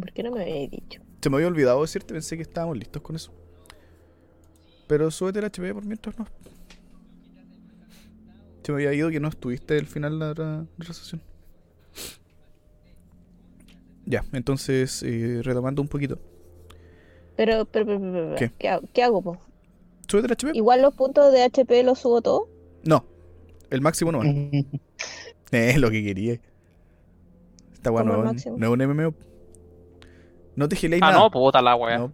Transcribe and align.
¿Por 0.00 0.12
qué 0.12 0.22
no 0.22 0.30
me 0.32 0.42
habéis 0.42 0.70
dicho? 0.70 1.02
Se 1.20 1.30
me 1.30 1.36
había 1.36 1.48
olvidado 1.48 1.80
decirte, 1.82 2.14
pensé 2.14 2.36
que 2.36 2.42
estábamos 2.42 2.76
listos 2.78 3.02
con 3.02 3.16
eso. 3.16 3.32
Pero 4.86 5.10
súbete 5.10 5.38
el 5.40 5.44
HP 5.46 5.74
por 5.74 5.84
mientras 5.84 6.18
no. 6.18 6.26
Se 8.62 8.72
me 8.72 8.76
había 8.86 8.94
ido 8.94 9.10
que 9.10 9.20
no 9.20 9.28
estuviste 9.28 9.78
al 9.78 9.86
final 9.86 10.18
de 10.18 10.34
la, 10.34 10.34
de 10.34 10.66
la 10.86 10.94
sesión. 10.94 11.22
Ya, 14.06 14.24
entonces, 14.32 15.02
eh, 15.02 15.40
retomando 15.42 15.82
un 15.82 15.88
poquito. 15.88 16.18
Pero, 17.36 17.66
pero, 17.66 17.86
pero, 17.86 18.00
pero, 18.00 18.12
pero, 18.12 18.36
¿Qué? 18.36 18.50
¿qué, 18.58 18.68
hago, 18.68 18.88
¿qué 18.92 19.02
hago, 19.02 19.22
po? 19.22 19.38
¿Súbete 20.08 20.26
el 20.26 20.32
HP? 20.32 20.50
Igual 20.56 20.82
los 20.82 20.94
puntos 20.94 21.32
de 21.32 21.42
HP 21.42 21.82
los 21.82 21.98
subo 21.98 22.22
todos. 22.22 22.48
No, 22.84 23.04
el 23.70 23.80
máximo 23.80 24.12
no. 24.12 24.22
Es 25.50 25.78
lo 25.78 25.90
que 25.90 26.02
quería. 26.04 26.40
Esta 27.72 27.90
weá 27.90 28.02
¿Cómo 28.02 28.14
no, 28.16 28.20
el 28.22 28.26
es- 28.28 28.32
máximo? 28.34 28.56
no 28.58 28.66
es 28.66 28.72
un 28.72 28.96
MMO. 28.96 29.14
No 30.58 30.68
te 30.68 30.74
geléis 30.74 31.00
Ah, 31.04 31.10
nada. 31.12 31.20
no, 31.22 31.30
puta 31.30 31.62
la 31.62 31.76
wea. 31.76 31.98
No, 31.98 32.12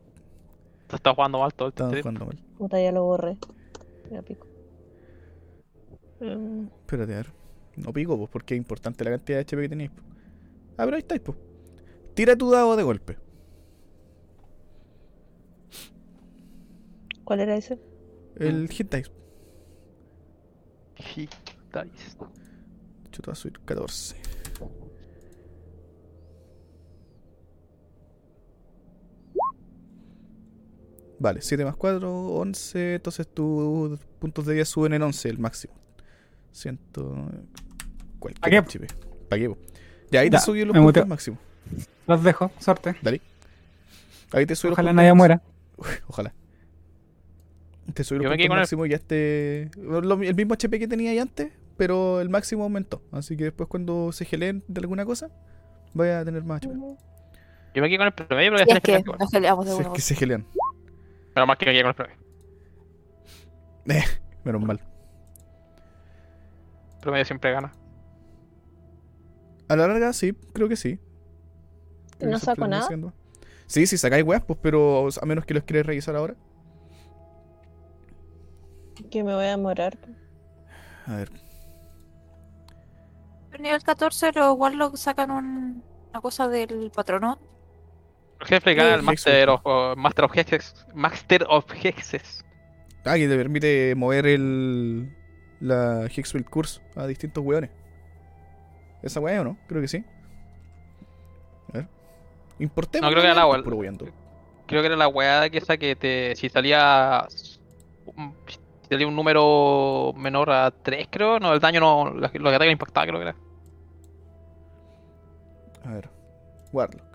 Te 0.86 0.96
estás 0.96 1.14
jugando 1.14 1.38
mal 1.38 1.54
todo 1.54 1.68
el 1.68 1.72
estamos 1.72 1.92
tiempo. 1.94 2.10
jugando 2.10 2.26
mal. 2.26 2.56
Puta, 2.58 2.78
ya 2.82 2.92
lo 2.92 3.04
borré. 3.04 3.38
Ya 4.10 4.20
pico. 4.20 4.46
Mm, 6.20 6.66
Espérate, 6.66 7.12
a 7.14 7.16
ver. 7.16 7.32
No 7.76 7.92
pico, 7.92 8.18
pues, 8.18 8.28
porque 8.30 8.54
es 8.54 8.58
importante 8.58 9.02
la 9.02 9.12
cantidad 9.12 9.38
de 9.38 9.42
HP 9.44 9.62
que 9.62 9.68
tenéis. 9.70 9.90
pues. 9.92 10.04
Ah, 10.76 10.84
pero 10.84 10.96
ahí 10.96 11.00
estáis, 11.00 11.22
pues. 11.22 11.38
Tira 12.14 12.36
tu 12.36 12.50
dado 12.50 12.76
de 12.76 12.82
golpe. 12.82 13.16
¿Cuál 17.24 17.40
era 17.40 17.56
ese? 17.56 17.78
El 18.36 18.68
hit 18.68 18.94
dice. 18.94 19.10
Hit 20.96 21.30
dice. 21.92 22.16
Yo 22.18 23.20
te 23.20 23.22
voy 23.26 23.32
a 23.32 23.34
subir 23.34 23.58
14. 23.60 24.16
Vale, 31.24 31.40
7 31.40 31.64
más 31.64 31.74
4, 31.74 32.26
11. 32.34 32.96
Entonces 32.96 33.26
tus 33.26 33.98
puntos 34.18 34.44
de 34.44 34.52
vida 34.52 34.66
suben 34.66 34.92
en 34.92 35.00
11, 35.02 35.30
el 35.30 35.38
máximo. 35.38 35.72
Ciento. 36.52 37.16
Cualquier 38.18 38.40
¿Pa 38.42 38.50
qué? 38.50 38.58
HP. 38.58 38.86
¿Pa 39.30 39.36
qué? 39.38 39.50
Ya, 40.10 40.20
ahí 40.20 40.28
te 40.28 40.38
subí 40.38 40.62
los 40.66 40.76
puntos 40.76 41.02
al 41.02 41.08
máximo. 41.08 41.38
Los 42.06 42.22
dejo, 42.22 42.50
suerte. 42.58 42.94
Dale. 43.00 43.22
Ahí 44.32 44.44
te 44.44 44.54
subí 44.54 44.68
los 44.68 44.74
Ojalá 44.74 44.90
puntos 44.90 44.96
nadie 44.96 45.14
muera. 45.14 45.42
máximo. 45.78 46.04
Ojalá. 46.08 46.34
Te 47.94 48.04
subí 48.04 48.18
los 48.18 48.26
puntos 48.26 48.44
al 48.44 48.52
el- 48.52 48.58
máximo 48.58 48.84
y 48.84 48.90
ya 48.90 48.96
esté. 48.96 49.70
lo- 49.78 50.20
el 50.22 50.34
mismo 50.34 50.52
HP 50.52 50.78
que 50.78 50.86
tenía 50.88 51.10
ahí 51.10 51.18
antes, 51.18 51.52
pero 51.78 52.20
el 52.20 52.28
máximo 52.28 52.64
aumentó. 52.64 53.00
Así 53.12 53.34
que 53.34 53.44
después, 53.44 53.66
cuando 53.66 54.12
se 54.12 54.26
geleen 54.26 54.62
de 54.68 54.80
alguna 54.80 55.06
cosa, 55.06 55.30
vaya 55.94 56.20
a 56.20 56.24
tener 56.26 56.44
más 56.44 56.58
HP. 56.58 56.74
Yo 57.74 57.82
me 57.82 57.88
quedé 57.88 57.96
con 57.96 58.06
el 58.08 58.12
promedio, 58.12 58.52
voy 58.52 58.60
es 58.60 58.66
que 58.80 58.92
de 58.92 58.98
Si 58.98 59.36
es 59.40 59.78
una 59.80 59.92
que 59.94 60.00
se 60.02 60.14
gelean. 60.14 60.46
Pero 61.34 61.46
más 61.46 61.58
que 61.58 61.64
quedé 61.66 61.82
con 61.82 61.88
el 61.88 61.94
promedio. 61.94 62.18
Menos 64.44 64.62
mal. 64.62 64.80
El 66.94 66.98
promedio 67.00 67.24
siempre 67.24 67.52
gana. 67.52 67.72
A 69.68 69.76
la 69.76 69.88
larga, 69.88 70.12
sí, 70.12 70.32
creo 70.52 70.68
que 70.68 70.76
sí. 70.76 70.98
Creo 72.18 72.30
¿No 72.32 72.38
saco 72.38 72.66
nada? 72.66 72.86
siendo. 72.86 73.12
Sí, 73.66 73.86
sí, 73.86 73.96
sacáis 73.96 74.24
weas, 74.24 74.44
pues, 74.44 74.58
pero 74.62 75.08
a 75.20 75.26
menos 75.26 75.44
que 75.46 75.54
los 75.54 75.64
quieras 75.64 75.86
revisar 75.86 76.14
ahora. 76.16 76.34
Que 79.10 79.24
me 79.24 79.34
voy 79.34 79.44
a 79.46 79.50
demorar. 79.50 79.96
A 81.06 81.16
ver. 81.16 81.30
En 83.52 83.62
nivel 83.62 83.82
14 83.82 84.32
los 84.32 84.56
Warlocks 84.56 85.00
sacan 85.00 85.30
un- 85.30 85.82
una 86.10 86.20
cosa 86.20 86.48
del 86.48 86.90
patrono. 86.94 87.38
Jefe 88.44 88.74
gana 88.74 88.94
el 88.94 89.02
Master 89.02 89.48
of, 89.50 89.96
Master 89.96 90.24
of 90.24 90.32
Hexes. 90.34 90.86
Master 90.94 91.46
of 91.48 91.64
Hexes. 91.72 92.44
Ah, 93.04 93.16
que 93.16 93.28
te 93.28 93.36
permite 93.36 93.94
mover 93.94 94.26
el. 94.26 95.14
La 95.60 96.06
Hexfield 96.06 96.48
Curse 96.48 96.80
a 96.96 97.06
distintos 97.06 97.42
weones. 97.44 97.70
¿Esa 99.02 99.20
wea 99.20 99.40
o 99.40 99.44
no? 99.44 99.58
Creo 99.66 99.80
que 99.80 99.88
sí. 99.88 100.04
A 101.72 101.78
ver. 101.78 101.88
Importemos. 102.58 103.08
No, 103.08 103.10
creo 103.10 103.22
que 103.22 103.30
era 103.30 103.46
la. 103.46 103.62
Puro 103.62 103.76
weyando. 103.76 104.06
Creo 104.66 104.80
que 104.80 104.86
era 104.86 104.96
la 104.96 105.08
weá 105.08 105.48
que 105.50 105.58
esa 105.58 105.76
que 105.76 105.96
te. 105.96 106.34
Si 106.36 106.48
salía. 106.48 107.26
Si 107.28 107.58
salía 108.88 109.06
un 109.06 109.16
número 109.16 110.12
menor 110.16 110.50
a 110.50 110.70
3, 110.70 111.08
creo. 111.10 111.38
No, 111.38 111.52
el 111.52 111.60
daño 111.60 111.80
no. 111.80 112.10
Lo 112.10 112.30
que 112.30 112.38
que 112.38 112.40
no 112.40 112.70
impactaba, 112.70 113.06
creo 113.06 113.18
que 113.18 113.28
era. 113.28 113.36
A 115.84 115.92
ver. 115.92 116.10
Warlock. 116.72 117.13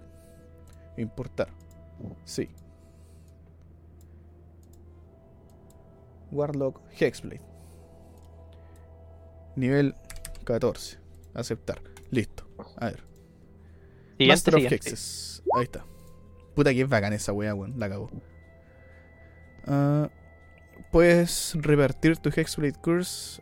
Importar. 0.99 1.47
Sí. 2.25 2.49
Warlock 6.31 6.81
Hexblade. 6.99 7.41
Nivel 9.55 9.95
14. 10.43 10.99
Aceptar. 11.33 11.81
Listo. 12.11 12.47
A 12.77 12.87
ver. 12.87 13.03
Siguiente, 14.17 14.27
Master 14.27 14.55
of. 14.55 14.71
Hexes. 14.71 15.43
Ahí 15.55 15.63
está. 15.63 15.85
Puta 16.53 16.73
que 16.73 16.81
es 16.81 16.89
bacán 16.89 17.13
esa 17.13 17.31
wea, 17.31 17.55
weón. 17.55 17.79
La 17.79 17.89
cagó. 17.89 18.09
Ah, 19.65 20.09
puedes 20.91 21.55
repartir 21.55 22.17
tu 22.17 22.29
Hexblade 22.29 22.73
Curse 22.81 23.41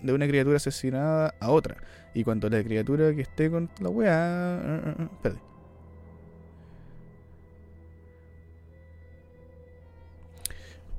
de 0.00 0.12
una 0.12 0.26
criatura 0.26 0.56
asesinada 0.56 1.34
a 1.38 1.50
otra. 1.50 1.76
Y 2.14 2.24
cuando 2.24 2.48
la 2.48 2.62
criatura 2.64 3.14
que 3.14 3.22
esté 3.22 3.48
con 3.48 3.70
la 3.78 3.90
wea. 3.90 4.12
ah, 4.12 4.94
ah, 4.98 5.08
espérate. 5.12 5.47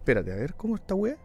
Espérate, 0.09 0.31
a 0.33 0.37
ver, 0.37 0.55
¿cómo 0.55 0.75
está 0.75 0.95
wea? 0.95 1.17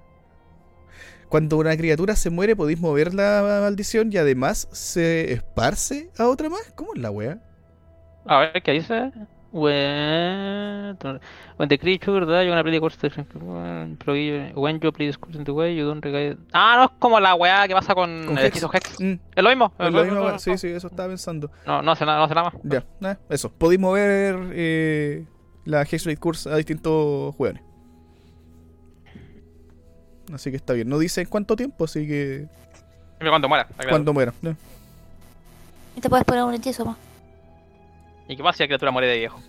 Cuando 1.30 1.56
una 1.56 1.74
criatura 1.74 2.14
se 2.16 2.28
muere, 2.28 2.54
podéis 2.54 2.78
mover 2.78 3.14
la 3.14 3.60
maldición 3.62 4.10
y 4.12 4.18
además 4.18 4.68
se 4.72 5.32
esparce 5.32 6.10
a 6.18 6.28
otra 6.28 6.50
más. 6.50 6.70
¿Cómo 6.74 6.92
es 6.94 7.00
la 7.00 7.10
wea? 7.10 7.38
A 8.26 8.40
ver, 8.40 8.62
¿qué 8.62 8.72
dice? 8.72 9.10
When, 9.52 10.98
when 11.56 11.68
the 11.70 11.78
creature 11.78 12.26
die, 12.26 12.44
you're 12.44 12.50
gonna 12.50 12.62
play 12.62 12.72
the 12.74 12.80
course 12.80 12.98
when 14.54 14.80
you 14.80 14.92
play 14.92 15.06
this 15.06 15.16
course 15.16 15.38
in 15.38 15.44
the 15.44 15.52
way, 15.52 15.74
you 15.74 15.86
don't 15.86 16.04
regard... 16.04 16.36
Ah, 16.52 16.74
no 16.76 16.84
es 16.84 16.90
como 16.98 17.18
la 17.20 17.34
weá 17.36 17.66
que 17.66 17.72
pasa 17.72 17.94
con, 17.94 18.26
Con 18.26 18.36
el 18.36 18.44
Hex. 18.44 18.56
hechizo 18.56 18.70
Hex. 18.70 19.00
Mm, 19.00 19.14
Es 19.34 19.42
lo 19.42 19.48
mismo. 19.48 19.72
es 19.78 19.94
la 19.94 20.02
misma 20.02 20.22
wea. 20.24 20.38
Sí, 20.38 20.58
sí, 20.58 20.68
eso 20.68 20.88
estaba 20.88 21.08
pensando. 21.08 21.50
No, 21.66 21.80
no 21.80 21.92
hace 21.92 22.04
nada, 22.04 22.18
no 22.18 22.24
hace 22.24 22.34
nada 22.34 22.50
más. 22.50 22.60
Ya, 22.64 22.84
eh, 23.10 23.16
eso. 23.30 23.50
Podéis 23.50 23.80
mover 23.80 24.50
eh, 24.52 25.24
la 25.64 25.80
Hexblade 25.84 26.18
Curse 26.18 26.50
a 26.50 26.56
distintos 26.56 27.34
jugadores. 27.34 27.62
Así 30.32 30.50
que 30.50 30.56
está 30.56 30.72
bien. 30.72 30.88
No 30.88 30.98
dice 30.98 31.20
en 31.20 31.26
cuánto 31.28 31.56
tiempo, 31.56 31.84
así 31.84 32.06
que. 32.06 32.46
Dime 33.18 33.30
cuando 33.30 33.48
muera. 33.48 33.66
claro. 33.66 33.90
Cuando 33.90 34.12
muera. 34.12 34.32
Y 35.96 36.00
te 36.00 36.08
puedes 36.08 36.24
poner 36.24 36.44
un 36.44 36.54
hechizo 36.54 36.84
más. 36.84 36.96
¿Y 38.28 38.36
qué 38.36 38.42
pasa 38.42 38.56
si 38.58 38.62
la 38.62 38.68
criatura 38.68 38.90
muere 38.90 39.06
de 39.08 39.18
viejo? 39.18 39.40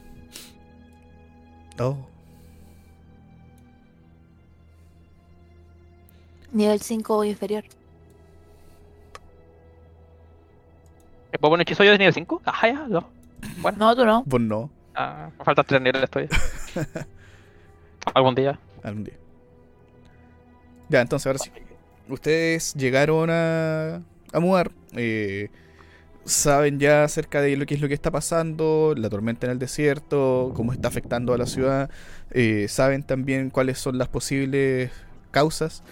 Oh. 1.80 1.98
Nivel 6.52 6.80
5 6.80 7.18
o 7.18 7.24
inferior. 7.24 7.64
¿Me 11.32 11.40
puedo 11.40 11.52
poner 11.52 11.64
hechizo 11.64 11.84
yo 11.84 11.92
de 11.92 11.98
nivel 11.98 12.14
5? 12.14 12.42
Ah, 12.46 12.68
ya, 12.68 12.88
no. 12.88 13.10
Bueno, 13.58 13.78
No, 13.78 13.96
tú 13.96 14.06
no. 14.06 14.24
Pues 14.28 14.42
no, 14.42 14.70
ah, 14.96 15.30
me 15.38 15.44
faltan 15.44 15.66
3 15.66 15.82
niveles 15.82 16.10
todavía. 16.10 16.38
Algún 18.14 18.36
día. 18.36 18.58
algún 18.84 19.04
día. 19.04 19.16
Ya, 20.90 21.02
entonces 21.02 21.26
ahora 21.28 21.40
sí. 21.40 21.52
Ustedes 22.10 22.74
llegaron 22.76 23.30
a, 23.32 23.98
a 24.34 24.40
mudar. 24.40 24.72
eh, 24.94 25.50
saben 26.26 26.80
ya 26.80 27.04
acerca 27.06 27.42
de 27.42 27.56
lo 27.58 27.66
que 27.66 27.76
es 27.76 27.82
lo 27.82 27.88
que 27.88 27.94
está 27.94 28.12
pasando, 28.12 28.94
la 28.98 29.10
tormenta 29.10 29.48
en 29.48 29.52
el 29.54 29.60
desierto, 29.60 30.52
cómo 30.56 30.74
está 30.74 30.88
afectando 30.90 31.34
a 31.34 31.38
la 31.38 31.46
ciudad. 31.48 31.90
eh, 32.32 32.68
saben 32.70 33.04
también 33.04 33.50
cuáles 33.52 33.80
son 33.80 33.98
las 33.98 34.08
posibles 34.10 34.92
causas 35.32 35.84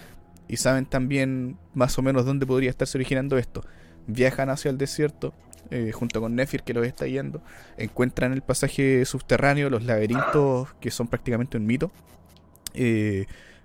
y 0.48 0.56
saben 0.58 0.86
también 0.86 1.58
más 1.74 1.98
o 1.98 2.02
menos 2.02 2.26
dónde 2.26 2.46
podría 2.46 2.70
estarse 2.70 2.98
originando 2.98 3.38
esto. 3.38 3.62
Viajan 4.06 4.50
hacia 4.50 4.70
el 4.70 4.78
desierto 4.78 5.34
eh, 5.70 5.92
junto 5.92 6.20
con 6.20 6.34
Nefir 6.36 6.62
que 6.64 6.74
los 6.74 6.86
está 6.86 7.06
guiando. 7.06 7.42
Encuentran 7.78 8.32
el 8.32 8.42
pasaje 8.42 9.04
subterráneo, 9.06 9.70
los 9.70 9.84
laberintos 9.84 10.74
que 10.80 10.90
son 10.90 11.08
prácticamente 11.08 11.56
un 11.58 11.66
mito. 11.66 11.92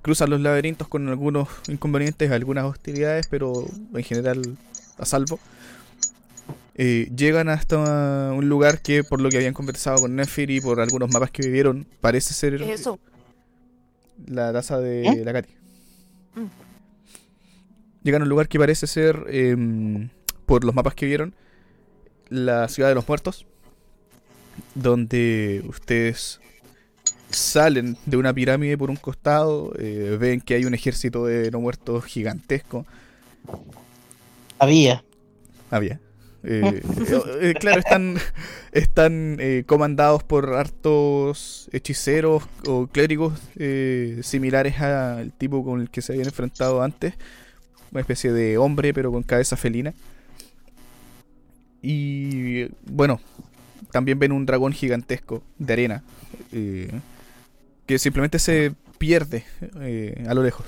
Cruzan 0.01 0.29
los 0.29 0.41
laberintos 0.41 0.87
con 0.87 1.07
algunos 1.09 1.47
inconvenientes, 1.67 2.31
algunas 2.31 2.65
hostilidades, 2.65 3.27
pero 3.27 3.65
en 3.93 4.03
general 4.03 4.57
a 4.97 5.05
salvo. 5.05 5.39
Eh, 6.75 7.11
llegan 7.15 7.49
hasta 7.49 8.31
un 8.31 8.47
lugar 8.47 8.81
que, 8.81 9.03
por 9.03 9.19
lo 9.19 9.29
que 9.29 9.37
habían 9.37 9.53
conversado 9.53 9.97
con 9.97 10.15
Nefir 10.15 10.49
y 10.49 10.61
por 10.61 10.79
algunos 10.79 11.11
mapas 11.11 11.29
que 11.29 11.43
vivieron, 11.43 11.85
parece 11.99 12.33
ser 12.33 12.53
Eso. 12.61 12.99
la 14.27 14.53
taza 14.53 14.79
de 14.79 15.05
¿Eh? 15.05 15.25
la 15.25 15.33
Katy. 15.33 15.49
Mm. 16.35 16.45
Llegan 18.03 18.21
a 18.21 18.23
un 18.23 18.29
lugar 18.29 18.47
que 18.47 18.57
parece 18.57 18.87
ser, 18.87 19.25
em, 19.27 20.07
por 20.45 20.63
los 20.63 20.73
mapas 20.73 20.95
que 20.95 21.05
vieron, 21.05 21.35
la 22.29 22.67
ciudad 22.69 22.89
de 22.89 22.95
los 22.95 23.07
muertos. 23.07 23.45
donde 24.75 25.63
ustedes 25.67 26.41
salen 27.29 27.97
de 28.05 28.17
una 28.17 28.33
pirámide 28.33 28.77
por 28.77 28.89
un 28.89 28.95
costado, 28.95 29.73
eh, 29.77 30.17
ven 30.19 30.41
que 30.41 30.55
hay 30.55 30.65
un 30.65 30.73
ejército 30.73 31.25
de 31.25 31.51
no 31.51 31.59
muertos 31.59 32.05
gigantesco. 32.05 32.85
Había. 34.57 35.03
Había. 35.69 35.99
Eh, 36.43 36.81
eh, 36.81 37.21
eh, 37.41 37.53
claro, 37.59 37.79
están, 37.79 38.17
están 38.71 39.37
comandados 39.65 40.23
por 40.23 40.53
hartos 40.53 41.69
hechiceros 41.73 42.43
o 42.65 42.87
clérigos 42.87 43.39
similares 44.21 44.79
al 44.79 45.31
tipo 45.33 45.63
con 45.63 45.81
el 45.81 45.89
que 45.89 46.01
se 46.01 46.13
habían 46.13 46.27
enfrentado 46.27 46.81
antes. 46.81 47.13
Una 47.91 48.01
especie 48.01 48.31
de 48.31 48.57
hombre, 48.57 48.93
pero 48.93 49.11
con 49.11 49.23
cabeza 49.23 49.57
felina. 49.57 49.93
Y 51.81 52.65
bueno, 52.85 53.19
también 53.91 54.19
ven 54.19 54.31
un 54.31 54.45
dragón 54.45 54.73
gigantesco 54.73 55.41
de 55.57 55.73
arena 55.73 56.03
eh, 56.51 56.89
que 57.89 57.97
simplemente 57.97 58.37
se 58.37 58.71
pierde 58.99 59.45
eh, 59.81 60.23
a 60.27 60.35
lo 60.35 60.43
lejos. 60.43 60.63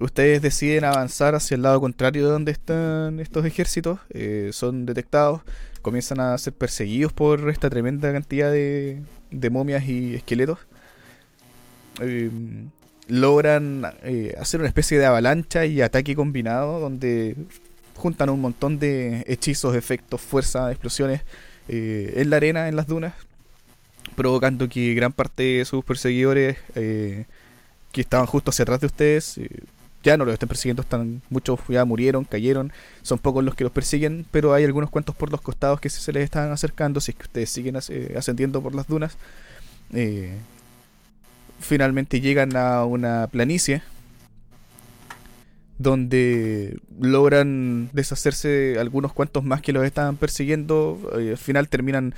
Ustedes 0.00 0.40
deciden 0.40 0.86
avanzar 0.86 1.34
hacia 1.34 1.54
el 1.54 1.60
lado 1.60 1.82
contrario 1.82 2.24
de 2.24 2.32
donde 2.32 2.50
están 2.50 3.20
estos 3.20 3.44
ejércitos, 3.44 4.00
eh, 4.08 4.48
son 4.54 4.86
detectados, 4.86 5.42
comienzan 5.82 6.18
a 6.20 6.38
ser 6.38 6.54
perseguidos 6.54 7.12
por 7.12 7.50
esta 7.50 7.68
tremenda 7.68 8.10
cantidad 8.10 8.50
de, 8.50 9.02
de 9.30 9.50
momias 9.50 9.86
y 9.86 10.14
esqueletos. 10.14 10.60
Eh, 12.00 12.30
logran 13.08 13.82
eh, 14.02 14.34
hacer 14.40 14.60
una 14.60 14.68
especie 14.68 14.98
de 14.98 15.04
avalancha 15.04 15.66
y 15.66 15.82
ataque 15.82 16.16
combinado 16.16 16.80
donde 16.80 17.36
juntan 17.96 18.30
un 18.30 18.40
montón 18.40 18.78
de 18.78 19.24
hechizos, 19.26 19.76
efectos, 19.76 20.22
fuerza, 20.22 20.70
explosiones 20.70 21.20
eh, 21.68 22.14
en 22.16 22.30
la 22.30 22.36
arena, 22.36 22.68
en 22.68 22.76
las 22.76 22.86
dunas, 22.86 23.12
provocando 24.16 24.68
que 24.68 24.94
gran 24.94 25.12
parte 25.12 25.42
de 25.42 25.64
sus 25.64 25.84
perseguidores 25.84 26.56
eh, 26.74 27.26
que 27.92 28.00
estaban 28.00 28.26
justo 28.26 28.50
hacia 28.50 28.64
atrás 28.64 28.80
de 28.80 28.86
ustedes 28.86 29.38
eh, 29.38 29.48
ya 30.02 30.16
no 30.16 30.24
los 30.24 30.34
estén 30.34 30.48
persiguiendo, 30.48 30.82
están 30.82 31.20
muchos 31.30 31.60
ya 31.68 31.84
murieron, 31.84 32.24
cayeron, 32.24 32.72
son 33.02 33.18
pocos 33.18 33.44
los 33.44 33.54
que 33.54 33.64
los 33.64 33.72
persiguen, 33.72 34.24
pero 34.30 34.54
hay 34.54 34.64
algunos 34.64 34.90
cuantos 34.90 35.16
por 35.16 35.30
los 35.32 35.40
costados 35.40 35.80
que 35.80 35.90
se 35.90 36.12
les 36.12 36.24
están 36.24 36.52
acercando, 36.52 37.00
si 37.00 37.10
es 37.10 37.16
que 37.16 37.24
ustedes 37.24 37.50
siguen 37.50 37.76
eh, 37.88 38.14
ascendiendo 38.16 38.62
por 38.62 38.74
las 38.74 38.86
dunas. 38.86 39.16
Finalmente 41.58 42.20
llegan 42.20 42.56
a 42.56 42.84
una 42.84 43.26
planicie 43.28 43.82
donde 45.78 46.78
logran 47.00 47.90
deshacerse 47.92 48.48
de 48.48 48.80
algunos 48.80 49.12
cuantos 49.12 49.42
más 49.42 49.60
que 49.60 49.72
los 49.72 49.84
estaban 49.84 50.16
persiguiendo. 50.16 51.00
al 51.12 51.36
final 51.36 51.68
terminan 51.68 52.14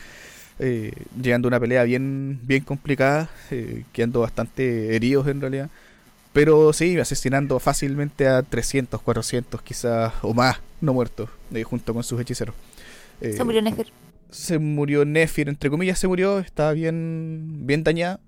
eh, 0.61 0.93
llegando 1.21 1.47
a 1.47 1.51
una 1.51 1.61
pelea 1.61 1.85
bien, 1.85 2.41
bien 2.43 2.65
complicada, 2.65 3.31
eh, 3.51 3.85
quedando 3.93 4.21
bastante 4.21 4.97
heridos 4.97 5.29
en 5.29 5.41
realidad. 5.41 5.71
Pero 6.33 6.73
sí, 6.73 6.99
asesinando 6.99 7.59
fácilmente 7.59 8.27
a 8.27 8.43
300, 8.43 9.01
400 9.01 9.63
quizás 9.63 10.13
o 10.23 10.35
más 10.35 10.61
no 10.81 10.93
muertos 10.93 11.31
eh, 11.55 11.63
junto 11.63 11.95
con 11.95 12.03
sus 12.03 12.21
hechiceros. 12.21 12.55
Se 13.21 13.43
murió 13.43 13.63
Nefer. 13.63 13.87
se 14.31 14.59
murió 14.59 15.05
Nefir, 15.05 15.49
entre 15.49 15.71
comillas 15.71 15.99
se 15.99 16.07
murió, 16.07 16.39
estaba 16.39 16.73
bien, 16.73 17.67
bien 17.67 17.85
dañada. 17.85 18.21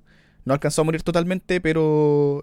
No 0.45 0.55
alcanzó 0.55 0.83
a 0.83 0.85
morir 0.85 1.03
totalmente, 1.03 1.61
pero 1.61 2.43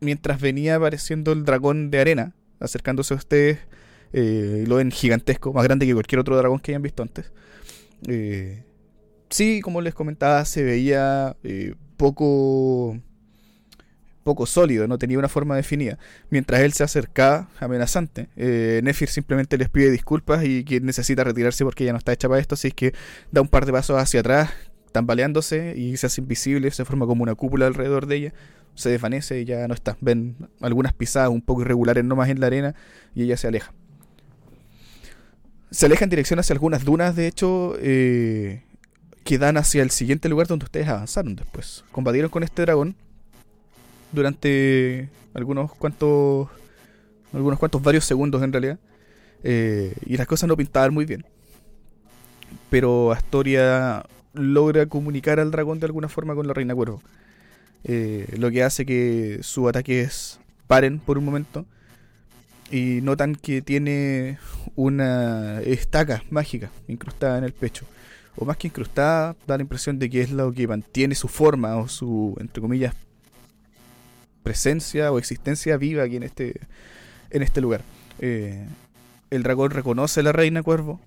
mientras 0.00 0.40
venía 0.40 0.76
apareciendo 0.76 1.32
el 1.32 1.44
dragón 1.44 1.90
de 1.90 2.00
arena, 2.00 2.32
acercándose 2.60 3.14
a 3.14 3.16
ustedes, 3.16 3.58
lo 4.12 4.76
ven 4.76 4.90
gigantesco, 4.90 5.52
más 5.52 5.64
grande 5.64 5.86
que 5.86 5.94
cualquier 5.94 6.18
otro 6.18 6.36
dragón 6.36 6.58
que 6.58 6.72
hayan 6.72 6.82
visto 6.82 7.02
antes. 7.02 7.30
Eh, 8.08 8.62
sí, 9.30 9.60
como 9.60 9.80
les 9.80 9.94
comentaba, 9.94 10.44
se 10.44 10.62
veía 10.62 11.36
eh, 11.42 11.74
poco 11.96 12.98
poco 14.24 14.46
sólido, 14.46 14.88
no 14.88 14.98
tenía 14.98 15.18
una 15.18 15.28
forma 15.28 15.54
definida. 15.54 15.98
Mientras 16.30 16.62
él 16.62 16.72
se 16.72 16.82
acercaba 16.82 17.48
amenazante, 17.60 18.28
eh, 18.36 18.80
Nefir 18.82 19.08
simplemente 19.08 19.58
les 19.58 19.68
pide 19.68 19.90
disculpas 19.90 20.44
y 20.44 20.64
que 20.64 20.80
necesita 20.80 21.22
retirarse 21.22 21.62
porque 21.62 21.84
ya 21.84 21.92
no 21.92 21.98
está 21.98 22.12
hecha 22.12 22.28
para 22.28 22.40
esto, 22.40 22.54
así 22.54 22.68
es 22.68 22.74
que 22.74 22.94
da 23.30 23.42
un 23.42 23.48
par 23.48 23.66
de 23.66 23.72
pasos 23.72 23.98
hacia 24.00 24.20
atrás, 24.20 24.50
tambaleándose 24.92 25.74
y 25.76 25.96
se 25.98 26.06
hace 26.06 26.20
invisible, 26.22 26.70
se 26.70 26.84
forma 26.84 27.06
como 27.06 27.22
una 27.22 27.34
cúpula 27.34 27.66
alrededor 27.66 28.06
de 28.06 28.16
ella, 28.16 28.34
se 28.74 28.90
desvanece 28.90 29.40
y 29.40 29.44
ya 29.44 29.68
no 29.68 29.74
está. 29.74 29.96
Ven 30.00 30.36
algunas 30.60 30.94
pisadas 30.94 31.28
un 31.28 31.42
poco 31.42 31.60
irregulares 31.60 32.04
nomás 32.04 32.28
en 32.30 32.40
la 32.40 32.46
arena 32.46 32.74
y 33.14 33.24
ella 33.24 33.36
se 33.36 33.46
aleja. 33.46 33.72
Se 35.74 35.86
aleja 35.86 36.04
en 36.04 36.10
dirección 36.10 36.38
hacia 36.38 36.52
algunas 36.52 36.84
dunas, 36.84 37.16
de 37.16 37.26
hecho, 37.26 37.74
eh, 37.80 38.62
que 39.24 39.38
dan 39.38 39.56
hacia 39.56 39.82
el 39.82 39.90
siguiente 39.90 40.28
lugar 40.28 40.46
donde 40.46 40.66
ustedes 40.66 40.86
avanzaron 40.86 41.34
después. 41.34 41.84
Combatieron 41.90 42.30
con 42.30 42.44
este 42.44 42.62
dragón 42.62 42.94
durante 44.12 45.08
algunos 45.34 45.74
cuantos 45.74 46.48
algunos 47.32 47.58
cuantos 47.58 47.82
varios 47.82 48.04
segundos 48.04 48.40
en 48.44 48.52
realidad 48.52 48.78
eh, 49.42 49.92
y 50.06 50.16
las 50.16 50.28
cosas 50.28 50.48
no 50.48 50.56
pintaban 50.56 50.94
muy 50.94 51.04
bien 51.04 51.26
pero 52.70 53.10
Astoria 53.10 54.04
logra 54.32 54.86
comunicar 54.86 55.40
al 55.40 55.50
dragón 55.50 55.80
de 55.80 55.86
alguna 55.86 56.08
forma 56.08 56.36
con 56.36 56.46
la 56.46 56.54
reina 56.54 56.76
cuervo 56.76 57.02
eh, 57.82 58.32
lo 58.38 58.52
que 58.52 58.62
hace 58.62 58.86
que 58.86 59.40
sus 59.42 59.68
ataques 59.68 60.38
paren 60.68 61.00
por 61.00 61.18
un 61.18 61.24
momento 61.24 61.66
y 62.70 63.00
notan 63.02 63.34
que 63.34 63.62
tiene 63.62 64.38
una 64.74 65.60
estaca 65.60 66.22
mágica 66.30 66.70
incrustada 66.88 67.38
en 67.38 67.44
el 67.44 67.52
pecho 67.52 67.86
o 68.36 68.44
más 68.44 68.56
que 68.56 68.68
incrustada 68.68 69.36
da 69.46 69.56
la 69.56 69.62
impresión 69.62 69.98
de 69.98 70.10
que 70.10 70.22
es 70.22 70.30
lo 70.30 70.52
que 70.52 70.66
mantiene 70.66 71.14
su 71.14 71.28
forma 71.28 71.76
o 71.76 71.88
su 71.88 72.36
entre 72.40 72.60
comillas 72.60 72.94
presencia 74.42 75.10
o 75.10 75.18
existencia 75.18 75.76
viva 75.76 76.04
aquí 76.04 76.16
en 76.16 76.22
este, 76.22 76.60
en 77.30 77.42
este 77.42 77.60
lugar. 77.60 77.82
Eh, 78.20 78.66
el 79.30 79.42
dragón 79.42 79.70
reconoce 79.70 80.20
a 80.20 80.22
la 80.22 80.32
reina 80.32 80.62
cuervo, 80.62 81.00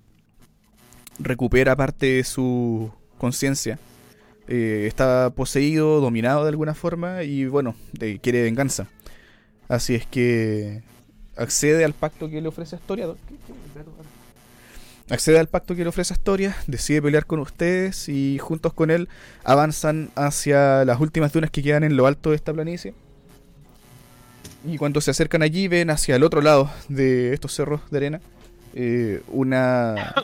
recupera 1.18 1.76
parte 1.76 2.06
de 2.06 2.24
su 2.24 2.90
conciencia, 3.16 3.78
eh, 4.48 4.84
está 4.86 5.30
poseído, 5.30 6.00
dominado 6.00 6.42
de 6.42 6.50
alguna 6.50 6.74
forma 6.74 7.22
y 7.22 7.46
bueno, 7.46 7.74
quiere 8.20 8.42
venganza. 8.42 8.88
Así 9.68 9.94
es 9.94 10.04
que 10.06 10.82
accede 11.38 11.84
al 11.84 11.92
pacto 11.92 12.28
que 12.28 12.40
le 12.40 12.48
ofrece 12.48 12.76
Astoria. 12.76 13.08
Accede 15.10 15.38
al 15.38 15.48
pacto 15.48 15.74
que 15.74 15.82
le 15.82 15.88
ofrece 15.88 16.12
Astoria, 16.12 16.54
decide 16.66 17.00
pelear 17.00 17.24
con 17.24 17.40
ustedes 17.40 18.08
y 18.08 18.38
juntos 18.38 18.74
con 18.74 18.90
él 18.90 19.08
avanzan 19.42 20.10
hacia 20.16 20.84
las 20.84 21.00
últimas 21.00 21.32
dunas 21.32 21.50
que 21.50 21.62
quedan 21.62 21.84
en 21.84 21.96
lo 21.96 22.06
alto 22.06 22.30
de 22.30 22.36
esta 22.36 22.52
planicie. 22.52 22.92
Y 24.66 24.76
cuando 24.76 25.00
se 25.00 25.10
acercan 25.10 25.42
allí 25.42 25.68
ven 25.68 25.88
hacia 25.88 26.16
el 26.16 26.24
otro 26.24 26.42
lado 26.42 26.70
de 26.88 27.32
estos 27.32 27.54
cerros 27.54 27.80
de 27.90 27.96
arena 27.96 28.20
eh, 28.74 29.22
una 29.28 30.14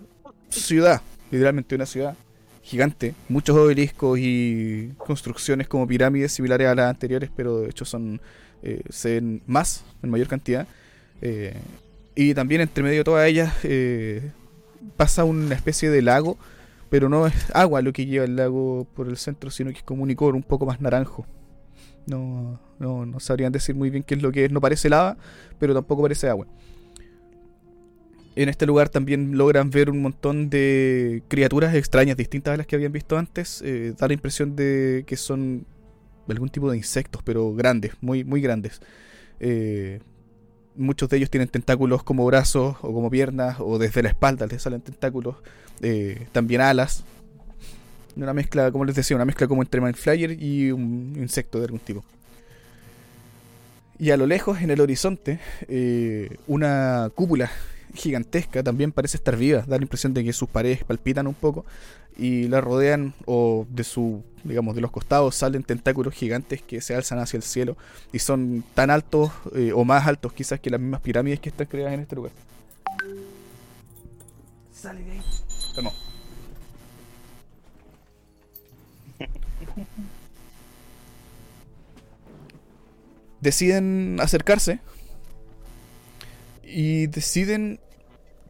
ciudad, 0.50 1.00
literalmente 1.30 1.74
una 1.74 1.86
ciudad 1.86 2.16
gigante, 2.62 3.14
muchos 3.28 3.56
obeliscos 3.56 4.18
y 4.18 4.92
construcciones 4.96 5.68
como 5.68 5.86
pirámides 5.86 6.32
similares 6.32 6.68
a 6.68 6.74
las 6.74 6.90
anteriores, 6.90 7.30
pero 7.34 7.60
de 7.60 7.70
hecho 7.70 7.84
son 7.84 8.20
eh, 8.62 8.80
se 8.88 9.14
ven 9.14 9.42
más 9.46 9.84
en 10.02 10.10
mayor 10.10 10.28
cantidad. 10.28 10.66
Eh, 11.24 11.54
y 12.14 12.34
también 12.34 12.60
entre 12.60 12.84
medio 12.84 12.98
de 12.98 13.04
todas 13.04 13.26
ellas 13.26 13.52
eh, 13.64 14.30
pasa 14.96 15.24
una 15.24 15.54
especie 15.54 15.90
de 15.90 16.02
lago, 16.02 16.36
pero 16.90 17.08
no 17.08 17.26
es 17.26 17.34
agua 17.54 17.82
lo 17.82 17.92
que 17.92 18.06
lleva 18.06 18.26
el 18.26 18.36
lago 18.36 18.86
por 18.94 19.08
el 19.08 19.16
centro, 19.16 19.50
sino 19.50 19.70
que 19.70 19.78
es 19.78 19.82
como 19.82 20.02
un 20.02 20.08
licor 20.08 20.36
un 20.36 20.42
poco 20.42 20.66
más 20.66 20.80
naranjo. 20.80 21.26
No, 22.06 22.60
no, 22.78 23.06
no 23.06 23.18
sabrían 23.18 23.50
decir 23.50 23.74
muy 23.74 23.88
bien 23.88 24.02
qué 24.02 24.14
es 24.14 24.22
lo 24.22 24.30
que 24.30 24.44
es. 24.44 24.52
No 24.52 24.60
parece 24.60 24.90
lava, 24.90 25.16
pero 25.58 25.72
tampoco 25.72 26.02
parece 26.02 26.28
agua. 26.28 26.46
En 28.36 28.48
este 28.48 28.66
lugar 28.66 28.90
también 28.90 29.38
logran 29.38 29.70
ver 29.70 29.88
un 29.88 30.02
montón 30.02 30.50
de 30.50 31.22
criaturas 31.28 31.74
extrañas, 31.74 32.16
distintas 32.16 32.54
a 32.54 32.56
las 32.58 32.66
que 32.66 32.76
habían 32.76 32.92
visto 32.92 33.16
antes. 33.16 33.62
Eh, 33.64 33.94
da 33.98 34.08
la 34.08 34.14
impresión 34.14 34.54
de 34.54 35.04
que 35.06 35.16
son 35.16 35.66
algún 36.28 36.50
tipo 36.50 36.70
de 36.70 36.76
insectos, 36.76 37.22
pero 37.24 37.54
grandes, 37.54 37.92
muy, 38.02 38.24
muy 38.24 38.42
grandes. 38.42 38.80
Eh, 39.40 40.00
muchos 40.76 41.08
de 41.08 41.16
ellos 41.16 41.30
tienen 41.30 41.48
tentáculos 41.48 42.02
como 42.02 42.24
brazos 42.26 42.76
o 42.82 42.92
como 42.92 43.10
piernas, 43.10 43.56
o 43.60 43.78
desde 43.78 44.02
la 44.02 44.08
espalda 44.10 44.46
les 44.46 44.62
salen 44.62 44.80
tentáculos. 44.80 45.36
Eh, 45.80 46.26
también 46.32 46.60
alas. 46.60 47.04
Una 48.16 48.32
mezcla, 48.32 48.70
como 48.70 48.84
les 48.84 48.94
decía, 48.94 49.16
una 49.16 49.24
mezcla 49.24 49.48
como 49.48 49.62
entre 49.62 49.80
Mindflyer 49.80 50.40
y 50.42 50.70
un 50.70 51.14
insecto 51.16 51.58
de 51.58 51.64
algún 51.64 51.80
tipo. 51.80 52.04
Y 53.98 54.10
a 54.10 54.16
lo 54.16 54.26
lejos, 54.26 54.60
en 54.60 54.70
el 54.70 54.80
horizonte, 54.80 55.40
eh, 55.68 56.36
una 56.46 57.10
cúpula 57.14 57.50
gigantesca 57.94 58.62
también 58.62 58.92
parece 58.92 59.16
estar 59.16 59.36
viva. 59.36 59.62
Da 59.66 59.76
la 59.78 59.82
impresión 59.82 60.14
de 60.14 60.24
que 60.24 60.32
sus 60.32 60.48
paredes 60.48 60.84
palpitan 60.84 61.26
un 61.26 61.34
poco 61.34 61.64
y 62.16 62.48
la 62.48 62.60
rodean 62.60 63.14
o 63.26 63.66
de 63.70 63.84
su, 63.84 64.22
digamos, 64.44 64.74
de 64.74 64.80
los 64.80 64.90
costados 64.90 65.34
salen 65.34 65.62
tentáculos 65.62 66.14
gigantes 66.14 66.62
que 66.62 66.80
se 66.80 66.94
alzan 66.94 67.18
hacia 67.18 67.36
el 67.36 67.42
cielo 67.42 67.76
y 68.12 68.20
son 68.20 68.64
tan 68.74 68.90
altos 68.90 69.32
eh, 69.54 69.72
o 69.74 69.84
más 69.84 70.06
altos 70.06 70.32
quizás 70.32 70.60
que 70.60 70.70
las 70.70 70.80
mismas 70.80 71.00
pirámides 71.00 71.40
que 71.40 71.48
están 71.48 71.66
creadas 71.66 71.94
en 71.94 72.00
este 72.00 72.16
lugar. 72.16 72.32
Sale 74.72 75.02
de 75.02 75.10
ahí. 75.12 75.20
Deciden 83.40 84.18
acercarse 84.20 84.80
y 86.62 87.06
deciden 87.08 87.80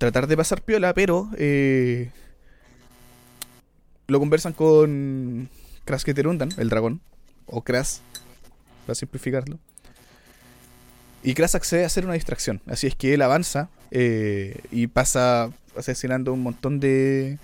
tratar 0.04 0.26
de 0.26 0.36
pasar 0.36 0.60
piola, 0.60 0.92
pero 0.92 1.30
eh, 1.38 2.10
lo 4.06 4.18
conversan 4.20 4.52
con 4.52 5.48
Krasketerundan, 5.86 6.50
el 6.58 6.68
dragón, 6.68 7.00
o 7.46 7.62
Kras, 7.62 8.02
para 8.86 8.94
simplificarlo. 8.94 9.58
Y 11.22 11.32
Kras 11.32 11.54
accede 11.54 11.84
a 11.84 11.86
hacer 11.86 12.04
una 12.04 12.14
distracción, 12.14 12.60
así 12.66 12.86
es 12.86 12.94
que 12.94 13.14
él 13.14 13.22
avanza 13.22 13.70
eh, 13.90 14.60
y 14.70 14.88
pasa 14.88 15.50
asesinando 15.74 16.34
un 16.34 16.42
montón 16.42 16.80
de, 16.80 17.38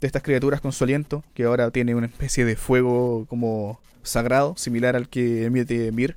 de 0.00 0.06
estas 0.06 0.22
criaturas 0.22 0.60
con 0.60 0.70
su 0.70 0.84
aliento, 0.84 1.24
que 1.34 1.44
ahora 1.44 1.72
tiene 1.72 1.96
una 1.96 2.06
especie 2.06 2.44
de 2.44 2.54
fuego 2.54 3.26
como 3.28 3.80
sagrado, 4.04 4.54
similar 4.56 4.94
al 4.94 5.08
que 5.08 5.46
emite 5.46 5.90
Mir. 5.90 6.16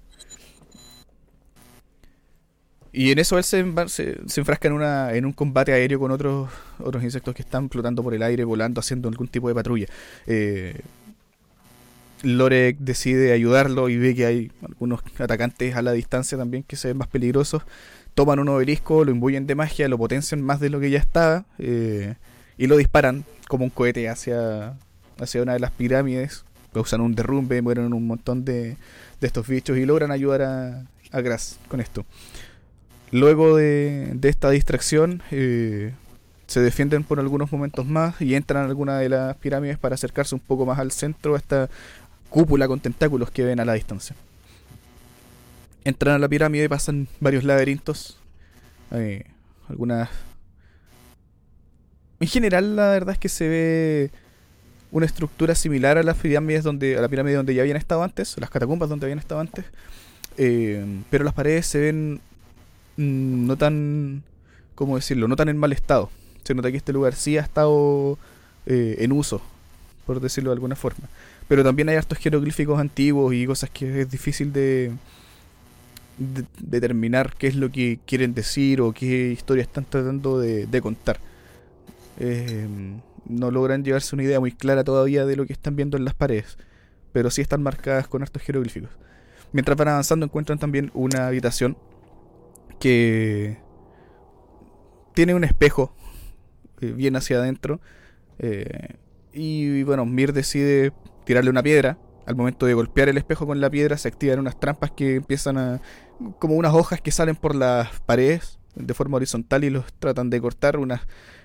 Y 2.97 3.11
en 3.11 3.19
eso 3.19 3.37
él 3.37 3.43
se, 3.43 3.59
enfrasca 3.59 4.67
en, 4.67 4.73
una, 4.73 5.13
en 5.13 5.23
un 5.27 5.31
combate 5.31 5.71
aéreo 5.71 5.99
con 5.99 6.09
otros, 6.09 6.49
otros 6.79 7.03
insectos 7.03 7.35
que 7.35 7.43
están 7.43 7.69
flotando 7.69 8.01
por 8.01 8.15
el 8.15 8.23
aire, 8.23 8.43
volando, 8.43 8.79
haciendo 8.79 9.07
algún 9.07 9.27
tipo 9.27 9.47
de 9.47 9.53
patrulla. 9.53 9.85
Eh, 10.25 10.81
Lorek 12.23 12.79
decide 12.79 13.33
ayudarlo 13.33 13.89
y 13.89 13.97
ve 13.97 14.15
que 14.15 14.25
hay 14.25 14.51
algunos 14.67 15.01
atacantes 15.19 15.75
a 15.75 15.83
la 15.83 15.91
distancia 15.91 16.39
también 16.39 16.63
que 16.63 16.75
se 16.75 16.87
ven 16.87 16.97
más 16.97 17.07
peligrosos. 17.07 17.61
Toman 18.15 18.39
un 18.39 18.49
obelisco, 18.49 19.05
lo 19.05 19.11
imbuyen 19.11 19.45
de 19.45 19.53
magia, 19.53 19.87
lo 19.87 19.99
potencian 19.99 20.41
más 20.41 20.59
de 20.59 20.71
lo 20.71 20.79
que 20.79 20.89
ya 20.89 20.97
estaba 20.97 21.45
eh, 21.59 22.15
y 22.57 22.65
lo 22.65 22.77
disparan 22.77 23.25
como 23.47 23.63
un 23.63 23.69
cohete 23.69 24.09
hacia, 24.09 24.73
hacia 25.19 25.43
una 25.43 25.53
de 25.53 25.59
las 25.59 25.69
pirámides. 25.69 26.45
Causan 26.73 27.01
un 27.01 27.13
derrumbe, 27.13 27.61
mueren 27.61 27.93
un 27.93 28.07
montón 28.07 28.43
de, 28.43 28.75
de 29.21 29.27
estos 29.27 29.47
bichos 29.47 29.77
y 29.77 29.85
logran 29.85 30.09
ayudar 30.09 30.41
a, 30.41 30.87
a 31.11 31.21
Gras 31.21 31.59
con 31.67 31.79
esto. 31.79 32.03
Luego 33.11 33.55
de, 33.55 34.11
de 34.13 34.29
esta 34.29 34.49
distracción, 34.49 35.21
eh, 35.31 35.93
se 36.47 36.61
defienden 36.61 37.03
por 37.03 37.19
algunos 37.19 37.51
momentos 37.51 37.85
más 37.85 38.21
y 38.21 38.35
entran 38.35 38.63
a 38.63 38.67
alguna 38.67 38.97
de 38.99 39.09
las 39.09 39.35
pirámides 39.37 39.77
para 39.77 39.95
acercarse 39.95 40.35
un 40.35 40.41
poco 40.41 40.65
más 40.65 40.79
al 40.79 40.91
centro, 40.91 41.35
a 41.35 41.37
esta 41.37 41.69
cúpula 42.29 42.67
con 42.67 42.79
tentáculos 42.79 43.31
que 43.31 43.43
ven 43.45 43.59
a 43.59 43.65
la 43.65 43.73
distancia. 43.73 44.15
Entran 45.83 46.15
a 46.15 46.19
la 46.19 46.27
pirámide 46.27 46.65
y 46.65 46.67
pasan 46.67 47.07
varios 47.19 47.43
laberintos. 47.43 48.17
eh, 48.91 49.23
algunas. 49.69 50.09
En 52.19 52.27
general, 52.27 52.75
la 52.75 52.91
verdad 52.91 53.13
es 53.13 53.19
que 53.19 53.29
se 53.29 53.47
ve 53.47 54.11
una 54.91 55.05
estructura 55.05 55.53
similar 55.55 55.97
a 55.97 56.03
las 56.03 56.17
pirámides 56.17 56.63
donde. 56.63 56.97
a 56.97 57.01
la 57.01 57.09
pirámide 57.09 57.35
donde 57.35 57.53
ya 57.53 57.61
habían 57.61 57.77
estado 57.77 58.03
antes, 58.03 58.35
las 58.37 58.49
catacumbas 58.49 58.89
donde 58.89 59.05
habían 59.05 59.19
estado 59.19 59.41
antes. 59.41 59.65
eh, 60.37 60.85
pero 61.09 61.23
las 61.23 61.33
paredes 61.33 61.65
se 61.67 61.79
ven 61.79 62.21
no 62.97 63.55
tan. 63.57 64.23
¿Cómo 64.75 64.95
decirlo? 64.95 65.27
No 65.27 65.35
tan 65.35 65.49
en 65.49 65.57
mal 65.57 65.71
estado. 65.73 66.09
Se 66.43 66.53
nota 66.53 66.71
que 66.71 66.77
este 66.77 66.93
lugar 66.93 67.15
sí 67.15 67.37
ha 67.37 67.41
estado 67.41 68.17
eh, 68.65 68.97
en 68.99 69.11
uso, 69.11 69.41
por 70.05 70.19
decirlo 70.19 70.51
de 70.51 70.55
alguna 70.55 70.75
forma. 70.75 71.07
Pero 71.47 71.63
también 71.63 71.89
hay 71.89 71.95
hartos 71.95 72.17
jeroglíficos 72.19 72.79
antiguos 72.79 73.33
y 73.33 73.45
cosas 73.45 73.69
que 73.69 74.01
es 74.01 74.11
difícil 74.11 74.53
de, 74.53 74.91
de- 76.17 76.45
determinar 76.59 77.35
qué 77.37 77.47
es 77.47 77.55
lo 77.55 77.71
que 77.71 77.99
quieren 78.05 78.33
decir 78.33 78.81
o 78.81 78.93
qué 78.93 79.31
historia 79.31 79.63
están 79.63 79.85
tratando 79.85 80.39
de, 80.39 80.67
de 80.67 80.81
contar. 80.81 81.19
Eh, 82.19 82.67
no 83.27 83.51
logran 83.51 83.83
llevarse 83.83 84.15
una 84.15 84.23
idea 84.23 84.39
muy 84.39 84.51
clara 84.51 84.83
todavía 84.83 85.25
de 85.25 85.35
lo 85.35 85.45
que 85.45 85.53
están 85.53 85.75
viendo 85.75 85.97
en 85.97 86.05
las 86.05 86.13
paredes, 86.13 86.57
pero 87.11 87.29
sí 87.29 87.41
están 87.41 87.61
marcadas 87.61 88.07
con 88.07 88.21
hartos 88.21 88.41
jeroglíficos. 88.41 88.89
Mientras 89.51 89.77
van 89.77 89.89
avanzando 89.89 90.25
encuentran 90.25 90.59
también 90.59 90.91
una 90.93 91.27
habitación 91.27 91.77
que 92.79 93.57
tiene 95.13 95.33
un 95.33 95.43
espejo 95.43 95.95
eh, 96.81 96.91
bien 96.91 97.15
hacia 97.15 97.37
adentro. 97.37 97.79
eh, 98.39 98.97
y 99.33 99.83
bueno, 99.83 100.05
Mir 100.05 100.33
decide 100.33 100.91
tirarle 101.25 101.49
una 101.51 101.61
piedra. 101.61 101.99
Al 102.25 102.35
momento 102.35 102.65
de 102.65 102.73
golpear 102.73 103.07
el 103.07 103.17
espejo 103.17 103.45
con 103.45 103.61
la 103.61 103.69
piedra 103.69 103.97
se 103.97 104.07
activan 104.07 104.39
unas 104.39 104.59
trampas 104.59 104.91
que 104.91 105.15
empiezan 105.15 105.57
a... 105.57 105.81
como 106.39 106.55
unas 106.55 106.73
hojas 106.73 107.01
que 107.01 107.11
salen 107.11 107.35
por 107.35 107.55
las 107.55 107.99
paredes 108.01 108.59
de 108.75 108.93
forma 108.93 109.17
horizontal 109.17 109.63
y 109.63 109.69
los 109.69 109.93
tratan 109.93 110.29
de 110.29 110.41
cortar. 110.41 110.77
Unas 110.77 111.01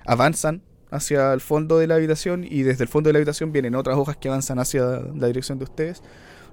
avanzan 0.07 0.62
hacia 0.91 1.33
el 1.33 1.41
fondo 1.41 1.79
de 1.79 1.87
la 1.87 1.97
habitación 1.97 2.45
y 2.45 2.62
desde 2.62 2.85
el 2.85 2.89
fondo 2.89 3.09
de 3.09 3.12
la 3.12 3.19
habitación 3.19 3.53
vienen 3.53 3.75
otras 3.75 3.97
hojas 3.97 4.17
que 4.17 4.29
avanzan 4.29 4.59
hacia 4.59 4.83
la 5.15 5.27
dirección 5.27 5.59
de 5.59 5.65
ustedes. 5.65 6.03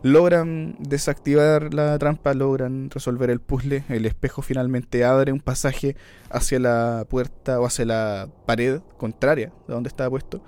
Logran 0.02 0.78
desactivar 0.80 1.74
la 1.74 1.98
trampa, 2.00 2.34
logran 2.34 2.90
resolver 2.90 3.30
el 3.30 3.42
puzzle. 3.42 3.84
El 3.90 4.06
espejo 4.06 4.42
finalmente 4.42 5.04
abre 5.04 5.34
un 5.34 5.42
pasaje 5.42 5.98
hacia 6.30 6.60
la 6.60 7.06
puerta 7.10 7.60
o 7.60 7.66
hacia 7.66 7.86
la 7.86 8.30
pared 8.46 8.82
contraria 8.98 9.52
de 9.68 9.74
donde 9.74 9.90
estaba 9.90 10.10
puesto. 10.10 10.42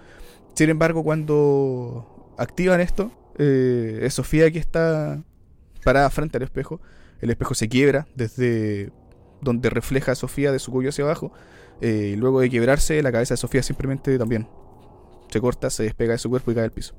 Sin 0.56 0.70
embargo, 0.70 1.04
cuando 1.04 2.34
activan 2.38 2.80
esto, 2.80 3.12
eh, 3.38 4.00
es 4.04 4.14
Sofía 4.14 4.50
que 4.52 4.60
está 4.60 5.22
parada 5.84 6.10
frente 6.10 6.38
al 6.38 6.44
espejo. 6.44 6.80
El 7.20 7.30
espejo 7.30 7.54
se 7.54 7.68
quiebra 7.68 8.08
desde 8.16 8.92
donde 9.42 9.70
refleja 9.70 10.14
a 10.14 10.16
Sofía 10.16 10.52
de 10.52 10.60
su 10.60 10.72
cuello 10.72 10.90
hacia 10.90 11.04
abajo. 11.04 11.32
eh, 11.82 12.12
y 12.14 12.16
luego 12.16 12.42
de 12.42 12.50
quebrarse, 12.50 13.02
la 13.02 13.12
cabeza 13.12 13.34
de 13.34 13.38
Sofía 13.38 13.64
simplemente 13.64 14.18
también 14.20 14.48
se 15.30 15.42
corta, 15.42 15.70
se 15.70 15.84
despega 15.84 16.14
de 16.14 16.20
su 16.20 16.30
cuerpo 16.30 16.52
y 16.52 16.56
cae 16.56 16.66
al 16.66 16.72
piso. 16.72 16.94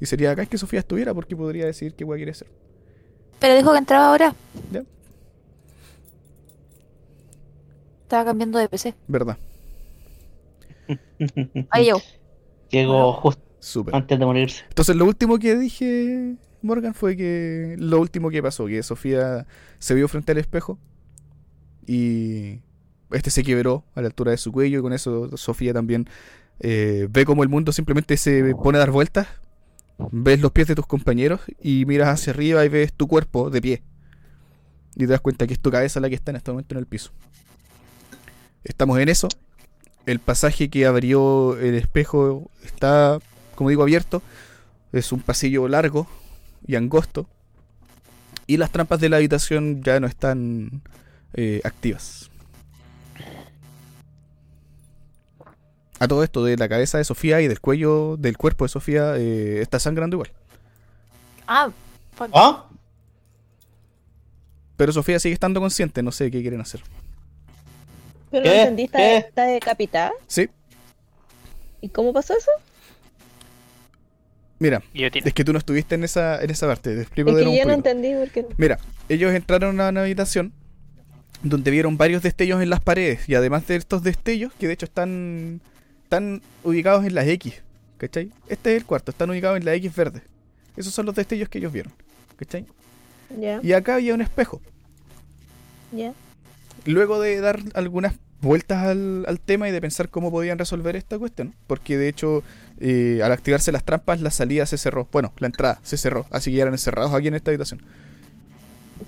Y 0.00 0.06
sería 0.06 0.30
acá 0.30 0.46
que 0.46 0.58
Sofía 0.58 0.80
estuviera 0.80 1.12
porque 1.14 1.36
podría 1.36 1.66
decidir 1.66 1.94
qué 1.94 2.04
hueá 2.04 2.16
quiere 2.16 2.32
hacer. 2.32 2.48
Pero 3.38 3.56
dijo 3.56 3.72
que 3.72 3.78
entraba 3.78 4.08
ahora. 4.08 4.34
Ya. 4.72 4.84
Estaba 8.02 8.24
cambiando 8.24 8.58
de 8.58 8.68
PC. 8.68 8.94
¿Verdad? 9.06 9.36
Ahí 11.70 11.84
llegó. 11.84 12.00
Llegó 12.70 13.12
justo 13.12 13.48
antes 13.92 14.18
de 14.18 14.24
morirse. 14.24 14.64
Entonces 14.68 14.96
lo 14.96 15.04
último 15.04 15.38
que 15.38 15.56
dije, 15.56 16.36
Morgan, 16.62 16.94
fue 16.94 17.16
que 17.16 17.76
lo 17.78 18.00
último 18.00 18.30
que 18.30 18.42
pasó, 18.42 18.66
que 18.66 18.82
Sofía 18.82 19.46
se 19.78 19.94
vio 19.94 20.08
frente 20.08 20.32
al 20.32 20.38
espejo 20.38 20.78
y 21.86 22.60
este 23.10 23.30
se 23.30 23.42
quebró 23.42 23.84
a 23.94 24.00
la 24.00 24.08
altura 24.08 24.32
de 24.32 24.36
su 24.36 24.52
cuello 24.52 24.78
y 24.78 24.82
con 24.82 24.92
eso 24.92 25.36
Sofía 25.36 25.72
también 25.72 26.08
eh, 26.60 27.08
ve 27.10 27.24
como 27.24 27.42
el 27.42 27.48
mundo 27.48 27.72
simplemente 27.72 28.16
se 28.16 28.54
pone 28.54 28.78
a 28.78 28.80
dar 28.80 28.90
vueltas, 28.90 29.28
ves 30.12 30.40
los 30.40 30.52
pies 30.52 30.68
de 30.68 30.74
tus 30.74 30.86
compañeros 30.86 31.40
y 31.60 31.84
miras 31.86 32.08
hacia 32.08 32.32
arriba 32.32 32.64
y 32.64 32.68
ves 32.68 32.92
tu 32.92 33.08
cuerpo 33.08 33.50
de 33.50 33.60
pie 33.60 33.82
y 34.98 35.00
te 35.00 35.06
das 35.06 35.20
cuenta 35.20 35.46
que 35.46 35.54
es 35.54 35.60
tu 35.60 35.70
cabeza 35.70 36.00
la 36.00 36.08
que 36.08 36.16
está 36.16 36.32
en 36.32 36.36
este 36.36 36.50
momento 36.50 36.74
en 36.74 36.80
el 36.80 36.86
piso. 36.86 37.12
Estamos 38.64 38.98
en 38.98 39.08
eso. 39.08 39.28
El 40.06 40.18
pasaje 40.18 40.68
que 40.68 40.86
abrió 40.86 41.56
el 41.56 41.76
espejo 41.76 42.50
está, 42.64 43.20
como 43.54 43.70
digo, 43.70 43.82
abierto. 43.84 44.22
Es 44.92 45.12
un 45.12 45.20
pasillo 45.20 45.68
largo 45.68 46.08
y 46.66 46.74
angosto. 46.74 47.28
Y 48.48 48.56
las 48.56 48.72
trampas 48.72 48.98
de 48.98 49.08
la 49.08 49.18
habitación 49.18 49.84
ya 49.84 50.00
no 50.00 50.08
están 50.08 50.82
eh, 51.34 51.60
activas. 51.62 52.28
A 56.00 56.08
todo 56.08 56.22
esto 56.22 56.44
de 56.44 56.56
la 56.56 56.68
cabeza 56.68 56.98
de 56.98 57.04
Sofía 57.04 57.40
y 57.40 57.48
del 57.48 57.60
cuello 57.60 58.16
del 58.16 58.36
cuerpo 58.36 58.64
de 58.64 58.68
Sofía 58.68 59.16
eh, 59.16 59.60
está 59.60 59.80
sangrando 59.80 60.16
igual. 60.16 60.30
Ah, 61.46 61.70
fuck. 62.14 62.30
¿Ah? 62.32 62.66
Pero 64.76 64.92
Sofía 64.92 65.18
sigue 65.18 65.34
estando 65.34 65.60
consciente, 65.60 66.02
no 66.02 66.12
sé 66.12 66.30
qué 66.30 66.40
quieren 66.40 66.60
hacer. 66.60 66.82
Pero 68.30 68.44
¿Qué? 68.44 68.48
no 68.48 68.54
entendí, 68.54 68.82
¿está, 68.84 68.98
¿Qué? 68.98 69.16
está 69.16 69.44
decapitada? 69.44 70.12
Sí, 70.26 70.48
¿Y 71.80 71.88
cómo 71.88 72.12
pasó 72.12 72.36
eso? 72.36 72.50
mira, 74.60 74.82
es 74.92 75.34
que 75.34 75.44
tú 75.44 75.52
no 75.52 75.58
estuviste 75.60 75.94
en 75.94 76.02
esa, 76.02 76.42
en 76.42 76.50
esa 76.50 76.66
parte, 76.66 76.96
te 76.96 77.02
explico 77.02 77.30
Es 77.30 77.36
de 77.36 77.44
que 77.44 77.58
yo 77.58 77.64
no 77.64 77.72
entendí 77.74 78.12
porque 78.18 78.44
Mira, 78.56 78.80
ellos 79.08 79.32
entraron 79.32 79.80
a 79.80 79.90
una 79.90 80.00
habitación 80.00 80.52
donde 81.44 81.70
vieron 81.70 81.96
varios 81.96 82.22
destellos 82.22 82.60
en 82.60 82.70
las 82.70 82.80
paredes 82.80 83.28
y 83.28 83.36
además 83.36 83.68
de 83.68 83.76
estos 83.76 84.02
destellos, 84.02 84.52
que 84.58 84.66
de 84.66 84.72
hecho 84.72 84.86
están, 84.86 85.60
están 86.08 86.40
ubicados 86.64 87.04
en 87.04 87.14
las 87.14 87.26
X, 87.26 87.60
¿cachai? 87.98 88.32
Este 88.48 88.74
es 88.74 88.80
el 88.80 88.86
cuarto, 88.86 89.10
están 89.10 89.28
ubicados 89.28 89.58
en 89.58 89.66
la 89.66 89.74
X 89.74 89.94
verde. 89.94 90.22
Esos 90.74 90.94
son 90.94 91.04
los 91.04 91.14
destellos 91.14 91.50
que 91.50 91.58
ellos 91.58 91.70
vieron, 91.70 91.92
¿cachai? 92.36 92.64
ya, 93.38 93.60
Y 93.62 93.74
acá 93.74 93.96
había 93.96 94.14
un 94.14 94.22
espejo. 94.22 94.62
ya. 95.92 96.14
Luego 96.86 97.20
de 97.20 97.38
dar 97.42 97.60
algunas 97.74 98.14
vueltas 98.40 98.86
al, 98.86 99.26
al 99.28 99.38
tema 99.38 99.68
y 99.68 99.72
de 99.72 99.82
pensar 99.82 100.08
cómo 100.08 100.30
podían 100.30 100.58
resolver 100.58 100.96
esta 100.96 101.18
cuestión, 101.18 101.54
porque 101.66 101.98
de 101.98 102.08
hecho 102.08 102.42
eh, 102.80 103.20
al 103.22 103.30
activarse 103.32 103.70
las 103.70 103.84
trampas 103.84 104.22
la 104.22 104.30
salida 104.30 104.64
se 104.64 104.78
cerró, 104.78 105.08
bueno, 105.12 105.34
la 105.38 105.48
entrada 105.48 105.78
se 105.82 105.98
cerró, 105.98 106.24
así 106.30 106.50
que 106.50 106.56
ya 106.56 106.62
eran 106.62 106.72
encerrados 106.74 107.12
aquí 107.12 107.28
en 107.28 107.34
esta 107.34 107.50
habitación. 107.50 107.82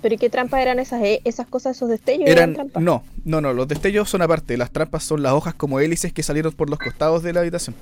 ¿Pero 0.01 0.15
y 0.15 0.17
qué 0.17 0.29
trampas 0.29 0.61
eran 0.61 0.79
esas, 0.79 1.01
eh, 1.03 1.21
esas 1.25 1.47
cosas, 1.47 1.75
esos 1.77 1.89
destellos? 1.89 2.27
¿Eran, 2.29 2.51
Eran, 2.51 2.53
trampas? 2.53 2.83
no, 2.83 3.03
no, 3.25 3.41
no, 3.41 3.53
los 3.53 3.67
destellos 3.67 4.09
son 4.09 4.21
aparte, 4.21 4.57
las 4.57 4.71
trampas 4.71 5.03
son 5.03 5.21
las 5.21 5.33
hojas 5.33 5.53
como 5.53 5.79
hélices 5.79 6.13
que 6.13 6.23
salieron 6.23 6.53
por 6.53 6.69
los 6.69 6.79
costados 6.79 7.23
de 7.23 7.33
la 7.33 7.41
habitación. 7.41 7.75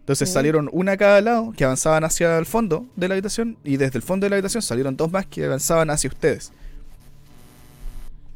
Entonces 0.00 0.28
Mm. 0.28 0.32
salieron 0.32 0.70
una 0.72 0.92
a 0.92 0.96
cada 0.96 1.20
lado 1.20 1.52
que 1.56 1.64
avanzaban 1.64 2.04
hacia 2.04 2.36
el 2.38 2.44
fondo 2.46 2.86
de 2.96 3.08
la 3.08 3.14
habitación 3.14 3.56
y 3.64 3.76
desde 3.78 3.96
el 3.98 4.02
fondo 4.02 4.26
de 4.26 4.30
la 4.30 4.36
habitación 4.36 4.62
salieron 4.62 4.96
dos 4.96 5.10
más 5.10 5.24
que 5.26 5.44
avanzaban 5.46 5.88
hacia 5.90 6.08
ustedes. 6.08 6.52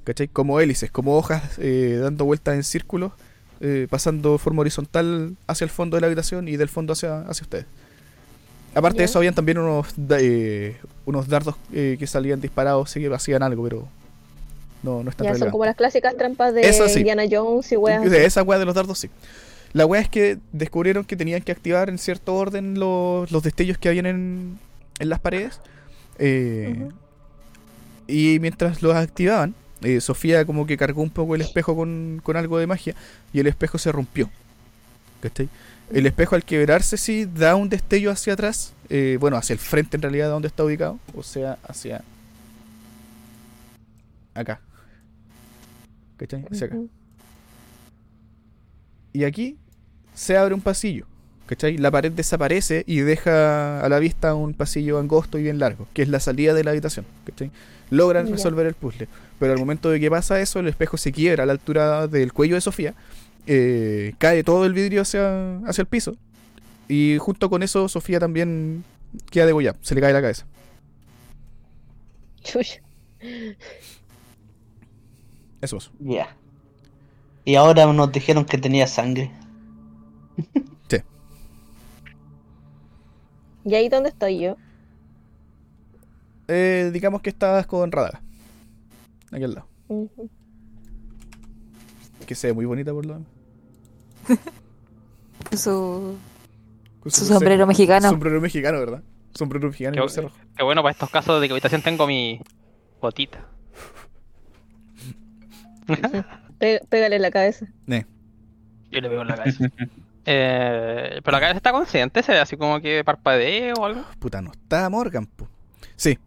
¿cachai? 0.05 0.29
Como 0.29 0.59
hélices, 0.61 0.91
como 0.91 1.17
hojas 1.19 1.43
eh, 1.59 1.99
dando 2.01 2.25
vueltas 2.25 2.55
en 2.55 2.65
círculos, 2.65 3.13
eh, 3.61 3.87
pasando 3.91 4.33
de 4.33 4.39
forma 4.39 4.63
horizontal 4.63 5.37
hacia 5.47 5.65
el 5.65 5.71
fondo 5.71 5.97
de 5.97 6.01
la 6.01 6.07
habitación 6.07 6.49
y 6.49 6.57
del 6.57 6.69
fondo 6.71 6.95
hacia, 6.95 7.21
hacia 7.23 7.43
ustedes. 7.45 7.67
Aparte 8.75 8.99
de 8.99 9.05
eso, 9.05 9.19
habían 9.19 9.35
también 9.35 9.59
unos, 9.59 9.95
eh, 10.11 10.77
unos 11.05 11.29
dardos 11.29 11.57
eh, 11.73 11.97
que 11.99 12.07
salían 12.07 12.41
disparados, 12.41 12.91
sí 12.91 13.01
que 13.01 13.13
hacían 13.13 13.43
algo, 13.43 13.65
pero 13.65 13.89
no, 14.83 15.03
no 15.03 15.11
es 15.11 15.17
tan 15.17 15.27
Ya 15.27 15.35
son 15.35 15.51
como 15.51 15.65
las 15.65 15.77
clásicas 15.77 16.17
trampas 16.17 16.55
de 16.55 16.73
sí. 16.73 16.99
Indiana 16.99 17.25
Jones 17.31 17.73
y 17.73 17.77
weas. 17.77 18.05
Esa 18.13 18.43
weá 18.43 18.59
de 18.59 18.65
los 18.65 18.75
dardos, 18.75 18.99
sí. 18.99 19.11
La 19.73 19.85
weá 19.85 20.01
es 20.01 20.09
que 20.09 20.39
descubrieron 20.53 21.05
que 21.05 21.17
tenían 21.17 21.43
que 21.43 21.53
activar 21.53 21.89
en 21.89 21.99
cierto 21.99 22.35
orden 22.35 22.79
los, 22.79 23.31
los 23.31 23.43
destellos 23.43 23.79
que 23.79 23.89
habían 23.89 24.07
en, 24.07 24.59
en 24.99 25.09
las 25.09 25.21
paredes. 25.21 25.61
Eh. 26.19 26.89
Y 28.07 28.39
mientras 28.41 28.83
los 28.83 28.95
activaban, 28.95 29.55
eh, 29.83 30.01
Sofía 30.01 30.45
como 30.45 30.67
que 30.67 30.77
cargó 30.77 31.03
un 31.03 31.11
poco 31.11 31.35
el 31.35 31.43
espejo 31.43 31.77
con, 31.77 32.21
con 32.23 32.37
algo 32.37 32.59
de 32.59 32.67
magia 32.67 32.95
y 33.33 33.41
el 33.41 33.47
espejo 33.47 33.79
se 33.79 33.93
rompió. 33.93 34.31
¿Cachai? 35.21 35.49
El 35.91 36.07
espejo 36.07 36.35
al 36.35 36.45
quebrarse 36.45 36.97
sí 36.97 37.25
da 37.25 37.57
un 37.57 37.69
destello 37.69 38.11
hacia 38.11 38.35
atrás, 38.35 38.73
eh, 38.91 39.17
bueno, 39.21 39.37
hacia 39.37 39.55
el 39.55 39.59
frente 39.59 39.97
en 39.97 40.03
realidad 40.03 40.27
de 40.27 40.33
donde 40.33 40.49
está 40.49 40.65
ubicado, 40.65 40.99
o 41.15 41.23
sea, 41.23 41.59
hacia 41.67 42.03
acá. 44.35 44.61
¿Cachai? 46.19 46.45
Hacia 46.51 46.67
acá. 46.67 46.77
Y 49.13 49.25
aquí 49.25 49.57
se 50.15 50.37
abre 50.37 50.55
un 50.55 50.61
pasillo. 50.61 51.07
¿Cachai? 51.47 51.79
La 51.79 51.91
pared 51.91 52.13
desaparece 52.13 52.85
y 52.87 52.99
deja 52.99 53.83
a 53.83 53.89
la 53.89 53.99
vista 53.99 54.35
un 54.35 54.53
pasillo 54.53 54.99
angosto 54.99 55.39
y 55.39 55.45
bien 55.45 55.59
largo, 55.59 55.89
que 55.95 56.03
es 56.03 56.09
la 56.09 56.21
salida 56.21 56.53
de 56.53 56.63
la 56.63 56.73
habitación. 56.73 57.07
¿cachai? 57.25 57.51
Logran 57.89 58.31
resolver 58.31 58.67
el 58.67 58.75
puzzle. 58.75 59.09
Pero 59.39 59.55
al 59.55 59.59
momento 59.59 59.89
de 59.89 59.99
que 59.99 60.11
pasa 60.11 60.39
eso, 60.41 60.61
el 60.61 60.69
espejo 60.69 60.99
se 60.99 61.11
quiebra 61.11 61.45
a 61.45 61.47
la 61.47 61.53
altura 61.53 62.07
del 62.07 62.35
cuello 62.35 62.57
de 62.57 62.61
Sofía. 62.61 62.95
Eh, 63.49 64.15
cae 64.19 64.45
todo 64.45 64.65
el 64.67 64.75
vidrio 64.75 65.03
hacia, 65.03 65.59
hacia 65.67 65.83
el 65.83 65.89
piso. 65.89 66.17
Y 66.87 67.19
junto 67.19 67.51
con 67.51 67.63
eso, 67.63 67.89
Sofía 67.89 68.21
también 68.21 68.85
queda 69.31 69.47
degollada. 69.47 69.79
Se 69.81 69.95
le 69.95 70.01
cae 70.01 70.13
la 70.13 70.21
cabeza. 70.21 70.47
Chucha. 72.43 72.81
Eso 75.61 75.79
es. 75.79 75.91
Ya. 75.99 76.37
Y 77.45 77.57
ahora 77.57 77.93
nos 77.93 78.13
dijeron 78.13 78.45
que 78.45 78.59
tenía 78.59 78.87
sangre. 78.87 79.33
¿Y 83.65 83.75
ahí 83.75 83.89
dónde 83.91 84.09
estoy 84.09 84.39
yo? 84.39 84.57
Eh, 86.47 86.91
digamos 86.91 87.21
que 87.21 87.29
estabas 87.29 87.67
con 87.67 87.93
Radaga. 87.93 88.23
Aquí 89.31 89.45
al 89.45 89.55
lado. 89.55 89.67
Ujú. 89.89 90.31
Que 92.27 92.35
se 92.35 92.47
ve 92.47 92.53
muy 92.55 92.65
bonita 92.65 92.93
por 92.95 93.05
lo 93.05 93.15
demás. 93.15 93.38
Su, 95.57 96.19
Con 97.01 97.13
su 97.13 97.25
sombrero 97.25 97.67
mexicano. 97.67 98.11
Sombrero 98.11 98.41
mexicano, 98.41 98.79
¿verdad? 98.81 99.03
Sombrero 99.35 99.69
mexicano 99.69 99.95
y 100.05 100.09
Qué, 100.15 100.21
roja. 100.21 100.35
qué 100.57 100.63
bueno 100.65 100.83
para 100.83 100.93
estos 100.93 101.11
casos 101.11 101.41
de 101.41 101.47
que 101.49 101.53
habitación 101.53 101.81
tengo 101.83 102.07
mi 102.07 102.41
botita. 103.01 103.39
Pégale 106.89 107.17
en 107.17 107.23
la 107.23 107.31
cabeza. 107.31 107.67
Eh, 107.87 108.05
Yo 108.91 109.01
le 109.01 109.09
veo 109.09 109.23
en 109.23 109.29
la 109.29 109.37
cabeza. 109.37 109.65
Eh, 110.27 111.21
pero 111.25 111.33
la 111.37 111.41
cabeza 111.41 111.57
está 111.57 111.73
consciente, 111.73 112.23
se 112.23 112.33
ve 112.33 112.41
así 112.41 112.57
como 112.57 112.81
que 112.81 113.03
parpadea 113.05 113.73
o 113.75 113.87
algo. 113.87 114.05
puta, 114.19 114.43
no 114.43 114.51
está 114.53 114.89
Morgan, 114.91 115.27
po. 115.27 115.49
Sí. 115.97 116.19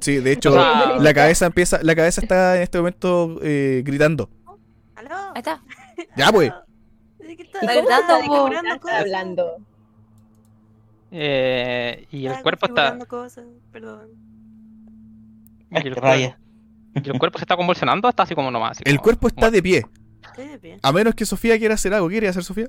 Sí, 0.00 0.16
de 0.18 0.32
hecho, 0.32 0.50
O 0.50 0.54
sea- 0.54 0.96
la 0.98 1.14
cabeza 1.14 1.46
empieza, 1.46 1.78
la 1.82 1.94
cabeza 1.94 2.20
está 2.20 2.56
en 2.56 2.62
este 2.62 2.78
momento 2.78 3.38
eh, 3.42 3.82
gritando. 3.84 4.28
¿Aló? 4.96 5.14
Ahí 5.34 5.36
está. 5.36 5.62
Ya, 6.16 6.32
pues. 6.32 6.50
¿De 7.26 7.36
qué 7.36 7.42
¿Y 7.42 7.46
estás 7.46 7.60
cómo 7.60 8.46
gritando, 8.46 8.74
está 8.74 8.98
hablando? 9.00 9.56
Eh, 11.10 12.06
y 12.10 12.26
el 12.26 12.42
cuerpo 12.42 12.66
está. 12.66 12.98
cosas, 13.06 13.44
Perdón. 13.72 14.08
Y 15.70 15.76
el, 15.88 15.96
Raya. 15.96 16.38
cuer- 16.94 17.02
y 17.04 17.10
el 17.10 17.18
cuerpo 17.18 17.38
se 17.38 17.44
está 17.44 17.56
convulsionando, 17.56 18.08
está 18.08 18.22
así 18.24 18.34
como 18.34 18.50
nomás. 18.50 18.72
así 18.72 18.82
El 18.86 18.96
como- 18.96 19.04
cuerpo 19.04 19.28
está 19.28 19.40
como- 19.42 19.50
de 19.52 19.62
pie. 19.62 19.86
De 20.36 20.58
pie. 20.58 20.78
A 20.82 20.92
menos 20.92 21.14
que 21.14 21.24
Sofía 21.26 21.58
quiera 21.58 21.74
hacer 21.74 21.92
algo. 21.94 22.08
¿Qué 22.08 22.14
quiere 22.14 22.28
hacer 22.28 22.44
Sofía? 22.44 22.68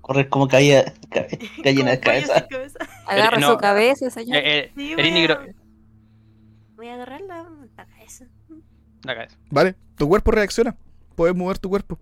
Correr 0.00 0.28
como 0.28 0.48
caía, 0.48 0.84
ca- 1.10 1.26
gallina 1.64 1.92
de 1.92 2.00
Como 2.00 2.12
pollo 2.14 2.48
cabeza. 2.50 2.78
Agarra 3.06 3.38
no. 3.38 3.52
su 3.52 3.56
cabeza, 3.58 4.10
señor. 4.10 4.36
Eh, 4.38 4.58
eh, 4.58 4.72
Sí, 4.76 4.92
el 4.92 4.96
voy 4.96 5.24
a- 5.30 5.54
Voy 6.76 6.88
a 6.88 6.94
agarrar 6.94 7.20
la, 7.22 7.42
la 7.76 7.86
cabeza. 7.86 8.26
la 9.04 9.14
cabeza. 9.14 9.36
¿Vale? 9.50 9.74
Tu 9.96 10.08
cuerpo 10.08 10.30
reacciona. 10.30 10.76
Puedes 11.14 11.34
mover 11.34 11.58
tu 11.58 11.68
cuerpo. 11.70 11.98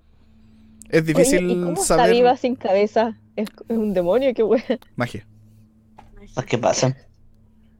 Es 0.94 1.02
Oye, 1.02 1.12
difícil 1.12 1.50
¿y 1.50 1.54
cómo 1.54 1.72
está 1.72 1.96
saber 1.96 2.12
viva 2.12 2.36
sin 2.36 2.54
cabeza? 2.54 3.18
Es, 3.34 3.48
es 3.68 3.76
un 3.76 3.94
demonio, 3.94 4.32
qué 4.32 4.44
wea. 4.44 4.62
magia. 4.94 5.26
Las 6.36 6.44
que 6.44 6.56
pasan. 6.56 6.94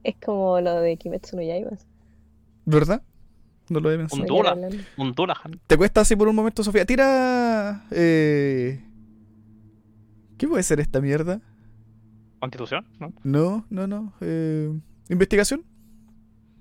Es 0.03 0.15
como 0.23 0.59
lo 0.59 0.81
de 0.81 0.97
Kimetsu 0.97 1.37
no 1.37 1.41
Yaiba. 1.41 1.77
¿Verdad? 2.65 3.01
No 3.69 3.79
lo 3.79 3.89
he 3.89 3.97
pensado. 3.97 4.21
Un 4.97 5.13
Dulahan. 5.13 5.61
Te 5.65 5.77
cuesta 5.77 6.01
así 6.01 6.17
por 6.17 6.27
un 6.27 6.35
momento, 6.35 6.61
Sofía. 6.61 6.85
Tira. 6.85 7.85
Eh... 7.91 8.83
¿Qué 10.37 10.45
puede 10.49 10.63
ser 10.63 10.81
esta 10.81 10.99
mierda? 10.99 11.39
Constitución, 12.39 12.85
¿no? 12.99 13.13
No, 13.23 13.65
no, 13.69 13.87
no. 13.87 14.13
Eh... 14.19 14.77
¿Investigación? 15.07 15.63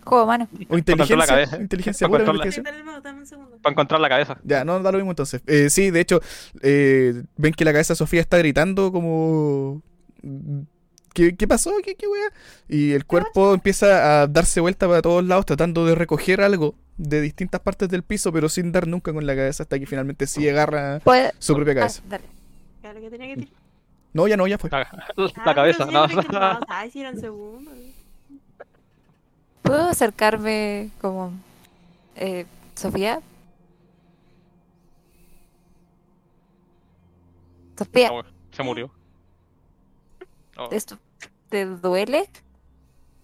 Juego 0.04 0.26
mano. 0.26 0.48
¿O 0.68 0.78
inteligencia? 0.78 1.16
la 1.16 1.26
cabeza. 1.26 1.56
¿Inteligencia 1.60 2.08
Para 2.08 2.24
pura? 2.24 2.38
Dale 2.62 2.82
mouse, 2.84 3.02
dame 3.02 3.20
un 3.20 3.26
segundo. 3.26 3.56
Para 3.62 3.72
encontrar 3.72 4.00
la 4.00 4.08
cabeza. 4.08 4.38
Ya, 4.44 4.64
no 4.64 4.80
da 4.80 4.92
lo 4.92 4.98
mismo 4.98 5.12
entonces. 5.12 5.42
Eh, 5.46 5.70
sí, 5.70 5.90
de 5.90 6.00
hecho, 6.00 6.20
eh, 6.62 7.22
ven 7.36 7.52
que 7.54 7.64
la 7.64 7.72
cabeza 7.72 7.94
de 7.94 7.96
Sofía 7.96 8.20
está 8.20 8.38
gritando 8.38 8.92
como... 8.92 9.82
¿Qué, 11.12 11.36
qué 11.36 11.46
pasó? 11.46 11.72
¿Qué, 11.84 11.94
qué 11.94 12.08
wea? 12.08 12.32
Y 12.68 12.92
el 12.92 13.04
cuerpo 13.04 13.54
empieza 13.54 14.22
a 14.22 14.26
darse 14.26 14.60
vuelta 14.60 14.88
para 14.88 15.00
todos 15.00 15.24
lados 15.24 15.46
tratando 15.46 15.86
de 15.86 15.94
recoger 15.94 16.40
algo 16.40 16.74
de 16.96 17.20
distintas 17.20 17.60
partes 17.60 17.88
del 17.88 18.02
piso, 18.02 18.32
pero 18.32 18.48
sin 18.48 18.72
dar 18.72 18.88
nunca 18.88 19.12
con 19.12 19.24
la 19.26 19.36
cabeza 19.36 19.62
hasta 19.62 19.78
que 19.78 19.86
finalmente 19.86 20.26
sí 20.26 20.48
agarra 20.48 21.00
su 21.38 21.54
propia 21.54 21.72
Ah, 21.72 21.76
cabeza. 21.76 22.02
dale. 22.08 22.24
Ya, 22.82 22.92
lo 22.92 23.00
que 23.00 23.10
tenía 23.10 23.28
que 23.28 23.42
tirar. 23.42 23.54
No, 24.12 24.26
ya 24.28 24.36
no, 24.36 24.46
ya 24.46 24.58
fue. 24.58 24.70
La, 24.70 24.78
Ah, 24.90 25.04
la 25.16 25.28
pero 25.44 25.54
cabeza, 25.54 25.84
no 25.86 26.04
el 26.04 26.14
mouse. 26.16 26.26
Ay, 26.68 26.90
si 26.90 27.00
eran 27.00 27.18
segundos. 27.20 27.74
¿Puedo 29.64 29.88
acercarme 29.88 30.90
como... 31.00 31.32
Eh, 32.16 32.44
Sofía? 32.74 33.20
Sofía, 37.78 38.10
No, 38.10 38.22
se 38.52 38.62
murió. 38.62 38.92
Oh, 40.58 40.68
¿esto 40.70 40.98
te 41.48 41.64
duele? 41.64 42.28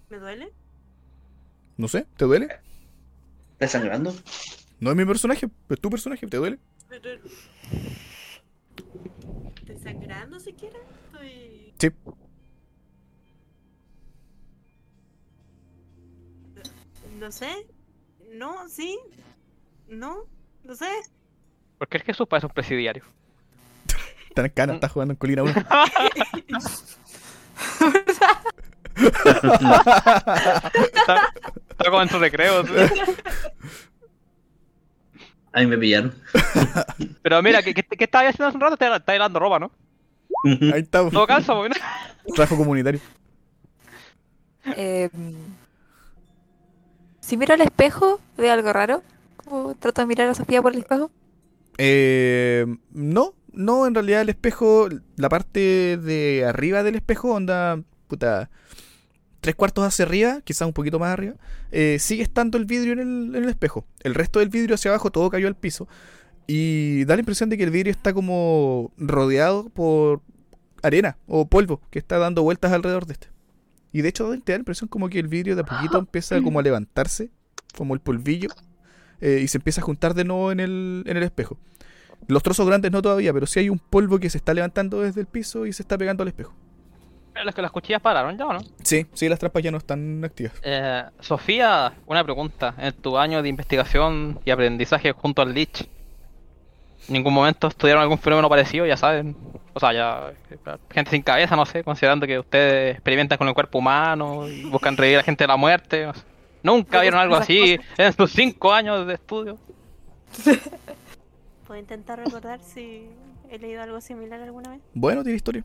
¿Me 0.08 0.18
duele? 0.18 0.50
No 1.76 1.88
sé, 1.88 2.06
¿te 2.16 2.24
duele? 2.24 2.48
¿Está 3.52 3.68
sangrando? 3.68 4.14
No 4.80 4.90
es 4.90 4.96
mi 4.96 5.04
personaje, 5.04 5.46
es 5.68 5.80
tu 5.80 5.90
personaje, 5.90 6.26
¿te 6.26 6.38
duele? 6.38 6.58
¿Estoy 9.56 9.76
sangrando 9.76 10.40
siquiera? 10.40 10.78
Estoy... 11.04 11.74
Sí. 11.78 11.90
No 17.20 17.30
sé. 17.30 17.66
No, 18.32 18.66
sí. 18.70 18.98
No, 19.88 20.24
no 20.64 20.74
sé. 20.74 20.88
¿Por 21.76 21.86
qué 21.86 21.98
es 21.98 22.02
que 22.02 22.14
sus 22.14 22.26
padres 22.26 22.42
son 22.42 22.50
presidiarios? 22.50 23.06
Está 24.30 24.46
en 24.46 24.48
cana, 24.52 24.72
está 24.74 24.88
jugando 24.88 25.12
en 25.12 25.16
Colina 25.18 25.42
1. 25.42 25.52
Está, 30.32 31.32
está 31.68 31.84
como 31.90 32.02
en 32.02 32.08
su 32.08 32.18
recreo. 32.18 32.66
sí. 32.66 32.72
Ahí 35.52 35.66
me 35.66 35.76
pillaron. 35.76 36.14
Pero 37.22 37.42
mira, 37.42 37.62
¿qué, 37.62 37.74
qué, 37.74 37.82
qué 37.82 38.04
estabas 38.04 38.30
haciendo 38.30 38.48
hace 38.48 38.56
un 38.56 38.62
rato? 38.62 38.74
Estás 38.74 39.00
está 39.00 39.28
ropa, 39.28 39.58
¿no? 39.58 39.70
Ahí 40.72 40.80
está, 40.80 41.10
Todo 41.10 41.26
calzo, 41.26 41.54
porque 41.54 41.78
trabajo 42.34 42.56
comunitario. 42.56 43.00
Eh, 44.76 45.10
si 47.30 47.36
miro 47.36 47.54
al 47.54 47.60
espejo, 47.60 48.20
¿veo 48.36 48.52
algo 48.52 48.72
raro? 48.72 49.04
¿Cómo 49.36 49.76
trato 49.76 50.00
de 50.00 50.08
mirar 50.08 50.28
a 50.28 50.34
Sofía 50.34 50.60
por 50.60 50.72
el 50.72 50.80
espejo? 50.80 51.12
Eh, 51.78 52.66
no, 52.90 53.34
no, 53.52 53.86
en 53.86 53.94
realidad 53.94 54.22
el 54.22 54.30
espejo, 54.30 54.88
la 55.14 55.28
parte 55.28 55.96
de 55.96 56.44
arriba 56.44 56.82
del 56.82 56.96
espejo, 56.96 57.32
onda, 57.32 57.80
puta, 58.08 58.50
tres 59.40 59.54
cuartos 59.54 59.84
hacia 59.84 60.06
arriba, 60.06 60.40
quizás 60.42 60.66
un 60.66 60.72
poquito 60.72 60.98
más 60.98 61.12
arriba, 61.12 61.36
eh, 61.70 61.98
sigue 62.00 62.24
estando 62.24 62.58
el 62.58 62.64
vidrio 62.64 62.94
en 62.94 62.98
el, 62.98 63.36
en 63.36 63.44
el 63.44 63.48
espejo. 63.48 63.86
El 64.00 64.16
resto 64.16 64.40
del 64.40 64.48
vidrio 64.48 64.74
hacia 64.74 64.90
abajo, 64.90 65.12
todo 65.12 65.30
cayó 65.30 65.46
al 65.46 65.54
piso. 65.54 65.86
Y 66.48 67.04
da 67.04 67.14
la 67.14 67.20
impresión 67.20 67.48
de 67.48 67.56
que 67.56 67.62
el 67.62 67.70
vidrio 67.70 67.92
está 67.92 68.12
como 68.12 68.90
rodeado 68.98 69.68
por 69.68 70.20
arena 70.82 71.16
o 71.28 71.46
polvo 71.46 71.80
que 71.90 72.00
está 72.00 72.18
dando 72.18 72.42
vueltas 72.42 72.72
alrededor 72.72 73.06
de 73.06 73.12
este. 73.12 73.28
Y 73.92 74.02
de 74.02 74.08
hecho 74.08 74.30
te 74.44 74.52
da 74.52 74.58
la 74.58 74.60
impresión 74.60 74.88
como 74.88 75.08
que 75.08 75.18
el 75.18 75.28
vidrio 75.28 75.56
de 75.56 75.62
a 75.62 75.64
poquito 75.64 75.98
empieza 75.98 76.40
como 76.42 76.60
a 76.60 76.62
levantarse 76.62 77.30
como 77.76 77.94
el 77.94 78.00
polvillo, 78.00 78.48
eh, 79.20 79.40
y 79.42 79.48
se 79.48 79.58
empieza 79.58 79.80
a 79.80 79.84
juntar 79.84 80.14
de 80.14 80.24
nuevo 80.24 80.52
en 80.52 80.60
el, 80.60 81.04
en 81.06 81.16
el 81.16 81.22
espejo. 81.22 81.58
Los 82.26 82.42
trozos 82.42 82.66
grandes 82.66 82.92
no 82.92 83.02
todavía, 83.02 83.32
pero 83.32 83.46
sí 83.46 83.60
hay 83.60 83.68
un 83.70 83.78
polvo 83.78 84.18
que 84.18 84.30
se 84.30 84.38
está 84.38 84.54
levantando 84.54 85.00
desde 85.00 85.20
el 85.20 85.26
piso 85.26 85.66
y 85.66 85.72
se 85.72 85.82
está 85.82 85.96
pegando 85.96 86.22
al 86.22 86.28
espejo. 86.28 86.52
Pero 87.32 87.48
es 87.48 87.54
que 87.54 87.62
las 87.62 87.70
cuchillas 87.70 88.02
pararon 88.02 88.36
ya, 88.36 88.46
¿o 88.46 88.52
no? 88.52 88.60
Sí, 88.82 89.06
sí, 89.12 89.28
las 89.28 89.38
trampas 89.38 89.62
ya 89.62 89.70
no 89.70 89.78
están 89.78 90.22
activas. 90.24 90.52
Eh, 90.62 91.04
Sofía, 91.20 91.92
una 92.06 92.24
pregunta. 92.24 92.74
En 92.76 92.92
tu 92.92 93.16
año 93.16 93.42
de 93.42 93.48
investigación 93.48 94.40
y 94.44 94.50
aprendizaje 94.50 95.12
junto 95.12 95.40
al 95.40 95.54
Lich, 95.54 95.88
¿en 97.08 97.12
ningún 97.14 97.34
momento 97.34 97.66
estudiaron 97.68 98.02
algún 98.02 98.18
fenómeno 98.18 98.48
parecido? 98.48 98.86
Ya 98.86 98.96
saben. 98.96 99.36
O 99.72 99.80
sea, 99.80 99.92
ya. 99.92 100.32
Gente 100.90 101.10
sin 101.12 101.22
cabeza, 101.22 101.56
no 101.56 101.64
sé, 101.66 101.82
considerando 101.84 102.26
que 102.26 102.38
ustedes 102.38 102.94
experimentan 102.96 103.38
con 103.38 103.48
el 103.48 103.54
cuerpo 103.54 103.78
humano 103.78 104.48
y 104.48 104.64
buscan 104.64 104.96
revivir 104.96 105.16
a 105.18 105.20
la 105.20 105.24
gente 105.24 105.44
de 105.44 105.48
la 105.48 105.56
muerte. 105.56 106.06
no 106.06 106.14
sé. 106.14 106.22
¿Nunca 106.62 107.00
vieron 107.00 107.20
algo 107.20 107.36
así 107.36 107.78
en 107.96 108.12
sus 108.12 108.32
cinco 108.32 108.72
años 108.72 109.06
de 109.06 109.14
estudio? 109.14 109.56
¿Puedo 111.66 111.80
intentar 111.80 112.18
recordar 112.18 112.60
si 112.60 113.08
he 113.48 113.58
leído 113.58 113.82
algo 113.82 114.00
similar 114.00 114.40
alguna 114.42 114.70
vez? 114.70 114.80
Bueno, 114.92 115.22
tiene 115.22 115.36
historia. 115.36 115.64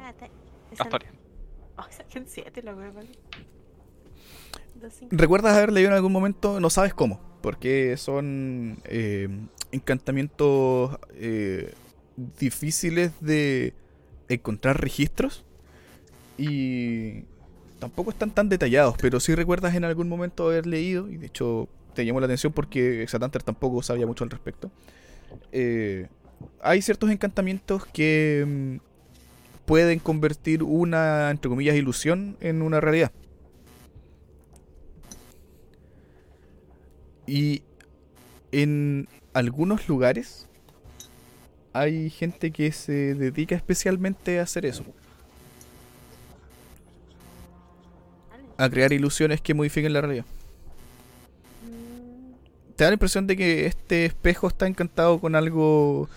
Ah, 0.00 0.10
está- 0.10 0.28
esa- 0.72 0.82
Astoria. 0.84 1.10
Oh, 1.78 1.84
saqué 1.90 2.18
un 2.20 2.26
7 2.26 2.62
la 2.62 2.74
wea, 2.74 2.90
vale. 2.90 3.10
Dos, 4.76 4.94
cinco. 4.98 5.14
¿Recuerdas 5.14 5.54
haber 5.58 5.70
leído 5.70 5.90
en 5.90 5.94
algún 5.96 6.10
momento? 6.10 6.58
No 6.58 6.70
sabes 6.70 6.94
cómo, 6.94 7.20
porque 7.46 7.96
son 7.96 8.76
eh, 8.86 9.28
encantamientos 9.70 10.98
eh, 11.14 11.74
difíciles 12.40 13.12
de 13.20 13.72
encontrar 14.28 14.80
registros 14.80 15.44
y 16.36 17.22
tampoco 17.78 18.10
están 18.10 18.32
tan 18.32 18.48
detallados, 18.48 18.96
pero 19.00 19.20
sí 19.20 19.32
recuerdas 19.36 19.76
en 19.76 19.84
algún 19.84 20.08
momento 20.08 20.46
haber 20.46 20.66
leído, 20.66 21.08
y 21.08 21.18
de 21.18 21.26
hecho 21.28 21.68
te 21.94 22.04
llamó 22.04 22.18
la 22.18 22.26
atención 22.26 22.52
porque 22.52 23.04
Exatanter 23.04 23.44
tampoco 23.44 23.80
sabía 23.80 24.08
mucho 24.08 24.24
al 24.24 24.30
respecto. 24.30 24.72
eh, 25.52 26.08
hay 26.60 26.82
ciertos 26.82 27.12
encantamientos 27.12 27.86
que 27.86 28.44
mm, 28.44 29.66
pueden 29.66 30.00
convertir 30.00 30.64
una, 30.64 31.30
entre 31.30 31.48
comillas, 31.48 31.76
ilusión 31.76 32.36
en 32.40 32.60
una 32.60 32.80
realidad. 32.80 33.12
Y 37.26 37.62
en 38.52 39.08
algunos 39.32 39.88
lugares 39.88 40.46
hay 41.72 42.08
gente 42.08 42.50
que 42.52 42.72
se 42.72 43.14
dedica 43.14 43.54
especialmente 43.54 44.38
a 44.38 44.44
hacer 44.44 44.64
eso. 44.64 44.84
A 48.56 48.70
crear 48.70 48.92
ilusiones 48.92 49.40
que 49.42 49.52
modifiquen 49.52 49.92
la 49.92 50.00
realidad. 50.00 50.24
Te 52.76 52.84
da 52.84 52.90
la 52.90 52.94
impresión 52.94 53.26
de 53.26 53.36
que 53.36 53.66
este 53.66 54.06
espejo 54.06 54.48
está 54.48 54.66
encantado 54.66 55.18
con 55.20 55.34
algo. 55.34 56.08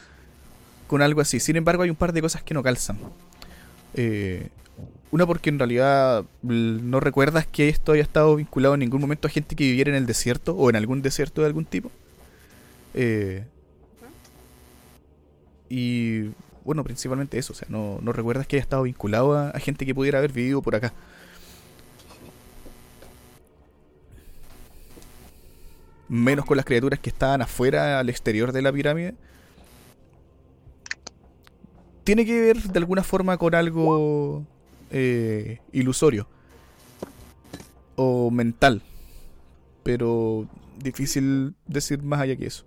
con 0.87 1.01
algo 1.01 1.21
así. 1.21 1.39
Sin 1.39 1.55
embargo, 1.55 1.83
hay 1.83 1.89
un 1.89 1.95
par 1.95 2.13
de 2.13 2.21
cosas 2.21 2.43
que 2.43 2.53
no 2.53 2.63
calzan. 2.63 2.97
Eh, 3.93 4.49
una 5.11 5.25
porque 5.25 5.49
en 5.49 5.57
realidad 5.57 6.25
no 6.43 6.99
recuerdas 6.99 7.47
que 7.47 7.69
esto 7.69 7.93
haya 7.93 8.03
estado 8.03 8.35
vinculado 8.35 8.75
en 8.75 8.81
ningún 8.81 9.01
momento 9.01 9.27
a 9.27 9.31
gente 9.31 9.55
que 9.55 9.63
viviera 9.63 9.89
en 9.89 9.95
el 9.95 10.05
desierto 10.05 10.55
o 10.55 10.69
en 10.69 10.75
algún 10.75 11.01
desierto 11.01 11.41
de 11.41 11.47
algún 11.47 11.65
tipo. 11.65 11.89
Eh, 12.93 13.43
y 15.67 16.29
bueno, 16.63 16.83
principalmente 16.83 17.39
eso. 17.39 17.53
O 17.53 17.55
sea, 17.55 17.67
no, 17.71 17.99
no 18.01 18.11
recuerdas 18.11 18.45
que 18.45 18.57
haya 18.57 18.63
estado 18.63 18.83
vinculado 18.83 19.33
a, 19.35 19.49
a 19.49 19.59
gente 19.59 19.85
que 19.85 19.95
pudiera 19.95 20.19
haber 20.19 20.31
vivido 20.31 20.61
por 20.61 20.75
acá. 20.75 20.93
Menos 26.07 26.45
con 26.45 26.57
las 26.57 26.65
criaturas 26.65 26.99
que 26.99 27.09
estaban 27.09 27.41
afuera, 27.41 27.99
al 27.99 28.09
exterior 28.09 28.51
de 28.51 28.61
la 28.61 28.71
pirámide. 28.71 29.15
Tiene 32.03 32.25
que 32.25 32.41
ver 32.41 32.57
de 32.57 32.79
alguna 32.79 33.03
forma 33.03 33.37
con 33.37 33.53
algo 33.55 34.45
eh, 34.91 35.59
ilusorio. 35.71 36.27
O 37.95 38.31
mental. 38.31 38.81
Pero 39.83 40.47
difícil 40.77 41.55
decir 41.67 42.01
más 42.03 42.19
allá 42.21 42.35
que 42.35 42.45
eso. 42.47 42.65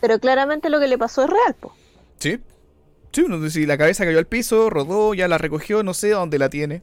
Pero 0.00 0.18
claramente 0.18 0.68
lo 0.70 0.78
que 0.78 0.88
le 0.88 0.98
pasó 0.98 1.24
es 1.24 1.30
real, 1.30 1.54
po. 1.58 1.72
¿Sí? 2.18 2.38
Sí, 3.12 3.24
no 3.28 3.40
sé 3.40 3.50
si 3.50 3.66
la 3.66 3.78
cabeza 3.78 4.04
cayó 4.04 4.18
al 4.18 4.26
piso, 4.26 4.68
rodó, 4.70 5.14
ya 5.14 5.26
la 5.26 5.38
recogió, 5.38 5.82
no 5.82 5.94
sé 5.94 6.12
a 6.12 6.16
dónde 6.18 6.38
la 6.38 6.50
tiene. 6.50 6.82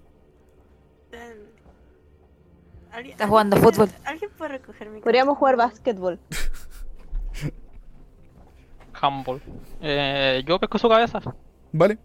¿alguien- 2.91 3.13
Está 3.13 3.27
jugando 3.27 3.57
fútbol. 3.57 3.89
¿Alguien 4.03 4.29
puede 4.37 4.51
recoger 4.53 4.89
mi 4.89 4.99
Podríamos 4.99 5.37
jugar 5.37 5.55
básquetbol. 5.57 6.19
Humble. 9.05 9.41
Eh, 9.81 10.43
yo 10.47 10.59
pesco 10.59 10.77
su 10.77 10.87
cabeza. 10.89 11.19
¿Vale? 11.71 11.97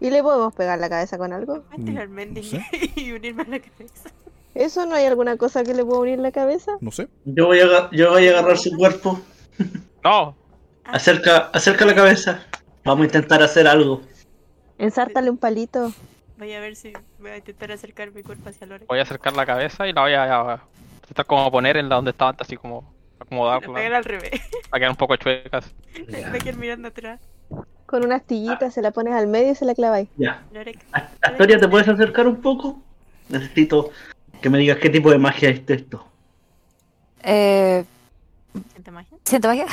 ¿Y 0.00 0.10
le 0.10 0.22
podemos 0.22 0.52
pegar 0.54 0.78
la 0.78 0.88
cabeza 0.88 1.18
con 1.18 1.32
algo? 1.32 1.62
A 1.70 1.76
Mm, 1.76 2.08
mending 2.10 2.44
no 2.44 2.50
sé. 2.50 2.64
y 2.96 3.12
unirme 3.12 3.42
a 3.42 3.48
la 3.48 3.60
cabeza. 3.60 4.10
¿Eso 4.54 4.84
no 4.86 4.94
hay 4.94 5.06
alguna 5.06 5.36
cosa 5.36 5.62
que 5.64 5.74
le 5.74 5.84
pueda 5.84 6.00
unir 6.00 6.18
la 6.18 6.32
cabeza? 6.32 6.72
No 6.80 6.90
sé. 6.90 7.08
Yo 7.24 7.46
voy 7.46 7.60
a, 7.60 7.88
yo 7.90 8.10
voy 8.10 8.26
a 8.28 8.30
agarrar 8.38 8.58
su 8.58 8.70
cuerpo. 8.76 9.20
No, 10.04 10.36
Ah, 10.84 10.96
Acerca, 10.96 11.50
acerca 11.52 11.84
la 11.84 11.94
cabeza. 11.94 12.44
Vamos 12.84 13.02
a 13.02 13.06
intentar 13.06 13.40
hacer 13.42 13.68
algo. 13.68 14.00
Ensártale 14.78 15.30
un 15.30 15.36
palito. 15.38 15.92
Voy 16.38 16.52
a 16.54 16.60
ver 16.60 16.74
si 16.74 16.92
voy 17.20 17.30
a 17.30 17.36
intentar 17.36 17.70
acercar 17.70 18.10
mi 18.10 18.24
cuerpo 18.24 18.48
hacia 18.48 18.66
Lore. 18.66 18.86
voy 18.88 18.98
a 18.98 19.02
acercar 19.02 19.32
la 19.34 19.46
cabeza 19.46 19.86
y 19.86 19.92
la 19.92 20.00
voy 20.02 20.14
a, 20.14 20.40
a 20.54 20.62
tratar 21.06 21.26
como 21.26 21.50
poner 21.52 21.76
en 21.76 21.88
la 21.88 21.94
donde 21.96 22.10
estaba 22.10 22.30
antes, 22.30 22.48
así 22.48 22.56
como 22.56 22.92
acomodarla. 23.22 23.96
al 23.96 24.04
revés. 24.04 24.40
Para 24.70 24.80
quedar 24.80 24.90
un 24.90 24.96
poco 24.96 25.16
chuecas. 25.16 25.74
Me 26.32 26.38
quiero 26.38 26.58
mirando 26.58 26.88
atrás. 26.88 27.20
Con 27.86 28.04
una 28.04 28.16
astillita 28.16 28.70
se 28.70 28.80
la 28.80 28.90
pones 28.90 29.12
al 29.14 29.26
medio 29.26 29.52
y 29.52 29.54
se 29.54 29.64
la 29.64 29.74
claváis. 29.74 30.08
Ya. 30.16 30.42
Astoria, 31.20 31.58
¿te 31.58 31.68
puedes 31.68 31.88
acercar 31.88 32.26
un 32.26 32.40
poco? 32.40 32.82
Necesito 33.28 33.90
que 34.40 34.50
me 34.50 34.58
digas 34.58 34.78
qué 34.78 34.88
tipo 34.90 35.10
de 35.10 35.18
magia 35.18 35.50
es 35.50 35.62
esto. 35.68 36.06
Eh, 37.22 37.84
¿siente 38.72 38.90
magia? 38.90 39.18
¿Siento 39.24 39.48
magia? 39.48 39.66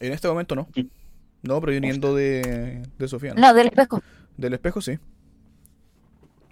En 0.00 0.12
este 0.12 0.28
momento 0.28 0.54
no. 0.54 0.68
No, 1.42 1.60
proviniendo 1.60 2.14
de, 2.14 2.82
de 2.98 3.08
Sofía. 3.08 3.34
¿no? 3.34 3.40
No, 3.40 3.54
del 3.54 3.68
espejo. 3.68 4.02
Del 4.36 4.54
espejo 4.54 4.80
sí. 4.80 4.98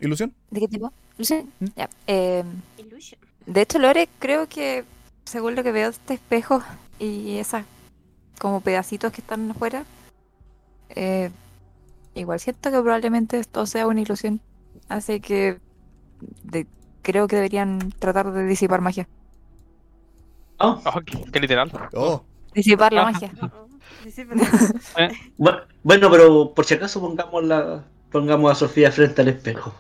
¿Ilusión? 0.01 0.35
¿De 0.51 0.61
qué 0.61 0.69
tipo? 0.69 0.93
Sí. 1.21 1.47
¿Mm? 1.61 1.67
Ya. 1.77 1.91
Eh, 2.07 2.45
Illusion. 2.79 3.21
de 3.47 3.61
hecho, 3.61 3.79
Lore, 3.79 4.09
creo 4.19 4.49
que 4.49 4.85
según 5.25 5.55
lo 5.55 5.63
que 5.63 5.73
veo 5.73 5.87
de 5.91 5.97
este 5.97 6.15
espejo 6.15 6.63
y 6.99 7.37
esas 7.39 7.65
como 8.41 8.61
pedacitos 8.61 9.13
que 9.13 9.21
están 9.21 9.51
afuera, 9.51 9.85
eh, 10.91 11.31
igual 12.15 12.41
siento 12.41 12.71
que 12.71 12.81
probablemente 12.81 13.39
esto 13.39 13.67
sea 13.67 13.87
una 13.87 14.01
ilusión. 14.01 14.41
Así 14.89 15.21
que 15.21 15.59
de- 16.43 16.67
creo 17.03 17.27
que 17.29 17.37
deberían 17.37 17.93
tratar 17.99 18.33
de 18.33 18.45
disipar 18.47 18.81
magia. 18.81 19.09
Ah, 20.59 20.81
Oh, 20.85 21.01
qué, 21.05 21.23
qué 21.33 21.41
literal. 21.41 21.71
Oh, 21.95 22.23
Disipar 22.55 22.93
la 22.93 23.03
Ah. 23.03 23.13
magia. 23.13 23.31
Oh, 23.43 23.47
oh. 24.97 25.09
Bu- 25.39 25.63
bueno, 25.83 26.11
pero 26.11 26.53
por 26.55 26.65
si 26.65 26.75
acaso 26.75 27.01
pongamos 27.01 27.45
la, 27.45 27.85
pongamos 28.11 28.51
a 28.51 28.55
Sofía 28.55 28.91
frente 28.91 29.21
al 29.23 29.29
espejo. 29.29 29.75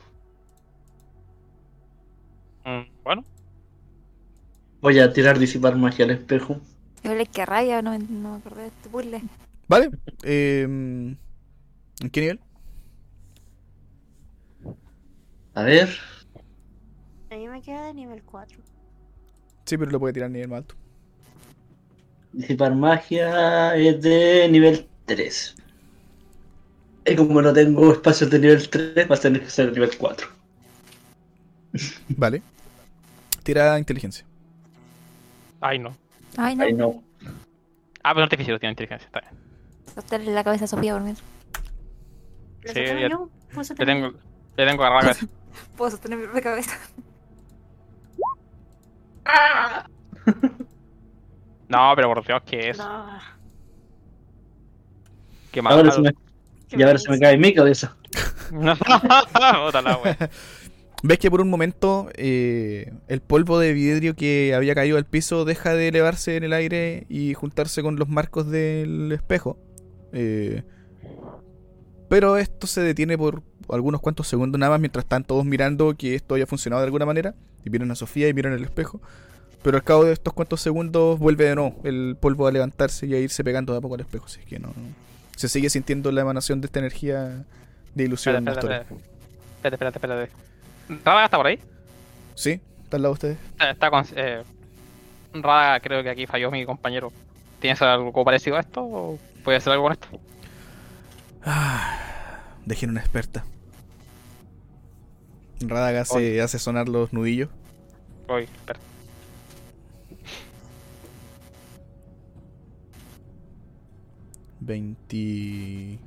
Mm, 2.64 2.82
bueno, 3.02 3.24
Voy 4.80 4.98
a 4.98 5.12
tirar 5.12 5.38
disipar 5.38 5.76
magia 5.76 6.04
al 6.04 6.10
espejo. 6.12 6.60
Híjole, 7.04 7.26
qué 7.26 7.46
raya, 7.46 7.82
no, 7.82 7.98
no 7.98 8.32
me 8.32 8.36
acordé 8.38 8.62
de 8.62 8.68
este 8.68 8.88
puzzle. 8.88 9.22
vale. 9.68 9.90
Em, 10.22 11.16
¿En 12.00 12.10
qué 12.10 12.20
nivel? 12.20 12.40
A 15.54 15.62
ver. 15.64 15.88
A 17.30 17.36
mí 17.36 17.48
me 17.48 17.60
queda 17.62 17.86
de 17.86 17.94
nivel 17.94 18.22
4. 18.22 18.58
Sí, 19.66 19.76
pero 19.76 19.90
lo 19.90 20.00
puede 20.00 20.14
tirar 20.14 20.26
a 20.28 20.32
nivel 20.32 20.48
más 20.48 20.58
alto. 20.58 20.74
Disipar 22.32 22.74
magia 22.74 23.76
es 23.76 24.00
de 24.02 24.48
nivel 24.50 24.86
3. 25.06 25.54
Y 27.06 27.16
como 27.16 27.40
no 27.42 27.52
tengo 27.52 27.92
espacios 27.92 28.30
de 28.30 28.38
nivel 28.38 28.68
3, 28.68 29.10
va 29.10 29.14
a 29.16 29.20
tener 29.20 29.42
que 29.42 29.50
ser 29.50 29.72
nivel 29.72 29.90
4. 29.96 30.26
Vale. 32.16 32.42
Tira 33.42 33.78
inteligencia. 33.78 34.26
Ay 35.60 35.78
no. 35.78 35.96
Ay, 36.36 36.56
no. 36.56 36.64
Ay, 36.64 36.72
no. 36.72 37.02
Ah, 38.02 38.12
pero 38.14 38.24
artificial 38.24 38.58
tiene 38.60 38.72
inteligencia, 38.72 39.06
está 39.06 39.20
bien. 39.20 39.34
Sostenerle 39.94 40.32
la 40.34 40.44
cabeza 40.44 40.64
a 40.64 40.68
Sofía 40.68 40.94
por. 40.94 41.18
¿Lo 42.62 42.72
Sí, 42.72 42.80
ya- 42.84 43.08
yo? 43.08 43.28
¿Puedo 43.54 43.74
Le 43.76 43.86
tengo, 43.86 44.08
le 44.56 44.66
tengo 44.66 44.82
agarrada 44.84 45.08
la 45.08 45.14
cabeza. 45.14 45.26
Puedo 45.76 45.90
sostener 45.90 46.18
mi 46.18 46.24
propia 46.24 46.42
cabeza. 46.42 46.78
No, 51.68 51.92
pero 51.94 52.08
por 52.14 52.24
Dios, 52.26 52.42
¿qué 52.44 52.70
es? 52.70 52.78
No. 52.78 53.18
Qué 55.52 55.62
mal. 55.62 56.14
Y 56.70 56.82
ahora 56.82 56.98
se 56.98 57.10
me 57.10 57.18
cae 57.18 57.36
mi 57.36 57.52
cabeza. 57.54 57.96
Puta 58.50 59.82
la 59.82 59.96
wea. 59.98 60.16
¿Ves 61.02 61.18
que 61.18 61.30
por 61.30 61.40
un 61.40 61.48
momento 61.48 62.10
eh, 62.14 62.92
el 63.08 63.20
polvo 63.20 63.58
de 63.58 63.72
vidrio 63.72 64.14
que 64.14 64.54
había 64.54 64.74
caído 64.74 64.98
al 64.98 65.06
piso 65.06 65.44
deja 65.44 65.74
de 65.74 65.88
elevarse 65.88 66.36
en 66.36 66.44
el 66.44 66.52
aire 66.52 67.06
y 67.08 67.32
juntarse 67.32 67.82
con 67.82 67.96
los 67.96 68.08
marcos 68.08 68.50
del 68.50 69.10
espejo? 69.12 69.58
Eh, 70.12 70.62
pero 72.08 72.36
esto 72.36 72.66
se 72.66 72.82
detiene 72.82 73.16
por 73.16 73.42
algunos 73.70 74.00
cuantos 74.00 74.28
segundos 74.28 74.58
nada 74.58 74.70
más 74.70 74.80
mientras 74.80 75.04
están 75.04 75.24
todos 75.24 75.44
mirando 75.44 75.96
que 75.96 76.14
esto 76.16 76.34
haya 76.34 76.46
funcionado 76.46 76.82
de 76.82 76.86
alguna 76.86 77.06
manera. 77.06 77.34
Y 77.64 77.70
miran 77.70 77.90
a 77.90 77.94
Sofía 77.94 78.28
y 78.28 78.34
miran 78.34 78.52
el 78.52 78.64
espejo. 78.64 79.00
Pero 79.62 79.76
al 79.76 79.84
cabo 79.84 80.04
de 80.04 80.12
estos 80.12 80.32
cuantos 80.34 80.60
segundos 80.60 81.18
vuelve 81.18 81.44
de 81.44 81.54
nuevo 81.54 81.80
el 81.84 82.16
polvo 82.18 82.46
a 82.46 82.52
levantarse 82.52 83.06
y 83.06 83.14
a 83.14 83.20
irse 83.20 83.44
pegando 83.44 83.72
de 83.72 83.78
a 83.78 83.80
poco 83.80 83.94
al 83.94 84.00
espejo. 84.00 84.26
Así 84.26 84.40
que 84.40 84.58
no. 84.58 84.74
Se 85.36 85.48
sigue 85.48 85.70
sintiendo 85.70 86.12
la 86.12 86.22
emanación 86.22 86.60
de 86.60 86.66
esta 86.66 86.78
energía 86.78 87.44
de 87.94 88.04
ilusión. 88.04 88.36
Espérate, 88.36 88.60
espérate, 88.60 88.82
espérate. 88.82 89.10
Espérate, 89.62 89.96
espérate, 89.98 90.49
¿Rádaga 91.04 91.24
está 91.26 91.36
por 91.36 91.46
ahí? 91.46 91.58
¿Sí? 92.34 92.60
¿Está 92.84 92.96
al 92.96 93.02
lado 93.02 93.14
de 93.14 93.16
ustedes? 93.16 93.38
Está- 93.52 93.70
Está 93.70 93.90
con. 93.90 94.04
Eh, 94.16 94.42
Rádaga, 95.34 95.80
creo 95.80 96.02
que 96.02 96.10
aquí 96.10 96.26
falló 96.26 96.50
mi 96.50 96.64
compañero. 96.66 97.12
¿Tienes 97.60 97.80
algo 97.82 98.24
parecido 98.24 98.56
a 98.56 98.60
esto? 98.60 98.82
¿O 98.82 99.18
puede 99.44 99.58
hacer 99.58 99.72
algo 99.72 99.84
con 99.84 99.92
esto? 99.92 100.08
Dejen 102.66 102.90
una 102.90 103.00
experta. 103.00 103.44
Radaga 105.60 106.04
se 106.04 106.40
hace 106.40 106.58
sonar 106.58 106.88
los 106.88 107.12
nudillos. 107.12 107.48
Voy, 108.26 108.44
espera. 108.44 108.80
Veinte... 114.60 115.98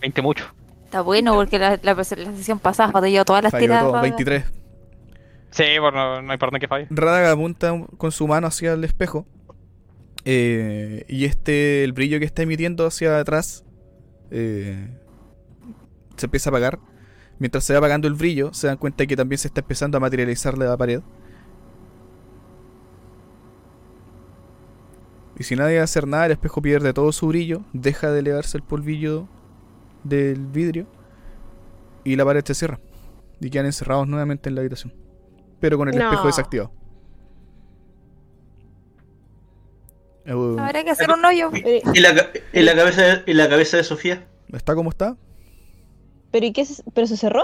20 0.00 0.22
mucho. 0.22 0.44
Está 0.96 1.02
bueno 1.02 1.34
porque 1.34 1.58
la, 1.58 1.78
la, 1.82 1.92
la 1.94 2.04
sesión 2.04 2.58
pasada 2.58 2.90
falló 2.90 3.22
todas 3.26 3.42
las 3.42 3.52
Falló 3.52 3.62
tiradas. 3.64 3.82
todo, 3.82 3.92
para- 3.92 4.02
23. 4.02 4.44
Sí, 5.50 5.64
por 5.78 5.92
no, 5.92 6.16
hay 6.32 6.38
por 6.38 6.48
dónde 6.48 6.60
que 6.60 6.68
falle. 6.68 6.86
Radaga 6.88 7.32
apunta 7.32 7.72
con 7.98 8.12
su 8.12 8.26
mano 8.26 8.46
hacia 8.46 8.72
el 8.72 8.82
espejo. 8.84 9.26
eh, 10.24 11.04
y 11.08 11.26
este, 11.26 11.84
el 11.84 11.92
brillo 11.92 12.18
que 12.18 12.24
está 12.24 12.42
emitiendo 12.42 12.86
hacia 12.86 13.18
atrás, 13.18 13.64
eh, 14.30 14.88
se 16.16 16.26
empieza 16.26 16.48
a 16.48 16.52
apagar. 16.52 16.78
Mientras 17.38 17.64
se 17.64 17.74
va 17.74 17.78
apagando 17.80 18.08
el 18.08 18.14
brillo, 18.14 18.54
se 18.54 18.66
dan 18.68 18.78
cuenta 18.78 19.04
que 19.06 19.16
también 19.16 19.38
se 19.38 19.48
está 19.48 19.60
empezando 19.60 19.98
a 19.98 20.00
materializar 20.00 20.56
la 20.56 20.74
pared. 20.78 21.02
Y 25.38 25.44
si 25.44 25.54
nadie 25.56 25.76
va 25.76 25.82
a 25.82 25.84
hacer 25.84 26.06
nada, 26.08 26.24
el 26.26 26.32
espejo 26.32 26.62
pierde 26.62 26.94
todo 26.94 27.12
su 27.12 27.26
brillo, 27.28 27.62
deja 27.74 28.10
de 28.10 28.20
elevarse 28.20 28.56
el 28.56 28.62
polvillo 28.62 29.28
del 30.08 30.46
vidrio 30.46 30.86
y 32.04 32.16
la 32.16 32.24
pared 32.24 32.44
se 32.44 32.54
cierra. 32.54 32.78
Y 33.40 33.50
quedan 33.50 33.66
encerrados 33.66 34.06
nuevamente 34.08 34.48
en 34.48 34.54
la 34.54 34.60
habitación. 34.62 34.92
Pero 35.60 35.76
con 35.78 35.88
el 35.88 35.96
No. 35.98 36.04
espejo 36.04 36.26
desactivado. 36.26 36.72
Habrá 40.58 40.82
que 40.82 40.90
hacer 40.90 41.08
un 41.10 41.24
hoyo. 41.24 41.50
¿Y 41.94 42.00
la, 42.00 42.14
ca- 42.14 42.30
y 42.52 42.62
la 42.62 42.74
cabeza 42.74 43.02
de, 43.02 43.22
y 43.26 43.34
la 43.34 43.48
cabeza 43.48 43.76
de 43.76 43.84
Sofía? 43.84 44.26
¿Está 44.52 44.74
como 44.74 44.90
está? 44.90 45.16
pero 46.32 46.44
¿y 46.46 46.52
qué? 46.52 46.64
se- 46.66 46.82
¿Pero 46.92 47.06
se 47.06 47.16
cerró? 47.16 47.42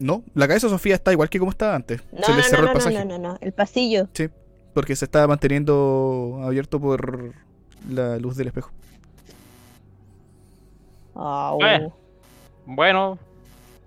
No, 0.00 0.22
la 0.34 0.46
cabeza 0.48 0.68
de 0.68 0.72
Sofía 0.72 0.94
está 0.94 1.12
igual 1.12 1.28
que 1.28 1.38
como 1.38 1.50
estaba 1.50 1.74
antes. 1.74 2.02
No, 2.12 2.22
se 2.24 2.30
le 2.32 2.36
no, 2.38 2.42
cerró 2.44 2.62
no, 2.62 2.68
el 2.68 2.68
no, 2.68 2.74
pasaje. 2.74 3.04
no, 3.04 3.18
no, 3.18 3.28
no, 3.32 3.38
el 3.40 3.52
pasillo. 3.52 4.08
Sí, 4.14 4.28
porque 4.72 4.96
se 4.96 5.04
estaba 5.04 5.26
manteniendo 5.26 6.40
abierto 6.44 6.80
por 6.80 7.32
la 7.90 8.16
luz 8.18 8.36
del 8.36 8.46
espejo. 8.48 8.70
Au. 11.14 11.58
Eh. 11.64 11.88
Bueno, 12.66 13.18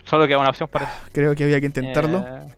solo 0.06 0.28
queda 0.28 0.38
una 0.40 0.50
opción 0.50 0.70
para 0.70 0.86
eso. 0.86 0.94
Creo 1.12 1.36
que 1.36 1.44
había 1.44 1.60
que 1.60 1.66
intentarlo. 1.68 2.20
Eh, 2.20 2.54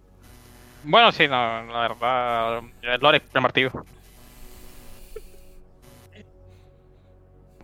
bueno, 0.84 1.12
sí, 1.12 1.28
no, 1.28 1.64
la 1.64 1.80
verdad. 1.88 2.60
El 2.82 3.00
lore 3.02 3.22
es 3.34 3.42
martillo. 3.42 3.72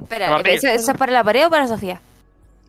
Espera. 0.01 0.41
¿eso, 0.45 0.67
eso 0.67 0.91
es 0.91 0.97
para 0.97 1.11
la 1.11 1.23
pared 1.23 1.45
o 1.47 1.49
para 1.49 1.67
Sofía? 1.67 2.01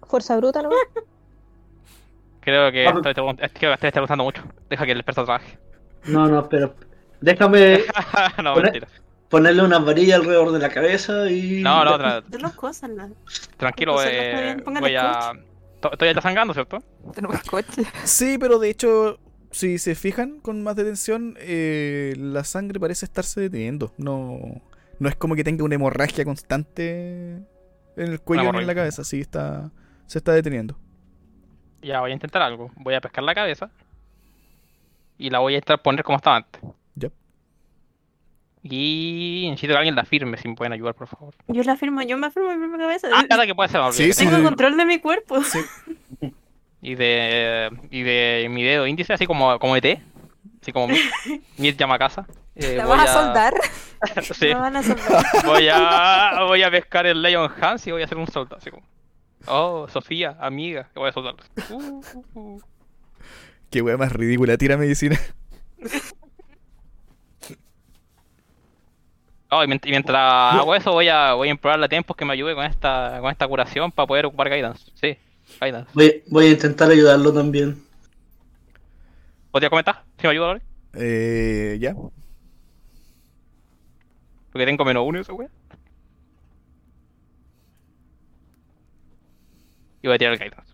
Fuerza 0.07 0.37
bruta, 0.37 0.63
¿no? 0.63 0.71
Creo 2.41 2.71
que 2.71 2.87
Ah, 2.87 2.93
estoy, 2.95 3.13
pregun- 3.13 3.39
es 3.43 3.51
que 3.51 3.59
creo 3.59 3.71
que 3.73 3.75
estoy 3.75 3.91
preguntando 3.91 4.23
mucho. 4.23 4.43
Deja 4.71 4.87
que 4.87 4.93
el 4.93 4.99
experto 4.99 5.25
trabaje. 5.25 5.59
No, 6.05 6.29
no, 6.29 6.49
pero 6.49 6.75
déjame 7.21 7.81
no, 8.43 8.55
Pone- 8.55 8.63
mentira. 8.63 8.89
Ponerle 9.29 9.63
una 9.63 9.79
varilla 9.79 10.17
alrededor 10.17 10.53
de 10.53 10.59
la 10.59 10.69
cabeza 10.69 11.31
y... 11.31 11.63
No, 11.63 11.85
no, 11.85 11.99
tra- 11.99 12.25
De 12.25 12.39
las 12.39 12.55
cosas, 12.55 12.91
tranquilo, 13.57 14.03
eh, 14.03 14.51
está 14.59 14.81
voy 14.81 14.97
a. 14.97 15.33
to- 15.81 15.93
Estoy 15.93 16.15
ya 16.15 16.21
sangrando, 16.21 16.55
¿cierto? 16.55 16.79
Tenemos 17.15 17.41
coche. 17.43 17.83
Sí, 18.05 18.39
pero 18.39 18.59
de 18.59 18.71
hecho, 18.71 19.19
si 19.51 19.79
se 19.79 19.95
fijan 19.95 20.41
con 20.41 20.63
más 20.63 20.77
detención, 20.77 21.37
eh, 21.39 22.15
la 22.19 22.45
sangre 22.45 22.81
parece 22.81 23.05
estarse 23.05 23.41
deteniendo. 23.41 23.93
No, 23.99 24.39
no 24.99 25.09
es 25.09 25.17
como 25.17 25.35
que 25.35 25.45
tenga 25.45 25.65
una 25.65 25.75
hemorragia 25.75 26.25
constante 26.25 27.35
en 27.35 27.47
el 27.97 28.21
cuello 28.21 28.53
ni 28.53 28.59
en 28.61 28.67
la 28.67 28.75
cabeza. 28.75 29.05
Sí, 29.05 29.21
está, 29.21 29.71
se 30.07 30.19
está 30.19 30.33
deteniendo. 30.33 30.79
Ya 31.83 32.01
voy 32.01 32.11
a 32.11 32.15
intentar 32.15 32.43
algo. 32.43 32.71
Voy 32.77 32.95
a 32.95 33.01
pescar 33.01 33.23
la 33.23 33.35
cabeza. 33.35 33.71
Y 35.19 35.31
la 35.31 35.39
voy 35.39 35.55
a 35.55 35.57
intentar 35.57 35.81
poner 35.83 36.05
como 36.05 36.17
estaba 36.17 36.37
antes. 36.37 36.61
Y 38.71 39.47
necesito 39.51 39.73
que 39.73 39.79
alguien 39.79 39.95
la 39.95 40.05
firme, 40.05 40.37
si 40.37 40.49
me 40.49 40.55
pueden 40.55 40.73
ayudar, 40.73 40.95
por 40.95 41.09
favor. 41.09 41.35
Yo 41.49 41.63
la 41.63 41.77
firmo, 41.77 42.03
yo 42.03 42.17
me 42.19 42.31
firmo 42.31 42.51
en 42.51 42.61
mi 42.61 42.69
propia 42.69 42.87
cabeza. 42.87 43.09
Ah, 43.13 43.25
cada 43.29 43.47
que 43.47 43.55
puede 43.55 43.69
ser, 43.69 43.81
Sí, 43.93 44.13
sí. 44.13 44.27
Tengo 44.27 44.43
control 44.43 44.77
de 44.77 44.85
mi 44.85 44.99
cuerpo. 44.99 45.39
Y 46.83 46.95
de, 46.95 47.71
y 47.91 48.03
de 48.03 48.47
mi 48.51 48.63
dedo 48.63 48.87
índice, 48.87 49.13
así 49.13 49.27
como, 49.27 49.59
como 49.59 49.77
ET. 49.77 50.01
Así 50.63 50.73
como 50.73 50.89
mi, 50.89 50.99
mi 51.59 51.73
llama 51.75 51.95
a 51.97 51.99
casa. 51.99 52.27
Eh, 52.59 52.75
¿La 52.75 52.87
voy 52.87 52.97
vas 52.97 53.11
a 53.11 53.13
soldar? 53.13 53.55
Sí. 54.33 54.47
Me 54.47 54.55
van 54.55 54.77
a 54.77 54.83
soltar. 54.83 55.23
Voy 55.45 55.69
a, 55.71 56.45
voy 56.47 56.63
a 56.63 56.71
pescar 56.71 57.05
el 57.05 57.21
Leon 57.21 57.53
Hans 57.61 57.87
y 57.87 57.91
voy 57.91 58.01
a 58.01 58.07
hacer 58.07 58.17
un 58.17 58.27
soldado. 58.29 58.57
Así 58.57 58.71
como, 58.71 58.83
oh, 59.47 59.87
Sofía, 59.89 60.39
amiga, 60.41 60.89
que 60.95 60.99
voy 60.99 61.11
a 61.11 61.13
soldar. 61.13 61.35
Uh, 61.69 62.01
uh, 62.15 62.25
uh. 62.35 62.61
Qué 63.71 63.83
wea 63.83 63.99
más 63.99 64.11
ridícula, 64.11 64.57
tira 64.57 64.79
medicina. 64.79 65.21
Oh, 69.51 69.63
y 69.63 69.67
mient- 69.69 69.87
y 69.87 69.91
mientras 69.91 70.55
hago 70.55 70.75
eso, 70.75 70.91
voy 70.93 71.09
a, 71.09 71.35
voy 71.35 71.49
a 71.49 71.51
implorar 71.53 71.83
a 71.83 71.89
tiempos 71.89 72.17
que 72.17 72.25
me 72.25 72.33
ayude 72.33 72.55
con 72.55 72.65
esta, 72.65 73.19
con 73.21 73.31
esta 73.31 73.47
curación 73.47 73.93
para 73.93 74.07
poder 74.07 74.27
ocupar 74.27 74.49
Guidance. 74.51 74.91
Sí, 74.95 75.17
Guidance. 75.61 75.91
Voy, 75.95 76.23
voy 76.29 76.47
a 76.47 76.51
intentar 76.51 76.91
ayudarlo 76.91 77.33
también. 77.33 77.81
¿Podría 79.53 79.71
comentar? 79.71 80.03
Si 80.19 80.27
me 80.27 80.33
ayuda, 80.33 80.47
Lore? 80.49 80.63
Eh, 80.95 81.79
ya. 81.81 81.95
Porque 84.53 84.67
tengo 84.67 84.85
menos 84.85 85.05
uno 85.07 85.21
esa 85.21 85.33
wea. 85.33 85.49
Y 90.03 90.07
voy 90.09 90.15
a 90.17 90.19
tirar 90.19 90.33
el 90.35 90.39
Guidance. 90.41 90.73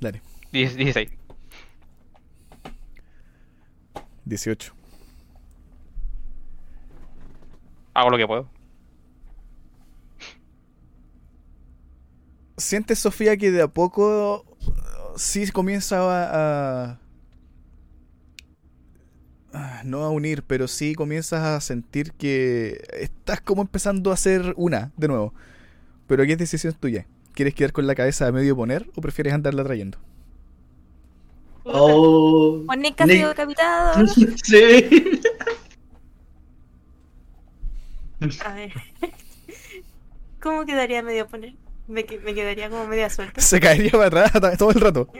Dale. 0.00 0.22
Diez- 0.52 0.76
16. 0.76 1.10
18. 4.24 4.72
Hago 7.94 8.10
lo 8.10 8.18
que 8.18 8.26
puedo. 8.26 8.48
¿Sientes, 12.56 12.98
Sofía, 12.98 13.36
que 13.36 13.50
de 13.50 13.62
a 13.62 13.68
poco 13.68 14.44
uh, 14.66 15.18
sí 15.18 15.50
comienza 15.50 15.98
a, 16.00 16.98
No 19.84 20.02
a 20.02 20.10
unir, 20.10 20.42
pero 20.46 20.68
sí 20.68 20.94
comienzas 20.94 21.42
a 21.42 21.60
sentir 21.60 22.12
que 22.12 22.84
estás 22.92 23.40
como 23.40 23.62
empezando 23.62 24.10
a 24.10 24.14
hacer 24.14 24.54
una 24.56 24.92
de 24.96 25.08
nuevo. 25.08 25.34
Pero 26.06 26.24
¿qué 26.24 26.32
es 26.32 26.38
decisión 26.38 26.74
tuya? 26.74 27.06
¿Quieres 27.32 27.54
quedar 27.54 27.72
con 27.72 27.86
la 27.86 27.94
cabeza 27.94 28.26
a 28.26 28.32
medio 28.32 28.54
poner 28.54 28.88
o 28.94 29.00
prefieres 29.00 29.32
andarla 29.32 29.64
trayendo? 29.64 29.98
Oh. 31.64 32.62
Juanica 32.66 33.04
ha 33.04 33.06
sido 33.06 33.28
decapitado. 33.30 34.06
sí. 34.44 35.20
A 38.44 38.52
ver. 38.54 38.72
¿Cómo 40.42 40.64
quedaría 40.66 41.02
medio 41.02 41.26
poner? 41.26 41.54
Me, 41.88 42.04
que- 42.04 42.18
me 42.18 42.34
quedaría 42.34 42.70
como 42.70 42.86
media 42.86 43.08
suelta. 43.10 43.40
Se 43.40 43.60
caería 43.60 43.90
para 43.92 44.26
atrás 44.26 44.58
todo 44.58 44.70
el 44.70 44.80
rato. 44.80 45.08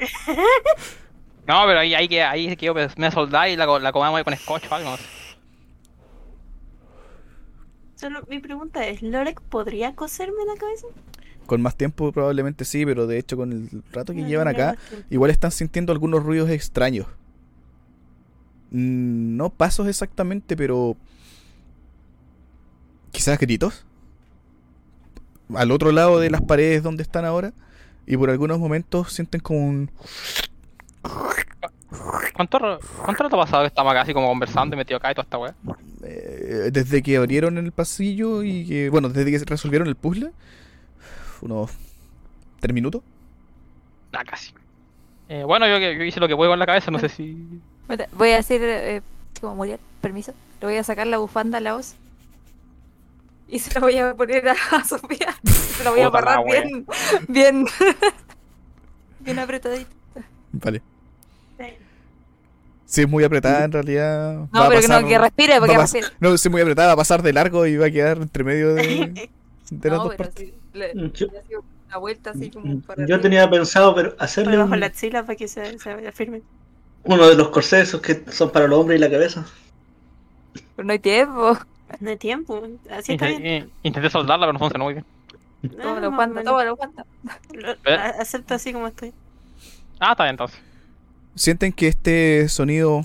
No, 1.46 1.62
pero 1.66 1.80
ahí, 1.80 1.92
ahí, 1.94 2.08
que- 2.08 2.22
ahí 2.22 2.56
quedo 2.56 2.74
me 2.96 3.10
soldar 3.10 3.50
y 3.50 3.56
la, 3.56 3.66
la 3.78 3.92
comamos 3.92 4.16
ahí 4.16 4.24
con 4.24 4.34
scotch 4.34 4.64
o 4.70 4.74
algo. 4.74 4.90
no 4.92 4.96
sé. 4.96 5.02
Solo 7.96 8.20
mi 8.28 8.38
pregunta 8.38 8.86
es, 8.86 9.02
¿Lorek 9.02 9.40
podría 9.42 9.94
coserme 9.94 10.38
la 10.46 10.58
cabeza? 10.58 10.86
Con 11.46 11.60
más 11.62 11.76
tiempo 11.76 12.10
probablemente 12.12 12.64
sí, 12.64 12.86
pero 12.86 13.06
de 13.06 13.18
hecho 13.18 13.36
con 13.36 13.52
el 13.52 13.82
rato 13.92 14.14
que 14.14 14.22
No, 14.22 14.28
llevan 14.28 14.46
no, 14.46 14.52
acá, 14.52 14.76
igual 15.10 15.30
están 15.30 15.50
sintiendo 15.50 15.92
algunos 15.92 16.22
ruidos 16.22 16.48
extraños. 16.50 17.06
Mm, 18.70 19.36
No 19.36 19.50
pasos 19.50 19.86
exactamente, 19.86 20.56
pero... 20.56 20.96
Quizás 23.14 23.38
gritos. 23.38 23.86
Al 25.54 25.70
otro 25.70 25.92
lado 25.92 26.18
de 26.18 26.30
las 26.30 26.42
paredes 26.42 26.82
donde 26.82 27.04
están 27.04 27.24
ahora. 27.24 27.52
Y 28.06 28.16
por 28.16 28.28
algunos 28.28 28.58
momentos 28.58 29.12
sienten 29.12 29.40
como 29.40 29.60
un... 29.60 29.90
¿Cuánto, 32.34 32.58
¿Cuánto 33.04 33.22
rato 33.22 33.36
ha 33.36 33.44
pasado 33.44 33.62
que 33.62 33.68
estamos 33.68 33.92
acá 33.92 34.00
así 34.00 34.12
como 34.12 34.26
conversando 34.26 34.74
y 34.74 34.78
metido 34.78 34.96
acá 34.96 35.12
y 35.12 35.14
toda 35.14 35.22
esta 35.22 35.38
weá? 35.38 35.54
eh, 36.02 36.70
desde 36.72 37.04
que 37.04 37.16
abrieron 37.16 37.56
el 37.56 37.70
pasillo 37.70 38.42
y 38.42 38.66
que... 38.66 38.90
Bueno, 38.90 39.08
desde 39.08 39.30
que 39.30 39.38
resolvieron 39.44 39.86
el 39.86 39.94
puzzle. 39.94 40.32
Unos... 41.40 41.70
¿Tres 42.58 42.74
minutos? 42.74 43.00
Nah, 44.12 44.24
casi. 44.24 44.52
Eh, 45.28 45.44
bueno, 45.44 45.68
yo, 45.68 45.78
yo 45.78 46.02
hice 46.02 46.18
lo 46.18 46.26
que 46.26 46.34
puedo 46.34 46.50
con 46.50 46.58
la 46.58 46.66
cabeza, 46.66 46.90
no 46.90 46.98
sé 46.98 47.08
si. 47.08 47.46
Voy 48.12 48.30
a 48.30 48.36
decir, 48.36 48.60
eh, 48.60 49.02
como 49.40 49.54
Muriel, 49.54 49.78
permiso. 50.00 50.34
Le 50.60 50.66
voy 50.66 50.76
a 50.78 50.82
sacar 50.82 51.06
la 51.06 51.18
bufanda 51.18 51.58
a 51.58 51.60
la 51.60 51.74
voz. 51.74 51.94
Y 53.48 53.58
se 53.58 53.72
la 53.74 53.80
voy 53.80 53.98
a 53.98 54.14
poner 54.14 54.48
a 54.48 54.84
Sofía. 54.84 55.36
Se 55.44 55.84
la 55.84 55.90
voy 55.90 56.00
a 56.00 56.06
amarrar 56.06 56.44
bien, 56.44 56.86
bien, 57.28 57.66
bien 59.20 59.38
apretadita. 59.38 59.90
Vale. 60.52 60.82
Sí. 61.58 61.64
Si 62.86 63.00
es 63.02 63.08
muy 63.08 63.24
apretada 63.24 63.64
en 63.64 63.72
realidad... 63.72 64.34
No, 64.52 64.60
va 64.60 64.66
a 64.66 64.68
pero 64.68 64.80
que 64.80 64.88
no, 64.88 65.06
que 65.08 65.18
respire, 65.18 65.54
va 65.54 65.66
porque 65.66 65.78
respire. 65.78 66.06
No, 66.20 66.36
si 66.36 66.48
es 66.48 66.52
muy 66.52 66.60
apretada 66.62 66.88
va 66.88 66.92
a 66.94 66.96
pasar 66.96 67.22
de 67.22 67.32
largo 67.32 67.66
y 67.66 67.76
va 67.76 67.86
a 67.86 67.90
quedar 67.90 68.18
entre 68.18 68.44
medio 68.44 68.74
de, 68.74 68.82
de 69.70 69.90
las 69.90 69.98
No, 69.98 70.04
dos 70.04 70.14
pero 70.16 70.30
partes. 70.30 70.48
sí, 70.48 70.54
le, 70.72 70.92
Yo- 71.12 71.26
le 71.26 71.38
hacía 71.40 71.58
una 71.88 71.96
vuelta 71.98 72.30
así 72.30 72.50
como 72.50 72.80
para 72.80 73.00
Yo 73.06 73.14
arriba. 73.16 73.20
tenía 73.20 73.50
pensado 73.50 73.94
pero 73.94 74.14
hacerle 74.18 74.56
bajo 74.56 74.72
un- 74.72 74.80
la 74.80 74.86
axila 74.86 75.22
para 75.24 75.36
que 75.36 75.48
se, 75.48 75.78
se 75.78 75.94
vaya 75.94 76.12
firme. 76.12 76.42
uno 77.04 77.26
de 77.28 77.34
los 77.36 77.48
corsés 77.48 77.88
esos 77.88 78.00
que 78.00 78.24
son 78.30 78.50
para 78.50 78.66
los 78.68 78.78
hombres 78.78 78.98
y 78.98 79.00
la 79.00 79.10
cabeza. 79.10 79.44
Pero 80.76 80.86
no 80.86 80.92
hay 80.92 80.98
tiempo. 80.98 81.58
No 82.00 82.10
hay 82.10 82.16
tiempo. 82.16 82.62
Así 82.90 83.12
está 83.12 83.26
bien. 83.26 83.44
Intenté, 83.44 83.70
intenté 83.82 84.10
soldarla, 84.10 84.46
pero 84.46 84.52
no 84.54 84.58
funcionó 84.58 84.84
muy 84.84 84.94
bien. 84.94 85.04
Toma 85.80 86.00
la 86.00 86.00
más 86.00 86.04
o 86.08 86.10
bufanda, 86.10 86.26
menos. 86.34 86.44
toma 86.44 86.64
la 86.64 86.70
bufanda. 86.72 87.06
Lo- 87.52 87.72
Eh. 87.72 87.96
a- 87.96 88.20
Acepto 88.20 88.54
así 88.54 88.72
como 88.72 88.86
estoy. 88.86 89.12
Ah, 90.00 90.12
está 90.12 90.24
bien 90.24 90.32
entonces. 90.34 90.60
Sienten 91.34 91.72
que 91.72 91.88
este 91.88 92.48
sonido 92.48 93.02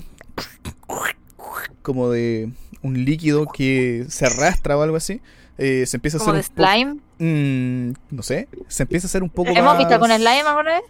como 1.82 2.10
de 2.10 2.50
un 2.82 3.04
líquido 3.04 3.46
que 3.46 4.04
se 4.08 4.26
arrastra 4.26 4.76
o 4.76 4.82
algo 4.82 4.96
así, 4.96 5.20
eh, 5.58 5.84
se 5.86 5.96
empieza 5.96 6.18
a 6.18 6.20
Como 6.20 6.32
de 6.34 6.40
hacer 6.40 6.52
un 6.52 6.56
po- 6.56 6.62
slime. 6.62 7.00
Mm, 7.18 7.94
no 8.10 8.22
sé, 8.22 8.48
se 8.68 8.82
empieza 8.84 9.06
a 9.06 9.08
hacer 9.08 9.22
un 9.22 9.30
poco 9.30 9.50
¿Hemos 9.50 9.64
más... 9.64 9.78
visto 9.78 9.98
con 9.98 10.10
slime 10.10 10.40
alguna 10.40 10.70
vez? 10.72 10.82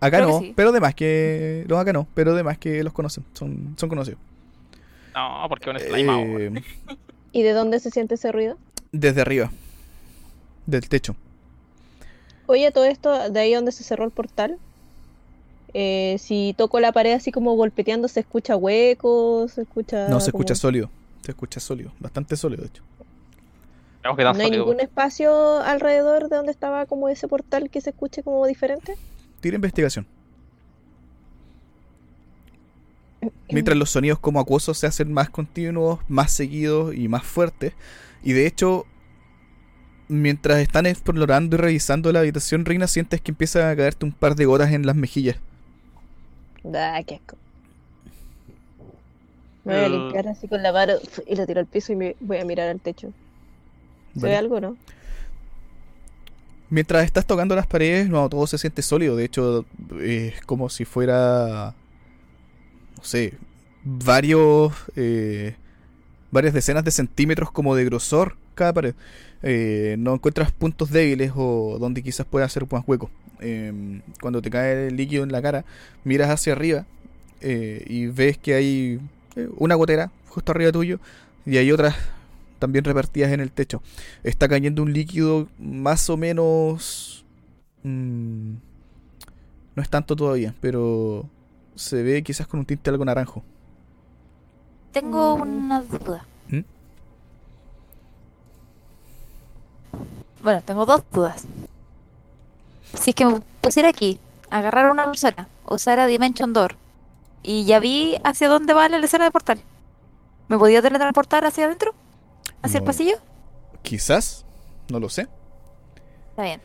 Acá 0.00 0.18
Creo 0.18 0.26
que 0.26 0.32
no, 0.34 0.40
sí. 0.40 0.52
pero 0.54 0.72
demás 0.72 0.94
que... 0.94 1.64
Los 1.66 1.78
acá 1.78 1.92
no, 1.92 2.06
pero 2.14 2.34
demás 2.34 2.58
que 2.58 2.84
los 2.84 2.92
conocen, 2.92 3.24
son, 3.32 3.74
son 3.78 3.88
conocidos. 3.88 4.18
No, 5.14 5.46
porque 5.48 5.70
un 5.70 5.78
slime 5.78 6.12
ahora. 6.12 6.44
Eh, 6.44 6.62
¿Y 7.34 7.42
de 7.42 7.52
dónde 7.52 7.80
se 7.80 7.90
siente 7.90 8.14
ese 8.14 8.32
ruido? 8.32 8.56
desde 8.92 9.20
arriba, 9.22 9.50
del 10.66 10.88
techo. 10.88 11.16
Oye, 12.46 12.70
todo 12.70 12.84
esto, 12.84 13.28
de 13.30 13.40
ahí 13.40 13.52
donde 13.52 13.72
se 13.72 13.82
cerró 13.84 14.04
el 14.04 14.10
portal. 14.12 14.56
eh, 15.76 16.16
si 16.20 16.54
toco 16.56 16.78
la 16.78 16.92
pared 16.92 17.12
así 17.14 17.32
como 17.32 17.54
golpeteando, 17.56 18.06
se 18.06 18.20
escucha 18.20 18.54
huecos, 18.56 19.50
se 19.52 19.62
escucha. 19.62 20.06
No 20.08 20.20
se 20.20 20.30
como- 20.30 20.42
escucha 20.42 20.54
sólido, 20.54 20.88
se 21.22 21.32
escucha 21.32 21.58
sólido, 21.58 21.90
bastante 21.98 22.36
sólido 22.36 22.62
de 22.62 22.68
hecho. 22.68 22.82
Tan 24.02 24.14
No 24.16 24.28
hay 24.30 24.36
sólido. 24.36 24.64
ningún 24.66 24.80
espacio 24.80 25.58
alrededor 25.62 26.28
de 26.28 26.36
donde 26.36 26.52
estaba 26.52 26.86
como 26.86 27.08
ese 27.08 27.26
portal 27.26 27.68
que 27.70 27.80
se 27.80 27.90
escuche 27.90 28.22
como 28.22 28.46
diferente. 28.46 28.94
Tira 29.40 29.56
investigación. 29.56 30.06
Mientras 33.50 33.76
los 33.76 33.90
sonidos 33.90 34.18
como 34.18 34.40
acuosos 34.40 34.78
se 34.78 34.86
hacen 34.86 35.12
más 35.12 35.30
continuos, 35.30 36.00
más 36.08 36.32
seguidos 36.32 36.94
y 36.94 37.08
más 37.08 37.24
fuertes. 37.24 37.72
Y 38.22 38.32
de 38.32 38.46
hecho, 38.46 38.86
mientras 40.08 40.58
están 40.60 40.86
explorando 40.86 41.56
y 41.56 41.58
revisando 41.58 42.10
la 42.12 42.20
habitación, 42.20 42.64
Reina, 42.64 42.86
sientes 42.86 43.20
que 43.20 43.30
empieza 43.32 43.68
a 43.70 43.76
caerte 43.76 44.04
un 44.06 44.12
par 44.12 44.34
de 44.34 44.44
gotas 44.46 44.72
en 44.72 44.86
las 44.86 44.96
mejillas. 44.96 45.36
Da, 46.62 47.02
qué 47.04 47.16
asco. 47.16 47.36
Me 49.64 49.74
voy 49.74 49.82
a 49.82 49.86
El- 49.86 49.92
limpiar 49.92 50.28
así 50.28 50.46
con 50.48 50.62
la 50.62 50.72
mano 50.72 50.94
y 51.26 51.36
lo 51.36 51.46
tiro 51.46 51.60
al 51.60 51.66
piso 51.66 51.92
y 51.92 51.96
me 51.96 52.16
voy 52.20 52.38
a 52.38 52.44
mirar 52.44 52.68
al 52.68 52.80
techo. 52.80 53.12
¿Se 54.14 54.20
Vale. 54.20 54.32
ve 54.32 54.36
algo, 54.36 54.60
no? 54.60 54.76
Mientras 56.70 57.04
estás 57.04 57.26
tocando 57.26 57.54
las 57.54 57.66
paredes, 57.66 58.08
no, 58.08 58.28
todo 58.28 58.46
se 58.46 58.58
siente 58.58 58.82
sólido. 58.82 59.16
De 59.16 59.24
hecho, 59.24 59.64
es 60.02 60.40
como 60.42 60.68
si 60.68 60.84
fuera, 60.84 61.74
no 63.04 63.08
sé, 63.08 63.34
varios, 63.84 64.72
eh, 64.96 65.56
varias 66.30 66.54
decenas 66.54 66.84
de 66.84 66.90
centímetros 66.90 67.50
como 67.50 67.76
de 67.76 67.84
grosor 67.84 68.36
cada 68.54 68.72
pared. 68.72 68.94
Eh, 69.42 69.96
no 69.98 70.14
encuentras 70.14 70.50
puntos 70.52 70.90
débiles 70.90 71.32
o 71.36 71.76
donde 71.78 72.02
quizás 72.02 72.24
pueda 72.24 72.48
ser 72.48 72.66
más 72.72 72.82
hueco. 72.86 73.10
Eh, 73.40 74.00
cuando 74.22 74.40
te 74.40 74.48
cae 74.48 74.86
el 74.86 74.96
líquido 74.96 75.22
en 75.22 75.32
la 75.32 75.42
cara, 75.42 75.66
miras 76.02 76.30
hacia 76.30 76.54
arriba 76.54 76.86
eh, 77.42 77.84
y 77.86 78.06
ves 78.06 78.38
que 78.38 78.54
hay 78.54 79.00
eh, 79.36 79.48
una 79.58 79.74
gotera 79.74 80.10
justo 80.28 80.52
arriba 80.52 80.72
tuyo 80.72 80.98
y 81.44 81.58
hay 81.58 81.70
otras 81.72 81.94
también 82.58 82.86
repartidas 82.86 83.32
en 83.32 83.40
el 83.40 83.50
techo 83.50 83.82
está 84.22 84.48
cayendo 84.48 84.82
un 84.82 84.94
líquido 84.94 85.48
más 85.58 86.08
o 86.08 86.16
menos... 86.16 87.26
mm, 87.82 88.54
no 89.76 89.82
es 89.82 89.90
tanto 89.90 90.16
todavía, 90.16 90.54
pero 90.60 91.28
se 91.74 92.02
ve 92.02 92.22
quizás 92.22 92.46
con 92.46 92.60
un 92.60 92.66
tinte 92.66 92.90
algo 92.90 93.04
naranjo. 93.04 93.42
Tengo 94.92 95.34
una 95.34 95.82
duda. 95.82 96.24
¿Mm? 96.48 96.60
Bueno, 100.42 100.62
tengo 100.62 100.84
dos 100.86 101.02
dudas. 101.12 101.44
Si 102.94 103.10
es 103.10 103.16
que 103.16 103.24
me 103.24 103.40
pusiera 103.60 103.88
aquí, 103.88 104.20
agarrar 104.50 104.86
a 104.86 104.92
una 104.92 105.06
persona, 105.06 105.48
usar 105.66 105.98
a 105.98 106.06
Dimension 106.06 106.52
Door, 106.52 106.76
y 107.42 107.64
ya 107.64 107.80
vi 107.80 108.16
hacia 108.24 108.48
dónde 108.48 108.72
va 108.74 108.88
la 108.88 108.98
escena 108.98 109.24
de 109.24 109.30
portal, 109.30 109.60
¿me 110.48 110.58
podía 110.58 110.80
teletransportar 110.82 111.44
hacia 111.44 111.64
adentro? 111.64 111.92
¿Hacia 112.62 112.78
el 112.78 112.84
pasillo? 112.84 113.16
Quizás, 113.82 114.44
no 114.90 115.00
lo 115.00 115.08
sé. 115.08 115.28
Está 116.30 116.42
bien. 116.44 116.60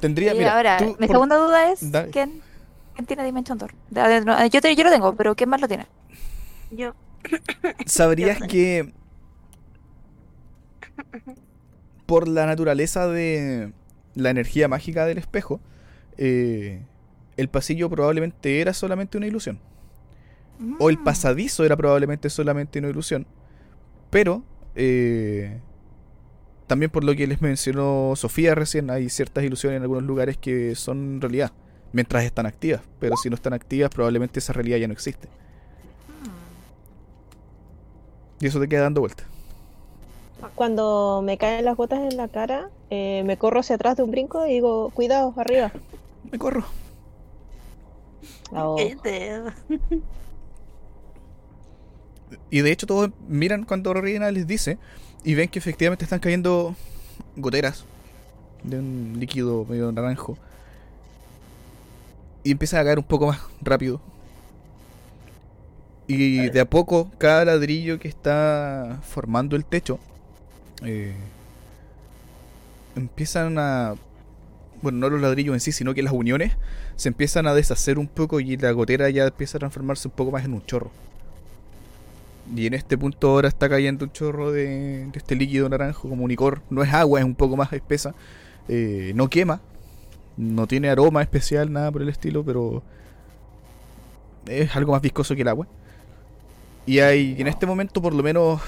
Tendría, 0.00 0.34
y 0.34 0.38
mira, 0.38 0.56
ahora, 0.56 0.78
tú 0.78 0.84
mi 0.98 1.06
por- 1.06 1.16
segunda 1.16 1.36
duda 1.36 1.70
es, 1.72 1.90
Dale. 1.92 2.10
¿quién, 2.10 2.40
quién 2.98 3.06
tiene 3.06 3.24
Dimension 3.24 3.56
Door? 3.58 3.72
Ah, 3.94 4.46
Yo, 4.48 4.60
te- 4.60 4.74
yo 4.74 4.82
lo 4.82 4.90
tengo, 4.90 5.14
pero 5.14 5.36
¿quién 5.36 5.48
más 5.48 5.60
lo 5.60 5.68
tiene? 5.68 5.86
Yo. 6.72 6.94
sabrías 7.86 8.40
que 8.40 8.92
por 12.06 12.26
la 12.26 12.46
naturaleza 12.46 13.06
de 13.06 13.72
la 14.14 14.30
energía 14.30 14.66
mágica 14.66 15.06
del 15.06 15.18
espejo, 15.18 15.60
eh, 16.16 16.82
el 17.36 17.48
pasillo 17.48 17.88
probablemente 17.88 18.60
era 18.60 18.72
solamente 18.74 19.16
una 19.16 19.26
ilusión. 19.28 19.60
O 20.80 20.90
el 20.90 20.98
Mm. 20.98 21.04
pasadizo 21.04 21.64
era 21.64 21.76
probablemente 21.76 22.30
solamente 22.30 22.80
una 22.80 22.88
ilusión. 22.88 23.26
Pero, 24.10 24.42
eh, 24.74 25.60
también 26.66 26.90
por 26.90 27.04
lo 27.04 27.14
que 27.14 27.26
les 27.28 27.40
mencionó 27.40 28.14
Sofía 28.16 28.56
recién, 28.56 28.90
hay 28.90 29.08
ciertas 29.08 29.44
ilusiones 29.44 29.76
en 29.76 29.82
algunos 29.82 30.02
lugares 30.02 30.36
que 30.36 30.74
son 30.74 31.20
realidad, 31.20 31.52
mientras 31.92 32.24
están 32.24 32.46
activas. 32.46 32.82
Pero 32.98 33.16
si 33.16 33.28
no 33.28 33.34
están 33.34 33.52
activas, 33.52 33.90
probablemente 33.90 34.38
esa 34.38 34.52
realidad 34.52 34.78
ya 34.78 34.86
no 34.86 34.92
existe. 34.92 35.28
Y 38.40 38.46
eso 38.46 38.60
te 38.60 38.68
queda 38.68 38.82
dando 38.82 39.00
vuelta. 39.00 39.24
Cuando 40.54 41.22
me 41.24 41.36
caen 41.36 41.64
las 41.64 41.76
gotas 41.76 42.00
en 42.00 42.16
la 42.16 42.28
cara, 42.28 42.70
eh, 42.90 43.22
me 43.24 43.36
corro 43.36 43.60
hacia 43.60 43.74
atrás 43.74 43.96
de 43.96 44.04
un 44.04 44.12
brinco 44.12 44.46
y 44.46 44.54
digo, 44.54 44.90
cuidado, 44.90 45.34
arriba. 45.36 45.72
Me 46.30 46.38
corro. 46.38 46.64
Oh. 48.52 48.76
Y 52.50 52.60
de 52.60 52.72
hecho 52.72 52.86
todos 52.86 53.10
miran 53.26 53.64
cuando 53.64 53.92
Reina 53.94 54.30
les 54.30 54.46
dice 54.46 54.78
y 55.24 55.34
ven 55.34 55.48
que 55.48 55.58
efectivamente 55.58 56.04
están 56.04 56.20
cayendo 56.20 56.74
goteras 57.36 57.84
de 58.62 58.78
un 58.78 59.16
líquido 59.18 59.64
medio 59.68 59.90
naranjo. 59.92 60.38
Y 62.48 62.52
empiezan 62.52 62.80
a 62.80 62.84
caer 62.84 62.98
un 62.98 63.04
poco 63.04 63.26
más 63.26 63.40
rápido. 63.60 64.00
Y 66.06 66.48
de 66.48 66.60
a 66.60 66.64
poco 66.64 67.10
cada 67.18 67.44
ladrillo 67.44 67.98
que 67.98 68.08
está 68.08 69.00
formando 69.02 69.54
el 69.54 69.66
techo 69.66 69.98
eh, 70.82 71.12
empiezan 72.96 73.58
a... 73.58 73.96
Bueno, 74.80 74.96
no 74.96 75.10
los 75.10 75.20
ladrillos 75.20 75.52
en 75.52 75.60
sí, 75.60 75.72
sino 75.72 75.92
que 75.92 76.02
las 76.02 76.14
uniones 76.14 76.56
se 76.96 77.10
empiezan 77.10 77.46
a 77.46 77.52
deshacer 77.52 77.98
un 77.98 78.06
poco 78.08 78.40
y 78.40 78.56
la 78.56 78.72
gotera 78.72 79.10
ya 79.10 79.26
empieza 79.26 79.58
a 79.58 79.60
transformarse 79.60 80.08
un 80.08 80.14
poco 80.14 80.30
más 80.30 80.46
en 80.46 80.54
un 80.54 80.64
chorro. 80.64 80.90
Y 82.56 82.66
en 82.66 82.72
este 82.72 82.96
punto 82.96 83.28
ahora 83.28 83.48
está 83.48 83.68
cayendo 83.68 84.06
un 84.06 84.12
chorro 84.12 84.52
de, 84.52 85.04
de 85.04 85.18
este 85.18 85.36
líquido 85.36 85.68
naranjo 85.68 86.08
como 86.08 86.24
un 86.24 86.30
licor. 86.30 86.62
No 86.70 86.82
es 86.82 86.94
agua, 86.94 87.20
es 87.20 87.26
un 87.26 87.34
poco 87.34 87.58
más 87.58 87.70
espesa. 87.74 88.14
Eh, 88.68 89.12
no 89.14 89.28
quema. 89.28 89.60
No 90.38 90.66
tiene 90.66 90.88
aroma 90.90 91.22
especial, 91.22 91.72
nada 91.72 91.92
por 91.92 92.02
el 92.02 92.08
estilo, 92.08 92.44
pero 92.44 92.82
es 94.46 94.74
algo 94.76 94.92
más 94.92 95.02
viscoso 95.02 95.34
que 95.34 95.42
el 95.42 95.48
agua. 95.48 95.68
Y 96.86 97.00
hay 97.00 97.36
en 97.38 97.46
este 97.48 97.66
momento 97.66 98.00
por 98.00 98.14
lo 98.14 98.22
menos 98.22 98.60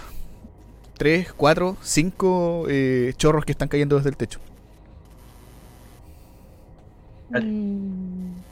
3, 0.99 1.33
4, 1.35 1.77
5 1.83 2.67
chorros 3.17 3.45
que 3.45 3.53
están 3.53 3.69
cayendo 3.69 3.97
desde 3.97 4.11
el 4.11 4.17
techo. 4.17 4.41
Mm, 7.31 8.43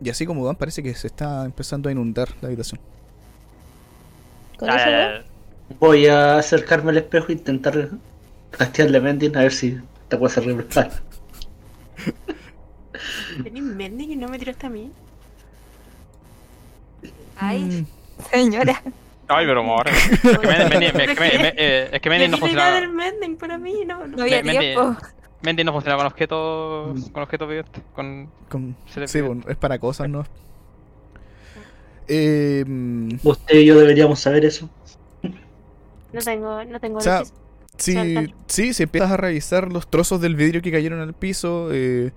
Y 0.00 0.08
así 0.10 0.24
como 0.26 0.44
van, 0.44 0.56
parece 0.56 0.82
que 0.84 0.94
se 0.94 1.06
está 1.08 1.44
empezando 1.44 1.88
a 1.88 1.92
inundar 1.92 2.28
la 2.40 2.48
habitación. 2.48 2.80
Voy 5.78 6.06
a 6.06 6.38
acercarme 6.38 6.90
al 6.90 6.96
espejo 6.98 7.26
e 7.28 7.32
intentar 7.32 7.90
castearle 8.50 9.00
Mending 9.00 9.36
a 9.36 9.40
ver 9.42 9.52
si 9.52 9.78
te 10.08 10.16
puede 10.16 10.32
hacer 10.32 10.44
refrescar. 10.46 10.90
¿Tenés 13.42 13.62
Mending 13.62 14.10
y 14.12 14.16
no 14.16 14.28
me 14.28 14.38
tiraste 14.38 14.66
a 14.66 14.70
mí? 14.70 14.90
Ay, 17.36 17.86
señora. 18.30 18.80
Ay, 19.28 19.46
pero 19.46 19.60
amor. 19.60 19.88
Es 19.88 20.20
que 20.20 20.28
Mendy- 20.28 21.10
es 21.10 21.18
que 21.18 21.54
eh, 21.56 21.88
es 21.92 22.00
que 22.00 22.10
Mendy 22.10 22.26
no 22.28 22.32
del 22.32 22.40
funciona. 22.40 22.88
Mending 22.88 23.36
para 23.36 23.58
mí, 23.58 23.84
no, 23.86 24.06
no. 24.06 24.16
No 24.18 24.22
había 24.22 24.42
tiempo. 24.42 24.96
Mendy 25.42 25.64
no 25.64 25.72
funciona 25.72 25.96
con 25.96 26.06
objetos. 26.06 27.10
Con 27.10 27.22
objetos 27.22 27.48
vivientes. 27.48 27.82
Con. 27.94 28.28
Sí, 29.06 29.20
bueno, 29.20 29.42
es 29.48 29.56
para 29.56 29.78
cosas, 29.78 30.08
¿no? 30.08 30.24
Eh, 32.06 32.64
mm, 32.66 33.14
Usted 33.22 33.56
y 33.56 33.64
yo 33.66 33.78
deberíamos 33.78 34.20
saber 34.20 34.44
eso. 34.44 34.68
No 36.12 36.20
tengo, 36.20 36.62
no 36.64 36.78
tengo 36.80 36.98
O 36.98 37.00
sea. 37.00 37.22
Sí, 37.76 38.32
sí, 38.46 38.72
si 38.72 38.82
empiezas 38.84 39.10
a 39.10 39.16
revisar 39.16 39.72
los 39.72 39.88
trozos 39.88 40.20
del 40.20 40.36
vidrio 40.36 40.62
que 40.62 40.70
cayeron 40.70 41.00
al 41.00 41.12
piso, 41.12 41.70
eh, 41.72 42.12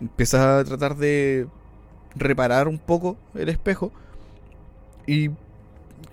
empiezas 0.00 0.40
a 0.40 0.64
tratar 0.64 0.96
de 0.96 1.46
reparar 2.16 2.68
un 2.68 2.78
poco 2.78 3.16
el 3.34 3.48
espejo 3.48 3.92
y 5.06 5.30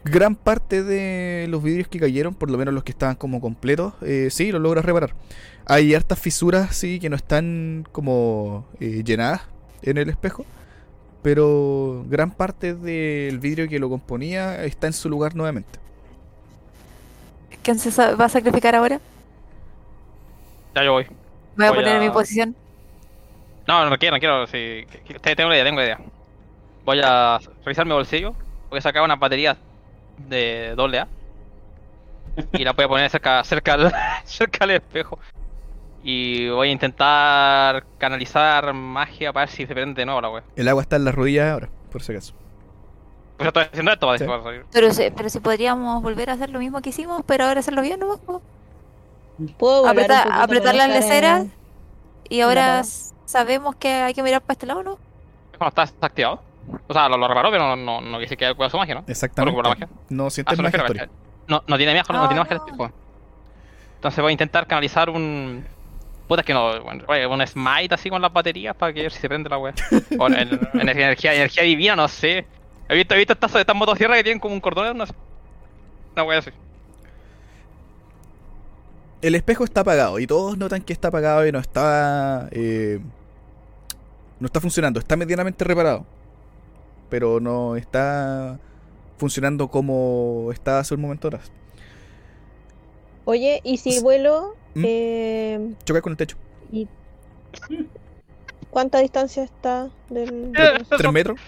gran 0.04 0.36
parte 0.36 0.84
de 0.84 1.48
los 1.50 1.64
vidrios 1.64 1.88
que 1.88 2.00
cayeron, 2.00 2.36
por 2.36 2.50
lo 2.52 2.58
menos 2.58 2.74
los 2.74 2.84
que 2.84 2.92
estaban 2.92 3.16
como 3.16 3.42
completos, 3.42 3.94
eh, 4.02 4.30
sí, 4.32 4.52
los 4.52 4.62
logras 4.62 4.86
reparar. 4.86 5.16
Hay 5.66 5.94
hartas 5.96 6.20
fisuras, 6.20 6.76
sí, 6.76 7.00
que 7.00 7.10
no 7.10 7.16
están 7.16 7.88
como 7.92 8.68
eh, 8.80 9.04
llenadas 9.04 9.42
en 9.82 9.98
el 9.98 10.10
espejo, 10.10 10.46
pero 11.24 12.06
gran 12.08 12.32
parte 12.32 12.76
del 12.76 13.40
vidrio 13.40 13.68
que 13.68 13.80
lo 13.80 13.90
componía 13.90 14.64
está 14.64 14.88
en 14.88 14.94
su 14.94 15.10
lugar 15.10 15.36
nuevamente. 15.36 15.80
¿Quién 17.66 17.80
se 17.80 17.90
va 18.16 18.26
a 18.26 18.30
sacrificar 18.30 18.76
ahora? 18.76 19.00
Ya 20.76 20.84
yo 20.84 20.92
voy. 20.92 21.08
Me 21.56 21.68
voy 21.68 21.80
a 21.80 21.82
poner 21.82 21.96
en 21.96 22.04
mi 22.04 22.12
posición. 22.12 22.56
No, 23.68 23.90
no 23.90 23.98
quiero, 23.98 24.16
no 24.16 24.20
quiero. 24.20 24.46
Sí, 24.46 24.86
tengo 25.24 25.48
una 25.48 25.56
idea, 25.56 25.64
tengo 25.64 25.78
una 25.78 25.86
idea. 25.86 26.00
Voy 26.86 27.02
a 27.04 27.40
revisar 27.64 27.88
mi 27.88 27.94
bolsillo. 27.94 28.36
Voy 28.70 28.78
a 28.78 28.82
sacar 28.82 29.02
una 29.02 29.16
batería 29.16 29.58
de 30.30 30.76
doble 30.76 31.00
A. 31.00 31.08
Y 32.54 32.64
la 32.64 32.74
voy 32.74 32.86
a 32.86 32.88
poner 32.88 33.10
cerca, 33.10 33.44
cerca, 33.44 33.74
al, 33.74 33.92
cerca 34.26 34.66
al 34.66 34.70
espejo. 34.70 35.18
Y 36.04 36.48
voy 36.50 36.70
a 36.70 36.72
intentar 36.72 37.84
canalizar 37.98 38.72
magia 38.76 39.34
para 39.34 39.48
ver 39.48 39.56
si 39.56 39.66
se 39.66 39.74
prende 39.74 40.02
de 40.02 40.06
nuevo 40.06 40.22
la 40.22 40.30
wea. 40.30 40.44
El 40.56 40.68
agua 40.68 40.84
está 40.84 40.98
en 40.98 41.06
las 41.06 41.16
rodillas 41.16 41.52
ahora, 41.52 41.70
por 41.92 42.04
si 42.04 42.12
acaso. 42.12 42.36
Pues 43.38 43.48
estoy 43.48 43.64
haciendo 43.64 43.92
esto 43.92 44.06
para 44.08 44.18
Sí. 44.18 44.26
para 44.26 44.44
salir. 44.44 44.66
Pero, 44.72 44.94
si- 44.94 45.12
pero 45.12 45.30
si 45.30 45.40
podríamos 45.40 46.02
volver 46.02 46.30
a 46.30 46.34
hacer 46.34 46.50
lo 46.50 46.60
mismo 46.60 46.82
que 46.82 46.90
hicimos, 46.90 47.22
pero 47.26 47.46
ahora 47.46 47.60
hacerlo 47.60 47.82
bien, 47.82 48.00
¿no? 48.00 48.20
¿Puedo 49.58 49.86
Apretar- 49.88 50.28
apretar 50.32 50.76
las 50.76 50.88
no 50.88 50.94
leceras. 50.94 51.42
en- 51.42 51.54
Y 52.30 52.42
ahora 52.42 52.82
sabemos 53.26 53.76
que 53.76 53.90
hay 53.94 54.14
que 54.14 54.24
mirar 54.24 54.42
para 54.42 54.54
este 54.54 54.66
lado, 54.66 54.82
¿no? 54.84 54.98
No, 55.60 55.68
está, 55.68 55.84
está 55.84 56.08
activado. 56.08 56.42
O 56.88 56.94
sea, 56.94 57.08
lo, 57.10 57.18
lo 57.18 57.28
reparó, 57.28 57.52
pero 57.52 57.64
no, 57.64 57.76
no, 57.76 58.02
no 58.02 58.20
quise 58.20 58.36
que 58.36 58.46
cuidado 58.56 58.72
su 58.72 58.78
magia, 58.78 58.96
¿no? 58.96 59.04
Exactamente. 59.08 59.56
Por 59.56 59.64
la 59.66 59.70
magia. 59.70 59.90
No 60.10 60.26
Ah, 60.28 60.30
sientes 60.32 60.54
eso 60.54 60.64
magia, 60.64 61.10
no, 61.48 61.64
no 61.68 61.78
tiene 61.78 61.94
magia, 61.94 62.14
no, 62.14 62.24
Ah, 62.24 62.28
tiene 62.28 62.40
magia 62.42 62.58
no. 62.58 62.66
espejo. 62.66 62.92
Entonces 63.98 64.22
voy 64.22 64.30
a 64.30 64.32
intentar 64.32 64.66
canalizar 64.66 65.10
un. 65.12 65.66
Puta, 66.28 66.42
es 66.42 66.48
que 66.48 66.54
no. 66.56 66.72
un 67.30 67.46
smite 67.48 67.94
así 67.94 68.10
con 68.10 68.20
las 68.22 68.34
baterías 68.34 68.76
para 68.76 68.92
que 68.94 69.04
ver 69.04 69.12
si 69.12 69.20
se 69.20 69.28
prende 69.30 69.48
la 69.50 69.60
wea. 69.60 69.74
O 70.18 70.28
en, 70.28 70.34
en- 70.36 70.90
energía, 70.90 71.34
energía 71.36 71.62
divina, 71.64 71.96
no 71.96 72.08
sé. 72.08 72.48
He 72.90 72.96
visto, 72.96 73.16
he 73.16 73.18
visto 73.18 73.34
estas, 73.34 73.56
estas 73.56 73.76
motosierras 73.76 74.18
que 74.18 74.24
tienen 74.24 74.40
como 74.40 74.54
un 74.54 74.62
cordón, 74.62 74.98
no 74.98 75.06
sé. 75.06 75.14
Una 76.14 76.24
wea 76.24 76.40
así. 76.40 76.52
El 79.22 79.34
espejo 79.36 79.64
está 79.64 79.82
apagado 79.82 80.20
y 80.20 80.28
todos 80.28 80.58
notan 80.58 80.82
que 80.82 80.94
está 80.94 81.08
apagado 81.08 81.48
y 81.48 81.52
no 81.52 81.60
está. 81.60 82.48
eh, 82.52 83.00
no 84.40 84.46
está 84.46 84.60
funcionando. 84.62 85.00
Está 85.00 85.16
medianamente 85.16 85.64
reparado. 85.64 86.06
Pero 87.10 87.40
no 87.40 87.76
está 87.76 88.60
funcionando 89.18 89.70
como 89.70 90.50
estaba 90.52 90.80
hace 90.80 90.94
un 90.94 91.02
momento 91.02 91.28
atrás. 91.30 91.52
Oye, 93.24 93.62
¿y 93.64 93.78
si 93.78 94.00
vuelo? 94.02 94.56
¿Mm? 94.76 94.84
eh, 94.86 95.74
Choca 95.86 96.02
con 96.02 96.12
el 96.12 96.18
techo. 96.18 96.38
y- 96.72 96.88
¿Cuánta 98.70 99.00
distancia 99.00 99.44
está 99.44 99.90
del... 100.10 100.52
Del- 100.54 100.86
¿Tres 100.98 101.12
metros? 101.12 101.40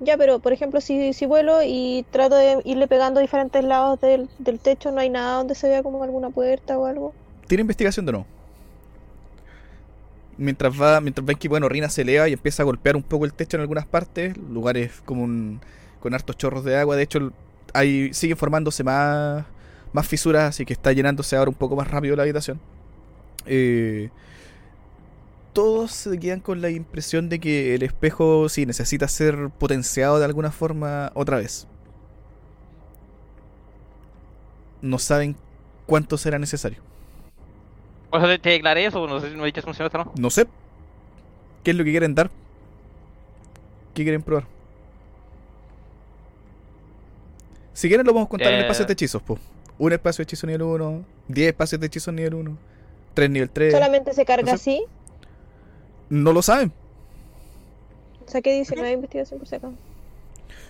Ya, 0.00 0.16
pero 0.16 0.38
por 0.38 0.52
ejemplo, 0.52 0.80
si, 0.80 1.12
si 1.12 1.26
vuelo 1.26 1.58
y 1.62 2.06
trato 2.10 2.34
de 2.34 2.60
irle 2.64 2.88
pegando 2.88 3.20
diferentes 3.20 3.62
lados 3.62 4.00
del, 4.00 4.28
del 4.38 4.58
techo, 4.58 4.90
¿no 4.92 5.00
hay 5.00 5.10
nada 5.10 5.36
donde 5.36 5.54
se 5.54 5.68
vea 5.68 5.82
como 5.82 6.02
alguna 6.02 6.30
puerta 6.30 6.78
o 6.78 6.86
algo? 6.86 7.12
Tiene 7.46 7.60
investigación 7.62 8.06
de 8.06 8.12
nuevo. 8.12 8.26
Mientras 10.38 10.72
va, 10.80 11.00
mientras 11.02 11.24
ven 11.26 11.36
que 11.36 11.48
bueno, 11.48 11.68
Rina 11.68 11.90
se 11.90 12.00
eleva 12.02 12.28
y 12.28 12.32
empieza 12.32 12.62
a 12.62 12.64
golpear 12.66 12.96
un 12.96 13.02
poco 13.02 13.26
el 13.26 13.34
techo 13.34 13.58
en 13.58 13.60
algunas 13.60 13.84
partes, 13.86 14.36
lugares 14.38 15.02
como 15.04 15.22
un- 15.22 15.60
con 16.00 16.14
hartos 16.14 16.36
chorros 16.38 16.64
de 16.64 16.76
agua. 16.78 16.96
De 16.96 17.02
hecho, 17.02 17.30
hay, 17.74 18.14
sigue 18.14 18.36
formándose 18.36 18.82
más, 18.82 19.44
más 19.92 20.08
fisuras, 20.08 20.44
así 20.48 20.64
que 20.64 20.72
está 20.72 20.92
llenándose 20.92 21.36
ahora 21.36 21.50
un 21.50 21.56
poco 21.56 21.76
más 21.76 21.90
rápido 21.90 22.16
la 22.16 22.22
habitación. 22.22 22.58
Eh, 23.44 24.08
todos 25.52 25.90
se 25.92 26.18
quedan 26.18 26.40
con 26.40 26.60
la 26.60 26.70
impresión 26.70 27.28
de 27.28 27.40
que 27.40 27.74
el 27.74 27.82
espejo 27.82 28.48
sí 28.48 28.66
necesita 28.66 29.08
ser 29.08 29.50
potenciado 29.58 30.18
de 30.18 30.24
alguna 30.24 30.50
forma 30.50 31.10
otra 31.14 31.38
vez. 31.38 31.66
No 34.82 34.98
saben 34.98 35.36
cuánto 35.86 36.16
será 36.16 36.38
necesario. 36.38 36.78
Eso 38.12 38.26
te, 38.26 38.38
te 38.38 38.50
declaré 38.50 38.86
eso, 38.86 39.06
no 39.06 39.20
sé 39.20 39.30
si 39.30 39.36
no 39.36 39.44
he 39.44 39.46
dicho 39.46 39.62
funcionó 39.62 39.86
esto 39.86 39.98
no. 39.98 40.12
No 40.16 40.30
sé. 40.30 40.46
¿Qué 41.62 41.70
es 41.72 41.76
lo 41.76 41.84
que 41.84 41.90
quieren 41.90 42.14
dar? 42.14 42.30
¿Qué 43.94 44.02
quieren 44.02 44.22
probar? 44.22 44.46
Si 47.72 47.88
quieren 47.88 48.06
lo 48.06 48.12
vamos 48.12 48.26
a 48.26 48.30
contar 48.30 48.52
en 48.52 48.58
Eh. 48.58 48.62
espacios 48.62 48.86
de 48.86 48.92
hechizos, 48.92 49.22
po. 49.22 49.38
Un 49.78 49.92
espacio 49.92 50.22
de 50.22 50.24
hechizo 50.24 50.46
nivel 50.46 50.62
1, 50.62 51.04
10 51.28 51.48
espacios 51.48 51.80
de 51.80 51.86
hechizo 51.86 52.12
nivel 52.12 52.34
1, 52.34 52.58
3 53.14 53.30
nivel 53.30 53.50
3. 53.50 53.72
¿Solamente 53.72 54.12
se 54.12 54.24
carga 54.24 54.52
no 54.52 54.58
sé. 54.58 54.70
así? 54.72 54.84
No 56.10 56.32
lo 56.32 56.42
saben. 56.42 56.72
O 58.26 58.30
sea, 58.30 58.42
¿qué 58.42 58.58
dice? 58.58 58.76
No 58.76 58.82
hay 58.82 58.92
investigación 58.92 59.38
por 59.38 59.48
si 59.48 59.54
acaso. 59.54 59.74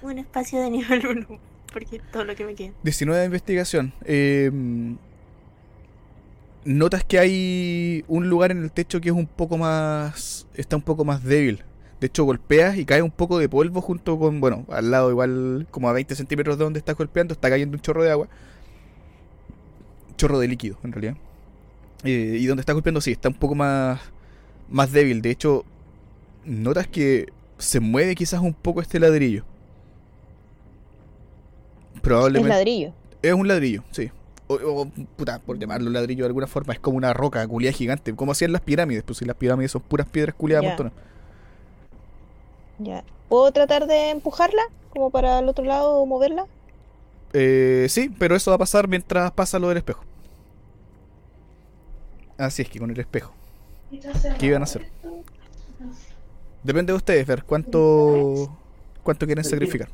Un 0.03 0.18
espacio 0.18 0.61
de 0.61 0.70
nivel 0.70 1.07
1. 1.07 1.26
Porque 1.72 2.01
todo 2.12 2.24
lo 2.24 2.34
que 2.34 2.45
me 2.45 2.55
queda. 2.55 2.72
19 2.82 3.20
de 3.20 3.26
investigación. 3.26 3.93
Eh, 4.05 4.51
notas 6.64 7.05
que 7.05 7.18
hay 7.18 8.05
un 8.09 8.28
lugar 8.28 8.51
en 8.51 8.62
el 8.62 8.70
techo 8.70 9.01
que 9.01 9.09
es 9.09 9.14
un 9.14 9.26
poco 9.26 9.59
más. 9.59 10.47
está 10.55 10.76
un 10.76 10.82
poco 10.82 11.05
más 11.05 11.24
débil. 11.24 11.64
De 12.01 12.07
hecho, 12.07 12.24
golpeas 12.24 12.78
y 12.78 12.86
cae 12.86 13.03
un 13.03 13.11
poco 13.11 13.38
de 13.38 13.49
polvo 13.49 13.80
junto 13.80 14.18
con. 14.18 14.41
Bueno, 14.41 14.64
al 14.70 14.91
lado, 14.91 15.11
igual, 15.11 15.66
como 15.70 15.88
a 15.88 15.93
20 15.93 16.14
centímetros 16.14 16.59
de 16.59 16.64
donde 16.64 16.78
estás 16.78 16.97
golpeando, 16.97 17.34
está 17.34 17.51
cayendo 17.51 17.76
un 17.76 17.82
chorro 17.82 18.03
de 18.03 18.11
agua. 18.11 18.28
Chorro 20.16 20.38
de 20.38 20.49
líquido, 20.49 20.78
en 20.82 20.93
realidad. 20.93 21.16
Eh, 22.05 22.38
y 22.41 22.47
donde 22.47 22.61
estás 22.61 22.74
golpeando, 22.74 23.01
sí, 23.01 23.12
está 23.12 23.28
un 23.28 23.34
poco 23.34 23.55
más. 23.55 24.01
Más 24.71 24.93
débil. 24.93 25.23
De 25.23 25.31
hecho, 25.31 25.64
notas 26.45 26.87
que 26.87 27.33
se 27.59 27.81
mueve 27.81 28.14
quizás 28.14 28.41
un 28.41 28.55
poco 28.55 28.81
este 28.81 28.99
ladrillo. 28.99 29.45
Es 31.95 32.01
Probablemente. 32.01 32.49
ladrillo. 32.49 32.93
Es 33.23 33.35
un 33.35 33.47
ladrillo, 33.49 33.83
sí. 33.91 34.11
O, 34.47 34.55
o, 34.55 34.87
puta, 35.16 35.39
por 35.39 35.59
llamarlo 35.59 35.91
ladrillo 35.91 36.25
de 36.25 36.29
alguna 36.29 36.47
forma, 36.47 36.73
es 36.73 36.81
como 36.81 36.97
una 36.97 37.12
roca 37.12 37.47
culiada 37.47 37.77
gigante, 37.77 38.14
como 38.16 38.33
hacían 38.33 38.53
las 38.53 38.62
pirámides, 38.62 39.03
pues 39.05 39.18
si 39.18 39.25
las 39.25 39.37
pirámides 39.37 39.73
son 39.73 39.83
puras 39.83 40.09
piedras 40.09 40.35
culiadas. 40.35 40.81
Ya. 42.79 43.05
¿Puedo 43.29 43.53
tratar 43.53 43.87
de 43.87 44.11
empujarla? 44.11 44.62
Como 44.89 45.11
para 45.11 45.39
el 45.39 45.49
otro 45.49 45.64
lado 45.64 45.99
o 45.99 46.07
moverla? 46.07 46.47
Eh, 47.33 47.87
sí, 47.89 48.09
pero 48.18 48.35
eso 48.35 48.51
va 48.51 48.57
a 48.57 48.59
pasar 48.59 48.89
mientras 48.89 49.31
pasa 49.33 49.59
lo 49.59 49.68
del 49.68 49.79
espejo. 49.79 50.03
Así 52.39 52.62
es 52.62 52.68
que 52.68 52.81
con 52.81 52.91
el 52.91 52.99
espejo. 52.99 53.33
¿Qué 54.38 54.47
iban 54.47 54.62
a 54.62 54.64
hacer? 54.64 54.86
Depende 56.62 56.93
de 56.93 56.97
ustedes 56.97 57.26
ver 57.26 57.45
cuánto 57.45 58.57
cuánto 59.03 59.26
quieren 59.26 59.45
sacrificar. 59.45 59.88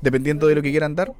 Dependiendo 0.00 0.46
de 0.46 0.54
lo 0.54 0.62
que 0.62 0.70
quieran 0.70 0.94
dar, 0.94 1.12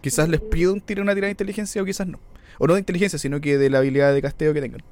quizás 0.00 0.28
les 0.28 0.40
pido 0.40 0.72
un 0.72 0.80
tiro 0.80 1.02
una 1.02 1.14
tirada 1.14 1.26
de 1.28 1.32
inteligencia 1.32 1.82
o 1.82 1.84
quizás 1.84 2.06
no. 2.06 2.18
O 2.58 2.66
no 2.66 2.74
de 2.74 2.80
inteligencia, 2.80 3.18
sino 3.18 3.40
que 3.40 3.58
de 3.58 3.70
la 3.70 3.78
habilidad 3.78 4.14
de 4.14 4.22
casteo 4.22 4.54
que 4.54 4.60
tengan. 4.60 4.82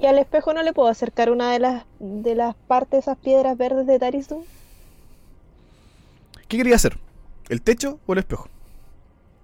¿Y 0.00 0.06
al 0.06 0.18
espejo 0.18 0.52
no 0.52 0.62
le 0.62 0.72
puedo 0.72 0.88
acercar 0.88 1.30
una 1.30 1.52
de 1.52 1.60
las 1.60 1.84
de 2.00 2.34
las 2.34 2.56
partes 2.56 2.90
de 2.90 2.98
esas 2.98 3.18
piedras 3.18 3.56
verdes 3.56 3.86
de 3.86 3.98
Tarisu? 3.98 4.44
¿Qué 6.48 6.56
quería 6.56 6.74
hacer? 6.74 6.98
¿El 7.48 7.62
techo 7.62 8.00
o 8.06 8.12
el 8.12 8.18
espejo? 8.18 8.48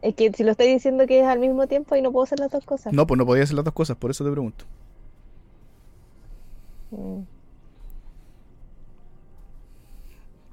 Es 0.02 0.14
que 0.14 0.32
si 0.32 0.44
lo 0.44 0.52
estoy 0.52 0.68
diciendo 0.68 1.06
que 1.06 1.20
es 1.20 1.26
al 1.26 1.38
mismo 1.38 1.66
tiempo 1.66 1.96
y 1.96 2.02
no 2.02 2.12
puedo 2.12 2.24
hacer 2.24 2.40
las 2.40 2.50
dos 2.50 2.64
cosas. 2.64 2.92
No, 2.92 3.06
pues 3.06 3.18
no 3.18 3.26
podía 3.26 3.44
hacer 3.44 3.56
las 3.56 3.64
dos 3.64 3.74
cosas, 3.74 3.96
por 3.96 4.10
eso 4.10 4.24
te 4.24 4.30
pregunto. 4.30 4.64
Mm. 6.90 7.22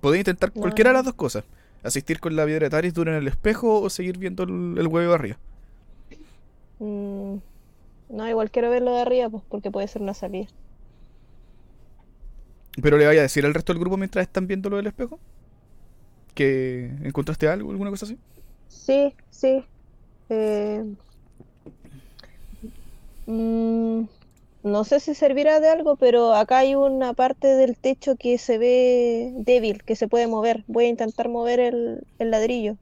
Podéis 0.02 0.22
intentar 0.22 0.52
No. 0.56 0.62
cualquiera 0.62 0.92
de 0.92 0.96
las 0.96 1.06
dos 1.06 1.16
cosas. 1.16 1.44
Asistir 1.84 2.20
con 2.20 2.36
la 2.36 2.46
piedra 2.46 2.66
de 2.66 2.70
Taris 2.70 2.94
dura 2.94 3.12
en 3.12 3.18
el 3.18 3.28
espejo 3.28 3.82
o 3.82 3.90
seguir 3.90 4.18
viendo 4.18 4.44
el, 4.44 4.76
el 4.78 4.88
huevo 4.88 5.14
arriba. 5.14 5.38
Mm, 6.80 7.38
No, 8.10 8.30
igual 8.30 8.52
quiero 8.52 8.70
verlo 8.70 8.94
de 8.96 9.02
arriba, 9.02 9.30
pues, 9.30 9.44
porque 9.50 9.72
puede 9.72 9.88
ser 9.88 10.02
una 10.02 10.14
salida. 10.14 10.48
Pero 12.82 12.98
le 12.98 13.06
vaya 13.06 13.22
a 13.22 13.24
decir 13.24 13.46
al 13.46 13.54
resto 13.54 13.74
del 13.74 13.80
grupo 13.80 13.98
mientras 13.98 14.24
están 14.24 14.48
viendo 14.48 14.70
lo 14.70 14.78
del 14.78 14.88
espejo. 14.88 15.20
¿Que 16.34 16.92
encontraste 17.04 17.48
algo, 17.48 17.72
alguna 17.72 17.90
cosa 17.90 18.06
así? 18.06 18.18
Sí, 18.68 19.14
sí. 19.30 19.64
Eh, 20.30 20.84
mm, 23.28 24.04
no 24.66 24.84
sé 24.84 25.00
si 25.00 25.14
servirá 25.14 25.60
de 25.60 25.70
algo, 25.70 25.96
pero 25.96 26.34
acá 26.34 26.58
hay 26.58 26.76
una 26.76 27.14
parte 27.14 27.48
del 27.48 27.78
techo 27.78 28.16
que 28.18 28.38
se 28.38 28.58
ve 28.58 29.32
débil, 29.38 29.84
que 29.84 29.96
se 29.96 30.08
puede 30.08 30.28
mover. 30.28 30.64
Voy 30.68 30.86
a 30.86 30.90
intentar 30.90 31.30
mover 31.30 31.60
el, 31.60 32.04
el 32.20 32.32
ladrillo. 32.32 32.76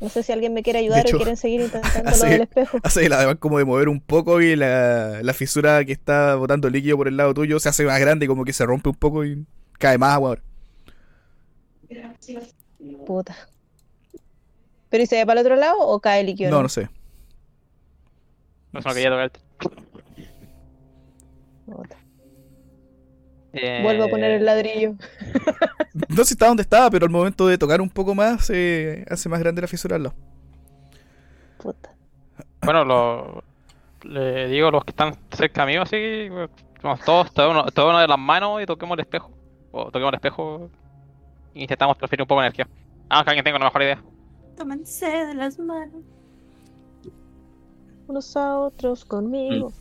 No 0.00 0.08
sé 0.10 0.22
si 0.22 0.30
alguien 0.32 0.52
me 0.52 0.62
quiere 0.62 0.80
ayudar 0.80 1.06
hecho, 1.06 1.16
o 1.16 1.18
quieren 1.20 1.36
seguir 1.36 1.60
intentando 1.62 2.02
lo 2.02 2.10
hace- 2.10 2.26
del 2.26 2.42
espejo. 2.42 2.78
Hace 2.82 3.08
la 3.08 3.16
además 3.16 3.36
como 3.40 3.58
de 3.58 3.64
mover 3.64 3.88
un 3.88 4.00
poco 4.00 4.40
y 4.42 4.54
la, 4.54 5.22
la 5.22 5.32
fisura 5.32 5.84
que 5.84 5.92
está 5.92 6.34
botando 6.34 6.68
líquido 6.68 6.96
por 6.98 7.08
el 7.08 7.16
lado 7.16 7.32
tuyo 7.34 7.58
se 7.58 7.68
hace 7.70 7.84
más 7.84 7.98
grande 7.98 8.26
y 8.26 8.28
como 8.28 8.44
que 8.44 8.52
se 8.52 8.66
rompe 8.66 8.90
un 8.90 8.96
poco 8.96 9.24
y 9.24 9.46
cae 9.78 9.96
más 9.98 10.14
agua 10.14 10.28
ahora. 10.30 10.42
Puta. 13.06 13.36
¿Pero 14.90 15.02
y 15.02 15.06
se 15.06 15.16
ve 15.16 15.26
para 15.26 15.40
el 15.40 15.46
otro 15.46 15.56
lado 15.56 15.78
o 15.80 16.00
cae 16.00 16.22
líquido? 16.24 16.50
No, 16.50 16.62
no 16.62 16.68
sé. 16.68 16.88
No 18.72 18.82
se 18.82 18.88
me 18.88 18.94
quería 18.94 19.10
tocar 19.10 19.32
Eh, 23.52 23.80
Vuelvo 23.82 24.04
a 24.04 24.08
poner 24.08 24.32
el 24.32 24.44
ladrillo. 24.44 24.94
No 26.08 26.16
sé 26.16 26.24
si 26.24 26.34
está 26.34 26.46
donde 26.46 26.62
estaba, 26.62 26.90
pero 26.90 27.04
al 27.04 27.12
momento 27.12 27.46
de 27.46 27.58
tocar 27.58 27.80
un 27.82 27.90
poco 27.90 28.14
más 28.14 28.46
se 28.46 29.04
hace 29.10 29.28
más 29.28 29.40
grande 29.40 29.60
la 29.60 29.68
fisura 29.68 29.96
al 29.96 30.04
lado. 30.04 30.14
Puta. 31.58 31.94
Bueno, 32.62 32.84
lo, 32.84 33.44
le 34.04 34.48
digo 34.48 34.68
a 34.68 34.70
los 34.70 34.84
que 34.84 34.90
están 34.90 35.14
cerca 35.30 35.66
mío, 35.66 35.82
así, 35.82 36.28
vamos 36.82 37.00
todos, 37.04 37.32
todo 37.32 37.50
uno, 37.50 37.66
uno 37.76 37.98
de 37.98 38.08
las 38.08 38.18
manos 38.18 38.62
y 38.62 38.66
toquemos 38.66 38.94
el 38.96 39.00
espejo. 39.00 39.30
O 39.70 39.84
toquemos 39.86 40.08
el 40.08 40.14
espejo 40.14 40.70
e 41.54 41.62
intentamos 41.62 41.98
transferir 41.98 42.22
un 42.22 42.28
poco 42.28 42.40
de 42.40 42.46
energía. 42.46 42.68
Ah, 43.10 43.22
que 43.22 43.30
alguien 43.30 43.44
tenga 43.44 43.56
una 43.56 43.66
mejor 43.66 43.82
idea. 43.82 44.02
Tómense 44.56 45.06
de 45.06 45.34
las 45.34 45.58
manos. 45.58 46.02
Unos 48.06 48.36
a 48.36 48.58
otros 48.58 49.04
conmigo. 49.04 49.72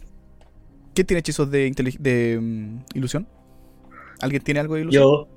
¿Quién 0.94 1.08
tiene 1.08 1.20
hechizos 1.20 1.50
de, 1.50 1.72
de 2.00 2.40
mm, 2.42 2.80
ilusión? 2.96 3.28
¿Alguien 4.22 4.44
tiene 4.44 4.60
algo 4.60 4.76
de 4.76 4.82
ilusión? 4.82 5.04
Yo, 5.04 5.28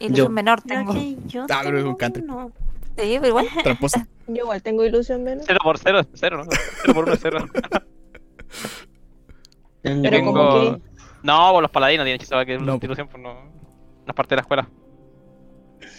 Ilusión 0.00 0.26
Yo. 0.28 0.30
menor 0.32 0.62
tengo. 0.62 0.92
que 0.92 1.16
yo 1.26 1.44
Ah, 1.50 1.60
pero 1.64 1.78
es 1.78 1.84
un 1.84 1.96
tengo 1.96 1.98
country. 1.98 2.22
uno. 2.22 2.52
Sí, 2.96 3.16
pero 3.16 3.26
igual. 3.28 3.46
Tramposa. 3.62 4.06
Yo 4.28 4.34
igual 4.42 4.62
tengo 4.62 4.84
ilusión 4.84 5.24
menos. 5.24 5.44
0 5.46 5.58
por 5.62 5.78
0 5.78 6.00
es 6.00 6.06
0, 6.14 6.44
¿no? 6.44 6.50
0 6.82 6.94
por 6.94 7.04
1 7.04 7.12
es 7.14 7.20
0. 7.22 7.38
tengo- 9.82 10.02
Pero 10.02 10.16
tengo- 10.16 10.32
como 10.32 10.60
que... 10.76 10.82
No, 11.22 11.50
pues 11.52 11.62
los 11.62 11.70
paladinos 11.70 12.04
tienen 12.04 12.20
hechizo 12.20 12.44
que 12.44 12.58
No. 12.58 12.64
no. 12.64 12.78
ilusión, 12.82 13.08
pues 13.08 13.22
no. 13.22 13.34
No 13.34 14.04
es 14.06 14.14
parte 14.14 14.30
de 14.34 14.36
la 14.36 14.42
escuela. 14.42 14.68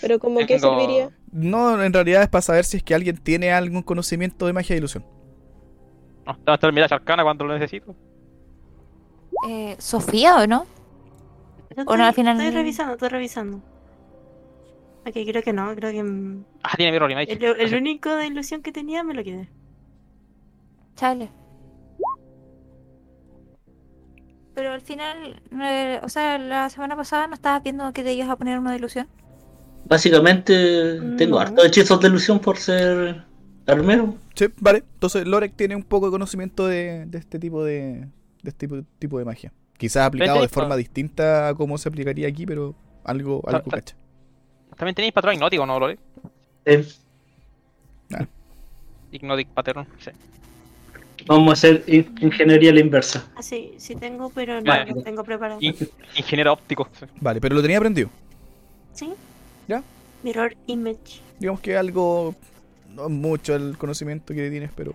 Pero 0.01 0.19
como 0.19 0.39
que 0.39 0.45
Tengo- 0.59 0.77
serviría. 0.77 1.09
No, 1.31 1.81
en 1.83 1.91
realidad 1.93 2.23
es 2.23 2.29
para 2.29 2.41
saber 2.41 2.65
si 2.65 2.77
es 2.77 2.83
que 2.83 2.95
alguien 2.95 3.17
tiene 3.17 3.51
algún 3.51 3.81
conocimiento 3.81 4.45
de 4.45 4.53
magia 4.53 4.73
de 4.75 4.77
ilusión. 4.79 5.05
No, 6.25 6.35
te 6.35 6.43
va 6.45 6.53
a 6.53 6.55
estar 6.55 6.71
mirada 6.73 6.95
arcana 6.95 7.23
cuando 7.23 7.45
lo 7.45 7.53
necesito. 7.57 7.95
Eh, 9.47 9.75
¿Sofía 9.79 10.37
o 10.37 10.47
no? 10.47 10.65
O 11.85 11.95
no, 11.97 12.03
al 12.03 12.09
estoy- 12.09 12.13
final- 12.23 12.37
Estoy 12.39 12.51
revisando, 12.55 12.93
estoy 12.93 13.09
revisando. 13.09 13.57
Ok, 15.05 15.13
creo 15.13 15.41
que 15.41 15.53
no, 15.53 15.73
creo 15.75 15.91
que 15.91 16.03
mm, 16.03 16.43
Ah, 16.63 16.73
tiene 16.75 16.91
Mirror 16.91 17.11
Image. 17.11 17.31
el, 17.31 17.43
el 17.43 17.75
único 17.75 18.13
de 18.15 18.27
ilusión 18.27 18.61
que 18.61 18.71
tenía 18.71 19.03
me 19.03 19.13
lo 19.13 19.23
quedé. 19.23 19.49
Chale. 20.95 21.29
Pero 24.55 24.73
al 24.73 24.81
final, 24.81 25.41
eh, 25.61 25.99
o 26.03 26.09
sea, 26.09 26.37
la 26.37 26.69
semana 26.69 26.95
pasada 26.97 27.27
no 27.27 27.33
estabas 27.35 27.63
viendo 27.63 27.91
que 27.93 28.03
te 28.03 28.13
ibas 28.13 28.29
a 28.29 28.35
poner 28.35 28.59
uno 28.59 28.71
de 28.71 28.77
ilusión. 28.77 29.07
Básicamente 29.85 30.99
tengo 31.17 31.35
No. 31.37 31.39
hartos 31.39 31.65
hechizos 31.65 31.99
de 32.01 32.07
ilusión 32.09 32.39
por 32.39 32.57
ser 32.57 33.23
armero. 33.65 34.15
Sí, 34.35 34.47
vale. 34.59 34.83
Entonces 34.95 35.25
Lorek 35.25 35.55
tiene 35.55 35.75
un 35.77 35.83
poco 35.83 36.07
de 36.07 36.11
conocimiento 36.11 36.67
de, 36.67 37.05
de 37.05 37.17
este 37.17 37.39
tipo 37.39 37.63
de, 37.63 38.07
de 38.41 38.49
este 38.49 38.67
tipo, 38.67 38.81
tipo 38.99 39.19
de 39.19 39.25
magia. 39.25 39.51
Quizás 39.77 40.05
aplicado 40.05 40.41
de 40.41 40.47
forma 40.49 40.75
distinta 40.75 41.49
a 41.49 41.55
cómo 41.55 41.77
se 41.77 41.87
aplicaría 41.89 42.27
aquí, 42.27 42.45
pero 42.45 42.75
algo, 43.03 43.41
algo 43.47 43.69
cacha. 43.71 43.95
También 44.77 44.95
tenéis 44.95 45.13
patrón 45.13 45.35
hipnótico, 45.35 45.65
¿no, 45.65 45.79
Lore? 45.79 45.97
Eh, 46.65 46.85
Hypnotic 49.11 49.47
Pattern, 49.49 49.87
sí. 49.99 50.11
vamos 51.25 51.49
a 51.49 51.53
hacer 51.53 51.83
in- 51.87 52.13
ingeniería 52.21 52.69
a 52.71 52.73
la 52.75 52.79
inversa. 52.79 53.27
Ah, 53.35 53.41
sí, 53.41 53.73
sí 53.77 53.95
tengo, 53.95 54.29
pero 54.29 54.61
no 54.61 54.63
Vale. 54.71 54.91
lo 54.93 55.01
tengo 55.01 55.23
preparado. 55.23 55.59
In- 55.61 55.75
ingeniero 56.15 56.53
óptico. 56.53 56.87
sí. 56.99 57.05
Vale, 57.19 57.41
pero 57.41 57.55
lo 57.55 57.61
tenía 57.61 57.77
aprendido. 57.77 58.09
¿Sí? 58.93 59.11
¿Ya? 59.67 59.81
Mirror 60.23 60.55
Image. 60.67 61.21
Digamos 61.39 61.61
que 61.61 61.75
algo, 61.77 62.35
no 62.93 63.05
es 63.05 63.09
mucho 63.09 63.55
el 63.55 63.77
conocimiento 63.77 64.33
que 64.33 64.49
tienes, 64.49 64.71
pero 64.75 64.93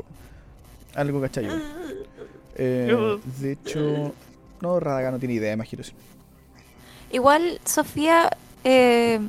algo 0.95 1.21
cachayo. 1.21 1.51
Eh, 2.57 3.19
de 3.41 3.53
hecho, 3.53 4.15
no, 4.61 4.81
Radaga 4.81 5.11
no 5.11 5.19
tiene 5.19 5.35
idea 5.35 5.53
ilusión. 5.73 5.97
Igual, 7.11 7.61
Sofía, 7.65 8.31
eh, 8.65 9.21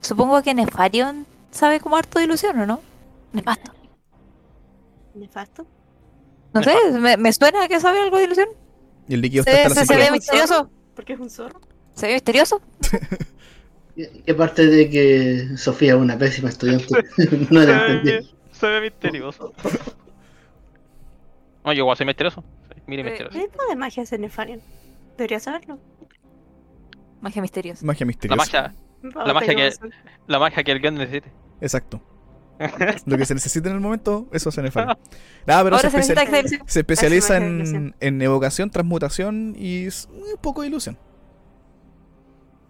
supongo 0.00 0.42
que 0.42 0.54
Nefarion 0.54 1.26
sabe 1.50 1.80
como 1.80 1.96
harto 1.96 2.18
de 2.18 2.24
ilusión, 2.24 2.58
¿o 2.60 2.66
no? 2.66 2.80
Nefasto. 3.32 3.72
Nefasto. 5.14 5.66
No 6.54 6.62
sé, 6.62 6.74
me, 6.92 7.16
me 7.16 7.32
suena 7.32 7.68
que 7.68 7.78
sabe 7.80 8.00
algo 8.00 8.16
de 8.18 8.24
ilusión. 8.24 8.48
Y 9.08 9.14
el 9.14 9.20
líquido 9.20 9.44
Se, 9.44 9.50
está 9.50 9.68
hasta 9.68 9.84
se- 9.86 9.94
la 9.94 10.00
se 10.00 10.04
ve 10.06 10.10
misterioso. 10.12 10.70
Porque 10.94 11.12
es 11.12 11.20
un 11.20 11.30
zorro. 11.30 11.60
Se 11.94 12.06
ve 12.06 12.14
misterioso. 12.14 12.60
Y 13.96 14.30
aparte 14.30 14.64
de 14.64 14.88
que 14.88 15.56
Sofía 15.56 15.94
es 15.94 15.98
una 15.98 16.16
pésima 16.16 16.50
estudiante, 16.50 16.86
no 17.50 17.60
la 17.62 17.96
entendí. 17.96 18.30
se 18.52 18.66
ve 18.68 18.80
misterioso. 18.82 19.52
No, 21.64 21.72
yo 21.72 21.80
igual 21.80 21.96
soy 21.96 22.06
misterioso. 22.06 22.42
Sí, 22.74 22.80
mire 22.86 23.02
Eh, 23.02 23.04
misterioso. 23.06 23.38
¿Qué 23.38 23.48
tipo 23.48 23.64
de 23.68 23.76
magia 23.76 24.02
es 24.02 24.18
Nefarian? 24.18 24.60
Debería 25.16 25.40
saberlo. 25.40 25.78
Magia 27.20 27.42
misteriosa. 27.42 27.84
Magia 27.84 28.04
La 28.04 28.06
misteriosa. 28.06 28.36
magia, 28.36 28.74
Oh, 29.14 29.24
La 29.24 29.32
magia 29.32 29.54
que- 29.54 29.70
la 30.26 30.38
magia 30.40 30.64
que 30.64 30.72
el 30.72 30.80
guion 30.80 30.94
necesite. 30.96 31.30
Exacto. 31.60 32.02
Lo 33.06 33.16
que 33.16 33.24
se 33.24 33.34
necesita 33.34 33.68
en 33.68 33.76
el 33.76 33.80
momento, 33.80 34.26
eso 34.32 34.50
se 34.50 34.60
Nefarion. 34.62 34.98
Nada, 35.46 35.62
pero 35.64 35.78
se, 35.78 35.86
especializa 36.80 37.36
en, 37.36 38.22
evocación, 38.22 38.70
transmutación 38.70 39.54
y 39.56 39.86
un 39.86 40.38
poco 40.40 40.62
de 40.62 40.68
ilusión. 40.68 40.98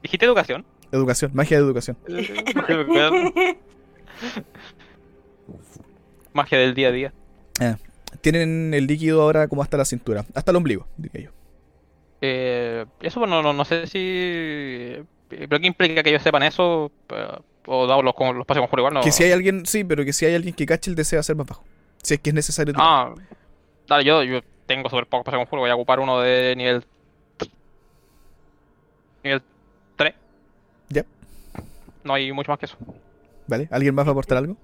¿Dijiste 0.03 0.26
educación? 0.26 0.66
Educación, 0.93 1.30
magia 1.34 1.59
de 1.59 1.64
educación. 1.64 1.97
magia 6.32 6.59
del 6.59 6.74
día 6.74 6.89
a 6.89 6.93
día. 6.93 7.14
Tienen 8.20 8.74
el 8.74 8.86
líquido 8.86 9.22
ahora 9.22 9.48
como 9.48 9.62
hasta 9.62 9.76
la 9.76 9.84
cintura, 9.84 10.24
hasta 10.34 10.50
el 10.50 10.56
ombligo, 10.56 10.86
diría 10.96 11.26
yo. 11.26 11.30
Eh, 12.20 12.84
eso 13.00 13.20
pues, 13.20 13.30
no, 13.30 13.52
no, 13.52 13.64
sé 13.64 13.86
si... 13.86 14.96
¿Pero 15.28 15.60
qué 15.60 15.66
implica 15.66 16.02
que 16.02 16.10
ellos 16.10 16.22
sepan 16.22 16.42
eso? 16.42 16.90
Eh, 17.10 17.28
O 17.66 17.86
dado 17.86 18.02
los, 18.02 18.14
con- 18.14 18.36
los 18.36 18.46
pases 18.46 18.60
conjuro 18.60 18.80
igual, 18.82 18.94
no... 18.94 19.00
Que 19.02 19.12
si 19.12 19.24
hay 19.24 19.32
alguien, 19.32 19.66
sí, 19.66 19.84
pero 19.84 20.04
que 20.04 20.12
si 20.12 20.26
hay 20.26 20.34
alguien 20.34 20.54
que 20.54 20.66
cache 20.66 20.90
el 20.90 20.96
deseo 20.96 21.20
hacer 21.20 21.36
más 21.36 21.46
bajo. 21.46 21.62
Si 22.02 22.14
es 22.14 22.20
que 22.20 22.30
es 22.30 22.34
necesario. 22.34 22.74
tirar. 22.74 22.88
Ah, 22.88 23.14
dale, 23.86 24.04
yo, 24.04 24.22
yo 24.24 24.40
tengo 24.66 24.88
súper 24.88 25.06
pocos 25.06 25.24
pases 25.24 25.38
conjuro, 25.38 25.62
voy 25.62 25.70
a 25.70 25.74
ocupar 25.74 26.00
uno 26.00 26.20
de 26.20 26.54
nivel... 26.56 26.84
Nivel 29.22 29.42
3. 29.96 30.14
Ya. 30.88 31.04
No 32.04 32.14
hay 32.14 32.32
mucho 32.32 32.50
más 32.50 32.58
que 32.58 32.66
eso. 32.66 32.76
¿Vale? 33.46 33.68
¿Alguien 33.70 33.94
más 33.94 34.06
va 34.06 34.10
a 34.10 34.12
aportar 34.12 34.38
algo? 34.38 34.56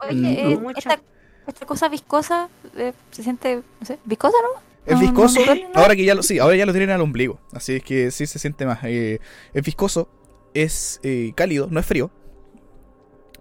Oye, 0.00 0.14
Mm, 0.14 0.26
eh, 0.26 0.72
esta, 0.76 1.00
esta 1.46 1.66
cosa 1.66 1.88
viscosa 1.88 2.48
eh, 2.76 2.92
se 3.10 3.22
siente, 3.22 3.62
no 3.80 3.86
sé, 3.86 3.98
viscosa, 4.04 4.36
¿no? 4.42 4.60
Es 4.86 4.94
No, 4.94 5.00
viscoso, 5.00 5.38
no 5.40 5.46
duele, 5.46 5.68
¿no? 5.74 5.80
ahora 5.80 5.94
que 5.96 6.04
ya 6.04 6.14
lo, 6.14 6.22
sí, 6.22 6.38
ahora 6.38 6.56
ya 6.56 6.66
lo 6.66 6.72
tienen 6.72 6.90
al 6.90 7.00
ombligo, 7.00 7.38
así 7.52 7.76
es 7.76 7.82
que 7.84 8.10
sí 8.10 8.26
se 8.26 8.38
siente 8.38 8.66
más. 8.66 8.80
Eh, 8.84 9.20
es 9.52 9.64
viscoso, 9.64 10.08
es 10.54 11.00
eh, 11.02 11.32
cálido, 11.36 11.68
no 11.70 11.78
es 11.80 11.86
frío. 11.86 12.10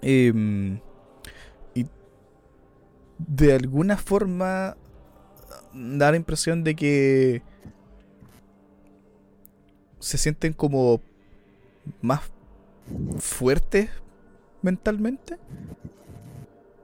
Em, 0.01 0.79
y 1.75 1.85
de 3.17 3.53
alguna 3.53 3.97
forma 3.97 4.75
da 5.73 6.11
la 6.11 6.17
impresión 6.17 6.63
de 6.63 6.75
que 6.75 7.41
se 9.99 10.17
sienten 10.17 10.53
como 10.53 11.01
más 12.01 12.21
fuertes 13.19 13.89
mentalmente. 14.61 15.37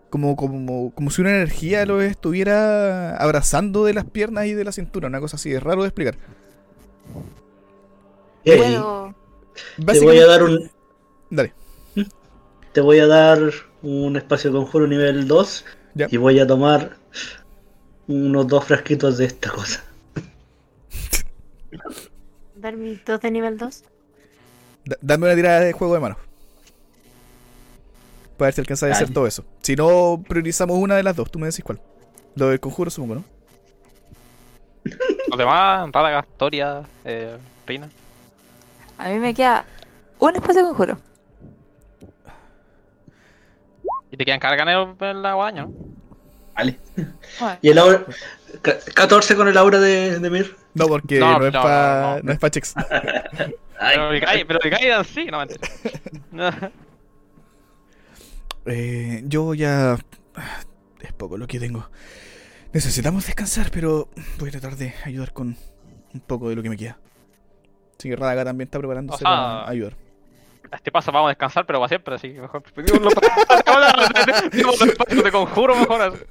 Como, 0.10 0.38
como, 0.38 0.92
como 0.96 1.10
si 1.12 1.22
una 1.22 1.32
energía 1.32 1.86
los 1.86 2.02
estuviera 2.04 3.18
abrazando 3.18 3.84
de 3.84 3.94
las 3.94 4.06
piernas 4.06 4.46
y 4.46 4.54
de 4.54 4.64
la 4.64 4.72
cintura, 4.72 5.08
una 5.08 5.20
cosa 5.20 5.36
así, 5.36 5.52
es 5.54 5.62
raro 5.62 5.82
de 5.82 5.90
explicar. 5.90 6.18
Puedo. 8.46 9.14
Te 9.86 10.00
voy 10.00 10.20
a 10.20 10.28
dar 10.28 10.44
un. 10.44 10.72
Dale. 11.30 11.54
Te 12.72 12.80
voy 12.82 13.00
a 13.00 13.08
dar 13.08 13.40
un 13.82 14.16
espacio 14.16 14.52
de 14.52 14.58
conjuro 14.58 14.88
nivel 14.88 15.28
2 15.28 15.66
Ya. 15.96 16.08
y 16.12 16.18
voy 16.18 16.40
a 16.40 16.46
tomar 16.48 16.96
unos 18.08 18.48
dos 18.48 18.64
frasquitos 18.66 19.18
de 19.18 19.26
esta 19.26 19.50
cosa. 19.52 19.84
Dar 22.56 22.78
mis 22.78 23.04
dos 23.04 23.20
de 23.22 23.32
nivel 23.32 23.58
2. 23.58 23.84
Da- 24.86 24.98
dame 25.02 25.26
una 25.26 25.36
tirada 25.36 25.60
de 25.62 25.74
juego 25.74 25.96
de 25.96 26.00
manos. 26.00 26.18
Para 28.38 28.48
ver 28.48 28.54
si 28.54 28.62
alcanzas 28.62 28.90
a 28.90 28.94
hacer 28.94 29.12
todo 29.12 29.26
eso. 29.28 29.44
Si 29.62 29.76
no, 29.76 30.24
priorizamos 30.28 30.78
una 30.78 30.96
de 30.96 31.04
las 31.04 31.16
dos. 31.16 31.30
Tú 31.32 31.40
me 31.40 31.48
decís 31.48 31.64
cuál. 31.64 31.80
Lo 32.36 32.50
del 32.50 32.60
conjuro, 32.60 32.90
supongo, 32.92 33.16
¿no? 33.16 33.24
Los 35.30 35.38
demás, 35.38 35.90
Rádaga, 35.92 36.26
Toria, 36.38 36.84
eh, 37.04 37.38
Reina. 37.66 37.90
A 38.98 39.10
mí 39.10 39.20
me 39.20 39.34
queda 39.34 39.66
un 40.20 40.36
espacio 40.36 40.62
de 40.62 40.68
conjuro. 40.70 40.98
Y 44.12 44.18
te 44.18 44.24
quedan 44.26 44.40
carganeros 44.40 44.96
en 45.02 45.22
la 45.22 45.34
guadaña, 45.34 45.64
¿no? 45.64 45.74
Vale. 46.56 46.80
Y 47.62 47.70
el 47.70 47.78
aura. 47.78 48.06
ca- 48.62 48.78
14 48.94 49.36
con 49.36 49.48
el 49.48 49.58
aura 49.58 49.80
de, 49.80 50.20
de 50.20 50.30
Mir. 50.30 50.56
No, 50.74 50.88
porque 50.88 51.20
no, 51.20 51.40
No, 51.40 51.48
es 51.48 51.54
no, 51.54 51.62
para 51.62 52.02
no, 52.02 52.16
no. 52.18 52.24
no 52.24 52.32
es 52.32 52.40
pa 52.40 52.50
checks. 52.50 52.74
Pero 53.80 54.12
el 54.64 54.70
Gaidan 54.70 55.06
sí, 55.06 55.26
no 55.26 55.40
mentira. 55.40 55.68
Eh, 58.68 59.24
yo 59.26 59.54
ya. 59.54 59.98
Es 61.00 61.14
poco 61.14 61.38
lo 61.38 61.48
que 61.48 61.60
tengo. 61.60 61.90
Necesitamos 62.74 63.26
descansar, 63.26 63.72
pero 63.72 64.10
voy 64.40 64.50
a 64.50 64.52
tratar 64.52 64.76
de 64.76 64.94
ayudar 65.06 65.32
con 65.34 65.56
un 66.14 66.20
poco 66.22 66.50
de 66.50 66.56
lo 66.56 66.64
que 66.64 66.70
me 66.70 66.78
queda. 66.78 66.98
Así 67.98 68.10
que 68.10 68.16
Radaga 68.16 68.46
también 68.46 68.68
está 68.68 68.78
preparándose 68.78 69.20
sea, 69.20 69.30
para 69.30 69.70
ayudar. 69.70 69.96
Este 70.72 70.92
paso 70.92 71.12
vamos 71.12 71.28
a 71.28 71.30
descansar, 71.30 71.66
pero 71.66 71.80
para 71.80 71.90
siempre, 71.90 72.16
así 72.16 72.34
que 72.34 72.42
mejor. 72.42 72.64
De 75.24 75.32
conjuro, 75.32 75.76
mejor. 75.76 76.28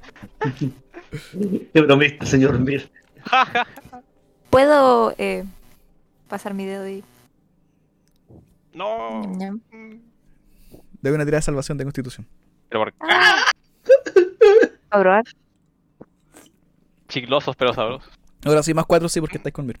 Qué 1.73 1.81
bromista, 1.81 2.25
señor 2.25 2.59
Mir. 2.59 2.89
Puedo 4.49 5.13
eh, 5.17 5.43
pasar 6.27 6.53
mi 6.53 6.65
dedo 6.65 6.87
y. 6.87 7.03
No. 8.73 9.23
ñam. 9.35 9.59
Debe 11.01 11.15
una 11.15 11.25
tirada 11.25 11.39
de 11.39 11.43
salvación 11.43 11.77
de 11.77 11.83
constitución. 11.85 12.27
Pero 12.69 12.81
por 12.85 12.93
A 14.89 14.99
probar. 14.99 15.23
chiclosos 17.07 17.55
pero 17.55 17.73
sabrosos. 17.73 18.09
Ahora 18.45 18.63
sí, 18.63 18.73
más 18.73 18.85
cuatro 18.85 19.07
sí, 19.09 19.19
porque 19.19 19.37
estáis 19.37 19.53
con 19.53 19.65
Mir. 19.65 19.79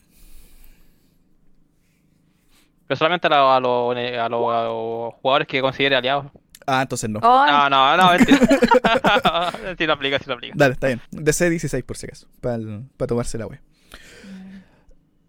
Pero 2.87 2.97
solamente 2.97 3.27
a 3.27 3.29
los 3.31 3.39
a 3.39 3.59
los- 3.59 3.95
a 3.97 4.29
los- 4.29 4.53
a 4.55 4.63
los 4.63 5.13
jugadores 5.15 5.47
que 5.47 5.61
considere 5.61 5.95
aliados. 5.95 6.27
Ah, 6.65 6.81
entonces 6.81 7.09
no. 7.09 7.19
Ay, 7.23 7.51
No, 7.51 7.69
no, 7.69 7.97
no, 7.97 8.11
mentira. 8.11 8.37
sí 9.77 9.85
lo 9.85 9.93
aplica, 9.93 10.19
sí 10.19 10.25
lo 10.27 10.33
aplica. 10.33 10.53
Dale, 10.57 10.73
está 10.73 10.87
bien. 10.87 11.01
DC 11.11 11.49
16 11.49 11.83
por 11.83 11.97
si 11.97 12.07
acaso. 12.07 12.27
Para 12.41 12.59
tomarse 13.07 13.37
la 13.37 13.47
wea. 13.47 13.61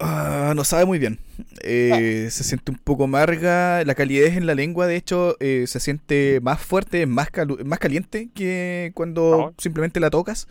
Ah, 0.00 0.52
no 0.54 0.62
sabe 0.64 0.84
muy 0.84 0.98
bien. 0.98 1.18
Eh, 1.62 2.28
se 2.30 2.44
siente 2.44 2.70
un 2.70 2.78
poco 2.78 3.04
amarga. 3.04 3.84
La 3.84 3.94
calidez 3.94 4.36
en 4.36 4.46
la 4.46 4.54
lengua, 4.54 4.86
de 4.86 4.96
hecho, 4.96 5.36
eh, 5.40 5.64
se 5.66 5.80
siente 5.80 6.38
más 6.40 6.60
fuerte, 6.60 7.06
más, 7.06 7.32
calu- 7.32 7.64
más 7.64 7.78
caliente 7.80 8.28
que 8.34 8.92
cuando 8.94 9.54
simplemente 9.58 9.98
la 9.98 10.10
tocas. 10.10 10.46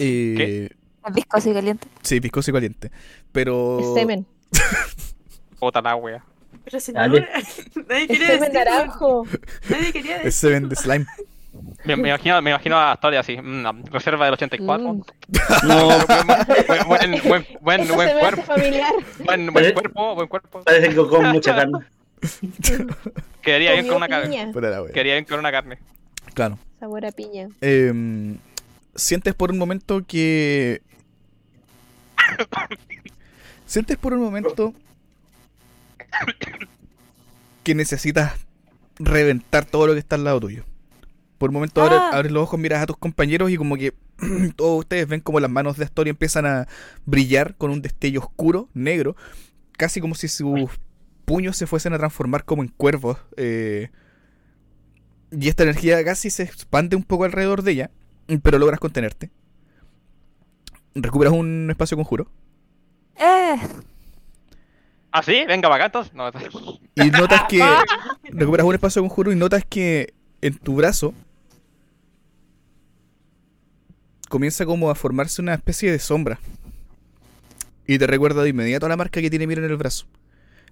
Eh, 0.00 0.70
es 1.06 1.14
viscoso 1.14 1.50
y 1.50 1.54
caliente. 1.54 1.86
Sí, 2.02 2.18
viscoso 2.20 2.50
y 2.50 2.54
caliente. 2.54 2.90
Pero. 3.32 3.78
Es 3.80 3.94
semen. 3.94 4.26
Puta 5.60 5.80
la 5.80 5.96
wea. 5.96 6.24
Pero 6.64 6.80
si 6.80 6.92
no, 6.92 7.00
Dale. 7.00 7.20
nadie 7.88 8.02
Es 8.02 8.08
quería 8.08 8.26
semen 8.26 8.40
decirlo. 8.52 8.64
naranjo. 8.64 9.26
Nadie 9.70 9.92
quería 9.92 10.16
Es 10.18 10.24
decirlo. 10.24 10.32
Seven 10.56 10.68
de 10.68 10.76
Slime. 10.76 11.06
Me, 11.84 11.96
me 11.96 12.08
imagino, 12.08 12.40
me 12.42 12.50
imagino 12.50 12.78
a 12.78 12.94
Storia 12.96 13.20
así. 13.20 13.36
mm, 13.36 13.84
reserva 13.86 14.24
del 14.24 14.34
84. 14.34 14.94
Mm. 14.94 15.02
No, 15.66 15.88
Buen, 16.86 17.46
buen, 17.60 17.80
Eso 17.82 17.94
cuerpo. 17.94 18.42
Buen, 19.24 19.52
buen 19.52 19.72
cuerpo, 19.74 20.14
buen 20.14 20.28
cuerpo. 20.28 20.62
parece 20.64 20.88
que 20.90 20.96
con 20.96 21.26
mucha 21.28 21.54
carne. 21.54 21.78
Quedaría 23.42 23.72
bien 23.72 23.86
con 23.86 23.96
una 23.96 24.08
carne. 24.08 24.52
Quedaría 24.92 25.14
bien 25.14 25.24
con 25.24 25.38
una 25.38 25.52
carne. 25.52 25.78
Claro. 26.34 26.58
Sabor 26.80 27.06
a 27.06 27.12
piña. 27.12 27.48
Em, 27.60 28.38
sientes 28.94 29.34
por 29.34 29.50
un 29.50 29.58
momento 29.58 30.02
que. 30.06 30.82
sientes 33.66 33.96
por 33.96 34.12
un 34.14 34.20
momento 34.20 34.74
que 37.62 37.74
necesitas 37.74 38.34
reventar 38.98 39.64
todo 39.64 39.86
lo 39.86 39.92
que 39.92 40.00
está 40.00 40.16
al 40.16 40.24
lado 40.24 40.40
tuyo. 40.40 40.64
Por 41.38 41.50
un 41.50 41.54
momento 41.54 41.80
abres, 41.82 41.98
Ah. 42.00 42.10
abres 42.14 42.32
los 42.32 42.42
ojos, 42.42 42.58
miras 42.58 42.82
a 42.82 42.86
tus 42.86 42.96
compañeros 42.96 43.50
y 43.50 43.56
como 43.56 43.76
que 43.76 43.94
todos 44.56 44.80
ustedes 44.80 45.06
ven 45.08 45.20
como 45.20 45.38
las 45.40 45.50
manos 45.50 45.76
de 45.76 45.84
Astoria 45.84 46.10
empiezan 46.10 46.46
a 46.46 46.66
brillar 47.06 47.54
con 47.56 47.70
un 47.70 47.80
destello 47.80 48.20
oscuro, 48.20 48.68
negro, 48.74 49.14
casi 49.76 50.00
como 50.00 50.14
si 50.16 50.26
sus 50.28 50.70
puños 51.24 51.56
se 51.56 51.66
fuesen 51.66 51.92
a 51.92 51.98
transformar 51.98 52.44
como 52.44 52.62
en 52.62 52.68
cuervos. 52.68 53.18
eh, 53.36 53.90
y 55.30 55.48
esta 55.48 55.62
energía 55.62 56.02
casi 56.04 56.30
se 56.30 56.42
expande 56.42 56.96
un 56.96 57.02
poco 57.04 57.24
alrededor 57.24 57.62
de 57.62 57.72
ella, 57.72 57.90
pero 58.42 58.58
logras 58.58 58.80
contenerte. 58.80 59.30
Recuperas 60.94 61.34
un 61.34 61.68
espacio 61.70 61.96
conjuro. 61.98 62.30
Eh, 63.16 63.56
¿Ah, 65.12 65.22
sí? 65.22 65.44
Venga, 65.46 65.84
entonces. 65.84 66.12
No, 66.14 66.30
Y 66.94 67.10
notas 67.10 67.42
que. 67.48 67.62
recuperas 68.24 68.66
un 68.66 68.74
espacio 68.74 69.02
conjuro 69.02 69.30
y 69.32 69.36
notas 69.36 69.64
que 69.68 70.14
en 70.40 70.56
tu 70.58 70.76
brazo. 70.76 71.12
Comienza 74.28 74.66
como 74.66 74.90
a 74.90 74.94
formarse 74.94 75.40
una 75.40 75.54
especie 75.54 75.90
de 75.90 75.98
sombra. 75.98 76.38
Y 77.86 77.98
te 77.98 78.06
recuerda 78.06 78.42
de 78.42 78.50
inmediato 78.50 78.86
a 78.86 78.88
la 78.88 78.96
marca 78.96 79.20
que 79.20 79.30
tiene 79.30 79.46
Mira 79.46 79.64
en 79.64 79.70
el 79.70 79.76
brazo. 79.76 80.06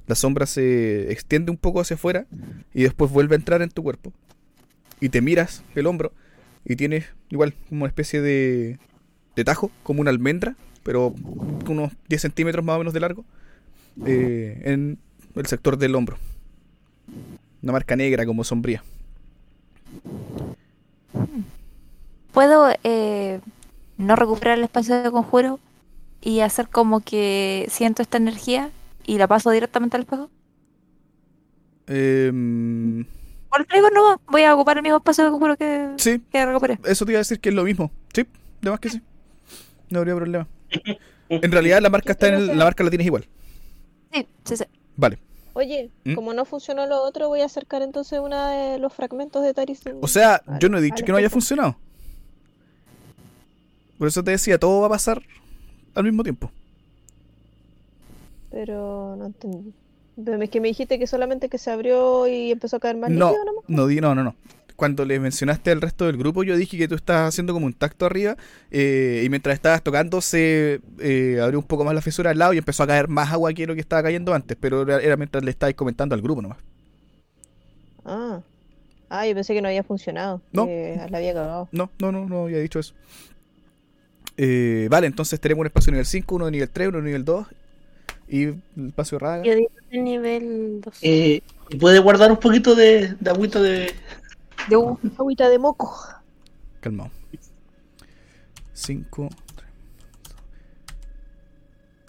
La 0.07 0.15
sombra 0.15 0.47
se 0.47 1.11
extiende 1.11 1.51
un 1.51 1.57
poco 1.57 1.81
hacia 1.81 1.95
afuera 1.95 2.27
y 2.75 2.83
después 2.83 3.11
vuelve 3.11 3.35
a 3.35 3.39
entrar 3.39 3.63
en 3.63 3.71
tu 3.71 3.83
cuerpo. 3.83 4.13
Y 5.01 5.09
te 5.09 5.21
miras 5.21 5.63
el 5.75 5.87
hombro 5.87 6.13
y 6.65 6.77
tienes 6.77 7.07
igual 7.31 7.55
como 7.69 7.83
una 7.83 7.89
especie 7.89 8.21
de, 8.21 8.79
de 9.35 9.45
tajo, 9.45 9.71
como 9.83 10.01
una 10.01 10.11
almendra, 10.11 10.57
pero 10.83 11.15
unos 11.69 11.93
10 12.09 12.23
centímetros 12.23 12.65
más 12.65 12.77
o 12.77 12.79
menos 12.79 12.93
de 12.93 13.01
largo, 13.01 13.25
eh, 14.05 14.63
en 14.65 14.99
el 15.35 15.47
sector 15.47 15.77
del 15.77 15.95
hombro. 15.95 16.19
Una 17.63 17.73
marca 17.73 17.97
negra 17.97 18.25
como 18.27 18.45
sombría. 18.45 18.85
Puedo 22.37 22.69
eh, 22.85 23.41
no 23.97 24.15
recuperar 24.15 24.59
el 24.59 24.65
espacio 24.65 25.03
de 25.03 25.11
conjuro 25.11 25.59
y 26.21 26.41
hacer 26.41 26.69
como 26.69 27.01
que 27.01 27.67
siento 27.71 28.03
esta 28.03 28.19
energía 28.19 28.71
y 29.07 29.17
la 29.17 29.27
paso 29.27 29.51
directamente 29.51 29.97
al 29.97 30.03
espejo. 30.03 30.29
Em, 31.87 33.01
O 33.51 33.57
el 33.59 33.67
traigo 33.67 33.89
no, 33.89 34.21
voy 34.29 34.43
a 34.43 34.55
ocupar 34.55 34.77
el 34.77 34.83
mismo 34.83 34.99
espacio 34.99 35.25
de 35.25 35.31
conjuro 35.31 35.57
que, 35.57 35.93
sí, 35.97 36.21
que 36.31 36.45
recuperé. 36.45 36.79
eso 36.85 37.07
te 37.07 37.13
iba 37.13 37.19
a 37.19 37.25
decir 37.25 37.41
que 37.41 37.49
es 37.49 37.55
lo 37.55 37.65
mismo. 37.65 37.91
Sí, 38.13 38.27
de 38.61 38.71
más 38.71 38.81
que 38.81 38.91
sí. 38.91 39.01
No 39.89 40.01
habría 40.01 40.15
problema. 40.15 40.47
En 41.29 41.51
realidad 41.51 41.81
la 41.81 41.89
marca 41.91 42.13
está 42.13 42.29
en 42.29 42.35
el- 42.35 42.59
la 42.59 42.65
marca 42.67 42.85
la 42.85 42.91
tienes 42.91 43.07
igual. 43.07 43.27
Sí, 44.13 44.29
sí, 44.45 44.57
sí. 44.59 44.65
Vale. 44.95 45.19
Oye, 45.55 45.91
¿Mm? 46.05 46.15
como 46.15 46.33
no 46.35 46.45
funcionó 46.45 46.87
lo 46.87 47.03
otro, 47.03 47.27
voy 47.29 47.41
a 47.41 47.47
acercar 47.47 47.83
entonces 47.83 48.21
uno 48.23 48.51
de 48.51 48.79
los 48.79 48.93
fragmentos 48.93 49.43
de 49.43 49.53
Taris. 49.55 49.81
O 50.03 50.07
sea, 50.07 50.41
al- 50.47 50.59
yo 50.61 50.69
no 50.69 50.79
he 50.79 50.81
dicho 50.83 51.03
que 51.05 51.11
no 51.11 51.19
haya 51.19 51.27
espejo. 51.27 51.41
funcionado. 51.41 51.77
Por 53.99 54.09
eso 54.09 54.23
te 54.23 54.33
decía, 54.33 54.59
todo 54.59 54.81
va 54.81 54.87
a 54.87 54.91
pasar 54.91 55.23
al 55.95 56.05
mismo 56.05 56.23
tiempo. 56.23 56.51
Pero 58.51 59.17
no 59.19 59.27
entendí. 59.27 59.73
Es 60.43 60.51
que 60.51 60.61
me 60.61 60.69
dijiste 60.69 60.99
que 60.99 61.07
solamente 61.07 61.49
que 61.49 61.59
se 61.59 61.71
abrió 61.71 62.27
y 62.27 62.51
empezó 62.53 62.77
a 62.77 62.81
caer 62.81 62.97
más 62.97 63.11
No, 63.11 63.31
líquido 63.31 63.45
no, 63.69 63.87
di- 63.87 64.01
no, 64.01 64.15
no, 64.15 64.25
no. 64.25 64.35
Cuando 64.77 65.05
le 65.07 65.19
mencionaste 65.21 65.71
al 65.71 65.81
resto 65.81 66.05
del 66.07 66.17
grupo, 66.19 66.43
yo 66.43 66.57
dije 66.57 66.77
que 66.77 66.87
tú 66.89 66.95
estabas 66.95 67.29
haciendo 67.29 67.55
como 67.55 67.65
un 67.67 67.73
tacto 67.73 68.05
arriba 68.05 68.37
eh, 68.71 69.23
y 69.25 69.29
mientras 69.31 69.55
estabas 69.55 69.83
tocando 69.83 70.21
se 70.21 70.81
eh, 71.01 71.39
abrió 71.43 71.59
un 71.59 71.65
poco 71.65 71.85
más 71.85 71.95
la 71.95 72.03
fisura 72.03 72.31
al 72.31 72.39
lado 72.39 72.53
y 72.53 72.59
empezó 72.59 72.83
a 72.83 72.87
caer 72.87 73.09
más 73.09 73.33
agua 73.33 73.53
que 73.55 73.67
lo 73.67 73.75
que 73.75 73.81
estaba 73.81 74.03
cayendo 74.03 74.35
antes, 74.35 74.57
pero 74.61 74.83
era, 74.83 75.01
era 75.01 75.17
mientras 75.17 75.43
le 75.45 75.51
estabais 75.51 75.77
comentando 75.77 76.15
al 76.15 76.21
grupo 76.21 76.43
nomás. 76.43 76.59
Ah. 78.05 78.41
Ah, 79.09 79.27
yo 79.27 79.35
pensé 79.35 79.55
que 79.55 79.63
no 79.63 79.69
había 79.69 79.83
funcionado. 79.83 80.43
No. 80.53 80.67
Que 80.67 81.01
la 81.11 81.19
había 81.19 81.33
cagado. 81.33 81.69
No, 81.73 81.91
no, 82.01 82.13
no, 82.13 82.27
no 82.27 82.45
había 82.45 82.59
dicho 82.59 82.79
eso. 82.79 82.93
Eh, 84.37 84.89
vale, 84.91 85.07
entonces 85.07 85.41
tenemos 85.41 85.61
un 85.63 85.67
espacio 85.67 85.93
nivel 85.93 86.07
5, 86.07 86.35
uno 86.35 86.45
de 86.47 86.51
nivel 86.53 86.71
3, 86.71 86.89
uno 86.89 86.99
de 86.99 87.05
nivel 87.05 87.25
2 87.25 87.47
y 88.29 88.43
el 88.45 88.61
espacio 88.89 89.19
Rádaga. 89.19 89.45
Yo 89.45 89.55
digo 89.55 89.71
el 89.91 90.05
nivel 90.05 90.81
2. 90.83 90.99
Eh, 91.03 91.41
¿y 91.71 91.77
¿Puede 91.77 91.99
guardar 92.01 92.31
un 92.31 92.39
poquito 92.39 92.75
de, 92.75 93.15
de 93.19 93.31
agüita 93.31 93.61
de. 93.63 93.93
De 94.69 94.77
un- 94.77 94.99
Agüita 95.19 95.49
de 95.49 95.59
moco. 95.59 95.97
Calmado. 96.81 97.11
5. 98.75 99.29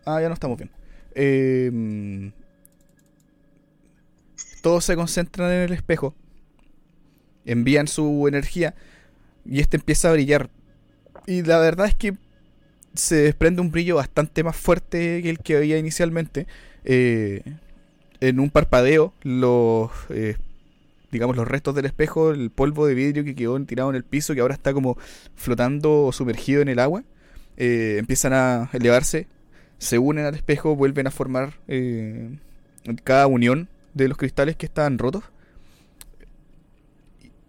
Ah, 0.06 0.22
ya 0.22 0.28
no 0.28 0.34
estamos 0.34 0.58
bien. 0.58 0.70
eh, 1.16 2.32
todos 4.62 4.84
se 4.86 4.96
concentran 4.96 5.50
en 5.52 5.62
el 5.62 5.74
espejo, 5.74 6.14
envían 7.46 7.88
su 7.88 8.28
energía 8.28 8.76
y 9.46 9.60
este 9.62 9.78
empieza 9.78 10.10
a 10.10 10.14
brillar. 10.14 10.50
Y 11.28 11.44
la 11.44 11.60
verdad 11.60 11.86
es 11.86 11.94
que 11.94 12.16
se 12.96 13.18
desprende 13.18 13.62
un 13.62 13.70
brillo 13.70 13.98
bastante 13.98 14.44
más 14.44 14.56
fuerte 14.56 15.22
que 15.22 15.30
el 15.30 15.38
que 15.40 15.58
había 15.58 15.78
inicialmente. 15.78 16.48
Eh, 16.84 17.44
en 18.20 18.40
un 18.40 18.50
parpadeo, 18.50 19.14
los 19.22 19.92
eh, 20.10 20.38
digamos 21.12 21.36
los 21.36 21.48
restos 21.48 21.76
del 21.76 21.86
espejo, 21.86 22.32
el 22.32 22.50
polvo 22.50 22.88
de 22.88 22.94
vidrio 22.94 23.24
que 23.24 23.36
quedó 23.36 23.60
tirado 23.66 23.90
en 23.90 23.96
el 23.96 24.04
piso, 24.04 24.34
que 24.34 24.42
ahora 24.42 24.54
está 24.54 24.74
como 24.74 24.98
flotando 25.36 26.06
o 26.06 26.12
sumergido 26.12 26.62
en 26.62 26.70
el 26.70 26.80
agua, 26.80 27.04
eh, 27.58 27.96
empiezan 28.00 28.34
a 28.34 28.70
elevarse, 28.74 29.28
se 29.78 30.00
unen 30.00 30.26
al 30.26 30.36
espejo, 30.36 30.76
vuelven 30.76 31.08
a 31.08 31.12
formar 31.12 31.54
eh, 31.68 32.30
cada 33.04 33.28
unión 33.28 33.68
de 33.94 34.08
los 34.08 34.18
cristales 34.18 34.56
que 34.56 34.66
estaban 34.66 34.98
rotos. 34.98 35.24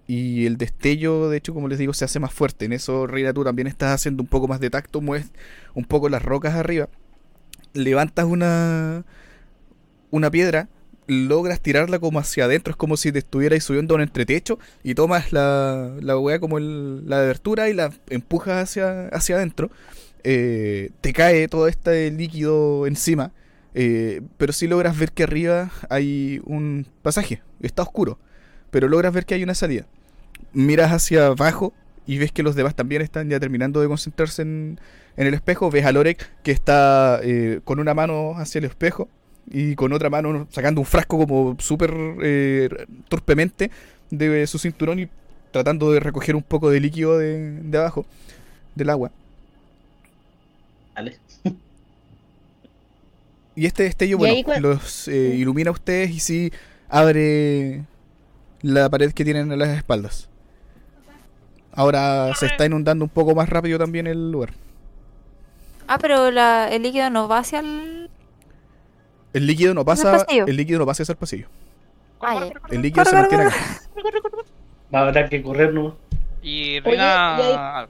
Y 0.08 0.46
el 0.46 0.58
destello, 0.58 1.30
de 1.30 1.38
hecho, 1.38 1.54
como 1.54 1.68
les 1.68 1.78
digo, 1.78 1.94
se 1.94 2.04
hace 2.06 2.20
más 2.20 2.32
fuerte. 2.34 2.66
En 2.66 2.72
eso, 2.74 3.06
Reina, 3.06 3.34
tú 3.34 3.44
también 3.44 3.68
estás 3.68 3.92
haciendo 3.94 4.22
un 4.24 4.28
poco 4.28 4.48
más 4.48 4.60
de 4.60 4.70
tacto, 4.70 5.02
mueves 5.02 5.30
un 5.74 5.84
poco 5.86 6.08
las 6.10 6.22
rocas 6.24 6.54
arriba. 6.56 6.88
Levantas 7.74 8.26
una, 8.26 9.04
una 10.10 10.30
piedra, 10.30 10.68
logras 11.06 11.60
tirarla 11.60 11.98
como 11.98 12.18
hacia 12.18 12.44
adentro, 12.44 12.70
es 12.72 12.76
como 12.76 12.96
si 12.96 13.12
te 13.12 13.18
estuvierais 13.20 13.64
subiendo 13.64 13.94
a 13.94 13.96
un 13.96 14.02
entretecho 14.02 14.58
y 14.82 14.94
tomas 14.94 15.32
la, 15.32 15.92
la 16.00 16.18
weá 16.18 16.38
como 16.40 16.58
el- 16.58 17.08
la 17.08 17.18
abertura 17.20 17.68
y 17.68 17.74
la 17.74 17.92
empujas 18.08 18.62
hacia, 18.70 19.08
hacia 19.08 19.36
adentro. 19.36 19.70
Eh, 20.24 20.90
te 21.00 21.12
cae 21.12 21.48
todo 21.48 21.68
este 21.68 22.10
líquido 22.10 22.86
encima, 22.86 23.32
eh, 23.74 24.20
pero 24.36 24.52
sí 24.52 24.66
logras 24.66 24.98
ver 24.98 25.12
que 25.12 25.22
arriba 25.22 25.70
hay 25.88 26.40
un 26.44 26.86
pasaje, 27.02 27.42
está 27.62 27.82
oscuro, 27.82 28.18
pero 28.70 28.88
logras 28.88 29.12
ver 29.14 29.26
que 29.26 29.34
hay 29.34 29.42
una 29.42 29.54
salida. 29.54 29.86
Miras 30.58 30.90
hacia 30.90 31.26
abajo 31.26 31.72
y 32.04 32.18
ves 32.18 32.32
que 32.32 32.42
los 32.42 32.56
demás 32.56 32.74
también 32.74 33.00
están 33.00 33.30
ya 33.30 33.38
terminando 33.38 33.80
de 33.80 33.86
concentrarse 33.86 34.42
en, 34.42 34.80
en 35.16 35.26
el 35.28 35.34
espejo. 35.34 35.70
Ves 35.70 35.84
a 35.84 35.92
Lorek 35.92 36.28
que 36.42 36.50
está 36.50 37.20
eh, 37.22 37.60
con 37.62 37.78
una 37.78 37.94
mano 37.94 38.32
hacia 38.36 38.58
el 38.58 38.64
espejo 38.64 39.08
y 39.48 39.76
con 39.76 39.92
otra 39.92 40.10
mano 40.10 40.48
sacando 40.50 40.80
un 40.80 40.84
frasco 40.84 41.16
como 41.16 41.56
súper 41.60 41.94
eh, 42.24 42.68
torpemente 43.08 43.70
de 44.10 44.44
su 44.48 44.58
cinturón 44.58 44.98
y 44.98 45.08
tratando 45.52 45.92
de 45.92 46.00
recoger 46.00 46.34
un 46.34 46.42
poco 46.42 46.70
de 46.70 46.80
líquido 46.80 47.16
de, 47.18 47.52
de 47.62 47.78
abajo 47.78 48.04
del 48.74 48.90
agua. 48.90 49.12
Vale. 50.96 51.18
Y 53.54 53.66
este 53.66 53.84
destello, 53.84 54.18
bueno, 54.18 54.42
los 54.58 55.06
eh, 55.06 55.36
ilumina 55.36 55.70
a 55.70 55.72
ustedes 55.72 56.10
y 56.10 56.18
sí 56.18 56.52
abre 56.88 57.84
la 58.62 58.88
pared 58.88 59.12
que 59.12 59.24
tienen 59.24 59.52
a 59.52 59.56
las 59.56 59.76
espaldas. 59.76 60.28
Ahora 61.72 62.34
se 62.34 62.46
está 62.46 62.66
inundando 62.66 63.04
un 63.04 63.08
poco 63.10 63.34
más 63.34 63.48
rápido 63.48 63.78
también 63.78 64.06
el 64.06 64.30
lugar. 64.32 64.50
Ah, 65.86 65.98
pero 65.98 66.30
la, 66.30 66.68
el 66.68 66.82
líquido 66.82 67.08
no 67.10 67.28
va 67.28 67.38
hacia 67.38 67.60
el. 67.60 68.10
El 69.32 69.46
líquido 69.46 69.74
no 69.74 69.80
el 69.80 69.86
pasa, 69.86 70.24
pasillo. 70.24 70.46
el 70.46 70.56
líquido 70.56 70.78
no 70.80 70.86
pasa 70.86 71.02
hacia 71.02 71.12
el 71.12 71.18
pasillo. 71.18 71.48
Ah, 72.20 72.46
ya. 72.46 72.52
El 72.70 72.82
líquido 72.82 73.04
se 73.04 73.10
Corre, 73.10 73.20
mantiene 73.20 73.44
corre, 73.44 73.56
acá. 73.56 73.80
Habrá 74.92 75.28
que 75.28 75.42
correr 75.42 75.72
nomás. 75.72 75.94
Y 76.42 76.78
Oye, 76.78 76.80
Rina. 76.80 77.88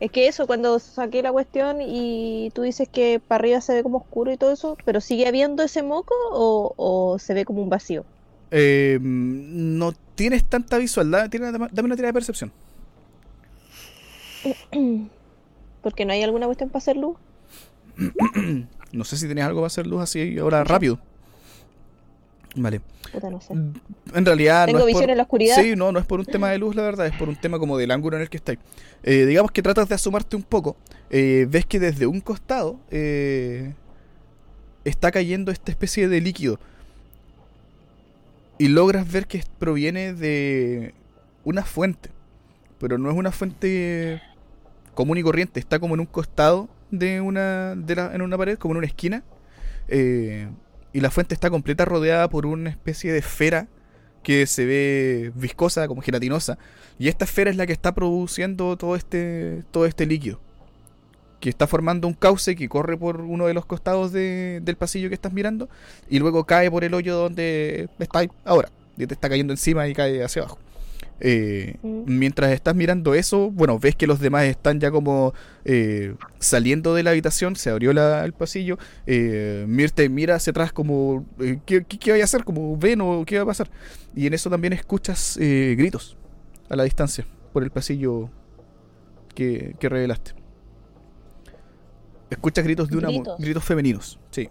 Es 0.00 0.10
que 0.10 0.26
eso, 0.26 0.46
cuando 0.48 0.78
saqué 0.80 1.22
la 1.22 1.30
cuestión 1.30 1.78
y 1.80 2.50
tú 2.54 2.62
dices 2.62 2.88
que 2.88 3.20
para 3.20 3.40
arriba 3.40 3.60
se 3.60 3.74
ve 3.74 3.82
como 3.84 3.98
oscuro 3.98 4.32
y 4.32 4.36
todo 4.36 4.50
eso, 4.52 4.76
pero 4.84 5.00
¿sigue 5.00 5.28
habiendo 5.28 5.62
ese 5.62 5.84
moco 5.84 6.14
o, 6.32 6.74
o 6.76 7.18
se 7.20 7.34
ve 7.34 7.44
como 7.44 7.62
un 7.62 7.70
vacío? 7.70 8.04
Eh, 8.54 8.98
no 9.00 9.92
tienes 10.14 10.44
tanta 10.44 10.76
visual, 10.76 11.10
dame 11.10 11.28
una 11.30 11.96
tirada 11.96 12.08
de 12.08 12.12
percepción. 12.12 12.52
Porque 15.82 16.04
no 16.04 16.12
hay 16.12 16.22
alguna 16.22 16.46
cuestión 16.46 16.68
para 16.68 16.78
hacer 16.78 16.96
luz. 16.96 17.16
No 18.92 19.04
sé 19.04 19.16
si 19.16 19.24
tienes 19.24 19.44
algo 19.44 19.60
para 19.60 19.68
hacer 19.68 19.86
luz 19.86 20.02
así 20.02 20.38
ahora 20.38 20.64
rápido. 20.64 20.98
Vale. 22.54 22.82
Puta, 23.10 23.30
no 23.30 23.40
sé. 23.40 23.54
En 23.54 24.26
realidad 24.26 24.66
Tengo 24.66 24.80
no 24.80 24.84
es 24.84 24.88
visión 24.88 25.04
por... 25.04 25.10
en 25.12 25.16
la 25.16 25.22
oscuridad. 25.22 25.56
Sí, 25.56 25.74
no, 25.76 25.92
no 25.92 25.98
es 25.98 26.04
por 26.04 26.20
un 26.20 26.26
tema 26.26 26.50
de 26.50 26.58
luz, 26.58 26.76
la 26.76 26.82
verdad, 26.82 27.06
es 27.06 27.16
por 27.16 27.30
un 27.30 27.36
tema 27.36 27.58
como 27.58 27.78
del 27.78 27.90
ángulo 27.90 28.16
en 28.16 28.22
el 28.24 28.28
que 28.28 28.36
estáis. 28.36 28.58
Eh, 29.02 29.24
digamos 29.24 29.50
que 29.50 29.62
tratas 29.62 29.88
de 29.88 29.94
asomarte 29.94 30.36
un 30.36 30.42
poco. 30.42 30.76
eh, 31.08 31.46
ves 31.48 31.64
que 31.64 31.80
desde 31.80 32.06
un 32.06 32.20
costado 32.20 32.78
eh, 32.90 33.72
está 34.84 35.10
cayendo 35.10 35.50
esta 35.50 35.70
especie 35.72 36.06
de 36.08 36.20
líquido. 36.20 36.60
Y 38.62 38.68
logras 38.68 39.10
ver 39.10 39.26
que 39.26 39.42
proviene 39.58 40.12
de 40.14 40.94
una 41.44 41.64
fuente. 41.64 42.10
Pero 42.78 42.96
no 42.98 43.10
es 43.10 43.16
una 43.16 43.32
fuente 43.32 44.22
común 44.94 45.18
y 45.18 45.22
corriente. 45.22 45.58
Está 45.58 45.78
como 45.80 45.94
en 45.94 46.00
un 46.00 46.06
costado 46.06 46.68
de 46.90 47.20
una, 47.20 47.74
de 47.74 47.96
la- 47.96 48.14
en 48.14 48.22
una 48.22 48.38
pared, 48.38 48.58
como 48.58 48.74
en 48.74 48.78
una 48.78 48.86
esquina. 48.86 49.24
eh, 49.88 50.48
y 50.92 51.00
la 51.00 51.10
fuente 51.10 51.34
está 51.34 51.50
completa 51.50 51.84
rodeada 51.84 52.28
por 52.28 52.46
una 52.46 52.70
especie 52.70 53.12
de 53.12 53.18
esfera 53.18 53.66
que 54.22 54.46
se 54.46 54.64
ve 54.64 55.32
viscosa, 55.34 55.88
como 55.88 56.02
gelatinosa. 56.02 56.56
Y 56.98 57.08
esta 57.08 57.24
esfera 57.24 57.50
es 57.50 57.56
la 57.56 57.66
que 57.66 57.72
está 57.72 57.92
produciendo 57.94 58.76
todo 58.76 58.94
este, 58.94 59.64
todo 59.72 59.86
este 59.86 60.06
líquido. 60.06 60.40
Que 61.42 61.48
está 61.50 61.66
formando 61.66 62.06
un 62.06 62.14
cauce 62.14 62.54
que 62.54 62.68
corre 62.68 62.96
por 62.96 63.20
uno 63.20 63.46
de 63.46 63.52
los 63.54 63.66
costados 63.66 64.12
de- 64.12 64.60
del 64.62 64.76
pasillo 64.76 65.08
que 65.08 65.14
estás 65.16 65.32
mirando. 65.32 65.68
Y 66.08 66.20
luego 66.20 66.44
cae 66.44 66.70
por 66.70 66.84
el 66.84 66.94
hoyo 66.94 67.16
donde 67.16 67.88
está 67.98 68.22
ahora. 68.44 68.68
Y 68.96 69.06
te 69.08 69.14
está 69.14 69.28
cayendo 69.28 69.52
encima 69.52 69.88
y 69.88 69.92
cae 69.92 70.22
hacia 70.22 70.42
abajo. 70.42 70.58
Eh. 71.24 71.76
Mientras 71.82 72.52
estás 72.52 72.74
mirando 72.76 73.14
eso, 73.14 73.50
bueno, 73.50 73.78
ves 73.80 73.96
que 73.96 74.06
los 74.06 74.20
demás 74.20 74.44
están 74.44 74.78
ya 74.78 74.90
como 74.92 75.34
eh, 75.64 76.14
saliendo 76.38 76.94
de 76.94 77.02
la 77.02 77.10
habitación, 77.10 77.56
se 77.56 77.70
abrió 77.70 77.92
la- 77.92 78.24
el 78.24 78.32
pasillo, 78.32 78.78
eh, 79.06 79.64
Mirte 79.68 80.08
mira 80.08 80.36
hacia 80.36 80.50
atrás 80.52 80.72
como, 80.72 81.24
eh, 81.40 81.58
¿qué, 81.66 81.84
qué, 81.84 82.20
a 82.20 82.24
hacer? 82.24 82.44
Como, 82.44 82.76
ven 82.76 83.00
o 83.00 83.24
qué 83.26 83.36
va 83.38 83.42
a 83.42 83.46
pasar. 83.46 83.68
Y 84.14 84.26
en 84.28 84.34
eso 84.34 84.48
también 84.48 84.72
escuchas 84.72 85.36
gritos 85.38 86.16
a 86.68 86.76
la 86.76 86.84
distancia, 86.84 87.24
por 87.52 87.62
el 87.64 87.70
pasillo 87.70 88.30
que, 89.34 89.74
que 89.80 89.88
revelaste. 89.88 90.41
Escuchas 92.32 92.64
gritos 92.64 92.88
de 92.88 92.96
una 92.96 93.08
¿Gritos? 93.08 93.38
gritos 93.38 93.62
femeninos, 93.64 94.18
sí. 94.30 94.48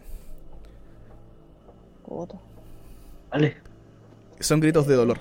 Puta. 2.05 2.35
Vale. 3.31 3.57
Son 4.39 4.59
gritos 4.59 4.85
de 4.85 4.95
dolor. 4.95 5.19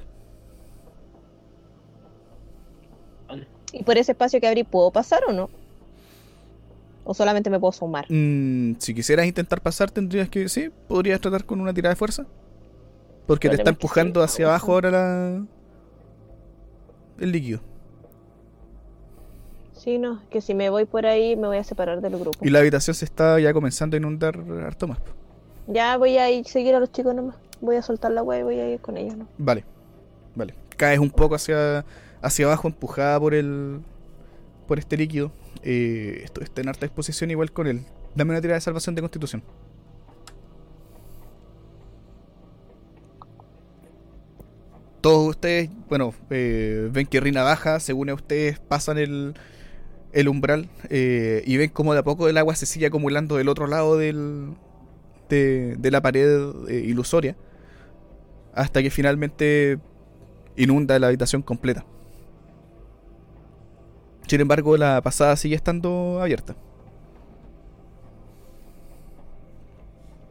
Vale. 3.27 3.47
¿Y 3.73 3.83
por 3.83 3.97
ese 3.97 4.13
espacio 4.13 4.41
que 4.41 4.47
abrí 4.47 4.65
puedo 4.65 4.91
pasar 4.91 5.23
o 5.27 5.33
no? 5.33 5.49
¿O 7.05 7.15
solamente 7.15 7.49
me 7.49 7.59
puedo 7.59 7.73
sumar? 7.73 8.05
Mm, 8.11 8.75
si 8.79 8.95
quisieras 8.95 9.25
intentar 9.25 9.63
pasar, 9.63 9.91
tendrías 9.91 10.29
que. 10.29 10.49
Sí, 10.51 10.71
podrías 10.87 11.19
tratar 11.19 11.47
con 11.47 11.63
una 11.63 11.73
tirada 11.73 11.95
de 11.95 11.97
fuerza. 11.97 12.27
Porque 13.27 13.49
te 13.49 13.55
está 13.55 13.71
empujando 13.71 14.23
hacia 14.23 14.49
abajo 14.49 14.75
ahora 14.75 14.91
la. 14.91 15.47
El 17.19 17.33
líquido. 17.33 17.61
Sí, 19.83 19.97
no, 19.97 20.21
que 20.29 20.43
si 20.43 20.53
me 20.53 20.69
voy 20.69 20.85
por 20.85 21.07
ahí 21.07 21.37
me 21.37 21.47
voy 21.47 21.57
a 21.57 21.65
separar 21.65 22.03
del 22.03 22.19
grupo. 22.19 22.39
Y 22.43 22.51
la 22.51 22.59
habitación 22.59 22.95
se 22.95 23.07
está 23.07 23.41
ya 23.41 23.55
comenzando 23.55 23.97
a 23.97 23.99
inundar 23.99 24.39
harto 24.63 24.87
más. 24.87 24.99
Ya 25.69 25.97
voy 25.97 26.19
a 26.19 26.31
ir 26.31 26.47
seguir 26.47 26.75
a 26.75 26.81
los 26.81 26.93
chicos 26.93 27.15
nomás. 27.15 27.37
Voy 27.63 27.77
a 27.77 27.83
soltar 27.83 28.11
la 28.11 28.23
wea 28.23 28.41
y 28.41 28.43
voy 28.43 28.61
a 28.61 28.69
ir 28.69 28.81
con 28.81 28.99
ellos, 28.99 29.17
¿no? 29.17 29.27
Vale, 29.39 29.65
vale. 30.35 30.55
Caes 30.77 30.99
un 30.99 31.11
poco 31.11 31.35
hacia, 31.35 31.87
hacia 32.21 32.45
abajo, 32.45 32.69
empujada 32.69 33.19
por 33.19 33.33
el. 33.33 33.81
por 34.69 34.79
este 34.79 34.99
líquido. 34.99 35.33
Eh, 35.63 36.21
esto 36.25 36.43
está 36.43 36.61
en 36.61 36.69
harta 36.69 36.85
exposición 36.85 37.31
igual 37.31 37.51
con 37.51 37.67
él. 37.67 37.81
Dame 38.15 38.33
una 38.33 38.43
tirada 38.43 38.57
de 38.57 38.61
salvación 38.61 38.95
de 38.95 39.01
constitución. 39.01 39.43
Todos 45.01 45.27
ustedes, 45.31 45.71
bueno, 45.89 46.13
eh, 46.29 46.91
ven 46.93 47.07
que 47.07 47.19
Rina 47.19 47.43
baja, 47.43 47.81
según 47.81 48.11
a 48.11 48.15
ustedes 48.15 48.59
pasan 48.59 48.99
el, 48.99 49.35
el 50.13 50.29
umbral 50.29 50.69
eh, 50.89 51.43
y 51.47 51.57
ven 51.57 51.71
como 51.71 51.93
de 51.93 52.01
a 52.01 52.03
poco 52.03 52.29
el 52.29 52.37
agua 52.39 52.55
se 52.55 52.67
sigue 52.67 52.87
acumulando 52.87 53.37
del 53.37 53.49
otro 53.49 53.67
lado 53.67 53.97
del, 53.97 54.55
de, 55.29 55.77
de 55.77 55.91
la 55.91 56.01
pared 56.01 56.51
eh, 56.69 56.83
ilusoria 56.87 57.37
hasta 58.55 58.83
que 58.83 58.91
finalmente 58.91 59.79
inunda 60.57 60.99
la 60.99 61.07
habitación 61.09 61.43
completa. 61.43 61.85
Sin 64.27 64.41
embargo, 64.41 64.77
la 64.77 65.01
pasada 65.03 65.37
sigue 65.37 65.57
estando 65.57 66.21
abierta. 66.21 66.55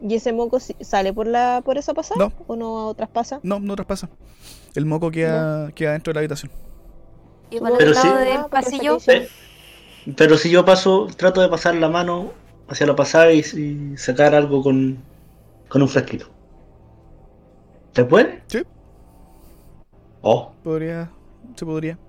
¿Y 0.01 0.15
ese 0.15 0.31
moco 0.31 0.59
sale 0.59 1.11
por 1.11 1.27
la 1.27 1.61
por 1.63 1.77
esa 1.77 1.93
pasada? 1.93 2.17
No. 2.17 2.33
¿O 2.47 2.55
no 2.55 2.93
traspasa? 2.93 3.39
No, 3.43 3.59
no 3.59 3.75
traspasa. 3.75 4.09
El 4.75 4.85
moco 4.85 5.11
queda, 5.11 5.71
queda 5.73 5.91
dentro 5.93 6.11
de 6.11 6.15
la 6.15 6.19
habitación. 6.21 6.51
Y 7.49 7.59
por 7.59 7.81
el 7.81 7.93
lado 7.93 8.19
sí. 8.19 8.25
del 8.25 8.37
Ah, 8.37 8.47
pasillo, 8.49 8.97
Pero 10.17 10.37
si 10.37 10.49
yo 10.49 10.65
paso, 10.65 11.07
trato 11.17 11.41
de 11.41 11.49
pasar 11.49 11.75
la 11.75 11.89
mano 11.89 12.33
hacia 12.67 12.85
la 12.87 12.95
pasada 12.95 13.31
y, 13.33 13.39
y 13.39 13.97
sacar 13.97 14.35
algo 14.35 14.61
con, 14.63 15.03
con 15.69 15.81
un 15.81 15.89
frasquito. 15.89 16.27
¿Se 17.93 18.03
puede? 18.05 18.43
Sí. 18.47 18.63
Oh. 20.21 20.53
Podría. 20.63 21.11
Se 21.55 21.65
podría. 21.65 21.99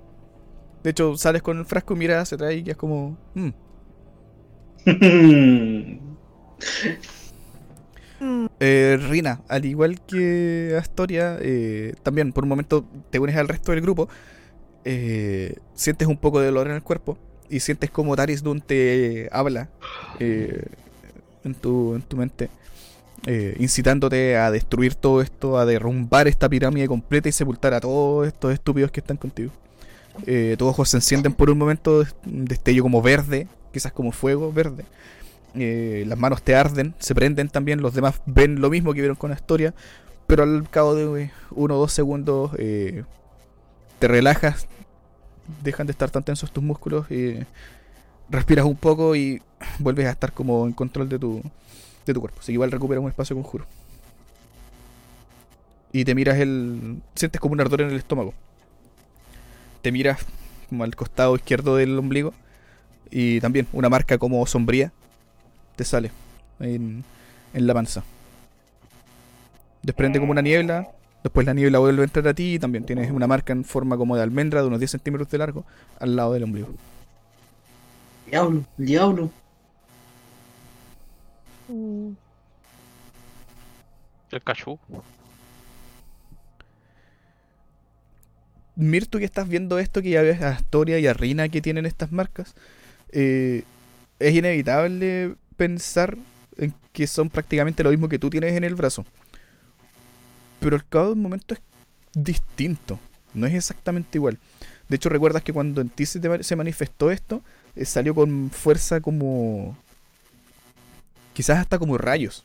De 0.83 0.91
hecho, 0.91 1.17
sales 1.17 1.43
con 1.43 1.59
el 1.59 1.67
frasco, 1.67 1.97
miras 1.97 2.23
hacia 2.23 2.37
atrás 2.37 2.55
y 2.55 2.63
ya 2.65 2.73
es 2.73 2.79
como. 2.79 3.19
mm. 3.35 3.51
Eh, 8.63 8.99
Rina, 9.09 9.43
al 9.49 9.65
igual 9.65 10.01
que 10.03 10.77
Astoria, 10.79 11.39
eh, 11.41 11.95
también 12.03 12.33
por 12.33 12.45
un 12.45 12.51
momento 12.51 12.85
te 13.11 13.19
unes 13.19 13.37
al 13.37 13.49
resto 13.49 13.73
del 13.73 13.81
grupo. 13.81 14.09
eh, 14.85 15.57
sientes 15.75 16.09
un 16.09 16.19
poco 16.19 16.41
de 16.41 16.47
dolor 16.49 16.69
en 16.69 16.75
el 16.75 16.83
cuerpo 16.85 17.19
y 17.51 17.61
sientes 17.61 17.91
como 17.91 18.17
Taris 18.17 18.43
Dun 18.43 18.61
te 18.61 19.29
habla 19.33 19.69
eh, 20.19 20.65
en, 21.45 21.55
tu, 21.55 21.95
en 21.95 22.03
tu 22.03 22.17
mente, 22.17 22.49
eh, 23.27 23.57
incitándote 23.59 24.37
a 24.37 24.51
destruir 24.51 24.95
todo 24.95 25.21
esto, 25.21 25.59
a 25.59 25.67
derrumbar 25.67 26.29
esta 26.29 26.49
pirámide 26.49 26.87
completa 26.87 27.29
y 27.29 27.33
sepultar 27.33 27.75
a 27.75 27.81
todos 27.81 28.27
estos 28.27 28.53
estúpidos 28.53 28.91
que 28.91 29.01
están 29.01 29.17
contigo. 29.17 29.51
Eh, 30.27 30.55
tus 30.59 30.69
ojos 30.69 30.89
se 30.89 30.97
encienden 30.97 31.33
por 31.33 31.51
un 31.51 31.59
momento, 31.59 32.05
destello 32.25 32.83
como 32.83 33.03
verde, 33.03 33.47
quizás 33.73 33.93
como 33.93 34.13
fuego 34.13 34.53
verde. 34.53 34.85
Eh, 35.55 36.05
las 36.07 36.19
manos 36.19 36.43
te 36.43 36.55
arden, 36.55 36.95
se 36.99 37.15
prenden 37.15 37.49
también, 37.49 37.83
los 37.83 37.95
demás 37.95 38.21
ven 38.27 38.61
lo 38.61 38.71
mismo 38.71 38.93
que 38.95 39.01
vieron 39.01 39.17
con 39.17 39.33
Astoria, 39.33 39.75
pero 40.27 40.45
al 40.45 40.69
cabo 40.71 40.95
de 40.95 41.31
uno 41.51 41.77
o 41.77 41.79
dos 41.79 41.93
segundos 41.93 42.53
te 42.53 44.09
relajas, 44.09 44.67
dejan 45.63 45.87
de 45.87 45.93
estar 45.93 46.11
tan 46.11 46.23
tensos 46.23 46.53
tus 46.53 46.63
músculos, 46.63 47.07
eh, 47.11 47.45
respiras 48.29 48.65
un 48.65 48.77
poco 48.77 49.15
y 49.17 49.43
vuelves 49.79 50.07
a 50.07 50.11
estar 50.11 50.33
como 50.33 50.67
en 50.67 50.73
control 50.73 51.09
de 51.09 51.19
tu, 51.19 51.43
de 52.07 52.15
tu 52.15 52.21
cuerpo. 52.21 52.39
Así 52.41 52.47
que 52.47 52.55
igual 52.55 52.71
recuperas 52.71 53.03
un 53.03 53.11
espacio 53.11 53.37
conjuro. 53.37 53.67
Y 55.93 56.05
te 56.05 56.15
miras 56.15 56.39
el... 56.39 57.03
sientes 57.15 57.41
como 57.41 57.53
un 57.55 57.61
ardor 57.61 57.81
en 57.83 57.91
el 57.91 57.97
estómago. 57.97 58.33
Te 59.83 59.91
miras 59.91 60.25
como 60.69 60.85
al 60.85 60.95
costado 60.95 61.35
izquierdo 61.35 61.77
del 61.77 61.99
ombligo 61.99 62.33
y 63.11 63.41
también 63.41 63.67
una 63.73 63.89
marca 63.89 64.19
como 64.19 64.47
sombría 64.47 64.93
te 65.75 65.85
sale 65.85 66.13
en, 66.61 67.03
en 67.55 67.67
la 67.67 67.75
panza. 67.75 68.05
Desprende 69.83 70.21
como 70.21 70.33
una 70.33 70.43
niebla, 70.43 70.89
después 71.23 71.47
la 71.47 71.55
niebla 71.55 71.79
vuelve 71.79 72.03
a 72.03 72.05
entrar 72.05 72.29
a 72.29 72.35
ti 72.35 72.55
y 72.55 72.59
también 72.59 72.85
tienes 72.85 73.11
una 73.11 73.27
marca 73.27 73.53
en 73.53 73.65
forma 73.65 73.97
como 73.97 74.17
de 74.17 74.23
almendra 74.23 74.61
de 74.63 74.69
unos 74.69 74.79
10 74.81 74.91
centímetros 74.93 75.31
de 75.31 75.39
largo 75.39 75.65
al 75.99 76.17
lado 76.17 76.33
del 76.35 76.45
ombligo. 76.45 76.69
Diablo, 78.27 78.65
diablo. 78.77 79.31
Mm, 81.69 82.13
El 84.31 84.43
cachú. 84.43 84.79
Mir, 88.77 89.07
tú 89.07 89.19
que 89.19 89.25
estás 89.25 89.49
viendo 89.49 89.79
esto, 89.79 90.01
que 90.03 90.11
ya 90.11 90.23
ves 90.23 90.41
a 90.43 90.51
Astoria 90.51 90.99
y 90.99 91.07
a 91.07 91.13
Rina 91.13 91.49
que 91.49 91.61
tienen 91.61 91.87
estas 91.87 92.13
marcas, 92.13 92.55
eh, 93.13 93.65
es 94.19 94.35
inevitable 94.35 95.35
pensar 95.57 96.17
en 96.57 96.75
que 96.93 97.07
son 97.07 97.29
prácticamente 97.31 97.83
lo 97.83 97.91
mismo 97.91 98.09
que 98.09 98.19
tú 98.19 98.31
tienes 98.31 98.55
en 98.55 98.65
el 98.65 98.75
brazo. 98.75 99.05
Pero 100.61 100.77
al 100.77 100.87
cabo 100.87 101.07
de 101.07 101.13
un 101.13 101.23
momento 101.23 101.55
es 101.55 101.61
distinto, 102.15 102.99
no 103.35 103.47
es 103.47 103.55
exactamente 103.55 104.19
igual. 104.19 104.39
De 104.89 104.97
hecho, 104.97 105.09
recuerdas 105.09 105.43
que 105.43 105.53
cuando 105.53 105.81
en 105.81 105.89
ti 105.89 106.05
se, 106.05 106.57
manifestó 106.57 107.11
esto, 107.11 107.43
eh, 107.77 107.85
salió 107.85 108.15
con 108.15 108.51
fuerza 108.51 109.01
como... 109.01 109.77
Quizás 111.33 111.59
hasta 111.59 111.79
como 111.79 111.97
rayos. 111.97 112.45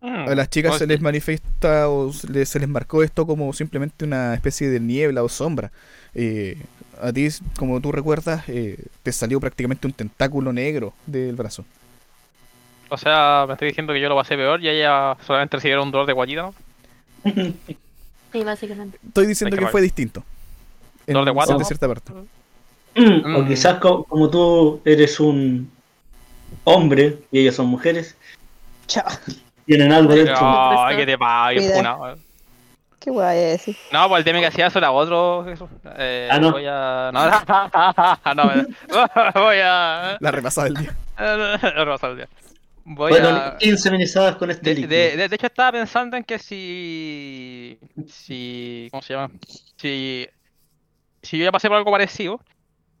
A 0.00 0.34
las 0.34 0.48
chicas 0.48 0.78
se 0.78 0.86
les 0.86 1.00
manifiesta 1.00 1.88
o 1.90 2.12
se 2.12 2.26
les, 2.28 2.48
se 2.48 2.58
les 2.58 2.68
marcó 2.68 3.02
esto 3.02 3.26
como 3.26 3.52
simplemente 3.52 4.04
una 4.04 4.34
especie 4.34 4.68
de 4.68 4.80
niebla 4.80 5.22
o 5.22 5.28
sombra. 5.28 5.70
Eh, 6.14 6.56
a 7.00 7.12
ti, 7.12 7.28
como 7.58 7.80
tú 7.80 7.92
recuerdas, 7.92 8.48
eh, 8.48 8.82
te 9.02 9.12
salió 9.12 9.38
prácticamente 9.40 9.86
un 9.86 9.92
tentáculo 9.92 10.52
negro 10.52 10.94
del 11.06 11.36
brazo. 11.36 11.64
O 12.90 12.96
sea, 12.98 13.44
me 13.46 13.54
estoy 13.54 13.68
diciendo 13.68 13.92
que 13.92 14.00
yo 14.00 14.08
lo 14.08 14.16
pasé 14.16 14.36
peor 14.36 14.62
y 14.62 14.68
ella 14.68 15.16
solamente 15.26 15.56
recibieron 15.56 15.84
un 15.86 15.92
dolor 15.92 16.06
de 16.06 16.12
guatita, 16.12 16.42
¿no? 16.42 16.54
Sí, 18.32 18.44
básicamente. 18.44 18.98
Estoy 19.06 19.26
diciendo 19.26 19.56
que 19.56 19.66
fue 19.68 19.80
distinto. 19.80 20.22
En, 21.06 21.14
¿Dolor 21.14 21.26
de 21.26 21.30
guata? 21.32 21.56
de 21.56 21.64
cierta 21.64 21.88
parte. 21.88 22.12
O 22.12 22.24
Mm. 23.00 23.46
quizás 23.48 23.78
co- 23.78 24.04
como 24.04 24.28
tú 24.28 24.80
eres 24.84 25.18
un 25.20 25.70
hombre 26.64 27.18
y 27.30 27.40
ellas 27.40 27.54
son 27.54 27.66
mujeres, 27.66 28.16
Chao. 28.86 29.04
tienen 29.66 29.92
algo 29.92 30.12
dentro. 30.14 30.36
Ay, 30.40 30.96
que 30.96 31.06
te 31.06 31.16
funa. 31.16 32.16
Qué 32.98 33.10
guay 33.10 33.38
decir. 33.38 33.76
No, 33.92 34.08
pues 34.08 34.18
el 34.18 34.24
tema 34.24 34.40
que 34.40 34.46
hacía 34.46 34.66
eso 34.66 34.78
era 34.78 34.90
otro. 34.90 35.48
Eso. 35.48 35.68
Eh, 35.96 36.28
Ah, 36.30 36.38
no. 36.38 36.52
Voy 36.52 36.66
a. 36.68 37.10
No, 37.14 37.24
no, 38.34 38.44
me- 38.44 38.66
voy 39.40 39.56
a. 39.62 40.16
La 40.20 40.30
repasada 40.30 40.66
del 40.66 40.74
día. 40.76 40.94
No, 41.18 41.36
no, 41.36 41.84
no, 41.84 41.98
Voy 42.92 43.12
Bueno, 43.12 43.28
a. 43.28 43.56
inseminizadas 43.60 44.36
con 44.36 44.50
este 44.50 44.70
De, 44.70 44.74
líquido. 44.74 44.88
de, 44.88 45.16
de- 45.16 45.28
de 45.28 45.34
hecho, 45.36 45.46
estaba 45.46 45.72
pensando 45.72 46.16
en 46.16 46.24
que 46.24 46.38
si. 46.38 47.78
Si. 48.06 48.88
¿Cómo 48.90 49.02
se 49.02 49.14
llama? 49.14 49.32
Si. 49.76 50.26
Si 51.22 51.38
yo 51.38 51.44
ya 51.44 51.52
pasé 51.52 51.68
por 51.68 51.78
algo 51.78 51.92
parecido, 51.92 52.40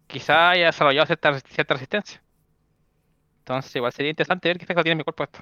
quizá 0.08 0.50
haya 0.52 0.66
desarrollado 0.66 1.06
cierta, 1.06 1.40
cierta 1.40 1.74
resistencia. 1.74 2.22
Entonces, 3.40 3.74
igual 3.76 3.92
sería 3.92 4.10
interesante 4.10 4.48
ver 4.48 4.58
qué 4.58 4.64
efecto 4.64 4.82
tiene 4.82 4.96
mi 4.96 5.04
cuerpo 5.04 5.24
esto. 5.24 5.40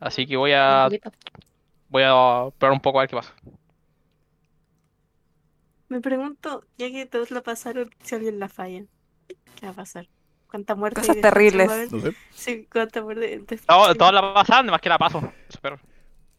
Así 0.00 0.26
que 0.26 0.36
voy 0.36 0.52
a. 0.54 0.88
Voy 1.88 2.02
a 2.04 2.50
probar 2.58 2.72
un 2.74 2.80
poco 2.80 2.98
a 2.98 3.02
ver 3.02 3.10
qué 3.10 3.16
pasa. 3.16 3.34
Me 5.88 6.00
pregunto, 6.00 6.64
ya 6.78 6.90
que 6.92 7.06
todos 7.06 7.32
lo 7.32 7.42
pasaron, 7.42 7.90
si 8.00 8.14
alguien 8.14 8.38
la 8.38 8.48
falla. 8.48 8.86
¿Qué 9.56 9.66
va 9.66 9.72
a 9.72 9.76
pasar? 9.76 10.08
¿Cuánta 10.48 10.74
muerte 10.74 11.00
Cosas 11.00 11.16
terribles. 11.20 11.92
No 11.92 12.00
sé. 12.00 12.14
Sí, 12.34 12.68
cuánta 12.72 13.02
muerte. 13.02 13.40
Destrucción? 13.46 13.96
todas 13.98 14.14
la 14.14 14.32
pasan, 14.34 14.66
más 14.66 14.80
que 14.80 14.88
la 14.88 14.98
paso. 14.98 15.32
Pero, 15.60 15.78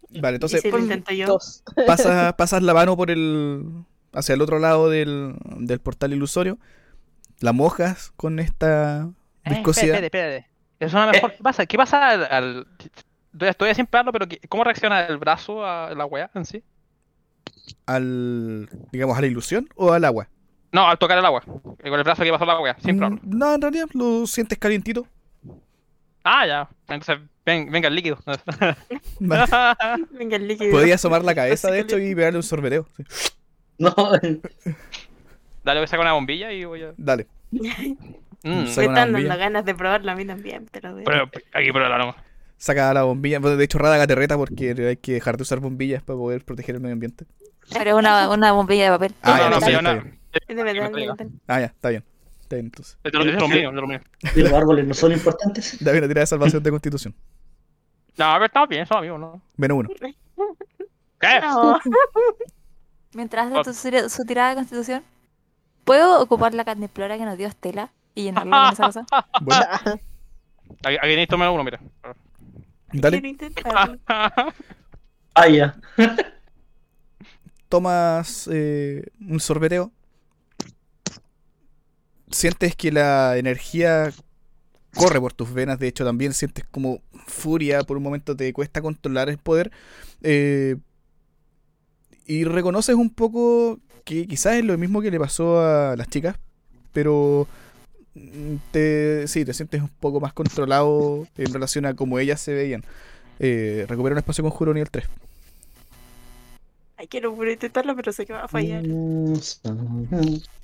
Vale, 0.10 0.36
¿Y 0.36 0.36
entonces 0.36 0.62
si 0.62 0.72
lo 0.72 0.78
pasas, 1.86 2.34
pasas 2.36 2.64
la 2.64 2.74
mano 2.74 2.96
por 2.96 3.12
el. 3.12 3.64
hacia 4.14 4.34
el 4.36 4.42
otro 4.42 4.60
lado 4.60 4.90
del, 4.90 5.36
del 5.58 5.80
portal 5.80 6.14
ilusorio. 6.14 6.58
La 7.42 7.52
mojas 7.54 8.14
con 8.16 8.40
esta 8.40 9.10
Eh, 9.44 9.50
viscosidad. 9.50 9.96
espérate, 9.96 10.06
espérate, 10.06 10.38
espérate. 10.38 10.58
Es 10.80 10.94
una 10.94 11.08
mejor. 11.08 11.32
¿Qué 11.34 11.44
pasa? 11.44 11.66
¿Qué 11.66 11.78
pasa 11.78 12.10
al. 12.10 12.24
al- 12.32 12.68
Estoy, 13.42 13.76
sin 13.76 13.86
pegarlo, 13.86 14.12
pero 14.14 14.28
¿qué- 14.28 14.40
¿cómo 14.50 14.64
reacciona 14.64 15.06
el 15.06 15.18
brazo 15.18 15.64
a 15.64 15.94
la 15.94 16.06
weá 16.06 16.32
en 16.34 16.46
sí? 16.46 16.64
al. 17.86 18.70
digamos, 18.92 19.18
a 19.18 19.22
la 19.22 19.28
ilusión 19.28 19.68
o 19.76 19.92
al 19.94 20.06
agua. 20.06 20.30
No, 20.72 20.88
al 20.88 20.98
tocar 20.98 21.18
el 21.18 21.26
agua. 21.26 21.44
Eh, 21.84 21.90
Con 21.90 21.98
el 22.00 22.04
brazo 22.04 22.24
que 22.24 22.32
pasó 22.32 22.46
la 22.46 22.60
weá, 22.60 22.76
sin 22.80 22.96
Mm, 22.96 22.98
probarlo. 23.00 23.20
No, 23.24 23.54
en 23.56 23.62
realidad 23.62 23.86
lo 23.94 24.28
sientes 24.28 24.58
calientito. 24.58 25.08
Ah, 26.24 26.46
ya. 26.46 26.70
Entonces, 26.90 27.20
ven, 27.46 27.72
venga 27.72 27.88
el 27.88 27.96
líquido. 27.96 28.18
Venga, 29.20 30.36
el 30.36 30.48
líquido. 30.48 30.72
Podía 30.72 30.96
asomar 30.96 31.24
la 31.24 31.34
cabeza, 31.36 31.72
de 31.72 31.80
hecho, 31.80 31.98
y 31.98 32.14
pegarle 32.16 32.38
un 32.40 32.44
sorbeteo. 32.44 32.86
sí. 32.98 33.04
No, 33.80 33.94
Dale, 35.64 35.80
voy 35.80 35.84
a 35.84 35.88
sacar 35.88 36.00
una 36.02 36.14
bombilla 36.14 36.52
y 36.52 36.66
voy 36.66 36.82
a. 36.84 36.94
Dale. 36.98 37.28
Mm, 37.52 37.60
Me 38.44 38.64
están 38.64 38.94
dando 39.14 39.20
ganas 39.38 39.66
de 39.66 39.76
probarlo 39.76 40.12
a 40.12 40.16
mí 40.16 40.26
también, 40.26 40.68
pero... 40.72 40.96
de- 40.96 41.04
pero, 41.04 41.24
aquí, 41.54 41.72
pero 41.72 41.88
la 41.90 41.98
no. 41.98 42.16
Saca 42.58 42.94
la 42.94 43.04
bombilla. 43.04 43.40
De 43.40 43.64
hecho, 43.64 43.78
Radaga 43.78 44.08
te 44.08 44.16
reta 44.16 44.36
porque 44.36 44.72
hay 44.72 44.98
que 44.98 45.14
dejar 45.14 45.38
de 45.38 45.44
usar 45.44 45.60
bombillas 45.60 46.02
para 46.04 46.18
poder 46.18 46.44
proteger 46.44 46.76
el 46.76 46.82
medio 46.82 46.94
ambiente. 46.94 47.26
Pero 47.72 47.98
una, 47.98 48.30
una 48.30 48.52
bombilla 48.54 48.86
de 48.86 48.90
papel. 48.90 49.14
Ah, 49.22 49.50
no, 49.52 49.82
no, 49.82 49.94
no. 49.96 50.04
Es 50.48 50.56
de 50.56 50.64
de. 50.64 51.30
Ah, 51.48 51.60
ya, 51.60 51.66
está 51.68 51.90
bien. 51.90 52.04
Está 52.42 52.56
bien, 52.56 52.66
entonces. 52.68 52.98
Es 53.04 53.12
de 53.12 53.18
lo- 53.18 53.26
es 53.26 53.34
de 53.34 53.40
lo 53.40 53.48
mío, 53.48 53.70
es 53.70 53.76
de 53.76 53.82
lo 53.82 53.88
mío. 53.88 54.00
¿y 54.36 54.40
los 54.42 54.54
árboles 54.54 54.88
no 54.88 54.94
son 54.94 55.12
importantes. 55.12 55.78
Dame 55.84 55.98
una 56.00 56.08
tirada 56.08 56.22
de 56.24 56.28
salvación 56.28 56.64
de 56.64 56.70
constitución. 56.72 57.16
No, 58.18 58.34
pero 58.34 58.46
estamos 58.46 58.70
bien, 58.70 58.86
somos 58.86 59.00
amigos, 59.02 59.20
¿no? 59.20 59.42
Menos 59.58 59.78
uno. 59.80 59.90
¿Qué? 61.20 61.40
No. 61.42 61.78
Mientras 63.14 63.52
hace 63.52 63.74
su, 63.74 63.90
tira- 63.90 64.10
su 64.10 64.26
tirada 64.26 64.50
de 64.50 64.56
constitución, 64.56 65.04
¿puedo 65.84 66.22
ocupar 66.22 66.54
la 66.54 66.64
candiplora 66.66 67.18
que 67.18 67.26
nos 67.26 67.38
dio 67.38 67.48
Estela 67.48 67.92
y 68.16 68.24
llenarla 68.24 68.66
con 68.66 68.74
esa 68.74 68.84
cosa? 68.86 69.06
Bueno, 69.42 69.66
Aquí, 70.84 70.98
necesito 71.04 71.38
menos 71.38 71.54
uno, 71.54 71.64
mira. 71.64 71.80
dale. 72.94 73.36
Ah, 75.34 75.48
ya. 75.48 75.76
Tomas 77.70 78.50
eh, 78.52 79.04
un 79.20 79.40
sorbeteo. 79.40 79.92
Sientes 82.32 82.76
que 82.76 82.92
la 82.92 83.38
energía 83.38 84.12
corre 84.96 85.20
por 85.20 85.34
tus 85.34 85.54
venas. 85.54 85.80
De 85.80 85.88
hecho, 85.88 86.06
también 86.06 86.34
sientes 86.34 86.66
como 86.70 87.02
furia. 87.26 87.84
Por 87.84 87.98
un 87.98 88.04
momento 88.04 88.36
te 88.36 88.52
cuesta 88.54 88.82
controlar 88.82 89.30
el 89.30 89.38
poder. 89.38 89.72
eh, 90.24 90.78
y 92.26 92.44
reconoces 92.44 92.96
un 92.96 93.10
poco 93.10 93.80
que 94.04 94.28
quizás 94.28 94.56
es 94.56 94.66
lo 94.66 94.78
mismo 94.78 95.02
que 95.02 95.12
le 95.12 95.20
pasó 95.20 95.62
a 95.62 95.96
las 95.96 96.10
chicas. 96.10 96.36
Pero 96.94 97.48
mm, 98.16 98.56
te, 98.72 99.28
sí, 99.28 99.46
te 99.46 99.54
sientes 99.54 99.82
un 99.82 99.90
poco 100.00 100.20
más 100.20 100.34
controlado 100.34 101.28
en 101.38 101.54
relación 101.54 101.86
a 101.86 101.96
cómo 101.96 102.20
ellas 102.20 102.42
se 102.42 102.54
veían. 102.54 102.84
Eh, 103.40 103.86
recupera 103.88 104.14
un 104.14 104.20
espacio 104.20 104.44
conjuro 104.44 104.74
nivel 104.74 104.90
3. 104.90 105.08
Ay, 106.98 107.08
quiero 107.08 107.32
intentarlo, 107.50 107.96
pero 107.96 108.12
sé 108.12 108.26
que 108.26 108.34
va 108.34 108.46
a 108.46 108.48
fallar. 108.48 108.84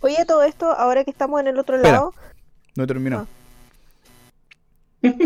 Oye, 0.02 0.26
todo 0.26 0.44
esto, 0.44 0.72
ahora 0.72 1.04
que 1.04 1.12
estamos 1.12 1.40
en 1.40 1.48
el 1.48 1.60
otro 1.60 1.76
Espera. 1.76 1.94
lado, 1.94 2.14
No 2.76 2.84
he 2.84 2.88
terminado. 2.88 3.28
Ah. 5.04 5.10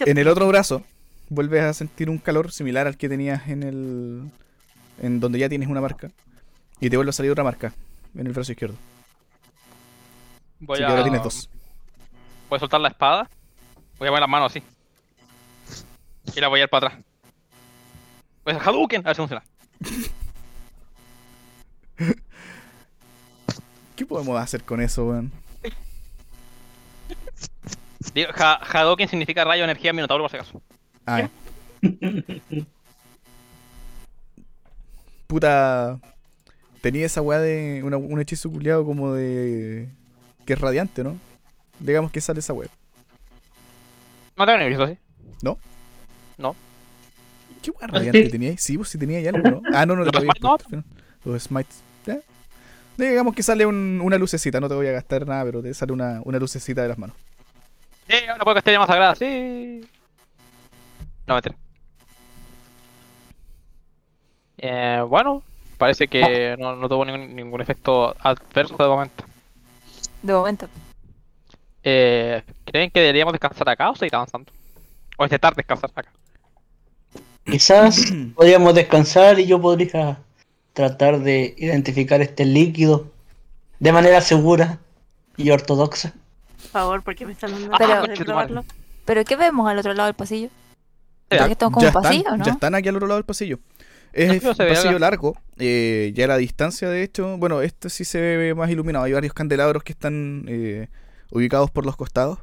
En 0.00 0.18
el 0.18 0.28
otro 0.28 0.46
brazo 0.46 0.82
vuelves 1.30 1.62
a 1.62 1.72
sentir 1.72 2.10
un 2.10 2.18
calor 2.18 2.52
similar 2.52 2.86
al 2.86 2.98
que 2.98 3.08
tenías 3.08 3.48
en 3.48 3.62
el. 3.62 4.30
en 5.00 5.20
donde 5.20 5.38
ya 5.38 5.48
tienes 5.48 5.68
una 5.68 5.80
marca. 5.80 6.10
Y 6.80 6.90
te 6.90 6.96
vuelve 6.96 7.10
a 7.10 7.12
salir 7.14 7.32
otra 7.32 7.44
marca 7.44 7.72
en 8.14 8.26
el 8.26 8.32
brazo 8.34 8.52
izquierdo. 8.52 8.76
Voy 10.60 10.74
Así 10.76 10.82
a. 10.82 10.86
que 10.86 10.90
ahora 10.92 11.02
tienes 11.02 11.22
dos. 11.22 11.48
Voy 12.50 12.56
a 12.58 12.60
soltar 12.60 12.80
la 12.82 12.88
espada. 12.88 13.30
Voy 13.98 14.08
a 14.08 14.10
poner 14.10 14.20
las 14.20 14.28
manos 14.28 14.52
así. 14.52 14.62
Y 16.36 16.40
la 16.40 16.48
voy 16.48 16.60
a 16.60 16.64
ir 16.64 16.68
para 16.68 16.88
atrás. 16.88 17.02
Voy 18.44 18.52
a 18.52 18.56
hacer 18.58 18.68
Hadouken, 18.68 19.00
a 19.00 19.04
ver 19.08 19.16
si 19.16 19.20
funciona. 19.22 19.42
¿Qué 23.94 24.04
podemos 24.04 24.38
hacer 24.38 24.62
con 24.62 24.80
eso, 24.82 25.06
weón? 25.06 25.32
Digo, 28.14 28.30
Ha- 28.36 28.60
Hadouken 28.62 29.08
significa 29.08 29.44
rayo 29.44 29.60
de 29.62 29.70
energía 29.70 29.92
minotauro 29.92 30.24
por 30.24 30.30
si 30.30 30.36
acaso. 30.36 30.60
Ah, 31.06 31.20
ya. 31.22 31.30
Puta. 35.26 35.98
Tenía 36.80 37.06
esa 37.06 37.20
weá 37.22 37.40
de. 37.40 37.82
una- 37.84 37.96
un 37.96 38.20
hechizo 38.20 38.50
culiado 38.50 38.84
como 38.84 39.12
de. 39.12 39.88
que 40.44 40.52
es 40.52 40.60
radiante, 40.60 41.02
¿no? 41.02 41.16
Digamos 41.80 42.12
que 42.12 42.20
sale 42.20 42.40
esa 42.40 42.52
weá. 42.52 42.68
No 44.36 44.44
tengo 44.46 44.58
ni 44.58 44.68
visto 44.68 44.84
así. 44.84 44.98
¿Qué 47.62 47.70
weá 47.70 47.82
Ah, 47.82 47.86
radiante 47.88 48.22
sí. 48.24 48.30
tenía 48.30 48.50
ahí? 48.50 48.56
Sí, 48.58 48.76
pues 48.76 48.88
sí 48.90 48.98
tenía 48.98 49.18
ahí 49.18 49.26
algo, 49.26 49.48
¿no? 49.48 49.62
Ah, 49.72 49.84
no, 49.86 49.96
no 49.96 50.02
te 50.04 50.12
¿Los 50.12 50.14
lo 50.14 50.18
había 50.20 50.32
smites 50.32 50.42
no? 50.42 50.56
puesto. 50.58 50.84
Los 51.24 51.42
smites. 51.42 51.76
¿ya? 52.06 52.18
Digamos 52.96 53.34
que 53.34 53.42
sale 53.42 53.66
un- 53.66 54.00
una 54.02 54.18
lucecita, 54.18 54.60
no 54.60 54.68
te 54.68 54.74
voy 54.74 54.86
a 54.86 54.92
gastar 54.92 55.26
nada, 55.26 55.44
pero 55.44 55.62
te 55.62 55.74
sale 55.74 55.92
una, 55.92 56.20
una 56.24 56.38
lucecita 56.38 56.82
de 56.82 56.88
las 56.88 56.98
manos. 56.98 57.16
Sí, 58.08 58.14
ahora 58.28 58.44
puedo 58.44 58.54
castellar 58.54 58.80
más 58.80 58.88
sagrada, 58.88 59.14
sí. 59.16 59.80
No, 61.26 61.34
mentira. 61.34 61.56
Eh, 64.58 65.02
bueno, 65.08 65.42
parece 65.76 66.08
que 66.08 66.56
no, 66.58 66.76
no 66.76 66.88
tuvo 66.88 67.04
ningún, 67.04 67.34
ningún 67.34 67.60
efecto 67.60 68.14
adverso 68.20 68.76
de 68.78 68.88
momento. 68.88 69.24
De 70.22 70.32
momento. 70.32 70.68
Eh, 71.82 72.42
¿Creen 72.64 72.90
que 72.90 73.00
deberíamos 73.00 73.32
descansar 73.32 73.68
acá 73.68 73.90
o 73.90 73.96
seguir 73.96 74.14
avanzando? 74.14 74.50
O 75.18 75.24
intentar 75.24 75.54
descansar 75.54 75.90
acá. 75.94 76.10
Quizás 77.46 78.12
podríamos 78.34 78.74
descansar 78.74 79.38
y 79.40 79.46
yo 79.46 79.60
podría 79.60 80.18
tratar 80.72 81.20
de 81.20 81.54
identificar 81.56 82.20
este 82.20 82.44
líquido 82.44 83.10
de 83.78 83.92
manera 83.92 84.20
segura 84.20 84.78
y 85.36 85.50
ortodoxa. 85.50 86.12
Por 86.62 86.70
favor, 86.70 87.02
porque 87.02 87.24
me 87.26 87.32
están 87.32 87.52
dando 87.52 87.70
Pero- 87.78 87.88
ganas 87.88 88.18
de 88.18 88.24
probarlo. 88.24 88.64
¿Pero 89.04 89.24
qué 89.24 89.36
vemos 89.36 89.68
al 89.70 89.78
otro 89.78 89.94
lado 89.94 90.06
del 90.08 90.16
pasillo? 90.16 90.48
Ya- 91.30 91.46
¿Que 91.46 91.52
estamos 91.52 91.74
como 91.74 91.82
ya, 91.86 91.88
un 91.96 92.02
pasillo, 92.02 92.20
están, 92.20 92.38
no? 92.38 92.44
ya 92.44 92.52
están 92.52 92.74
aquí 92.74 92.88
al 92.88 92.96
otro 92.96 93.06
lado 93.08 93.18
del 93.18 93.24
pasillo. 93.24 93.58
Es 94.12 94.42
No, 94.42 94.50
un 94.50 94.56
pasillo 94.56 94.98
largo, 94.98 95.36
eh, 95.58 96.12
ya 96.14 96.24
a 96.24 96.28
la 96.28 96.36
distancia 96.38 96.88
de 96.88 97.02
hecho, 97.02 97.36
bueno, 97.36 97.60
este 97.62 97.90
sí 97.90 98.04
se 98.04 98.18
ve 98.20 98.54
más 98.54 98.70
iluminado, 98.70 99.04
hay 99.04 99.12
varios 99.12 99.34
candelabros 99.34 99.82
que 99.84 99.92
están 99.92 100.44
eh, 100.48 100.88
ubicados 101.30 101.70
por 101.70 101.84
los 101.84 101.96
costados. 101.96 102.38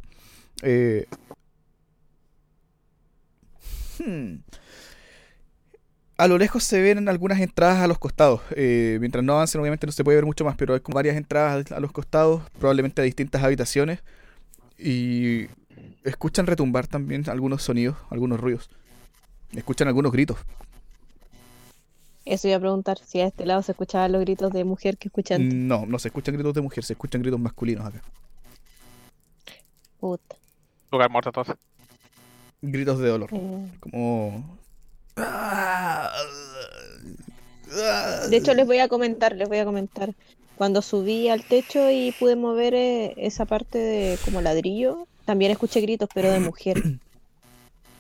Eh, 0.61 1.05
hmm. 3.99 4.35
A 6.18 6.28
lo 6.28 6.38
lejos 6.38 6.64
se 6.64 6.80
ven 6.82 7.09
algunas 7.09 7.39
entradas 7.39 7.80
a 7.80 7.88
los 7.88 7.97
costados. 7.99 8.41
eh, 8.55 8.97
mientras 8.99 9.24
no 9.24 9.34
avancen, 9.34 9.59
obviamente 9.61 9.88
no 9.88 9.91
se 9.91 10.03
puede 10.03 10.18
ver 10.18 10.26
mucho 10.26 10.45
más, 10.45 10.55
pero 10.55 10.74
hay 10.74 10.80
como 10.80 10.95
varias 10.95 11.18
entradas 11.18 11.72
a 11.72 11.80
los 11.80 11.91
costados, 11.91 12.43
probablemente 12.59 13.01
a 13.01 13.03
distintas 13.05 13.43
habitaciones. 13.43 13.99
Y 14.78 15.47
escuchan 16.03 16.45
retumbar 16.45 16.88
también 16.88 17.28
algunos 17.30 17.64
sonidos, 17.64 17.97
algunos 18.09 18.39
ruidos. 18.39 18.70
Escuchan 19.53 19.88
algunos 19.88 20.11
gritos. 20.11 20.38
eso 22.26 22.47
iba 22.47 22.57
a 22.57 22.59
preguntar 22.59 22.97
si 22.99 23.20
a 23.20 23.28
este 23.28 23.45
lado 23.45 23.61
se 23.64 23.72
escuchaban 23.74 24.11
los 24.11 24.22
gritos 24.22 24.51
de 24.51 24.64
mujer 24.64 24.97
que 24.97 25.07
escuchan. 25.09 25.68
No, 25.68 25.86
no 25.86 25.99
se 25.99 26.09
escuchan 26.09 26.36
gritos 26.36 26.53
de 26.53 26.61
mujer, 26.61 26.84
se 26.84 26.93
escuchan 26.93 27.22
gritos 27.22 27.39
masculinos 27.39 27.86
acá. 27.86 28.01
Puta. 29.99 30.36
Lugar 30.91 31.09
muerto 31.09 31.30
entonces. 31.30 31.55
Gritos 32.61 32.99
de 32.99 33.09
dolor. 33.09 33.30
Eh, 33.34 33.68
Como. 33.80 34.57
De 38.30 38.38
hecho, 38.38 38.53
les 38.53 38.66
voy 38.66 38.80
a 38.80 38.88
comentar, 38.88 39.36
les 39.36 39.47
voy 39.49 39.57
a 39.59 39.66
comentar. 39.66 40.11
Cuando 40.55 40.82
subí 40.82 41.30
al 41.30 41.43
techo 41.43 41.89
y 41.89 42.11
pude 42.20 42.36
mover 42.36 42.74
eh, 42.76 43.14
esa 43.18 43.45
parte 43.45 43.78
de 43.80 44.18
como 44.24 44.41
ladrillo, 44.41 45.07
también 45.26 45.51
escuché 45.51 45.82
gritos, 45.82 46.07
pero 46.14 46.32
de 46.32 46.39
mujer. 46.39 46.82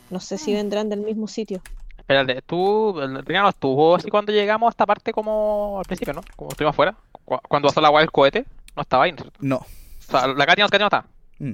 No 0.09 0.19
sé 0.19 0.37
si 0.37 0.53
vendrán 0.53 0.89
del 0.89 1.01
mismo 1.01 1.27
sitio. 1.27 1.61
Espérate, 1.97 2.41
tú, 2.43 2.99
el 3.01 3.25
Rina 3.25 3.49
estuvo 3.49 3.95
así 3.95 4.09
cuando 4.09 4.31
llegamos 4.31 4.67
a 4.67 4.71
esta 4.71 4.85
parte 4.85 5.11
como 5.13 5.79
al 5.79 5.85
principio, 5.85 6.13
¿no? 6.13 6.21
Como 6.35 6.51
estuvimos 6.51 6.73
afuera. 6.73 6.95
Cu- 7.25 7.39
Cuando 7.47 7.69
pasó 7.69 7.81
la 7.81 7.87
agua 7.87 8.01
del 8.01 8.11
cohete, 8.11 8.45
no 8.75 8.81
estaba 8.81 9.05
ahí, 9.05 9.13
¿no? 9.13 9.25
No. 9.39 9.55
O 9.57 10.11
sea, 10.11 10.27
la 10.27 10.45
Katy 10.45 10.61
no, 10.61 10.67
no 10.67 10.85
está. 10.85 11.05
Mm. 11.39 11.53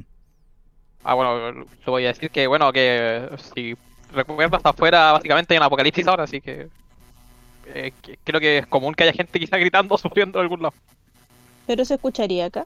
Ah, 1.04 1.14
bueno, 1.14 1.52
le 1.52 1.66
voy 1.86 2.04
a 2.04 2.08
decir 2.10 2.30
que, 2.32 2.48
bueno, 2.48 2.74
que 2.74 3.30
si 3.54 3.78
recuerdas 4.14 4.54
hasta 4.58 4.70
afuera, 4.70 5.12
básicamente 5.14 5.54
hay 5.54 5.58
un 5.60 5.64
apocalipsis 5.64 6.06
ahora, 6.08 6.24
así 6.24 6.42
que, 6.42 6.68
eh, 7.68 7.94
que- 8.02 8.18
creo 8.24 8.40
que 8.40 8.58
es 8.60 8.68
común 8.68 8.94
que 8.94 9.04
haya 9.04 9.14
gente 9.14 9.40
quizá 9.40 9.58
gritando 9.58 9.96
o 9.96 9.98
sufriendo 10.00 10.40
de 10.40 10.44
algún 10.44 10.62
lado. 10.62 10.74
¿Pero 11.68 11.86
se 11.86 11.96
escucharía 11.96 12.46
acá? 12.46 12.66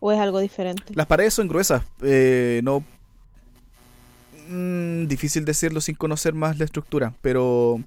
¿O 0.00 0.10
es 0.12 0.18
algo 0.18 0.40
diferente? 0.40 0.92
Las 0.94 1.06
paredes 1.06 1.34
son 1.34 1.48
gruesas. 1.48 1.82
eh, 2.02 2.60
no. 2.64 2.84
Mm, 4.48 5.06
difícil 5.06 5.44
decirlo 5.44 5.80
sin 5.80 5.94
conocer 5.94 6.34
más 6.34 6.58
la 6.58 6.64
estructura. 6.64 7.14
Pero. 7.22 7.80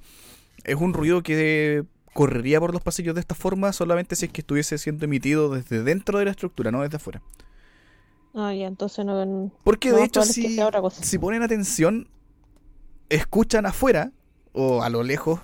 Es 0.63 0.75
un 0.75 0.93
ruido 0.93 1.21
que 1.21 1.83
correría 2.13 2.59
por 2.59 2.73
los 2.73 2.81
pasillos 2.81 3.13
de 3.13 3.21
esta 3.21 3.35
forma 3.35 3.71
solamente 3.73 4.15
si 4.15 4.25
es 4.25 4.31
que 4.31 4.41
estuviese 4.41 4.77
siendo 4.79 5.05
emitido 5.05 5.53
desde 5.53 5.83
dentro 5.83 6.17
de 6.17 6.25
la 6.25 6.31
estructura, 6.31 6.71
no 6.71 6.81
desde 6.81 6.95
afuera. 6.97 7.21
Ah, 8.35 8.53
ya, 8.53 8.67
entonces 8.67 9.05
no. 9.05 9.51
Porque 9.63 9.91
de 9.91 10.03
hecho, 10.03 10.23
si, 10.23 10.59
si 10.91 11.17
ponen 11.17 11.41
atención, 11.41 12.09
escuchan 13.09 13.65
afuera 13.65 14.11
o 14.51 14.83
a 14.83 14.89
lo 14.89 15.03
lejos 15.03 15.39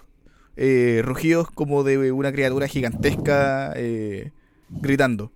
eh, 0.58 1.02
rugidos 1.04 1.50
como 1.50 1.84
de 1.84 2.12
una 2.12 2.32
criatura 2.32 2.68
gigantesca 2.68 3.74
eh, 3.76 4.32
gritando. 4.70 5.32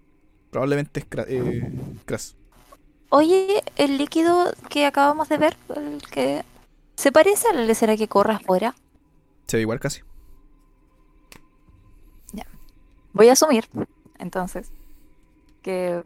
Probablemente 0.51 0.99
es 0.99 1.07
eh. 1.27 1.71
Oye, 3.09 3.63
el 3.77 3.97
líquido 3.97 4.53
que 4.69 4.85
acabamos 4.85 5.29
de 5.29 5.37
ver, 5.37 5.57
el 5.75 6.01
que 6.11 6.43
se 6.95 7.11
parece 7.11 7.47
al 7.49 7.73
será 7.75 7.95
que 7.95 8.07
corre 8.07 8.33
afuera. 8.33 8.75
Se 9.47 9.57
ve 9.57 9.61
igual 9.61 9.79
casi. 9.79 10.01
Voy 13.13 13.29
a 13.29 13.31
asumir, 13.31 13.69
entonces, 14.19 14.71
que 15.61 16.03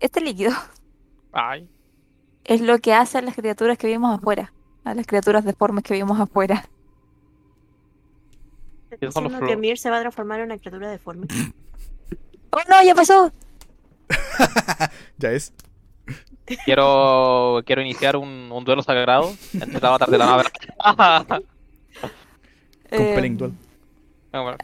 este 0.00 0.20
líquido 0.20 0.52
Ay, 1.32 1.68
es 2.44 2.60
lo 2.60 2.78
que 2.78 2.94
hace 2.94 3.18
a 3.18 3.22
las 3.22 3.34
criaturas 3.34 3.76
que 3.76 3.88
vimos 3.88 4.16
afuera, 4.16 4.52
a 4.84 4.94
las 4.94 5.06
criaturas 5.06 5.44
deformes 5.44 5.82
que 5.82 5.94
vimos 5.94 6.18
afuera. 6.20 6.68
Los 9.00 9.14
Diciendo 9.14 9.46
que 9.46 9.56
Mir 9.56 9.78
se 9.78 9.90
va 9.90 9.98
a 9.98 10.00
transformar 10.00 10.38
en 10.40 10.46
una 10.46 10.58
criatura 10.58 10.88
deforme. 10.88 11.26
¡Oh 12.50 12.60
no, 12.68 12.82
ya 12.84 12.94
pasó! 12.94 13.32
Ya 15.18 15.32
es. 15.32 15.52
quiero, 16.64 17.62
quiero 17.66 17.82
iniciar 17.82 18.16
un, 18.16 18.50
un 18.52 18.64
duelo 18.64 18.82
sagrado 18.82 19.34
entre 19.52 19.78
el 19.78 19.84
avatar 19.84 20.08
de 20.08 20.18
la 20.18 20.26
nave. 20.26 20.44
Compelling 22.94 23.36
duel. 23.36 23.52
Ah, 24.32 24.42
bueno. 24.42 24.58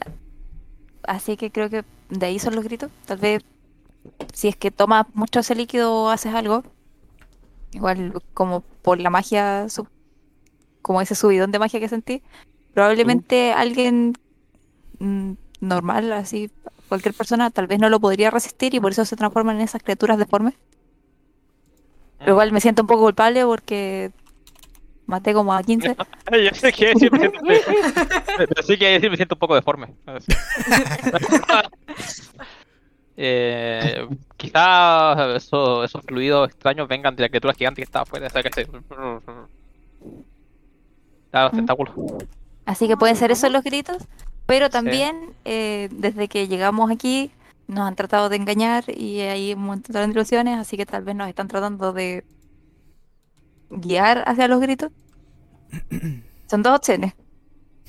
Así 1.03 1.37
que 1.37 1.51
creo 1.51 1.69
que 1.69 1.85
de 2.11 2.27
ahí 2.27 2.39
son 2.39 2.55
los 2.55 2.65
gritos. 2.65 2.91
Tal 3.07 3.19
vez 3.19 3.43
si 4.33 4.49
es 4.49 4.57
que 4.57 4.71
tomas 4.71 5.07
mucho 5.15 5.41
ese 5.41 5.55
líquido 5.55 5.95
o 5.95 6.09
haces 6.11 6.35
algo, 6.35 6.63
igual 7.73 8.15
como 8.35 8.61
por 8.61 9.01
la 9.01 9.11
magia, 9.11 9.67
como 10.83 11.01
ese 11.01 11.15
subidón 11.15 11.53
de 11.53 11.59
magia 11.59 11.81
que 11.81 11.89
sentí, 11.89 12.23
probablemente 12.75 13.53
alguien 13.53 14.15
mm, 14.99 15.33
normal, 15.61 16.13
así, 16.13 16.51
cualquier 16.89 17.15
persona, 17.15 17.51
tal 17.51 17.67
vez 17.67 17.79
no 17.79 17.89
lo 17.89 18.01
podría 18.01 18.31
resistir 18.31 18.75
y 18.75 18.81
por 18.81 18.93
eso 18.93 19.05
se 19.05 19.17
transforman 19.17 19.57
en 19.57 19.63
esas 19.63 19.83
criaturas 19.83 20.19
deformes. 20.19 20.55
Pero 22.19 22.33
igual 22.33 22.53
me 22.53 22.61
siento 22.61 22.83
un 22.83 22.89
poco 22.89 23.03
culpable 23.03 23.45
porque 23.45 24.13
maté 25.07 25.33
como 25.33 25.53
a 25.55 25.63
15. 25.63 25.97
Yo 26.33 26.51
sé 26.55 26.73
que 26.73 26.87
decir, 26.89 27.11
me 27.11 27.19
siento, 27.19 27.41
pero 28.37 28.63
sí 28.67 28.79
que 28.79 28.89
decir, 28.91 29.11
me 29.11 29.17
siento 29.17 29.35
un 29.35 29.39
poco 29.39 29.55
deforme. 29.55 29.95
Eh, 33.17 34.07
quizás 34.37 35.45
eso- 35.45 35.85
esos 35.85 36.03
fluidos 36.05 36.49
extraños 36.49 36.89
vengan 36.89 37.15
de 37.15 37.23
la 37.23 37.29
criatura 37.29 37.55
gigante 37.55 37.83
que 37.83 37.85
estaba 37.85 38.03
afuera. 38.05 38.27
O 38.27 38.31
sea, 38.31 38.43
que 38.43 38.51
se... 38.53 38.67
Ah, 41.33 41.45
los 41.45 41.53
tentáculos. 41.53 41.95
Así 42.67 42.89
que 42.89 42.97
pueden 42.97 43.17
ser 43.17 43.31
esos 43.31 43.51
los 43.51 43.65
gritos, 43.65 43.99
pero 44.47 44.71
también 44.71 45.35
eh, 45.45 45.89
desde 45.93 46.29
que 46.29 46.49
llegamos 46.49 46.91
aquí 46.91 47.31
nos 47.69 47.87
han 47.87 47.95
tratado 47.97 48.29
de 48.29 48.37
engañar 48.37 48.85
y 48.89 49.21
hay 49.21 49.55
un 49.55 49.63
montón 49.63 49.95
de 49.95 50.05
ilusiones, 50.13 50.59
así 50.59 50.77
que 50.77 50.85
tal 50.85 51.05
vez 51.05 51.15
nos 51.15 51.29
están 51.29 51.49
tratando 51.49 51.93
de 51.93 52.25
guiar 53.71 54.25
hacia 54.27 54.49
los 54.49 54.61
gritos. 54.61 54.91
Son 56.51 56.63
dos 56.63 56.77
opciones. 56.77 57.15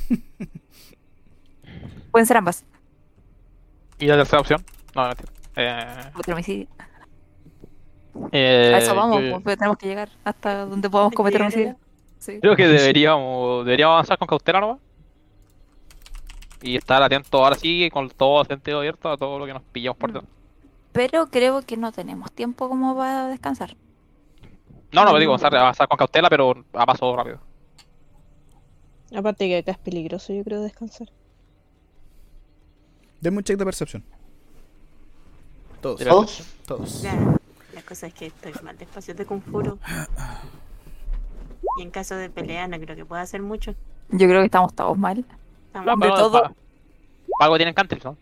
Pueden 2.11 2.25
ser 2.25 2.37
ambas. 2.37 2.63
¿Y 3.99 4.05
la 4.05 4.15
tercera 4.15 4.39
opción? 4.39 4.63
No, 4.95 5.07
no. 5.07 5.13
Eh, 5.55 6.11
Otro 6.17 6.33
homicidio. 6.33 6.67
eh, 8.31 8.71
A 8.75 8.77
eso 8.79 8.95
vamos, 8.95 9.21
yo- 9.21 9.41
pues, 9.41 9.57
tenemos 9.57 9.77
que 9.77 9.87
llegar 9.87 10.09
hasta 10.23 10.65
donde 10.65 10.89
podamos 10.89 11.13
cometer 11.13 11.41
homicidio. 11.41 11.75
Sí. 12.19 12.39
Creo 12.39 12.55
que 12.55 12.67
deberíamos, 12.67 13.65
deberíamos 13.65 13.93
avanzar 13.93 14.17
con 14.17 14.27
cautela 14.27 14.59
nomás. 14.61 14.79
Y 16.61 16.77
estar 16.77 17.03
atentos 17.03 17.33
ahora 17.41 17.55
sí, 17.55 17.89
con 17.91 18.09
todo 18.09 18.41
el 18.41 18.47
sentido 18.47 18.79
abierto 18.79 19.11
a 19.11 19.17
todo 19.17 19.37
lo 19.37 19.45
que 19.45 19.53
nos 19.53 19.63
pillamos 19.63 19.97
por 19.97 20.13
dentro. 20.13 20.29
Pero 20.93 21.27
creo 21.27 21.61
que 21.63 21.75
no 21.75 21.91
tenemos 21.91 22.31
tiempo 22.31 22.69
como 22.69 22.95
para 22.95 23.27
descansar. 23.27 23.75
No, 24.93 25.03
no, 25.03 25.17
digo, 25.17 25.31
avanzar, 25.31 25.53
avanzar 25.55 25.87
con 25.87 25.97
cautela, 25.97 26.29
pero 26.29 26.63
a 26.73 26.85
paso 26.85 27.13
rápido. 27.15 27.39
Aparte 29.13 29.47
que 29.47 29.57
acá 29.57 29.71
es 29.71 29.77
peligroso, 29.79 30.33
yo 30.33 30.43
creo, 30.43 30.61
descansar. 30.61 31.09
Denme 33.19 33.37
un 33.39 33.43
check 33.43 33.57
de 33.57 33.65
percepción. 33.65 34.03
Todos. 35.83 35.99
¿Todos? 35.99 36.43
Todos. 36.65 37.03
La 37.73 37.81
cosa 37.81 38.07
es 38.07 38.13
que 38.13 38.27
estoy 38.27 38.53
mal 38.63 38.77
de 38.77 38.85
espacio 38.85 39.13
de 39.13 39.25
conjuro. 39.25 39.77
Y 41.77 41.81
en 41.81 41.91
caso 41.91 42.15
de 42.15 42.29
pelea 42.29 42.67
no 42.67 42.79
creo 42.79 42.95
que 42.95 43.05
pueda 43.05 43.21
hacer 43.21 43.41
mucho. 43.41 43.75
Yo 44.09 44.27
creo 44.27 44.39
que 44.41 44.45
estamos 44.45 44.73
todos 44.73 44.97
mal. 44.97 45.25
Estamos- 45.67 45.85
No, 45.85 45.97
De 45.97 46.09
todo. 46.09 46.31
pa- 46.43 46.49
pa 47.39 47.45
algo 47.45 47.57
tienen 47.57 47.73
cantrips, 47.73 48.05
¿no? 48.05 48.17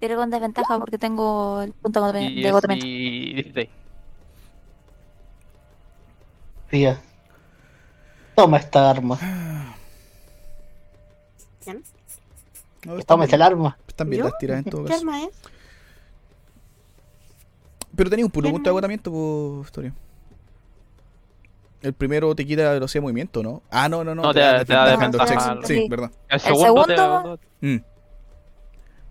Pero 0.00 0.16
con 0.16 0.30
desventaja 0.30 0.78
porque 0.78 0.98
tengo 0.98 1.62
el 1.62 1.72
punto 1.72 2.12
de 2.12 2.22
Y, 2.22 2.42
de 2.42 2.48
agotamiento. 2.48 2.86
y 2.86 3.34
16. 3.34 3.68
Fía. 6.68 7.00
Toma 8.34 8.58
esta 8.58 8.90
arma. 8.90 9.18
¿Quién? 11.62 11.82
No, 12.86 12.98
esta 12.98 13.16
bien, 13.16 13.42
arma. 13.42 13.78
están 13.88 14.10
bien 14.10 14.22
¿Yo? 14.22 14.28
las 14.28 14.38
tiras 14.38 14.58
en 14.58 14.64
todo 14.64 14.84
¿Qué 14.84 14.88
caso. 14.90 15.00
arma 15.00 15.22
es? 15.24 15.30
Pero 17.96 18.10
tenía 18.10 18.24
un 18.24 18.30
puro 18.30 18.46
¿Qué 18.48 18.52
punto 18.52 18.68
de 18.68 18.70
agotamiento, 18.72 19.10
por 19.10 19.64
historia. 19.64 19.94
El 21.80 21.92
primero 21.92 22.34
te 22.34 22.44
quita 22.46 22.72
velocidad 22.72 23.00
de 23.00 23.02
movimiento, 23.02 23.42
¿no? 23.42 23.62
Ah, 23.70 23.88
no, 23.88 24.02
no, 24.04 24.14
no. 24.14 24.22
No, 24.22 24.32
te 24.34 24.40
da- 24.40 24.64
te 24.64 24.72
da 24.72 24.96
defend- 24.96 25.12
defensa. 25.12 25.52
Ah, 25.52 25.58
Sí, 25.64 25.74
sí. 25.82 25.88
verdad. 25.88 26.10
El 26.28 26.40
segundo- 26.40 26.84
segundo, 26.86 27.38
te- 27.38 27.66
Mm. 27.66 27.82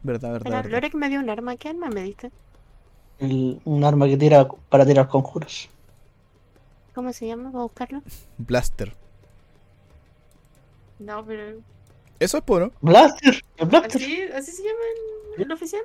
Verdad, 0.04 0.32
verdad. 0.32 0.38
Espera, 0.38 0.56
verdad. 0.58 0.72
Lorek 0.72 0.94
me 0.96 1.10
dio 1.10 1.20
un 1.20 1.30
arma. 1.30 1.56
¿Qué 1.56 1.70
arma 1.70 1.90
me 1.90 2.02
diste? 2.04 2.32
El- 3.20 3.62
un 3.64 3.84
arma 3.84 4.08
que 4.08 4.18
tira 4.18 4.48
para 4.70 4.86
tirar 4.86 5.08
conjuros. 5.08 5.70
¿Cómo 6.96 7.14
se 7.14 7.28
llama? 7.28 7.52
¿Voy 7.52 7.60
a 7.62 7.64
buscarlo? 7.64 8.02
Blaster. 8.38 8.94
No, 11.00 11.24
pero... 11.26 11.60
Eso 12.24 12.38
es 12.38 12.44
puro. 12.44 12.72
Blaster. 12.82 13.42
El 13.58 13.68
Blaster. 13.68 14.02
¿Así, 14.02 14.22
así 14.36 14.52
se 14.52 14.64
llama 14.64 14.80
en 15.38 15.44
el 15.44 15.52
oficial? 15.52 15.82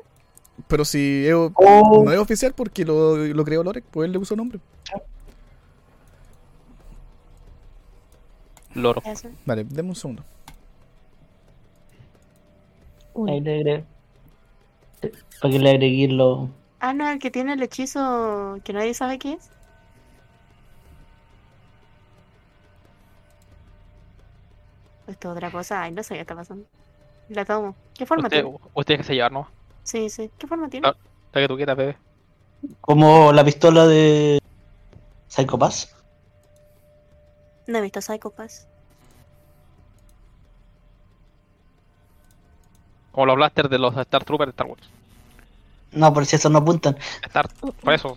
Pero 0.67 0.85
si 0.85 1.27
es- 1.27 1.35
Oh. 1.35 2.03
no 2.05 2.13
es 2.13 2.19
oficial 2.19 2.53
porque 2.55 2.85
lo, 2.85 3.17
lo 3.17 3.45
creó 3.45 3.63
Lorek, 3.63 3.85
pues 3.91 4.07
él 4.07 4.13
le 4.13 4.19
puso 4.19 4.37
nombre. 4.37 4.61
Loro. 8.75 9.03
Eso. 9.05 9.29
Vale, 9.47 9.65
denme 9.65 9.91
un 9.91 9.97
segundo. 9.97 10.25
Ahí 13.27 13.41
le 13.41 13.57
agregué. 13.57 13.85
Para 15.41 15.53
que 15.53 15.59
le 15.59 15.71
agregué 15.71 16.09
lo. 16.09 16.51
Ah, 16.81 16.93
no, 16.93 17.09
el 17.11 17.19
que 17.19 17.31
tiene 17.31 17.55
el 17.55 17.63
hechizo 17.63 18.59
que 18.65 18.73
nadie 18.73 18.95
sabe 18.95 19.19
qué 19.19 19.33
es. 19.33 19.51
Esto 25.09 25.31
es 25.31 25.37
otra 25.37 25.51
cosa. 25.51 25.83
Ay, 25.83 25.93
no 25.93 26.03
sé 26.03 26.15
qué 26.15 26.21
está 26.21 26.35
pasando. 26.35 26.67
La 27.31 27.45
tomo. 27.45 27.75
¿Qué 27.95 28.07
forma 28.07 28.25
Usted, 28.25 28.43
tiene? 28.43 28.59
usted 28.75 28.97
que 28.99 29.03
se 29.05 29.15
llevar, 29.15 29.33
¿no? 29.33 29.49
Sí, 29.83 30.09
sí. 30.11 30.31
¿Qué 30.39 30.47
forma 30.47 30.69
tiene? 30.69 30.87
La 30.87 31.41
que 31.41 31.49
tú 31.49 31.57
quieras, 31.57 31.77
bebé. 31.77 31.97
Como 32.81 33.33
la 33.33 33.45
pistola 33.45 33.87
de. 33.87 34.41
Psycho 35.29 35.59
Pass. 35.59 35.95
No 37.67 37.79
he 37.79 37.81
visto 37.81 38.01
Psycho 38.01 38.31
Pass. 38.31 38.67
Como 43.13 43.27
los 43.27 43.37
blasters 43.37 43.71
de 43.71 43.79
los 43.79 43.97
Star 43.97 44.25
Troopers 44.25 44.49
de 44.49 44.51
Star 44.51 44.67
Wars. 44.67 44.89
No, 45.93 46.13
por 46.13 46.25
si 46.27 46.37
esos 46.37 46.51
no 46.53 46.59
apuntan. 46.59 46.97
Star, 47.23 47.49
por 47.83 47.93
eso. 47.93 48.17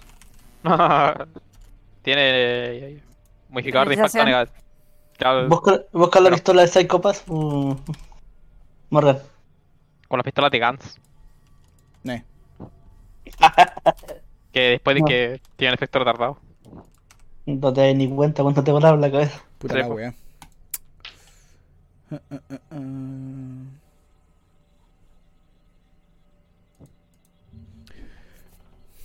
Tiene 2.04 2.22
eh, 2.22 3.04
modificador 3.50 3.90
de 3.90 3.96
impacto 3.96 4.24
negativo. 4.26 4.61
Claro, 5.22 5.48
Busca, 5.50 5.84
busca 5.94 6.20
la 6.20 6.32
pistola 6.32 6.64
de 6.64 6.68
Psycho 6.68 7.00
Pass. 7.00 7.24
mm, 7.28 7.74
Morgan. 8.90 9.20
con 10.08 10.18
las 10.18 10.24
pistolas 10.26 10.50
de 10.50 10.58
Gans. 10.58 11.00
Eh, 12.06 12.24
Que 14.52 14.60
después 14.62 14.96
de 14.96 15.02
No. 15.02 15.06
que 15.08 15.40
tienen 15.58 15.76
efecto 15.76 16.00
retardado. 16.00 16.40
No 17.46 17.72
te 17.72 17.82
das 17.86 17.96
ni 17.96 18.10
cuenta 18.10 18.42
cuando 18.42 18.64
te 18.64 18.72
volaba 18.72 18.98
la 18.98 19.12
cabeza. 19.12 19.40
puta 19.60 19.76
la 19.78 19.88
wea. 19.90 20.14
Ah, 22.12 22.20
ah, 22.32 22.40
ah, 22.50 22.60
ah. 22.72 22.78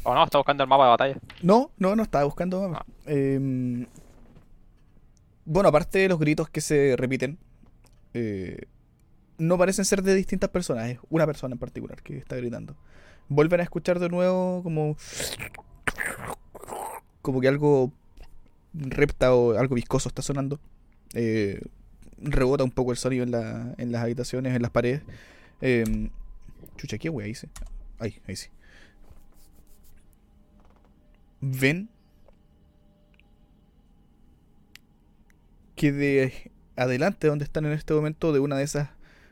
O 0.03 0.15
no, 0.15 0.23
está 0.25 0.39
buscando 0.39 0.63
el 0.63 0.69
mapa 0.69 0.85
de 0.85 0.91
batalla. 0.91 1.17
No, 1.43 1.71
no, 1.79 1.97
no 1.97 2.03
estaba 2.05 2.25
buscando 2.25 2.69
mapa. 2.69 2.87
Em, 3.07 3.87
bueno, 5.47 5.69
aparte 5.69 6.01
de 6.01 6.09
los 6.09 6.19
gritos 6.19 6.51
que 6.51 6.61
se 6.61 6.97
repiten, 6.97 7.39
eh, 8.15 8.67
no 9.39 9.57
parecen 9.57 9.85
ser 9.85 10.03
de 10.03 10.15
distintas 10.15 10.51
personas, 10.51 10.89
es 10.91 10.99
una 11.09 11.25
persona 11.25 11.55
en 11.55 11.59
particular 11.59 12.03
que 12.03 12.19
está 12.19 12.37
gritando. 12.37 12.77
Vuelven 13.29 13.61
a 13.61 13.63
escuchar 13.63 13.99
de 13.99 14.09
nuevo 14.09 14.63
como. 14.63 14.97
como 17.23 17.41
que 17.41 17.49
algo 17.49 17.93
repta 18.75 19.35
o 19.35 19.57
algo 19.59 19.75
viscoso 19.75 20.09
está 20.09 20.23
sonando. 20.23 20.61
Eh, 21.15 21.61
rebota 22.19 22.65
un 22.65 22.71
poco 22.71 22.91
el 22.91 22.97
sonido 22.99 23.23
en, 23.23 23.31
la, 23.31 23.75
en 23.79 23.93
las 23.93 24.03
habitaciones, 24.03 24.55
en 24.55 24.63
las 24.63 24.71
paredes. 24.71 25.03
Em, 25.61 26.11
chucha, 26.77 26.99
¿qué 26.99 27.09
wea 27.09 27.27
hice? 27.29 27.49
Ahí, 27.99 28.21
ahí 28.27 28.37
sí. 28.37 28.49
Ven 31.41 31.89
que 35.77 35.93
de 35.93 36.51
adelante 36.75 37.29
donde 37.29 37.45
están 37.45 37.67
en 37.67 37.73
este 37.73 37.95
momento 37.95 38.33
de 38.33 38.41
una 38.41 38.57
de 38.57 38.65
esas 38.65 38.89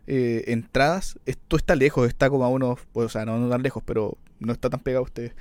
eh, 0.06 0.44
entradas, 0.48 1.18
esto 1.26 1.56
está 1.56 1.74
lejos, 1.74 2.06
está 2.06 2.30
como 2.30 2.44
a 2.44 2.48
unos, 2.48 2.78
o 2.92 3.08
sea, 3.08 3.24
no, 3.24 3.48
tan 3.48 3.62
lejos, 3.62 3.82
pero 3.84 4.18
no 4.38 4.52
está 4.52 4.70
tan 4.70 4.80
pegado 4.80 5.00
a 5.00 5.04
ustedes, 5.04 5.32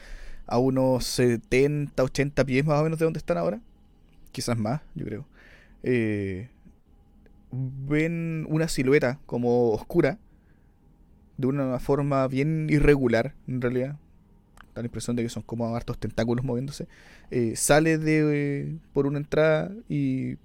a 0.47 0.57
unos 0.57 1.05
70, 1.05 2.01
80 2.01 2.45
pies 2.45 2.65
más 2.65 2.80
o 2.80 2.84
menos 2.84 2.97
de 2.99 3.05
donde 3.05 3.19
están 3.19 3.38
ahora, 3.38 3.61
quizás 4.31 4.57
más, 4.57 4.81
yo 4.95 5.05
creo. 5.05 5.25
Eh, 5.84 6.49
ven 7.51 8.45
una 8.49 8.67
silueta 8.67 9.19
como 9.25 9.71
oscura, 9.71 10.17
de 11.38 11.47
una 11.47 11.80
forma 11.80 12.27
bien 12.27 12.67
irregular, 12.69 13.34
en 13.47 13.61
realidad. 13.61 13.97
Da 14.75 14.81
la 14.81 14.88
impresión 14.88 15.15
de 15.15 15.23
que 15.23 15.30
son 15.30 15.43
como 15.43 15.75
hartos 15.75 15.99
tentáculos 15.99 16.43
moviéndose. 16.45 16.88
Eh, 17.31 17.55
sale 17.55 17.97
de 17.97 18.77
por 18.93 19.05
una 19.05 19.19
entrada 19.19 19.71
y 19.88 20.38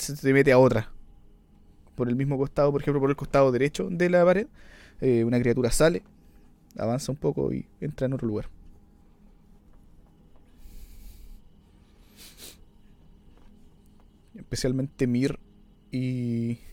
se, 0.00 0.32
mete 0.32 0.52
a 0.52 0.58
otra. 0.58 0.90
Por 1.94 2.08
el 2.08 2.16
mismo 2.16 2.38
costado, 2.38 2.72
por 2.72 2.80
ejemplo, 2.80 3.00
por 3.00 3.10
el 3.10 3.16
costado 3.16 3.52
derecho 3.52 3.88
de 3.90 4.10
la 4.10 4.24
pared. 4.24 4.46
eh, 5.00 5.24
una 5.24 5.38
criatura 5.40 5.70
sale, 5.70 6.02
avanza 6.78 7.12
un 7.12 7.18
poco 7.18 7.52
y 7.52 7.66
entra 7.80 8.06
en 8.06 8.12
otro 8.14 8.28
lugar. 8.28 8.48
Especialmente 14.36 15.06
Mir 15.06 15.38
y. 15.90 16.58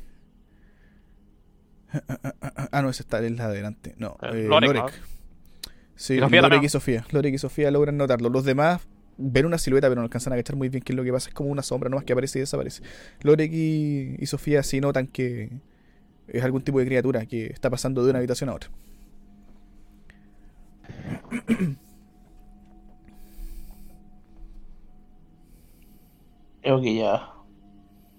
Ah, 2.72 2.82
no, 2.82 2.90
esa 2.90 3.02
está 3.02 3.24
es 3.26 3.32
la 3.32 3.46
de 3.48 3.54
adelante. 3.54 3.96
No, 3.98 4.18
Eh, 4.22 4.46
eh, 4.46 4.48
Lorek. 4.48 4.92
Sí, 5.96 6.18
Lorek 6.18 6.64
y 6.64 6.70
Sofía. 6.70 7.06
Lorek 7.12 7.34
y 7.34 7.38
Sofía 7.38 7.72
logran 7.72 7.98
notarlo. 7.98 8.30
Los 8.30 8.44
demás 8.44 8.82
ven 9.18 9.46
una 9.46 9.58
silueta, 9.58 9.88
pero 9.90 10.02
no 10.02 10.06
alcanzan 10.06 10.34
a 10.34 10.36
cachar 10.36 10.56
muy 10.56 10.70
bien 10.70 10.84
qué 10.84 10.94
es 10.94 10.98
lo 10.98 11.04
que 11.04 11.12
pasa. 11.12 11.30
Es 11.30 11.36
como 11.36 11.50
una 11.50 11.64
sombra 11.64 11.90
nomás 11.90 12.06
que 12.06 12.14
aparece 12.14 12.40
y 12.40 12.42
desaparece. 12.42 12.84
Lorek 13.22 13.52
y, 13.54 14.16
y 14.20 14.26
Sofía 14.28 14.64
sí 14.64 14.80
notan 14.82 15.08
que, 15.08 15.50
Es 16.28 16.44
algún 16.44 16.62
tipo 16.64 16.80
de 16.80 16.86
criatura 16.86 17.26
que 17.26 17.48
está 17.48 17.70
pasando 17.70 18.04
de 18.04 18.10
una 18.12 18.20
habitación 18.20 18.50
a 18.50 18.56
otra. 18.56 18.70
Creo 26.62 26.82
que 26.82 26.96
ya. 26.96 27.34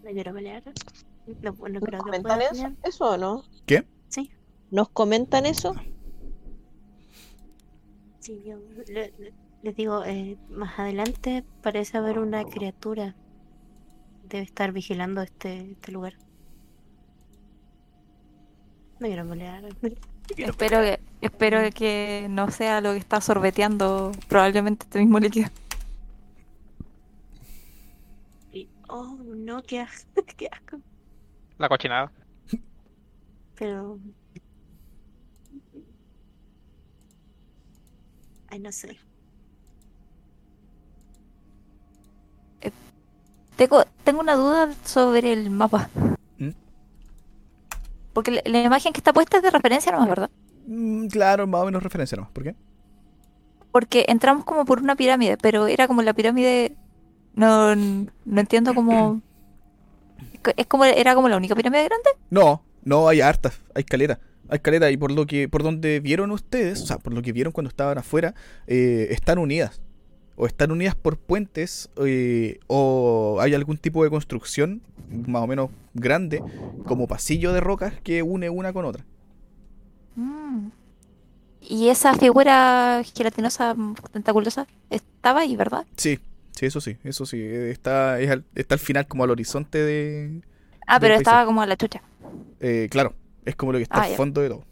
No 0.04 0.10
quiero 0.10 0.32
pelear. 0.32 0.62
No, 1.42 1.52
no 1.52 1.68
¿Nos 1.68 1.82
creo 1.82 2.00
comentan 2.02 2.38
pueda 2.38 2.50
eso? 2.50 2.72
¿Eso 2.82 3.10
o 3.10 3.16
no? 3.18 3.44
¿Qué? 3.66 3.84
Sí, 4.08 4.30
¿Nos 4.70 4.88
comentan 4.90 5.44
eso? 5.46 5.74
sí, 8.20 8.42
yo 8.44 8.58
le- 8.86 9.12
le- 9.18 9.32
les 9.62 9.74
digo, 9.76 10.04
eh, 10.04 10.36
más 10.50 10.78
adelante 10.78 11.44
parece 11.62 11.98
haber 11.98 12.18
una 12.18 12.44
criatura. 12.44 13.14
Debe 14.28 14.44
estar 14.44 14.72
vigilando 14.72 15.22
este, 15.22 15.72
este 15.72 15.92
lugar. 15.92 16.14
No 19.00 19.06
quiero 19.06 19.28
pelear. 19.28 19.64
Espero 20.36 20.80
que, 20.82 21.00
espero 21.22 21.58
que 21.74 22.26
no 22.28 22.50
sea 22.50 22.82
lo 22.82 22.92
que 22.92 22.98
está 22.98 23.18
sorbeteando 23.22 24.12
probablemente 24.28 24.84
este 24.84 24.98
mismo 24.98 25.18
líquido. 25.18 25.48
Y- 28.52 28.68
Oh, 28.90 29.16
no, 29.24 29.62
qué 29.62 29.80
asco, 29.80 30.22
qué 30.36 30.48
asco. 30.52 30.80
La 31.56 31.68
cochinada. 31.70 32.12
Pero. 33.54 33.98
Ay, 38.50 38.58
no 38.60 38.70
sé. 38.72 38.98
Tengo, 43.58 43.84
tengo 44.04 44.20
una 44.20 44.36
duda 44.36 44.72
sobre 44.84 45.32
el 45.32 45.50
mapa. 45.50 45.90
¿Mm? 46.38 46.50
Porque 48.12 48.30
la, 48.30 48.42
la 48.44 48.62
imagen 48.62 48.92
que 48.92 49.00
está 49.00 49.12
puesta 49.12 49.38
es 49.38 49.42
de 49.42 49.50
referencia 49.50 49.90
nomás, 49.90 50.08
¿verdad? 50.08 50.30
Mm, 50.68 51.08
claro, 51.08 51.46
más 51.48 51.62
o 51.62 51.64
menos 51.64 51.82
referencia 51.82 52.14
nomás. 52.14 52.30
¿Por 52.30 52.44
qué? 52.44 52.54
Porque 53.72 54.04
entramos 54.08 54.44
como 54.44 54.64
por 54.64 54.80
una 54.80 54.94
pirámide, 54.94 55.36
pero 55.38 55.66
era 55.66 55.88
como 55.88 56.02
la 56.02 56.14
pirámide... 56.14 56.76
No, 57.34 57.74
no 57.74 58.40
entiendo 58.40 58.74
cómo... 58.74 59.20
Es 60.56 60.66
como, 60.66 60.84
era 60.84 61.16
como 61.16 61.28
la 61.28 61.36
única 61.36 61.56
pirámide 61.56 61.84
grande. 61.84 62.10
No, 62.30 62.62
no, 62.84 63.08
hay 63.08 63.20
hartas, 63.20 63.60
hay 63.74 63.82
caleta. 63.82 64.20
Hay 64.48 64.60
caleta 64.60 64.88
y 64.90 64.96
por 64.96 65.10
lo 65.10 65.26
que, 65.26 65.48
por 65.48 65.64
donde 65.64 65.98
vieron 66.00 66.30
ustedes, 66.30 66.80
o 66.82 66.86
sea, 66.86 66.98
por 66.98 67.12
lo 67.12 67.22
que 67.22 67.32
vieron 67.32 67.52
cuando 67.52 67.68
estaban 67.68 67.98
afuera, 67.98 68.34
eh, 68.66 69.08
están 69.10 69.38
unidas. 69.38 69.82
O 70.40 70.46
están 70.46 70.70
unidas 70.70 70.94
por 70.94 71.16
puentes, 71.18 71.90
eh, 71.96 72.60
o 72.68 73.38
hay 73.40 73.54
algún 73.54 73.76
tipo 73.76 74.04
de 74.04 74.10
construcción, 74.10 74.80
más 75.26 75.42
o 75.42 75.46
menos 75.48 75.70
grande, 75.94 76.40
como 76.86 77.08
pasillo 77.08 77.52
de 77.52 77.60
rocas 77.60 77.94
que 78.04 78.22
une 78.22 78.48
una 78.48 78.72
con 78.72 78.84
otra. 78.84 79.04
Mm. 80.14 80.68
Y 81.60 81.88
esa 81.88 82.14
figura 82.14 83.02
gelatinosa, 83.16 83.74
tentaculosa, 84.12 84.68
estaba 84.90 85.40
ahí, 85.40 85.56
¿verdad? 85.56 85.84
Sí, 85.96 86.20
sí, 86.52 86.66
eso 86.66 86.80
sí, 86.80 86.96
eso 87.02 87.26
sí. 87.26 87.42
Está, 87.42 88.20
es 88.20 88.30
al, 88.30 88.44
está 88.54 88.76
al 88.76 88.78
final 88.78 89.08
como 89.08 89.24
al 89.24 89.30
horizonte 89.30 89.78
de... 89.82 90.40
Ah, 90.86 91.00
pero 91.00 91.14
estaba 91.14 91.44
como 91.46 91.60
a 91.62 91.66
la 91.66 91.76
chucha. 91.76 92.00
eh, 92.60 92.86
claro, 92.90 93.12
es 93.44 93.56
como 93.56 93.72
lo 93.72 93.78
que 93.78 93.82
está 93.82 94.02
Ah, 94.02 94.04
al 94.04 94.10
ya. 94.12 94.16
fondo 94.16 94.40
de 94.40 94.48
todo. 94.50 94.64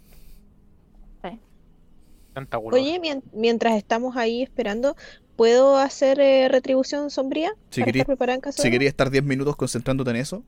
Oye, 2.70 2.98
mien- 3.00 3.22
mientras 3.32 3.76
estamos 3.76 4.16
ahí 4.16 4.42
esperando, 4.42 4.94
¿puedo 5.36 5.76
hacer 5.76 6.18
eh, 6.20 6.48
retribución 6.48 7.10
sombría? 7.10 7.52
Si 7.70 7.80
para 7.80 7.92
querí- 7.92 8.00
estar 8.00 8.06
preparada 8.06 8.34
en 8.36 8.40
caso 8.40 8.62
Si 8.62 8.68
de- 8.68 8.72
quería 8.72 8.88
estar 8.88 9.10
10 9.10 9.22
minutos 9.24 9.54
concentrándote 9.56 10.10
en 10.10 10.16
eso, 10.16 10.42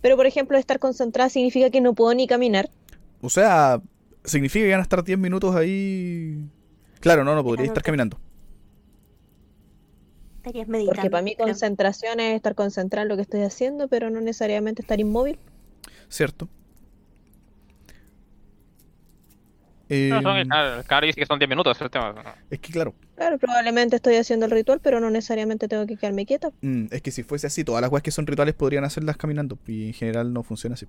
Pero, 0.00 0.16
por 0.16 0.26
ejemplo, 0.26 0.58
estar 0.58 0.78
concentrada 0.78 1.30
significa 1.30 1.70
que 1.70 1.80
no 1.80 1.94
puedo 1.94 2.12
ni 2.14 2.26
caminar. 2.26 2.68
O 3.22 3.30
sea, 3.30 3.80
significa 4.22 4.66
que 4.66 4.70
van 4.72 4.80
a 4.80 4.82
estar 4.82 5.02
10 5.02 5.18
minutos 5.18 5.56
ahí. 5.56 6.44
Claro, 7.00 7.24
no, 7.24 7.34
no 7.34 7.42
podría 7.42 7.64
estar 7.66 7.82
caminando. 7.82 8.18
Estarías 10.36 10.68
meditando. 10.68 10.94
Porque 10.96 11.10
para 11.10 11.22
mí 11.22 11.34
concentración 11.36 12.20
es 12.20 12.34
estar 12.36 12.54
concentrada 12.54 13.04
en 13.04 13.08
lo 13.08 13.16
que 13.16 13.22
estoy 13.22 13.40
haciendo, 13.44 13.88
pero 13.88 14.10
no 14.10 14.20
necesariamente 14.20 14.82
estar 14.82 15.00
inmóvil. 15.00 15.38
¿Cierto? 16.10 16.48
No, 20.10 20.22
son- 20.22 20.44
claro, 20.48 20.78
el 20.80 20.84
cabro 20.84 21.06
dice 21.06 21.20
que 21.20 21.26
son 21.26 21.38
10 21.38 21.48
minutos, 21.48 21.80
el 21.80 21.90
tema. 21.90 22.14
es 22.50 22.58
que 22.60 22.72
claro, 22.72 22.94
Claro, 23.16 23.38
probablemente 23.38 23.96
estoy 23.96 24.16
haciendo 24.16 24.46
el 24.46 24.52
ritual, 24.52 24.80
pero 24.82 24.98
no 25.00 25.08
necesariamente 25.10 25.68
tengo 25.68 25.86
que 25.86 25.96
quedarme 25.96 26.26
quieta. 26.26 26.50
mm, 26.62 26.86
es 26.90 27.02
que 27.02 27.10
si 27.10 27.22
fuese 27.22 27.46
así, 27.46 27.64
todas 27.64 27.80
las 27.82 27.90
weas 27.90 28.02
que 28.02 28.10
son 28.10 28.26
rituales 28.26 28.54
podrían 28.54 28.84
hacerlas 28.84 29.16
caminando. 29.16 29.58
Y 29.66 29.88
en 29.88 29.92
general 29.92 30.32
no 30.32 30.42
funciona 30.42 30.74
así. 30.74 30.86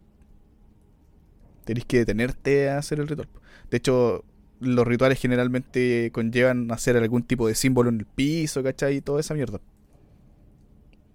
Tenés 1.66 1.86
que 1.86 2.00
detenerte 2.00 2.70
a 2.70 2.78
hacer 2.78 3.00
el 3.00 3.08
ritual. 3.08 3.28
De 3.72 3.78
hecho, 3.78 4.24
los 4.60 4.86
rituales 4.88 5.20
generalmente 5.20 6.12
conllevan 6.14 6.72
hacer 6.72 6.96
algún 6.98 7.24
tipo 7.24 7.48
de 7.48 7.56
símbolo 7.56 7.90
en 7.90 8.00
el 8.00 8.06
piso, 8.06 8.64
¿cachai? 8.64 8.98
Y 8.98 9.02
toda 9.02 9.20
esa 9.20 9.34
mierda. 9.34 9.60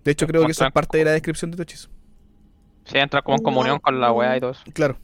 De 0.04 0.10
hecho, 0.12 0.26
creo 0.26 0.44
que 0.46 0.52
eso 0.52 0.64
es 0.66 0.72
parte 0.72 0.98
de 0.98 1.04
la 1.04 1.12
descripción 1.12 1.50
de 1.50 1.56
tu 1.56 1.62
hechizo. 1.62 1.88
Sí, 2.84 2.98
entra 2.98 3.22
como 3.22 3.36
en 3.36 3.42
comunión 3.44 3.74
No, 3.76 3.80
con 3.80 4.00
la 4.00 4.10
weá 4.12 4.36
y 4.36 4.40
todo 4.40 4.50
eso. 4.52 4.62
Claro. 4.72 4.96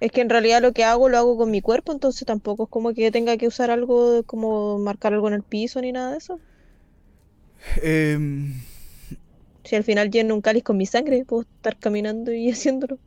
Es 0.00 0.12
que 0.12 0.20
en 0.20 0.28
realidad 0.28 0.60
lo 0.60 0.72
que 0.72 0.84
hago 0.84 1.08
lo 1.08 1.16
hago 1.16 1.36
con 1.36 1.50
mi 1.50 1.62
cuerpo, 1.62 1.92
entonces 1.92 2.26
tampoco 2.26 2.64
es 2.64 2.70
como 2.70 2.92
que 2.92 3.10
tenga 3.10 3.36
que 3.36 3.46
usar 3.46 3.70
algo 3.70 4.22
como 4.24 4.78
marcar 4.78 5.14
algo 5.14 5.28
en 5.28 5.34
el 5.34 5.42
piso 5.42 5.80
ni 5.80 5.92
nada 5.92 6.12
de 6.12 6.18
eso. 6.18 6.38
Em, 7.82 8.52
Si 9.64 9.74
al 9.74 9.84
final 9.84 10.10
lleno 10.10 10.34
un 10.34 10.42
cáliz 10.42 10.62
con 10.62 10.76
mi 10.76 10.86
sangre, 10.86 11.24
puedo 11.24 11.42
estar 11.42 11.76
caminando 11.78 12.32
y 12.32 12.50
haciéndolo. 12.52 12.98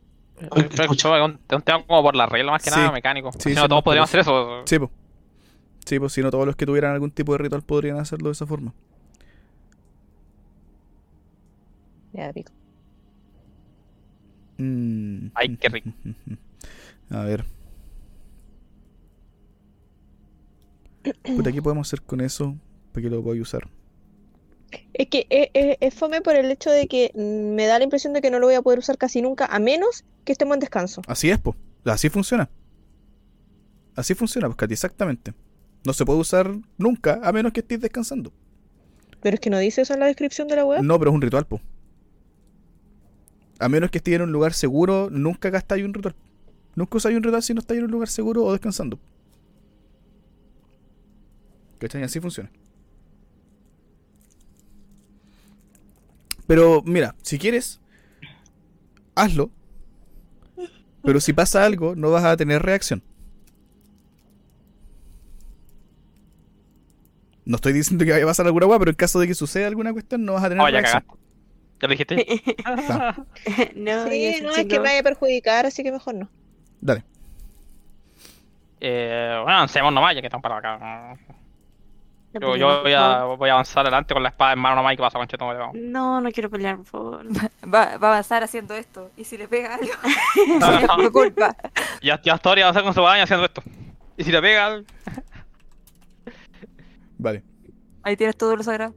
Ay, 0.50 0.66
Pero 0.70 0.82
escucha. 0.84 1.16
Es 1.16 1.24
un, 1.24 1.62
tema 1.62 1.84
como 1.86 2.02
por 2.02 2.16
la 2.16 2.26
regla 2.26 2.52
más 2.52 2.62
que 2.62 2.70
Sí. 2.70 2.76
nada 2.76 2.92
mecánico. 2.92 3.30
Sí, 3.32 3.50
si 3.50 3.54
no, 3.54 3.68
todos 3.68 3.82
podríamos 3.82 4.10
hacer 4.10 4.20
eso. 4.20 4.62
Sí, 4.64 4.78
pues. 4.78 4.90
Sí, 5.86 5.98
pues 5.98 6.12
si 6.12 6.22
no 6.22 6.30
todos 6.30 6.46
los 6.46 6.56
que 6.56 6.66
tuvieran 6.66 6.92
algún 6.92 7.10
tipo 7.10 7.32
de 7.32 7.38
ritual 7.38 7.62
podrían 7.62 7.98
hacerlo 7.98 8.28
de 8.28 8.32
esa 8.32 8.46
forma. 8.46 8.72
Ya, 12.12 12.32
pico. 12.32 12.52
Mm. 14.58 15.28
Ay, 15.34 15.56
qué 15.56 15.68
rico. 15.68 15.90
A 17.10 17.24
ver. 17.24 17.44
Puta, 21.24 21.50
¿qué 21.52 21.62
podemos 21.62 21.88
hacer 21.88 22.02
con 22.02 22.20
eso? 22.20 22.56
¿Para 22.92 23.02
qué 23.02 23.10
lo 23.10 23.22
voy 23.22 23.38
a 23.38 23.42
usar? 23.42 23.68
Es 24.92 25.08
que 25.08 25.26
es, 25.30 25.48
es- 25.54 25.76
es 25.80 25.94
fome 25.94 26.20
por 26.20 26.36
el 26.36 26.50
hecho 26.50 26.70
de 26.70 26.86
que 26.86 27.10
me 27.16 27.66
da 27.66 27.78
la 27.78 27.84
impresión 27.84 28.12
de 28.12 28.20
que 28.20 28.30
no 28.30 28.38
lo 28.38 28.46
voy 28.46 28.54
a 28.54 28.62
poder 28.62 28.78
usar 28.78 28.98
casi 28.98 29.22
nunca, 29.22 29.46
a 29.46 29.58
menos 29.58 30.04
que 30.24 30.32
estemos 30.32 30.54
en 30.54 30.60
descanso. 30.60 31.02
Así 31.06 31.30
es, 31.30 31.38
pues. 31.38 31.56
Así 31.84 32.08
funciona. 32.10 32.50
Así 33.96 34.14
funciona, 34.14 34.46
pues, 34.48 34.56
Katy, 34.56 34.74
exactamente. 34.74 35.34
No 35.84 35.92
se 35.94 36.04
puede 36.04 36.20
usar 36.20 36.52
nunca 36.76 37.20
a 37.22 37.32
menos 37.32 37.52
que 37.52 37.60
estés 37.60 37.80
descansando. 37.80 38.32
Pero 39.22 39.34
es 39.34 39.40
que 39.40 39.50
no 39.50 39.58
dice 39.58 39.82
eso 39.82 39.94
en 39.94 40.00
la 40.00 40.06
descripción 40.06 40.46
de 40.48 40.56
la 40.56 40.64
web. 40.64 40.82
No, 40.82 40.98
pero 40.98 41.10
es 41.10 41.14
un 41.14 41.22
ritual, 41.22 41.46
pues. 41.46 41.62
A 43.58 43.68
menos 43.68 43.90
que 43.90 43.98
estés 43.98 44.14
en 44.14 44.22
un 44.22 44.32
lugar 44.32 44.52
seguro, 44.52 45.08
nunca 45.10 45.50
gastáis 45.50 45.84
un 45.84 45.94
ritual. 45.94 46.14
Nunca 46.74 46.96
usáis 46.98 47.16
un 47.16 47.22
ritual 47.22 47.42
si 47.42 47.54
no 47.54 47.60
estáis 47.60 47.78
en 47.78 47.84
un 47.86 47.90
lugar 47.90 48.08
seguro 48.08 48.44
o 48.44 48.52
descansando. 48.52 48.98
¿Cachai? 51.78 52.02
Así 52.02 52.20
funciona. 52.20 52.50
Pero 56.46 56.82
mira, 56.84 57.14
si 57.22 57.38
quieres, 57.38 57.80
hazlo. 59.14 59.50
Pero 61.02 61.20
si 61.20 61.32
pasa 61.32 61.64
algo, 61.64 61.94
no 61.96 62.10
vas 62.10 62.24
a 62.24 62.36
tener 62.36 62.62
reacción. 62.62 63.02
No 67.44 67.56
estoy 67.56 67.72
diciendo 67.72 68.04
que 68.04 68.12
vaya 68.12 68.24
a 68.24 68.28
pasar 68.28 68.46
alguna 68.46 68.66
hueá, 68.66 68.78
pero 68.78 68.90
en 68.90 68.96
caso 68.96 69.18
de 69.18 69.26
que 69.26 69.34
suceda 69.34 69.66
alguna 69.66 69.92
cuestión, 69.92 70.24
no 70.24 70.34
vas 70.34 70.44
a 70.44 70.48
tener 70.50 70.62
Oh, 70.62 70.68
ya 70.68 70.80
reacción. 70.80 71.02
cagaste. 71.02 71.20
¿Ya 71.80 71.88
lo 71.88 71.92
dijiste? 71.92 72.54
No, 73.74 74.06
Sí, 74.08 74.22
ya 74.22 74.40
no, 74.42 74.50
es 74.54 74.66
que 74.66 74.78
me 74.78 74.78
vaya 74.80 75.00
a 75.00 75.02
perjudicar, 75.02 75.66
así 75.66 75.82
que 75.82 75.90
mejor 75.90 76.14
no. 76.14 76.28
Dale. 76.80 77.04
Eh, 78.80 79.38
bueno, 79.42 79.58
avancemos 79.58 79.92
nomás, 79.92 80.14
ya 80.14 80.20
que 80.20 80.26
estamos 80.28 80.42
para 80.42 80.56
acá. 80.56 81.16
No 82.32 82.40
Yo, 82.40 82.56
yo 82.56 82.82
voy, 82.82 82.92
a, 82.92 83.24
voy 83.24 83.50
a 83.50 83.52
avanzar 83.54 83.80
adelante 83.80 84.14
con 84.14 84.22
la 84.22 84.28
espada 84.28 84.52
en 84.52 84.60
mano 84.60 84.76
nomás 84.76 84.92
y 84.92 84.96
qué 84.96 85.02
pasa, 85.02 85.18
concheto, 85.18 85.46
vamos. 85.46 85.74
No, 85.74 86.20
no 86.20 86.30
quiero 86.30 86.48
pelear, 86.48 86.76
por 86.76 86.86
favor. 86.86 87.26
Va, 87.64 87.96
va 87.98 88.08
a 88.08 88.10
avanzar 88.12 88.42
haciendo 88.42 88.74
esto. 88.74 89.10
Y 89.16 89.24
si 89.24 89.36
le 89.36 89.48
pega 89.48 89.74
algo, 89.74 89.92
No, 90.58 90.72
es 90.72 90.86
no, 90.86 90.96
tu 90.96 91.12
culpa. 91.12 91.56
Ya, 92.02 92.20
ya 92.22 92.34
hasta 92.34 92.48
ahora 92.48 92.62
avanzar 92.62 92.84
con 92.84 92.94
su 92.94 93.00
guadaña 93.00 93.24
haciendo 93.24 93.44
esto. 93.44 93.62
Y 94.16 94.24
si 94.24 94.32
le 94.32 94.40
pega, 94.40 94.80
Vale. 97.18 97.42
Ahí 98.02 98.16
tienes 98.16 98.36
todo 98.36 98.56
lo 98.56 98.62
sagrado. 98.62 98.94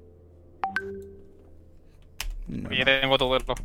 No, 2.47 2.72
yo 2.72 2.85
tengo 2.85 3.18
todo 3.18 3.35
esto. 3.35 3.55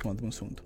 Aguántame 0.00 0.26
un 0.26 0.32
segundo. 0.32 0.62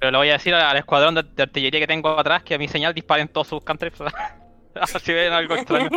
Pero 0.00 0.12
le 0.12 0.18
voy 0.18 0.28
a 0.28 0.32
decir 0.32 0.54
al 0.54 0.76
escuadrón 0.76 1.14
de, 1.14 1.22
de 1.22 1.42
artillería 1.42 1.80
que 1.80 1.86
tengo 1.86 2.08
atrás 2.18 2.42
que 2.42 2.54
a 2.54 2.58
mi 2.58 2.68
señal 2.68 2.94
disparen 2.94 3.28
todos 3.28 3.48
sus 3.48 3.62
cantrips. 3.62 4.00
a 4.80 4.86
ver 4.86 5.02
si 5.02 5.12
ven 5.12 5.32
algo 5.32 5.54
extraño. 5.54 5.90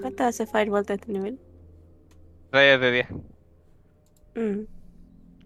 ¿Cuánto 0.00 0.24
hace 0.24 0.46
Fireball 0.46 0.84
de 0.84 0.94
este 0.94 1.12
nivel? 1.12 1.38
3 2.50 2.80
de 2.80 2.92
10. 2.92 3.08
Mm. 4.34 4.77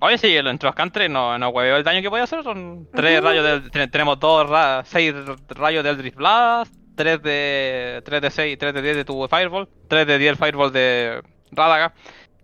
Oye, 0.04 0.18
si 0.18 0.36
entre 0.36 0.66
los 0.66 0.74
cantrips 0.74 1.08
no, 1.10 1.38
no 1.38 1.48
hueveo 1.50 1.76
el 1.76 1.84
daño 1.84 2.02
que 2.02 2.10
puede 2.10 2.24
hacer. 2.24 2.42
Son 2.42 2.88
3 2.92 3.18
Ujú. 3.20 3.26
rayos 3.28 3.44
del. 3.44 3.70
ten- 3.70 3.88
Tenemos 3.90 4.18
2 4.18 4.50
ra 4.50 4.82
6 4.84 5.14
rayos 5.50 5.84
del 5.84 5.96
Drift 5.96 6.16
Blast, 6.16 6.74
3 6.96 7.22
de. 7.22 8.02
3 8.04 8.20
de 8.20 8.30
6, 8.30 8.58
3 8.58 8.74
de 8.74 8.82
10 8.82 8.96
de 8.96 9.04
tu 9.04 9.28
Fireball, 9.28 9.68
3 9.86 10.04
de 10.06 10.18
10 10.18 10.30
el 10.32 10.36
Fireball 10.36 10.72
de 10.72 11.22
Rádaga. 11.52 11.94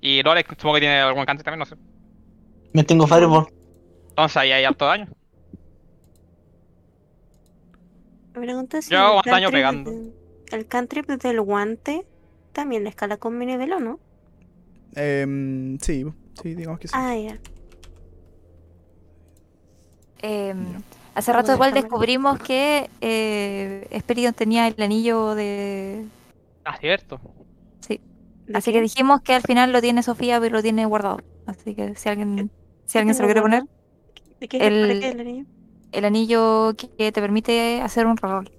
Y 0.00 0.22
Lorex 0.22 0.48
supongo 0.50 0.74
que 0.74 0.80
tiene 0.82 1.00
algún 1.00 1.24
cantrip 1.24 1.44
también, 1.44 1.58
no 1.58 1.66
sé. 1.66 1.74
Me 2.72 2.84
tengo 2.84 3.06
Fireball. 3.08 3.46
Entonces 4.10 4.36
ahí 4.36 4.52
hay 4.52 4.64
alto 4.64 4.86
daño. 4.86 5.08
Me 8.34 8.40
pregunto 8.42 8.80
si 8.80 8.90
Yo 8.90 8.98
hago 9.00 9.16
más 9.16 9.24
daño 9.26 9.50
pegando. 9.50 9.90
de- 9.90 10.12
el 10.52 10.66
cantrip 10.66 11.06
del 11.08 11.40
guante 11.40 12.06
también 12.52 12.86
escala 12.86 13.16
con 13.16 13.36
mi 13.36 13.46
nivel, 13.46 13.72
¿o 13.72 13.80
no? 13.80 13.98
Em, 14.94 15.78
sí, 15.80 16.04
sí, 16.42 16.54
digamos 16.54 16.80
que 16.80 16.88
sí. 16.88 16.94
Ah, 16.96 17.14
ya. 17.16 17.38
Eh, 20.22 20.54
Ya. 20.54 20.80
hace 21.14 21.32
rato 21.32 21.52
igual 21.52 21.72
descubrimos 21.74 22.38
que 22.40 22.90
eh, 23.00 23.86
Esperion 23.90 24.34
tenía 24.34 24.66
el 24.68 24.80
anillo 24.82 25.34
de... 25.34 26.04
Ah, 26.64 26.76
cierto. 26.78 27.20
¿De 27.88 28.00
Así 28.56 28.70
qué? 28.70 28.78
que 28.78 28.80
dijimos 28.82 29.20
que 29.20 29.34
al 29.34 29.42
final 29.42 29.72
lo 29.72 29.82
tiene 29.82 30.02
Sofía, 30.02 30.40
pero 30.40 30.56
lo 30.56 30.62
tiene 30.62 30.86
guardado. 30.86 31.18
Así 31.44 31.74
que 31.74 31.94
si 31.96 32.08
alguien, 32.08 32.50
si 32.86 32.96
alguien 32.96 33.14
se 33.14 33.22
lo 33.22 33.28
quiere 33.28 33.42
poner, 33.42 33.62
¿De 34.40 34.48
qué? 34.48 34.66
el- 34.66 34.80
¿Para 34.88 35.00
qué 35.00 35.08
el 35.10 35.20
anillo? 35.20 35.44
el 35.92 36.04
anillo 36.06 36.72
que 36.96 37.12
te 37.12 37.20
permite 37.20 37.82
hacer 37.82 38.06
un 38.06 38.16
reroll. 38.16 38.50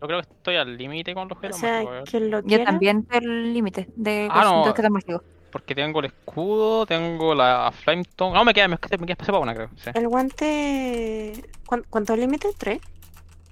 Yo 0.00 0.06
creo 0.06 0.22
que 0.22 0.28
estoy 0.30 0.56
al 0.56 0.76
límite 0.76 1.12
con 1.14 1.28
los 1.28 1.38
o 1.38 1.52
sea, 1.58 1.82
mágicos, 1.84 2.10
quien 2.10 2.30
lo 2.30 2.40
Yo 2.46 2.64
también 2.64 3.06
el 3.10 3.52
límite 3.52 3.88
de, 3.96 4.28
Ah, 4.30 4.44
no. 4.44 4.64
de 4.64 4.70
objetos 4.70 4.90
mágicos. 4.90 5.22
Porque 5.52 5.74
tengo 5.74 5.98
el 6.00 6.06
escudo, 6.06 6.86
tengo 6.86 7.34
la 7.34 7.72
Flame 7.82 8.04
Tongue. 8.16 8.38
No, 8.38 8.44
me 8.44 8.54
queda, 8.54 8.68
me 8.68 8.78
queda, 8.78 8.96
me 8.98 9.06
queda 9.06 9.12
espacio 9.14 9.32
para 9.34 9.42
una, 9.42 9.54
creo. 9.54 9.68
Sí. 9.76 9.90
El 9.94 10.08
guante. 10.08 11.32
¿cuán- 11.66 11.84
¿Cuánto 11.90 12.14
límite? 12.16 12.48
¿Tres? 12.56 12.80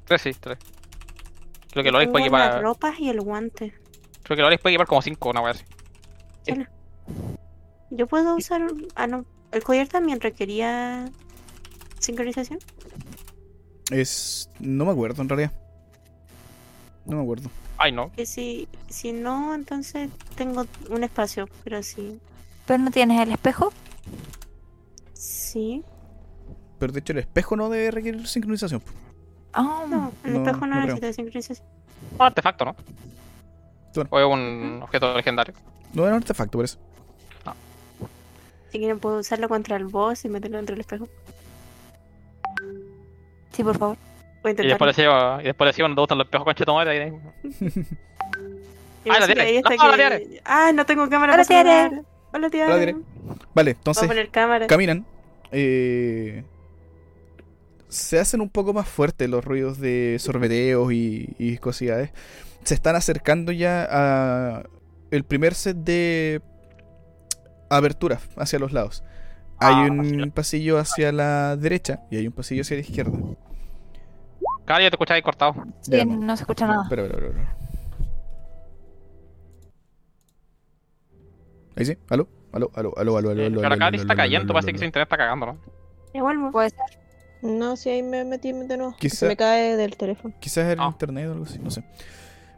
Tres, 0.05 0.23
sí, 0.23 0.31
tres. 0.39 0.59
Creo 1.73 1.85
que 1.85 1.91
Lorex 1.91 2.11
puede 2.11 2.25
tengo 2.25 2.39
las 2.39 2.47
equipar. 2.47 2.63
ropas 2.63 2.99
y 3.01 3.11
el 3.11 3.21
guante. 3.21 3.75
Creo 4.23 4.37
que 4.37 4.43
Lorex 4.43 4.63
puede 4.63 4.75
equipar 4.75 4.87
como 4.87 5.03
cinco, 5.03 5.29
una 5.31 5.41
wea 5.43 5.51
así. 5.51 5.65
Yo 7.91 8.07
puedo 8.07 8.37
usar. 8.37 8.63
Ah, 8.95 9.07
no. 9.07 9.25
El 9.53 9.63
collar 9.65 9.89
también 9.89 10.21
requería. 10.21 11.07
sincronización. 11.99 12.61
Es. 13.91 14.49
No 14.61 14.85
me 14.85 14.93
acuerdo 14.93 15.21
en 15.23 15.29
realidad. 15.29 15.53
No 17.09 17.17
me 17.17 17.23
acuerdo. 17.23 17.51
Ay, 17.79 17.91
no. 17.93 18.13
Que 18.13 18.25
si, 18.27 18.69
si 18.89 19.13
no, 19.13 19.55
entonces 19.55 20.11
tengo 20.37 20.65
un 20.91 21.03
espacio. 21.05 21.49
Pero 21.65 21.83
sí. 21.83 22.21
Pero 22.67 22.83
no 22.85 22.91
tienes 22.91 23.21
el 23.21 23.33
espejo. 23.33 23.73
Sí. 25.15 25.83
Pero 26.79 26.93
de 26.93 27.01
hecho, 27.01 27.13
el 27.13 27.19
espejo 27.21 27.57
no 27.57 27.69
debe 27.69 27.91
requerir 27.91 28.27
sincronización. 28.29 28.83
Ah, 29.53 29.85
No, 29.89 30.13
el 30.25 30.35
No, 30.35 30.39
espejo 30.41 30.61
no, 30.61 30.67
no 30.67 30.73
creo. 30.83 30.95
necesita 30.95 31.13
sincronización. 31.13 31.67
Un 32.19 32.23
artefacto, 32.27 32.65
¿no? 32.65 32.77
Bueno. 33.95 34.09
O 34.13 34.19
es 34.21 34.27
un 34.27 34.81
objeto 34.83 35.17
legendario. 35.17 35.55
No 35.95 36.03
era 36.05 36.13
un 36.15 36.19
artefacto, 36.23 36.59
por 36.59 36.65
eso. 36.65 36.79
Si 38.71 38.79
quieren, 38.79 39.01
puedo 39.01 39.19
usarlo 39.21 39.49
contra 39.49 39.77
el 39.77 39.87
boss 39.87 40.27
y 40.27 40.29
meterlo 40.29 40.59
dentro 40.59 40.75
del 40.75 40.81
espejo. 40.83 41.09
sí, 43.53 43.65
por 43.65 43.79
favor. 43.79 43.97
Y 44.45 44.67
después 44.67 44.97
le 44.97 45.03
sigo, 45.03 45.41
y 45.41 45.45
después 45.45 45.67
le 45.69 45.73
sigo, 45.73 45.89
no 45.89 45.95
te 45.95 46.01
gustan 46.01 46.19
los 46.19 46.27
espejos 46.27 46.45
con. 46.45 46.55
Y 49.05 49.11
Ah, 49.11 49.21
la 49.21 49.27
tiene. 49.27 49.63
No, 49.63 49.71
la 49.97 49.97
que- 49.97 50.19
tiene. 50.19 50.41
Ah, 50.45 50.71
no 50.75 50.85
tengo 50.87 51.09
cámara 51.09 51.35
Hola, 51.35 51.45
tiene. 51.45 52.03
Hola, 52.33 52.51
tiene. 52.51 52.69
Vale, 52.69 52.95
Voy 53.55 53.67
a 53.69 53.71
entonces 53.71 54.07
poner 54.09 54.29
cámara. 54.31 54.67
caminan. 54.67 55.05
eh, 55.51 56.45
se 57.89 58.19
hacen 58.19 58.43
un 58.43 58.51
poco 58.51 58.75
más 58.75 58.87
fuertes 58.87 59.31
los 59.31 59.43
ruidos 59.45 59.79
de 59.81 60.17
sorbeteos 60.21 60.93
y, 60.93 61.35
y 61.39 61.51
viscosidades. 61.53 62.11
Se 62.65 62.75
están 62.75 62.97
acercando 62.97 63.51
ya 63.51 63.87
a 63.91 64.63
el 65.11 65.25
primer 65.25 65.55
set 65.55 65.77
de 65.79 66.43
aberturas 67.71 68.23
hacia 68.37 68.59
los 68.59 68.73
lados. 68.73 69.03
Hay 69.59 69.75
Ah, 69.75 69.89
un 69.91 69.99
pasillo. 70.03 70.31
pasillo 70.35 70.79
hacia 70.79 71.13
la 71.13 71.57
derecha 71.57 72.01
y 72.11 72.17
hay 72.19 72.27
un 72.27 72.33
pasillo 72.35 72.61
hacia 72.63 72.77
la 72.77 72.83
izquierda. 72.83 73.19
Cara, 74.69 74.83
yo 74.85 74.91
te 74.91 74.97
escuchaba 74.97 75.17
ahí 75.17 75.23
cortado. 75.23 75.55
Sí, 75.81 75.91
Ya, 75.93 76.05
no. 76.05 76.37
se 76.37 76.43
escucha 76.43 76.67
nada. 76.67 76.83
Espera, 76.83 77.03
espera, 77.07 77.27
espera. 77.27 77.57
Ahí 81.77 81.85
sí, 81.87 81.97
aló, 82.11 82.29
aló, 82.53 82.71
aló, 82.75 82.93
aló, 82.99 83.17
aló, 83.17 83.31
aló, 83.31 83.41
Eh, 83.43 83.47
aló, 83.47 83.61
Pero 83.63 83.75
acá 83.75 83.89
está 83.89 84.15
cayendo, 84.15 84.53
parece 84.53 84.73
que 84.73 84.79
su 84.79 84.85
internet 84.85 85.07
está 85.07 85.17
cagando, 85.17 85.47
¿no? 85.47 85.59
Vuelvo. 86.21 86.51
Puede 86.51 86.71
ser. 86.71 86.81
No, 87.41 87.77
si 87.77 87.89
ahí 87.89 88.03
me 88.03 88.25
metí 88.25 88.53
de 88.53 88.77
nuevo. 88.77 88.95
Quizá- 88.99 89.17
Se 89.21 89.27
me 89.29 89.37
cae 89.37 89.77
del 89.77 89.97
teléfono. 89.97 90.35
Quizás 90.41 90.67
era 90.67 90.85
Ah. 90.85 90.89
internet 90.93 91.29
o 91.29 91.33
algo 91.33 91.45
así, 91.45 91.59
no 91.61 91.71
sé. 91.71 91.83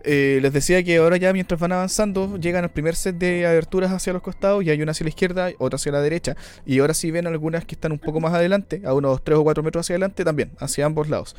Eh, 0.02 0.38
les 0.40 0.52
decía 0.54 0.82
que 0.82 0.96
ahora 0.96 1.18
ya 1.18 1.32
mientras 1.34 1.60
van 1.60 1.72
avanzando 1.72 2.38
llegan 2.38 2.64
al 2.64 2.70
primer 2.70 2.96
set 2.96 3.16
de 3.16 3.46
aberturas 3.46 3.92
hacia 3.92 4.14
los 4.14 4.22
costados 4.22 4.64
y 4.64 4.70
hay 4.70 4.80
una 4.82 4.92
hacia 4.92 5.04
la 5.04 5.10
izquierda, 5.10 5.50
otra 5.58 5.76
hacia 5.76 5.92
la 5.92 6.00
derecha 6.00 6.34
y 6.64 6.78
ahora 6.80 6.94
sí 6.94 7.10
ven 7.10 7.26
algunas 7.26 7.66
que 7.66 7.74
están 7.74 7.92
un 7.92 7.98
poco 7.98 8.18
más 8.18 8.32
adelante, 8.32 8.80
a 8.86 8.94
unos 8.94 9.22
3 9.22 9.38
o 9.38 9.44
4 9.44 9.62
metros 9.62 9.84
hacia 9.84 9.92
adelante 9.94 10.24
también, 10.24 10.52
hacia 10.58 10.86
ambos 10.86 11.10
lados. 11.10 11.36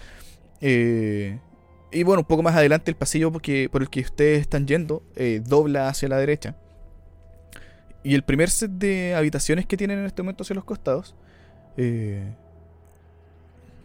Eh, 0.61 1.39
y 1.91 2.03
bueno, 2.03 2.21
un 2.21 2.25
poco 2.25 2.43
más 2.43 2.55
adelante 2.55 2.91
el 2.91 2.95
pasillo 2.95 3.31
porque, 3.31 3.67
por 3.69 3.81
el 3.81 3.89
que 3.89 4.01
ustedes 4.01 4.41
están 4.41 4.67
yendo 4.67 5.03
eh, 5.15 5.41
dobla 5.45 5.89
hacia 5.89 6.07
la 6.07 6.17
derecha. 6.17 6.55
Y 8.03 8.15
el 8.15 8.23
primer 8.23 8.49
set 8.49 8.71
de 8.71 9.15
habitaciones 9.15 9.65
que 9.65 9.77
tienen 9.77 9.99
en 9.99 10.05
este 10.05 10.23
momento 10.23 10.43
hacia 10.43 10.55
los 10.55 10.63
costados, 10.63 11.15
eh, 11.77 12.33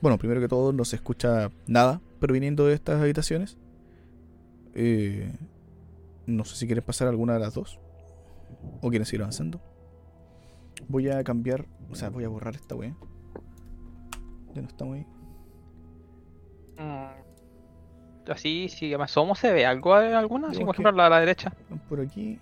bueno, 0.01 0.19
primero 0.19 0.41
que 0.41 0.49
todo 0.49 0.73
no 0.73 0.85
se 0.85 0.97
escucha 0.97 1.51
nada 1.67 2.01
proviniendo 2.21 2.67
de 2.67 2.75
estas 2.75 3.01
habitaciones. 3.01 3.59
No 6.27 6.45
sé 6.45 6.57
si 6.57 6.67
quieren 6.67 6.85
pasar 6.85 7.09
alguna 7.09 7.35
de 7.35 7.41
las 7.41 7.55
dos. 7.55 7.79
O 8.81 8.91
quieren 8.91 9.07
seguir 9.07 9.23
avanzando. 9.23 9.61
Voy 10.89 11.09
a 11.09 11.23
cambiar. 11.25 11.67
O 11.91 11.95
sea, 11.95 12.11
voy 12.11 12.25
a 12.25 12.29
borrar 12.29 12.55
esta 12.55 12.75
wea. 12.75 12.97
Ya 14.55 14.63
no 14.63 14.69
estamos 14.69 14.97
ahí. 14.97 15.07
Mm. 16.79 18.31
Así, 18.31 18.69
si 18.69 18.97
me 18.97 19.05
asomo, 19.05 19.35
¿se 19.35 19.53
ve 19.53 19.65
algo 19.65 19.95
alguna? 19.95 20.49
Sí, 20.49 20.55
Digamos 20.55 20.77
por 20.77 20.85
ejemplo, 20.85 21.03
la, 21.03 21.09
la 21.09 21.21
derecha. 21.21 21.53
Por 21.89 22.01
aquí. 22.01 22.39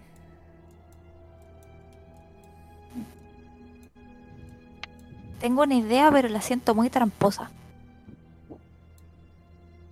Tengo 5.40 5.62
una 5.62 5.74
idea, 5.74 6.10
pero 6.10 6.28
la 6.28 6.40
siento 6.40 6.74
muy 6.74 6.88
tramposa. 6.88 7.50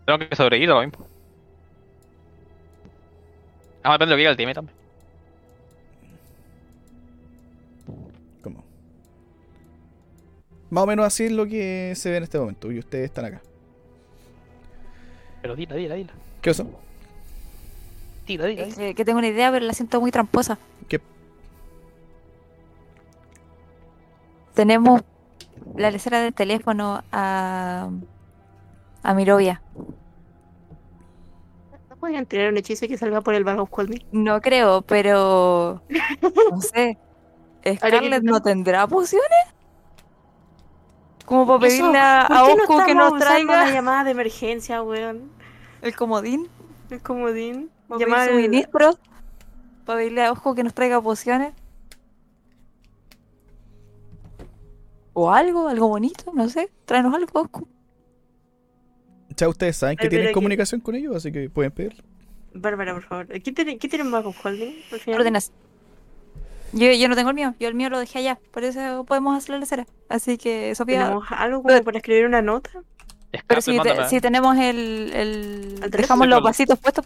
Tengo 0.07 0.19
que 0.19 0.35
sobrevivir 0.35 0.71
a 0.71 0.75
lo 0.75 0.81
mismo. 0.81 1.07
Ah, 3.83 3.93
depende 3.93 4.07
de 4.07 4.11
lo 4.13 4.17
que 4.17 4.21
diga 4.21 4.31
el 4.31 4.37
team 4.37 4.55
también. 4.55 4.77
¿Cómo? 8.43 8.65
Más 10.71 10.85
o 10.85 10.87
menos 10.87 11.05
así 11.05 11.25
es 11.25 11.33
lo 11.33 11.47
que 11.47 11.93
se 11.97 12.11
ve 12.11 12.17
en 12.17 12.23
este 12.23 12.39
momento. 12.39 12.73
Y 12.73 12.79
ustedes 12.79 13.05
están 13.05 13.27
acá. 13.27 13.43
Pero 15.43 15.57
dila, 15.57 15.75
dila, 15.75 15.95
dila. 15.97 16.13
¿Qué 16.41 16.51
pasó? 16.51 16.67
Dila, 18.27 18.47
dila. 18.47 18.63
Es 18.63 18.77
que, 18.77 18.95
que 18.95 19.05
tengo 19.05 19.19
una 19.19 19.29
idea, 19.29 19.51
pero 19.51 19.67
la 19.67 19.75
siento 19.75 20.01
muy 20.01 20.13
tramposa. 20.13 20.57
¿Qué? 20.89 21.01
Tenemos 24.55 25.03
la 25.77 25.91
lecera 25.91 26.21
del 26.21 26.33
teléfono 26.33 27.03
a, 27.11 27.91
a 29.03 29.15
Mirovia. 29.15 29.63
¿No 31.91 31.97
podían 31.97 32.27
tirar 32.27 32.51
un 32.51 32.59
hechizo 32.59 32.87
que 32.87 32.97
salga 32.97 33.21
por 33.21 33.35
el 33.35 33.45
Bag 33.45 33.59
of? 33.59 33.71
No 34.13 34.41
creo, 34.41 34.83
pero 34.83 35.83
no 36.51 36.61
sé. 36.61 36.99
¿Scarlett 37.77 38.23
no 38.23 38.43
tendrá 38.43 38.87
pociones? 38.87 39.52
Como 41.25 41.47
para 41.47 41.61
pedirle 41.61 41.99
a, 41.99 42.25
¿por 42.29 42.37
a 42.37 42.41
no 42.79 42.87
que 42.87 42.95
nos 42.95 43.19
traiga 43.19 43.65
la 43.65 43.71
llamada 43.73 44.05
de 44.05 44.11
emergencia, 44.11 44.83
weón? 44.83 45.31
el 45.81 45.97
comodín, 45.97 46.49
El 46.91 47.01
comodín. 47.03 47.71
para 47.89 48.01
Llamar 48.01 48.21
al- 48.21 48.29
suministros, 48.31 48.99
para 49.85 49.99
pedirle 49.99 50.25
a 50.25 50.33
Osco 50.33 50.55
que 50.55 50.63
nos 50.65 50.75
traiga 50.75 51.01
pociones. 51.01 51.55
O 55.15 55.31
algo, 55.31 55.69
algo 55.69 55.89
bonito, 55.89 56.33
no 56.35 56.49
sé. 56.49 56.71
Tráenos 56.87 57.15
algo, 57.15 57.41
Osco. 57.41 57.69
Ya 59.37 59.49
ustedes 59.49 59.77
saben 59.77 59.97
que 59.97 60.05
Ay, 60.05 60.11
tienen 60.11 60.29
que- 60.29 60.33
comunicación 60.35 60.81
con 60.81 60.95
ellos, 60.95 61.17
así 61.17 61.33
que 61.33 61.51
pueden 61.51 61.73
pedirlo. 61.73 62.03
Bárbara, 62.55 62.93
por 62.95 63.03
favor. 63.03 63.27
¿Qué 63.29 63.53
tiene, 63.53 63.79
qué 63.79 63.89
tiene 63.89 64.05
un 64.05 64.11
Bag 64.13 64.27
of 64.27 64.45
Holding? 64.45 64.75
Órdenes. 65.09 65.53
Yo, 66.73 66.91
yo 66.93 67.09
no 67.09 67.15
tengo 67.17 67.29
el 67.31 67.35
mío, 67.37 67.55
yo 67.61 67.69
el 67.69 67.75
mío 67.75 67.91
lo 67.91 67.99
dejé 67.99 68.21
allá, 68.21 68.39
por 68.51 68.65
eso 68.65 69.05
podemos 69.05 69.37
hacerlo 69.37 69.59
la 69.59 69.67
cera. 69.67 69.87
Así 70.09 70.39
que, 70.39 70.75
Sofía, 70.75 71.05
¿Tenemos 71.05 71.25
algo 71.31 71.63
como 71.63 71.83
para 71.85 71.99
escribir 71.99 72.25
una 72.27 72.41
nota? 72.43 72.71
pero 72.73 73.61
Escape, 73.61 73.63
si, 73.63 73.71
te- 73.73 73.77
mándala. 73.79 74.09
si 74.09 74.21
tenemos 74.21 74.57
el, 74.59 75.11
el 75.15 75.91
dejamos 75.91 76.29
los 76.29 76.43
vasitos 76.43 76.79
puestos, 76.79 77.05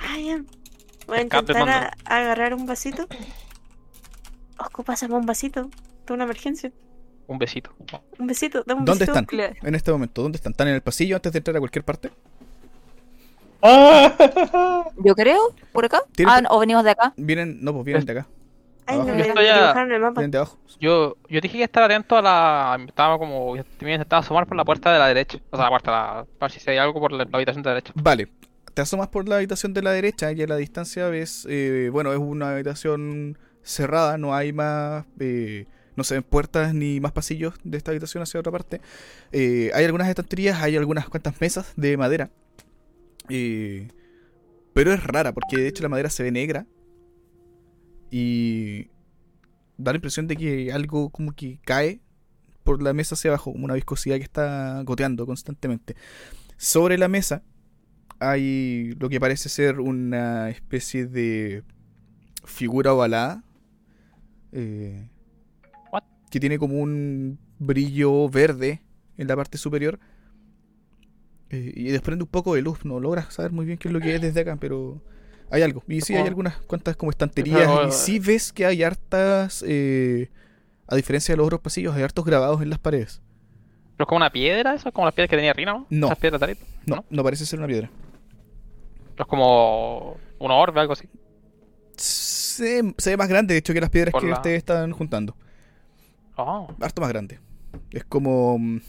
Ah, 0.00 0.16
ya. 0.18 0.42
Voy 1.06 1.18
a 1.18 1.20
Escape, 1.22 1.52
intentar 1.52 1.68
a- 2.06 2.16
agarrar 2.16 2.54
un 2.54 2.66
vasito. 2.66 3.06
Osco, 4.58 4.82
pásame 4.82 5.14
un 5.14 5.26
vasito. 5.26 5.70
Tengo 6.04 6.14
una 6.14 6.24
emergencia. 6.24 6.70
Un 7.26 7.38
besito. 7.38 7.70
Un 8.18 8.26
besito, 8.26 8.62
dame 8.66 8.80
un 8.80 8.84
¿Dónde 8.86 9.06
besito. 9.06 9.18
están? 9.20 9.66
En 9.68 9.74
este 9.74 9.90
momento, 9.92 10.22
¿dónde 10.22 10.36
están? 10.36 10.52
¿Están 10.52 10.68
en 10.68 10.74
el 10.74 10.82
pasillo 10.82 11.16
antes 11.16 11.32
de 11.32 11.38
entrar 11.38 11.56
a 11.56 11.58
cualquier 11.58 11.84
parte? 11.84 12.10
Ah, 13.60 14.84
yo 15.04 15.14
creo, 15.14 15.54
por 15.72 15.84
acá. 15.84 16.02
Ah, 16.26 16.40
no, 16.42 16.48
o 16.50 16.58
venimos 16.60 16.84
de 16.84 16.90
acá. 16.90 17.12
Vienen, 17.16 17.58
no, 17.62 17.72
pues 17.72 17.84
vienen 17.84 18.04
de 18.06 18.12
acá. 18.12 18.26
Ay, 18.88 18.96
Abajo. 18.96 19.10
no 19.10 19.42
Yo 19.42 19.94
el 19.94 20.00
mapa. 20.00 20.22
Yo, 20.80 21.16
yo 21.28 21.40
dije 21.40 21.58
que 21.58 21.64
estar 21.64 21.82
atento 21.82 22.16
a 22.16 22.22
la. 22.22 22.78
Estaba 22.88 23.18
como. 23.18 23.54
Intentaba 23.56 24.20
asomar 24.20 24.46
por 24.46 24.56
la 24.56 24.64
puerta 24.64 24.90
de 24.92 24.98
la 24.98 25.06
derecha. 25.08 25.38
O 25.50 25.56
sea, 25.56 25.66
la 25.66 25.70
puerta, 25.70 25.90
la, 25.90 26.26
para 26.38 26.52
ver 26.52 26.60
si 26.60 26.70
hay 26.70 26.78
algo 26.78 26.98
por 26.98 27.12
la, 27.12 27.24
la 27.24 27.30
habitación 27.34 27.62
de 27.62 27.68
la 27.68 27.74
derecha. 27.74 27.92
Vale. 27.94 28.28
Te 28.72 28.82
asomas 28.82 29.08
por 29.08 29.28
la 29.28 29.36
habitación 29.36 29.74
de 29.74 29.82
la 29.82 29.90
derecha 29.90 30.32
y 30.32 30.40
a 30.42 30.46
la 30.46 30.56
distancia 30.56 31.08
ves, 31.08 31.46
eh, 31.50 31.90
bueno, 31.92 32.12
es 32.12 32.18
una 32.18 32.52
habitación 32.52 33.36
cerrada, 33.62 34.18
no 34.18 34.34
hay 34.34 34.52
más, 34.52 35.04
eh, 35.18 35.66
no 35.96 36.04
se 36.04 36.14
ven 36.14 36.22
puertas 36.22 36.74
ni 36.74 37.00
más 37.00 37.12
pasillos 37.12 37.54
de 37.64 37.76
esta 37.76 37.90
habitación 37.90 38.22
hacia 38.22 38.40
otra 38.40 38.52
parte. 38.52 38.80
Eh, 39.32 39.70
hay 39.74 39.84
algunas 39.84 40.08
estanterías, 40.08 40.62
hay 40.62 40.76
algunas 40.76 41.08
cuantas 41.08 41.40
mesas 41.40 41.72
de 41.76 41.96
madera, 41.96 42.30
eh, 43.28 43.88
pero 44.72 44.92
es 44.92 45.02
rara 45.02 45.32
porque 45.32 45.56
de 45.56 45.68
hecho 45.68 45.82
la 45.82 45.88
madera 45.88 46.08
se 46.08 46.22
ve 46.22 46.30
negra 46.30 46.64
y 48.10 48.88
da 49.76 49.92
la 49.92 49.96
impresión 49.96 50.26
de 50.26 50.36
que 50.36 50.72
algo 50.72 51.10
como 51.10 51.32
que 51.32 51.60
cae 51.64 52.00
por 52.64 52.82
la 52.82 52.92
mesa 52.92 53.14
hacia 53.14 53.30
abajo, 53.30 53.52
como 53.52 53.64
una 53.64 53.74
viscosidad 53.74 54.16
que 54.16 54.24
está 54.24 54.82
goteando 54.82 55.24
constantemente. 55.26 55.96
Sobre 56.56 56.98
la 56.98 57.08
mesa 57.08 57.42
hay 58.20 58.92
lo 58.98 59.08
que 59.08 59.20
parece 59.20 59.48
ser 59.48 59.80
una 59.80 60.50
especie 60.50 61.06
de 61.06 61.62
figura 62.44 62.92
ovalada 62.92 63.44
eh, 64.52 65.08
que 66.30 66.40
tiene 66.40 66.58
como 66.58 66.78
un 66.78 67.38
brillo 67.58 68.28
verde 68.28 68.82
en 69.16 69.28
la 69.28 69.36
parte 69.36 69.58
superior 69.58 69.98
eh, 71.50 71.72
y 71.74 71.84
desprende 71.84 72.24
un 72.24 72.30
poco 72.30 72.54
de 72.54 72.62
luz. 72.62 72.84
No 72.84 73.00
logras 73.00 73.32
saber 73.32 73.52
muy 73.52 73.66
bien 73.66 73.78
qué 73.78 73.88
es 73.88 73.94
lo 73.94 74.00
que 74.00 74.14
es 74.14 74.20
desde 74.20 74.40
acá, 74.40 74.56
pero 74.56 75.02
hay 75.50 75.62
algo. 75.62 75.82
Y 75.88 76.00
sí, 76.00 76.14
hay 76.14 76.26
algunas 76.26 76.56
cuantas 76.62 76.96
como 76.96 77.10
estanterías 77.10 77.68
y 77.88 77.92
sí 77.92 78.18
ves 78.18 78.52
que 78.52 78.66
hay 78.66 78.82
hartas, 78.82 79.64
eh, 79.66 80.30
a 80.86 80.96
diferencia 80.96 81.32
de 81.32 81.36
los 81.36 81.46
otros 81.46 81.60
pasillos, 81.60 81.94
hay 81.94 82.02
hartos 82.02 82.24
grabados 82.24 82.62
en 82.62 82.70
las 82.70 82.78
paredes. 82.78 83.20
Pero 83.96 84.04
es 84.04 84.08
como 84.08 84.16
una 84.18 84.30
piedra, 84.30 84.74
eso, 84.74 84.92
como 84.92 85.06
las 85.06 85.14
piedras 85.14 85.30
que 85.30 85.36
tenía 85.36 85.52
Rina, 85.52 85.72
¿no? 85.72 85.86
No. 85.90 86.06
Esas 86.06 86.18
piedras 86.18 86.40
arito. 86.42 86.64
No, 86.86 86.96
¿No? 86.96 87.04
no 87.10 87.24
parece 87.24 87.44
ser 87.46 87.58
una 87.58 87.66
piedra. 87.68 87.90
Pero 89.14 89.24
es 89.24 89.26
como. 89.28 90.16
Un 90.38 90.50
orbe, 90.52 90.80
algo 90.80 90.92
así. 90.92 91.08
Se, 91.96 92.94
se 92.96 93.10
ve 93.10 93.16
más 93.16 93.28
grande, 93.28 93.54
de 93.54 93.58
hecho, 93.58 93.72
que 93.74 93.80
las 93.80 93.90
piedras 93.90 94.12
Por 94.12 94.22
que 94.22 94.28
la- 94.28 94.34
ustedes 94.36 94.58
están 94.58 94.92
juntando. 94.92 95.36
Oh. 96.36 96.68
Harto 96.80 97.00
más 97.00 97.10
grande. 97.10 97.40
Es 97.90 98.04
como. 98.04 98.58
mm, 98.58 98.80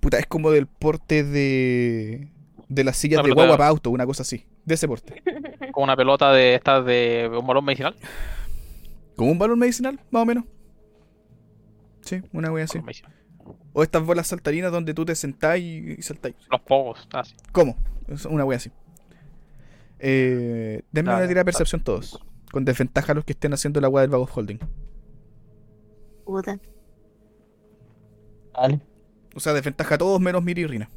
Puta, 0.00 0.18
es 0.20 0.26
como 0.26 0.50
del 0.52 0.66
porte 0.68 1.24
de. 1.24 2.28
De 2.68 2.84
las 2.84 2.96
sillas 2.96 3.18
Una 3.20 3.28
de 3.28 3.34
guagua 3.34 3.56
para 3.56 3.68
auto, 3.70 3.90
una 3.90 4.06
cosa 4.06 4.22
así. 4.22 4.44
De 4.68 4.74
ese 4.74 4.86
porte. 4.86 5.22
Como 5.72 5.84
una 5.84 5.96
pelota 5.96 6.30
de 6.32 6.54
estas 6.54 6.84
de 6.84 7.30
un 7.32 7.46
balón 7.46 7.64
medicinal. 7.64 7.96
Como 9.16 9.32
un 9.32 9.38
balón 9.38 9.58
medicinal, 9.58 9.98
más 10.10 10.22
o 10.22 10.26
menos. 10.26 10.44
Sí, 12.02 12.22
una 12.32 12.52
wea 12.52 12.64
así. 12.64 12.80
O 13.72 13.82
estas 13.82 14.02
bolas 14.04 14.26
saltarinas 14.26 14.72
donde 14.72 14.94
tú 14.94 15.04
te 15.04 15.14
sentás 15.14 15.58
y, 15.58 15.96
y 15.98 16.02
saltáis. 16.02 16.36
Los 16.50 16.60
pogos, 16.62 17.08
así. 17.12 17.34
¿Cómo? 17.52 17.76
Es 18.08 18.24
una 18.26 18.44
wea 18.44 18.56
así. 18.56 18.70
Eh, 19.98 20.82
denme 20.92 21.10
Dale, 21.10 21.16
una 21.24 21.28
tirada 21.28 21.28
de 21.28 21.34
dale. 21.34 21.44
percepción 21.44 21.82
todos. 21.82 22.20
Con 22.52 22.64
desventaja 22.64 23.12
a 23.12 23.14
los 23.14 23.24
que 23.24 23.32
estén 23.32 23.52
haciendo 23.52 23.80
la 23.80 23.88
wea 23.88 24.02
del 24.02 24.10
Bag 24.10 24.20
of 24.20 24.36
Holding. 24.36 24.58
Puta. 26.24 26.58
vale. 28.52 28.80
O 29.34 29.40
sea, 29.40 29.52
desventaja 29.52 29.94
a 29.94 29.98
todos 29.98 30.20
menos 30.20 30.42
Miri 30.42 30.62
y 30.62 30.66
Rina. 30.66 30.90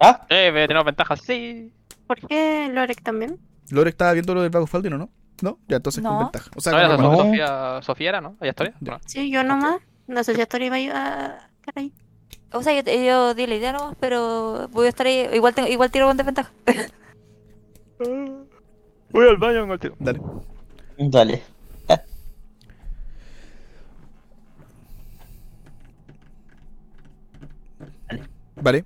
Ah, 0.00 0.26
Eh, 0.28 0.52
tenemos 0.66 0.84
ventajas, 0.84 1.20
sí. 1.20 1.72
¿Por 2.06 2.20
qué 2.26 2.68
Lorek 2.72 3.02
también? 3.02 3.38
Lore 3.70 3.90
estaba 3.90 4.12
viendo 4.12 4.34
lo 4.34 4.42
del 4.42 4.50
Bag 4.50 4.62
of 4.62 4.74
Holding 4.74 4.92
o 4.92 4.98
no? 4.98 5.10
¿No? 5.40 5.58
Ya, 5.68 5.76
entonces 5.76 6.02
con 6.04 6.18
ventaja. 6.18 6.50
O 6.56 6.60
sea, 6.60 6.96
No, 6.96 7.16
con. 7.16 7.26
Sofía, 7.26 7.80
Sofía 7.82 8.08
era, 8.10 8.20
¿no? 8.20 8.36
¿Hay 8.40 8.50
historia? 8.50 8.74
No. 8.80 9.00
Sí, 9.06 9.30
yo 9.30 9.42
nomás. 9.42 9.80
No 10.06 10.22
sé 10.22 10.34
si 10.34 10.40
Astori 10.40 10.66
iba 10.66 10.76
a 10.76 10.78
ayudar. 10.78 11.50
Caray. 11.62 11.92
O 12.52 12.62
sea, 12.62 12.80
yo, 12.80 12.92
yo 12.92 13.34
di 13.34 13.46
la 13.46 13.54
idea 13.54 13.72
nomás, 13.72 13.96
pero 13.98 14.68
voy 14.72 14.86
a 14.86 14.88
estar 14.90 15.06
ahí. 15.06 15.28
Igual, 15.32 15.54
tengo, 15.54 15.68
igual 15.68 15.90
tiro 15.90 16.06
con 16.06 16.16
desventaja. 16.16 16.52
Voy 19.10 19.28
al 19.28 19.36
baño, 19.36 19.60
vengo 19.60 19.74
al 19.74 19.78
tiro. 19.78 19.94
Dale. 19.98 20.20
dale. 20.98 21.42
Vale. 28.56 28.84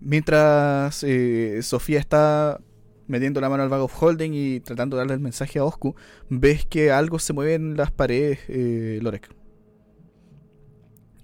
Mientras 0.00 1.02
eh, 1.04 1.60
Sofía 1.62 1.98
está 1.98 2.60
metiendo 3.06 3.40
la 3.40 3.48
mano 3.48 3.64
al 3.64 3.68
Bag 3.68 3.82
of 3.82 4.02
Holding 4.02 4.32
y 4.32 4.60
tratando 4.60 4.96
de 4.96 5.00
darle 5.02 5.14
el 5.14 5.20
mensaje 5.20 5.58
a 5.58 5.64
Oscu, 5.64 5.94
ves 6.28 6.64
que 6.64 6.92
algo 6.92 7.18
se 7.18 7.32
mueve 7.32 7.54
en 7.54 7.76
las 7.76 7.90
paredes, 7.90 8.38
eh, 8.48 8.98
Lorek. 9.02 9.34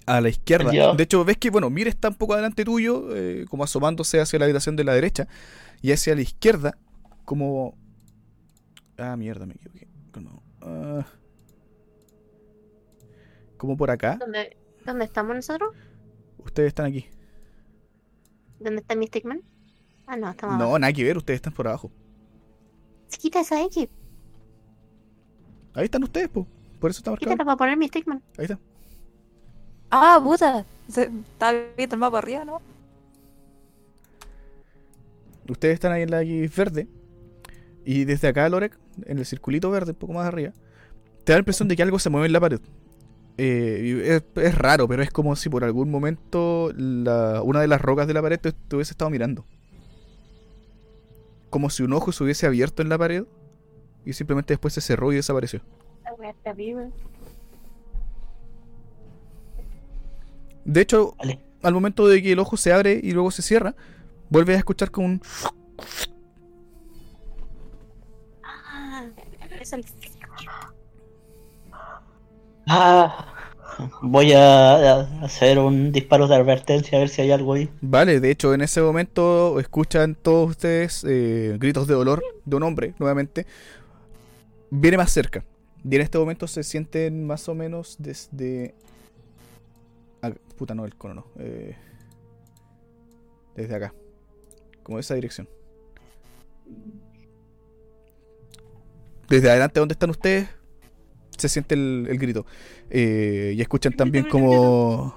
A 0.05 0.21
la 0.21 0.29
izquierda. 0.29 0.95
De 0.95 1.03
hecho, 1.03 1.25
ves 1.25 1.37
que, 1.39 1.51
bueno, 1.51 1.71
Mir 1.71 1.89
está 1.89 2.09
un 2.09 2.15
poco 2.15 2.35
adelante 2.35 2.65
tuyo, 2.65 3.17
eh, 3.17 3.45
como 3.49 3.65
asomándose 3.65 4.21
hacia 4.21 4.39
la 4.39 4.45
habitación 4.45 4.77
de 4.77 4.85
la 4.85 4.95
derecha, 4.95 5.27
y 5.81 5.93
hacia 5.93 6.15
la 6.15 6.21
izquierda, 6.21 6.79
como... 7.25 7.77
Ah, 8.99 9.17
mierda, 9.17 9.47
me 9.47 9.55
equivoqué. 9.55 9.89
Como, 10.13 10.43
ah, 10.63 11.05
como 13.57 13.77
por 13.77 13.91
acá. 13.91 14.17
¿Dónde, 14.19 14.57
¿Dónde 14.85 15.05
estamos 15.05 15.35
nosotros? 15.35 15.75
Ustedes 16.39 16.69
están 16.69 16.87
aquí. 16.87 17.07
¿Dónde 18.61 18.81
está 18.81 18.95
mi 18.95 19.07
stickman? 19.07 19.43
Ah, 20.07 20.17
no, 20.17 20.31
estamos 20.31 20.57
No, 20.57 20.65
abajo. 20.65 20.79
nada 20.79 20.93
que 20.93 21.05
ver, 21.05 21.17
ustedes 21.17 21.39
están 21.39 21.53
por 21.53 21.67
abajo. 21.69 21.91
Se 23.09 23.19
quita 23.19 23.41
esa 23.41 23.63
X. 23.65 23.89
Ahí 25.75 25.85
están 25.85 26.03
ustedes, 26.05 26.29
po. 26.29 26.47
Por 26.81 26.91
eso 26.91 26.99
está 27.01 27.11
marcado. 27.11 27.31
Quítala 27.33 27.45
para 27.45 27.57
poner 27.57 27.77
mi 27.77 27.89
stickman. 27.89 28.23
Ahí 28.39 28.45
está. 28.45 28.59
Ah, 29.91 30.21
puta. 30.23 30.65
Se- 30.89 31.11
Estaba 31.33 31.59
viendo 31.77 31.95
el 31.97 32.01
mapa 32.01 32.19
arriba, 32.19 32.45
¿no? 32.45 32.61
Ustedes 35.49 35.75
están 35.75 35.93
ahí 35.93 36.03
en 36.03 36.11
la 36.11 36.23
X 36.23 36.57
verde. 36.57 36.89
Y 37.85 38.05
desde 38.05 38.29
acá, 38.29 38.49
Lorek, 38.49 38.77
en 39.05 39.19
el 39.19 39.27
circulito 39.27 39.71
verde, 39.71 39.93
un 39.93 39.99
poco 39.99 40.13
más 40.13 40.27
arriba, 40.27 40.53
te 41.25 41.33
da 41.33 41.37
la 41.39 41.41
impresión 41.41 41.69
de 41.69 41.77
que 41.77 41.83
algo 41.83 41.99
se 41.99 42.11
mueve 42.11 42.27
en 42.27 42.33
la 42.33 42.41
pared. 42.41 42.61
Eh, 43.39 44.23
es, 44.37 44.43
es 44.45 44.55
raro, 44.57 44.89
pero 44.89 45.03
es 45.03 45.11
como 45.11 45.37
si 45.37 45.49
por 45.51 45.63
algún 45.65 45.91
momento 45.91 46.73
la- 46.77 47.43
una 47.43 47.61
de 47.61 47.69
las 47.69 47.81
rocas 47.81 48.07
de 48.07 48.15
la 48.15 48.23
pared 48.23 48.41
te, 48.41 48.53
te 48.53 48.77
hubiese 48.77 48.93
estado 48.93 49.11
mirando. 49.11 49.45
Como 51.51 51.69
si 51.71 51.83
un 51.83 51.93
ojo 51.93 52.13
se 52.13 52.25
hubiese 52.25 52.47
abierto 52.47 52.83
en 52.83 52.89
la 52.89 52.99
pared 52.99 53.25
y 54.05 54.13
simplemente 54.15 54.55
después 54.55 54.73
se 54.75 54.81
cerró 54.81 55.13
y 55.13 55.17
desapareció. 55.17 55.61
De 60.65 60.81
hecho, 60.81 61.15
Vale. 61.19 61.39
al 61.63 61.75
momento 61.75 62.09
de 62.09 62.23
que 62.23 62.33
el 62.33 62.39
ojo 62.39 62.57
se 62.57 62.73
abre 62.73 63.01
y 63.03 63.13
luego 63.13 63.31
se 63.31 63.43
cierra, 63.43 63.75
vuelves 64.31 64.57
a 64.57 64.59
escuchar 64.59 64.91
como 64.91 65.07
un... 65.07 65.23
Ah, 68.43 69.05
es 69.61 69.73
el. 69.73 69.85
Ah, 72.67 73.33
voy 74.03 74.33
a 74.33 75.01
hacer 75.23 75.59
un 75.59 75.93
disparo 75.93 76.27
de 76.27 76.35
advertencia 76.35 76.99
a 76.99 77.01
ver 77.01 77.09
si 77.09 77.23
hay 77.23 77.31
algo 77.31 77.55
ahí. 77.55 77.71
Vale, 77.81 78.19
de 78.21 78.31
hecho 78.31 78.53
en 78.55 78.61
ese 78.61 78.81
momento 78.81 79.61
escuchan 79.61 80.17
todos 80.17 80.51
ustedes 80.51 81.05
eh, 81.09 81.57
gritos 81.61 81.87
de 81.87 81.95
dolor 81.95 82.23
de 82.45 82.57
un 82.57 82.63
hombre, 82.65 82.95
nuevamente. 82.99 83.47
Viene 84.71 84.97
más 84.97 85.13
cerca. 85.13 85.45
Y 85.89 85.95
en 85.95 86.03
este 86.03 86.19
momento 86.19 86.49
se 86.49 86.65
sienten 86.65 87.25
más 87.27 87.49
o 87.49 87.55
menos 87.55 87.97
desde... 88.01 88.75
ah, 90.23 90.33
puta, 90.57 90.75
no, 90.75 90.85
el 90.85 90.97
cono 90.97 91.15
no. 91.15 91.27
eh, 91.39 91.77
desde 93.55 93.77
acá. 93.77 93.95
Como 94.83 94.99
esa 94.99 95.15
dirección. 95.15 95.49
Desde 99.29 99.51
adelante 99.51 99.79
donde 99.79 99.93
están 99.93 100.11
ustedes 100.11 100.49
se 101.37 101.49
siente 101.49 101.75
el, 101.75 102.07
el 102.11 102.19
grito. 102.19 102.47
Eh, 102.91 103.55
y 103.57 103.61
escuchan 103.61 103.93
también 103.93 104.27
como... 104.29 105.15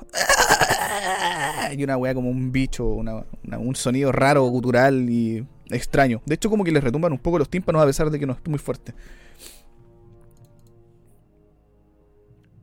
Y 1.72 1.84
una 1.84 1.98
weá 1.98 2.16
como 2.16 2.30
un 2.32 2.52
bicho, 2.52 2.86
una- 2.88 3.26
una- 3.46 3.60
un 3.60 3.76
sonido 3.76 4.12
raro, 4.12 4.44
gutural 4.48 5.08
y 5.10 5.46
extraño. 5.70 6.20
De 6.26 6.34
hecho, 6.36 6.50
como 6.50 6.64
que 6.64 6.72
les 6.72 6.84
retumban 6.84 7.12
un 7.12 7.20
poco 7.20 7.38
los 7.38 7.48
tímpanos 7.50 7.84
a 7.84 7.86
pesar 7.86 8.10
de 8.10 8.18
que 8.20 8.26
no 8.26 8.34
es 8.34 8.40
muy 8.48 8.58
fuerte. 8.58 8.94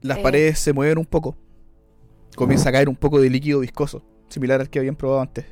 Las 0.02 0.18
Eh. 0.18 0.22
paredes 0.22 0.58
se 0.58 0.72
mueven 0.72 0.98
un 0.98 1.04
poco. 1.06 1.36
Comienza 2.34 2.68
a 2.68 2.72
caer 2.72 2.88
un 2.88 2.96
poco 2.96 3.20
de 3.20 3.30
líquido 3.30 3.60
viscoso, 3.60 4.02
similar 4.28 4.60
al 4.60 4.68
que 4.70 4.78
habían 4.80 4.96
probado 4.96 5.20
antes. 5.20 5.46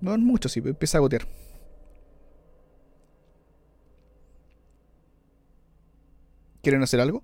No 0.00 0.12
es 0.12 0.18
mucho, 0.18 0.48
sí, 0.48 0.60
pero 0.60 0.70
empieza 0.72 0.98
a 0.98 1.00
gotear. 1.00 1.26
¿Quieren 6.66 6.82
hacer 6.82 7.00
algo? 7.00 7.22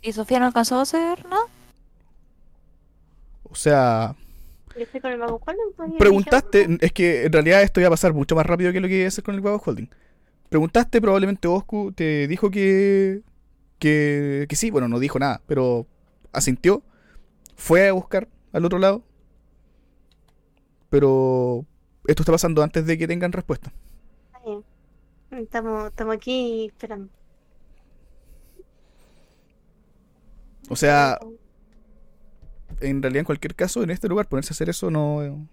¿Y 0.00 0.12
Sofía 0.12 0.38
no 0.38 0.46
alcanzó 0.46 0.76
a 0.76 0.82
hacer 0.82 1.24
nada? 1.24 1.42
O 3.42 3.56
sea, 3.56 4.14
con 5.02 5.10
el 5.10 5.20
Juan, 5.26 5.56
pues, 5.76 5.90
preguntaste, 5.98 6.78
es 6.80 6.92
que 6.92 7.24
en 7.24 7.32
realidad 7.32 7.62
esto 7.62 7.80
iba 7.80 7.88
a 7.88 7.90
pasar 7.90 8.14
mucho 8.14 8.36
más 8.36 8.46
rápido 8.46 8.72
que 8.72 8.78
lo 8.78 8.86
que 8.86 8.98
iba 8.98 9.04
a 9.06 9.08
hacer 9.08 9.24
con 9.24 9.34
el 9.34 9.40
Guavo 9.40 9.60
Holding. 9.66 9.88
Preguntaste, 10.50 11.00
probablemente 11.00 11.48
Oscu 11.48 11.90
te 11.90 12.28
dijo 12.28 12.48
que, 12.52 13.22
que, 13.80 14.46
que 14.48 14.54
sí, 14.54 14.70
bueno, 14.70 14.86
no 14.86 15.00
dijo 15.00 15.18
nada, 15.18 15.42
pero 15.48 15.88
asintió, 16.32 16.84
fue 17.56 17.88
a 17.88 17.92
buscar 17.92 18.28
al 18.52 18.64
otro 18.64 18.78
lado, 18.78 19.02
pero 20.90 21.66
esto 22.06 22.22
está 22.22 22.30
pasando 22.30 22.62
antes 22.62 22.86
de 22.86 22.96
que 22.96 23.08
tengan 23.08 23.32
respuesta. 23.32 23.72
Está 24.26 24.48
bien. 24.48 24.62
Estamos, 25.42 25.88
estamos 25.88 26.14
aquí 26.14 26.66
esperando. 26.66 27.15
O 30.68 30.76
sea, 30.76 31.18
en 32.80 33.02
realidad 33.02 33.20
en 33.20 33.26
cualquier 33.26 33.54
caso, 33.54 33.82
en 33.82 33.90
este 33.90 34.08
lugar 34.08 34.28
ponerse 34.28 34.52
a 34.52 34.54
hacer 34.54 34.68
eso 34.68 34.90
no, 34.90 35.48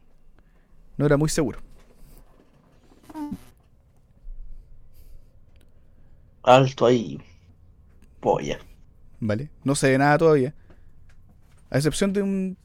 no 0.98 1.06
era 1.06 1.18
muy 1.18 1.30
seguro. 1.30 1.60
Alto 6.44 6.86
ahí. 6.86 7.22
Polla. 8.20 8.60
¿Vale? 9.20 9.50
No 9.64 9.76
se 9.76 9.90
ve 9.90 9.98
nada 9.98 10.18
todavía. 10.18 10.54
A 11.70 11.78
excepción 11.78 12.12
de 12.14 12.22
un 12.22 12.58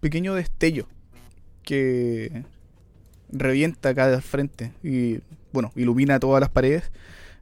pequeño 0.00 0.34
destello 0.34 0.86
que 1.62 2.44
revienta 3.30 3.90
acá 3.90 4.04
al 4.04 4.22
frente 4.22 4.72
y, 4.82 5.20
bueno, 5.52 5.72
ilumina 5.74 6.20
todas 6.20 6.40
las 6.40 6.50
paredes. 6.50 6.92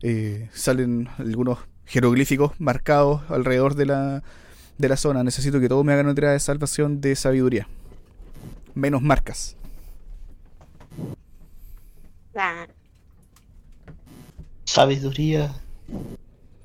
Eh, 0.03 0.49
salen 0.53 1.09
algunos 1.19 1.59
jeroglíficos 1.87 2.53
marcados 2.61 3.23
alrededor 3.29 3.75
de 3.75 3.87
la, 3.87 4.23
de 4.79 4.89
la 4.89 4.97
zona. 4.97 5.23
Necesito 5.25 5.61
que 5.61 5.69
todos 5.69 5.85
me 5.85 5.93
hagan 5.93 6.07
una 6.07 6.15
tirada 6.15 6.35
de 6.35 6.41
salvación 6.41 7.01
de 7.01 7.15
sabiduría. 7.17 7.69
Menos 8.75 9.03
marcas. 9.03 9.57
Ah, 12.35 12.67
Sabiduría. 14.65 15.55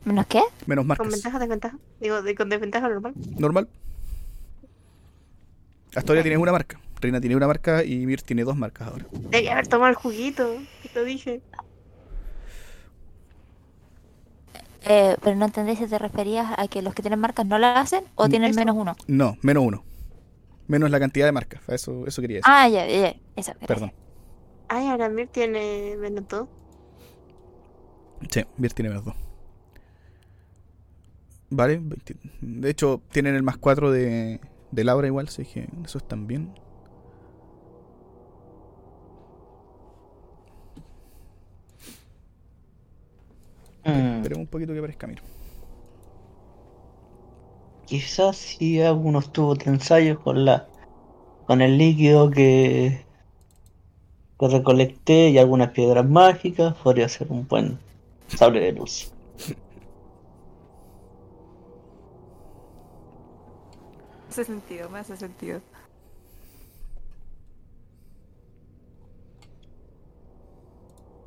¿Menos 0.06 0.26
qué? 0.28 0.42
Menos 0.66 0.84
con 0.84 0.88
marcas. 0.88 1.12
ventaja, 1.12 1.40
desventaja. 1.40 1.78
Digo, 2.00 2.22
de, 2.22 2.36
con 2.36 2.48
desventaja 2.50 2.88
normal. 2.88 3.14
Normal. 3.38 3.68
Hasta 5.96 6.12
ahora 6.14 6.22
tienes 6.22 6.40
una 6.40 6.52
marca. 6.52 6.80
Reina 7.02 7.20
tiene 7.20 7.36
una 7.36 7.48
marca 7.48 7.84
y 7.84 8.06
Mir 8.06 8.22
tiene 8.22 8.44
dos 8.44 8.56
marcas 8.56 8.88
ahora. 8.88 9.06
Debí 9.12 9.48
haber 9.50 9.68
tomado 9.68 9.90
el 9.90 9.96
juguito, 9.96 10.58
te 10.82 11.00
lo 11.00 11.06
dije. 11.06 11.42
Eh, 14.90 15.18
pero 15.22 15.36
no 15.36 15.46
entendí 15.46 15.76
si 15.76 15.86
te 15.88 15.98
referías 15.98 16.54
a 16.58 16.68
que 16.68 16.82
los 16.82 16.94
que 16.94 17.02
tienen 17.02 17.20
marcas 17.20 17.46
no 17.46 17.58
la 17.58 17.80
hacen 17.80 18.04
o 18.16 18.30
tienen 18.30 18.52
eso. 18.52 18.60
menos 18.60 18.76
uno. 18.78 18.96
No, 19.08 19.38
menos 19.42 19.64
uno. 19.66 19.84
Menos 20.68 20.90
la 20.92 21.00
cantidad 21.00 21.26
de 21.26 21.32
marcas. 21.32 21.62
Eso, 21.68 22.06
eso 22.08 22.22
quería 22.22 22.38
decir. 22.38 22.52
Ah, 22.54 22.68
ya, 22.68 22.86
ya, 22.88 23.12
ya. 23.12 23.16
Eso. 23.36 23.54
Perdón. 23.66 23.92
Ay, 24.70 24.88
ahora 24.88 25.10
Mir 25.10 25.28
tiene 25.28 25.96
menos 25.98 26.28
todo. 26.28 26.50
Sí, 28.30 28.44
Mir 28.58 28.74
tiene 28.74 28.90
menos 28.90 29.06
dos. 29.06 29.16
Vale, 31.50 31.78
20. 31.82 32.16
de 32.42 32.70
hecho 32.70 33.02
tienen 33.12 33.36
el 33.36 33.44
más 33.44 33.58
4 33.58 33.92
de, 33.92 34.42
de 34.72 34.84
Laura 34.84 35.08
igual, 35.08 35.28
así 35.28 35.46
que 35.46 35.68
eso 35.86 35.98
están 35.98 36.28
bien. 36.28 36.54
Mm, 43.88 44.18
Esperemos 44.18 44.42
un 44.46 44.48
poquito 44.48 44.74
que 44.74 44.80
aparezca 44.80 45.08
Mir. 45.08 45.22
quizás 47.86 48.38
si 48.38 48.82
hago 48.82 49.00
unos 49.02 49.32
tubos 49.32 49.60
de 49.60 49.72
ensayo 49.72 50.20
con 50.22 50.46
la 50.46 50.68
con 51.46 51.62
el 51.62 51.78
líquido 51.78 52.30
que, 52.30 53.06
que 54.40 54.48
recolecté 54.50 55.30
y 55.30 55.38
algunas 55.38 55.72
piedras 55.72 56.08
mágicas, 56.08 56.76
podría 56.84 57.08
ser 57.10 57.28
un 57.32 57.48
buen 57.48 57.80
sable 58.28 58.60
de 58.60 58.74
luz. 58.74 59.12
Hace 64.30 64.44
sentido, 64.44 64.90
me 64.90 65.00
hace 65.00 65.18
sentido. 65.18 65.62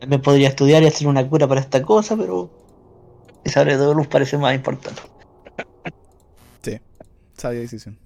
Me 0.06 0.18
podría 0.18 0.48
estudiar 0.48 0.82
y 0.82 0.86
hacer 0.86 1.06
una 1.06 1.28
cura 1.28 1.46
para 1.46 1.60
esta 1.60 1.82
cosa, 1.82 2.16
pero 2.16 2.50
el 3.44 3.50
sable 3.50 3.76
de 3.76 3.94
luz 3.94 4.06
parece 4.06 4.38
más 4.38 4.54
importante. 4.54 5.02
Sí, 6.62 6.78
sabia 7.36 7.60
decisión. 7.60 7.98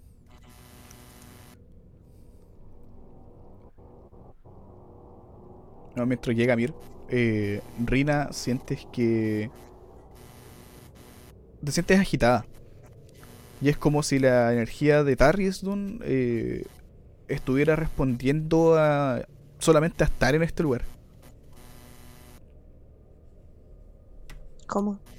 No, 5.94 6.06
mientras 6.06 6.36
llega 6.36 6.56
Mir, 6.56 6.74
eh, 7.08 7.60
Rina, 7.84 8.32
sientes 8.32 8.86
que. 8.92 9.50
Te 11.64 11.72
sientes 11.72 12.00
agitada. 12.00 12.44
Y 13.60 13.68
es 13.68 13.76
como 13.76 14.02
si 14.02 14.18
la 14.18 14.52
energía 14.52 15.04
de 15.04 15.16
Tarriesdun 15.16 16.00
eh, 16.04 16.64
estuviera 17.28 17.76
respondiendo 17.76 18.76
a 18.76 19.24
solamente 19.58 20.04
a 20.04 20.08
estar 20.08 20.34
en 20.34 20.42
este 20.42 20.62
lugar. 20.62 20.93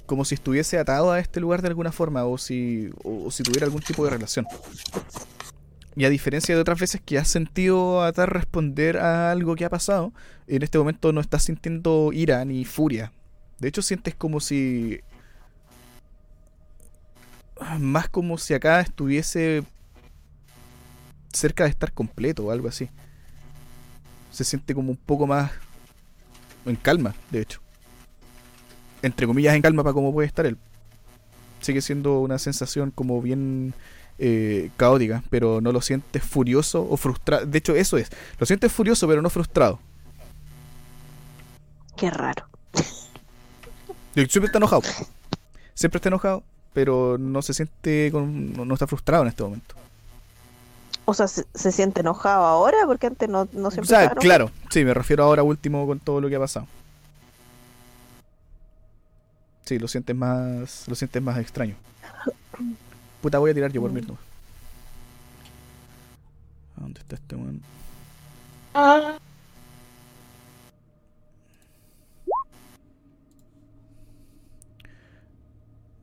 Como 0.06 0.24
si 0.24 0.34
estuviese 0.34 0.78
atado 0.78 1.10
a 1.10 1.18
este 1.18 1.40
lugar 1.40 1.62
de 1.62 1.68
alguna 1.68 1.92
forma 1.92 2.24
o 2.24 2.38
si, 2.38 2.90
o, 3.02 3.30
si 3.30 3.42
tuviera 3.42 3.66
algún 3.66 3.82
tipo 3.82 4.04
de 4.04 4.10
relación. 4.10 4.46
Y 5.96 6.04
a 6.04 6.10
diferencia 6.10 6.54
de 6.54 6.60
otras 6.60 6.78
veces 6.78 7.00
que 7.04 7.18
has 7.18 7.28
sentido 7.28 8.02
a 8.02 8.12
Tar 8.12 8.32
responder 8.32 8.98
a 8.98 9.30
algo 9.30 9.56
que 9.56 9.64
ha 9.64 9.70
pasado, 9.70 10.12
en 10.46 10.62
este 10.62 10.78
momento 10.78 11.12
no 11.12 11.20
estás 11.20 11.44
sintiendo 11.44 12.10
ira 12.12 12.44
ni 12.44 12.64
furia. 12.66 13.12
De 13.58 13.68
hecho, 13.68 13.80
sientes 13.80 14.14
como 14.14 14.40
si. 14.40 15.00
Más 17.78 18.10
como 18.10 18.36
si 18.36 18.52
acá 18.52 18.80
estuviese 18.80 19.64
cerca 21.32 21.64
de 21.64 21.70
estar 21.70 21.92
completo 21.92 22.44
o 22.44 22.50
algo 22.50 22.68
así. 22.68 22.90
Se 24.30 24.44
siente 24.44 24.74
como 24.74 24.90
un 24.90 24.98
poco 24.98 25.26
más 25.26 25.50
en 26.66 26.76
calma, 26.76 27.14
de 27.30 27.40
hecho. 27.40 27.65
Entre 29.02 29.26
comillas 29.26 29.54
en 29.54 29.62
calma 29.62 29.82
para 29.82 29.94
cómo 29.94 30.12
puede 30.12 30.26
estar 30.26 30.46
él. 30.46 30.56
Sigue 31.60 31.80
siendo 31.80 32.20
una 32.20 32.38
sensación 32.38 32.90
como 32.90 33.20
bien 33.22 33.74
eh, 34.18 34.70
caótica, 34.76 35.22
pero 35.30 35.60
no 35.60 35.72
lo 35.72 35.80
sientes 35.80 36.22
furioso 36.22 36.86
o 36.88 36.96
frustrado. 36.96 37.46
De 37.46 37.58
hecho, 37.58 37.74
eso 37.74 37.96
es. 37.96 38.10
Lo 38.38 38.46
sientes 38.46 38.72
furioso, 38.72 39.06
pero 39.08 39.22
no 39.22 39.30
frustrado. 39.30 39.78
Qué 41.96 42.10
raro. 42.10 42.46
Siempre 44.14 44.46
está 44.46 44.58
enojado. 44.58 44.82
Siempre 45.74 45.98
está 45.98 46.08
enojado, 46.08 46.42
pero 46.72 47.18
no 47.18 47.42
se 47.42 47.52
siente, 47.52 48.10
con, 48.10 48.52
no, 48.54 48.64
no 48.64 48.74
está 48.74 48.86
frustrado 48.86 49.22
en 49.24 49.28
este 49.28 49.42
momento. 49.42 49.74
O 51.04 51.14
sea, 51.14 51.28
se, 51.28 51.44
se 51.54 51.70
siente 51.70 52.00
enojado 52.00 52.44
ahora 52.44 52.78
porque 52.86 53.06
antes 53.06 53.28
no, 53.28 53.46
no 53.52 53.68
O 53.68 53.70
siempre 53.70 53.88
sea, 53.88 54.04
estaba 54.04 54.20
enojado. 54.20 54.20
claro, 54.20 54.50
sí, 54.70 54.84
me 54.84 54.94
refiero 54.94 55.24
ahora 55.24 55.42
último 55.42 55.86
con 55.86 56.00
todo 56.00 56.20
lo 56.20 56.28
que 56.28 56.36
ha 56.36 56.40
pasado. 56.40 56.66
Sí, 59.66 59.80
lo 59.80 59.88
sientes 59.88 60.14
más, 60.14 60.86
lo 60.86 60.94
sientes 60.94 61.20
más 61.20 61.38
extraño. 61.38 61.74
Puta, 63.20 63.38
voy 63.38 63.50
a 63.50 63.54
tirar 63.54 63.72
yo 63.72 63.80
por 63.80 63.90
Mirno. 63.90 64.16
¿A 66.76 66.82
¿Dónde 66.82 67.00
está 67.00 67.16
este 67.16 67.34
weón? 67.34 67.60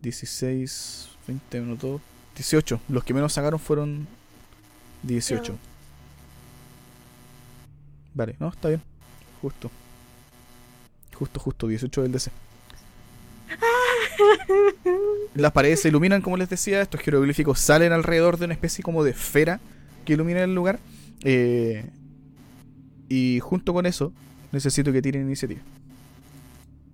Dieciséis, 0.01 1.07
20 1.25 1.61
minutos, 1.61 2.01
18. 2.35 2.81
Los 2.89 3.05
que 3.05 3.13
menos 3.13 3.31
sacaron 3.31 3.61
fueron 3.61 4.05
18. 5.03 5.57
Vale, 8.13 8.35
no, 8.39 8.49
está 8.49 8.67
bien. 8.67 8.81
Justo. 9.41 9.71
Justo, 11.15 11.39
justo, 11.39 11.67
18 11.67 12.01
del 12.01 12.11
DC. 12.11 12.29
Las 15.33 15.51
paredes 15.51 15.81
se 15.81 15.89
iluminan, 15.89 16.21
como 16.21 16.37
les 16.37 16.49
decía. 16.49 16.81
Estos 16.81 17.01
jeroglíficos 17.01 17.59
salen 17.59 17.91
alrededor 17.91 18.37
de 18.37 18.45
una 18.45 18.53
especie 18.53 18.83
como 18.83 19.03
de 19.03 19.11
esfera 19.11 19.61
que 20.05 20.13
ilumina 20.13 20.43
el 20.43 20.55
lugar. 20.55 20.79
Eh, 21.23 21.91
Y 23.09 23.39
junto 23.41 23.73
con 23.73 23.85
eso, 23.85 24.13
necesito 24.51 24.91
que 24.91 25.01
tiren 25.01 25.23
iniciativa. 25.23 25.61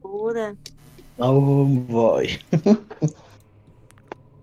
Puta. 0.02 0.56
Oh 1.18 1.66
boy. 1.66 2.40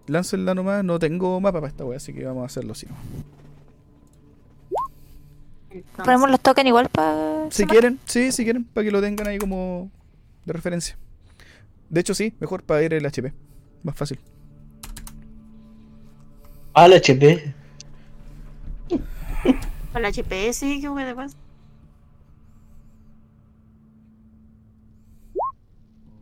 Láncenla 0.07 0.55
nomás, 0.55 0.85
no 0.85 0.99
tengo 0.99 1.41
mapa 1.41 1.61
para 1.61 1.69
esta 1.69 1.85
wea, 1.85 1.97
así 1.99 2.13
que 2.15 2.25
vamos 2.25 2.43
a 2.43 2.47
hacerlo 2.47 2.73
así. 2.73 2.87
Ponemos 6.05 6.31
los 6.31 6.41
tokens 6.41 6.69
igual 6.69 6.89
para. 6.89 7.51
Si 7.51 7.67
quieren, 7.67 8.01
sí, 8.07 8.33
si 8.33 8.45
quieren, 8.45 8.65
para 8.65 8.85
que 8.85 8.91
lo 8.91 9.01
tengan 9.01 9.27
ahí 9.27 9.39
como 9.39 9.91
de 10.45 10.53
referencia. 10.53 10.97
De 11.91 12.01
hecho, 12.01 12.15
sí, 12.15 12.35
mejor 12.41 12.63
para 12.65 12.83
ir 12.83 12.95
el 12.95 13.05
HP. 13.07 13.33
Más 13.83 13.97
fácil. 13.97 14.19
Al 16.75 16.93
HP. 16.93 17.55
Con 19.93 20.03
la 20.03 20.09
HP, 20.09 20.53
sí, 20.53 20.81
qué 20.81 20.89
hueá 20.91 21.07
de 21.07 21.15
pasa. 21.15 21.37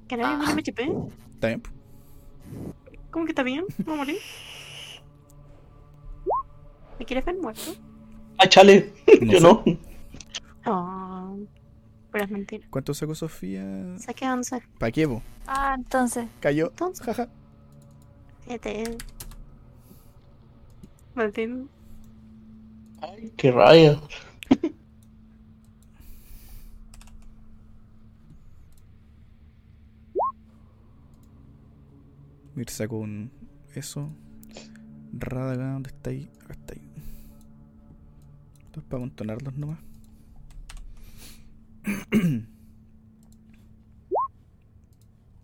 ¿Que 0.08 0.16
nadie 0.16 0.44
Ah. 0.46 0.54
HP? 0.58 0.82
Está 1.34 1.48
bien. 1.48 1.62
¿Cómo 3.10 3.24
que 3.24 3.32
está 3.32 3.42
bien? 3.42 3.64
¿No 3.86 3.96
morir? 3.96 4.18
¿Me 6.98 7.04
quieres 7.06 7.24
ver 7.24 7.36
muerto? 7.40 7.74
Ah, 8.38 8.46
chale. 8.48 8.92
No 9.22 9.32
Yo 9.32 9.38
sé. 9.38 9.42
no. 9.44 9.64
Oh, 10.66 11.36
pero 12.14 12.26
es 12.26 12.30
mentira. 12.30 12.64
¿Cuánto 12.70 12.94
sacó 12.94 13.12
Sofía? 13.16 13.98
Saqué 13.98 14.30
11. 14.30 14.62
¿Pa' 14.78 14.92
qué, 14.92 15.08
po? 15.08 15.20
Ah, 15.48 15.74
entonces. 15.76 16.28
Cayó. 16.38 16.68
Entonces. 16.68 17.04
Jaja. 17.04 17.28
Este. 18.46 18.96
Martín. 21.16 21.68
Ay, 23.02 23.32
qué 23.36 23.50
rayos. 23.50 24.00
Mir 32.54 32.70
sacó 32.70 32.98
un. 32.98 33.32
Eso. 33.74 34.08
Radaga, 35.14 35.72
¿dónde 35.72 35.90
está 35.90 36.10
ahí? 36.10 36.30
Acá 36.44 36.52
está 36.52 36.74
ahí. 36.74 36.88
Esto 38.66 38.78
es 38.78 38.86
para 38.86 38.98
amontonarlos 38.98 39.54
nomás. 39.54 39.80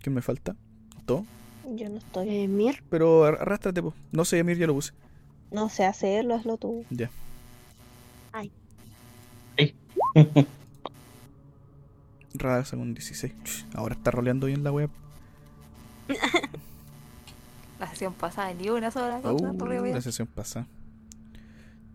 ¿Qué 0.00 0.10
me 0.10 0.22
falta? 0.22 0.56
¿Todo? 1.04 1.24
Yo 1.74 1.88
no 1.88 1.98
estoy. 1.98 2.28
Eh, 2.28 2.48
Mir. 2.48 2.82
Pero 2.90 3.24
ar- 3.24 3.38
arrástrate, 3.42 3.82
po. 3.82 3.94
No 4.12 4.24
sé, 4.24 4.42
Mir 4.44 4.56
ya 4.58 4.66
lo 4.66 4.74
puse. 4.74 4.92
No 5.50 5.68
sé 5.68 5.84
hacerlo, 5.84 6.34
hazlo 6.34 6.56
tú. 6.56 6.84
Ya. 6.90 7.10
Ay. 8.32 8.50
Ay. 9.58 9.74
Radaga 12.34 12.64
sacó 12.64 12.82
un 12.82 12.94
16. 12.94 13.32
Ch, 13.44 13.66
Ahora 13.74 13.94
está 13.94 14.10
roleando 14.10 14.46
bien 14.46 14.64
la 14.64 14.72
web. 14.72 14.90
La 17.78 17.88
sesión 17.88 18.12
pasada, 18.12 18.52
ni 18.52 18.68
una 18.68 18.90
sola 18.90 19.20
cosa. 19.22 19.52
Uh, 19.52 19.66
la 19.86 20.02
sesión 20.02 20.28
pasada. 20.28 20.66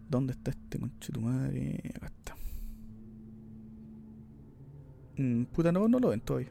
¿Dónde 0.09 0.33
está 0.33 0.49
este 0.49 0.79
conche 0.79 1.13
tu 1.13 1.21
madre? 1.21 1.79
Acá 1.95 2.07
está. 2.07 2.34
Mm, 5.17 5.43
puta, 5.45 5.71
no, 5.71 5.87
no 5.87 5.99
lo 5.99 6.09
ven 6.09 6.21
todavía. 6.21 6.49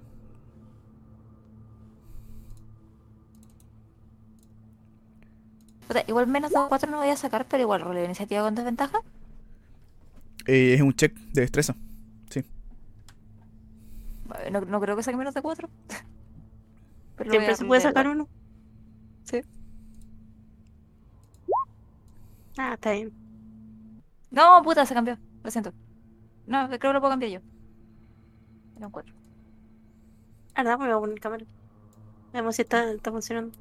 Puta, 5.86 6.02
igual 6.06 6.26
menos 6.26 6.50
de 6.50 6.58
4 6.68 6.90
no 6.90 6.98
voy 6.98 7.10
a 7.10 7.16
sacar, 7.16 7.46
pero 7.46 7.62
igual 7.62 7.82
roleo 7.82 8.04
iniciativa 8.04 8.42
con 8.42 8.54
desventaja. 8.54 8.98
Eh, 10.46 10.74
es 10.74 10.80
un 10.80 10.94
check 10.94 11.14
de 11.32 11.42
destreza. 11.42 11.74
Vale, 14.26 14.50
No, 14.50 14.60
no 14.62 14.80
creo 14.80 14.96
que 14.96 15.02
saque 15.02 15.16
menos 15.16 15.34
de 15.34 15.42
4. 15.42 15.68
Pero 17.16 17.30
lo 17.30 17.36
voy 17.36 17.44
Siempre 17.44 17.56
se 17.56 17.64
puede 17.64 17.80
sacar 17.80 18.08
uno. 18.08 18.28
Sí. 19.24 19.40
Ah, 22.58 22.74
está 22.74 22.92
bien. 22.92 23.12
No, 24.30 24.62
puta, 24.62 24.84
se 24.84 24.94
cambió. 24.94 25.18
Lo 25.42 25.50
siento. 25.50 25.72
No, 26.46 26.66
creo 26.66 26.78
que 26.78 26.92
lo 26.92 27.00
puedo 27.00 27.12
cambiar 27.12 27.30
yo. 27.30 27.53
Era 28.76 28.86
un 28.86 28.92
4. 28.92 29.14
Ah, 30.54 30.62
nada, 30.62 30.76
pues 30.76 30.88
me 30.88 30.94
voy 30.94 31.02
a 31.02 31.06
poner 31.06 31.20
cámara. 31.20 31.44
Veamos 32.32 32.56
si 32.56 32.62
está, 32.62 32.90
está 32.92 33.10
funcionando. 33.10 33.56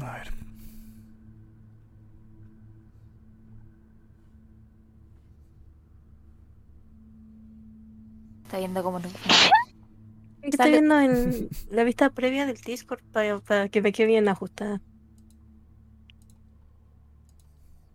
A 0.00 0.12
ver. 0.18 0.32
Está 8.44 8.58
viendo 8.58 8.82
cómo 8.82 8.98
no. 8.98 9.08
Estoy 10.42 10.70
viendo 10.72 10.98
en 11.00 11.48
la 11.70 11.84
vista 11.84 12.10
previa 12.10 12.46
del 12.46 12.56
Discord 12.56 13.02
para, 13.12 13.40
para 13.40 13.68
que 13.68 13.80
me 13.80 13.92
quede 13.92 14.08
bien 14.08 14.28
ajustada. 14.28 14.80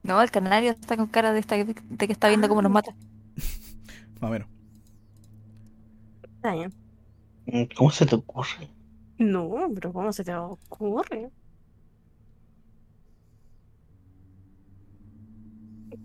No, 0.07 0.21
el 0.21 0.31
canario 0.31 0.71
está 0.71 0.95
con 0.95 1.07
cara 1.07 1.33
de, 1.33 1.39
esta, 1.39 1.55
de 1.57 1.73
que 2.07 2.13
está 2.13 2.29
viendo 2.29 2.47
cómo 2.47 2.61
nos 2.61 2.71
mata. 2.71 2.95
Más 4.21 4.29
o 4.29 4.29
menos. 4.29 4.47
Está 6.23 6.53
bien. 6.53 6.73
Mm, 7.45 7.63
¿Cómo 7.75 7.91
se 7.91 8.05
te 8.05 8.15
ocurre? 8.15 8.69
No, 9.17 9.69
pero 9.75 9.91
¿cómo 9.91 10.13
se 10.13 10.23
te 10.23 10.33
ocurre? 10.35 11.29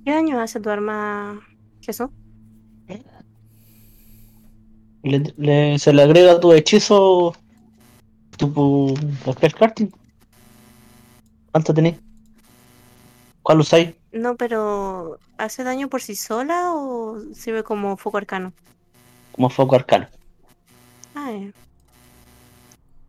¿Qué 0.04 0.12
daño 0.12 0.40
hace 0.40 0.60
tu 0.60 0.68
arma, 0.70 1.40
Jesús? 1.80 2.08
Le- 5.04 5.34
le- 5.36 5.78
se 5.78 5.92
le 5.92 6.02
agrega 6.02 6.40
tu 6.40 6.52
hechizo. 6.52 7.34
Tu 8.36 8.94
spell 9.32 9.54
casting. 9.54 9.88
¿Cuánto 11.52 11.74
tenés? 11.74 12.00
¿Cuál 13.42 13.60
usáis? 13.60 13.94
No, 14.12 14.36
pero 14.36 15.18
¿hace 15.38 15.64
daño 15.64 15.88
por 15.88 16.00
sí 16.00 16.14
sola 16.14 16.72
o 16.74 17.20
sirve 17.34 17.64
como 17.64 17.96
foco 17.96 18.18
arcano? 18.18 18.52
Como 19.32 19.50
foco 19.50 19.74
arcano. 19.74 20.06
Ah, 21.14 21.32
eh. 21.32 21.52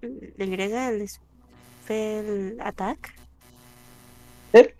¿Le 0.01 0.43
agrega 0.43 0.89
el 0.89 1.07
spell 1.07 2.57
attack? 2.61 3.13
¿Eh? 4.53 4.73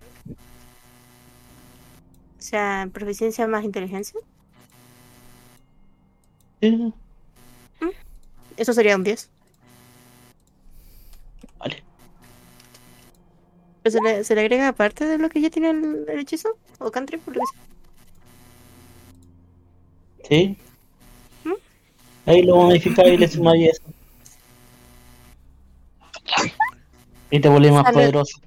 O 2.39 2.41
sea, 2.41 2.89
proficiencia 2.91 3.47
más 3.47 3.63
inteligencia. 3.63 4.19
Sí, 6.61 6.93
Eso 8.57 8.73
sería 8.73 8.95
un 8.95 9.03
10. 9.03 9.29
Vale. 11.59 11.83
¿Pero 13.83 13.91
se 13.91 14.01
le, 14.01 14.23
se 14.23 14.33
le 14.33 14.41
agrega 14.41 14.69
aparte 14.69 15.05
de 15.05 15.17
lo 15.17 15.29
que 15.29 15.41
ya 15.41 15.49
tiene 15.49 15.69
el, 15.71 16.05
el 16.07 16.19
hechizo? 16.19 16.57
¿O 16.79 16.89
country? 16.89 17.17
Por 17.17 17.35
lo 17.35 17.41
que 17.41 17.47
sea. 17.47 17.63
Sí. 20.29 20.57
¿Mm? 21.43 21.51
Ahí 22.25 22.43
lo 22.43 22.55
modificáis 22.55 23.13
y 23.13 23.17
le 23.17 23.27
sumáis 23.27 23.71
eso. 23.71 23.83
Y 27.29 27.39
te 27.39 27.49
volvés 27.49 27.71
más 27.73 27.91
poderoso. 27.91 28.39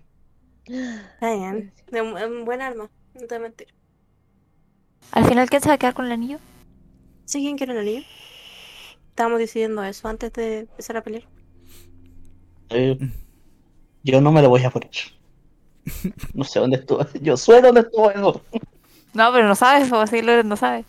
Está 0.64 1.34
bien. 1.34 1.72
Un, 1.92 2.16
un 2.16 2.44
buen 2.44 2.62
arma. 2.62 2.90
No 3.14 3.20
te 3.20 3.26
voy 3.26 3.36
a 3.36 3.40
mentir. 3.40 3.68
Al 5.12 5.26
final, 5.26 5.50
¿quién 5.50 5.60
se 5.60 5.68
va 5.68 5.74
a 5.74 5.78
quedar 5.78 5.94
con 5.94 6.06
el 6.06 6.12
anillo? 6.12 6.38
¿Sí 7.26 7.40
quién 7.40 7.58
quiere 7.58 7.72
el 7.72 7.80
anillo? 7.80 8.06
Estábamos 9.10 9.38
decidiendo 9.38 9.84
eso 9.84 10.08
antes 10.08 10.32
de 10.32 10.60
empezar 10.60 10.96
a 10.96 11.02
pelear. 11.02 11.24
Eh, 12.70 12.98
yo 14.02 14.20
no 14.20 14.32
me 14.32 14.42
lo 14.42 14.48
voy 14.48 14.64
a 14.64 14.70
poner. 14.70 14.90
No 16.34 16.44
sé 16.44 16.60
dónde 16.60 16.76
estuvo. 16.78 17.06
Yo 17.20 17.36
sé 17.36 17.60
dónde 17.60 17.80
estuvo 17.82 18.10
eso. 18.10 18.42
No, 19.14 19.32
pero 19.32 19.48
no 19.48 19.54
sabes, 19.54 19.90
o 19.92 20.00
así 20.00 20.22
lo 20.22 20.42
no 20.42 20.56
sabes. 20.56 20.84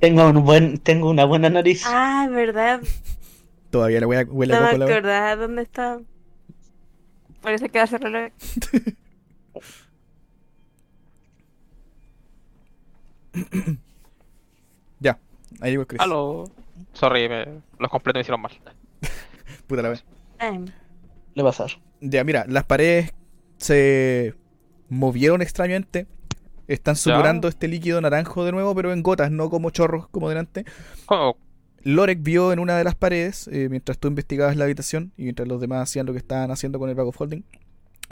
Tengo, 0.00 0.26
un 0.28 0.44
buen, 0.44 0.78
tengo 0.78 1.10
una 1.10 1.24
buena 1.24 1.50
nariz. 1.50 1.84
Ah, 1.86 2.24
es 2.26 2.32
verdad. 2.34 2.80
Todavía 3.70 4.00
le 4.00 4.06
huele, 4.06 4.24
huele 4.24 4.54
a 4.56 4.60
No 4.60 4.78
me 4.78 4.84
acordaba 4.84 5.36
dónde 5.36 5.62
está. 5.62 6.00
Parece 7.40 7.68
que 7.68 7.78
va 7.78 7.84
a 7.84 7.88
ser 7.88 8.00
reloj. 8.02 8.32
Ya, 15.00 15.18
ahí 15.60 15.72
llegó 15.72 15.86
Chris. 15.86 16.00
Aló. 16.00 16.44
Sorry, 16.92 17.28
me- 17.28 17.46
los 17.78 17.90
completos 17.90 18.18
me 18.18 18.20
hicieron 18.20 18.40
mal. 18.40 18.52
Puta 19.66 19.82
la. 19.82 19.98
Ay, 20.38 20.64
Le 21.34 21.42
pasar. 21.42 21.70
Ya, 22.00 22.24
mira, 22.24 22.44
las 22.48 22.64
paredes 22.64 23.12
se 23.62 24.34
movieron 24.88 25.40
extrañamente. 25.40 26.06
Están 26.68 26.96
supurando 26.96 27.48
este 27.48 27.68
líquido 27.68 28.00
naranjo 28.00 28.44
de 28.44 28.52
nuevo, 28.52 28.74
pero 28.74 28.92
en 28.92 29.02
gotas, 29.02 29.30
no 29.30 29.50
como 29.50 29.70
chorros 29.70 30.08
como 30.08 30.28
delante. 30.28 30.64
¿Cómo? 31.06 31.36
Lorek 31.84 32.22
vio 32.22 32.52
en 32.52 32.58
una 32.60 32.76
de 32.76 32.84
las 32.84 32.94
paredes, 32.94 33.48
eh, 33.48 33.68
mientras 33.68 33.98
tú 33.98 34.08
investigabas 34.08 34.56
la 34.56 34.64
habitación 34.64 35.12
y 35.16 35.24
mientras 35.24 35.48
los 35.48 35.60
demás 35.60 35.82
hacían 35.82 36.06
lo 36.06 36.12
que 36.12 36.18
estaban 36.18 36.50
haciendo 36.50 36.78
con 36.78 36.88
el 36.88 36.94
bag 36.94 37.06
of 37.06 37.20
holding, 37.20 37.42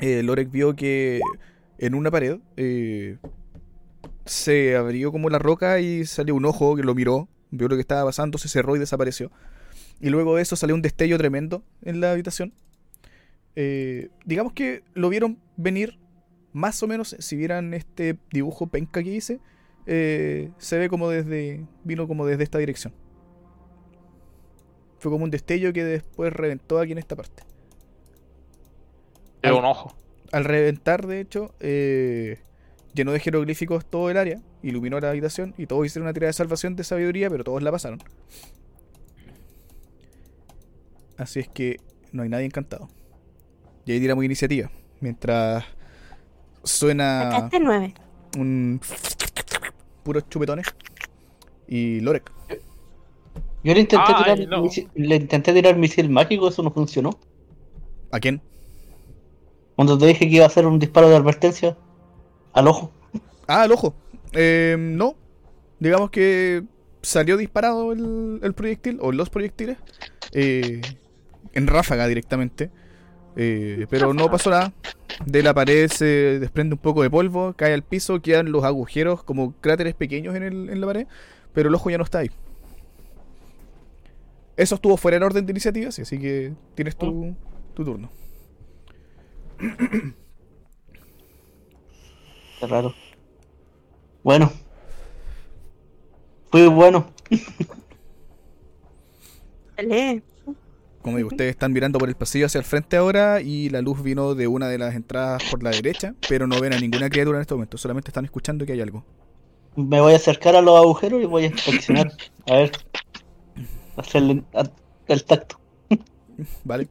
eh, 0.01 0.22
Lorek 0.24 0.51
vio 0.51 0.74
que 0.74 1.20
en 1.78 1.94
una 1.94 2.10
pared 2.10 2.39
eh, 2.56 3.18
se 4.24 4.77
abrió 4.77 5.12
como 5.12 5.31
la 5.31 5.39
roca 5.39 5.78
y 5.78 6.05
salió 6.05 6.35
un 6.35 6.44
ojo 6.44 6.74
que 6.74 6.82
lo 6.82 6.94
miró, 6.94 7.28
vio 7.51 7.68
lo 7.68 7.77
que 7.77 7.82
estaba 7.82 8.05
pasando, 8.05 8.39
se 8.39 8.48
cerró 8.48 8.74
y 8.74 8.81
desapareció. 8.81 9.31
Y 10.01 10.10
luego 10.10 10.35
de 10.35 10.43
eso 10.43 10.56
salió 10.56 10.74
un 10.74 10.82
destello 10.82 11.16
tremendo 11.18 11.62
en 11.82 12.01
la 12.01 12.10
habitación. 12.10 12.52
Eh, 13.56 14.09
digamos 14.24 14.52
que 14.52 14.85
lo 14.94 15.09
vieron 15.09 15.39
venir 15.56 15.98
más 16.52 16.82
o 16.82 16.86
menos, 16.86 17.16
si 17.18 17.36
vieran 17.36 17.74
este 17.74 18.18
dibujo 18.32 18.66
penca 18.66 19.02
que 19.02 19.10
hice, 19.10 19.40
eh, 19.86 20.51
se 20.59 20.78
ve 20.78 20.89
como 20.89 21.09
desde, 21.09 21.66
vino 21.85 22.06
como 22.09 22.27
desde 22.27 22.43
esta 22.43 22.59
dirección. 22.59 22.93
Fue 24.98 25.10
como 25.10 25.24
un 25.24 25.31
destello 25.31 25.72
que 25.72 25.85
después 25.85 26.32
reventó 26.32 26.78
aquí 26.78 26.93
en 26.93 26.98
esta 26.98 27.16
parte. 27.16 27.43
Era 29.43 29.55
un 29.55 29.64
ojo. 29.64 29.97
Al 30.32 30.44
reventar, 30.44 31.06
de 31.06 31.20
hecho, 31.20 31.55
eh, 31.60 32.39
llenó 32.94 33.12
de 33.12 33.20
jeroglíficos 33.20 33.86
todo 33.86 34.10
el 34.10 34.16
área, 34.16 34.43
iluminó 34.62 35.01
la 35.01 35.10
habitación 35.10 35.55
y 35.56 35.66
todos 35.66 35.86
hicieron 35.86 36.06
una 36.06 36.12
tirada 36.12 36.28
de 36.28 36.35
salvación 36.35 36.77
de 36.77 36.85
sabiduría, 36.85 37.31
pero 37.31 37.44
todos 37.44 37.62
la 37.62 37.72
pasaron. 37.72 38.01
Así 41.16 41.40
es 41.40 41.48
que 41.48 41.78
no 42.12 42.22
hay 42.22 42.28
nadie 42.28 42.47
encantado. 42.47 42.89
Y 43.91 43.95
ahí 43.95 44.01
tiramos 44.01 44.25
iniciativa. 44.25 44.71
Mientras 45.01 45.65
suena 46.62 47.51
un 48.39 48.81
puros 50.05 50.29
chupetones. 50.29 50.65
Y 51.67 51.99
Lorek. 51.99 52.31
Yo 53.65 53.75
le 53.75 53.81
intenté, 53.81 54.12
Ay, 54.15 54.37
tirar, 54.37 54.49
no. 54.49 54.62
misil, 54.62 54.89
le 54.95 55.17
intenté 55.17 55.53
tirar 55.53 55.77
misil 55.77 56.09
mágico, 56.09 56.47
eso 56.47 56.62
no 56.62 56.71
funcionó. 56.71 57.19
¿A 58.12 58.21
quién? 58.21 58.41
Cuando 59.75 59.99
te 59.99 60.07
dije 60.07 60.29
que 60.29 60.37
iba 60.37 60.45
a 60.45 60.47
hacer 60.49 60.67
un 60.67 60.79
disparo 60.79 61.09
de 61.09 61.17
advertencia 61.17 61.77
al 62.53 62.69
ojo. 62.69 62.93
Ah, 63.49 63.65
el 63.65 63.73
ojo. 63.73 63.97
Eh, 64.35 64.77
no. 64.79 65.17
Digamos 65.81 66.11
que 66.11 66.62
salió 67.03 67.37
disparado 67.37 67.91
el, 67.91 68.39
el 68.41 68.55
proyectil, 68.55 68.99
o 69.01 69.11
los 69.11 69.31
proyectiles, 69.31 69.79
eh, 70.31 70.81
en 71.55 71.67
ráfaga 71.67 72.07
directamente. 72.07 72.71
Eh, 73.43 73.87
pero 73.89 74.12
no 74.12 74.31
pasó 74.31 74.51
nada. 74.51 74.73
De 75.25 75.43
la 75.43 75.55
pared 75.55 75.89
se 75.91 76.05
desprende 76.39 76.75
un 76.75 76.81
poco 76.81 77.03
de 77.03 77.11
polvo, 77.11 77.55
cae 77.57 77.73
al 77.73 77.83
piso, 77.83 78.21
quedan 78.21 78.53
los 78.53 78.65
agujeros 78.65 79.23
como 79.23 79.53
cráteres 79.61 79.95
pequeños 79.95 80.35
en, 80.37 80.43
el- 80.43 80.69
en 80.71 80.81
la 80.81 80.87
pared, 80.87 81.07
pero 81.55 81.69
el 81.71 81.75
ojo 81.75 81.91
ya 81.91 81.99
no 81.99 82.05
está 82.05 82.19
ahí. 82.21 82.31
Eso 84.57 84.75
estuvo 84.75 84.97
fuera 84.97 85.17
en 85.17 85.23
orden 85.23 85.47
de 85.47 85.53
iniciativas, 85.53 85.99
así 85.99 86.19
que 86.19 86.53
tienes 86.75 86.97
tu, 86.97 87.35
tu 87.75 87.85
turno. 87.85 88.11
Qué 92.59 92.67
raro. 92.67 92.95
Bueno. 94.23 94.53
Fue 96.51 96.67
bueno. 96.69 97.07
Dale. 99.77 100.23
Como 101.02 101.16
digo, 101.16 101.28
ustedes 101.28 101.51
están 101.51 101.72
mirando 101.72 101.98
por 101.98 102.09
el 102.10 102.14
pasillo 102.14 102.44
hacia 102.47 102.59
el 102.59 102.64
frente 102.64 102.97
ahora 102.97 103.40
y 103.40 103.70
la 103.70 103.81
luz 103.81 104.02
vino 104.02 104.35
de 104.35 104.47
una 104.47 104.68
de 104.68 104.77
las 104.77 104.94
entradas 104.94 105.43
por 105.51 105.62
la 105.62 105.70
derecha, 105.70 106.14
pero 106.28 106.47
no 106.47 106.60
ven 106.60 106.74
a 106.74 106.78
ninguna 106.78 107.09
criatura 107.09 107.39
en 107.39 107.43
este 107.43 107.55
momento, 107.55 107.78
solamente 107.78 108.10
están 108.10 108.27
escuchando 108.27 108.66
que 108.66 108.72
hay 108.72 108.81
algo. 108.82 109.05
Me 109.77 110.01
voy 110.01 110.12
a 110.12 110.16
acercar 110.16 110.56
a 110.56 110.60
los 110.60 110.77
agujeros 110.77 111.22
y 111.22 111.24
voy 111.27 111.44
a 111.44 111.47
inspeccionar. 111.47 112.12
A 112.51 112.55
ver. 112.56 112.72
Hacerle 113.97 114.43
a- 114.52 114.70
el 115.06 115.24
tacto. 115.24 115.59
¿Vale? 116.64 116.89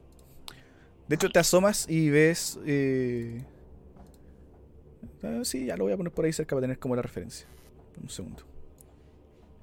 De 1.06 1.14
hecho, 1.14 1.28
te 1.28 1.38
asomas 1.38 1.86
y 1.88 2.10
ves... 2.10 2.58
Eh... 2.66 3.44
ah, 5.22 5.40
sí, 5.44 5.66
ya 5.66 5.76
lo 5.76 5.84
voy 5.84 5.92
a 5.92 5.96
poner 5.96 6.12
por 6.12 6.24
ahí 6.24 6.32
cerca 6.32 6.56
para 6.56 6.62
tener 6.62 6.78
como 6.78 6.96
la 6.96 7.02
referencia. 7.02 7.46
Un 8.02 8.08
segundo. 8.08 8.42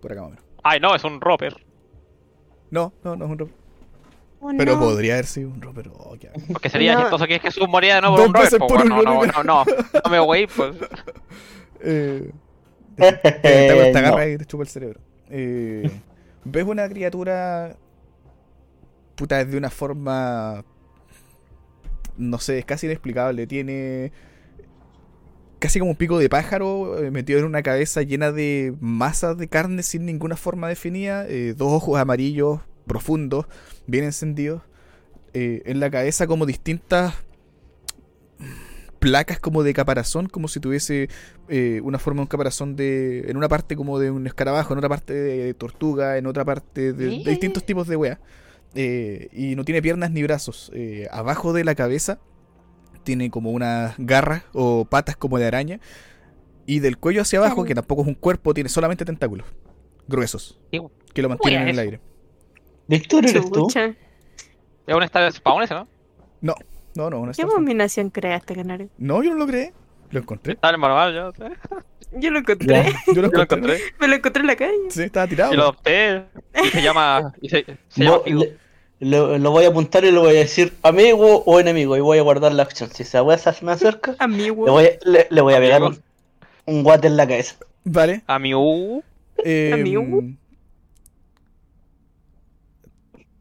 Por 0.02 0.12
acá 0.12 0.22
más 0.22 0.28
o 0.28 0.32
menos. 0.32 0.46
Ay, 0.64 0.80
no, 0.80 0.96
es 0.96 1.04
un 1.04 1.20
roper. 1.20 1.56
No, 2.70 2.94
no, 3.04 3.16
no 3.16 3.26
es 3.26 3.32
un 3.32 3.38
roper. 3.40 3.56
Oh, 4.40 4.52
Pero 4.58 4.74
no. 4.76 4.80
podría 4.82 5.14
haber 5.14 5.26
sido 5.26 5.50
un 5.50 5.62
roper. 5.62 5.90
Oh, 5.98 6.16
qué 6.20 6.28
asco. 6.28 6.42
Porque 6.54 6.70
sería 6.70 6.94
No. 6.94 7.02
chistoso 7.02 7.26
que 7.28 7.40
Jesús 7.40 7.68
moría 7.68 7.96
de 7.96 8.02
nuevo 8.02 8.18
por 8.18 8.26
un 8.28 8.68
por 8.68 8.82
un 8.84 8.90
no, 8.90 9.02
no, 9.02 9.26
no, 9.26 9.44
no, 9.44 9.66
no 10.04 10.12
me 10.12 10.20
voy, 10.20 10.48
pues. 10.48 10.76
Eh, 11.80 12.32
te, 12.96 13.12
te, 13.12 13.98
agarra 14.00 14.28
y 14.30 14.38
te 14.38 14.46
chupa 14.46 14.64
el 14.64 14.70
cerebro. 14.70 15.00
Eh, 15.30 15.90
ves 16.44 16.66
una 16.66 16.90
criatura. 16.90 17.76
Puta, 19.16 19.44
de 19.46 19.58
una 19.58 19.70
forma. 19.70 20.64
No 22.18 22.40
sé, 22.40 22.58
es 22.60 22.66
casi 22.66 22.88
inexplicable. 22.88 23.46
Tiene. 23.46 24.12
Casi 25.60 25.80
como 25.80 25.92
un 25.92 25.98
pico 25.98 26.18
de 26.20 26.30
pájaro 26.30 27.00
eh, 27.04 27.10
metido 27.12 27.40
en 27.40 27.46
una 27.46 27.64
cabeza 27.64 28.02
llena 28.04 28.32
de 28.32 28.76
masas 28.80 29.38
de 29.38 29.48
carne 29.48 29.82
sin 29.84 30.06
ninguna 30.06 30.36
forma 30.36 30.68
definida. 30.68 31.26
eh, 31.28 31.54
dos 31.56 31.72
ojos 31.74 32.00
amarillos 32.00 32.60
profundos, 32.86 33.46
bien 33.88 34.06
encendidos. 34.06 34.62
eh, 35.34 35.62
en 35.66 35.80
la 35.80 35.92
cabeza 35.92 36.26
como 36.28 36.46
distintas 36.46 37.14
placas 39.00 39.40
como 39.40 39.64
de 39.64 39.74
caparazón, 39.74 40.28
como 40.28 40.48
si 40.48 40.60
tuviese 40.60 41.10
eh, 41.50 41.82
una 41.84 42.00
forma 42.00 42.20
de 42.20 42.24
un 42.24 42.28
caparazón 42.28 42.76
de. 42.76 43.30
en 43.30 43.38
una 43.38 43.48
parte 43.48 43.76
como 43.76 44.00
de 44.00 44.12
un 44.12 44.28
escarabajo, 44.28 44.74
en 44.74 44.80
otra 44.80 44.90
parte 44.90 45.14
de 45.14 45.54
tortuga, 45.54 46.18
en 46.18 46.28
otra 46.28 46.46
parte 46.46 46.94
de, 46.94 47.10
de 47.10 47.30
distintos 47.30 47.66
tipos 47.66 47.88
de 47.88 47.96
wea. 47.96 48.20
Eh, 48.76 49.30
y 49.32 49.56
no 49.56 49.64
tiene 49.64 49.82
piernas 49.82 50.12
ni 50.12 50.24
brazos. 50.24 50.72
Eh, 50.74 51.08
abajo 51.12 51.54
de 51.54 51.64
la 51.64 51.76
cabeza 51.76 52.20
tiene 53.04 53.30
como 53.30 53.52
unas 53.52 53.96
garras 53.98 54.44
o 54.54 54.86
patas 54.86 55.16
como 55.16 55.40
de 55.40 55.46
araña. 55.46 55.80
Y 56.66 56.80
del 56.80 56.98
cuello 56.98 57.22
hacia 57.22 57.40
abajo, 57.40 57.64
que 57.64 57.74
tampoco 57.74 58.02
es 58.02 58.10
un 58.10 58.14
cuerpo, 58.14 58.54
tiene 58.54 58.70
solamente 58.70 59.06
tentáculos 59.06 59.48
gruesos 60.06 60.60
¿Qué 60.70 60.82
que 61.14 61.22
lo 61.22 61.30
mantienen 61.30 61.62
en 61.64 61.68
el 61.70 61.80
aire. 61.80 62.02
Víctor, 62.88 63.26
¿eres 63.26 63.52
tú? 63.52 63.68
Es 64.88 64.96
un 64.96 65.04
estadio 65.04 65.26
de 65.26 65.32
spawn 65.34 65.64
ese, 65.64 65.74
¿no? 65.74 65.88
No, 66.42 66.56
no, 66.96 67.10
no, 67.10 67.26
no, 67.26 67.32
¿Qué 67.34 67.44
combinación 67.44 68.10
creaste, 68.10 68.56
Canario? 68.56 68.90
no, 68.98 69.22
yo 69.24 69.32
no 69.32 69.38
lo 69.38 69.48
creé. 69.48 69.74
Lo 70.12 70.20
encontré. 70.22 70.54
Está 70.54 70.70
en 70.70 70.76
el 70.76 70.82
manual, 70.82 71.14
yo. 71.14 71.32
¿sí? 71.34 71.54
Yo 72.14 72.32
lo 72.32 72.40
encontré. 72.40 72.94
Yo 73.08 73.14
lo 73.14 73.14
Yo 73.14 73.22
lo 73.38 73.42
encontré. 73.44 73.80
Me 74.00 74.08
lo 74.08 74.16
encontré 74.16 74.40
en 74.42 74.48
la 74.48 74.56
calle. 74.56 74.74
Sí, 74.90 75.04
estaba 75.04 75.28
tirado. 75.28 75.54
Y 75.54 75.58
lo 75.58 75.64
adopté. 75.64 76.24
Y 76.64 76.68
se 76.70 76.82
llama. 76.82 77.34
Y 77.42 77.50
se, 77.50 77.66
se 77.90 78.04
llama 78.06 78.20
le- 78.26 78.58
le- 79.00 79.40
lo 79.40 79.52
voy 79.52 79.66
a 79.66 79.68
apuntar 79.68 80.06
y 80.06 80.12
le 80.12 80.18
voy 80.18 80.30
a 80.30 80.40
decir 80.40 80.74
amigo 80.82 81.44
o 81.46 81.60
enemigo 81.60 81.98
y 81.98 82.00
voy 82.00 82.20
a 82.20 82.22
guardar 82.22 82.54
la 82.54 82.64
acción. 82.64 82.90
Si 82.90 83.04
esa 83.04 83.22
wea 83.22 83.38
se 83.38 83.54
me 83.66 83.74
acerca, 83.74 84.16
Amigo. 84.20 84.66
le 84.66 84.72
voy 84.72 84.86
a, 84.86 84.90
le, 85.04 85.28
le 85.30 85.42
voy 85.42 85.54
a 85.56 85.60
pegar 85.60 85.82
un, 85.82 85.88
Amigo. 85.88 86.04
un 86.66 86.84
guate 86.84 87.08
en 87.08 87.18
la 87.18 87.28
cabeza. 87.28 87.58
Vale. 87.84 88.24
A 88.28 88.40
mi 88.40 88.54
U. 88.56 89.04
Eh, 89.44 89.72
Amigo. 89.74 90.24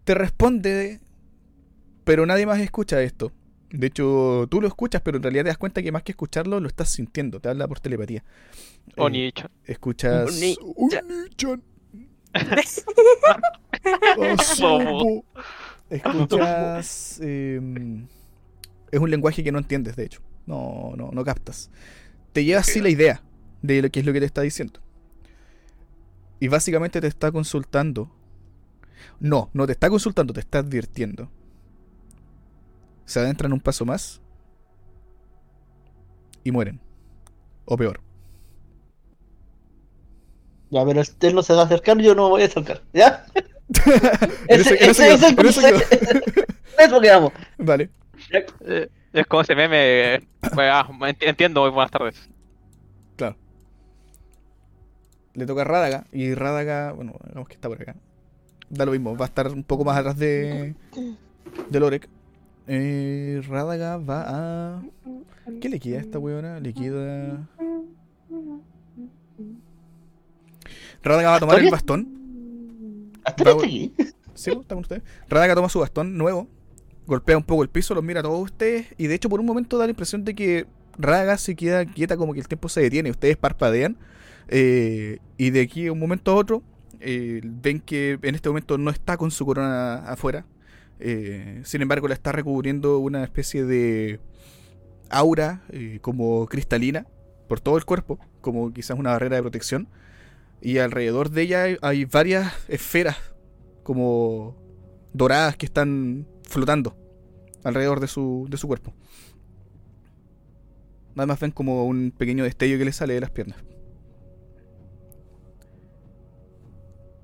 Te 0.06 0.14
responde, 0.14 1.00
pero 2.04 2.26
nadie 2.26 2.46
más 2.46 2.60
escucha 2.60 3.02
esto. 3.02 3.32
De 3.70 3.88
hecho, 3.88 4.46
tú 4.48 4.60
lo 4.60 4.68
escuchas, 4.68 5.02
pero 5.02 5.16
en 5.16 5.24
realidad 5.24 5.42
te 5.42 5.48
das 5.48 5.58
cuenta 5.58 5.82
que 5.82 5.90
más 5.90 6.04
que 6.04 6.12
escucharlo, 6.12 6.60
lo 6.60 6.68
estás 6.68 6.90
sintiendo. 6.90 7.40
Te 7.40 7.48
habla 7.48 7.66
por 7.66 7.80
telepatía. 7.80 8.22
Eh, 8.86 8.92
Oni-chan. 8.98 9.50
escuchas. 9.64 10.30
Oni-chan. 10.76 11.60
Asobo. 14.38 15.24
Escuchas. 15.90 17.20
em, 17.20 18.06
es 18.92 19.00
un 19.00 19.10
lenguaje 19.10 19.42
que 19.42 19.50
no 19.50 19.58
entiendes, 19.58 19.96
de 19.96 20.04
hecho. 20.04 20.20
No, 20.46 20.92
no, 20.96 21.10
no 21.12 21.24
captas. 21.24 21.68
Te 22.32 22.44
lleva 22.44 22.60
así 22.60 22.80
la 22.80 22.90
idea 22.90 23.24
de 23.60 23.82
lo 23.82 23.90
que 23.90 23.98
es 23.98 24.06
lo 24.06 24.12
que 24.12 24.20
te 24.20 24.26
está 24.26 24.42
diciendo. 24.42 24.78
Y 26.38 26.46
básicamente 26.46 27.00
te 27.00 27.08
está 27.08 27.32
consultando. 27.32 28.15
No, 29.20 29.50
no 29.52 29.66
te 29.66 29.72
está 29.72 29.88
consultando, 29.90 30.32
te 30.32 30.40
está 30.40 30.58
advirtiendo. 30.58 31.30
Se 33.04 33.20
adentran 33.20 33.52
un 33.52 33.60
paso 33.60 33.84
más. 33.84 34.20
Y 36.44 36.52
mueren. 36.52 36.80
O 37.64 37.76
peor. 37.76 38.00
Ya, 40.70 40.84
pero 40.84 41.00
él 41.20 41.34
no 41.34 41.42
se 41.42 41.54
va 41.54 41.62
a 41.62 41.64
acercar, 41.64 41.98
yo 41.98 42.14
no 42.14 42.24
me 42.24 42.30
voy 42.30 42.42
a 42.42 42.46
acercar. 42.46 42.82
¿Ya? 42.92 43.24
Ese- 44.48 44.84
es 44.90 44.98
el 45.00 45.24
en 45.24 45.46
eso 46.78 47.00
quedamos. 47.00 47.32
Vale. 47.58 47.90
Eh, 48.66 48.88
Es 49.12 49.26
como 49.26 49.42
ese 49.42 49.54
meme. 49.54 50.14
eh, 50.14 50.28
pues, 50.40 50.68
ah, 50.72 50.86
enti- 50.88 51.16
entiendo, 51.28 51.62
muy 51.62 51.70
buenas 51.70 51.90
tardes. 51.90 52.28
Claro. 53.16 53.36
Le 55.34 55.46
toca 55.46 55.62
a 55.62 55.64
Rádaga. 55.64 56.04
Y 56.12 56.34
Rádaga, 56.34 56.92
bueno, 56.92 57.14
digamos 57.28 57.48
que 57.48 57.54
está 57.54 57.68
por 57.68 57.80
acá. 57.80 57.94
Da 58.68 58.84
lo 58.84 58.92
mismo, 58.92 59.16
va 59.16 59.26
a 59.26 59.28
estar 59.28 59.48
un 59.52 59.62
poco 59.62 59.84
más 59.84 59.96
atrás 59.96 60.16
de. 60.18 60.74
de 61.70 61.80
Lorek. 61.80 62.08
Eh, 62.66 63.40
Rádaga 63.48 63.96
va 63.96 64.24
a. 64.26 64.82
¿Qué 65.60 65.68
le 65.68 65.78
queda 65.78 65.98
a 65.98 66.00
esta 66.00 66.18
weona? 66.18 66.58
Le 66.60 66.74
queda. 66.74 67.48
Rádaga 71.02 71.30
va 71.30 71.36
a 71.36 71.40
tomar 71.40 71.58
el 71.60 71.70
bastón. 71.70 73.12
Hasta 73.24 73.44
Va- 73.44 73.52
aquí. 73.62 73.92
Sí, 74.34 74.50
está 74.50 74.74
con 74.74 74.78
ustedes. 74.78 75.02
Rádaga 75.28 75.54
toma 75.54 75.68
su 75.68 75.78
bastón 75.80 76.16
nuevo. 76.18 76.48
golpea 77.06 77.36
un 77.36 77.44
poco 77.44 77.62
el 77.62 77.68
piso, 77.68 77.94
los 77.94 78.02
mira 78.02 78.18
a 78.20 78.22
todos 78.24 78.42
ustedes 78.42 78.86
y 78.98 79.06
de 79.06 79.14
hecho 79.14 79.28
por 79.28 79.38
un 79.38 79.46
momento 79.46 79.78
da 79.78 79.84
la 79.86 79.90
impresión 79.90 80.24
de 80.24 80.34
que 80.34 80.66
Raga 80.98 81.38
se 81.38 81.54
queda 81.54 81.84
quieta 81.86 82.16
como 82.16 82.34
que 82.34 82.40
el 82.40 82.48
tiempo 82.48 82.68
se 82.68 82.80
detiene, 82.80 83.10
ustedes 83.12 83.36
parpadean 83.36 83.96
eh, 84.48 85.18
y 85.38 85.50
de 85.50 85.60
aquí 85.60 85.86
a 85.86 85.92
un 85.92 86.00
momento 86.00 86.32
a 86.32 86.34
otro 86.34 86.62
eh, 87.08 87.40
ven 87.44 87.78
que 87.78 88.18
en 88.20 88.34
este 88.34 88.48
momento 88.48 88.78
no 88.78 88.90
está 88.90 89.16
con 89.16 89.30
su 89.30 89.46
corona 89.46 89.98
afuera, 90.10 90.44
eh, 90.98 91.60
sin 91.64 91.80
embargo 91.80 92.08
la 92.08 92.14
está 92.14 92.32
recubriendo 92.32 92.98
una 92.98 93.22
especie 93.22 93.64
de 93.64 94.18
aura 95.08 95.62
eh, 95.70 96.00
como 96.02 96.46
cristalina 96.46 97.06
por 97.48 97.60
todo 97.60 97.76
el 97.76 97.84
cuerpo, 97.84 98.18
como 98.40 98.72
quizás 98.72 98.98
una 98.98 99.12
barrera 99.12 99.36
de 99.36 99.42
protección 99.42 99.88
y 100.60 100.78
alrededor 100.78 101.30
de 101.30 101.42
ella 101.42 101.62
hay, 101.62 101.76
hay 101.80 102.04
varias 102.06 102.52
esferas 102.66 103.16
como 103.84 104.56
doradas 105.12 105.56
que 105.56 105.66
están 105.66 106.26
flotando 106.42 106.96
alrededor 107.62 108.00
de 108.00 108.08
su, 108.08 108.48
de 108.50 108.56
su 108.56 108.66
cuerpo. 108.66 108.92
Nada 111.14 111.28
más 111.28 111.38
ven 111.38 111.52
como 111.52 111.86
un 111.86 112.10
pequeño 112.10 112.42
destello 112.42 112.78
que 112.78 112.84
le 112.84 112.92
sale 112.92 113.14
de 113.14 113.20
las 113.20 113.30
piernas. 113.30 113.58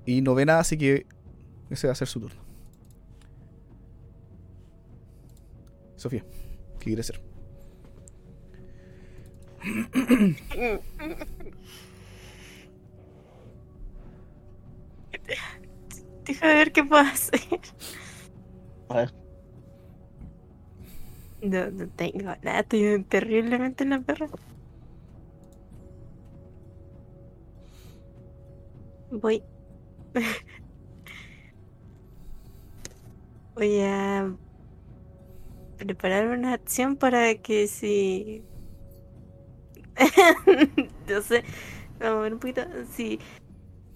Y 0.05 0.21
no 0.21 0.35
ve 0.35 0.45
nada, 0.45 0.59
así 0.59 0.77
que 0.77 1.05
ese 1.69 1.87
va 1.87 1.93
a 1.93 1.95
ser 1.95 2.07
su 2.07 2.19
turno. 2.19 2.41
Sofía, 5.95 6.25
¿qué 6.79 6.85
quiere 6.85 7.01
hacer? 7.01 7.21
Deja 16.25 16.47
ver 16.47 16.71
qué 16.71 16.83
puedo 16.83 17.01
hacer. 17.01 17.39
A 18.89 18.95
ver. 18.95 19.13
No, 21.41 21.69
no 21.71 21.87
tengo 21.89 22.35
nada, 22.41 22.59
estoy 22.61 23.03
terriblemente 23.03 23.83
en 23.83 23.89
la 23.91 24.01
perra. 24.01 24.29
Voy. 29.11 29.43
Voy 33.55 33.79
a 33.81 34.33
preparar 35.77 36.27
una 36.27 36.53
acción 36.53 36.95
para 36.95 37.35
que 37.35 37.67
si. 37.67 38.43
no 41.07 41.21
sé, 41.21 41.43
vamos 41.99 42.17
a 42.19 42.21
ver 42.21 42.33
un 42.33 42.39
poquito. 42.39 42.61
Si, 42.95 43.19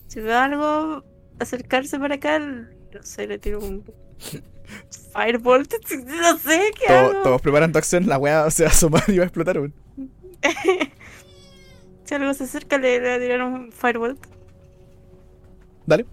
si 0.08 0.22
veo 0.22 0.38
algo 0.38 1.04
acercarse 1.40 1.98
para 2.00 2.16
acá, 2.16 2.38
no 2.40 3.02
sé, 3.02 3.26
le 3.28 3.40
tiro 3.40 3.60
un. 3.60 3.84
Firebolt, 5.14 5.74
no 6.06 6.38
sé 6.38 6.72
qué 6.80 6.88
Todo- 6.88 6.98
hago. 6.98 7.24
todos 7.24 7.42
preparan 7.42 7.72
tu 7.72 7.80
acción, 7.80 8.08
la 8.08 8.18
weá 8.18 8.52
se 8.52 8.64
va 8.64 8.70
a 8.70 8.74
asomar 8.74 9.04
y 9.08 9.18
va 9.18 9.24
a 9.24 9.28
explotar. 9.28 9.58
weón. 9.60 9.74
Si 12.04 12.14
algo 12.14 12.34
se 12.34 12.44
acerca, 12.44 12.78
le 12.78 13.00
le 13.00 13.08
voy 13.08 13.18
a 13.18 13.20
tirar 13.20 13.42
un 13.44 13.72
Firebolt. 13.72 14.20
Dale. 15.88 16.06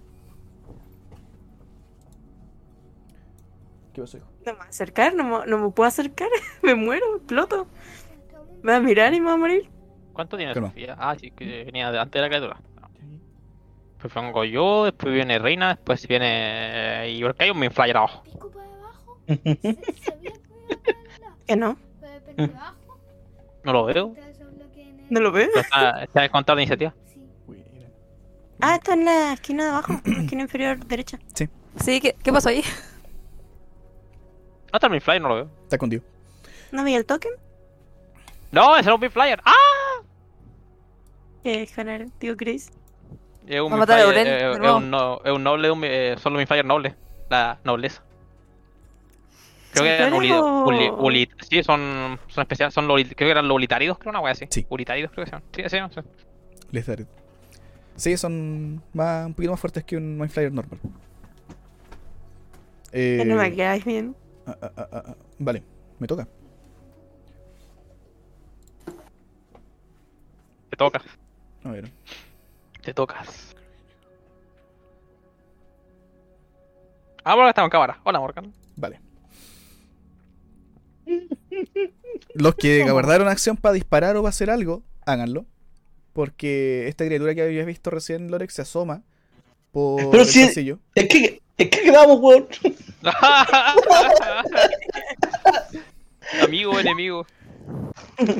¿Qué 3.93 4.01
pasó, 4.01 4.17
hijo? 4.17 4.27
No 4.45 4.53
me 4.53 4.57
voy 4.57 4.65
a 4.65 4.69
acercar, 4.69 5.13
no 5.13 5.23
me, 5.23 5.45
no 5.45 5.57
me 5.57 5.69
puedo 5.71 5.87
acercar. 5.87 6.29
me 6.63 6.75
muero, 6.75 7.17
exploto. 7.17 7.67
Me 8.63 8.71
va 8.71 8.77
a 8.77 8.81
mirar 8.81 9.13
y 9.13 9.19
me 9.19 9.27
va 9.27 9.33
a 9.33 9.37
morir. 9.37 9.69
¿Cuánto 10.13 10.37
tiene. 10.37 10.53
Sofía? 10.53 10.95
Ah, 10.97 11.15
sí, 11.19 11.29
que 11.31 11.65
venía 11.65 11.91
de 11.91 11.99
antes 11.99 12.13
de 12.13 12.21
la 12.21 12.29
criatura. 12.29 12.57
Después 13.91 14.13
vengo 14.13 14.45
yo, 14.45 14.85
después 14.85 15.13
viene 15.13 15.39
Reina, 15.39 15.75
después 15.75 16.07
viene. 16.07 17.09
Y 17.09 17.21
porque 17.21 17.43
hay 17.43 17.49
un 17.49 17.59
Minflyer 17.59 17.97
abajo. 17.97 18.23
Que 21.47 21.55
no. 21.55 21.77
No 23.63 23.71
lo 23.71 23.85
veo. 23.85 24.15
no 25.11 25.19
lo 25.19 25.31
veo. 25.31 25.49
Está, 25.55 26.03
está 26.03 26.25
en 26.25 26.31
contar 26.31 26.55
de 26.55 26.63
iniciativa. 26.63 26.91
Sí. 28.55 28.61
Ah, 28.61 28.75
está 28.75 28.93
en 28.93 29.05
la 29.05 29.33
esquina 29.33 29.63
de 29.65 29.69
abajo, 29.71 29.93
en 30.05 30.13
la 30.13 30.19
esquina 30.23 30.41
inferior 30.43 30.85
derecha. 30.85 31.19
Sí, 31.33 31.99
¿qué, 32.01 32.15
qué 32.23 32.31
pasó 32.31 32.49
ahí? 32.49 32.63
No 34.71 34.77
está 34.77 34.87
el 34.87 34.91
Minflyer, 34.91 35.21
no 35.21 35.29
lo 35.29 35.35
veo. 35.35 35.49
Está 35.63 35.75
escondido. 35.75 36.03
¿No 36.71 36.83
veía 36.83 36.97
el 36.97 37.05
token? 37.05 37.31
No, 38.51 38.75
ese 38.77 38.85
era 38.89 38.95
un 38.95 39.01
Minflyer. 39.01 39.41
¡Ah! 39.45 39.53
Que 41.43 41.65
ganar, 41.75 42.05
tío 42.17 42.35
Chris. 42.35 42.71
Es 43.47 43.61
un 43.61 43.71
Va 43.71 43.75
a 43.75 43.79
matar 43.79 43.99
a 43.99 44.05
Minflyer, 44.05 44.27
Aurel, 44.27 44.27
eh, 44.27 44.45
de 44.47 44.51
es 44.53 44.57
nuevo. 44.59 44.77
un, 44.77 44.89
no- 44.89 45.21
es 45.23 45.31
un 45.31 45.43
noble, 45.43 45.71
un, 45.71 45.81
eh, 45.83 46.15
solo 46.17 46.37
Minflyer 46.37 46.65
noble. 46.65 46.95
La 47.29 47.59
nobleza. 47.63 48.01
Creo 49.73 49.83
que 49.83 49.95
eran 49.95 50.13
uli, 50.13 50.29
¿Superior 50.29 50.43
o- 50.43 50.65
uli- 50.67 51.25
uli- 51.25 51.29
sí, 51.49 51.61
son, 51.63 52.17
son 52.27 52.41
especiales, 52.43 52.73
son 52.73 52.87
los, 52.87 53.01
creo 53.03 53.15
que 53.15 53.29
eran 53.31 53.47
los 53.47 53.55
ulitáridos, 53.55 53.97
creo 53.97 54.11
una 54.11 54.21
wea 54.21 54.31
así. 54.31 54.45
Sí. 54.49 54.65
Ulitáridos 54.69 55.11
creo 55.11 55.25
que 55.25 55.31
son. 55.31 55.43
Sí, 55.53 55.63
sí, 55.67 55.79
no 55.79 55.91
sé. 55.91 56.01
Les 56.71 56.85
daré. 56.85 57.05
Sí, 57.95 58.17
son 58.17 58.81
más, 58.93 59.25
un 59.25 59.33
poquito 59.33 59.51
más 59.51 59.59
fuertes 59.59 59.83
que 59.83 59.97
un 59.97 60.17
Mindflyer 60.17 60.51
normal. 60.51 60.79
Eh, 62.91 63.23
no 63.25 63.35
me 63.35 63.53
quedáis 63.53 63.83
bien. 63.83 64.15
ah, 64.45 64.57
ah, 64.61 64.71
ah, 64.77 64.87
ah, 64.91 65.15
vale, 65.39 65.63
me 65.99 66.07
toca. 66.07 66.27
Te 70.69 70.77
tocas. 70.77 71.03
A 71.63 71.71
ver. 71.71 71.91
Te 72.81 72.93
tocas. 72.93 73.55
Ah, 77.23 77.33
bueno, 77.33 77.49
estamos 77.49 77.67
en 77.67 77.71
cámara. 77.71 77.99
Hola, 78.03 78.19
Morgan. 78.19 78.53
Vale. 78.75 78.99
Los 82.33 82.55
que 82.55 82.83
guardaron 82.91 83.27
acción 83.27 83.57
para 83.57 83.73
disparar 83.73 84.15
o 84.15 84.21
para 84.21 84.29
hacer 84.29 84.49
algo, 84.49 84.83
háganlo. 85.05 85.45
Porque 86.15 86.87
esta 86.87 87.05
criatura 87.05 87.35
que 87.35 87.41
habías 87.41 87.65
visto 87.65 87.89
recién, 87.89 88.31
Lorex, 88.31 88.53
se 88.53 88.61
asoma 88.61 89.03
por 89.73 90.09
Pero 90.11 90.23
el 90.23 90.29
si- 90.29 90.45
pasillo. 90.45 90.79
Es 90.95 91.09
que, 91.09 91.41
es 91.57 91.69
que 91.69 91.81
quedamos, 91.81 92.21
weón. 92.21 92.47
Amigo, 96.41 96.79
enemigo. 96.79 97.27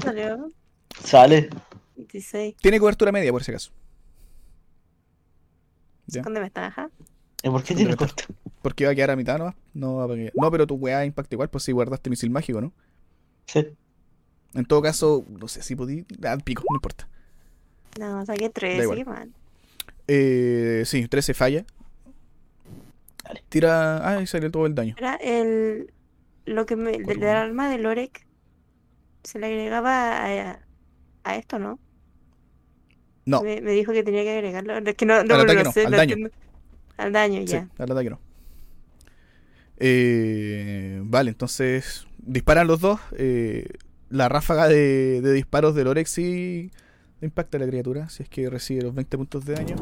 Salió 0.02 0.50
Sale. 1.04 1.50
26. 1.98 2.56
Tiene 2.62 2.80
cobertura 2.80 3.12
media, 3.12 3.34
por 3.34 3.44
si 3.44 3.52
acaso. 3.52 3.72
Ya. 6.08 6.22
¿Dónde 6.22 6.40
me 6.40 6.48
está? 6.48 6.68
Ajá. 6.68 6.90
¿Y 7.44 7.50
por 7.50 7.62
qué 7.62 7.74
¿Dónde 7.74 7.84
tiene 7.90 7.98
corto? 7.98 8.24
Porque 8.62 8.86
va 8.86 8.92
a 8.92 8.96
quedar 8.96 9.12
a 9.12 9.16
mitad 9.18 9.38
nomás. 9.38 9.56
No, 9.74 9.96
va 9.96 10.06
a 10.06 10.16
quedar- 10.16 10.32
no, 10.34 10.50
pero 10.50 10.66
tu 10.66 10.76
weá 10.76 11.04
impacta 11.06 11.36
igual, 11.36 11.50
pues 11.50 11.66
si 11.66 11.74
guardaste 11.74 12.10
misil 12.10 12.30
mágico, 12.30 12.62
¿no? 12.62 12.72
Sí. 13.48 13.68
En 14.54 14.64
todo 14.66 14.82
caso, 14.82 15.26
no 15.28 15.50
sé 15.50 15.62
si 15.62 15.76
podí. 15.76 16.06
Ah, 16.24 16.38
pico, 16.42 16.64
no 16.70 16.78
importa. 16.78 17.10
No, 18.00 18.26
saqué 18.26 18.50
13, 18.50 18.78
Da 18.78 18.84
igual. 18.84 18.98
qué 18.98 19.06
mal. 19.06 19.34
Eh, 20.08 20.84
sí, 20.86 21.08
13 21.08 21.34
falla. 21.34 21.66
Dale. 23.24 23.44
Tira. 23.50 23.98
Ah, 23.98 24.18
ahí 24.18 24.28
salió 24.28 24.52
todo 24.52 24.66
el 24.66 24.76
daño. 24.76 24.96
Era 24.98 25.16
el. 25.16 25.92
Lo 26.46 26.66
que 26.66 26.76
me. 26.76 26.92
Del, 26.92 27.52
uno. 27.52 27.70
del 27.70 27.82
Lorek. 27.84 28.26
Se 29.24 29.40
le 29.40 29.48
agregaba 29.48 30.26
a, 30.52 30.60
a 31.24 31.36
esto, 31.36 31.58
¿no? 31.58 31.80
No, 33.26 33.42
Me, 33.42 33.60
me 33.62 33.72
dijo 33.72 33.92
que 33.92 34.04
tenía 34.04 34.22
que 34.24 34.32
agregarlo. 34.38 34.78
Es 34.78 34.96
que 34.96 35.06
no, 35.08 35.16
Al 35.16 35.28
no, 35.28 35.36
ataque 35.36 35.54
lo 35.56 35.64
no, 35.64 35.72
sé, 35.72 35.86
al 35.86 35.92
lo 35.92 35.98
daño. 35.98 36.14
entiendo. 36.14 36.36
Al 36.98 37.12
daño, 37.12 37.42
sí, 37.42 37.48
ya. 37.48 37.68
al 37.80 37.92
ataque 37.92 38.10
no. 38.12 38.20
Eh, 39.78 41.00
vale, 41.04 41.32
entonces 41.32 42.06
disparan 42.20 42.68
los 42.68 42.80
dos. 42.82 43.00
eh, 43.18 43.68
la 44.10 44.30
ráfaga 44.30 44.68
de, 44.68 45.20
de 45.22 45.34
disparos 45.34 45.74
del 45.74 45.88
Orex 45.88 46.10
sí 46.12 46.70
impacta 47.26 47.58
a 47.58 47.60
la 47.60 47.68
criatura. 47.68 48.10
Si 48.10 48.24
es 48.24 48.30
que 48.30 48.50
recibe 48.50 48.84
los 48.84 48.96
20 48.96 49.18
puntos 49.18 49.46
de 49.46 49.54
daño. 49.54 49.76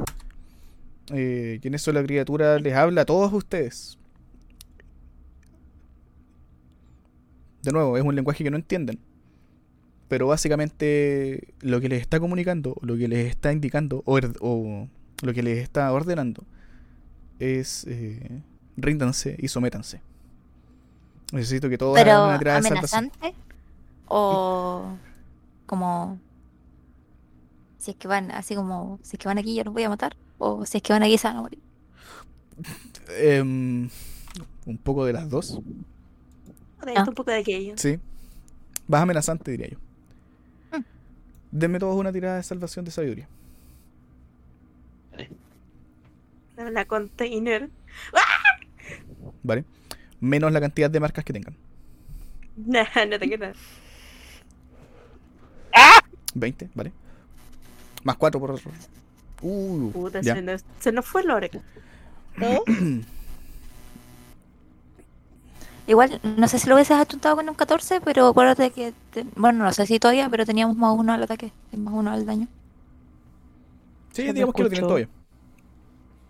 Eh, 1.11 1.59
y 1.61 1.67
en 1.67 1.73
eso 1.73 1.91
la 1.91 2.03
criatura 2.03 2.59
les 2.59 2.73
habla 2.73 3.01
a 3.01 3.05
todos 3.05 3.31
ustedes. 3.33 3.97
De 7.61 7.71
nuevo, 7.71 7.97
es 7.97 8.03
un 8.03 8.15
lenguaje 8.15 8.43
que 8.43 8.51
no 8.51 8.57
entienden. 8.57 8.99
Pero 10.09 10.27
básicamente 10.27 11.53
lo 11.61 11.79
que 11.81 11.89
les 11.89 12.01
está 12.01 12.19
comunicando, 12.19 12.75
lo 12.81 12.97
que 12.97 13.07
les 13.07 13.27
está 13.27 13.51
indicando, 13.51 14.03
o, 14.05 14.19
o 14.41 14.87
lo 15.21 15.33
que 15.33 15.43
les 15.43 15.59
está 15.59 15.91
ordenando, 15.91 16.43
es 17.39 17.85
eh, 17.87 18.41
ríndanse 18.77 19.35
y 19.39 19.47
sométanse. 19.47 20.01
Necesito 21.31 21.69
que 21.69 21.77
todos 21.77 21.97
hagan 21.97 22.39
una 22.39 22.57
amenazante 22.57 23.33
o 24.07 24.95
como 25.65 26.19
si 27.83 27.91
es 27.91 27.97
que 27.97 28.07
van 28.07 28.31
así 28.31 28.55
como 28.55 28.97
si 29.03 29.17
es 29.17 29.19
que 29.19 29.27
van 29.27 29.37
aquí 29.37 29.55
yo 29.55 29.63
los 29.65 29.73
voy 29.73 29.83
a 29.83 29.89
matar 29.89 30.15
o 30.37 30.65
si 30.65 30.77
es 30.77 30.83
que 30.83 30.93
van 30.93 31.03
aquí 31.03 31.17
se 31.17 31.27
van 31.27 31.37
a 31.37 31.41
morir. 31.41 31.59
Em, 33.19 33.89
un 34.65 34.77
poco 34.77 35.03
de 35.05 35.11
las 35.11 35.29
dos. 35.29 35.59
De 36.85 36.91
esto, 36.91 37.01
Ah. 37.01 37.05
un 37.09 37.15
poco 37.15 37.31
de 37.31 37.37
aquello. 37.39 37.73
Sí. 37.77 37.99
Más 38.87 39.01
amenazante, 39.01 39.51
diría 39.51 39.67
yo. 39.67 39.77
Mm. 40.77 40.83
Denme 41.51 41.79
todos 41.79 41.97
una 41.97 42.11
tirada 42.13 42.37
de 42.37 42.43
salvación 42.43 42.85
de 42.85 42.91
sabiduría. 42.91 43.27
La 46.57 46.85
container. 46.85 47.69
¿Vale? 49.43 49.65
menos 50.21 50.53
la 50.53 50.61
cantidad 50.61 50.89
de 50.89 50.99
marcas 51.01 51.25
que 51.25 51.33
tengan. 51.33 51.55
Nah, 52.55 52.85
no 53.09 53.17
te 53.19 53.27
quedas. 53.27 53.57
20, 56.35 56.69
¿vale? 56.75 56.93
Más 58.03 58.17
4 58.17 58.39
por... 58.39 58.59
Uh, 59.41 59.91
Puta, 59.91 60.21
ya. 60.21 60.35
se 60.35 60.41
nos, 60.41 60.63
se 60.79 60.91
nos 60.91 61.05
fue 61.05 61.23
Lore. 61.23 61.51
¿No? 62.37 62.61
Igual, 65.85 66.19
no 66.23 66.47
sé 66.47 66.59
si 66.59 66.69
lo 66.69 66.75
hubieses 66.75 66.95
achuntado 66.97 67.35
con 67.35 67.49
un 67.49 67.55
14, 67.55 67.99
pero 68.01 68.27
acuérdate 68.27 68.71
que. 68.71 68.93
te- 69.11 69.25
bueno, 69.35 69.65
no 69.65 69.73
sé 69.73 69.85
si 69.85 69.99
todavía, 69.99 70.29
pero 70.29 70.45
teníamos 70.45 70.77
más 70.77 70.95
uno 70.97 71.11
al 71.11 71.23
ataque 71.23 71.51
más 71.75 71.93
uno 71.93 72.09
al 72.11 72.25
daño. 72.25 72.47
Sí, 74.13 74.27
No 74.27 74.33
digamos 74.33 74.55
que 74.55 74.63
lo 74.63 74.69
tienen 74.69 74.87
todavía. 74.87 75.09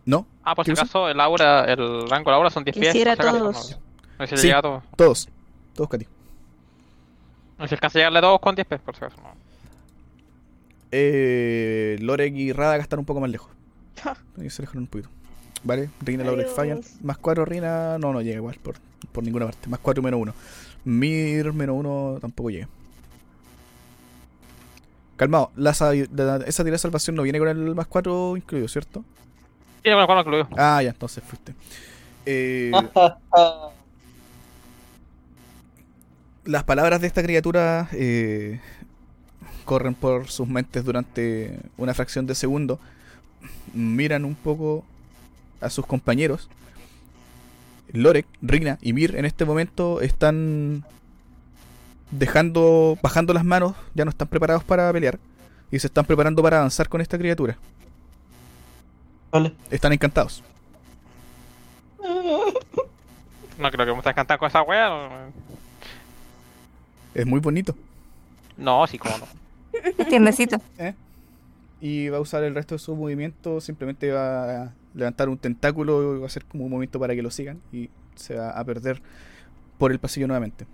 ¿No? 0.05 0.25
Ah, 0.43 0.55
por 0.55 0.65
si 0.65 0.71
acaso, 0.71 1.07
el 1.07 1.19
aura, 1.19 1.65
el 1.65 2.09
rango 2.09 2.25
de 2.25 2.31
la 2.31 2.37
aura 2.37 2.49
son 2.49 2.63
10 2.63 2.77
pies. 2.77 2.93
Por 2.95 3.15
si 3.15 3.15
todos. 3.21 3.79
No, 4.19 4.27
si 4.27 4.37
Sí. 4.37 4.47
llega 4.47 4.57
a 4.59 4.61
todos. 4.63 4.83
Todos. 4.97 5.29
Todos, 5.75 5.89
Katy. 5.89 6.07
No 7.59 7.65
sé 7.65 7.69
si 7.69 7.75
alcanza 7.75 7.97
a 7.97 7.99
llegarle 7.99 8.19
a 8.19 8.21
todos 8.23 8.39
con 8.39 8.55
10 8.55 8.67
pies, 8.67 8.81
por 8.81 8.95
si 8.95 9.05
acaso. 9.05 9.21
no. 9.21 9.42
Eh, 10.95 11.97
Lorek 12.01 12.35
y 12.35 12.53
Radaga 12.53 12.83
están 12.83 12.99
un 12.99 13.05
poco 13.05 13.19
más 13.19 13.29
lejos. 13.31 13.49
Ahí 14.39 14.49
se 14.51 14.61
alejaron 14.61 14.83
un 14.83 14.87
poquito. 14.87 15.09
Vale, 15.63 15.89
Rina, 16.01 16.23
Lorek 16.23 16.49
fallan. 16.49 16.81
Más 17.01 17.17
4 17.17 17.45
Rina, 17.45 17.97
no, 17.97 18.13
no 18.13 18.21
llega 18.21 18.35
igual 18.37 18.57
por, 18.61 18.75
por 19.11 19.23
ninguna 19.23 19.45
parte. 19.45 19.67
Más 19.69 19.79
4 19.79 20.03
menos 20.03 20.19
1. 20.21 20.33
Mir 20.85 21.51
menos 21.53 21.75
1 21.77 22.17
tampoco 22.21 22.49
llega. 22.51 22.67
Calmado, 25.15 25.51
la, 25.55 25.73
la- 26.11 26.37
esa 26.45 26.63
tirada 26.63 26.75
de 26.75 26.77
salvación 26.79 27.15
no 27.15 27.23
viene 27.23 27.39
con 27.39 27.47
el 27.47 27.73
más 27.75 27.87
4 27.87 28.37
incluido, 28.37 28.67
¿cierto? 28.67 29.03
Sí, 29.83 29.89
bueno, 29.89 30.05
cuando 30.05 30.21
incluido. 30.21 30.47
Ah, 30.57 30.81
ya, 30.83 30.89
entonces 30.91 31.23
fuiste. 31.23 31.55
Eh, 32.25 32.71
las 36.45 36.63
palabras 36.65 36.99
de 37.01 37.07
esta 37.07 37.23
criatura 37.23 37.87
eh, 37.93 38.59
corren 39.63 39.95
por 39.95 40.29
sus 40.29 40.47
mentes 40.47 40.83
durante 40.85 41.59
una 41.77 41.93
fracción 41.93 42.25
de 42.25 42.35
segundo. 42.35 42.79
Miran 43.73 44.25
un 44.25 44.35
poco 44.35 44.83
a 45.61 45.69
sus 45.69 45.85
compañeros. 45.85 46.49
Lorek, 47.91 48.25
Rina 48.41 48.77
y 48.81 48.93
Mir 48.93 49.15
en 49.15 49.25
este 49.25 49.45
momento 49.45 50.01
están 50.01 50.83
dejando, 52.11 52.97
bajando 53.01 53.33
las 53.33 53.45
manos, 53.45 53.75
ya 53.93 54.05
no 54.05 54.09
están 54.09 54.27
preparados 54.27 54.63
para 54.63 54.91
pelear 54.91 55.19
y 55.71 55.79
se 55.79 55.87
están 55.87 56.05
preparando 56.05 56.41
para 56.41 56.57
avanzar 56.57 56.89
con 56.89 57.01
esta 57.01 57.17
criatura. 57.17 57.57
Vale. 59.31 59.53
Están 59.71 59.93
encantados. 59.93 60.43
No 63.55 63.69
creo 63.69 63.85
que 63.85 63.91
me 63.91 63.97
estés 63.99 64.11
encantado 64.11 64.39
con 64.39 64.49
esa 64.49 64.63
wea. 64.63 64.89
no. 64.89 65.09
Es 67.13 67.25
muy 67.25 67.39
bonito. 67.39 67.75
No, 68.57 68.85
sí, 68.87 68.97
como 68.97 69.15
no. 69.17 69.25
Es 69.97 70.07
tiernecito. 70.07 70.61
Y 71.81 72.09
va 72.09 72.17
a 72.17 72.21
usar 72.21 72.43
el 72.43 72.55
resto 72.55 72.75
de 72.75 72.79
su 72.79 72.95
movimiento. 72.95 73.59
Simplemente 73.59 74.11
va 74.11 74.63
a 74.63 74.73
levantar 74.93 75.29
un 75.29 75.37
tentáculo. 75.37 76.19
Va 76.19 76.23
a 76.23 76.27
hacer 76.27 76.45
como 76.45 76.63
un 76.65 76.71
movimiento 76.71 76.99
para 76.99 77.15
que 77.15 77.21
lo 77.21 77.31
sigan. 77.31 77.59
Y 77.71 77.89
se 78.15 78.35
va 78.35 78.51
a 78.51 78.63
perder 78.63 79.01
por 79.77 79.91
el 79.91 79.99
pasillo 79.99 80.27
nuevamente. 80.27 80.65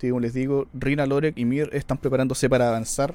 Como 0.00 0.20
les 0.20 0.32
digo, 0.32 0.68
Rina, 0.74 1.06
Lorek 1.06 1.36
y 1.36 1.44
Mir 1.44 1.70
están 1.72 1.98
preparándose 1.98 2.48
para 2.48 2.68
avanzar 2.68 3.14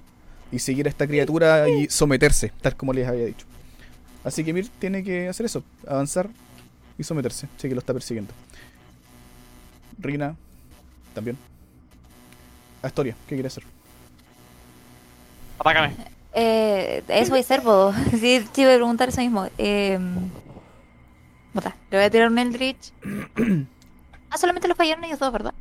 y 0.52 0.60
seguir 0.60 0.86
a 0.86 0.90
esta 0.90 1.08
criatura 1.08 1.70
y 1.70 1.88
someterse, 1.90 2.52
tal 2.62 2.76
como 2.76 2.94
les 2.94 3.08
había 3.08 3.26
dicho. 3.26 3.46
Así 4.24 4.44
que 4.44 4.54
Mir 4.54 4.68
tiene 4.80 5.04
que 5.04 5.28
hacer 5.30 5.46
eso: 5.46 5.64
avanzar 5.88 6.30
y 6.98 7.04
someterse. 7.04 7.48
Sé 7.58 7.70
que 7.70 7.76
lo 7.76 7.80
está 7.80 7.94
persiguiendo. 7.94 8.34
Rina 9.98 10.36
también. 11.14 11.38
Astoria, 12.82 13.16
¿qué 13.28 13.36
quiere 13.36 13.48
hacer? 13.48 13.64
Atácame. 15.60 15.96
Eh, 16.34 17.04
eso 17.08 17.30
voy 17.30 17.40
a 17.40 17.42
hacer, 17.42 17.62
po. 17.62 17.94
Sí, 18.12 18.46
te 18.54 18.62
iba 18.62 18.72
a 18.72 18.76
preguntar 18.76 19.10
eso 19.10 19.22
mismo. 19.22 19.48
Eh, 19.58 20.00
le 21.54 21.98
voy 21.98 22.06
a 22.06 22.10
tirar 22.10 22.30
un 22.30 22.40
Eldritch. 22.40 22.92
ah, 24.30 24.38
solamente 24.38 24.68
lo 24.68 24.76
fallaron 24.76 25.04
ellos 25.04 25.20
dos, 25.20 25.32
¿verdad? 25.32 25.54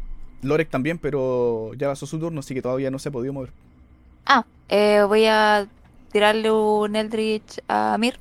Lorek 0.42 0.70
también, 0.70 0.98
pero 0.98 1.72
ya 1.74 1.88
pasó 1.88 2.06
su 2.06 2.18
turno, 2.18 2.40
así 2.40 2.54
que 2.54 2.62
todavía 2.62 2.90
no 2.90 2.98
se 2.98 3.10
ha 3.10 3.12
podido 3.12 3.32
mover. 3.32 3.52
Ah, 4.26 4.44
eh, 4.68 5.02
voy 5.06 5.26
a 5.26 5.68
tirarle 6.10 6.50
un 6.50 6.96
Eldritch 6.96 7.60
a 7.68 7.96
Mir. 7.98 8.18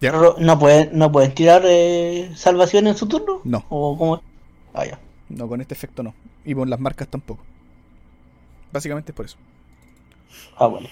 Ya. 0.00 0.12
Pero 0.12 0.36
¿No 0.38 0.58
pueden, 0.58 0.90
no 0.96 1.10
pueden 1.10 1.34
tirar 1.34 1.62
eh, 1.64 2.30
salvación 2.36 2.86
en 2.86 2.96
su 2.96 3.06
turno? 3.06 3.40
No. 3.44 3.64
¿O 3.68 3.96
cómo? 3.98 4.22
Ah, 4.72 4.86
ya. 4.86 4.98
No, 5.28 5.48
con 5.48 5.60
este 5.60 5.74
efecto 5.74 6.02
no. 6.02 6.14
Y 6.44 6.54
con 6.54 6.70
las 6.70 6.78
marcas 6.78 7.08
tampoco. 7.08 7.42
Básicamente 8.72 9.12
es 9.12 9.16
por 9.16 9.26
eso. 9.26 9.36
Ah, 10.56 10.66
bueno. 10.66 10.88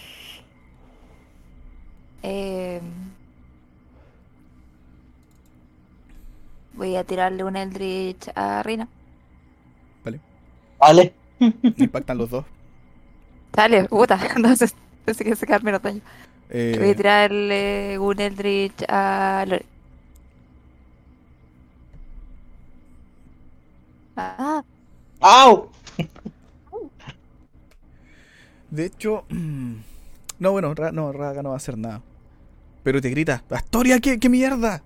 Eh, 2.23 2.81
voy 6.73 6.97
a 6.97 7.05
tirarle 7.05 7.43
un 7.45 7.57
Eldritch 7.57 8.29
a 8.35 8.63
Rina. 8.63 8.89
Vale. 10.79 11.15
Impactan 11.77 12.19
los 12.19 12.31
dos. 12.31 12.45
Dale, 13.53 13.85
puta. 13.89 14.19
Entonces, 14.37 14.75
pensé 15.05 15.25
que 15.25 15.37
se 15.37 15.47
quedar 15.47 15.63
menos 15.63 15.83
daño. 15.83 16.01
Voy 16.77 16.89
a 16.89 16.93
Eh, 16.93 16.95
tirarle 16.95 17.99
un 17.99 18.21
Eldritch 18.21 18.85
a 18.89 19.45
Lore. 19.47 19.67
Ah, 24.17 24.63
¡Au! 25.21 25.71
De 28.75 28.87
hecho, 28.87 29.25
no, 30.39 30.53
bueno, 30.53 30.75
Ra- 30.75 30.93
no, 30.93 31.13
Raga 31.13 31.43
no 31.43 31.51
va 31.51 31.57
a 31.57 31.59
hacer 31.59 31.79
nada. 31.79 32.03
Pero 32.83 33.01
te 33.01 33.09
grita, 33.11 33.43
Astoria, 33.51 33.99
¿qué, 34.01 34.19
qué 34.19 34.29
mierda? 34.29 34.83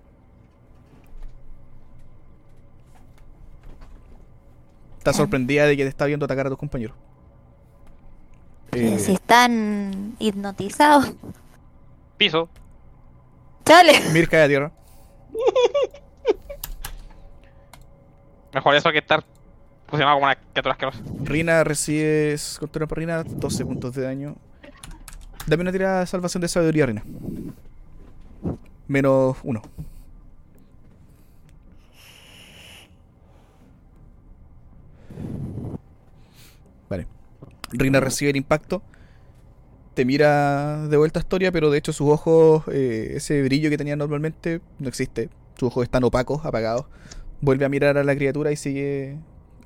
Está 4.97 5.13
sorprendida 5.13 5.65
de 5.65 5.75
que 5.77 5.83
te 5.83 5.89
está 5.89 6.05
viendo 6.05 6.25
atacar 6.25 6.45
a 6.47 6.49
tus 6.49 6.57
compañeros. 6.59 6.95
Eh, 8.71 8.99
si 8.99 9.13
están 9.13 10.15
hipnotizados. 10.19 11.13
Piso. 12.17 12.49
Chale. 13.65 13.93
Mir 14.13 14.27
cae 14.29 14.43
a 14.43 14.47
tierra. 14.47 14.71
Mejor 18.53 18.75
eso 18.75 18.91
que 18.91 18.97
estar 18.99 19.23
como 19.89 20.17
una 20.17 20.35
criatura. 20.35 20.77
Rina 21.23 21.63
recibes 21.63 22.57
contra 22.59 22.87
por 22.87 22.99
Rina 22.99 23.23
12 23.23 23.65
puntos 23.65 23.95
de 23.95 24.03
daño. 24.03 24.35
Dame 25.47 25.61
una 25.61 25.71
tirada 25.71 26.01
de 26.01 26.07
salvación 26.07 26.41
de 26.41 26.47
sabiduría, 26.47 26.85
Rina. 26.85 27.03
Menos 28.87 29.37
uno. 29.43 29.61
Vale. 36.89 37.07
Rina 37.71 37.99
recibe 37.99 38.31
el 38.31 38.37
impacto. 38.37 38.81
Te 39.93 40.05
mira 40.05 40.87
de 40.87 40.97
vuelta 40.97 41.19
a 41.19 41.21
Astoria, 41.21 41.51
pero 41.51 41.71
de 41.71 41.77
hecho 41.77 41.93
sus 41.93 42.09
ojos, 42.09 42.63
eh, 42.71 43.13
ese 43.15 43.41
brillo 43.43 43.69
que 43.69 43.77
tenía 43.77 43.95
normalmente, 43.95 44.61
no 44.79 44.87
existe. 44.87 45.29
Sus 45.57 45.67
ojos 45.67 45.83
están 45.83 46.03
opacos, 46.03 46.45
apagados. 46.45 46.85
Vuelve 47.41 47.65
a 47.65 47.69
mirar 47.69 47.97
a 47.97 48.03
la 48.03 48.15
criatura 48.15 48.51
y 48.51 48.55
sigue 48.55 49.17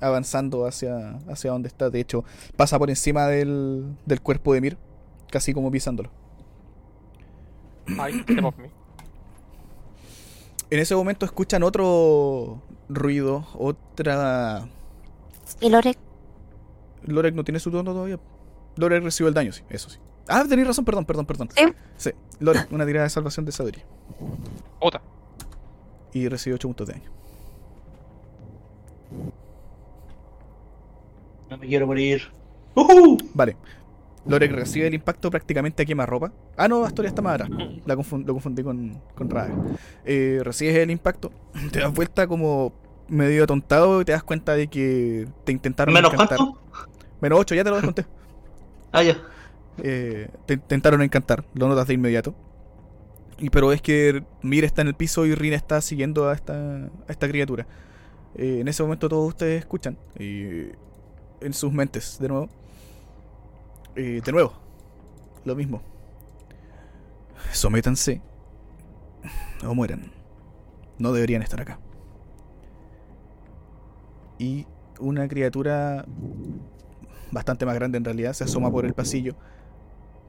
avanzando 0.06 0.66
hacia, 0.66 1.18
hacia 1.28 1.50
donde 1.50 1.68
está. 1.68 1.90
De 1.90 2.00
hecho, 2.00 2.24
pasa 2.56 2.78
por 2.78 2.90
encima 2.90 3.26
del, 3.26 3.96
del 4.06 4.20
cuerpo 4.20 4.54
de 4.54 4.60
Mir, 4.60 4.78
casi 5.30 5.52
como 5.54 5.70
pisándolo. 5.70 6.10
Ay. 7.98 8.24
En 10.70 10.80
ese 10.80 10.94
momento 10.96 11.24
escuchan 11.24 11.62
otro 11.62 12.62
ruido, 12.88 13.46
otra... 13.54 14.66
Y 15.60 15.68
Lore, 15.68 15.96
Lorek 17.04 17.34
no 17.34 17.44
tiene 17.44 17.60
su 17.60 17.70
turno 17.70 17.92
todavía. 17.92 18.18
Lorek 18.76 19.04
recibió 19.04 19.28
el 19.28 19.34
daño, 19.34 19.52
sí, 19.52 19.62
eso 19.68 19.90
sí. 19.90 19.98
Ah, 20.26 20.44
tenéis 20.48 20.66
razón, 20.66 20.84
perdón, 20.84 21.04
perdón, 21.04 21.26
perdón. 21.26 21.48
Sí. 21.54 21.62
Sí, 21.96 22.10
Lorek, 22.40 22.72
una 22.72 22.86
tirada 22.86 23.04
de 23.04 23.10
salvación 23.10 23.44
de 23.44 23.52
sabiduría. 23.52 23.84
Puta. 24.80 25.02
Y 26.12 26.28
recibe 26.28 26.54
8 26.54 26.68
puntos 26.68 26.86
de 26.88 26.94
daño. 26.94 27.10
No 31.54 31.58
me 31.58 31.68
quiero 31.68 31.86
morir. 31.86 32.22
¡Uhú! 32.74 33.16
Vale. 33.32 33.56
Lorek 34.26 34.50
recibe 34.50 34.88
el 34.88 34.94
impacto 34.94 35.30
prácticamente 35.30 35.84
a 35.84 35.86
quemarropa. 35.86 36.32
Ah, 36.56 36.66
no, 36.66 36.84
Astoria 36.84 37.10
está 37.10 37.22
más 37.22 37.34
atrás. 37.34 37.50
La 37.86 37.94
lo 37.94 38.32
confundí 38.32 38.64
con, 38.64 39.00
con 39.14 39.30
Raga. 39.30 39.54
Eh, 40.04 40.40
recibes 40.42 40.74
el 40.74 40.90
impacto, 40.90 41.30
te 41.72 41.78
das 41.78 41.94
vuelta 41.94 42.26
como 42.26 42.72
medio 43.06 43.44
atontado 43.44 44.00
y 44.00 44.04
te 44.04 44.10
das 44.10 44.24
cuenta 44.24 44.56
de 44.56 44.66
que 44.66 45.28
te 45.44 45.52
intentaron 45.52 45.94
¿Menos 45.94 46.12
encantar. 46.12 46.38
cuánto? 46.38 46.58
Menos 47.20 47.38
8, 47.38 47.54
ya 47.54 47.62
te 47.64 47.70
lo 47.70 47.76
desconté. 47.76 48.04
Ah, 48.96 49.02
ya. 49.02 49.16
Eh, 49.82 50.28
te 50.46 50.54
intentaron 50.54 51.02
encantar, 51.02 51.44
lo 51.54 51.66
notas 51.66 51.88
de 51.88 51.94
inmediato. 51.94 52.32
Y 53.40 53.50
pero 53.50 53.72
es 53.72 53.82
que 53.82 54.22
Mir 54.40 54.62
está 54.62 54.82
en 54.82 54.88
el 54.88 54.94
piso 54.94 55.26
y 55.26 55.34
Rina 55.34 55.56
está 55.56 55.80
siguiendo 55.80 56.28
a 56.28 56.34
esta, 56.34 56.54
a 56.54 56.90
esta 57.08 57.26
criatura. 57.26 57.66
Eh, 58.36 58.58
en 58.60 58.68
ese 58.68 58.84
momento 58.84 59.08
todos 59.08 59.26
ustedes 59.26 59.60
escuchan 59.60 59.96
eh, 60.16 60.76
en 61.44 61.52
sus 61.52 61.72
mentes 61.72 62.18
de 62.18 62.28
nuevo. 62.28 62.48
Eh, 63.94 64.20
de 64.24 64.32
nuevo, 64.32 64.52
lo 65.44 65.54
mismo. 65.54 65.82
Sométanse 67.52 68.20
o 69.64 69.74
mueran. 69.74 70.10
No 70.98 71.12
deberían 71.12 71.42
estar 71.42 71.60
acá. 71.60 71.78
Y 74.38 74.66
una 74.98 75.28
criatura 75.28 76.04
bastante 77.30 77.66
más 77.66 77.74
grande 77.74 77.98
en 77.98 78.04
realidad 78.04 78.32
se 78.32 78.44
asoma 78.44 78.70
por 78.70 78.84
el 78.84 78.94
pasillo, 78.94 79.34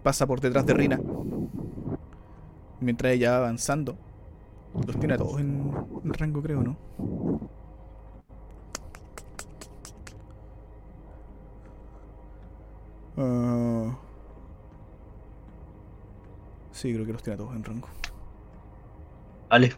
pasa 0.03 0.25
por 0.25 0.41
detrás 0.41 0.65
de 0.65 0.73
Rina, 0.73 0.99
mientras 2.79 3.13
ella 3.13 3.31
va 3.31 3.37
avanzando. 3.37 3.97
Los 4.85 4.99
tiene 4.99 5.13
a 5.13 5.17
todos 5.17 5.39
en, 5.39 5.71
en 6.03 6.13
rango, 6.13 6.41
creo, 6.41 6.61
¿no? 6.61 6.77
Ah. 13.17 13.97
sí, 16.71 16.93
creo 16.93 17.05
que 17.05 17.13
los 17.13 17.23
tiene 17.23 17.35
a 17.35 17.37
todos 17.37 17.55
en 17.55 17.63
rango. 17.63 17.87
Vale. 19.49 19.73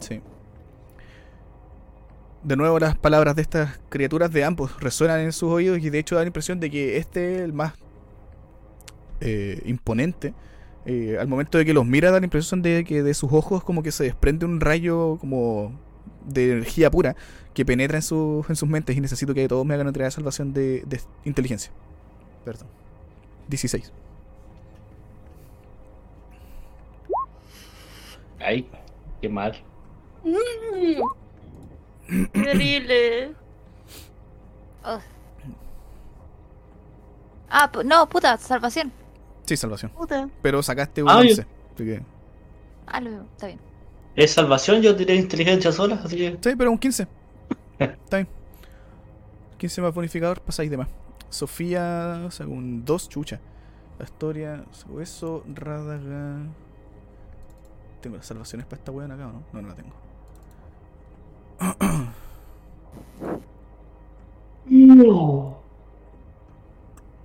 Sí. 0.00 0.20
De 2.42 2.56
nuevo 2.56 2.78
las 2.78 2.96
palabras 2.96 3.34
de 3.34 3.42
estas 3.42 3.80
criaturas 3.88 4.30
de 4.30 4.44
ambos 4.44 4.80
resuenan 4.80 5.20
en 5.20 5.32
sus 5.32 5.50
oídos 5.50 5.78
y 5.78 5.90
de 5.90 5.98
hecho 5.98 6.14
da 6.14 6.20
la 6.22 6.28
impresión 6.28 6.60
de 6.60 6.70
que 6.70 6.96
este 6.96 7.36
es 7.36 7.40
el 7.42 7.52
más 7.52 7.74
eh, 9.20 9.60
imponente. 9.66 10.32
Eh, 10.84 11.16
al 11.18 11.26
momento 11.26 11.58
de 11.58 11.64
que 11.64 11.74
los 11.74 11.84
mira 11.84 12.12
da 12.12 12.20
la 12.20 12.26
impresión 12.26 12.62
de 12.62 12.84
que 12.84 13.02
de 13.02 13.14
sus 13.14 13.32
ojos 13.32 13.64
como 13.64 13.82
que 13.82 13.90
se 13.90 14.04
desprende 14.04 14.46
un 14.46 14.60
rayo 14.60 15.18
como 15.18 15.72
de 16.26 16.52
energía 16.52 16.90
pura 16.90 17.14
que 17.54 17.64
penetra 17.64 17.98
en, 17.98 18.02
sus 18.02 18.48
en 18.50 18.56
sus 18.56 18.68
mentes 18.68 18.96
y 18.96 19.00
necesito 19.00 19.32
que 19.32 19.46
todos 19.48 19.64
me 19.64 19.74
hagan 19.74 19.86
una 19.86 19.92
tirada 19.92 20.08
de 20.08 20.12
salvación 20.12 20.52
de, 20.52 20.82
de 20.86 21.00
inteligencia. 21.24 21.72
Perdón. 22.44 22.68
16. 23.48 23.92
Ay, 28.40 28.68
qué 29.20 29.28
mal. 29.28 29.56
Mm. 30.24 32.26
Qué 32.32 32.50
horrible. 32.50 33.34
Ah, 37.48 37.70
pu- 37.72 37.84
no, 37.84 38.08
puta, 38.08 38.36
salvación. 38.38 38.92
Sí, 39.44 39.56
salvación. 39.56 39.90
Puta. 39.92 40.28
Pero 40.42 40.62
sacaste 40.62 41.02
un 41.02 41.08
Ah, 41.08 41.18
11. 41.18 41.42
Así 41.74 41.84
que- 41.84 42.02
Ah, 42.86 43.00
lo 43.00 43.22
está 43.22 43.46
bien. 43.46 43.60
Es 44.16 44.32
salvación, 44.32 44.80
yo 44.80 44.96
tiré 44.96 45.14
inteligencia 45.14 45.70
sola, 45.70 46.00
así 46.02 46.16
que. 46.16 46.38
Sí, 46.40 46.56
pero 46.56 46.70
un 46.70 46.78
15. 46.78 47.06
Está 47.78 48.16
bien. 48.16 48.28
15 49.58 49.82
más 49.82 49.94
bonificador, 49.94 50.40
pasáis 50.40 50.70
de 50.70 50.78
más. 50.78 50.88
Sofía, 51.28 52.26
según 52.30 52.84
2, 52.84 53.08
chucha. 53.10 53.40
Astoria, 53.98 54.64
eso, 55.00 55.44
Rádaga. 55.46 56.46
¿Tengo 58.00 58.16
las 58.16 58.26
salvaciones 58.26 58.66
para 58.66 58.78
esta 58.78 58.92
weón 58.92 59.12
acá 59.12 59.28
o 59.28 59.32
no? 59.32 59.42
No, 59.52 59.62
no 59.62 59.68
la 59.68 59.74
tengo. 59.74 59.94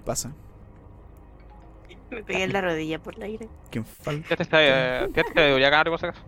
Pasa. 0.06 0.34
Me 2.10 2.24
pegué 2.24 2.44
en 2.44 2.54
la 2.54 2.62
rodilla 2.62 3.00
por 3.00 3.16
el 3.16 3.24
aire. 3.24 3.50
¿Quién 3.70 3.86
falta? 3.86 4.24
Fíjate 4.24 4.46
que 4.46 5.10
fíjate 5.14 5.34
que 5.34 5.42
debería 5.42 5.70
ganar 5.70 5.88
algo 5.88 5.96
ese 5.96 6.08
caso. 6.08 6.22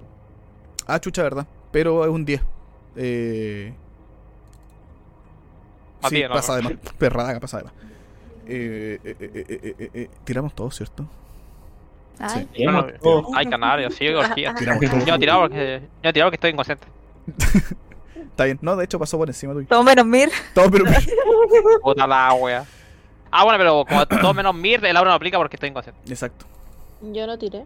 Ah, 0.87 0.99
chucha, 0.99 1.23
verdad. 1.23 1.45
Pero 1.71 2.03
es 2.03 2.09
un 2.09 2.25
10. 2.25 2.41
Eh... 2.95 3.73
Más 6.01 6.09
Sí, 6.09 6.15
bien, 6.17 6.29
¿no? 6.29 6.35
pasa 6.35 6.55
de 6.57 6.61
más. 6.63 6.73
Perradaga, 6.97 7.39
pasa 7.39 7.57
de 7.59 7.63
más. 7.63 7.73
Eh, 8.45 8.99
eh, 9.03 9.15
eh, 9.19 9.75
eh, 9.79 9.89
eh, 9.93 10.09
tiramos 10.25 10.53
todos, 10.53 10.75
¿cierto? 10.75 11.05
Ay, 12.19 12.47
No, 12.65 12.71
no, 12.71 12.85
Tenemos 12.85 13.01
todo. 13.01 13.27
Hay 13.35 13.45
canarios, 13.47 13.95
sí, 13.95 14.07
orgía. 14.09 14.53
Yo 15.05 15.15
he 15.15 15.19
tirado 15.19 15.41
porque, 15.41 15.81
yo 16.03 16.09
he 16.09 16.13
tirado 16.13 16.29
porque 16.29 16.35
estoy 16.35 16.51
inconsciente. 16.51 16.85
Está 18.15 18.45
bien. 18.45 18.59
No, 18.61 18.75
de 18.75 18.85
hecho 18.85 18.99
pasó 18.99 19.17
por 19.17 19.29
encima 19.29 19.53
tuyo. 19.53 19.67
todo 19.67 19.83
menos 19.83 20.05
Mir. 20.05 20.29
Todo, 20.53 20.69
pero... 20.69 20.85
Puta 21.83 22.05
la 22.07 22.33
wea. 22.33 22.65
Ah, 23.31 23.43
bueno, 23.43 23.57
pero 23.57 23.85
como 23.87 24.05
todo 24.05 24.33
menos 24.33 24.53
Mir, 24.53 24.83
el 24.85 24.97
aura 24.97 25.11
no 25.11 25.15
aplica 25.15 25.37
porque 25.37 25.55
estoy 25.55 25.69
inconsciente. 25.69 26.01
Exacto. 26.11 26.45
Yo 27.01 27.25
no 27.27 27.37
tiré. 27.37 27.65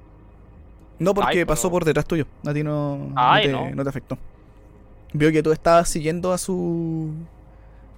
No, 0.99 1.13
porque 1.13 1.39
Ay, 1.39 1.45
pasó 1.45 1.69
por 1.69 1.85
detrás 1.85 2.05
tuyo. 2.05 2.25
A 2.45 2.53
ti 2.53 2.63
no, 2.63 2.97
no 2.97 3.13
Ay, 3.15 3.45
te, 3.45 3.51
no. 3.51 3.69
no 3.69 3.83
te 3.83 3.89
afectó. 3.89 4.17
Vio 5.13 5.31
que 5.31 5.43
tú 5.43 5.51
estabas 5.51 5.87
siguiendo 5.89 6.33
a 6.33 6.37
su 6.37 7.11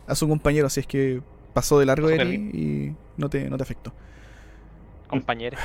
a 0.07 0.15
su 0.15 0.27
compañero, 0.27 0.67
así 0.67 0.79
es 0.79 0.87
que 0.87 1.21
pasó 1.53 1.79
de 1.79 1.85
largo 1.85 2.07
de 2.07 2.17
ti 2.19 2.57
y 2.57 2.95
no 3.17 3.29
te, 3.29 3.49
no 3.49 3.57
te 3.57 3.63
afectó. 3.63 3.93
Compañero. 5.07 5.57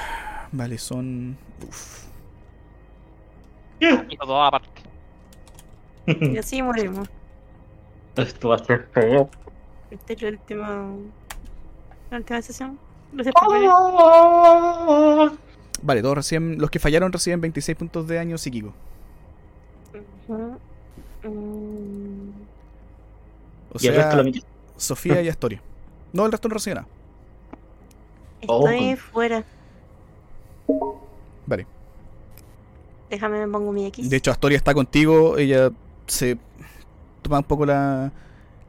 Vale, 0.52 0.78
son. 0.78 1.36
Uf. 1.66 2.04
Y 3.80 4.16
todo 4.16 4.42
aparte. 4.42 4.68
Y 6.06 6.36
así 6.36 6.62
morimos. 6.62 7.08
Esto 8.16 8.50
va 8.50 8.56
a 8.56 8.58
ser 8.58 8.88
feo. 8.92 9.30
Esta 9.90 10.12
es 10.12 10.22
la 10.22 10.28
última. 10.28 10.86
La 12.10 12.18
última 12.18 12.42
sesión. 12.42 12.78
Gracias 13.12 13.34
por 13.34 13.52
venir. 13.52 13.70
Vale, 15.84 16.00
todos 16.00 16.16
reciben. 16.16 16.58
Los 16.58 16.70
que 16.70 16.78
fallaron 16.78 17.12
reciben 17.12 17.42
26 17.42 17.76
puntos 17.76 18.08
de 18.08 18.14
daño 18.16 18.38
psíquico. 18.38 18.72
Mm, 21.22 22.30
O 23.72 23.78
y 23.78 23.86
el 23.86 23.94
resto 23.94 24.10
sea, 24.10 24.16
la 24.16 24.22
mitad. 24.22 24.42
Sofía 24.78 25.20
y 25.20 25.28
Astoria. 25.28 25.60
No, 26.12 26.24
el 26.24 26.32
resto 26.32 26.48
no 26.48 26.54
recibe 26.54 26.76
nada. 26.76 26.88
Estoy 28.40 28.96
fuera. 28.96 29.44
Vale. 31.46 31.66
Déjame 33.10 33.46
me 33.46 33.52
pongo 33.52 33.70
mi 33.70 33.86
X. 33.86 34.08
De 34.08 34.16
hecho, 34.16 34.30
Astoria 34.30 34.56
está 34.56 34.72
contigo. 34.72 35.36
Ella 35.36 35.70
se 36.06 36.38
toma 37.20 37.38
un 37.38 37.44
poco 37.44 37.66
la, 37.66 38.10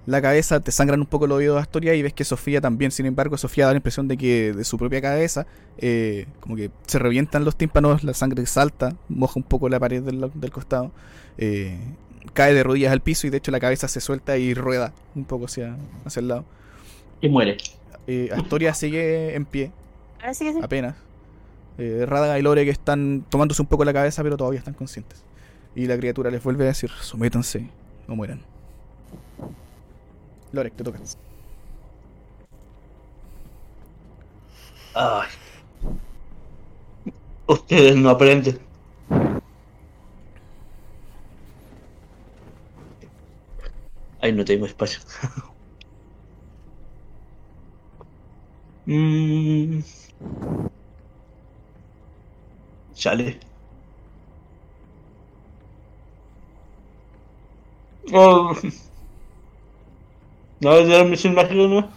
la 0.06 0.22
cabeza, 0.22 0.60
te 0.60 0.72
sangran 0.72 1.00
un 1.00 1.06
poco 1.08 1.26
los 1.28 1.38
oídos 1.38 1.56
de 1.56 1.62
Astoria 1.62 1.96
y 1.96 2.02
ves 2.02 2.14
que 2.14 2.24
Sofía 2.24 2.62
también. 2.62 2.92
Sin 2.92 3.06
embargo, 3.06 3.38
Sofía 3.38 3.66
da 3.66 3.72
la 3.72 3.78
impresión 3.78 4.08
de 4.08 4.18
que 4.18 4.54
de 4.54 4.64
su 4.64 4.78
propia 4.78 5.02
cabeza, 5.02 5.48
eh, 5.78 6.28
como 6.40 6.56
que 6.56 6.70
se 6.88 7.00
revientan 7.00 7.44
los 7.46 7.56
tímpanos, 7.56 8.04
la 8.04 8.14
sangre 8.14 8.46
salta, 8.46 8.96
moja 9.10 9.34
un 9.38 9.44
poco 9.44 9.68
la 9.70 9.80
pared 9.80 10.04
del, 10.04 10.32
del 10.34 10.52
costado, 10.52 10.92
eh, 11.38 11.78
cae 12.34 12.54
de 12.54 12.64
rodillas 12.64 12.92
al 12.92 13.02
piso 13.02 13.28
y 13.28 13.30
de 13.30 13.38
hecho 13.38 13.52
la 13.52 13.60
cabeza 13.60 13.88
se 13.88 14.00
suelta 14.02 14.38
y 14.38 14.54
rueda 14.54 14.94
un 15.16 15.26
poco 15.26 15.46
hacia, 15.46 15.76
hacia 16.06 16.20
el 16.20 16.28
lado. 16.28 16.46
Y 17.22 17.30
muere. 17.30 17.58
Eh, 18.08 18.30
Astoria 18.36 18.74
sigue 18.74 19.36
en 19.36 19.46
pie, 19.46 19.72
Ahora 20.20 20.34
sí 20.34 20.46
que 20.46 20.54
sí. 20.54 20.60
apenas. 20.62 20.96
Eh, 21.78 22.06
Rádaga 22.08 22.40
y 22.40 22.42
Lore 22.42 22.64
que 22.64 22.72
están 22.72 23.26
tomándose 23.30 23.62
un 23.62 23.68
poco 23.68 23.84
la 23.84 23.94
cabeza, 23.94 24.24
pero 24.24 24.38
todavía 24.38 24.60
están 24.60 24.76
conscientes. 24.76 25.24
Y 25.76 25.88
la 25.88 25.98
criatura 25.98 26.30
les 26.32 26.42
vuelve 26.44 26.64
a 26.64 26.68
decir, 26.68 26.90
sométanse, 27.02 27.70
no 28.08 28.16
mueran. 28.16 28.42
Lore, 30.52 30.72
te 30.72 30.84
toca. 30.84 31.00
Ay. 34.94 35.28
Ustedes 37.48 37.96
no 37.96 38.10
aprenden. 38.12 38.68
Ay, 44.20 44.34
no 44.34 44.44
tengo 44.46 44.66
espacio. 44.66 45.00
Mm. 48.88 49.82
Chale. 52.94 53.40
Oh. 58.14 58.56
No, 60.66 60.72
voy 60.72 60.82
a 60.82 60.86
tirar 60.86 61.06
misión 61.08 61.34
mágica 61.36 61.56
no. 61.74 61.90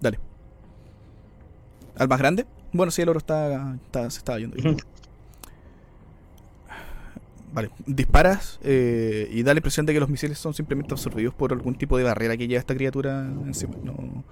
Dale. 0.00 0.18
¿Al 1.96 2.08
más 2.08 2.18
grande? 2.18 2.46
Bueno, 2.72 2.90
sí, 2.92 3.02
el 3.02 3.08
oro 3.08 3.18
está, 3.18 3.74
está- 3.86 4.10
se 4.10 4.18
está 4.18 4.38
yendo. 4.38 4.56
Vale, 7.52 7.70
disparas 7.86 8.58
eh, 8.64 9.28
y 9.32 9.42
da 9.42 9.54
la 9.54 9.58
impresión 9.58 9.86
de 9.86 9.94
que 9.94 10.00
los 10.00 10.08
misiles 10.10 10.38
son 10.38 10.52
simplemente 10.52 10.92
absorbidos 10.92 11.32
por 11.32 11.52
algún 11.52 11.74
tipo 11.76 11.96
de 11.96 12.04
barrera 12.04 12.36
que 12.36 12.48
lleva 12.48 12.58
esta 12.60 12.74
criatura 12.74 13.20
encima. 13.46 13.74
No, 13.82 14.24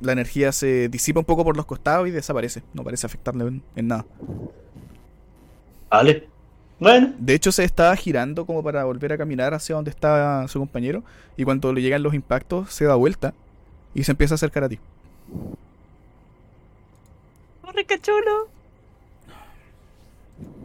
la 0.00 0.12
energía 0.12 0.52
se 0.52 0.88
disipa 0.88 1.20
un 1.20 1.26
poco 1.26 1.44
por 1.44 1.56
los 1.56 1.66
costados 1.66 2.08
y 2.08 2.10
desaparece. 2.10 2.62
No 2.72 2.84
parece 2.84 3.06
afectarle 3.06 3.46
en, 3.46 3.62
en 3.76 3.88
nada. 3.88 4.06
Vale. 5.90 6.28
Bueno. 6.80 7.12
De 7.18 7.34
hecho, 7.34 7.50
se 7.52 7.64
está 7.64 7.94
girando 7.96 8.46
como 8.46 8.62
para 8.62 8.84
volver 8.84 9.12
a 9.12 9.18
caminar 9.18 9.54
hacia 9.54 9.74
donde 9.74 9.90
está 9.90 10.46
su 10.48 10.58
compañero. 10.58 11.02
Y 11.36 11.44
cuando 11.44 11.72
le 11.72 11.82
llegan 11.82 12.02
los 12.02 12.14
impactos, 12.14 12.72
se 12.72 12.84
da 12.84 12.94
vuelta 12.94 13.34
y 13.94 14.04
se 14.04 14.12
empieza 14.12 14.34
a 14.34 14.36
acercar 14.36 14.64
a 14.64 14.68
ti. 14.68 14.78
¡Corre, 17.62 17.84
cachulo! 17.84 18.48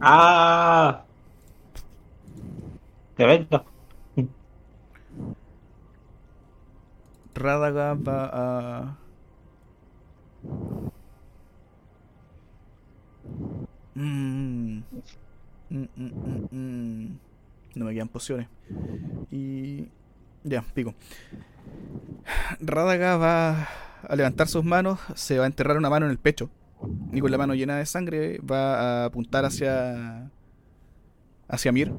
¡Ah! 0.00 1.04
Que 3.16 3.24
venga. 3.26 3.64
Rádaga 7.34 7.94
va 7.94 8.30
a. 8.32 8.96
Mm. 13.96 14.82
Mm, 15.74 15.88
mm, 15.96 16.46
mm. 16.52 17.18
No 17.74 17.84
me 17.84 17.94
quedan 17.94 18.08
pociones. 18.08 18.46
Y. 19.32 19.88
Ya, 20.44 20.62
pico. 20.62 20.94
Rádaga 22.60 23.16
va 23.16 23.68
a 24.02 24.16
levantar 24.16 24.46
sus 24.46 24.64
manos, 24.64 25.00
se 25.16 25.38
va 25.38 25.44
a 25.44 25.46
enterrar 25.48 25.76
una 25.76 25.90
mano 25.90 26.06
en 26.06 26.12
el 26.12 26.18
pecho. 26.18 26.48
Y 27.12 27.20
con 27.20 27.30
la 27.30 27.38
mano 27.38 27.54
llena 27.54 27.76
de 27.76 27.86
sangre 27.86 28.38
va 28.38 28.76
a 29.02 29.04
apuntar 29.06 29.44
hacia. 29.44 30.30
hacia 31.48 31.72
Mir 31.72 31.92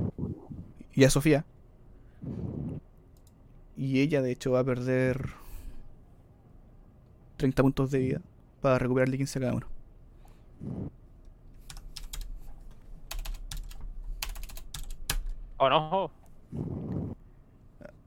y 0.94 1.04
a 1.04 1.10
Sofía. 1.10 1.46
Y 3.76 4.00
ella, 4.00 4.22
de 4.22 4.32
hecho, 4.32 4.52
va 4.52 4.60
a 4.60 4.64
perder 4.64 5.32
30 7.36 7.62
puntos 7.62 7.92
de 7.92 8.00
vida 8.00 8.22
para 8.62 8.80
recuperarle 8.80 9.18
15 9.18 9.40
a 9.40 9.42
cada 9.42 9.54
uno. 9.54 9.68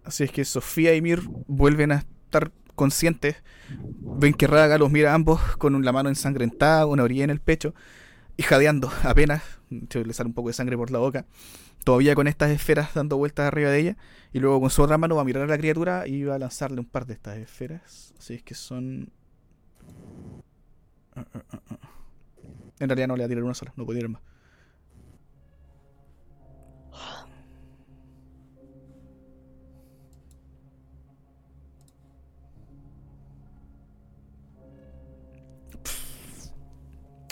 Así 0.05 0.25
es 0.25 0.33
que 0.33 0.45
Sofía 0.45 0.95
y 0.95 1.03
Mir 1.03 1.21
vuelven 1.47 1.93
a 1.93 1.97
estar 1.97 2.51
conscientes. 2.75 3.37
Ven 4.01 4.33
que 4.33 4.47
Raga 4.47 4.79
los 4.79 4.91
mira 4.91 5.13
a 5.13 5.15
ambos 5.15 5.41
con 5.59 5.85
la 5.85 5.93
mano 5.93 6.09
ensangrentada, 6.09 6.87
una 6.87 7.03
orilla 7.03 7.25
en 7.25 7.31
el 7.31 7.41
pecho 7.41 7.75
y 8.37 8.43
jadeando 8.43 8.91
apenas. 9.03 9.43
Le 9.69 10.13
sale 10.15 10.29
un 10.29 10.35
poco 10.35 10.49
de 10.49 10.55
sangre 10.55 10.77
por 10.77 10.91
la 10.91 10.99
boca. 10.99 11.27
Todavía 11.85 12.15
con 12.15 12.27
estas 12.27 12.51
esferas 12.51 12.95
dando 12.95 13.17
vueltas 13.17 13.47
arriba 13.47 13.71
de 13.71 13.81
ella. 13.81 13.97
Y 14.33 14.41
luego 14.41 14.61
con 14.61 14.71
su 14.71 14.83
otra 14.83 14.99
mano 14.99 15.17
va 15.17 15.23
a 15.23 15.25
mirar 15.25 15.45
a 15.45 15.47
la 15.47 15.59
criatura 15.59 16.07
y 16.07 16.25
va 16.25 16.37
a 16.37 16.39
lanzarle 16.39 16.81
un 16.81 16.87
par 16.87 17.07
de 17.07 17.15
estas 17.15 17.39
esferas. 17.39 18.15
Así 18.19 18.35
es 18.35 18.43
que 18.43 18.55
son. 18.55 19.11
Ah, 21.15 21.27
ah, 21.35 21.43
ah. 21.53 21.79
En 22.79 22.89
realidad 22.89 23.09
no 23.09 23.17
le 23.17 23.27
va 23.27 23.41
a 23.41 23.45
una 23.45 23.55
sola, 23.55 23.73
no 23.77 23.85
puede 23.85 23.99
tirar 23.99 24.11
más. 24.11 24.23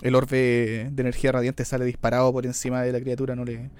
El 0.06 0.14
orbe 0.14 0.88
de 0.92 1.00
energía 1.02 1.32
radiante 1.32 1.64
sale 1.64 1.84
disparado 1.84 2.32
por 2.32 2.46
encima 2.46 2.80
de 2.82 2.92
la 2.92 3.00
criatura, 3.00 3.34
no 3.34 3.44
le 3.44 3.70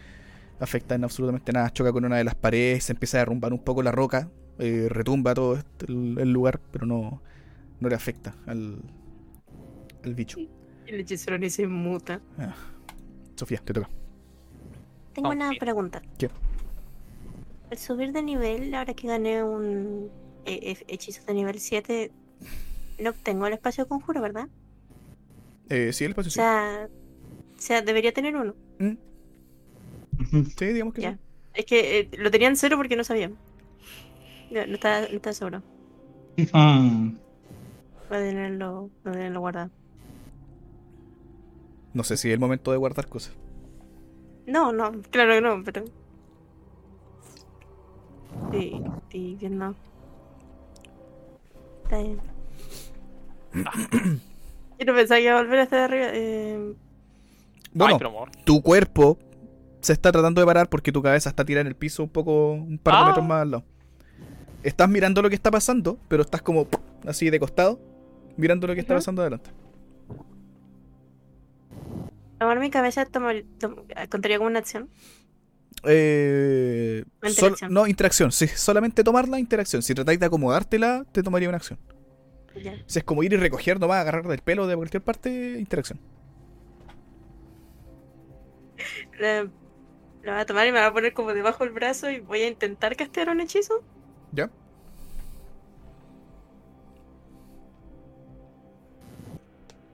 afecta 0.59 0.97
en 0.97 1.05
absolutamente 1.05 1.53
nada. 1.53 1.71
Choca 1.71 1.93
con 1.93 2.05
una 2.05 2.17
de 2.17 2.25
las 2.25 2.35
paredes, 2.35 2.83
se 2.83 2.95
empieza 2.95 3.19
a 3.19 3.21
derrumbar 3.21 3.53
un 3.53 3.61
poco 3.63 3.81
la 3.81 3.93
roca, 3.93 4.29
eh, 4.59 4.89
retumba 4.91 5.35
todo 5.35 5.55
este- 5.55 5.87
el, 5.87 6.19
el 6.19 6.33
lugar, 6.33 6.59
pero 6.73 6.85
no, 6.85 7.23
no 7.79 7.89
le 7.89 7.95
afecta 7.95 8.35
al, 8.47 8.81
al 10.05 10.15
bicho. 10.17 10.39
El 10.87 11.01
hechicero 11.01 11.39
ni 11.39 11.49
se 11.49 11.67
muta. 11.69 12.21
Sofía, 13.37 13.59
te 13.65 13.73
toca. 13.73 13.89
Tengo 15.15 15.31
una 15.31 15.51
pregunta. 15.59 16.03
¿Qué? 16.19 16.29
Al 17.71 17.79
subir 17.79 18.13
de 18.13 18.23
nivel, 18.23 18.75
ahora 18.75 18.95
que 18.95 19.07
gané 19.09 19.43
un 19.45 20.11
eh, 20.45 20.59
eh, 20.63 20.85
hechizo 20.89 21.25
de 21.25 21.35
nivel 21.35 21.59
7, 21.61 22.11
no 23.01 23.11
obtengo 23.11 23.47
el 23.47 23.53
espacio 23.55 23.85
de 23.85 23.89
conjuro, 23.89 24.21
¿verdad? 24.21 24.49
Eh, 25.69 25.93
sí, 25.93 26.05
el 26.05 26.11
espacio 26.13 26.29
O 26.29 26.31
sí. 26.31 26.37
sea, 26.37 26.89
o 26.89 27.61
sea, 27.61 27.83
debería 27.83 28.13
tener 28.13 28.37
uno. 28.37 28.55
Mm, 28.79 28.97
sí, 30.57 30.67
digamos 30.67 30.95
que 30.95 31.03
Ya. 31.03 31.13
sí. 31.13 31.19
Es 31.55 31.65
que 31.67 31.99
eh, 32.01 32.11
lo 32.19 32.31
tenían 32.31 32.57
cero 32.57 32.77
porque 32.77 32.97
no 32.97 33.05
sabían. 33.05 33.37
No, 34.51 34.67
no 34.67 34.75
estaba, 34.75 35.01
no 35.01 35.17
estaba 35.17 35.35
seguro. 35.35 35.63
Mm. 36.37 37.17
Voy 38.09 38.19
a 38.19 38.21
tenerlo, 38.21 38.91
voy 39.05 39.11
a 39.11 39.13
tenerlo 39.13 39.41
guardado. 39.41 39.71
No 41.95 42.05
sé 42.05 42.17
si 42.17 42.29
es 42.29 42.35
el 42.35 42.41
momento 42.41 42.71
de 42.71 42.77
guardar 42.77 43.09
cosas. 43.09 43.33
No, 44.47 44.73
no, 44.73 44.93
claro 45.11 45.35
que 45.35 45.41
no, 45.41 45.63
pero. 45.65 45.85
Sí, 48.53 48.83
sí, 49.11 49.37
que 49.41 49.49
no. 49.51 49.75
Está 51.85 51.99
bien. 51.99 52.21
Yo 54.79 54.85
no 54.87 54.95
pensaba 54.95 55.19
que 55.19 55.25
iba 55.25 55.39
a 55.39 55.43
volver 55.43 55.59
a 55.59 55.63
estar 55.63 55.81
arriba. 55.81 56.07
Eh, 56.13 56.75
Bueno, 57.73 57.99
Ay, 58.01 58.07
amor. 58.07 58.31
tu 58.45 58.63
cuerpo 58.63 59.19
se 59.81 59.93
está 59.93 60.11
tratando 60.11 60.41
de 60.41 60.47
parar 60.47 60.69
porque 60.69 60.93
tu 60.93 61.03
cabeza 61.03 61.29
está 61.29 61.45
tirada 61.45 61.61
en 61.63 61.67
el 61.67 61.75
piso 61.77 62.03
un 62.03 62.09
poco, 62.09 62.53
un 62.53 62.79
par 62.79 62.95
de 62.95 63.01
Ah. 63.01 63.07
metros 63.09 63.27
más 63.27 63.43
al 63.43 63.51
lado. 63.51 63.65
Estás 64.63 64.89
mirando 64.89 65.21
lo 65.23 65.29
que 65.29 65.35
está 65.35 65.51
pasando, 65.51 65.99
pero 66.09 66.23
estás 66.23 66.41
como 66.43 66.67
así 67.07 67.29
de 67.31 67.39
costado, 67.39 67.79
mirando 68.37 68.67
lo 68.67 68.75
que 68.75 68.81
está 68.81 68.95
pasando 68.95 69.21
adelante. 69.23 69.51
tomar 72.39 72.61
mi 72.61 72.71
cabeza 72.71 73.05
tomar, 73.07 73.45
tom- 73.59 73.77
contaría 74.11 74.37
como 74.39 74.49
una 74.51 74.59
acción. 74.59 74.89
Eh, 75.85 77.05
sol- 77.23 77.31
interacción. 77.31 77.73
no, 77.73 77.87
interacción, 77.87 78.33
sí, 78.33 78.47
solamente 78.49 79.05
tomar 79.05 79.29
la 79.29 79.39
interacción. 79.39 79.83
Si 79.83 79.95
tratáis 79.95 80.19
de 80.21 80.27
acomodártela, 80.27 81.05
te 81.13 81.23
tomaría 81.23 81.49
una 81.49 81.59
acción. 81.59 81.79
Ya. 82.63 82.75
Si 82.87 82.99
es 82.99 83.05
como 83.05 83.23
ir 83.23 83.33
y 83.33 83.37
recoger 83.37 83.79
nomás, 83.79 84.01
agarrar 84.01 84.27
del 84.27 84.41
pelo 84.41 84.67
de 84.67 84.77
cualquier 84.77 85.03
parte, 85.03 85.57
interacción. 85.59 85.99
La, 89.19 89.43
la 90.23 90.33
voy 90.33 90.41
a 90.41 90.47
tomar 90.47 90.67
y 90.67 90.73
me 90.73 90.79
voy 90.79 90.89
a 90.89 90.93
poner 90.93 91.13
como 91.15 91.33
debajo 91.35 91.65
del 91.65 91.73
brazo 91.73 92.11
y 92.11 92.21
voy 92.21 92.43
a 92.43 92.49
intentar 92.49 92.97
castear 92.97 93.29
un 93.31 93.41
hechizo. 93.41 93.83
¿Ya? 94.33 94.51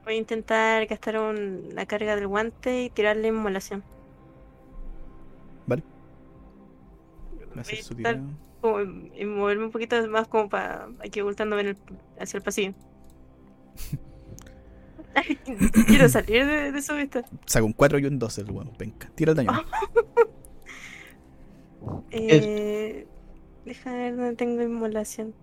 Voy 0.03 0.15
a 0.15 0.17
intentar 0.17 0.85
gastar 0.85 1.17
un- 1.17 1.69
la 1.73 1.85
carga 1.85 2.15
del 2.15 2.27
guante 2.27 2.83
y 2.83 2.89
tirarle 2.89 3.29
inmolación. 3.29 3.83
Vale. 5.65 5.83
Va 7.55 7.57
a 7.57 7.61
a 7.61 7.63
ser 7.63 7.81
su 7.81 7.95
tirada. 7.95 8.21
Como, 8.63 8.79
y 8.81 9.25
moverme 9.25 9.65
un 9.65 9.71
poquito 9.71 9.95
más 10.07 10.27
como 10.27 10.49
para 10.49 10.87
aquí 11.05 11.19
ocultándome 11.21 11.61
en 11.61 11.67
el- 11.67 11.77
hacia 12.19 12.37
el 12.37 12.43
pasillo. 12.43 12.73
Quiero 15.87 16.09
salir 16.09 16.45
de, 16.45 16.71
de 16.71 16.81
su 16.81 16.95
vista. 16.95 17.23
Saca 17.45 17.63
un 17.65 17.73
4 17.73 17.99
y 17.99 18.05
un 18.05 18.17
12 18.17 18.41
el 18.41 18.51
weón. 18.51 18.71
Venga, 18.79 19.11
tira 19.15 19.31
el 19.31 19.37
daño. 19.37 19.51
Eh, 22.11 23.05
deja 23.65 23.91
ver 23.91 24.15
dónde 24.15 24.35
tengo 24.37 24.61
inmolación. 24.61 25.33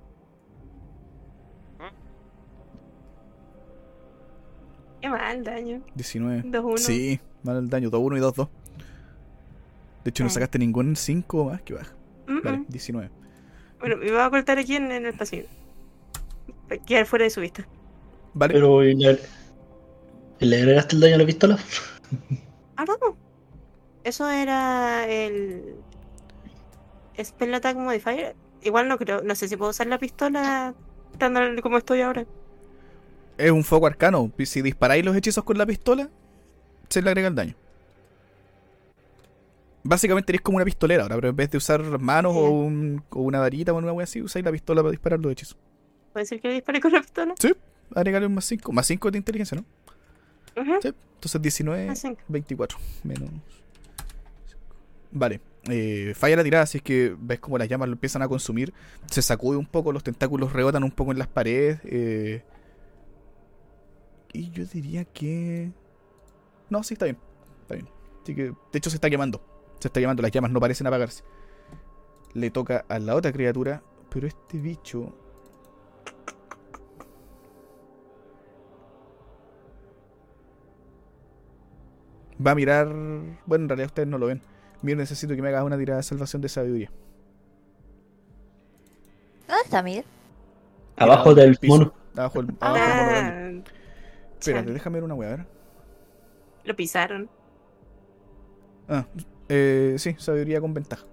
Qué 5.03 5.09
mal 5.11 5.45
daño. 5.45 5.83
19. 5.95 6.45
2-1. 6.45 6.79
Sí, 6.79 7.21
mal 7.43 7.57
el 7.59 7.69
daño. 7.69 7.91
2-1 7.91 8.17
y 8.17 8.21
2-2. 8.21 8.49
De 10.05 10.09
hecho, 10.11 10.25
no 10.25 10.31
sacaste 10.31 10.59
ningún 10.59 10.97
5 10.97 11.45
más 11.45 11.61
que 11.63 11.75
baja. 11.75 11.95
Vale, 12.43 12.59
mm. 12.59 12.67
19. 12.69 13.11
Bueno, 13.81 13.97
me 13.97 14.11
voy 14.11 14.21
a 14.21 14.27
ocultar 14.29 14.59
aquí 14.59 14.77
en, 14.77 14.93
en 14.93 15.07
el 15.07 15.15
pasillo. 15.15 15.47
Para 16.69 16.83
quedar 16.83 17.07
fuera 17.07 17.25
de 17.25 17.31
su 17.31 17.41
vista. 17.41 17.67
Vale. 18.35 18.55
Pero 18.55 18.85
¿y 18.85 18.95
le, 18.95 19.19
le 20.39 20.57
agregaste 20.57 20.95
el 20.97 21.01
daño 21.01 21.15
a 21.17 21.19
la 21.19 21.27
pistola? 21.27 21.59
Ah, 22.77 22.87
no. 22.87 23.15
Eso 24.05 24.27
era 24.31 25.07
el. 25.07 25.75
Spell 27.23 27.53
Attack 27.53 27.77
Modifier. 27.77 28.35
Igual 28.63 28.89
no 28.89 28.97
creo. 28.97 29.23
No 29.23 29.35
sé 29.35 29.49
si 29.49 29.57
puedo 29.59 29.71
usar 29.71 29.87
la 29.87 29.99
pistola 29.99 30.75
estando 31.13 31.41
como 31.61 31.77
estoy 31.77 32.01
ahora. 32.01 32.25
Es 33.37 33.51
un 33.51 33.65
foco 33.65 33.87
arcano. 33.87 34.33
Si 34.45 34.63
disparáis 34.63 35.05
los 35.05 35.15
hechizos 35.15 35.45
con 35.45 35.59
la 35.59 35.67
pistola, 35.67 36.09
se 36.89 37.03
le 37.03 37.11
agrega 37.11 37.29
el 37.29 37.35
daño. 37.35 37.55
Básicamente 39.83 40.31
eres 40.33 40.43
como 40.43 40.57
una 40.57 40.65
pistolera 40.65 41.05
ahora, 41.05 41.15
pero 41.17 41.29
en 41.31 41.37
vez 41.37 41.51
de 41.51 41.57
usar 41.59 41.83
manos 41.99 42.35
o, 42.37 42.51
un- 42.51 43.03
o 43.11 43.21
una 43.23 43.41
varita 43.41 43.73
o 43.73 43.77
una 43.79 43.93
wea 43.93 44.05
así, 44.05 44.21
usáis 44.21 44.45
la 44.45 44.53
pistola 44.53 44.83
para 44.83 44.91
disparar 44.91 45.19
los 45.21 45.33
hechizos. 45.33 45.57
¿Puede 46.13 46.27
ser 46.27 46.41
que 46.41 46.49
le 46.49 46.55
dispare 46.55 46.81
con 46.81 46.93
la 46.93 47.01
pistola? 47.01 47.35
Agregarle 47.95 48.27
un 48.27 48.35
más 48.35 48.45
5. 48.45 48.73
Más 48.73 48.87
5 48.87 49.11
de 49.11 49.19
inteligencia, 49.19 49.57
¿no? 49.57 49.65
Ujú. 50.63 50.73
Sí. 50.83 50.89
Entonces 51.15 51.43
19, 51.43 51.87
Más 51.87 51.99
cinco. 51.99 52.21
24. 52.29 52.79
Menos. 53.05 53.31
Vale. 55.13 55.41
eh, 55.69 56.13
falla 56.17 56.37
la 56.37 56.45
tirada, 56.45 56.65
así 56.65 56.79
es 56.79 56.83
que 56.83 57.15
ves 57.19 57.39
como 57.41 57.59
las 57.59 57.69
llamas 57.69 57.89
lo 57.89 57.95
empiezan 57.95 58.23
a 58.23 58.29
consumir. 58.29 58.73
Se 59.11 59.23
sacude 59.23 59.57
un 59.59 59.67
poco, 59.67 59.93
los 59.93 60.03
tentáculos 60.03 60.53
rebotan 60.53 60.83
un 60.85 60.91
poco 60.91 61.13
en 61.13 61.19
las 61.19 61.29
paredes. 61.29 61.81
eh, 61.85 62.43
y 64.33 64.51
yo 64.51 64.65
diría 64.65 65.05
que. 65.05 65.71
No, 66.69 66.83
sí, 66.85 66.95
está 66.95 67.07
bien. 67.07 67.19
Está 67.63 67.75
bien. 67.75 67.89
Así 68.23 68.35
que, 68.35 68.43
de 68.45 68.55
hecho, 68.79 68.91
se 68.91 68.97
está 68.97 69.11
quemando. 69.11 69.43
Se 69.81 69.89
está 69.89 70.01
quemando, 70.01 70.23
las 70.23 70.31
llamas 70.31 70.51
no 70.51 70.61
parecen 70.61 70.87
apagarse. 70.87 71.25
Le 72.35 72.51
toca 72.51 72.85
a 72.89 72.99
la 72.99 73.17
otra 73.17 73.33
criatura, 73.33 73.83
pero 74.11 74.27
este 74.27 74.59
bicho. 74.59 75.13
va 82.45 82.53
a 82.53 82.55
mirar. 82.55 82.89
Bueno, 83.47 83.65
en 83.65 83.69
realidad 83.69 83.87
ustedes 83.87 84.09
no 84.09 84.19
lo 84.19 84.27
ven. 84.27 84.43
Mir, 84.83 84.97
necesito 84.97 85.35
que 85.35 85.43
me 85.43 85.49
hagas 85.49 85.65
una 85.65 85.77
tirada 85.77 85.99
de 85.99 86.03
salvación 86.03 86.41
de 86.43 86.49
sabiduría. 86.49 86.91
¿Dónde 89.47 89.63
está 89.65 89.83
Mir? 89.83 90.05
Abajo 90.97 91.31
Mira, 91.31 91.43
del 91.43 91.57
piso. 91.57 91.77
mono. 91.77 91.93
Abajo 92.17 92.43
del, 92.43 92.57
abajo 92.61 92.85
del 92.85 92.97
mono 92.97 93.11
grande. 93.11 93.65
Ah, 93.67 93.73
Espérate, 94.39 94.73
déjame 94.73 94.95
ver 94.95 95.05
una 95.05 95.15
weá, 95.15 95.29
a 95.29 95.37
ver. 95.37 95.47
Lo 96.65 96.77
pisaron. 96.77 97.29
Ah, 98.89 99.07
eh, 99.51 99.97
sí, 99.99 100.15
sabiduría 100.17 100.61
con 100.61 100.73
ventaja. 100.73 101.05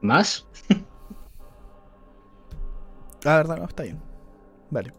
¿Más? 0.00 0.46
Ah, 3.24 3.38
verdad, 3.38 3.56
no, 3.56 3.64
está 3.64 3.84
bien. 3.84 3.98
Vale. 4.70 4.92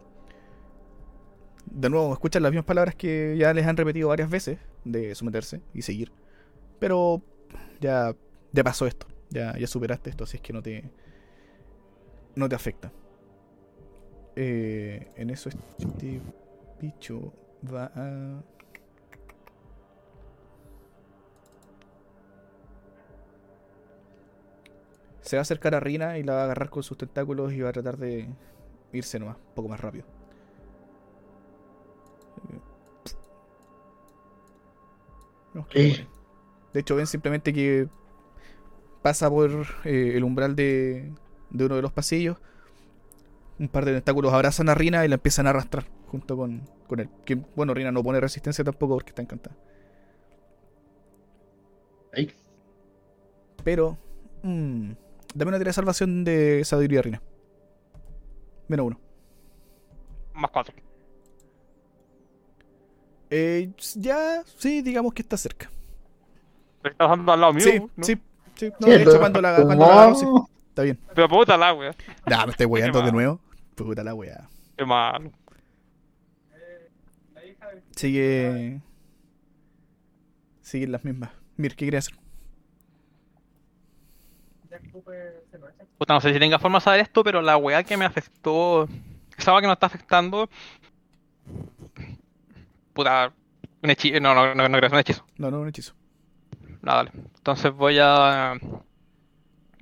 De 1.66 1.90
nuevo, 1.92 2.12
escuchan 2.12 2.42
las 2.42 2.52
mismas 2.52 2.66
palabras 2.66 2.96
que 2.96 3.36
ya 3.38 3.54
les 3.54 3.68
han 3.68 3.78
repetido 3.78 4.10
varias 4.10 4.32
veces 4.32 4.58
de 4.84 5.14
someterse 5.14 5.62
y 5.76 5.84
seguir. 5.84 6.12
Pero 6.80 7.22
ya, 7.80 8.16
ya 8.52 8.64
pasó 8.64 8.88
esto. 8.88 9.06
Ya, 9.30 9.56
ya 9.58 9.68
superaste 9.68 10.10
esto, 10.10 10.24
así 10.24 10.38
es 10.38 10.42
que 10.42 10.54
no 10.54 10.64
te. 10.64 10.90
No 12.36 12.50
te 12.50 12.56
afecta. 12.56 12.92
Eh, 14.36 15.12
en 15.16 15.30
eso 15.30 15.50
este 15.50 16.20
bicho 16.82 17.32
va 17.74 17.92
a. 17.96 18.44
Se 25.22 25.36
va 25.38 25.40
a 25.40 25.42
acercar 25.42 25.74
a 25.76 25.80
Rina 25.80 26.18
y 26.18 26.24
la 26.24 26.34
va 26.36 26.42
a 26.42 26.44
agarrar 26.46 26.70
con 26.70 26.84
sus 26.84 26.98
tentáculos 26.98 27.52
y 27.54 27.62
va 27.62 27.70
a 27.70 27.74
tratar 27.74 27.98
de 27.98 28.30
irse 28.94 29.20
nomás, 29.20 29.38
un 29.38 29.56
poco 29.56 29.70
más 29.70 29.80
rápido. 29.80 30.06
No, 35.54 35.66
Eh. 35.74 36.08
De 36.74 36.82
hecho, 36.82 36.96
ven 36.96 37.08
simplemente 37.08 37.54
que 37.54 37.88
pasa 39.02 39.30
por 39.30 39.52
eh, 39.86 40.14
el 40.16 40.24
umbral 40.24 40.56
de, 40.56 41.12
de 41.50 41.66
uno 41.66 41.76
de 41.76 41.82
los 41.82 41.94
pasillos. 41.94 42.38
Un 43.58 43.70
par 43.70 43.86
de 43.86 43.94
tentáculos 43.94 44.34
abrazan 44.34 44.70
a 44.70 44.76
Rina 44.76 45.06
y 45.06 45.08
la 45.08 45.16
empiezan 45.16 45.48
a 45.48 45.52
arrastrar 45.52 45.86
junto 46.08 46.38
con, 46.38 46.62
con 46.88 47.00
él. 47.00 47.10
Que, 47.26 47.36
bueno, 47.36 47.74
Rina 47.74 47.92
no 47.92 48.04
pone 48.04 48.20
resistencia 48.20 48.64
tampoco 48.64 48.96
porque 48.96 49.10
está 49.10 49.22
encantada. 49.22 49.56
Ay. 52.14 52.32
Pero, 53.64 53.98
mm, 54.44 54.92
dame 55.34 55.50
una 55.50 55.58
tira 55.58 55.70
de 55.70 55.74
salvación 55.74 56.24
de 56.24 56.64
sabiduría, 56.64 57.02
Rina. 57.02 57.22
Menos 58.68 58.88
uno. 58.88 59.00
Más 60.34 60.52
cuatro. 60.52 60.76
Eh, 63.30 63.72
ya, 63.96 64.44
sí, 64.58 64.82
digamos 64.82 65.14
que 65.14 65.22
está 65.22 65.38
cerca. 65.38 65.70
Estás 66.84 67.10
dando 67.10 67.32
al 67.32 67.42
lado 67.42 67.54
mío. 67.54 67.64
Sí, 67.64 67.80
¿no? 67.96 68.04
sí, 68.04 68.18
sí. 68.56 68.72
No, 68.80 68.88
de 68.88 69.02
hecho, 69.02 69.20
cuando 69.20 69.42
la, 69.42 69.56
cuando 69.56 69.86
la 69.86 69.92
agarró, 69.92 70.16
sí. 70.16 70.26
Está 70.70 70.84
bien. 70.84 71.00
Pero 71.14 71.30
puta 71.30 71.58
la 71.58 71.74
wea. 71.74 71.96
Nah, 72.28 72.46
me 72.46 72.52
estoy 72.52 72.66
weyando 72.68 73.02
de 73.02 73.12
nuevo. 73.12 73.40
Puta 73.76 74.04
la 74.04 74.14
wea. 74.14 74.48
Qué 74.78 74.86
malo. 74.86 75.32
Sigue. 77.96 78.82
Siguen 80.62 80.92
las 80.92 81.06
mismas. 81.06 81.32
Mir, 81.58 81.76
¿qué 81.76 81.86
quería 81.86 82.00
hacer? 82.00 82.16
Puta, 85.98 86.14
no 86.14 86.22
sé 86.22 86.34
si 86.34 86.40
tenga 86.40 86.60
forma 86.60 86.80
de 86.80 86.84
saber 86.84 87.00
esto, 87.02 87.24
pero 87.24 87.42
la 87.42 87.58
weá 87.58 87.84
que 87.84 87.98
me 87.98 88.06
afectó. 88.06 88.88
Esa 89.38 89.52
weá 89.52 89.62
que 89.62 89.68
me 89.68 89.74
está 89.74 89.86
afectando. 89.86 90.50
Puta. 92.94 93.34
Un 93.84 93.90
hechizo. 93.90 94.20
No, 94.20 94.34
no, 94.34 94.56
no, 94.56 94.68
no 94.68 94.78
creo 94.78 94.90
sea 94.90 94.98
un 94.98 95.02
hechizo. 95.02 95.26
No, 95.38 95.52
no, 95.52 95.62
un 95.62 95.70
hechizo. 95.70 95.94
Nada, 96.82 96.98
dale. 96.98 97.12
Entonces 97.36 97.72
voy 97.72 97.98
a. 98.02 98.58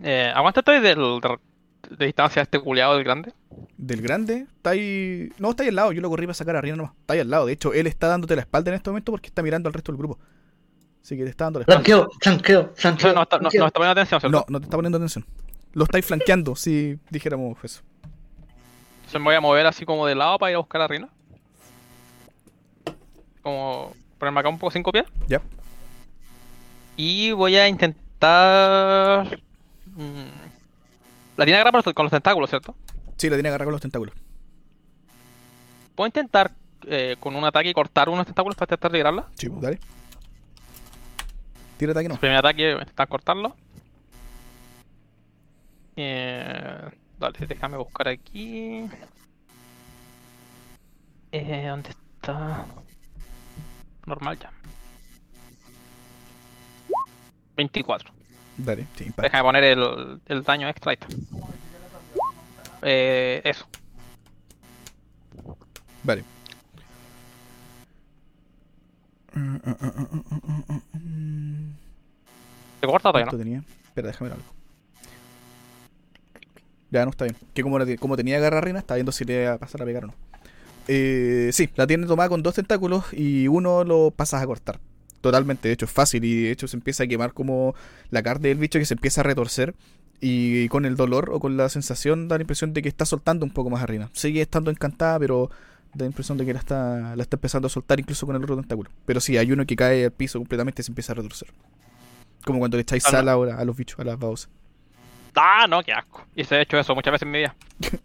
Eh, 0.04 0.32
aguanta 0.36 0.60
estoy 0.60 0.82
del, 0.82 0.98
de, 1.22 1.40
de 1.98 2.06
distancia 2.06 2.42
de 2.42 2.44
este 2.44 2.60
culiado 2.60 2.96
del 2.96 3.04
grande. 3.04 3.34
Del 3.78 4.02
grande, 4.02 4.48
está 4.56 4.72
ahí. 4.72 5.32
No, 5.40 5.52
está 5.52 5.64
ahí 5.64 5.70
al 5.70 5.76
lado. 5.76 5.92
Yo 5.92 6.02
lo 6.02 6.10
corrí 6.10 6.26
para 6.26 6.34
sacar 6.34 6.56
a 6.56 6.62
Rina 6.62 6.76
nomás. 6.76 6.94
Está 7.00 7.14
ahí 7.14 7.20
al 7.20 7.30
lado. 7.30 7.46
De 7.46 7.54
hecho, 7.54 7.74
él 7.74 7.88
está 7.88 8.08
dándote 8.08 8.36
la 8.36 8.42
espalda 8.42 8.72
en 8.72 8.76
este 8.76 8.90
momento 8.90 9.12
porque 9.12 9.28
está 9.28 9.42
mirando 9.42 9.68
al 9.68 9.74
resto 9.74 9.92
del 9.92 10.00
grupo. 10.00 10.20
Así 11.02 11.18
que 11.18 11.24
te 11.24 11.30
está 11.30 11.46
dando 11.46 11.60
la 11.60 11.64
espalda. 11.64 11.84
Flanqueo, 11.84 12.10
flanqueo, 12.22 12.72
flanqueo. 12.76 13.14
no, 13.14 13.24
está, 13.24 13.38
no, 13.38 13.44
no 13.44 13.68
está 13.68 13.72
poniendo 13.72 13.92
atención, 14.02 14.20
¿cierto? 14.20 14.38
No, 14.38 14.46
no 14.48 14.60
te 14.60 14.66
está 14.66 14.78
poniendo 14.78 14.98
atención. 14.98 15.26
Lo 15.74 15.84
estáis 15.84 16.06
flanqueando, 16.06 16.56
si 16.56 17.00
dijéramos 17.10 17.58
eso. 17.64 17.82
Entonces 18.98 19.20
me 19.20 19.26
voy 19.26 19.36
a 19.36 19.42
mover 19.42 19.66
así 19.66 19.86
como 19.86 20.06
de 20.08 20.16
lado 20.16 20.38
para 20.38 20.52
ir 20.52 20.56
a 20.56 20.60
buscar 20.60 20.82
a 20.82 20.88
Rina. 20.88 21.10
Como 23.42 23.94
ponerme 24.18 24.40
acá 24.40 24.50
un 24.50 24.58
poco 24.58 24.72
cinco 24.72 24.92
pies. 24.92 25.06
Ya. 25.28 25.42
Y 26.96 27.32
voy 27.32 27.58
a 27.58 27.68
intentar. 27.68 29.40
mm, 29.96 30.43
La 31.38 31.46
tiene 31.46 31.60
agarrada 31.60 31.94
con 31.94 32.06
los 32.06 32.12
tentáculos, 32.12 32.50
¿cierto? 32.50 32.76
Sí, 33.18 33.30
la 33.30 33.36
tiene 33.36 33.50
agarrada 33.50 33.66
con 33.66 33.74
los 33.74 33.82
tentáculos. 33.82 34.16
¿Puedo 35.96 36.08
intentar 36.08 36.52
eh, 36.88 37.16
con 37.20 37.36
un 37.36 37.46
ataque 37.46 37.74
cortar 37.74 38.10
unos 38.10 38.26
tentáculos 38.26 38.56
para 38.56 38.66
intentar 38.66 38.92
liberarla? 38.92 39.28
Sí, 39.36 39.50
pues, 39.50 39.62
dale. 39.62 39.80
Tira 41.78 41.92
ataque 41.92 42.08
no. 42.08 42.16
El 42.16 42.20
primer 42.20 42.38
ataque, 42.38 42.72
intentar 42.72 43.08
cortarlo. 43.08 43.56
Eh, 45.96 46.90
dale, 47.20 47.48
déjame 47.48 47.78
buscar 47.78 48.08
aquí. 48.08 48.88
Eh, 51.32 51.66
¿Dónde 51.68 51.90
está? 51.90 52.66
Normal 54.06 54.38
ya. 54.40 54.52
24. 57.56 58.14
Dale, 58.58 58.86
sí, 58.96 59.06
impacta. 59.06 59.24
Déjame 59.24 59.44
poner 59.44 59.64
el, 59.64 60.22
el 60.26 60.44
daño 60.44 60.68
extra. 60.70 60.92
ahí 60.92 60.98
está. 61.00 61.08
Eh, 62.84 63.42
eso. 63.46 63.66
Vale. 66.04 66.24
¿Te 72.80 72.88
corta 72.88 73.10
todavía, 73.10 73.26
¿Cuánto 73.26 73.38
no? 73.38 73.44
tenía? 73.44 73.64
Espera, 73.86 74.08
déjame 74.08 74.30
ver 74.30 74.40
algo. 74.40 74.54
Ya 76.92 77.06
no 77.06 77.12
está 77.12 77.26
bien. 77.26 77.38
Que 77.54 77.64
como, 77.64 77.80
la 77.80 77.98
como 77.98 78.16
tenía 78.18 78.40
garra 78.40 78.62
reina, 78.62 78.80
está 78.80 78.96
viendo 78.96 79.12
si 79.12 79.26
le 79.26 79.48
va 79.48 79.54
a 79.54 79.58
pasar 79.58 79.82
a 79.82 79.86
pegar 79.86 80.04
o 80.04 80.08
no. 80.08 80.14
Eh, 80.88 81.50
sí, 81.54 81.70
la 81.76 81.88
tiene 81.88 82.06
tomada 82.06 82.30
con 82.30 82.44
dos 82.44 82.56
tentáculos 82.56 83.06
y 83.14 83.48
uno 83.48 83.84
lo 83.84 84.12
pasas 84.12 84.44
a 84.44 84.46
cortar. 84.46 84.80
Totalmente, 85.24 85.70
de 85.70 85.74
hecho 85.74 85.86
es 85.86 85.92
fácil 85.92 86.26
y 86.26 86.44
de 86.44 86.52
hecho 86.52 86.68
se 86.68 86.76
empieza 86.76 87.06
a 87.06 87.08
quemar 87.08 87.32
como 87.32 87.76
la 88.12 88.22
carne 88.22 88.50
del 88.50 88.58
bicho 88.58 88.78
que 88.78 88.84
se 88.84 88.94
empieza 88.94 89.22
a 89.22 89.24
retorcer 89.24 89.74
y 90.20 90.68
con 90.68 90.84
el 90.84 90.98
dolor 90.98 91.30
o 91.32 91.40
con 91.40 91.56
la 91.56 91.70
sensación 91.70 92.28
da 92.28 92.38
la 92.38 92.42
impresión 92.44 92.74
de 92.74 92.82
que 92.82 92.90
está 92.90 93.06
soltando 93.06 93.46
un 93.46 93.52
poco 93.54 93.70
más 93.70 93.82
a 93.82 93.86
Rina. 93.86 94.10
Sigue 94.12 94.42
estando 94.42 94.70
encantada, 94.70 95.18
pero 95.20 95.50
da 95.94 96.04
la 96.04 96.08
impresión 96.08 96.38
de 96.38 96.46
que 96.46 96.52
la 96.52 96.60
está, 96.60 97.16
la 97.16 97.24
está 97.24 97.38
empezando 97.38 97.68
a 97.68 97.70
soltar 97.70 98.02
incluso 98.02 98.26
con 98.26 98.36
el 98.36 98.44
otro 98.44 98.58
tentáculo. 98.58 98.90
Pero 99.06 99.22
sí, 99.22 99.38
hay 99.38 99.50
uno 99.54 99.66
que 99.66 99.78
cae 99.78 100.04
al 100.04 100.12
piso 100.12 100.40
completamente 100.40 100.82
y 100.82 100.84
se 100.86 100.92
empieza 100.92 101.14
a 101.14 101.16
retorcer. 101.16 101.48
Como 102.46 102.60
cuando 102.60 102.76
le 102.76 102.82
echáis 102.82 103.06
Ah, 103.06 103.12
sal 103.12 103.30
ahora 103.30 103.56
a 103.58 103.64
los 103.64 103.78
bichos, 103.78 103.98
a 104.00 104.04
las 104.04 104.20
babosas. 104.20 104.50
Ah, 105.36 105.68
no, 105.70 105.82
qué 105.84 105.94
asco. 105.94 106.26
Y 106.36 106.44
se 106.44 106.56
ha 106.56 106.62
hecho 106.62 106.78
eso 106.78 106.94
muchas 106.96 107.14
veces 107.14 107.24
en 107.26 107.32
mi 107.32 107.38
vida. 107.38 107.56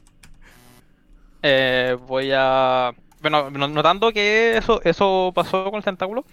Eh, 1.43 1.97
voy 2.07 2.31
a. 2.35 2.93
Bueno, 3.20 3.51
no- 3.51 3.69
notando 3.69 4.12
que 4.12 4.57
eso, 4.57 4.81
eso 4.85 5.32
pasó 5.35 5.65
con 5.70 5.77
el 5.77 5.85
tentáculo, 5.85 6.24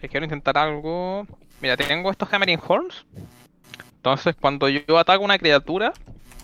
eh, 0.00 0.08
quiero 0.08 0.24
intentar 0.24 0.58
algo. 0.58 1.26
Mira, 1.60 1.76
tengo 1.76 2.10
estos 2.10 2.32
Hammering 2.32 2.60
Horns. 2.66 3.04
Entonces, 3.96 4.36
cuando 4.40 4.68
yo 4.68 4.98
ataco 4.98 5.24
una 5.24 5.38
criatura, 5.38 5.92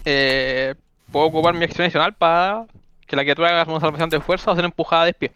eh, 0.04 0.74
puedo 1.10 1.26
ocupar 1.26 1.54
mi 1.54 1.64
acción 1.64 1.84
adicional 1.84 2.12
para 2.14 2.66
que 3.06 3.14
la 3.14 3.22
criatura 3.22 3.48
haga 3.48 3.70
una 3.70 3.80
salvación 3.80 4.10
de 4.10 4.20
fuerza 4.20 4.50
o 4.50 4.56
ser 4.56 4.64
empujada 4.64 5.04
de 5.04 5.14
pie. 5.14 5.32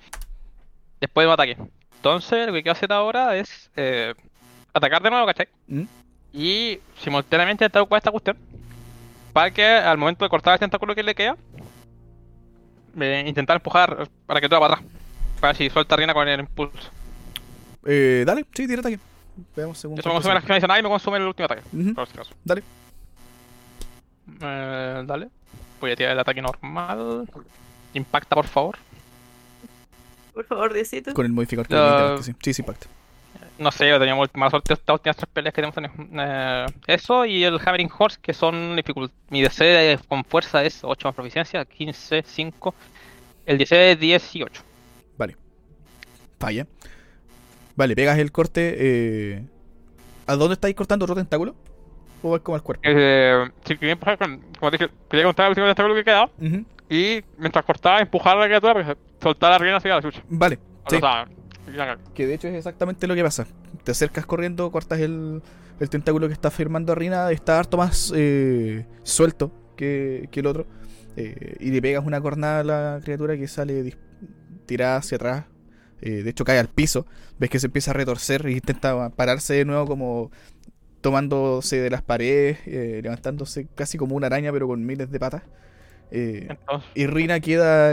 Después 1.01 1.25
de 1.25 1.29
un 1.29 1.35
ataque. 1.35 1.57
Entonces, 1.97 2.47
lo 2.47 2.53
que 2.53 2.63
quiero 2.63 2.73
hacer 2.73 2.93
ahora 2.93 3.37
es 3.37 3.71
eh, 3.77 4.15
atacar 4.73 5.03
de 5.03 5.11
nuevo, 5.11 5.27
¿cachai? 5.27 5.49
¿Mm? 5.69 5.85
Y 6.33 6.81
simultáneamente 7.03 7.65
intentar 7.65 7.83
ocupar 7.83 7.99
esta 7.99 8.11
cuestión. 8.11 8.37
Para 9.33 9.51
que 9.51 9.65
al 9.65 9.99
momento 9.99 10.25
de 10.25 10.29
cortar 10.31 10.55
el 10.55 10.61
tentáculo 10.61 10.95
que 10.95 11.03
le 11.03 11.15
queda, 11.15 11.37
eh, 12.99 13.25
intentar 13.27 13.57
empujar 13.57 14.09
para 14.27 14.41
que 14.41 14.49
todo 14.49 14.61
para 14.61 14.75
atrás. 14.75 14.91
Para 15.41 15.53
ver 15.53 15.57
si 15.57 15.71
suelta 15.71 15.97
Rina 15.97 16.15
con 16.15 16.27
el 16.27 16.41
impulso. 16.41 16.91
Eh, 17.87 18.25
dale, 18.27 18.45
sí, 18.53 18.67
tira 18.67 18.81
ataque. 18.81 18.99
Veamos 19.55 19.79
según. 19.79 19.99
Eso 19.99 20.09
me 20.09 20.15
consume 20.15 20.35
la 20.35 20.39
acción 20.41 20.53
adicional 20.55 20.81
y 20.81 20.83
me 20.83 20.89
consume 20.89 21.19
el 21.19 21.25
último 21.25 21.45
ataque. 21.47 21.63
Ujú, 21.73 21.95
Por 21.95 22.07
si 22.09 22.15
acaso. 22.15 22.35
Dale. 22.45 22.63
Eh, 24.41 25.05
dale. 25.07 25.29
Voy 25.81 25.93
a 25.93 25.97
tirar 25.97 26.13
el 26.13 26.19
ataque 26.19 26.43
normal. 26.43 27.29
Impacta, 27.95 28.35
por 28.35 28.47
favor. 28.47 28.77
Por 30.35 30.45
favor, 30.45 30.73
Diosito. 30.75 31.15
Con 31.15 31.27
el 31.27 31.33
modificador 31.33 31.69
que 31.69 31.75
metiste, 31.75 32.33
sí. 32.33 32.39
Sí, 32.43 32.55
sí, 32.55 32.63
impacta. 32.63 32.89
No 33.59 33.71
sé, 33.73 33.89
yo 33.89 33.99
tenía 33.99 34.15
muy 34.15 34.29
mala 34.35 34.51
suerte 34.51 34.75
estas 34.75 34.93
últimas 34.95 35.17
tres 35.17 35.29
peleas 35.33 35.55
que 35.55 35.63
tenido. 35.63 35.93
Eh, 35.99 36.67
eso 36.89 37.25
y 37.25 37.43
el 37.45 37.59
Hammering 37.59 37.91
Horse, 37.97 38.19
que 38.21 38.35
son 38.35 38.77
dificult 38.77 39.13
Mi 39.31 39.41
DC 39.41 39.99
con 40.09 40.25
fuerza 40.25 40.63
es 40.63 40.81
8 40.83 41.09
más 41.09 41.15
proficiencia, 41.15 41.65
15, 41.65 42.23
5. 42.27 42.75
El 43.47 43.57
DC 43.59 43.93
es 43.93 44.01
10 44.01 44.37
y 44.37 44.43
8. 44.43 44.63
Falla. 46.39 46.67
Vale, 47.77 47.95
pegas 47.95 48.19
el 48.19 48.33
corte. 48.33 48.75
eh, 48.79 49.45
¿A 50.27 50.35
dónde 50.35 50.55
estáis 50.55 50.75
cortando 50.75 51.05
otro 51.05 51.15
tentáculo? 51.15 51.55
¿O 52.23 52.31
vas 52.31 52.41
como 52.41 52.57
al 52.57 52.63
cuerpo? 52.63 52.83
Eh, 52.85 53.49
sí, 53.65 53.77
quería 53.77 53.93
empujar 53.93 54.19
con, 54.19 54.41
como 54.59 54.71
te 54.71 54.79
dije, 54.79 54.91
quería 55.09 55.27
contar 55.27 55.47
el 55.47 55.51
último 55.51 55.67
tentáculo 55.67 55.95
que 55.95 56.05
quedaba. 56.05 56.31
Ujú. 56.41 56.65
Y 56.89 57.23
mientras 57.39 57.65
cortaba, 57.65 58.01
empujar 58.01 58.37
a 58.37 58.41
la 58.41 58.47
criatura 58.47 58.75
para 58.75 58.95
que 58.95 59.01
soltara 59.23 59.53
la 59.53 59.59
rienda 59.59 59.77
hacia 59.79 59.95
la 59.95 60.03
chucha. 60.03 60.23
Vale, 60.29 60.59
sí. 60.89 60.99
Que 62.15 62.27
de 62.27 62.35
hecho 62.35 62.49
es 62.49 62.55
exactamente 62.55 63.07
lo 63.07 63.15
que 63.15 63.23
pasa. 63.23 63.47
Te 63.85 63.91
acercas 63.91 64.25
corriendo, 64.25 64.71
cortas 64.71 65.01
el, 65.01 65.43
el 65.81 65.91
tentáculo 65.91 66.27
que 66.29 66.33
está 66.33 66.51
firmando 66.51 66.93
a 66.93 66.95
Rina, 66.95 67.31
está 67.33 67.59
harto 67.59 67.77
más 67.77 68.13
eh, 68.17 68.87
suelto 69.03 69.53
que, 69.77 70.29
que 70.31 70.41
el 70.41 70.47
otro. 70.47 70.67
eh, 71.17 71.57
y 71.61 71.71
le 71.71 71.83
pegas 71.83 72.05
una 72.05 72.21
cornada 72.21 72.61
a 72.61 72.65
la 72.65 73.01
criatura 73.03 73.37
que 73.37 73.49
sale 73.49 73.97
tirada 74.67 74.97
hacia 74.99 75.17
atrás. 75.17 75.45
Eh, 76.01 76.23
de 76.23 76.31
hecho 76.31 76.45
cae 76.45 76.59
al 76.59 76.69
piso. 76.69 77.07
Ves 77.39 77.51
que 77.51 77.59
se 77.59 77.67
empieza 77.67 77.91
a 77.91 77.95
retorcer 77.95 78.47
e 78.47 78.53
intenta 78.53 79.11
pararse 79.11 79.55
de 79.55 79.65
nuevo 79.65 79.87
como 79.87 80.31
tomándose 81.01 81.81
de 81.81 81.91
las 81.91 82.03
paredes, 82.03 82.59
eh, 82.67 83.01
levantándose 83.03 83.69
casi 83.75 83.99
como 83.99 84.17
una 84.17 84.27
araña 84.27 84.53
pero 84.53 84.67
con 84.67 84.85
miles 84.85 85.11
de 85.11 85.19
patas. 85.19 85.43
Eh, 86.11 86.49
y 86.95 87.07
Rina 87.07 87.41
queda 87.41 87.93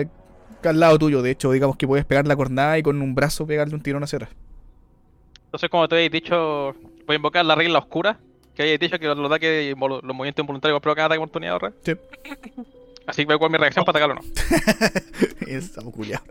al 0.64 0.80
lado 0.80 0.98
tuyo. 0.98 1.22
De 1.22 1.32
hecho, 1.32 1.52
digamos 1.52 1.78
que 1.78 1.88
puedes 1.88 2.06
pegar 2.06 2.28
la 2.28 2.36
cornada 2.36 2.78
y 2.78 2.84
con 2.84 3.02
un 3.02 3.16
brazo 3.16 3.46
pegarle 3.46 3.76
un 3.76 3.82
tirón 3.82 4.04
hacia 4.04 4.18
atrás. 4.18 4.32
entonces, 5.46 5.70
como 5.70 5.88
te 5.88 5.96
habéis 5.96 6.12
dicho, 6.12 6.76
voy 7.06 7.14
a 7.14 7.16
invocar 7.16 7.46
la 7.46 7.56
regla 7.56 7.80
oscura. 7.80 8.20
Que 8.56 8.64
habéis 8.64 8.80
dicho 8.80 9.00
que 9.00 9.08
los 9.08 9.20
ataques, 9.20 9.76
los 9.76 10.04
movimientos 10.04 10.44
involuntarios 10.44 10.80
provocan 10.80 11.06
ataque 11.06 11.18
de 11.18 11.24
oportunidad, 11.24 11.54
¿verdad? 11.60 11.74
Sí. 11.84 11.94
Así 13.08 13.26
que 13.26 13.38
cuál 13.38 13.52
mi 13.52 13.58
reacción 13.58 13.84
para 13.86 14.00
atacarlo 14.00 14.22
o 14.22 14.24
no. 14.24 15.48
Estamos 15.48 15.94
culiados. 15.94 16.28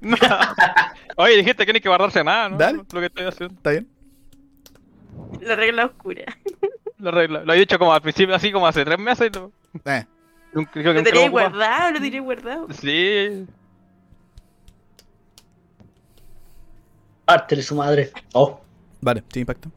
Oye, 1.16 1.36
dijiste 1.36 1.64
que 1.66 1.72
no 1.72 1.76
hay 1.76 1.80
que 1.80 1.88
guardarse 1.88 2.22
nada, 2.24 2.48
¿no? 2.48 2.56
Dale. 2.56 2.78
Lo 2.78 3.00
que 3.00 3.06
estoy 3.06 3.26
haciendo. 3.26 3.54
¿Está 3.54 3.70
bien? 3.70 3.88
La 5.40 5.56
regla 5.56 5.86
oscura. 5.86 6.24
La 6.98 7.10
regla. 7.10 7.44
Lo 7.44 7.52
he 7.52 7.58
dicho 7.58 7.78
como 7.78 7.92
al 7.92 8.00
principio, 8.00 8.34
así 8.34 8.50
como 8.50 8.66
hace 8.66 8.84
tres 8.84 8.98
meses. 8.98 9.30
y 9.34 9.38
no- 9.38 9.52
Eh, 9.84 10.06
nunca- 10.54 10.70
creo 10.72 10.92
que 10.94 10.98
Lo 11.00 11.04
tenía 11.04 11.28
guardado, 11.28 11.90
lo 11.92 12.00
tenía 12.00 12.20
guardado. 12.22 12.66
Sí. 12.72 13.46
Parte 17.24 17.56
de 17.56 17.62
su 17.62 17.74
madre. 17.74 18.12
Oh, 18.32 18.60
vale, 19.00 19.22
sí, 19.32 19.40
impacto. 19.40 19.70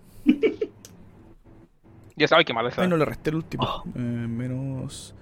Ya 2.15 2.27
sabes 2.27 2.45
qué 2.45 2.53
mal 2.53 2.67
es. 2.67 2.77
Ay, 2.77 2.87
no 2.87 2.97
le 2.97 3.05
resté 3.05 3.29
el 3.31 3.37
último. 3.37 3.83
Eh, 3.95 3.99
menos 3.99 5.15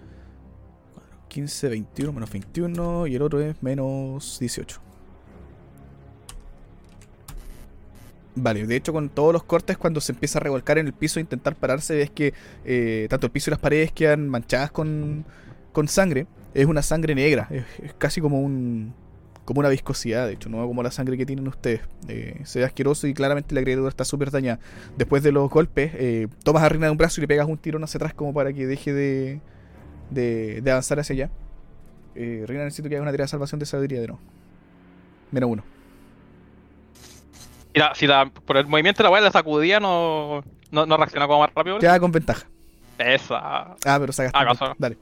15, 1.38 1.69
21, 1.69 2.11
menos 2.14 2.31
21. 2.31 3.05
Y 3.05 3.15
el 3.15 3.22
otro 3.22 3.39
es 3.39 3.61
menos 3.61 4.39
18. 4.39 4.81
Vale, 8.34 8.65
de 8.65 8.76
hecho 8.76 8.91
con 8.91 9.09
todos 9.09 9.34
los 9.34 9.43
cortes 9.43 9.77
cuando 9.77 10.01
se 10.01 10.14
empieza 10.14 10.39
a 10.39 10.41
revolcar 10.41 10.80
en 10.80 10.88
el 10.88 10.93
piso 10.93 11.19
e 11.19 11.22
intentar 11.22 11.55
pararse 11.55 11.95
ves 11.95 12.09
que 12.09 12.34
eh, 12.65 13.05
tanto 13.09 13.27
el 13.27 13.31
piso 13.31 13.49
y 13.49 13.51
las 13.51 13.59
paredes 13.59 13.91
quedan 13.91 14.27
manchadas 14.27 14.72
con, 14.72 15.26
con 15.73 15.88
sangre. 15.88 16.26
Es 16.55 16.65
una 16.65 16.81
sangre 16.81 17.14
negra, 17.14 17.47
es, 17.51 17.65
es 17.84 17.93
casi 17.93 18.19
como 18.19 18.41
un 18.41 18.95
como 19.45 19.59
una 19.59 19.69
viscosidad, 19.69 20.27
de 20.27 20.34
hecho, 20.34 20.49
no 20.49 20.65
como 20.68 20.84
la 20.84 20.91
sangre 20.91 21.18
que 21.18 21.26
tienen 21.26 21.47
ustedes. 21.47 21.81
Eh, 22.07 22.41
se 22.45 22.59
ve 22.59 22.65
asqueroso 22.65 23.07
y 23.07 23.14
claramente 23.14 23.55
la 23.55 23.61
criatura 23.61 23.89
está 23.89 24.03
súper 24.05 24.30
dañada. 24.30 24.59
Después 24.97 25.23
de 25.23 25.31
los 25.31 25.49
golpes, 25.49 25.91
eh, 25.93 26.27
tomas 26.43 26.64
a 26.64 26.69
Rina 26.69 26.88
de 26.88 26.91
un 26.91 26.97
brazo 26.97 27.22
y 27.22 27.22
le 27.22 27.27
pegas 27.27 27.47
un 27.47 27.57
tirón 27.57 27.84
hacia 27.84 27.99
atrás 27.99 28.14
como 28.14 28.34
para 28.34 28.51
que 28.51 28.68
deje 28.68 28.91
de, 28.91 29.39
de, 30.10 30.62
de 30.62 30.72
avanzar 30.72 31.00
hacia 31.00 31.14
allá. 31.14 31.30
Eh, 32.16 32.44
Rina 32.48 32.64
necesito 32.64 32.90
que 32.90 32.96
haga 32.96 33.04
una 33.04 33.12
tirada 33.12 33.26
de 33.26 33.30
salvación 33.30 33.60
de 33.60 33.66
sabiduría 33.66 34.02
de 34.02 34.08
nuevo. 34.08 34.22
Menos 35.32 35.50
uno. 35.52 35.64
Mira, 37.74 37.94
si 37.94 38.08
la, 38.08 38.26
por 38.26 38.58
el 38.58 38.66
movimiento 38.66 39.04
de 39.04 39.04
la 39.04 39.12
weá 39.12 39.22
la 39.22 39.32
sacudía, 39.32 39.80
no, 39.80 40.44
no, 40.72 40.86
no 40.86 40.98
reacciona 40.98 41.28
como 41.28 41.42
más 41.42 41.52
rápido. 41.54 41.78
Te 41.78 41.86
da 41.86 42.00
con 42.00 42.12
ventaja. 42.12 42.48
Esa. 42.98 43.76
Ah, 43.86 43.98
pero 44.00 44.12
sacaste. 44.12 44.38
Ah. 44.66 44.74
Dale. 44.80 44.98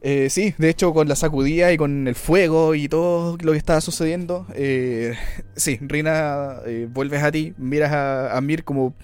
Eh, 0.00 0.28
sí, 0.30 0.54
de 0.58 0.68
hecho, 0.68 0.92
con 0.92 1.08
la 1.08 1.16
sacudida 1.16 1.72
y 1.72 1.76
con 1.76 2.06
el 2.06 2.14
fuego 2.14 2.74
y 2.74 2.88
todo 2.88 3.36
lo 3.40 3.52
que 3.52 3.58
estaba 3.58 3.80
sucediendo, 3.80 4.46
eh, 4.54 5.16
sí, 5.56 5.78
Rina, 5.80 6.58
eh, 6.66 6.86
vuelves 6.88 7.22
a 7.22 7.32
ti, 7.32 7.54
miras 7.56 7.92
a, 7.92 8.36
a 8.36 8.40
Mir 8.40 8.62
como 8.62 8.94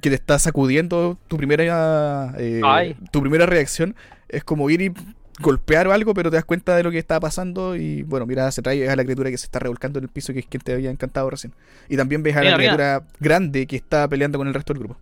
que 0.00 0.10
te 0.10 0.14
está 0.14 0.38
sacudiendo. 0.38 1.18
Tu 1.28 1.36
primera, 1.36 2.34
eh, 2.38 2.96
tu 3.10 3.20
primera 3.20 3.46
reacción 3.46 3.94
es 4.28 4.44
como 4.44 4.70
ir 4.70 4.82
y 4.82 4.92
golpear 5.40 5.88
o 5.88 5.92
algo, 5.92 6.14
pero 6.14 6.30
te 6.30 6.36
das 6.36 6.44
cuenta 6.44 6.76
de 6.76 6.82
lo 6.82 6.90
que 6.90 6.98
estaba 6.98 7.20
pasando 7.20 7.74
y 7.74 8.02
bueno, 8.02 8.26
miras 8.26 8.48
hacia 8.48 8.60
atrás 8.60 8.76
y 8.76 8.80
ves 8.80 8.90
a 8.90 8.96
la 8.96 9.04
criatura 9.04 9.30
que 9.30 9.38
se 9.38 9.46
está 9.46 9.58
revolcando 9.58 9.98
en 9.98 10.04
el 10.04 10.10
piso, 10.10 10.32
que 10.32 10.40
es 10.40 10.46
quien 10.46 10.62
te 10.62 10.72
había 10.72 10.90
encantado 10.90 11.30
recién. 11.30 11.54
Y 11.88 11.96
también 11.96 12.22
ves 12.22 12.36
a 12.36 12.42
la 12.42 12.56
Rina. 12.56 12.56
criatura 12.56 13.02
grande 13.18 13.66
que 13.66 13.76
está 13.76 14.06
peleando 14.08 14.38
con 14.38 14.48
el 14.48 14.54
resto 14.54 14.72
del 14.72 14.82
grupo. 14.82 15.00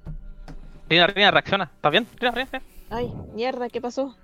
Rina, 0.89 1.07
Rina, 1.09 1.31
reacciona. 1.31 1.71
¿Estás 1.75 1.91
bien? 1.93 2.07
Rina, 2.19 2.31
Rina, 2.33 2.49
Rina. 2.53 2.65
Ay, 2.91 3.13
mierda, 3.35 3.69
¿qué 3.69 3.81
pasó? 3.81 4.17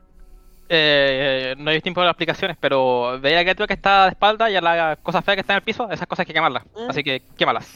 Eh, 0.68 1.54
no 1.58 1.70
hay 1.70 1.80
tiempo 1.82 1.98
para 1.98 2.06
las 2.06 2.14
explicaciones, 2.14 2.56
pero 2.58 3.20
veía 3.20 3.36
la 3.36 3.42
criatura 3.42 3.66
que 3.66 3.74
está 3.74 4.04
de 4.04 4.10
espalda 4.10 4.50
y 4.50 4.56
a 4.56 4.60
la 4.60 4.98
cosa 5.02 5.20
fea 5.20 5.34
que 5.34 5.42
está 5.42 5.52
en 5.52 5.58
el 5.58 5.62
piso, 5.62 5.90
esas 5.90 6.06
cosas 6.06 6.20
hay 6.20 6.26
que 6.26 6.32
quemarlas. 6.32 6.64
Ah. 6.74 6.86
Así 6.88 7.02
que 7.02 7.22
quémalas. 7.36 7.70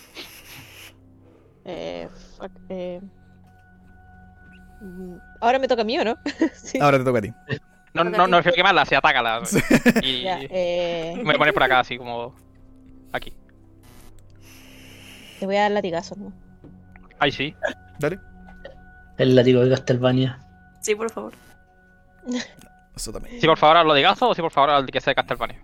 Eh, 1.66 2.09
fuck, 2.39 2.52
eh... 2.69 3.01
mm, 4.81 5.15
Ahora 5.40 5.59
me 5.59 5.69
toca 5.69 5.82
a 5.82 5.85
mí, 5.85 5.98
¿o 5.98 6.05
no? 6.05 6.16
sí. 6.55 6.78
Ahora 6.81 6.98
te 6.98 7.05
toca 7.05 7.19
a 7.19 7.23
ti. 7.23 7.32
No, 7.94 8.05
no, 8.05 8.27
no 8.27 8.36
refiero 8.36 8.55
a 8.55 8.56
quemarlas, 8.56 8.89
sí, 8.89 8.94
atácalas. 8.94 9.56
Y 10.02 10.23
Ya, 10.23 10.39
eh... 10.43 11.20
me 11.24 11.35
poner 11.35 11.55
por 11.55 11.62
acá, 11.62 11.81
así 11.81 11.98
como. 11.98 12.35
Aquí. 13.12 13.32
Te 15.40 15.47
voy 15.47 15.56
a 15.56 15.62
dar 15.62 15.70
latigazos, 15.73 16.19
¿no? 16.19 16.32
Ahí 17.19 17.32
sí. 17.32 17.55
Dale. 17.98 18.19
el 19.16 19.35
látigo 19.35 19.65
de 19.65 19.70
Castlevania. 19.70 20.39
Sí, 20.81 20.94
por 20.94 21.10
favor. 21.10 21.32
Eso 22.94 23.12
también. 23.12 23.40
Sí, 23.40 23.47
por 23.47 23.56
favor, 23.56 23.93
de 23.93 24.02
gaso 24.02 24.28
o 24.28 24.35
sí, 24.35 24.43
por 24.43 24.51
favor, 24.51 24.70
al 24.70 24.86
que 24.86 25.01
sea 25.01 25.12
de 25.12 25.15
Castlevania. 25.16 25.60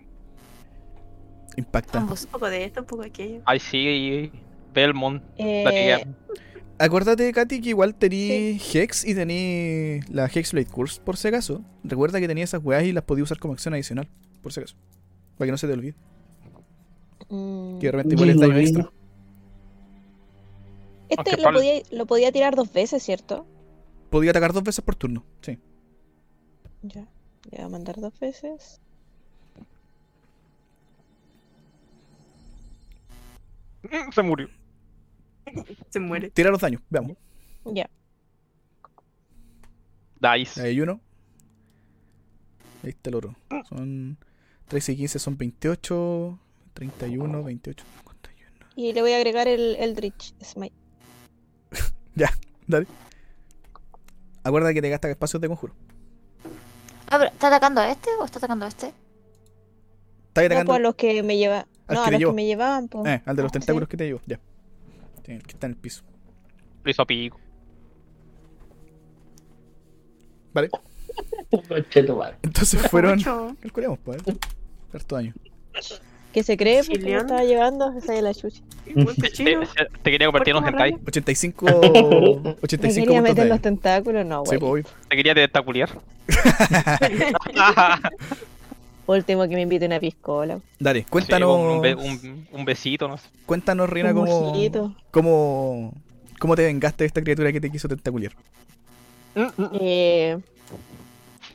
Impacta. 1.57 1.99
Un 1.99 2.07
poco 2.31 2.49
de 2.49 2.65
esto, 2.65 2.81
un 2.81 2.87
poco 2.87 3.01
de 3.03 3.09
aquello. 3.09 3.41
Ahí 3.45 3.59
sí, 3.59 4.31
Belmont. 4.73 5.23
Eh. 5.37 6.05
Acuérdate, 6.77 7.31
Katy, 7.31 7.61
que 7.61 7.69
igual 7.69 7.95
tení 7.95 8.59
Hex 8.73 9.05
y 9.05 9.15
tení 9.15 10.01
la 10.09 10.25
Hexblade 10.25 10.65
Curse, 10.67 10.99
por 11.01 11.15
si 11.15 11.29
acaso. 11.29 11.61
Recuerda 11.83 12.19
que 12.19 12.27
tenía 12.27 12.43
esas 12.43 12.61
weas 12.63 12.83
y 12.83 12.91
las 12.91 13.03
podía 13.05 13.23
usar 13.23 13.39
como 13.39 13.53
acción 13.53 13.73
adicional, 13.73 14.09
por 14.43 14.51
si 14.51 14.59
acaso. 14.59 14.75
Para 15.37 15.47
que 15.47 15.51
no 15.51 15.57
se 15.57 15.67
te 15.67 15.73
olvide. 15.73 15.95
mm, 17.29 17.79
Que 17.79 17.87
de 17.87 17.91
repente 17.91 18.15
igual 18.15 18.29
es 18.29 18.39
daño 18.39 18.57
extra. 18.57 18.91
Este 21.07 21.29
Aunque 21.31 21.37
lo 21.43 21.53
podía, 21.53 21.81
lo 21.91 22.05
podía 22.07 22.31
tirar 22.31 22.55
dos 22.55 22.73
veces, 22.73 23.01
¿cierto? 23.03 23.45
Podía 24.09 24.31
atacar 24.31 24.51
dos 24.51 24.63
veces 24.63 24.83
por 24.83 24.95
turno, 24.95 25.23
sí. 25.41 25.57
Ya. 26.81 27.07
Le 27.51 27.57
voy 27.57 27.65
a 27.65 27.69
mandar 27.69 27.99
dos 28.01 28.19
veces. 28.19 28.81
Mm, 33.83 34.11
Se 34.11 34.21
murió. 34.21 34.49
Se 35.89 35.99
muere. 35.99 36.29
Tira 36.31 36.49
los 36.51 36.61
daños, 36.61 36.81
veamos. 36.89 37.17
Ya. 37.65 37.89
Dice. 40.37 40.61
Ahí 40.61 40.69
hay 40.69 40.81
uno. 40.81 40.99
Ahí 42.83 42.89
está 42.89 43.09
el 43.09 43.15
otro. 43.15 43.35
Son 43.69 44.17
13 44.67 44.93
y 44.93 44.97
15, 44.97 45.19
son 45.19 45.37
28. 45.37 46.39
31, 46.73 47.43
28, 47.43 47.85
51. 47.99 48.51
Y 48.75 48.91
le 48.93 49.01
voy 49.01 49.13
a 49.13 49.17
agregar 49.17 49.47
el 49.47 49.75
Eldritch 49.77 50.33
Smite. 50.43 50.75
Dale. 52.67 52.87
Acuérdate 54.43 54.73
que 54.73 54.81
te 54.81 54.89
gasta 54.89 55.09
espacios 55.09 55.41
de 55.41 55.47
conjuro. 55.47 55.73
Ah, 57.07 57.17
pero 57.19 57.25
¿está 57.31 57.47
atacando 57.47 57.81
a 57.81 57.89
este 57.91 58.09
o 58.19 58.25
está 58.25 58.39
atacando 58.39 58.65
a 58.65 58.67
este? 58.67 58.87
Está 60.27 60.41
No, 60.41 60.45
atacando 60.47 60.65
pues 60.71 60.77
a 60.77 60.81
los 60.81 60.95
que 60.95 61.23
me 61.23 61.37
lleva... 61.37 61.67
No, 61.87 62.03
que 62.03 62.07
a 62.07 62.11
los 62.11 62.19
llevó. 62.19 62.31
que 62.31 62.35
me 62.35 62.45
llevaban, 62.45 62.87
pues. 62.87 63.05
eh, 63.05 63.21
al 63.25 63.35
de 63.35 63.43
los 63.43 63.51
Sí. 63.51 63.59
tentáculos 63.59 63.87
que 63.87 63.97
te 63.97 64.05
llevo. 64.05 64.21
Ya. 64.25 64.39
Sí, 65.25 65.31
el 65.31 65.43
que 65.43 65.51
está 65.51 65.67
en 65.67 65.73
el 65.73 65.77
piso. 65.77 66.03
Lo 66.83 66.91
hizo 66.91 67.05
pico. 67.05 67.39
Vale. 70.53 70.69
Entonces 72.43 72.81
fueron. 72.89 73.21
Calculemos, 73.61 73.99
pues. 74.03 74.17
Que 76.33 76.43
se 76.43 76.57
cree 76.57 76.79
porque 76.83 76.97
me 76.99 77.03
Chilión. 77.05 77.21
estaba 77.21 77.43
llevando 77.43 77.93
esa 77.97 78.13
de 78.13 78.21
la 78.21 78.33
chucha. 78.33 78.61
Buen 78.93 79.15
Te, 79.15 79.21
cochino. 79.29 79.61
te- 79.61 79.85
te 80.03 80.11
quería 80.11 80.27
convertir 80.27 80.51
en 80.55 80.63
un 80.63 80.67
hentai. 80.69 80.97
85. 81.07 81.65
Me 81.65 81.71
85 82.61 83.05
quería 83.05 83.19
puntos 83.19 83.35
meter 83.35 83.47
los 83.47 83.61
tentáculos, 83.61 84.25
no, 84.25 84.43
Sí, 84.45 84.57
güey. 84.57 84.59
pues, 84.59 84.71
obvio. 84.71 84.83
Te 85.09 85.15
quería 85.15 85.33
tentaculiar. 85.35 85.89
Último 89.07 89.43
que 89.47 89.55
me 89.55 89.61
invite 89.61 89.85
una 89.85 89.99
piscola. 89.99 90.59
Dale, 90.79 91.01
Sí, 91.01 91.05
cuéntanos. 91.09 91.57
un, 91.59 91.81
be- 91.81 91.95
un- 91.95 92.47
un 92.51 92.65
besito, 92.65 93.07
no 93.07 93.17
sé. 93.17 93.27
Cuéntanos, 93.45 93.89
Rina, 93.89 94.09
Un 94.13 94.25
cómo, 94.25 94.95
cómo. 95.11 95.93
¿Cómo 96.39 96.55
te 96.55 96.63
vengaste 96.65 97.03
de 97.03 97.07
esta 97.07 97.21
criatura 97.21 97.51
que 97.51 97.61
te 97.61 97.69
quiso 97.71 97.87
tentaculiar? 97.87 98.33
Eh, 99.79 100.37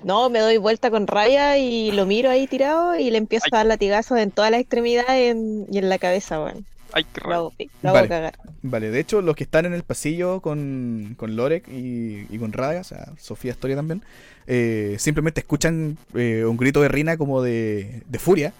No, 0.02 0.30
me 0.30 0.38
doy 0.38 0.56
vuelta 0.56 0.90
con 0.90 1.06
raya 1.06 1.58
y 1.58 1.90
lo 1.92 2.06
miro 2.06 2.30
ahí 2.30 2.46
tirado 2.46 2.98
y 2.98 3.10
le 3.10 3.18
empiezo 3.18 3.46
a 3.52 3.56
dar 3.58 3.66
latigazos 3.66 4.18
en 4.18 4.30
todas 4.30 4.50
las 4.50 4.60
extremidades 4.60 5.36
y 5.70 5.78
en 5.78 5.88
la 5.90 5.98
cabeza, 5.98 6.40
weón. 6.42 6.64
Ay, 6.92 7.04
qué 7.12 7.20
raro. 7.20 7.52
hago 7.82 7.94
Vale. 7.94 8.08
cagar. 8.08 8.38
Vale, 8.62 8.90
de 8.90 9.00
hecho, 9.00 9.22
los 9.22 9.36
que 9.36 9.44
están 9.44 9.66
en 9.66 9.72
el 9.72 9.82
pasillo 9.82 10.40
con, 10.40 11.14
con 11.16 11.36
Lorek 11.36 11.68
y, 11.68 12.26
y 12.28 12.38
con 12.38 12.52
Raga, 12.52 12.80
o 12.80 12.84
sea, 12.84 13.12
Sofía 13.18 13.52
Storia 13.52 13.76
también, 13.76 14.02
eh, 14.46 14.96
simplemente 14.98 15.40
escuchan 15.40 15.96
eh, 16.14 16.44
un 16.44 16.56
grito 16.56 16.80
de 16.82 16.88
Rina 16.88 17.16
como 17.16 17.42
de, 17.42 18.02
de 18.06 18.18
furia 18.18 18.52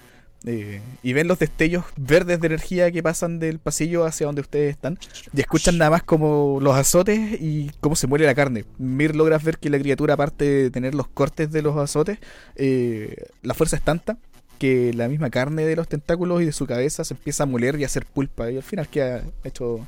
eh, 0.46 0.80
y 1.02 1.12
ven 1.12 1.28
los 1.28 1.38
destellos 1.38 1.84
verdes 1.96 2.40
de 2.40 2.46
energía 2.46 2.90
que 2.90 3.02
pasan 3.02 3.38
del 3.38 3.58
pasillo 3.58 4.06
hacia 4.06 4.24
donde 4.24 4.40
ustedes 4.40 4.70
están 4.70 4.98
y 5.34 5.40
escuchan 5.40 5.76
nada 5.76 5.90
más 5.90 6.02
como 6.02 6.58
los 6.62 6.74
azotes 6.76 7.38
y 7.38 7.70
cómo 7.80 7.94
se 7.94 8.06
muere 8.06 8.24
la 8.24 8.34
carne. 8.34 8.64
Mir 8.78 9.14
logras 9.14 9.44
ver 9.44 9.58
que 9.58 9.68
la 9.68 9.78
criatura, 9.78 10.14
aparte 10.14 10.44
de 10.44 10.70
tener 10.70 10.94
los 10.94 11.08
cortes 11.08 11.52
de 11.52 11.60
los 11.60 11.76
azotes, 11.76 12.18
eh, 12.56 13.26
la 13.42 13.52
fuerza 13.52 13.76
es 13.76 13.82
tanta 13.82 14.16
que 14.60 14.92
la 14.92 15.08
misma 15.08 15.30
carne 15.30 15.64
de 15.64 15.74
los 15.74 15.88
tentáculos 15.88 16.42
y 16.42 16.44
de 16.44 16.52
su 16.52 16.66
cabeza 16.66 17.02
se 17.02 17.14
empieza 17.14 17.44
a 17.44 17.46
moler 17.46 17.80
y 17.80 17.82
a 17.82 17.86
hacer 17.86 18.04
pulpa 18.04 18.50
y 18.50 18.58
al 18.58 18.62
final 18.62 18.86
queda 18.88 19.22
hecho 19.42 19.80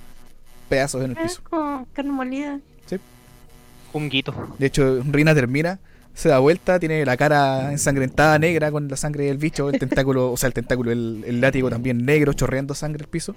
pedazos 0.70 1.05
en 1.05 1.11
el 1.11 1.16
piso. 1.19 1.43
como 1.49 1.86
carne 1.93 2.11
molida. 2.11 2.59
Junguito. 3.93 4.35
De 4.59 4.66
hecho, 4.66 5.03
Rina 5.11 5.35
termina, 5.35 5.78
se 6.15 6.31
da 6.31 6.39
vuelta, 6.39 6.81
tiene 6.81 7.05
la 7.05 7.19
cara 7.19 7.70
ensangrentada 7.70 8.39
negra 8.39 8.73
con 8.73 8.89
la 8.89 8.97
sangre 8.97 9.27
del 9.27 9.36
bicho, 9.36 9.69
el 9.69 9.78
tentáculo, 9.78 10.32
o 10.32 10.36
sea, 10.39 10.47
el 10.47 10.55
tentáculo, 10.55 10.90
el, 10.90 11.23
el 11.27 11.43
látigo 11.43 11.69
también 11.69 12.07
negro, 12.07 12.32
chorreando 12.32 12.74
sangre 12.74 13.05
al 13.05 13.11
piso. 13.11 13.36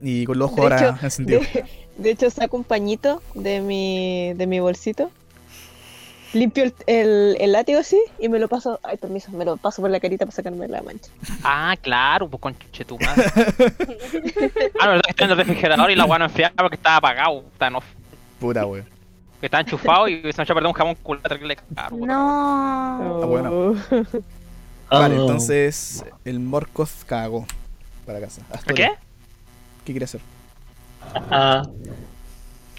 Y 0.00 0.24
con 0.24 0.36
los 0.38 0.50
ojos 0.50 0.56
De 0.56 0.62
ahora 0.62 0.96
hecho, 0.96 1.04
encendidos. 1.04 1.46
De, 1.52 1.64
de 1.98 2.10
hecho, 2.10 2.28
saco 2.30 2.56
un 2.56 2.64
pañito 2.64 3.22
de 3.36 3.60
mi, 3.60 4.32
de 4.34 4.48
mi 4.48 4.58
bolsito. 4.58 5.12
Limpio 6.32 6.64
el, 6.64 6.74
el, 6.86 7.36
el 7.40 7.52
látigo 7.52 7.78
así 7.80 8.00
y 8.18 8.28
me 8.28 8.38
lo 8.38 8.48
paso. 8.48 8.80
Ay, 8.82 8.96
permiso, 8.96 9.30
me 9.32 9.44
lo 9.44 9.56
paso 9.58 9.82
por 9.82 9.90
la 9.90 10.00
carita 10.00 10.24
para 10.24 10.34
sacarme 10.34 10.66
la 10.68 10.82
mancha. 10.82 11.10
Ah, 11.44 11.76
claro, 11.80 12.28
pues 12.28 12.40
con 12.40 12.54
tu 12.54 12.98
madre. 12.98 13.24
ah, 14.80 14.86
no, 14.86 14.90
verdad 14.92 15.02
que 15.04 15.10
está 15.10 15.24
en 15.24 15.30
el 15.30 15.36
refrigerador 15.36 15.90
y 15.90 15.96
la 15.96 16.04
weá 16.06 16.18
no 16.18 16.24
enfriaba 16.26 16.54
porque 16.56 16.76
estaba 16.76 16.96
apagado. 16.96 17.44
Está, 17.52 17.68
no, 17.70 17.80
Pura 18.40 18.64
wea. 18.66 18.84
que 19.40 19.46
estaba 19.46 19.60
enchufado 19.60 20.08
y 20.08 20.20
se 20.20 20.38
me 20.38 20.44
echó 20.44 20.52
a 20.52 20.56
perder 20.56 20.66
un 20.68 20.72
jamón 20.72 20.94
culata 21.02 21.38
que 21.38 21.44
le 21.44 21.56
cagaron. 21.56 21.98
puta. 22.00 22.12
No. 22.12 23.22
Ah, 23.22 23.26
bueno. 23.26 23.50
Oh. 23.52 23.74
Vale, 24.90 25.18
Oh. 25.18 25.22
entonces 25.22 26.04
el 26.24 26.38
Morkoth 26.40 27.04
cagó 27.06 27.46
para 28.06 28.20
casa. 28.20 28.42
Astoria, 28.50 28.90
¿Qué? 28.90 28.94
¿Qué 29.86 29.92
quiere 29.92 30.04
hacer? 30.04 30.20
Ah, 31.30 31.62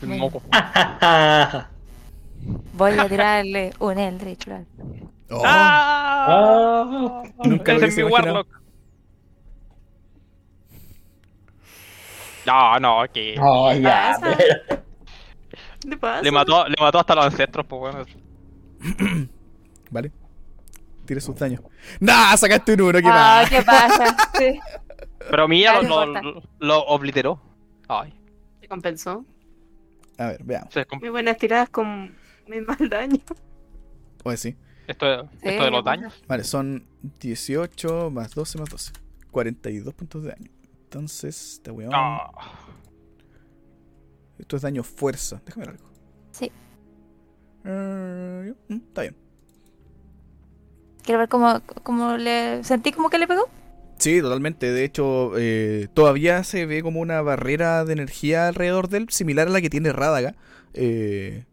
El 0.02 0.08
moco. 0.10 0.42
Voy 2.74 2.98
a 2.98 3.08
tirarle 3.08 3.74
un 3.80 3.98
Eldritch 3.98 4.46
Blast. 4.46 4.70
Oh, 5.30 5.42
¡Ah! 5.46 6.26
ah, 6.28 7.24
Nunca 7.46 7.74
lo 7.74 7.86
es 7.86 7.98
mi. 7.98 8.04
Warlock. 8.04 8.48
No, 12.46 12.80
no, 12.80 13.04
que 13.14 13.36
oh, 13.40 13.74
ya, 13.74 14.18
pasa? 14.20 14.38
¿Qué 15.82 15.98
pasa? 15.98 16.22
le 16.22 16.32
mató, 16.32 16.68
le 16.68 16.76
mató 16.80 17.00
hasta 17.00 17.16
los 17.16 17.26
ancestros, 17.26 17.66
pues 17.66 17.80
bueno. 17.80 18.06
Vale. 19.92 20.12
Tire 21.06 21.22
sus 21.22 21.36
daños. 21.36 21.62
¡Nah! 22.00 22.36
Sacaste 22.36 22.74
un 22.74 22.82
uno, 22.82 23.00
¿qué 23.00 23.08
Ah, 23.08 23.40
más? 23.42 23.50
¿qué 23.50 23.62
pasa? 23.62 24.16
Sí. 24.38 24.60
Pero 25.30 25.48
no 25.48 26.06
lo, 26.06 26.22
lo, 26.22 26.44
lo 26.60 26.84
obliteró. 26.86 27.40
Ay, 27.88 28.14
Se 28.60 28.68
compensó. 28.68 29.26
A 30.18 30.28
ver, 30.28 30.44
veamos. 30.44 30.74
Muy 31.00 31.10
buenas 31.10 31.38
tiradas 31.38 31.70
con 31.70 32.16
muy 32.48 32.62
mal 32.62 32.90
daño. 32.90 33.20
Pues 34.24 34.40
sí. 34.40 34.56
esto, 34.88 35.06
de- 35.06 35.22
Sí, 35.42 35.50
esto 35.50 35.64
de 35.66 35.72
los 35.72 35.84
daños. 35.84 36.14
Vale, 36.28 36.44
son 36.44 36.86
18 37.20 38.10
más 38.12 38.34
12 38.34 38.58
más 38.60 38.70
12. 38.70 38.92
42 39.32 39.94
puntos 39.94 40.24
de 40.24 40.30
daño. 40.30 40.50
Entonces, 40.84 41.54
este 41.54 41.72
weón. 41.72 41.92
Ah, 41.94 42.30
Esto 44.38 44.56
es 44.56 44.62
daño 44.62 44.84
fuerza. 44.84 45.42
Déjame 45.46 45.66
ver 45.66 45.76
algo. 45.76 45.90
Sí. 46.32 46.52
Eh, 47.66 48.54
mm, 48.70 48.74
está 48.76 49.02
bien. 49.02 49.16
Quiero 51.04 51.20
ver 51.20 51.30
cómo, 51.30 51.62
cómo 51.84 52.18
le. 52.18 52.64
¿Sentí 52.64 52.92
como 52.92 53.10
que 53.10 53.18
le 53.18 53.28
pegó? 53.28 53.50
Sí, 53.98 54.22
totalmente. 54.22 54.72
De 54.72 54.84
hecho, 54.84 55.32
eh, 55.38 55.88
todavía 55.94 56.44
se 56.44 56.66
ve 56.66 56.82
como 56.82 57.00
una 57.00 57.22
barrera 57.22 57.86
de 57.86 57.94
energía 57.94 58.48
alrededor 58.48 58.90
de 58.90 58.98
él, 59.00 59.10
similar 59.10 59.48
a 59.48 59.52
la 59.52 59.62
que 59.62 59.70
tiene 59.70 59.92
Rádaga. 59.94 60.36
Eh, 60.74 61.46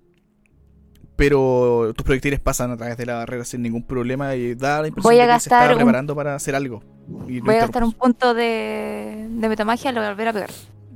pero 1.20 1.92
tus 1.94 2.02
proyectiles 2.02 2.40
pasan 2.40 2.70
a 2.70 2.78
través 2.78 2.97
de 2.97 3.05
la 3.05 3.16
barrera 3.16 3.44
sin 3.44 3.60
ningún 3.60 3.82
problema 3.82 4.34
y 4.36 4.55
da 4.55 4.80
la 4.80 4.88
impresión 4.88 5.12
Voy 5.12 5.20
a 5.20 5.26
de 5.26 5.34
que 5.34 5.40
se 5.40 5.51
está 5.51 5.68
un- 5.70 5.76
preparando 5.76 6.16
para 6.16 6.34
hacer 6.34 6.55
algo. 6.55 6.82
Y 7.28 7.40
Voy 7.40 7.56
a 7.56 7.60
gastar 7.60 7.84
un 7.84 7.92
punto 7.92 8.32
de, 8.32 9.26
de 9.28 9.48
metamagia 9.51 9.90
y 9.90 9.94
lo 9.94 10.01
voy 10.01 10.06
a 10.06 10.10
volver 10.12 10.28
a 10.28 10.32
pegar. 10.32 10.51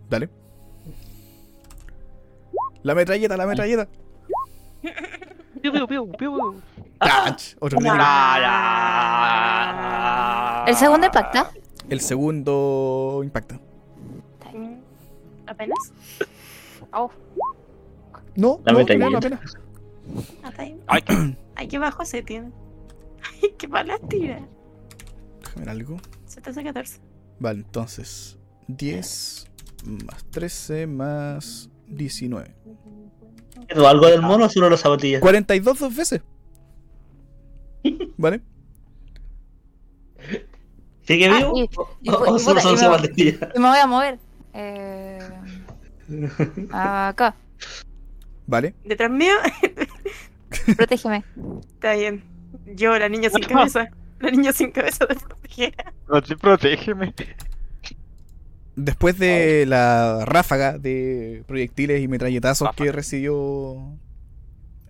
Dale. 0.09 0.30
La 2.82 2.94
metralleta, 2.94 3.36
la 3.36 3.46
metralleta. 3.46 3.86
piu, 5.60 5.72
piu, 5.72 5.86
piu, 5.86 6.10
piu. 6.12 6.55
Otro. 7.60 7.78
Ah. 7.86 8.64
¿El 10.66 10.74
segundo 10.76 11.05
impacta? 11.06 11.51
El 11.90 12.01
segundo 12.01 13.20
impacta. 13.22 13.60
¿Apenas? 15.46 15.92
Oh, 16.94 17.10
No, 18.36 18.60
La 18.64 18.72
no, 18.72 18.78
metralleta. 18.78 19.18
apenas, 19.18 19.42
apenas. 19.42 19.64
Ah. 20.43 20.52
Ay, 20.86 21.02
qué- 21.02 21.36
Ay, 21.56 21.68
qué 21.68 21.78
bajo 21.78 22.05
se 22.05 22.22
tiene. 22.22 22.51
Ay, 23.43 23.55
qué 23.59 23.68
mala 23.68 23.98
tira. 24.09 24.40
Déjame 25.40 25.60
ver 25.60 25.68
algo. 25.68 25.97
Se 26.26 26.40
te 26.40 26.51
hace 26.51 26.62
14. 26.64 27.01
Vale, 27.40 27.60
entonces 27.60 28.39
10 28.68 29.47
más 30.06 30.24
13 30.31 30.86
más 30.86 31.70
19. 31.89 32.55
¿Quedó 33.68 33.89
algo 33.89 34.06
del 34.06 34.22
mono 34.22 34.47
o 34.47 34.48
solo 34.48 34.68
las 34.70 34.81
zapatillas? 34.81 35.20
42 35.20 35.78
dos 35.78 35.94
veces. 35.97 36.22
¿Vale? 38.16 38.40
¿Sigue 41.06 41.26
Ah, 41.28 41.36
vivo? 41.39 41.52
y- 41.59 41.68
¿O- 41.76 41.89
y- 42.01 42.10
o- 42.10 42.32
o 42.32 42.36
y- 42.36 42.40
solo 42.40 42.60
y- 42.60 42.62
son 42.62 42.74
y- 42.74 42.78
zapatillas? 42.78 43.36
y 43.55 43.59
me 43.59 43.68
voy 43.68 43.78
a 43.78 43.86
mover. 43.86 44.18
Eh, 44.55 45.18
acá, 46.72 47.35
¿Vale? 48.47 48.74
Detrás 48.85 49.10
mío, 49.10 49.35
protégeme. 50.77 51.24
está 51.74 51.95
bien. 51.95 52.24
Yo, 52.74 52.99
la 52.99 53.09
niña 53.09 53.31
sin 53.31 53.43
cabeza. 53.43 53.89
La 54.20 54.31
niña 54.31 54.53
sin 54.53 54.70
cabeza 54.70 55.07
de 55.09 55.15
proteger. 55.16 55.74
Prote- 56.07 56.36
Protégeme. 56.39 57.15
Después 58.77 59.19
de 59.19 59.66
la 59.66 60.24
ráfaga 60.24 60.78
de 60.78 61.45
proyectiles 61.47 62.03
y 62.03 62.09
metralletazos 62.09 62.70
que 62.74 62.91
recibió 62.91 63.77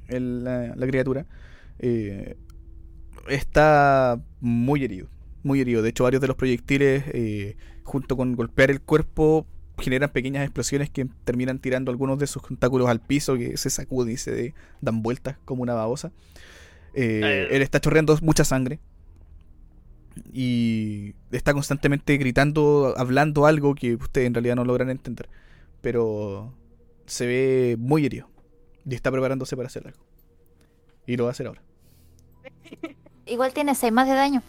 el- 0.09 0.45
la, 0.45 0.75
la 0.75 0.87
criatura, 0.87 1.27
eh, 1.81 2.37
está 3.29 4.19
muy 4.41 4.85
herido. 4.85 5.09
Muy 5.43 5.61
herido. 5.61 5.83
De 5.83 5.91
hecho, 5.91 6.05
varios 6.05 6.23
de 6.23 6.29
los 6.29 6.37
proyectiles, 6.37 7.05
eh, 7.13 7.57
junto 7.83 8.17
con 8.17 8.35
golpear 8.37 8.71
el 8.71 8.81
cuerpo, 8.81 9.47
generan 9.79 10.11
pequeñas 10.11 10.45
explosiones 10.45 10.91
que 10.91 11.07
terminan 11.25 11.59
tirando 11.59 11.91
algunos 11.91 12.19
de 12.19 12.27
sus 12.27 12.43
tentáculos 12.43 12.89
al 12.89 13.01
piso, 13.01 13.37
que 13.37 13.57
se 13.57 13.71
sacuden 13.71 14.15
y 14.15 14.17
se 14.17 14.55
dan 14.81 15.03
vueltas 15.03 15.37
como 15.45 15.63
una 15.63 15.75
babosa. 15.75 16.13
Eh, 16.95 17.21
Eh. 17.25 17.49
él 17.51 17.63
está 17.63 17.81
chorreando 17.81 18.17
mucha 18.23 18.45
sangre. 18.45 18.79
Y 20.33 21.15
está 21.33 21.53
constantemente 21.53 22.17
gritando, 22.19 22.95
hablando 22.97 23.47
algo 23.47 23.75
que 23.75 23.95
ustedes 23.97 24.29
en 24.29 24.35
realidad 24.35 24.55
no 24.55 24.65
logran 24.65 24.91
entender. 24.91 25.29
Pero 25.81 26.55
se 27.07 27.27
ve 27.27 27.77
muy 27.79 28.07
herido. 28.07 28.29
Y 28.89 28.95
está 28.95 29.11
preparándose 29.11 29.57
para 29.57 29.67
hacer 29.67 29.87
algo. 29.87 29.99
Y 31.07 31.17
lo 31.17 31.25
va 31.25 31.31
a 31.31 31.33
hacer 31.33 31.49
ahora. 31.49 31.63
Igual 33.27 33.53
tiene 33.53 33.75
6 33.75 33.93
más 33.93 34.07
de 34.07 34.15
daño. 34.15 34.43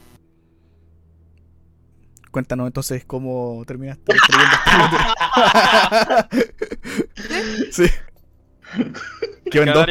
Cuéntanos 2.35 2.67
entonces 2.67 3.05
cómo 3.05 3.63
terminaste 3.65 4.11
destruyendo 4.11 4.55
este 6.25 7.71
Sí. 7.71 7.85
¿Qué 9.49 9.59
vendó? 9.61 9.85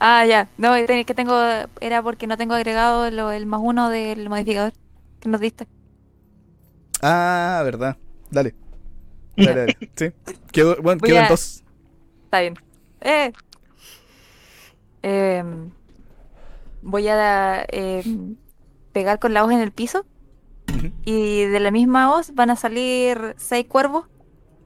Ah, 0.00 0.26
ya. 0.26 0.48
No, 0.58 0.74
es 0.74 1.06
que 1.06 1.14
tengo. 1.14 1.40
Era 1.80 2.02
porque 2.02 2.26
no 2.26 2.36
tengo 2.36 2.54
agregado 2.54 3.08
lo- 3.12 3.30
el 3.30 3.46
más 3.46 3.60
uno 3.62 3.88
del 3.88 4.28
modificador 4.28 4.72
que 5.20 5.28
nos 5.28 5.40
diste. 5.40 5.68
Ah, 7.00 7.60
verdad. 7.64 7.96
Dale. 8.32 8.56
Dale, 9.36 9.54
dale. 9.60 9.76
Sí. 9.94 10.10
Quedó, 10.50 10.74
bueno, 10.82 10.98
Voy 11.02 11.08
quedan 11.10 11.26
a- 11.26 11.28
dos. 11.28 11.62
Está 12.24 12.40
bien. 12.40 12.58
Eh. 13.00 13.32
Em, 15.02 15.70
voy 16.82 17.06
a 17.06 17.64
em, 17.68 18.34
pegar 18.92 19.20
con 19.20 19.32
la 19.34 19.44
hoz 19.44 19.52
en 19.52 19.60
el 19.60 19.70
piso. 19.70 20.04
Y 21.04 21.44
de 21.44 21.60
la 21.60 21.70
misma 21.70 22.12
hoz 22.14 22.34
van 22.34 22.50
a 22.50 22.56
salir 22.56 23.34
seis 23.38 23.66
cuervos 23.66 24.06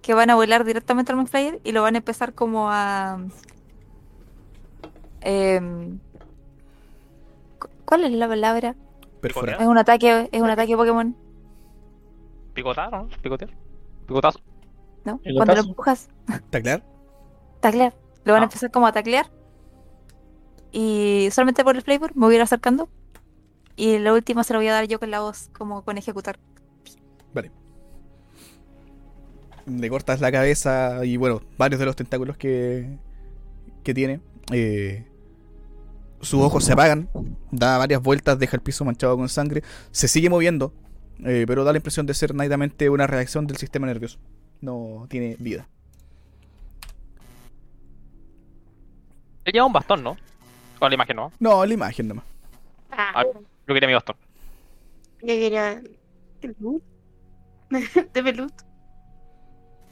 que 0.02 0.14
van 0.14 0.30
a 0.30 0.34
volar 0.36 0.64
directamente 0.64 1.12
al 1.12 1.26
Flyer 1.28 1.60
y 1.64 1.72
lo 1.72 1.82
van 1.82 1.94
a 1.94 1.98
empezar 1.98 2.32
como 2.34 2.70
a 2.70 3.18
Em, 5.20 5.98
cu- 7.58 7.68
¿Cuál 7.84 8.04
es 8.04 8.12
la 8.12 8.28
palabra? 8.28 8.76
Perforar. 9.20 9.60
Es 9.60 9.66
un 9.66 9.78
ataque, 9.78 10.28
es 10.30 10.40
un 10.42 10.50
ataque 10.50 10.76
Pokémon, 10.76 11.16
Picotar, 12.54 12.90
¿no? 12.92 13.08
Picotear. 13.22 13.50
Picotazo. 14.06 14.40
¿no? 15.04 15.20
Cuando 15.36 15.54
lo 15.54 15.60
empujas, 15.60 16.08
¿Taclear? 16.50 16.82
taclear. 17.60 17.94
Lo 18.24 18.32
van 18.32 18.42
a 18.42 18.44
Ah. 18.44 18.48
empezar 18.48 18.70
como 18.70 18.86
a 18.86 18.92
taclear. 18.92 19.30
Y 20.72 21.28
solamente 21.32 21.64
por 21.64 21.76
el 21.76 21.82
flavor 21.82 22.14
me 22.16 22.26
voy 22.26 22.34
a 22.34 22.36
ir 22.36 22.42
acercando. 22.42 22.88
Y 23.76 23.98
lo 23.98 24.14
último 24.14 24.42
se 24.42 24.52
lo 24.54 24.58
voy 24.58 24.68
a 24.68 24.72
dar 24.72 24.86
yo 24.88 24.98
con 24.98 25.10
la 25.10 25.20
voz, 25.20 25.50
como 25.52 25.82
con 25.84 25.98
ejecutar. 25.98 26.38
Le 29.66 29.90
cortas 29.90 30.20
la 30.20 30.30
cabeza 30.30 31.04
y 31.04 31.16
bueno, 31.16 31.42
varios 31.58 31.80
de 31.80 31.86
los 31.86 31.96
tentáculos 31.96 32.36
que, 32.36 32.98
que 33.82 33.94
tiene. 33.94 34.20
eh, 34.52 35.04
sus 36.20 36.40
ojos 36.40 36.64
se 36.64 36.72
apagan, 36.72 37.08
da 37.50 37.78
varias 37.78 38.02
vueltas, 38.02 38.38
deja 38.38 38.56
el 38.56 38.62
piso 38.62 38.84
manchado 38.84 39.16
con 39.16 39.28
sangre, 39.28 39.62
se 39.90 40.08
sigue 40.08 40.30
moviendo, 40.30 40.72
eh, 41.24 41.44
pero 41.46 41.64
da 41.64 41.72
la 41.72 41.78
impresión 41.78 42.06
de 42.06 42.14
ser 42.14 42.34
netamente 42.34 42.88
una 42.90 43.06
reacción 43.06 43.46
del 43.46 43.56
sistema 43.58 43.86
nervioso. 43.86 44.18
No 44.60 45.06
tiene 45.10 45.36
vida. 45.38 45.68
Él 49.44 49.52
lleva 49.52 49.66
un 49.66 49.72
bastón, 49.72 50.02
¿no? 50.02 50.16
O 50.80 50.88
la 50.88 50.94
imagen, 50.94 51.16
¿no? 51.16 51.32
No, 51.38 51.64
la 51.64 51.74
imagen 51.74 52.08
nomás. 52.08 52.24
Ah, 52.90 53.24
yo 53.66 53.74
quería 53.74 53.88
mi 53.88 53.94
bastón. 53.94 54.16
yo 55.20 55.26
quería. 55.26 55.80
¿Pelut? 56.40 56.82
¿De 58.12 58.22
pelut? 58.22 58.52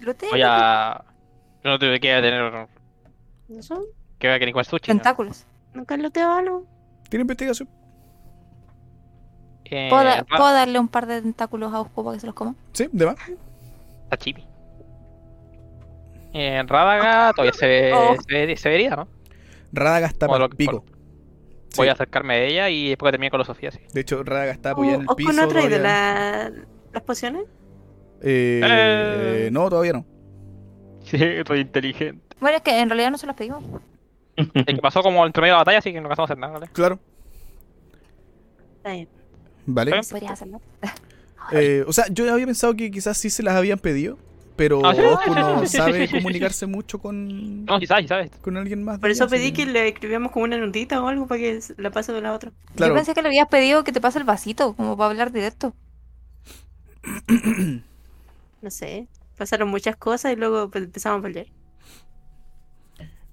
Lute, 0.00 0.26
Voy 0.30 0.42
a. 0.44 1.04
Yo 1.64 1.70
no 1.70 1.78
tuve 1.78 1.98
que 2.00 2.08
tener. 2.08 2.68
¿No 3.48 3.62
son? 3.62 3.82
Que 4.18 4.28
voy 4.28 4.36
a 4.36 4.38
querer 4.38 4.54
sushi. 4.64 4.76
¿no? 4.76 4.94
tentáculos. 4.98 5.46
¿Nunca 5.72 5.96
lo 5.96 6.10
te 6.10 6.20
algo? 6.20 6.66
Tiene 7.08 7.22
investigación. 7.22 7.68
Eh, 9.64 9.88
¿Puedo, 9.90 10.04
da- 10.04 10.16
Ra- 10.18 10.24
puedo 10.24 10.52
darle 10.52 10.78
un 10.78 10.88
par 10.88 11.06
de 11.06 11.22
tentáculos 11.22 11.72
a 11.72 11.80
Ospo 11.80 12.04
para 12.04 12.16
que 12.16 12.20
se 12.20 12.26
los 12.26 12.34
coma? 12.34 12.54
Sí, 12.72 12.88
de 12.92 13.06
más. 13.06 13.16
Sashimi. 14.10 14.46
Eh, 16.34 16.62
Rádaga 16.66 17.32
todavía 17.32 17.52
se 17.52 17.66
ve, 17.66 17.92
Oh. 17.94 18.14
se 18.28 18.46
ve, 18.46 18.56
se 18.56 18.68
ve 18.68 18.74
herida, 18.74 18.96
¿no? 18.96 19.08
Radaga 19.72 20.06
está 20.08 20.26
lo 20.26 20.48
que- 20.50 20.56
pico. 20.56 20.84
Voy 21.76 21.88
a 21.88 21.92
acercarme 21.92 22.34
a 22.34 22.42
ella 22.44 22.70
y 22.70 22.88
después 22.90 23.08
que 23.08 23.12
termine 23.12 23.30
con 23.30 23.38
la 23.40 23.44
Sofía, 23.46 23.70
sí. 23.70 23.80
De 23.92 24.00
hecho, 24.00 24.22
Radaga 24.22 24.52
está 24.52 24.70
apoyada 24.70 24.96
en 24.96 25.00
el 25.02 25.06
¿Osco 25.08 25.16
piso. 25.16 25.32
no 25.32 25.42
ha 25.42 25.48
traído 25.48 25.78
la... 25.78 26.52
las 26.92 27.02
pociones? 27.02 27.44
Eh, 28.22 28.60
Eh. 28.64 29.48
No, 29.52 29.68
todavía 29.68 29.92
no. 29.94 30.06
Sí, 31.04 31.16
estoy 31.20 31.60
inteligente. 31.60 32.24
Bueno, 32.40 32.56
es 32.56 32.62
que 32.62 32.78
en 32.80 32.88
realidad 32.88 33.10
no 33.10 33.18
se 33.18 33.26
los 33.26 33.36
pedimos. 33.36 33.62
Es 34.36 34.64
que 34.66 34.76
pasó 34.76 35.02
como 35.02 35.24
entre 35.26 35.42
medio 35.42 35.54
de 35.54 35.58
batalla, 35.58 35.78
así 35.78 35.92
que 35.92 36.00
no 36.00 36.06
alcanzamos 36.08 36.30
a 36.30 36.32
hacer 36.32 36.38
nada, 36.40 36.52
¿vale? 36.54 36.68
Claro. 36.72 36.98
Está 38.78 38.92
bien. 38.92 39.08
Vale. 39.66 40.02
Sí. 40.02 40.10
Podrías 40.12 40.32
hacerlo. 40.32 40.60
Eh, 41.52 41.84
o 41.86 41.92
sea, 41.92 42.06
yo 42.10 42.30
había 42.32 42.46
pensado 42.46 42.74
que 42.74 42.90
quizás 42.90 43.16
sí 43.18 43.28
se 43.30 43.42
las 43.42 43.54
habían 43.54 43.78
pedido, 43.78 44.18
pero 44.56 44.82
Ah, 44.84 44.94
no 44.94 45.66
sabe 45.66 46.08
comunicarse 46.10 46.66
mucho 46.66 46.98
con, 46.98 47.64
No, 47.66 47.78
sí 47.80 47.86
sabes, 47.86 48.04
sí 48.04 48.08
sabes. 48.08 48.30
con 48.40 48.56
alguien 48.56 48.84
más. 48.84 49.00
Por 49.00 49.10
eso 49.10 49.28
pedí 49.28 49.52
que 49.52 49.66
le 49.66 49.88
escribiéramos 49.88 50.32
como 50.32 50.44
una 50.44 50.56
notita 50.58 51.02
o 51.02 51.08
algo 51.08 51.26
para 51.26 51.40
que 51.40 51.60
la 51.78 51.90
pase 51.90 52.12
de 52.12 52.20
la 52.20 52.32
otra. 52.32 52.52
Claro, 52.74 52.92
Yo 52.92 52.94
pensé 52.94 53.14
que 53.14 53.22
le 53.22 53.28
habías 53.28 53.48
pedido 53.48 53.84
que 53.84 53.92
te 53.92 54.00
pase 54.00 54.18
el 54.18 54.24
vasito, 54.24 54.74
como 54.74 54.96
para 54.96 55.10
hablar 55.10 55.32
directo. 55.32 55.74
No 58.62 58.70
sé. 58.70 59.08
Pasaron 59.36 59.68
muchas 59.68 59.96
cosas 59.96 60.32
y 60.32 60.36
luego 60.36 60.70
empezamos 60.74 61.20
a 61.20 61.22
pelear. 61.22 61.46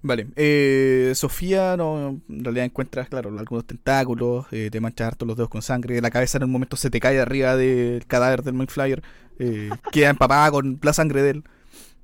vale. 0.02 0.28
Eh, 0.36 1.12
Sofía, 1.16 1.78
no, 1.78 2.22
en 2.30 2.44
realidad 2.44 2.66
encuentras, 2.66 3.08
claro, 3.10 3.30
algunos 3.38 3.66
tentáculos, 3.66 4.48
eh, 4.52 4.70
te 4.72 4.80
manchas 4.82 5.08
harto 5.10 5.26
los 5.26 5.38
dedos 5.38 5.50
con 5.50 5.62
sangre, 5.62 6.02
la 6.02 6.10
cabeza 6.12 6.38
en 6.38 6.46
un 6.46 6.52
momento 6.52 6.76
se 6.76 6.90
te 6.90 7.00
cae 7.00 7.20
arriba 7.20 7.56
del 7.56 8.06
cadáver 8.08 8.42
del 8.44 8.56
Mindflyer, 8.56 9.04
eh, 9.42 9.70
queda 9.92 10.10
empapada 10.12 10.52
con 10.52 10.80
la 10.84 10.94
sangre 10.94 11.24
de 11.24 11.30
él. 11.32 11.44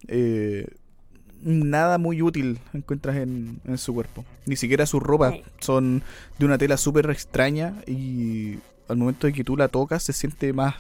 Eh, 0.08 0.68
nada 1.44 2.00
muy 2.00 2.22
útil 2.22 2.60
encuentras 2.74 3.18
en, 3.18 3.62
en 3.66 3.78
su 3.78 3.94
cuerpo. 3.94 4.26
Ni 4.46 4.56
siquiera 4.56 4.88
sus 4.88 5.04
ropas 5.04 5.36
son 5.60 6.02
de 6.40 6.46
una 6.46 6.58
tela 6.58 6.78
súper 6.78 7.10
extraña 7.12 7.76
y 7.86 8.58
al 8.88 8.98
momento 8.98 9.28
de 9.28 9.34
que 9.34 9.44
tú 9.44 9.56
la 9.56 9.68
tocas 9.68 10.02
se 10.02 10.14
siente 10.14 10.52
más 10.52 10.76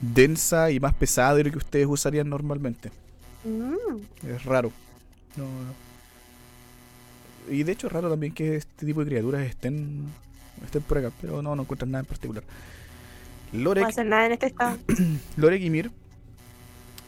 densa 0.00 0.72
y 0.72 0.80
más 0.80 0.92
pesada 0.94 1.36
de 1.36 1.44
lo 1.44 1.52
que 1.52 1.58
ustedes 1.58 1.86
usarían 1.88 2.28
normalmente. 2.28 2.90
Mm. 3.44 4.26
Es 4.28 4.44
raro. 4.44 4.72
No, 5.36 5.44
no. 5.44 5.92
Y 7.54 7.62
de 7.62 7.72
hecho 7.72 7.86
es 7.86 7.92
raro 7.92 8.10
también 8.10 8.34
que 8.34 8.56
este 8.56 8.86
tipo 8.86 9.00
de 9.00 9.06
criaturas 9.06 9.46
estén, 9.46 10.06
estén 10.64 10.82
por 10.82 10.98
acá, 10.98 11.12
pero 11.20 11.42
no, 11.42 11.54
no 11.54 11.62
encuentras 11.62 11.88
nada 11.88 12.00
en 12.00 12.06
particular. 12.06 12.42
No 13.52 13.74
nada 13.74 14.26
en 14.26 14.32
este 14.32 14.46
estado. 14.46 14.78
Lorek 15.36 15.62
y 15.62 15.70
Mir, 15.70 15.90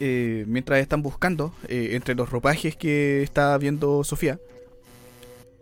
eh, 0.01 0.45
mientras 0.47 0.81
están 0.81 1.03
buscando, 1.03 1.55
eh, 1.69 1.91
entre 1.93 2.15
los 2.15 2.31
ropajes 2.31 2.77
que 2.77 3.23
está 3.23 3.57
viendo 3.59 4.05
Sofía, 4.05 4.39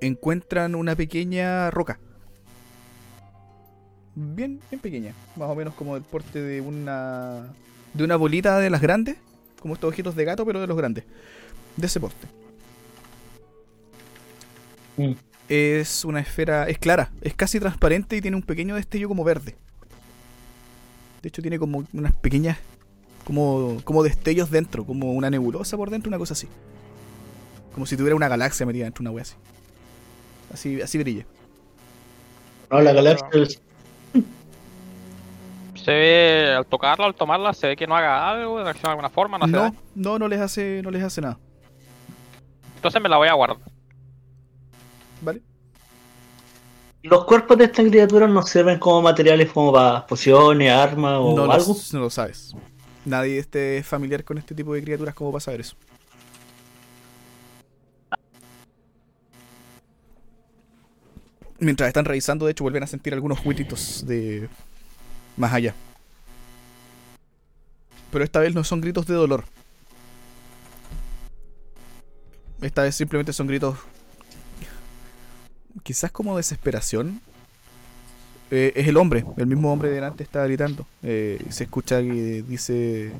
encuentran 0.00 0.74
una 0.74 0.96
pequeña 0.96 1.70
roca. 1.70 1.98
Bien, 4.14 4.60
bien 4.70 4.80
pequeña, 4.80 5.14
más 5.36 5.48
o 5.48 5.54
menos 5.54 5.74
como 5.74 5.94
del 5.94 6.02
porte 6.02 6.42
de 6.42 6.60
una 6.60 7.54
de 7.94 8.04
una 8.04 8.16
bolita 8.16 8.58
de 8.58 8.68
las 8.68 8.80
grandes, 8.80 9.16
como 9.60 9.74
estos 9.74 9.90
ojitos 9.90 10.16
de 10.16 10.24
gato, 10.24 10.44
pero 10.44 10.60
de 10.60 10.66
los 10.66 10.76
grandes, 10.76 11.04
de 11.76 11.86
ese 11.86 12.00
porte. 12.00 12.26
Mm. 14.96 15.12
Es 15.48 16.04
una 16.04 16.20
esfera, 16.20 16.68
es 16.68 16.78
clara, 16.78 17.10
es 17.20 17.34
casi 17.34 17.60
transparente 17.60 18.16
y 18.16 18.20
tiene 18.20 18.36
un 18.36 18.42
pequeño 18.42 18.74
destello 18.74 19.08
como 19.08 19.24
verde. 19.24 19.56
De 21.22 21.28
hecho 21.28 21.40
tiene 21.40 21.58
como 21.58 21.84
unas 21.92 22.14
pequeñas 22.14 22.58
como, 23.24 23.80
como 23.84 24.02
destellos 24.02 24.50
dentro, 24.50 24.84
como 24.84 25.12
una 25.12 25.30
nebulosa 25.30 25.76
por 25.76 25.90
dentro, 25.90 26.08
una 26.08 26.18
cosa 26.18 26.34
así. 26.34 26.48
Como 27.72 27.86
si 27.86 27.96
tuviera 27.96 28.16
una 28.16 28.28
galaxia 28.28 28.66
metida 28.66 28.84
dentro 28.84 29.02
de 29.02 29.08
una 29.08 29.14
wea 29.14 29.22
así. 29.22 29.36
Así, 30.52 30.82
así 30.82 30.98
brilla. 30.98 31.24
No, 32.70 32.80
la 32.80 32.92
galaxia 32.92 33.28
Se 35.74 35.90
ve, 35.90 36.54
al 36.56 36.66
tocarla, 36.66 37.06
al 37.06 37.14
tomarla, 37.14 37.52
se 37.54 37.68
ve 37.68 37.76
que 37.76 37.86
no 37.86 37.96
haga 37.96 38.28
algo, 38.28 38.62
reacciona 38.62 38.88
de 38.88 38.92
alguna 38.92 39.10
forma, 39.10 39.38
no 39.38 39.46
sé. 39.46 39.52
No, 39.52 39.74
no, 39.94 40.18
no 40.18 40.28
les 40.28 40.40
hace, 40.40 40.80
no 40.82 40.90
les 40.90 41.02
hace 41.02 41.20
nada. 41.20 41.38
Entonces 42.76 43.00
me 43.00 43.08
la 43.08 43.16
voy 43.16 43.28
a 43.28 43.34
guardar. 43.34 43.58
¿Vale? 45.20 45.40
Los 47.02 47.24
cuerpos 47.24 47.58
de 47.58 47.64
estas 47.64 47.86
criaturas 47.86 48.30
nos 48.30 48.48
sirven 48.48 48.78
como 48.78 49.02
materiales 49.02 49.50
como 49.50 49.72
para 49.72 50.06
pociones, 50.06 50.70
armas 50.72 51.18
o 51.20 51.34
No 51.34 51.46
lo, 51.46 51.52
algo. 51.52 51.76
no 51.92 52.00
lo 52.00 52.10
sabes. 52.10 52.54
Nadie 53.04 53.38
esté 53.38 53.82
familiar 53.82 54.22
con 54.24 54.38
este 54.38 54.54
tipo 54.54 54.72
de 54.74 54.82
criaturas 54.82 55.14
como 55.14 55.32
para 55.32 55.40
saber 55.40 55.60
eso. 55.62 55.74
Mientras 61.58 61.88
están 61.88 62.04
revisando, 62.04 62.46
de 62.46 62.52
hecho, 62.52 62.64
vuelven 62.64 62.82
a 62.82 62.86
sentir 62.88 63.14
algunos 63.14 63.44
huititos 63.44 64.04
de 64.06 64.48
más 65.36 65.52
allá. 65.52 65.74
Pero 68.10 68.24
esta 68.24 68.40
vez 68.40 68.54
no 68.54 68.64
son 68.64 68.80
gritos 68.80 69.06
de 69.06 69.14
dolor. 69.14 69.44
Esta 72.60 72.82
vez 72.82 72.94
simplemente 72.94 73.32
son 73.32 73.46
gritos. 73.46 73.76
Quizás 75.82 76.10
como 76.10 76.36
desesperación. 76.36 77.20
Eh, 78.50 78.72
es 78.76 78.86
el 78.86 78.98
hombre, 78.98 79.24
el 79.38 79.46
mismo 79.46 79.72
hombre 79.72 79.88
de 79.88 79.94
delante 79.96 80.22
está 80.22 80.44
gritando. 80.44 80.86
Eh, 81.02 81.42
se 81.48 81.64
escucha 81.64 82.00
que 82.00 82.44
dice. 82.46 83.12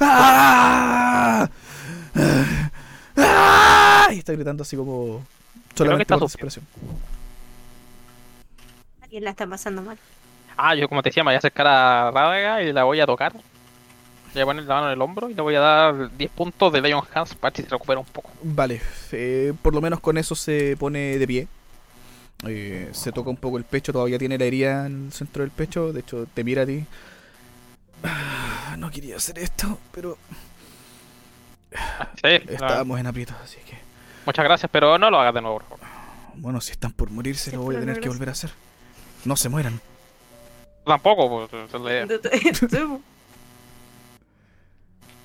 ¡Ah! 0.00 1.48
¡Ah! 3.16 4.08
Y 4.12 4.18
está 4.18 4.32
gritando 4.32 4.62
así 4.62 4.76
como. 4.76 5.24
Solamente 5.74 6.02
está 6.02 6.16
por 6.16 6.24
desesperación. 6.24 6.66
Alguien 9.02 9.24
la 9.24 9.30
está 9.30 9.46
pasando 9.46 9.82
mal. 9.82 9.98
Ah, 10.56 10.74
yo 10.74 10.88
como 10.88 11.02
te 11.02 11.10
decía, 11.10 11.22
me 11.22 11.28
voy 11.28 11.36
a 11.36 11.38
acercar 11.38 11.66
a 11.66 12.10
Rádaga 12.10 12.62
y 12.62 12.72
la 12.72 12.84
voy 12.84 13.00
a 13.00 13.06
tocar. 13.06 13.32
Le 14.34 14.42
voy 14.42 14.42
a 14.42 14.46
poner 14.46 14.64
la 14.64 14.74
mano 14.74 14.86
en 14.88 14.92
el 14.94 15.02
hombro 15.02 15.30
y 15.30 15.34
le 15.34 15.42
voy 15.42 15.54
a 15.54 15.60
dar 15.60 16.16
10 16.16 16.30
puntos 16.32 16.72
de 16.72 16.80
Lion 16.80 17.02
Hands 17.14 17.34
para 17.36 17.54
si 17.54 17.62
se 17.62 17.68
recupera 17.68 18.00
un 18.00 18.06
poco. 18.06 18.30
Vale, 18.42 18.80
eh, 19.12 19.52
por 19.62 19.74
lo 19.74 19.80
menos 19.80 20.00
con 20.00 20.18
eso 20.18 20.34
se 20.34 20.76
pone 20.76 21.18
de 21.18 21.26
pie. 21.26 21.48
Eh, 22.46 22.90
se 22.92 23.12
toca 23.12 23.30
un 23.30 23.36
poco 23.36 23.58
el 23.58 23.64
pecho, 23.64 23.92
todavía 23.92 24.18
tiene 24.18 24.36
la 24.36 24.44
herida 24.44 24.86
en 24.86 25.06
el 25.06 25.12
centro 25.12 25.42
del 25.42 25.52
pecho. 25.52 25.92
De 25.92 26.00
hecho, 26.00 26.26
te 26.34 26.42
mira 26.42 26.62
a 26.62 26.66
ti. 26.66 26.84
Ah, 28.02 28.74
no 28.76 28.90
quería 28.90 29.16
hacer 29.16 29.38
esto, 29.38 29.78
pero 29.92 30.18
Sí, 32.22 32.28
estábamos 32.48 33.00
en 33.00 33.06
aprietos, 33.06 33.36
así 33.42 33.58
que. 33.68 33.78
muchas 34.26 34.44
gracias, 34.44 34.70
pero 34.70 34.98
no 34.98 35.10
lo 35.10 35.20
hagas 35.20 35.34
de 35.34 35.40
nuevo, 35.42 35.58
por 35.60 35.78
favor. 35.78 35.94
Bueno, 36.36 36.60
si 36.60 36.72
están 36.72 36.92
por 36.92 37.10
morirse, 37.10 37.52
lo 37.52 37.62
voy 37.62 37.76
a 37.76 37.80
tener 37.80 38.00
que 38.00 38.08
volver 38.08 38.28
a 38.28 38.32
hacer. 38.32 38.50
No 39.24 39.36
se 39.36 39.48
mueran. 39.48 39.80
Tampoco, 40.84 41.48
pues, 41.48 41.64
esa 41.68 41.76
es 41.76 41.82
la 41.82 41.90
idea. 41.90 42.06
Sí, 42.68 42.78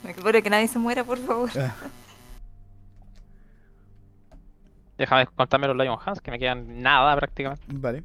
Me 0.03 0.13
quiero 0.13 0.41
que 0.41 0.49
nadie 0.49 0.67
se 0.67 0.79
muera, 0.79 1.03
por 1.03 1.17
favor. 1.17 1.49
Ah. 1.57 1.75
Déjame 4.97 5.27
contarme 5.27 5.67
los 5.67 5.77
Lion 5.77 5.97
Hands, 6.03 6.19
que 6.19 6.31
me 6.31 6.39
quedan 6.39 6.81
nada 6.81 7.15
prácticamente. 7.15 7.63
Vale. 7.69 8.03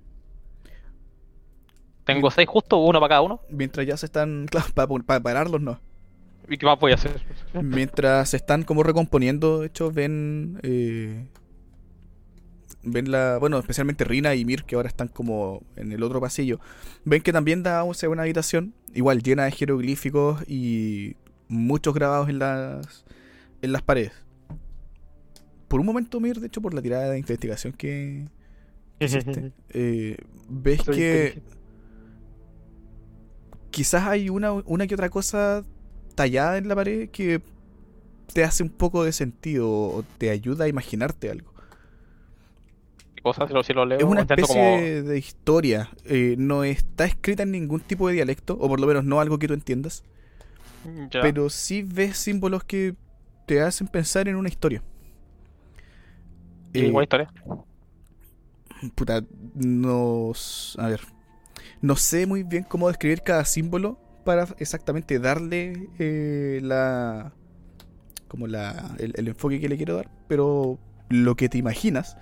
Tengo 2.04 2.30
seis 2.30 2.48
justo, 2.48 2.76
uno 2.78 3.00
para 3.00 3.08
cada 3.08 3.22
uno. 3.22 3.40
Mientras 3.50 3.86
ya 3.86 3.96
se 3.96 4.06
están. 4.06 4.46
Claro, 4.50 5.02
para 5.04 5.20
pararlos 5.20 5.60
no. 5.60 5.80
¿Y 6.48 6.58
qué 6.58 6.66
más 6.66 6.78
voy 6.78 6.92
a 6.92 6.96
hacer? 6.96 7.22
Mientras 7.62 8.30
se 8.30 8.36
están 8.36 8.64
como 8.64 8.82
recomponiendo, 8.82 9.60
de 9.60 9.66
hecho, 9.68 9.90
ven. 9.90 10.60
eh, 10.62 11.26
ven 12.82 13.10
la. 13.10 13.38
Bueno, 13.38 13.58
especialmente 13.58 14.04
Rina 14.04 14.34
y 14.34 14.44
Mir, 14.44 14.64
que 14.64 14.76
ahora 14.76 14.88
están 14.88 15.08
como 15.08 15.62
en 15.76 15.90
el 15.90 16.02
otro 16.02 16.20
pasillo. 16.20 16.60
Ven 17.04 17.22
que 17.22 17.32
también 17.32 17.62
da 17.62 17.82
o 17.84 17.94
sea, 17.94 18.10
una 18.10 18.22
habitación, 18.22 18.74
igual 18.94 19.22
llena 19.22 19.44
de 19.44 19.52
jeroglíficos 19.52 20.44
y 20.46 21.16
muchos 21.48 21.94
grabados 21.94 22.28
en 22.28 22.38
las. 22.38 23.04
en 23.62 23.72
las 23.72 23.82
paredes. 23.82 24.12
Por 25.68 25.80
un 25.80 25.86
momento, 25.86 26.20
Mir, 26.20 26.40
de 26.40 26.46
hecho, 26.46 26.60
por 26.60 26.74
la 26.74 26.82
tirada 26.82 27.10
de 27.10 27.18
investigación 27.18 27.72
que. 27.72 28.28
hiciste, 29.00 29.52
eh, 29.70 30.16
ves 30.48 30.82
Soy 30.82 30.96
que. 30.96 31.42
Quizás 33.70 34.06
hay 34.06 34.28
una, 34.28 34.52
una 34.52 34.86
que 34.86 34.94
otra 34.94 35.10
cosa 35.10 35.64
tallada 36.14 36.58
en 36.58 36.68
la 36.68 36.76
pared 36.76 37.08
que 37.10 37.42
te 38.32 38.44
hace 38.44 38.62
un 38.62 38.68
poco 38.68 39.04
de 39.04 39.12
sentido 39.12 39.68
o 39.68 40.04
te 40.18 40.30
ayuda 40.30 40.66
a 40.66 40.68
imaginarte 40.68 41.30
algo. 41.30 41.52
¿Qué 43.16 43.22
cosas? 43.22 43.48
Si 43.66 43.72
lo, 43.72 43.84
leo, 43.84 43.98
Es 43.98 44.04
una 44.04 44.20
especie 44.20 45.02
de 45.02 45.18
historia. 45.18 45.90
eh, 46.04 46.36
no 46.38 46.62
está 46.64 47.04
escrita 47.04 47.42
en 47.42 47.50
ningún 47.50 47.80
tipo 47.80 48.08
de 48.08 48.14
dialecto, 48.14 48.56
o 48.60 48.68
por 48.68 48.80
lo 48.80 48.86
menos 48.86 49.04
no 49.04 49.20
algo 49.20 49.38
que 49.38 49.48
tú 49.48 49.54
entiendas. 49.54 50.04
Ya. 51.10 51.20
Pero 51.22 51.48
sí 51.50 51.82
ves 51.82 52.16
símbolos 52.18 52.64
que 52.64 52.94
te 53.46 53.60
hacen 53.62 53.88
pensar 53.88 54.28
en 54.28 54.36
una 54.36 54.48
historia. 54.48 54.82
¿Y 56.72 56.80
Eh, 56.80 56.92
historia? 57.02 57.30
puta, 58.94 59.24
nos. 59.54 60.76
A 60.78 60.88
ver. 60.88 61.00
No 61.80 61.96
sé 61.96 62.26
muy 62.26 62.42
bien 62.42 62.64
cómo 62.64 62.88
describir 62.88 63.22
cada 63.22 63.44
símbolo 63.44 63.98
para 64.24 64.44
exactamente 64.58 65.18
darle 65.18 65.88
eh, 65.98 66.60
la. 66.62 67.32
Como 68.28 68.46
la. 68.46 68.94
El, 68.98 69.12
el 69.16 69.28
enfoque 69.28 69.60
que 69.60 69.68
le 69.68 69.76
quiero 69.76 69.96
dar. 69.96 70.10
Pero 70.28 70.78
lo 71.08 71.36
que 71.36 71.48
te 71.48 71.58
imaginas, 71.58 72.16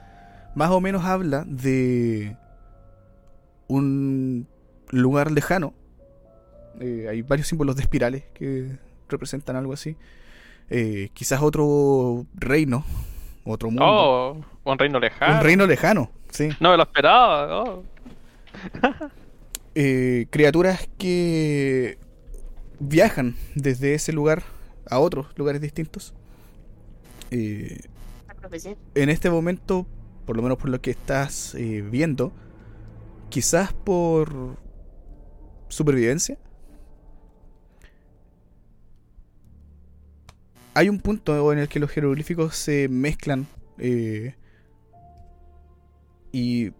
más 0.54 0.70
o 0.70 0.80
menos 0.80 1.04
habla 1.04 1.44
de. 1.46 2.36
Un 3.68 4.46
lugar 4.90 5.30
lejano. 5.32 5.74
Eh, 6.80 7.06
hay 7.08 7.22
varios 7.22 7.48
símbolos 7.48 7.76
de 7.76 7.82
espirales 7.82 8.24
que 8.34 8.78
representan 9.08 9.56
algo 9.56 9.72
así. 9.72 9.96
Eh, 10.70 11.10
quizás 11.12 11.42
otro 11.42 12.26
reino. 12.34 12.84
Otro 13.44 13.70
mundo. 13.70 13.84
Oh, 13.84 14.36
un 14.64 14.78
reino 14.78 15.00
lejano. 15.00 15.34
un 15.34 15.42
reino 15.42 15.66
lejano, 15.66 16.10
sí. 16.30 16.50
No 16.60 16.70
me 16.70 16.76
lo 16.76 16.84
esperaba. 16.84 17.62
oh. 17.64 17.82
eh, 19.74 20.26
criaturas 20.30 20.88
que 20.98 21.98
viajan 22.78 23.34
desde 23.56 23.94
ese 23.94 24.12
lugar 24.12 24.44
a 24.88 25.00
otros 25.00 25.26
lugares 25.36 25.60
distintos. 25.60 26.14
En 27.30 27.80
este 28.94 29.30
momento, 29.30 29.86
por 30.26 30.36
lo 30.36 30.42
menos 30.42 30.58
por 30.58 30.68
lo 30.68 30.80
que 30.80 30.90
estás 30.90 31.56
viendo, 31.56 32.32
quizás 33.30 33.72
por 33.72 34.56
supervivencia, 35.68 36.36
hay 40.74 40.88
un 40.88 41.00
punto 41.00 41.52
en 41.52 41.58
el 41.58 41.68
que 41.68 41.80
los 41.80 41.90
jeroglíficos 41.90 42.56
se 42.56 42.88
mezclan 42.88 43.46
eh, 43.78 44.34
y 46.32 46.72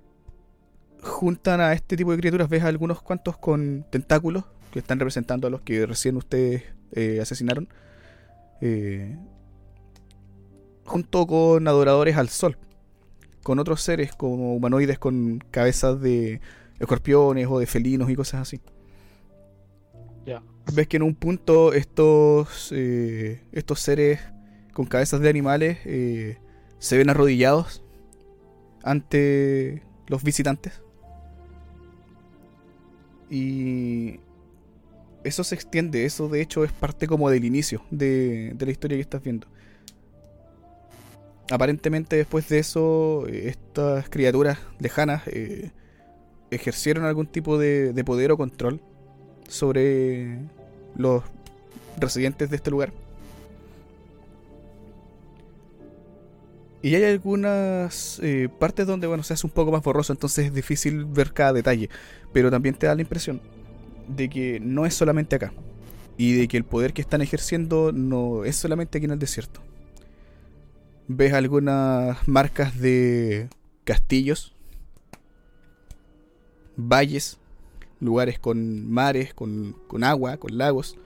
juntan 1.03 1.61
a 1.61 1.73
este 1.73 1.97
tipo 1.97 2.13
de 2.13 2.19
criaturas. 2.19 2.49
Ves 2.49 2.63
algunos 2.63 3.03
cuantos 3.03 3.37
con 3.37 3.85
tentáculos 3.91 4.45
que 4.71 4.79
están 4.79 4.99
representando 4.99 5.47
a 5.47 5.51
los 5.51 5.61
que 5.61 5.85
recién 5.85 6.17
ustedes 6.17 6.65
eh, 6.93 7.19
asesinaron. 7.21 7.69
Eh, 8.61 9.17
junto 10.85 11.27
con 11.27 11.69
adoradores 11.69 12.17
al 12.17 12.29
sol. 12.29 12.57
Con 13.43 13.59
otros 13.59 13.83
seres 13.83 14.15
como 14.15 14.55
humanoides 14.55 14.99
con 14.99 15.43
cabezas 15.51 16.01
de 16.01 16.41
escorpiones 16.79 17.49
o 17.51 17.59
de 17.59 17.67
felinos 17.67 18.09
y 18.09 18.17
cosas 18.17 18.43
así. 18.43 18.61
Ves 20.75 20.89
que 20.89 20.97
en 20.97 21.03
un 21.03 21.15
punto 21.15 21.73
estos, 21.73 22.71
eh, 22.73 23.43
estos 23.53 23.81
seres 23.81 24.21
con 24.73 24.87
cabezas 24.87 25.21
de 25.21 25.29
animales 25.29 25.79
eh, 25.85 26.39
se 26.79 26.97
ven 26.97 27.11
arrodillados 27.11 27.83
ante 28.83 29.83
los 30.07 30.23
visitantes. 30.23 30.83
Y 33.29 34.21
eso 35.25 35.45
se 35.45 35.55
extiende, 35.55 36.05
eso 36.05 36.29
de 36.29 36.41
hecho 36.43 36.65
es 36.65 36.73
parte 36.73 37.07
como 37.07 37.31
del 37.31 37.45
inicio 37.45 37.83
de, 37.91 38.53
de 38.55 38.67
la 38.67 38.73
historia 38.73 38.97
que 38.97 39.03
estás 39.03 39.23
viendo. 39.23 39.47
Aparentemente 41.51 42.17
después 42.17 42.49
de 42.49 42.59
eso, 42.59 43.27
eh, 43.29 43.49
estas 43.49 44.09
criaturas 44.09 44.59
lejanas 44.79 45.23
eh, 45.27 45.71
ejercieron 46.51 47.05
algún 47.05 47.27
tipo 47.27 47.59
de, 47.59 47.93
de 47.93 48.05
poder 48.05 48.33
o 48.33 48.37
control 48.37 48.81
sobre 49.53 50.39
los 50.97 51.23
residentes 51.99 52.51
de 52.51 52.57
este 52.57 52.71
lugar. 52.71 52.93
Y 56.83 56.97
hay 56.97 57.05
algunas 57.05 58.19
eh, 58.23 58.49
partes 58.59 58.87
donde 58.87 59.07
bueno 59.07 59.23
se 59.23 59.35
hace 59.35 59.47
un 59.47 59.53
poco 59.53 59.71
más 59.71 59.83
borroso, 59.83 60.13
entonces 60.13 60.47
es 60.47 60.55
difícil 60.55 61.05
ver 61.05 61.33
cada 61.33 61.53
detalle. 61.53 61.89
Pero 62.33 62.51
también 62.51 62.75
te 62.75 62.87
da 62.87 62.95
la 62.95 63.03
impresión 63.03 63.41
de 64.09 64.29
que 64.29 64.59
no 64.61 64.85
es 64.85 64.95
solamente 64.95 65.37
acá. 65.37 65.53
Y 66.17 66.35
de 66.35 66.49
que 66.49 66.57
el 66.57 66.65
poder 66.65 66.93
que 66.93 67.03
están 67.03 67.23
ejerciendo 67.23 67.93
no 67.93 68.45
es 68.45 68.57
solamente 68.57 68.99
aquí 68.99 69.05
en 69.05 69.13
el 69.13 69.19
desierto. 69.19 69.61
Ves 71.07 71.33
algunas 71.33 72.27
marcas 72.27 72.79
de 72.79 73.49
castillos, 73.85 74.55
valles, 76.77 77.39
lugares 78.03 78.39
con 78.39 78.91
mares, 78.91 79.33
con, 79.33 79.77
con 79.87 80.03
agua, 80.05 80.37
con 80.37 80.59
lagos, 80.59 80.97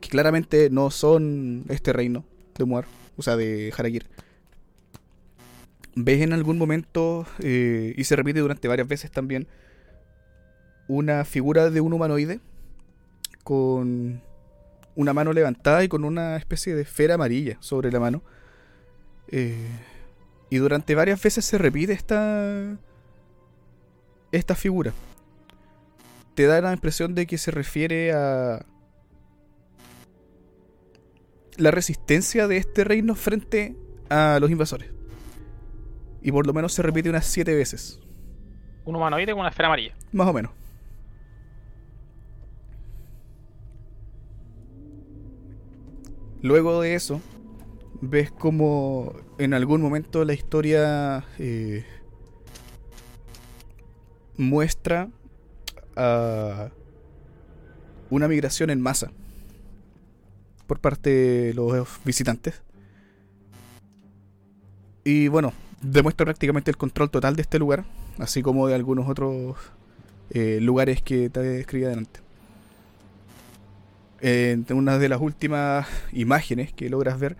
que 0.00 0.08
claramente 0.08 0.70
no 0.70 0.90
son 0.90 1.64
este 1.68 1.92
reino 1.92 2.24
de 2.56 2.64
Muar, 2.64 2.86
o 3.16 3.22
sea, 3.22 3.36
de 3.36 3.72
Harakir. 3.76 4.06
Ves 5.94 6.22
en 6.22 6.32
algún 6.32 6.58
momento, 6.58 7.26
eh, 7.40 7.92
y 7.96 8.04
se 8.04 8.16
repite 8.16 8.40
durante 8.40 8.68
varias 8.68 8.88
veces 8.88 9.10
también, 9.10 9.48
una 10.88 11.24
figura 11.24 11.70
de 11.70 11.80
un 11.80 11.92
humanoide 11.92 12.40
con 13.42 14.22
una 14.94 15.12
mano 15.12 15.32
levantada 15.32 15.82
y 15.82 15.88
con 15.88 16.04
una 16.04 16.36
especie 16.36 16.74
de 16.74 16.82
esfera 16.82 17.14
amarilla 17.14 17.56
sobre 17.60 17.90
la 17.90 17.98
mano. 17.98 18.22
Eh, 19.28 19.68
y 20.50 20.56
durante 20.58 20.94
varias 20.94 21.20
veces 21.22 21.44
se 21.44 21.58
repite 21.58 21.92
esta, 21.92 22.76
esta 24.30 24.54
figura. 24.54 24.92
Te 26.34 26.46
da 26.46 26.60
la 26.60 26.72
impresión 26.72 27.14
de 27.14 27.26
que 27.26 27.38
se 27.38 27.50
refiere 27.50 28.12
a 28.12 28.64
la 31.56 31.70
resistencia 31.70 32.48
de 32.48 32.56
este 32.56 32.84
reino 32.84 33.14
frente 33.14 33.76
a 34.08 34.38
los 34.40 34.50
invasores. 34.50 34.90
Y 36.22 36.32
por 36.32 36.46
lo 36.46 36.52
menos 36.52 36.72
se 36.72 36.82
repite 36.82 37.10
unas 37.10 37.26
siete 37.26 37.54
veces. 37.54 38.00
Un 38.84 38.96
humanoide 38.96 39.32
con 39.32 39.40
una 39.40 39.50
esfera 39.50 39.68
amarilla. 39.68 39.94
Más 40.12 40.28
o 40.28 40.32
menos. 40.32 40.52
Luego 46.42 46.80
de 46.80 46.94
eso, 46.94 47.20
ves 48.00 48.32
como 48.32 49.14
en 49.38 49.54
algún 49.54 49.80
momento 49.80 50.24
la 50.24 50.32
historia 50.32 51.24
eh, 51.38 51.84
muestra 54.36 55.08
una 55.96 56.70
migración 58.28 58.70
en 58.70 58.80
masa 58.80 59.10
por 60.66 60.78
parte 60.78 61.10
de 61.10 61.54
los 61.54 61.88
visitantes. 62.04 62.62
Y 65.04 65.28
bueno, 65.28 65.52
demuestra 65.80 66.24
prácticamente 66.24 66.70
el 66.70 66.76
control 66.76 67.10
total 67.10 67.36
de 67.36 67.42
este 67.42 67.58
lugar, 67.58 67.84
así 68.18 68.42
como 68.42 68.68
de 68.68 68.74
algunos 68.74 69.08
otros 69.08 69.56
eh, 70.30 70.58
lugares 70.60 71.02
que 71.02 71.28
te 71.28 71.40
describí 71.40 71.84
adelante. 71.84 72.20
En 74.20 74.64
una 74.70 74.98
de 74.98 75.08
las 75.08 75.20
últimas 75.20 75.88
imágenes 76.12 76.72
que 76.72 76.88
logras 76.88 77.18
ver, 77.18 77.36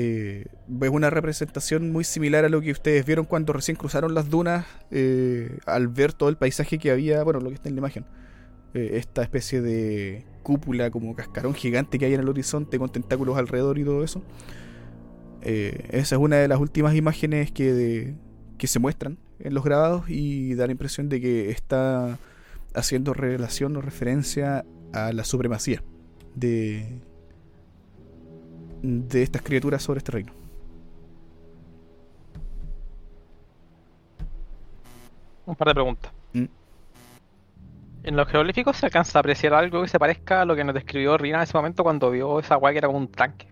eh, 0.00 0.44
ves 0.68 0.90
una 0.90 1.10
representación 1.10 1.90
muy 1.90 2.04
similar 2.04 2.44
a 2.44 2.48
lo 2.48 2.60
que 2.60 2.70
ustedes 2.70 3.04
vieron 3.04 3.24
cuando 3.24 3.52
recién 3.52 3.76
cruzaron 3.76 4.14
las 4.14 4.30
dunas 4.30 4.64
eh, 4.92 5.58
al 5.66 5.88
ver 5.88 6.12
todo 6.12 6.28
el 6.28 6.36
paisaje 6.36 6.78
que 6.78 6.92
había, 6.92 7.24
bueno, 7.24 7.40
lo 7.40 7.48
que 7.48 7.56
está 7.56 7.68
en 7.68 7.74
la 7.74 7.80
imagen. 7.80 8.06
Eh, 8.74 8.90
esta 8.92 9.22
especie 9.24 9.60
de 9.60 10.24
cúpula 10.44 10.92
como 10.92 11.16
cascarón 11.16 11.52
gigante 11.52 11.98
que 11.98 12.04
hay 12.04 12.14
en 12.14 12.20
el 12.20 12.28
horizonte 12.28 12.78
con 12.78 12.92
tentáculos 12.92 13.36
alrededor 13.38 13.76
y 13.76 13.84
todo 13.84 14.04
eso. 14.04 14.22
Esa 15.40 16.14
es 16.14 16.20
una 16.20 16.36
de 16.36 16.46
las 16.46 16.60
últimas 16.60 16.94
imágenes 16.94 17.50
que, 17.50 18.14
que 18.56 18.66
se 18.68 18.78
muestran 18.78 19.18
en 19.40 19.52
los 19.52 19.64
grabados 19.64 20.08
y 20.08 20.54
da 20.54 20.66
la 20.66 20.72
impresión 20.72 21.08
de 21.08 21.20
que 21.20 21.50
está 21.50 22.20
haciendo 22.72 23.14
relación 23.14 23.76
o 23.76 23.80
referencia 23.80 24.64
a 24.92 25.12
la 25.12 25.24
supremacía 25.24 25.82
de, 26.36 27.00
de 28.82 29.22
estas 29.22 29.42
criaturas 29.42 29.82
sobre 29.82 29.98
este 29.98 30.12
reino. 30.12 30.32
Un 35.46 35.56
par 35.56 35.68
de 35.68 35.74
preguntas. 35.74 36.12
Mm. 36.34 36.44
En 38.04 38.16
los 38.16 38.28
jeroglíficos 38.28 38.76
se 38.76 38.86
alcanza 38.86 39.18
a 39.18 39.20
apreciar 39.20 39.54
algo 39.54 39.82
que 39.82 39.88
se 39.88 39.98
parezca 39.98 40.42
a 40.42 40.44
lo 40.44 40.54
que 40.54 40.64
nos 40.64 40.74
describió 40.74 41.16
Rina 41.16 41.38
en 41.38 41.42
ese 41.44 41.56
momento 41.56 41.82
cuando 41.82 42.10
vio 42.10 42.38
esa 42.38 42.56
weá 42.56 42.72
que 42.72 42.78
era 42.78 42.88
como 42.88 42.98
un 42.98 43.08
tanque. 43.08 43.48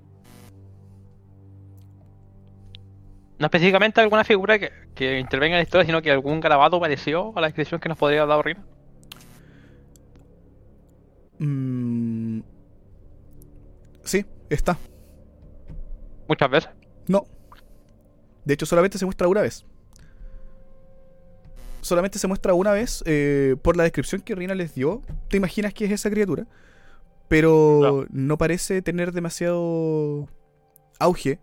No 3.38 3.46
específicamente 3.46 4.00
alguna 4.00 4.24
figura 4.24 4.58
que, 4.58 4.70
que 4.94 5.18
intervenga 5.18 5.56
en 5.56 5.60
la 5.60 5.62
historia, 5.62 5.84
sino 5.86 6.00
que 6.00 6.10
algún 6.10 6.40
garabato 6.40 6.80
pareció 6.80 7.32
a 7.36 7.40
la 7.40 7.48
descripción 7.48 7.80
que 7.80 7.88
nos 7.88 7.98
podría 7.98 8.22
haber 8.22 8.28
dado 8.30 8.42
Rina. 8.42 8.64
Mm, 11.38 12.40
sí, 14.04 14.24
está. 14.48 14.78
Muchas 16.28 16.50
veces. 16.50 16.70
No. 17.08 17.26
De 18.44 18.54
hecho, 18.54 18.66
solamente 18.66 18.98
se 18.98 19.04
muestra 19.04 19.28
una 19.28 19.42
vez. 19.42 19.64
Solamente 21.80 22.18
se 22.18 22.26
muestra 22.26 22.54
una 22.54 22.72
vez 22.72 23.02
eh, 23.06 23.56
por 23.62 23.76
la 23.76 23.84
descripción 23.84 24.20
que 24.20 24.34
Rina 24.34 24.54
les 24.54 24.74
dio. 24.74 25.02
Te 25.28 25.36
imaginas 25.36 25.72
que 25.72 25.84
es 25.84 25.92
esa 25.92 26.10
criatura. 26.10 26.46
Pero 27.28 28.06
no 28.10 28.38
parece 28.38 28.82
tener 28.82 29.12
demasiado 29.12 30.28
auge 30.98 31.40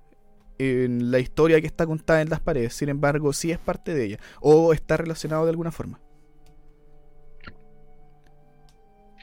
en 0.57 1.11
la 1.11 1.19
historia 1.19 1.59
que 1.59 1.67
está 1.67 1.85
contada 1.85 2.21
en 2.21 2.29
las 2.29 2.39
paredes. 2.39 2.73
Sin 2.73 2.89
embargo, 2.89 3.33
sí 3.33 3.51
es 3.51 3.59
parte 3.59 3.93
de 3.93 4.05
ella. 4.05 4.17
O 4.41 4.73
está 4.73 4.97
relacionado 4.97 5.43
de 5.45 5.49
alguna 5.51 5.71
forma. 5.71 5.99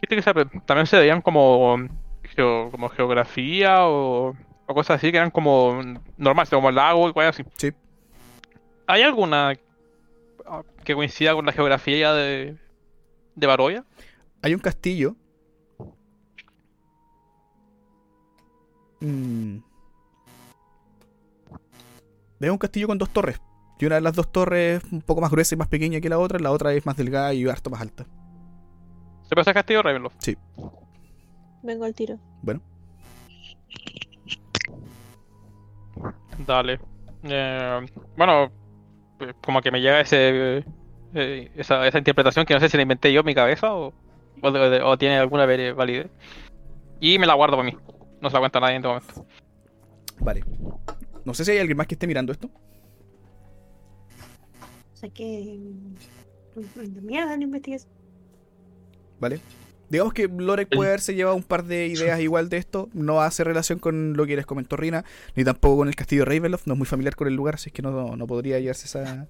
Que 0.09 0.21
se- 0.23 0.33
también 0.67 0.87
se 0.87 0.99
veían 0.99 1.21
como, 1.21 1.77
como 2.71 2.89
geografía 2.89 3.87
o, 3.87 4.35
o 4.71 4.75
cosas 4.75 4.99
así 4.99 5.11
que 5.11 5.19
eran 5.19 5.33
como 5.33 5.83
normales, 6.17 6.49
como 6.49 6.69
el 6.69 6.77
lago 6.77 7.09
y 7.09 7.13
cosas 7.13 7.41
así. 7.41 7.45
Sí. 7.57 7.73
¿Hay 8.87 9.03
alguna 9.03 9.55
ah, 10.47 10.63
que 10.85 10.95
coincida 10.95 11.35
con 11.35 11.45
la 11.45 11.53
geografía 11.53 12.13
de, 12.13 12.57
de 13.35 13.47
Barovia? 13.49 13.85
Hay 14.43 14.55
un 14.55 14.61
castillo. 14.61 15.17
Mm. 19.01 19.59
Es 22.39 22.51
un 22.51 22.59
castillo 22.59 22.87
con 22.87 22.99
dos 22.99 23.11
torres. 23.11 23.41
Y 23.81 23.87
una 23.87 23.97
de 23.97 24.03
las 24.03 24.15
dos 24.15 24.31
torres 24.31 24.85
es 24.85 24.93
un 24.93 25.03
poco 25.03 25.21
más 25.21 25.33
gruesa 25.33 25.57
y 25.57 25.59
más 25.59 25.69
pequeña 25.69 26.01
que 26.01 26.09
la 26.09 26.19
otra. 26.19 26.39
La 26.39 26.53
otra 26.53 26.73
es 26.75 26.87
más 26.87 26.97
delgada 26.97 27.35
y 27.35 27.49
harto 27.49 27.71
más 27.71 27.81
alta. 27.81 28.05
¿Se 29.25 29.31
puede 29.31 29.41
hacer 29.41 29.55
Castillo 29.55 29.83
Ravenloft? 29.83 30.29
Vengo 31.63 31.85
al 31.85 31.95
tiro. 31.95 32.19
Bueno, 32.43 32.63
Dale. 36.47 36.81
Eh, 37.25 37.87
bueno, 38.17 38.51
pues, 39.19 39.35
como 39.45 39.61
que 39.61 39.71
me 39.71 39.81
llega 39.81 40.01
ese 40.01 40.65
eh, 41.15 41.51
esa, 41.57 41.87
esa 41.87 41.99
interpretación 41.99 42.47
que 42.47 42.55
no 42.55 42.61
sé 42.61 42.69
si 42.69 42.77
la 42.77 42.83
inventé 42.85 43.13
yo 43.13 43.21
en 43.21 43.27
mi 43.27 43.35
cabeza 43.35 43.75
o, 43.75 43.93
o, 44.43 44.51
de- 44.51 44.83
o 44.83 44.97
tiene 44.97 45.19
alguna 45.19 45.45
validez. 45.47 46.09
Y 47.01 47.19
me 47.19 47.27
la 47.27 47.35
guardo 47.35 47.57
para 47.57 47.71
mí. 47.71 47.77
No 48.21 48.29
se 48.31 48.35
la 48.35 48.41
cuenta 48.41 48.59
a 48.59 48.63
nadie 48.63 48.77
en 48.77 48.85
este 48.85 48.89
momento. 48.89 49.27
vale. 50.21 50.45
No 51.25 51.35
sé 51.35 51.45
si 51.45 51.51
hay 51.53 51.59
alguien 51.59 51.77
más 51.77 51.87
que 51.87 51.95
esté 51.95 52.07
mirando 52.07 52.33
esto. 52.33 52.51
Saqué. 54.95 55.59
Una 56.57 57.01
mierda 57.03 57.35
en 57.35 57.43
investigación. 57.43 57.93
¿Vale? 59.19 59.41
Digamos 59.91 60.15
que 60.15 60.29
Lorek 60.29 60.69
puede 60.75 60.91
haberse 60.91 61.15
llevado 61.15 61.37
un 61.37 61.43
par 61.43 61.65
de 61.65 61.89
ideas 61.89 62.21
igual 62.21 62.49
de 62.49 62.59
esto. 62.59 62.89
No 62.95 63.21
hace 63.21 63.43
relación 63.43 63.81
con 63.81 64.17
lo 64.17 64.25
que 64.25 64.37
les 64.37 64.47
comentó 64.47 64.77
Rina, 64.77 65.05
ni 65.35 65.45
tampoco 65.45 65.79
con 65.79 65.89
el 65.89 65.97
castillo 65.97 66.25
de 66.25 66.37
Ravenloft. 66.37 66.67
No 66.67 66.75
es 66.75 66.79
muy 66.79 66.87
familiar 66.87 67.17
con 67.17 67.27
el 67.27 67.35
lugar, 67.35 67.57
así 67.57 67.71
es 67.71 67.73
que 67.73 67.83
no, 67.83 68.17
no 68.17 68.27
podría 68.29 68.61
llevarse 68.61 68.87
esa, 68.87 69.27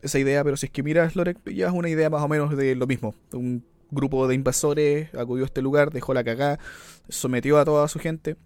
esa 0.00 0.18
idea. 0.18 0.42
Pero 0.42 0.56
si 0.56 0.66
es 0.66 0.72
que 0.72 0.82
miras 0.82 1.16
Lorek, 1.16 1.44
llevas 1.44 1.74
una 1.74 1.90
idea 1.90 2.08
más 2.08 2.22
o 2.22 2.28
menos 2.28 2.56
de 2.56 2.74
lo 2.74 2.86
mismo. 2.86 3.14
Un 3.32 3.62
grupo 3.90 4.26
de 4.26 4.34
invasores 4.34 5.14
acudió 5.14 5.44
a 5.44 5.46
este 5.46 5.60
lugar, 5.60 5.90
dejó 5.90 6.14
la 6.14 6.24
cagada, 6.24 6.58
sometió 7.10 7.58
a 7.58 7.64
toda 7.66 7.86
su 7.88 7.98
gente. 7.98 8.36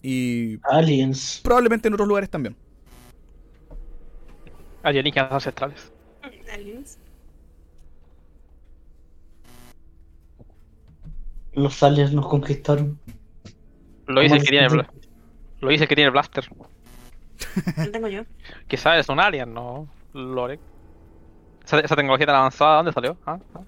Y 0.00 0.60
Aliens. 0.62 1.40
probablemente 1.42 1.88
en 1.88 1.94
otros 1.94 2.06
lugares 2.06 2.30
también. 2.30 2.54
Alienígenas 4.84 5.32
ancestrales. 5.32 5.92
Aliens. 6.52 6.97
Los 11.58 11.82
aliens 11.82 12.12
nos 12.12 12.28
conquistaron. 12.28 13.00
Lo 14.06 14.20
dice 14.20 14.36
el 14.36 14.40
¿Cómo 14.40 14.44
que 14.44 14.50
tiene 14.50 14.86
Lo 15.60 15.68
dice 15.68 15.84
el 15.84 15.88
que 15.88 15.94
tiene 15.96 16.06
el 16.06 16.12
blaster. 16.12 16.48
No 17.76 17.90
tengo 17.90 18.08
yo. 18.08 18.22
Quizás 18.68 19.00
es 19.00 19.08
un 19.08 19.18
alien, 19.18 19.52
¿no? 19.52 19.88
Lorek. 20.12 20.60
Esa, 21.64 21.80
esa 21.80 21.96
tecnología 21.96 22.26
tan 22.26 22.36
avanzada, 22.36 22.76
¿dónde 22.76 22.92
salió? 22.92 23.16
¿Ah? 23.26 23.38
¿Ah? 23.54 23.60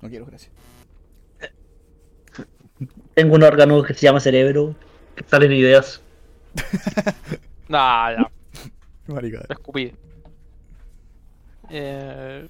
No 0.00 0.08
quiero, 0.08 0.24
gracias. 0.26 0.50
Tengo 3.14 3.34
un 3.34 3.42
órgano 3.42 3.82
que 3.82 3.92
se 3.92 4.00
llama 4.06 4.20
cerebro. 4.20 4.74
Que 5.14 5.24
salen 5.24 5.52
ideas. 5.52 6.02
Nah, 7.68 8.10
ya. 8.10 8.30
Maricada. 9.06 9.46
Lo 9.48 9.54
escupí. 9.54 9.94
Eh... 11.70 12.46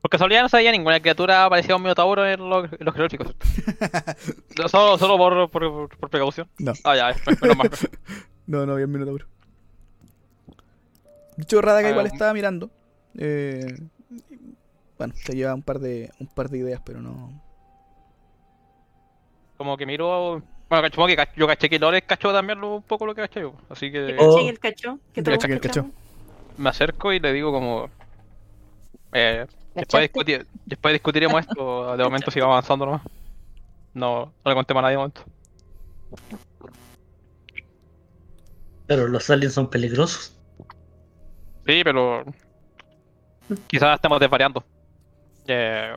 casualidad 0.11 0.43
no 0.43 0.49
sabía 0.49 0.71
ninguna 0.71 0.99
criatura 0.99 1.49
parecida 1.49 1.73
a 1.73 1.77
un 1.77 1.81
minotauro 1.83 2.25
en 2.27 2.47
los, 2.47 2.71
en 2.71 2.85
los 2.85 2.93
jeroglíficos. 2.93 3.35
Solo 4.69 4.97
solo 4.99 5.17
por, 5.17 5.49
por, 5.49 5.89
por 5.97 6.09
precaución. 6.09 6.47
No. 6.59 6.73
Ah, 6.83 6.95
ya, 6.95 7.15
menos 7.41 7.57
mal. 7.57 7.69
No, 8.47 8.65
no 8.65 8.73
había 8.73 8.85
un 8.85 8.91
minotauro. 8.91 9.25
De 11.37 11.43
hecho, 11.43 11.61
Radaka 11.61 11.87
Ah, 11.87 11.91
igual 11.91 12.05
um. 12.07 12.11
estaba 12.13 12.33
mirando. 12.33 12.69
Eh, 13.17 13.65
bueno, 14.97 15.13
se 15.15 15.33
lleva 15.33 15.53
un 15.55 15.61
par 15.63 15.79
de 15.79 16.11
un 16.19 16.27
par 16.27 16.49
de 16.49 16.57
ideas, 16.59 16.81
pero 16.85 17.01
no. 17.01 17.41
Como 19.57 19.77
que 19.77 19.85
miro. 19.85 20.41
Bueno, 20.69 20.87
supongo 20.89 21.07
que 21.07 21.27
yo 21.35 21.47
caché 21.47 21.69
que 21.69 21.79
Lores 21.79 22.03
cachó 22.05 22.31
también 22.33 22.59
lo- 22.59 22.75
un 22.77 22.83
poco 22.83 23.05
lo 23.05 23.13
que 23.15 23.21
caché 23.21 23.41
yo. 23.41 23.53
Así 23.69 23.91
Que 23.91 24.15
Oh. 24.19 24.35
caché 24.35 24.49
el 24.49 24.59
cacho. 24.59 24.99
Caché 25.13 25.53
el 25.53 25.59
cacho. 25.59 25.85
me 26.57 26.69
acerco 26.69 27.13
y 27.13 27.19
le 27.19 27.33
digo 27.33 27.51
como. 27.51 27.89
Eh, 29.13 29.45
después, 29.75 30.09
¿Cachaste? 30.09 30.39
discuti- 30.41 30.45
después 30.65 30.93
discutiremos 30.93 31.41
esto. 31.41 31.95
De 31.97 32.03
momento 32.03 32.31
sigamos 32.31 32.53
avanzando 32.53 32.85
nomás. 32.85 33.01
No, 33.93 34.25
no 34.43 34.51
le 34.51 34.55
conté 34.55 34.73
más 34.73 34.81
a 34.81 34.83
nadie 34.83 34.93
de 34.93 34.97
momento. 34.97 35.21
Pero 38.87 39.07
los 39.07 39.29
aliens 39.29 39.53
son 39.53 39.69
peligrosos. 39.69 40.35
Sí, 41.65 41.81
pero. 41.83 42.23
Quizás 43.67 43.95
estemos 43.95 44.19
desvariando. 44.19 44.63
Eh, 45.47 45.95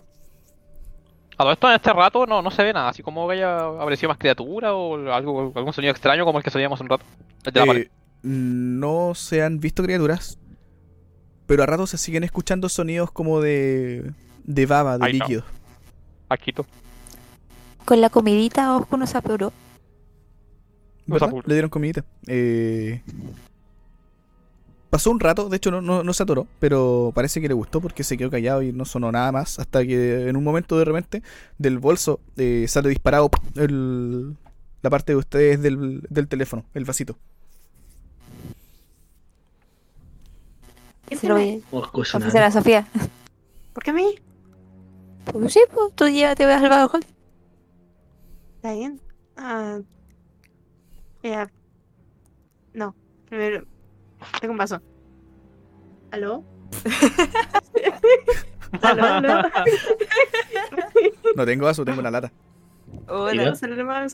a 1.36 1.42
todo 1.42 1.52
esto 1.52 1.68
en 1.68 1.74
este 1.74 1.92
rato 1.92 2.26
no, 2.26 2.42
no 2.42 2.50
se 2.50 2.62
ve 2.62 2.72
nada, 2.72 2.88
así 2.88 3.02
como 3.02 3.26
que 3.26 3.34
haya 3.34 3.56
aparecido 3.58 4.08
más 4.08 4.18
criatura 4.18 4.74
o 4.74 5.12
algo, 5.12 5.52
algún 5.54 5.72
sonido 5.72 5.90
extraño 5.90 6.24
como 6.24 6.38
el 6.38 6.44
que 6.44 6.50
soñamos 6.50 6.80
un 6.80 6.88
rato. 6.88 7.04
El 7.44 7.52
de 7.52 7.60
la 7.60 7.66
pared. 7.66 7.82
Eh, 7.82 7.90
no 8.22 9.14
se 9.14 9.42
han 9.42 9.60
visto 9.60 9.82
criaturas, 9.82 10.38
pero 11.46 11.62
a 11.62 11.66
ratos 11.66 11.90
se 11.90 11.98
siguen 11.98 12.24
escuchando 12.24 12.68
sonidos 12.68 13.10
como 13.10 13.40
de 13.40 14.12
de 14.44 14.66
baba, 14.66 14.98
de 14.98 15.04
Ay, 15.06 15.12
no. 15.18 15.24
líquido. 15.24 15.44
Aquito. 16.28 16.66
Con 17.84 18.00
la 18.00 18.10
comidita 18.10 18.76
Oscu 18.76 18.96
nos 18.96 19.14
apuró. 19.14 19.52
¿Verdad? 21.06 21.32
Le 21.44 21.54
dieron 21.54 21.70
comidita. 21.70 22.02
Eh, 22.26 23.02
pasó 24.90 25.10
un 25.10 25.20
rato, 25.20 25.48
de 25.48 25.56
hecho 25.56 25.70
no, 25.70 25.80
no, 25.80 26.02
no 26.02 26.12
se 26.14 26.22
atoró, 26.22 26.46
pero 26.60 27.12
parece 27.14 27.40
que 27.40 27.48
le 27.48 27.54
gustó 27.54 27.80
porque 27.80 28.04
se 28.04 28.16
quedó 28.16 28.30
callado 28.30 28.62
y 28.62 28.72
no 28.72 28.84
sonó 28.84 29.10
nada 29.12 29.32
más 29.32 29.58
hasta 29.58 29.84
que 29.84 30.28
en 30.28 30.36
un 30.36 30.44
momento 30.44 30.78
de 30.78 30.84
repente 30.84 31.22
del 31.58 31.78
bolso 31.78 32.20
eh, 32.36 32.64
sale 32.68 32.88
disparado 32.88 33.30
el- 33.56 34.36
la 34.82 34.90
parte 34.90 35.12
de 35.12 35.16
ustedes 35.16 35.60
del, 35.62 36.02
del 36.10 36.28
teléfono, 36.28 36.64
el 36.74 36.84
vasito. 36.84 37.16
Se 41.10 41.28
lo 41.28 41.34
voy 41.34 41.62
Oh, 41.70 41.84
a 41.84 41.90
nada. 41.92 42.16
ofrecer 42.18 42.42
a 42.42 42.50
Sofía. 42.50 42.86
¿Por 43.72 43.82
qué 43.84 43.90
a 43.90 43.94
mí? 43.94 44.14
Pues 45.24 45.52
sí, 45.52 45.60
pues 45.72 45.94
tú 45.94 46.08
ya 46.08 46.34
te 46.34 46.46
vas 46.46 46.62
al 46.62 46.68
bajo. 46.70 46.98
Está 48.56 48.72
bien. 48.72 49.00
Ah. 49.36 49.78
ya. 51.22 51.50
No. 52.72 52.94
Primero. 53.28 53.64
Tengo 54.40 54.52
un 54.52 54.58
vaso. 54.58 54.80
¿Aló? 56.10 56.44
¿Aló? 58.82 59.04
¿Aló? 59.04 59.48
No 61.36 61.44
tengo 61.44 61.64
vaso, 61.66 61.84
tengo 61.84 62.00
una 62.00 62.10
lata. 62.10 62.30
Mando 63.08 63.50
un 63.50 63.56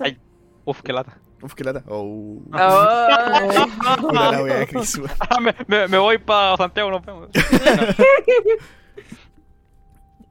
Ay. 0.05 0.19
Uf, 0.65 0.81
qué 0.83 0.93
lata. 0.93 1.19
Uf, 1.43 1.55
qué 1.55 1.65
lata. 1.65 1.83
Oh. 1.89 2.43
Oh. 2.53 3.97
Puta 4.01 4.33
la 4.33 4.43
wea, 4.43 4.67
Chris, 4.67 4.99
weón. 4.99 5.11
me, 5.43 5.55
me, 5.67 5.89
me 5.89 5.99
voy 5.99 6.19
para 6.19 6.57
Santiago, 6.57 6.91
nos 6.91 7.05
vemos. 7.05 7.29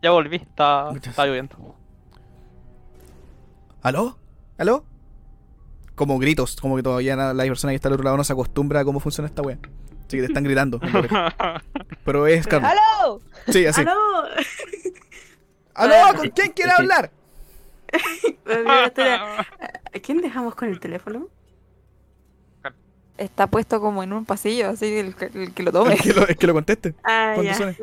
ya 0.01 0.11
volví, 0.11 0.38
está, 0.38 0.89
Muchas- 0.91 1.11
está 1.11 1.25
lloviendo. 1.25 1.75
¿Aló? 3.81 4.17
¿Aló? 4.57 4.85
Como 5.95 6.19
gritos, 6.19 6.55
como 6.57 6.75
que 6.75 6.83
todavía 6.83 7.15
na- 7.15 7.33
la 7.33 7.43
persona 7.45 7.71
que 7.71 7.75
está 7.75 7.88
al 7.89 7.93
otro 7.93 8.03
lado 8.05 8.17
no 8.17 8.23
se 8.23 8.33
acostumbra 8.33 8.81
a 8.81 8.85
cómo 8.85 8.99
funciona 8.99 9.27
esta 9.27 9.41
wea. 9.41 9.57
Así 10.07 10.17
que 10.17 10.21
te 10.23 10.25
están 10.27 10.43
gritando. 10.43 10.79
en 10.81 10.93
la 10.93 10.99
oreja. 10.99 11.33
Pero 12.05 12.27
es 12.27 12.45
Carmen. 12.47 12.71
¡Aló! 12.71 13.19
Sí, 13.47 13.65
así. 13.65 13.81
¡Aló! 13.81 13.93
¿Aló? 15.75 16.17
¿Con 16.17 16.29
quién 16.29 16.51
quiere 16.51 16.71
hablar? 16.71 17.11
¿A 19.93 19.99
quién 19.99 20.21
dejamos 20.21 20.55
con 20.55 20.69
el 20.69 20.79
teléfono? 20.79 21.27
Está 23.17 23.47
puesto 23.47 23.81
como 23.81 24.01
en 24.03 24.13
un 24.13 24.25
pasillo, 24.25 24.69
así 24.69 24.85
que 24.85 24.99
el, 25.01 25.15
que- 25.15 25.25
el 25.33 25.53
que 25.53 25.63
lo 25.63 25.71
tome. 25.73 25.93
Es 25.95 26.01
que 26.01 26.13
lo, 26.13 26.25
es 26.27 26.37
que 26.37 26.47
lo 26.47 26.53
conteste. 26.53 26.95
Ah, 27.03 27.31
¿Cuándo 27.35 27.51
ya. 27.51 27.57
suene? 27.57 27.77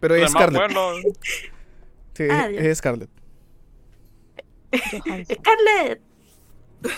Pero 0.00 0.14
es 0.14 0.30
Scarlett. 0.30 0.72
bueno. 0.72 0.90
Sí, 2.16 2.24
Ah, 2.30 2.46
es, 2.48 2.54
ya. 2.54 2.60
es 2.70 2.78
Scarlett. 2.78 3.10
¡Scarlett! 5.34 6.00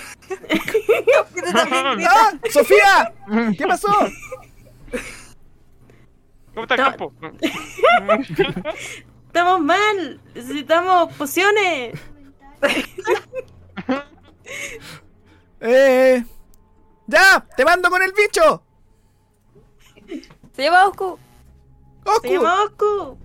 ¡Ah! 2.07 2.33
¡Sofía! 2.51 3.15
¿Qué 3.57 3.67
pasó? 3.67 3.89
¿Cómo 6.53 6.63
está 6.65 6.75
el 6.75 6.81
campo? 6.81 7.13
¡Estamos 9.29 9.61
mal! 9.63 10.21
¡Necesitamos 10.35 11.15
pociones! 11.15 11.99
¡Eh! 15.61 16.25
¡Ya! 17.07 17.47
¡Te 17.57 17.65
mando 17.65 17.89
con 17.91 18.03
el 18.03 18.13
bicho! 18.13 18.63
Se 20.53 20.63
llama 20.63 20.87
Oscu. 20.87 21.19
¡Se 22.05 22.11
¡Oku! 22.11 22.27
llama 22.29 22.63
Oscu! 22.65 23.19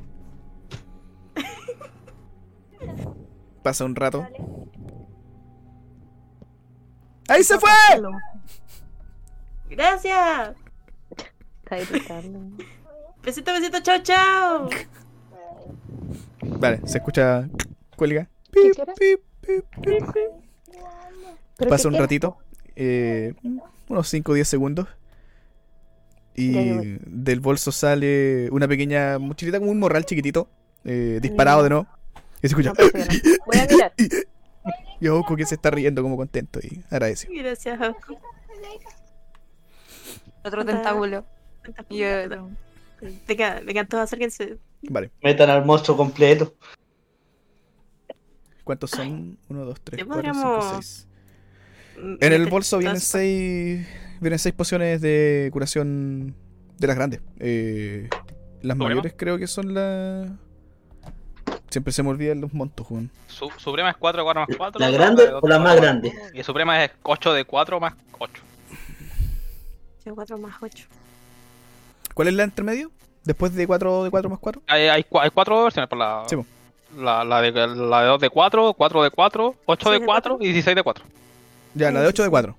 Pasa 3.64 3.86
un 3.86 3.96
rato. 3.96 4.28
¡Ahí 7.28 7.44
se 7.44 7.60
fue! 7.60 7.70
¡Gracias! 9.70 10.56
Está. 11.70 12.22
Besito, 13.24 13.54
besito, 13.54 13.80
chao, 13.82 14.00
chao. 14.04 14.70
Vale, 16.42 16.82
se 16.86 16.98
escucha. 16.98 17.48
Cuelga. 17.96 18.28
¿Qué 18.52 18.62
Pip, 18.62 18.74
será? 18.76 18.94
pip, 18.96 19.22
pip, 19.42 19.66
pip. 19.82 20.04
¿Pero 21.62 21.70
Pasa 21.70 21.88
un 21.88 21.94
quieres? 21.94 22.04
ratito. 22.06 22.38
eh, 22.76 23.34
unos 23.88 24.08
5 24.10 24.32
o 24.32 24.36
10 24.36 24.48
segundos. 24.48 24.88
Y 26.36 26.54
yo 26.54 26.82
del 27.06 27.40
bolso 27.42 27.72
sale 27.72 28.50
una 28.52 28.68
pequeña 28.68 29.20
mochilita 29.20 29.60
como 29.60 29.72
un 29.72 29.80
morral 29.80 30.06
chiquitito. 30.06 30.50
eh, 30.86 31.20
disparado 31.22 31.62
de 31.64 31.70
nuevo. 31.70 31.88
Y 32.42 32.48
se 32.48 32.56
escucha. 32.56 32.74
No 32.78 33.00
nada. 33.00 33.08
Voy 33.46 33.58
a 33.60 33.68
mirar. 33.68 33.94
Y 35.00 35.08
Oku 35.08 35.36
que 35.36 35.46
se 35.48 35.56
está 35.56 35.72
riendo 35.72 36.04
como 36.04 36.16
contento 36.16 36.60
y 36.62 36.84
agradecido. 36.92 37.34
Gracias, 37.36 37.82
Oscu. 37.82 38.16
Otro 40.44 40.64
tentáculo. 40.64 41.26
Y 41.90 42.04
otro. 42.04 42.50
Venga, 43.28 43.62
vengan 43.66 43.88
todos, 43.88 44.04
acérquense. 44.04 44.58
Vale. 44.84 45.10
Metan 45.24 45.50
al 45.50 45.66
monstruo 45.66 45.98
completo. 45.98 46.54
¿Cuántos 48.64 48.92
son? 48.92 49.40
1, 49.50 49.66
2, 49.66 49.82
3, 49.84 50.00
Ya 50.00 50.06
4, 50.06 50.34
5, 50.34 50.44
podríamos 50.44 50.86
6. 50.86 51.08
En 51.98 52.34
el 52.34 52.48
bolso 52.48 52.78
vienen 52.80 53.00
6 53.00 53.88
vienen 54.20 54.38
seis 54.40 54.54
pociones 54.54 55.02
de 55.02 55.50
curación 55.52 56.36
de 56.78 56.88
las 56.88 56.96
grandes. 56.96 57.22
Eh, 57.40 58.08
las 58.62 58.76
¿Suprema? 58.78 58.90
mayores 58.90 59.14
creo 59.18 59.38
que 59.38 59.48
son 59.48 59.74
las... 59.74 60.30
Siempre 61.70 61.94
se 61.94 62.04
me 62.04 62.10
olvidan 62.10 62.42
los 62.42 62.54
montos, 62.54 62.86
Juan. 62.86 63.10
Su, 63.28 63.50
Suprema 63.58 63.90
es 63.92 63.98
4 63.98 64.24
4 64.24 64.42
más 64.48 64.58
4. 64.58 64.80
¿La 64.80 64.92
grande 64.92 65.24
o 65.42 65.48
la 65.48 65.58
más 65.58 65.76
grande? 65.76 66.12
Y 66.34 66.44
Suprema 66.44 66.84
es 66.84 66.92
8 67.04 67.34
de 67.34 67.46
4 67.46 67.80
más 67.80 67.94
8. 68.20 68.42
Yo 70.06 70.16
4 70.16 70.38
más 70.38 70.56
8. 70.62 70.86
¿Cuál 72.14 72.28
es 72.28 72.34
la 72.34 72.44
entre 72.44 72.64
medio? 72.66 72.92
Después 73.24 73.54
de 73.56 73.66
4 73.68 74.04
de 74.04 74.10
4 74.12 74.30
más 74.30 74.40
4. 74.40 74.62
Hay, 74.68 74.88
hay, 74.88 75.04
cua- 75.04 75.22
hay 75.24 75.30
4 75.30 75.64
versiones 75.64 75.90
por 75.90 75.98
la, 76.00 76.24
Sí, 76.28 76.36
la, 76.98 77.24
la, 77.24 77.42
de, 77.42 77.52
la 77.52 78.02
de 78.02 78.08
2 78.08 78.22
de 78.22 78.30
4, 78.30 78.74
4 78.74 79.04
de 79.04 79.12
4, 79.12 79.56
8 79.66 79.84
¿Seis 79.84 79.94
de 79.94 80.00
de 80.00 80.06
4 80.06 80.32
cuatro? 80.34 80.38
y 80.46 80.52
16 80.52 80.76
de 80.76 80.84
4. 80.84 81.06
Ya, 81.74 81.92
la 81.92 82.02
de 82.02 82.08
Sí, 82.08 82.10
8 82.10 82.24
de 82.24 82.28
sí. 82.28 82.32
4. 82.32 82.56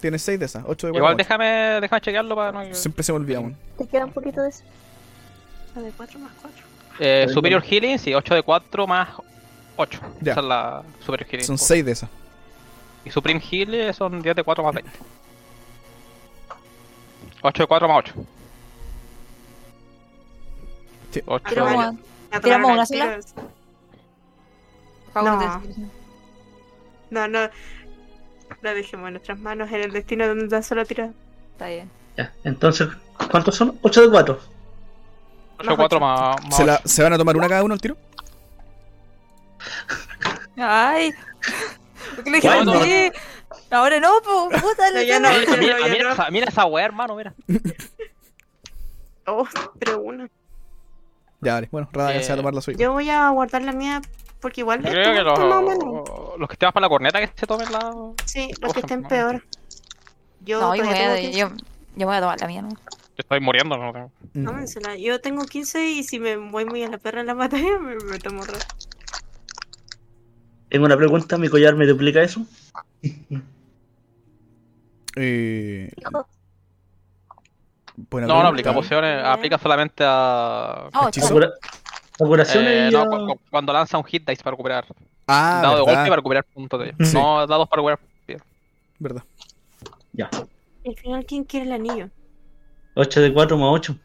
Tienes 0.00 0.22
6 0.22 0.38
de 0.40 0.46
esas. 0.46 0.64
8 0.66 0.86
de 0.88 0.92
4. 0.92 0.98
Igual 0.98 1.16
déjame, 1.16 1.80
déjame 1.80 2.00
chequearlo 2.00 2.34
para 2.36 2.52
no. 2.52 2.74
Siempre 2.74 3.02
se 3.02 3.12
me 3.12 3.16
olvida, 3.16 3.40
Juan. 3.40 3.56
¿Te 3.78 3.86
queda 3.86 4.04
un 4.04 4.12
poquito 4.12 4.42
de 4.42 4.48
eso? 4.48 4.62
La 5.74 5.82
de 5.82 5.90
4 5.92 6.18
más 6.18 6.32
4. 6.40 6.66
Eh, 6.98 7.26
Superior 7.32 7.62
Healing, 7.62 7.98
sí, 7.98 8.14
8 8.14 8.34
de 8.34 8.42
4 8.42 8.86
más 8.86 9.08
8. 9.76 10.00
Ya. 10.20 10.32
Esa 10.32 10.40
es 10.40 10.46
la 10.46 10.82
Superior 11.04 11.28
Healing. 11.28 11.46
Son 11.46 11.58
6 11.58 11.84
de 11.84 11.92
esas. 11.92 12.10
Y 13.04 13.10
Supreme 13.10 13.40
Heal 13.40 13.94
son 13.94 14.22
10 14.22 14.36
de 14.36 14.44
4 14.44 14.64
más 14.64 14.74
20. 14.74 14.90
8 17.42 17.62
de 17.62 17.66
4 17.66 17.88
más 17.88 17.98
8. 17.98 18.14
Sí. 21.10 21.22
8 21.26 21.44
Tiramos 21.48 21.94
de... 22.30 22.40
¿Tiramos 22.40 22.70
una 22.70 22.86
sola? 22.86 23.18
No. 25.14 25.62
No, 27.10 27.28
no. 27.28 27.50
La 28.60 28.74
dejemos 28.74 29.06
en 29.08 29.14
nuestras 29.14 29.38
manos 29.38 29.70
en 29.70 29.80
el 29.82 29.92
destino 29.92 30.26
donde 30.26 30.48
da 30.48 30.62
solo 30.62 30.84
tirar. 30.84 31.10
Está 31.52 31.68
bien. 31.68 31.90
Ya, 32.16 32.32
entonces, 32.44 32.88
¿cuántos 33.30 33.56
son? 33.56 33.78
8 33.82 34.02
de 34.02 34.10
4. 34.10 34.40
8 35.58 35.70
de 35.70 35.76
4 35.76 36.00
más, 36.00 36.36
más 36.44 36.56
¿Se, 36.56 36.64
la- 36.64 36.74
8. 36.76 36.82
¿Se 36.88 37.02
van 37.02 37.12
a 37.14 37.18
tomar 37.18 37.36
una 37.36 37.48
cada 37.48 37.62
uno 37.64 37.74
al 37.74 37.80
tiro? 37.80 37.96
Ay. 40.56 41.12
¿Por 42.16 42.24
qué 42.24 42.30
le 42.30 42.36
dije 42.36 42.48
Bueno. 42.48 42.82
sí? 42.84 43.12
Ahora 43.70 44.00
no, 44.00 44.10
po, 44.22 44.48
puta, 44.50 44.90
No, 44.92 45.02
ya 45.02 45.18
no. 45.18 45.28
Mira, 45.58 45.76
mira, 45.88 46.14
no. 46.14 46.24
mira 46.30 46.46
esa 46.48 46.66
weá, 46.66 46.84
hermano, 46.84 47.16
mira. 47.16 47.32
Oh, 49.24 49.46
pero 49.78 50.00
una. 50.00 50.28
Ya, 51.42 51.54
vale. 51.54 51.68
Bueno, 51.70 51.88
Radagast 51.92 52.24
se 52.24 52.28
va 52.30 52.34
a 52.34 52.36
Eh, 52.36 52.38
tomar 52.38 52.54
la 52.54 52.60
suya. 52.62 52.78
Yo 52.78 52.92
voy 52.92 53.10
a 53.10 53.28
guardar 53.30 53.62
la 53.62 53.72
mía 53.72 54.00
porque 54.40 54.62
igual 54.62 54.82
Yo 54.82 54.90
creo 54.90 55.12
que 55.12 55.22
más 55.22 55.38
o 55.38 55.62
los, 55.62 56.38
los 56.40 56.48
que 56.48 56.56
te 56.56 56.66
vas 56.66 56.72
para 56.72 56.84
la 56.86 56.88
corneta 56.88 57.20
que 57.20 57.30
se 57.38 57.46
tomen 57.46 57.70
la. 57.70 57.92
Sí, 58.24 58.50
los 58.60 58.72
que 58.72 58.80
estén 58.80 59.02
peor. 59.02 59.44
Yo 60.44 60.60
No, 60.60 60.74
yo 60.74 60.82
voy 60.84 60.92
a, 60.92 60.98
tengo 60.98 61.14
15. 61.16 61.38
yo, 61.38 61.50
yo 61.96 62.06
voy 62.06 62.16
a 62.16 62.20
tomar 62.20 62.40
la 62.40 62.46
mía, 62.46 62.62
¿no? 62.62 62.68
Estoy 63.16 63.40
muriendo, 63.40 63.76
no 63.76 63.92
tengo. 63.92 64.10
Mm. 64.32 64.44
Tómensela. 64.44 64.96
Yo 64.96 65.20
tengo 65.20 65.44
15 65.44 65.90
y 65.90 66.02
si 66.02 66.18
me 66.18 66.36
voy 66.36 66.64
muy 66.64 66.82
a 66.82 66.88
la 66.88 66.98
perra 66.98 67.20
en 67.20 67.26
la 67.26 67.34
batalla, 67.34 67.78
me, 67.80 67.96
me 67.96 68.18
tomo 68.18 68.42
otra. 68.42 68.56
Tengo 70.68 70.86
una 70.86 70.96
pregunta, 70.96 71.36
¿mi 71.38 71.48
collar 71.48 71.76
me 71.76 71.86
duplica 71.86 72.22
eso? 72.22 72.46
Eh, 75.16 75.90
buena 77.96 78.26
No, 78.26 78.42
no 78.42 78.48
aplica 78.48 78.72
pociones, 78.72 79.24
aplica 79.24 79.58
solamente 79.58 80.02
a. 80.06 80.88
Oh, 80.94 81.08
Eh, 82.68 82.88
y 82.90 82.92
no, 82.92 83.06
cu- 83.06 83.26
cu- 83.26 83.40
cuando 83.50 83.72
lanza 83.72 83.98
un 83.98 84.04
hit 84.04 84.28
dice 84.28 84.42
para 84.42 84.52
recuperar. 84.52 84.84
Ah, 85.26 85.60
dado 85.62 85.76
de 85.76 85.80
verdad, 85.82 85.94
golpe 85.94 86.08
para 86.10 86.16
recuperar 86.16 86.44
puntos 86.44 86.80
de 86.80 87.06
Sí. 87.06 87.14
No 87.14 87.46
dados 87.46 87.68
para 87.68 87.80
recuperar. 87.82 88.00
vida. 88.26 88.40
verdad. 88.98 89.22
Ya. 90.12 90.28
Al 90.86 90.96
final, 90.96 91.24
¿quién 91.26 91.44
quiere 91.44 91.66
el 91.66 91.72
anillo? 91.72 92.10
8 92.94 93.20
de 93.20 93.32
4 93.32 93.56
más 93.56 93.70
8. 93.72 93.96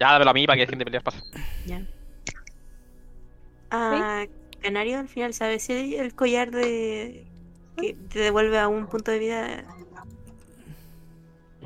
Ya 0.00 0.12
dámelo 0.12 0.30
a 0.30 0.34
mí 0.34 0.46
para 0.46 0.56
que 0.56 0.62
dejen 0.62 0.78
de 0.78 0.84
pelear 0.84 1.02
pase. 1.02 1.20
Ya. 1.66 1.82
Ah, 3.70 4.24
Canario, 4.62 4.98
al 4.98 5.08
final, 5.08 5.32
¿sabes 5.34 5.62
si 5.64 5.94
el 5.96 6.14
collar 6.14 6.50
de. 6.50 7.26
que 7.76 7.94
te 7.94 8.18
devuelve 8.18 8.58
a 8.58 8.68
un 8.68 8.86
punto 8.86 9.10
de 9.10 9.18
vida. 9.18 9.64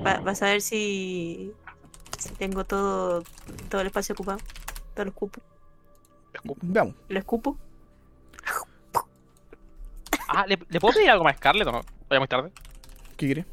Va, 0.04 0.18
vas 0.20 0.42
a 0.42 0.46
ver 0.46 0.60
si. 0.60 1.52
si 2.18 2.28
tengo 2.34 2.64
todo. 2.64 3.22
todo 3.68 3.80
el 3.80 3.88
espacio 3.88 4.14
ocupado. 4.14 4.38
Todo 4.94 5.04
lo 5.04 5.10
escupo. 5.10 5.40
Veamos. 6.62 6.94
¿Lo 7.08 7.18
escupo? 7.18 7.56
Ah, 10.28 10.44
¿le, 10.46 10.58
¿le 10.68 10.80
puedo 10.80 10.94
pedir 10.94 11.10
algo 11.10 11.24
más 11.24 11.34
a 11.34 11.36
Scarlett 11.38 11.68
o 11.68 11.72
no? 11.72 11.80
Vaya 12.08 12.20
muy 12.20 12.28
tarde. 12.28 12.50
¿Qué 13.16 13.26
quiere? 13.26 13.44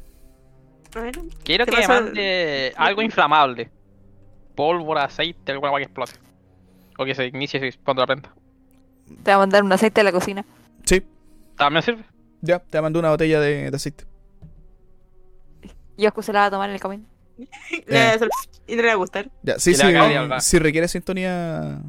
A 0.94 1.00
ver. 1.00 1.18
Quiero 1.44 1.64
¿Qué 1.64 1.72
que 1.72 1.78
me 1.80 1.88
mande 1.88 2.72
algo 2.76 3.02
inflamable. 3.02 3.70
Pólvora, 4.54 5.04
aceite, 5.04 5.52
alguna 5.52 5.70
cosa 5.70 5.78
que 5.78 5.84
explote. 5.84 6.12
O 6.98 7.04
que 7.04 7.14
se 7.14 7.26
inicie 7.26 7.72
cuando 7.84 8.02
la 8.02 8.06
prenda. 8.06 8.34
Te 9.06 9.14
voy 9.24 9.32
a 9.32 9.38
mandar 9.38 9.62
un 9.62 9.72
aceite 9.72 10.00
de 10.00 10.04
la 10.04 10.12
cocina. 10.12 10.44
Sí, 10.84 11.02
¿También 11.56 11.82
sirve? 11.82 12.04
ya, 12.40 12.58
te 12.58 12.80
mandó 12.80 12.98
una 12.98 13.10
botella 13.10 13.40
de, 13.40 13.70
de 13.70 13.76
aceite. 13.76 14.04
Y 15.96 16.06
Oscu 16.06 16.22
se 16.22 16.32
la 16.32 16.40
va 16.40 16.46
a 16.46 16.50
tomar 16.50 16.68
en 16.70 16.74
el 16.74 16.80
camino. 16.80 17.04
Hacer- 17.88 18.28
Y 18.66 18.76
no 18.76 18.82
le 18.82 18.88
va 18.88 18.92
a 18.94 18.96
gustar. 18.96 19.30
Ya, 19.42 19.58
sí, 19.58 19.74
sí, 19.74 19.82
si 20.40 20.58
requiere 20.58 20.88
sintonía. 20.88 21.80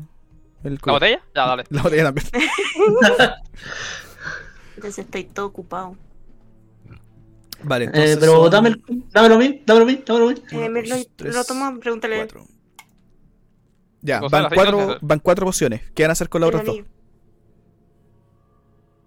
El 0.64 0.80
¿La 0.86 0.92
botella? 0.94 1.22
Ya, 1.36 1.46
dale. 1.48 1.64
La 1.70 1.82
botella 1.82 2.04
también. 2.06 2.28
Entonces 4.76 5.06
estoy 5.06 5.24
todo 5.26 5.46
ocupado. 5.48 5.96
Vale, 7.64 7.86
Eh, 7.86 7.88
entonces. 7.94 8.18
pero 8.18 8.42
son 8.42 8.52
dame, 8.52 8.76
dámelo 9.12 9.36
a 9.36 9.38
mí, 9.38 9.62
dámelo 9.66 9.86
a 9.86 9.88
mí, 9.88 10.04
dámelo 10.06 10.28
a 10.30 10.32
mí. 10.34 10.42
Eh, 10.52 10.70
me 10.70 10.82
lo, 10.84 10.96
dos, 10.98 11.08
tres, 11.16 11.36
lo 11.36 11.44
tomo, 11.46 11.80
pregúntale. 11.80 12.18
cuatro. 12.18 12.44
Ya, 14.02 14.20
van 14.20 14.50
cuatro, 14.54 14.98
van 15.02 15.20
cuatro 15.20 15.46
pociones. 15.46 15.82
¿Qué 15.96 16.04
van 16.04 16.10
a 16.10 16.14
hacer 16.14 16.28
con 16.28 16.42
las 16.42 16.50
otras 16.50 16.66
dos? 16.66 16.78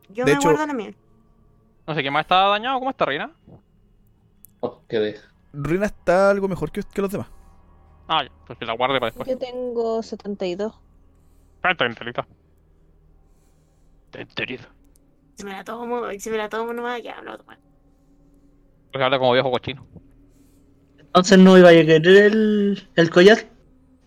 Yo 0.08 0.25
De 0.25 0.33
me 0.33 0.39
hecho- 0.39 0.49
guardo 0.49 0.66
la 0.66 0.73
mía. 0.73 0.94
No 1.86 1.94
sé, 1.94 2.00
¿quién 2.00 2.12
más 2.15 2.23
está 2.23 2.36
dañado? 2.49 2.78
¿Cómo 2.78 2.91
está 2.91 3.05
Reina? 3.05 3.31
Oh, 4.60 4.81
qué 4.89 5.17
Rina 5.52 5.86
está 5.86 6.31
algo 6.31 6.49
mejor 6.49 6.70
que, 6.70 6.83
que 6.83 7.02
los 7.02 7.10
demás. 7.10 7.28
Ah, 8.09 8.23
ya, 8.25 8.31
pues 8.47 8.59
que 8.59 8.65
la 8.65 8.75
guarde 8.75 9.01
para 9.01 9.07
después. 9.12 9.28
Yo 9.28 9.39
tengo 9.39 10.02
72. 10.02 10.75
Falta 11.62 11.86
enterita. 11.86 12.26
Enterita. 14.12 14.68
Si 15.35 15.44
me 15.44 15.52
la 15.52 15.65
tomo, 15.65 16.02
si 16.18 16.31
me 16.31 16.36
la 16.36 16.49
tomo 16.49 16.73
nomás, 16.73 17.02
ya 17.02 17.20
la 17.23 17.35
a 17.35 17.39
tomar. 17.39 17.59
Porque 18.93 19.05
habla 19.05 19.18
como 19.18 19.33
viejo 19.33 19.51
cochino. 19.51 19.86
Entonces 20.99 21.39
no 21.39 21.59
iba 21.59 21.70
a 21.70 21.73
querer 21.73 22.07
el, 22.07 22.89
el 22.94 23.10
collar 23.10 23.39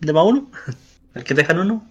de 0.00 0.12
más 0.12 0.24
uno. 0.24 0.50
El 1.14 1.24
que 1.24 1.34
te 1.34 1.40
dejan 1.40 1.58
uno. 1.58 1.84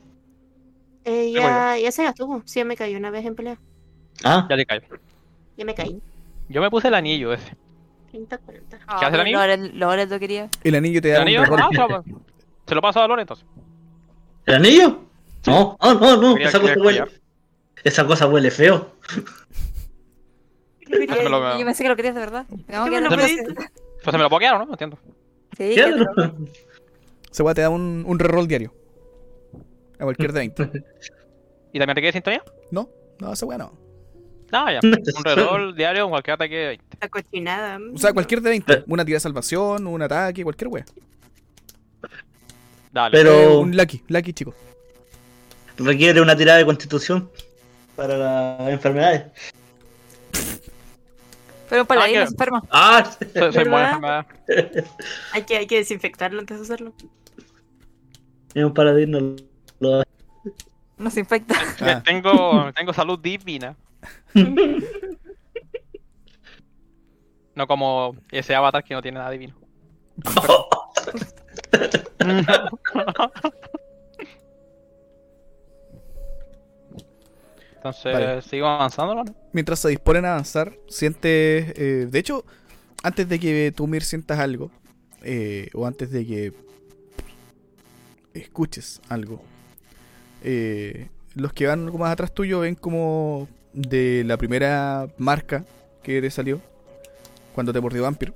Eh, 1.03 1.33
ya, 1.33 1.77
ya 1.77 1.91
se 1.91 2.03
gastó. 2.03 2.25
po. 2.25 2.41
Sí, 2.45 2.59
ya 2.59 2.65
me 2.65 2.77
caí 2.77 2.95
una 2.95 3.11
vez 3.11 3.25
en 3.25 3.35
pelea. 3.35 3.59
Ah, 4.23 4.47
Ya 4.49 4.55
le 4.55 4.65
cae. 4.65 4.81
Ya 5.57 5.65
me 5.65 5.75
caí. 5.75 6.01
Yo 6.47 6.61
me 6.61 6.69
puse 6.69 6.87
el 6.87 6.93
anillo 6.93 7.33
ese. 7.33 7.57
30, 8.11 8.37
40. 8.37 8.77
¿Qué 8.77 8.83
hace 9.05 9.15
el 9.15 9.21
anillo? 9.21 9.37
Loren, 9.39 9.79
Loren 9.79 10.09
lo 10.09 10.19
quería. 10.19 10.49
El 10.63 10.75
anillo 10.75 11.01
te 11.01 11.09
¿El 11.09 11.13
da 11.15 11.21
un 11.21 11.27
anillo? 11.27 11.43
reroll. 11.43 11.59
Ah, 11.61 11.69
se 11.71 12.11
lo, 12.11 12.21
se 12.67 12.75
lo 12.75 12.81
paso 12.81 13.01
a 13.01 13.07
Lore 13.07 13.21
entonces. 13.21 13.45
¿el 14.45 14.55
anillo? 14.55 14.99
No, 15.45 15.77
oh, 15.79 15.93
no, 15.93 16.17
no, 16.17 16.33
Quería- 16.33 16.49
esa 16.49 16.59
cosa 16.59 16.73
huele. 16.79 17.03
Esa 17.83 18.05
cosa 18.05 18.27
huele 18.27 18.51
feo. 18.51 18.91
Yo 20.87 21.65
pensé 21.65 21.83
que 21.83 21.89
lo 21.89 21.95
querías 21.95 22.15
de 22.15 22.19
verdad. 22.21 22.45
Vamos 22.49 22.65
¿Qué 22.67 22.75
a 22.97 23.01
me 23.01 23.07
quedar 23.07 23.19
lo 23.19 23.25
en? 23.25 23.45
Pues 23.55 24.11
se 24.11 24.17
me 24.17 24.23
lo 24.23 24.29
puedo 24.29 24.39
quedar, 24.39 24.55
¿o 24.55 24.59
¿no? 24.59 24.65
No 24.65 24.71
entiendo. 24.73 24.97
Sí. 25.57 25.75
Se 27.31 27.43
te 27.53 27.61
da 27.61 27.69
un, 27.69 28.03
un 28.07 28.19
reroll 28.19 28.47
diario. 28.47 28.73
A 29.99 30.03
cualquier 30.03 30.31
de 30.33 30.39
20. 30.39 30.63
¿Y 31.73 31.79
también 31.79 31.95
te 31.95 32.01
quedé 32.01 32.11
sintonía? 32.13 32.43
No, 32.71 32.89
no, 33.19 33.33
esa 33.33 33.45
weá 33.45 33.57
no. 33.57 33.71
No, 34.51 34.71
ya. 34.71 34.79
Un 34.83 35.23
reroll 35.23 35.75
diario 35.75 36.03
con 36.03 36.11
cualquier 36.11 36.33
ataque 36.35 36.55
de 36.55 36.67
20. 36.67 36.88
Esta 36.99 37.07
cochinada. 37.07 37.79
O 37.93 37.97
sea, 37.97 38.11
cualquier 38.11 38.41
de 38.41 38.49
20. 38.49 38.83
Una 38.87 39.05
tira 39.05 39.15
de 39.15 39.19
salvación, 39.21 39.87
un 39.87 40.01
ataque, 40.01 40.43
cualquier 40.43 40.67
weá. 40.67 40.85
Dale. 42.91 43.17
Pero- 43.17 43.31
Eh, 43.31 43.57
un 43.57 43.77
lucky, 43.77 44.03
lucky 44.09 44.33
chico. 44.33 44.53
Requiere 45.77 46.19
una 46.19 46.35
tirada 46.35 46.57
de 46.57 46.65
constitución 46.65 47.29
para 47.95 48.17
las 48.17 48.69
enfermedades. 48.69 49.31
Pero 51.69 51.81
un 51.83 51.87
paladín 51.87 52.17
Ah, 52.17 52.25
se 52.25 52.31
enferma. 52.33 52.63
Ah, 52.69 53.03
Soy, 53.17 53.27
soy 53.31 53.43
enfermedad. 53.45 54.25
Hay 55.31 55.43
que, 55.43 55.55
hay 55.57 55.67
que 55.67 55.77
desinfectarlo 55.77 56.39
antes 56.41 56.57
de 56.57 56.63
usarlo. 56.63 56.93
es 58.53 58.63
un 58.65 58.73
paladín 58.73 59.11
no 59.11 59.35
lo 59.79 60.03
No 60.97 61.09
se 61.11 61.21
infecta. 61.21 61.55
Ah. 61.79 62.03
Tengo, 62.03 62.73
tengo 62.73 62.91
salud 62.91 63.17
divina. 63.19 63.77
No 67.59 67.67
como 67.67 68.15
ese 68.31 68.55
avatar 68.55 68.85
que 68.85 68.93
no 68.93 69.01
tiene 69.01 69.17
nada 69.19 69.31
divino. 69.31 69.53
Entonces, 77.75 78.13
Vale. 78.13 78.41
sigo 78.43 78.65
avanzando, 78.65 79.15
¿no? 79.15 79.25
Mientras 79.51 79.79
se 79.79 79.89
disponen 79.89 80.23
a 80.23 80.31
avanzar, 80.35 80.71
sientes. 80.87 81.73
eh, 81.77 82.07
de 82.09 82.19
hecho, 82.19 82.45
antes 83.03 83.27
de 83.27 83.37
que 83.41 83.73
tú, 83.75 83.87
Mir, 83.87 84.05
sientas 84.05 84.39
algo, 84.39 84.71
eh, 85.21 85.69
o 85.73 85.85
antes 85.85 86.11
de 86.11 86.25
que 86.25 86.53
escuches 88.33 89.01
algo, 89.09 89.43
eh, 90.45 91.09
los 91.35 91.51
que 91.51 91.67
van 91.67 91.83
algo 91.83 91.97
más 91.97 92.13
atrás 92.13 92.33
tuyo 92.33 92.61
ven 92.61 92.75
como 92.75 93.49
de 93.73 94.23
la 94.25 94.37
primera 94.37 95.09
marca 95.17 95.65
que 96.03 96.21
te 96.21 96.31
salió, 96.31 96.61
cuando 97.59 97.73
te 97.73 97.81
mordió 97.81 98.03
Vampir, 98.03 98.33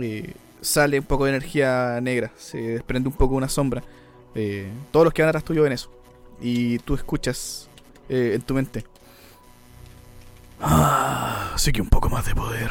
eh, 0.00 0.32
sale 0.60 1.00
un 1.00 1.04
poco 1.04 1.24
de 1.24 1.30
energía 1.30 1.98
negra, 2.00 2.30
se 2.36 2.56
desprende 2.56 3.08
un 3.08 3.16
poco 3.16 3.34
una 3.34 3.48
sombra. 3.48 3.82
Eh, 4.36 4.70
todos 4.92 5.02
los 5.02 5.12
que 5.12 5.22
van 5.22 5.30
atrás 5.30 5.42
tuyo 5.42 5.64
ven 5.64 5.72
eso. 5.72 5.90
Y 6.40 6.78
tú 6.78 6.94
escuchas 6.94 7.68
eh, 8.08 8.34
en 8.36 8.42
tu 8.42 8.54
mente. 8.54 8.84
Ah, 10.60 11.52
sí 11.56 11.72
que 11.72 11.82
un 11.82 11.88
poco 11.88 12.08
más 12.10 12.24
de 12.26 12.32
poder. 12.36 12.70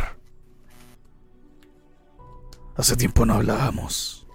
Hace 2.77 2.95
tiempo 2.95 3.25
no 3.25 3.33
hablábamos. 3.33 4.25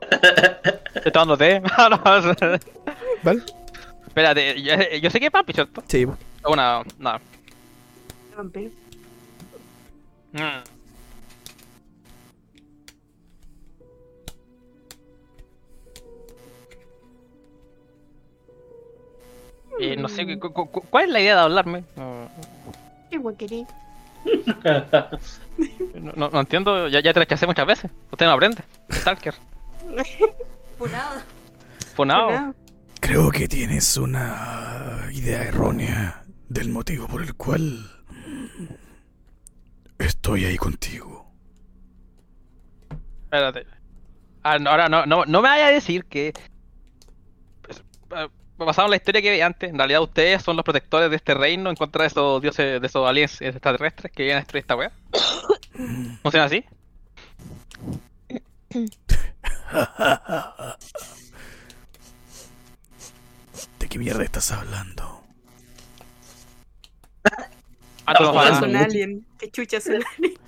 Te 0.00 1.08
está 1.08 1.20
dando 1.20 1.36
té. 1.36 1.60
No, 1.60 1.68
¿Vale? 3.22 3.42
Espérate, 4.06 4.62
yo, 4.62 4.72
yo 5.02 5.10
sé 5.10 5.20
que 5.20 5.26
es 5.26 5.30
Pampi, 5.30 5.52
¿cierto? 5.52 5.84
Sí. 5.86 6.06
Una. 6.44 6.82
Nada. 6.98 7.20
Vampiro. 8.36 8.70
Mm. 10.32 10.62
Eh, 19.80 19.96
no 19.96 20.08
sé, 20.08 20.38
cu- 20.38 20.52
cu- 20.52 20.66
cu- 20.66 20.82
¿cuál 20.90 21.04
es 21.06 21.10
la 21.10 21.20
idea 21.20 21.36
de 21.36 21.40
hablarme? 21.42 21.84
No, 21.96 22.28
Qué 23.10 23.18
guaquerí. 23.18 23.66
no, 25.94 26.12
no- 26.14 26.28
no 26.28 26.40
entiendo, 26.40 26.88
ya, 26.88 27.00
ya 27.00 27.12
te 27.14 27.20
rechacé 27.20 27.46
muchas 27.46 27.66
veces. 27.66 27.90
Usted 28.10 28.26
no 28.26 28.32
aprende. 28.32 28.62
Stalker. 28.92 29.34
Funado. 30.78 31.20
Funao. 31.94 32.30
Nada. 32.30 32.54
Creo 33.00 33.30
que 33.30 33.48
tienes 33.48 33.96
una 33.96 35.08
idea 35.12 35.42
errónea 35.44 36.19
del 36.50 36.68
motivo 36.68 37.06
por 37.06 37.22
el 37.22 37.34
cual 37.34 37.88
estoy 39.98 40.44
ahí 40.44 40.56
contigo. 40.56 41.32
Espérate. 43.24 43.66
Ah, 44.42 44.58
no, 44.58 44.70
ahora 44.70 44.88
no, 44.88 45.06
no, 45.06 45.24
no 45.24 45.42
me 45.42 45.48
vaya 45.48 45.68
a 45.68 45.70
decir 45.70 46.04
que. 46.04 46.34
pues, 47.62 47.82
eh, 48.16 48.28
Basado 48.58 48.88
en 48.88 48.90
la 48.90 48.96
historia 48.96 49.22
que 49.22 49.30
vi 49.32 49.40
antes, 49.40 49.70
en 49.70 49.78
realidad 49.78 50.02
ustedes 50.02 50.42
son 50.42 50.56
los 50.56 50.64
protectores 50.64 51.08
de 51.08 51.16
este 51.16 51.32
reino 51.32 51.70
en 51.70 51.76
contra 51.76 52.02
de 52.02 52.08
esos 52.08 52.42
dioses, 52.42 52.78
de 52.80 52.86
esos 52.86 53.08
aliens 53.08 53.40
extraterrestres 53.40 54.12
que 54.12 54.24
vienen 54.24 54.38
a 54.38 54.40
destruir 54.40 54.62
esta 54.62 54.76
wea. 54.76 54.92
¿Funciona 56.22 56.44
así? 56.44 56.62
¿De 63.78 63.88
qué 63.88 63.98
mierda 63.98 64.24
estás 64.24 64.52
hablando? 64.52 65.19
Ah, 68.06 68.14
no 68.20 68.38
Ah. 68.40 68.48
Es 68.56 68.62
un 68.62 68.76
alien. 68.76 69.26
Qué 69.38 69.50
chucha 69.50 69.76
es 69.78 69.86
un 69.86 69.94
alien. 69.94 70.38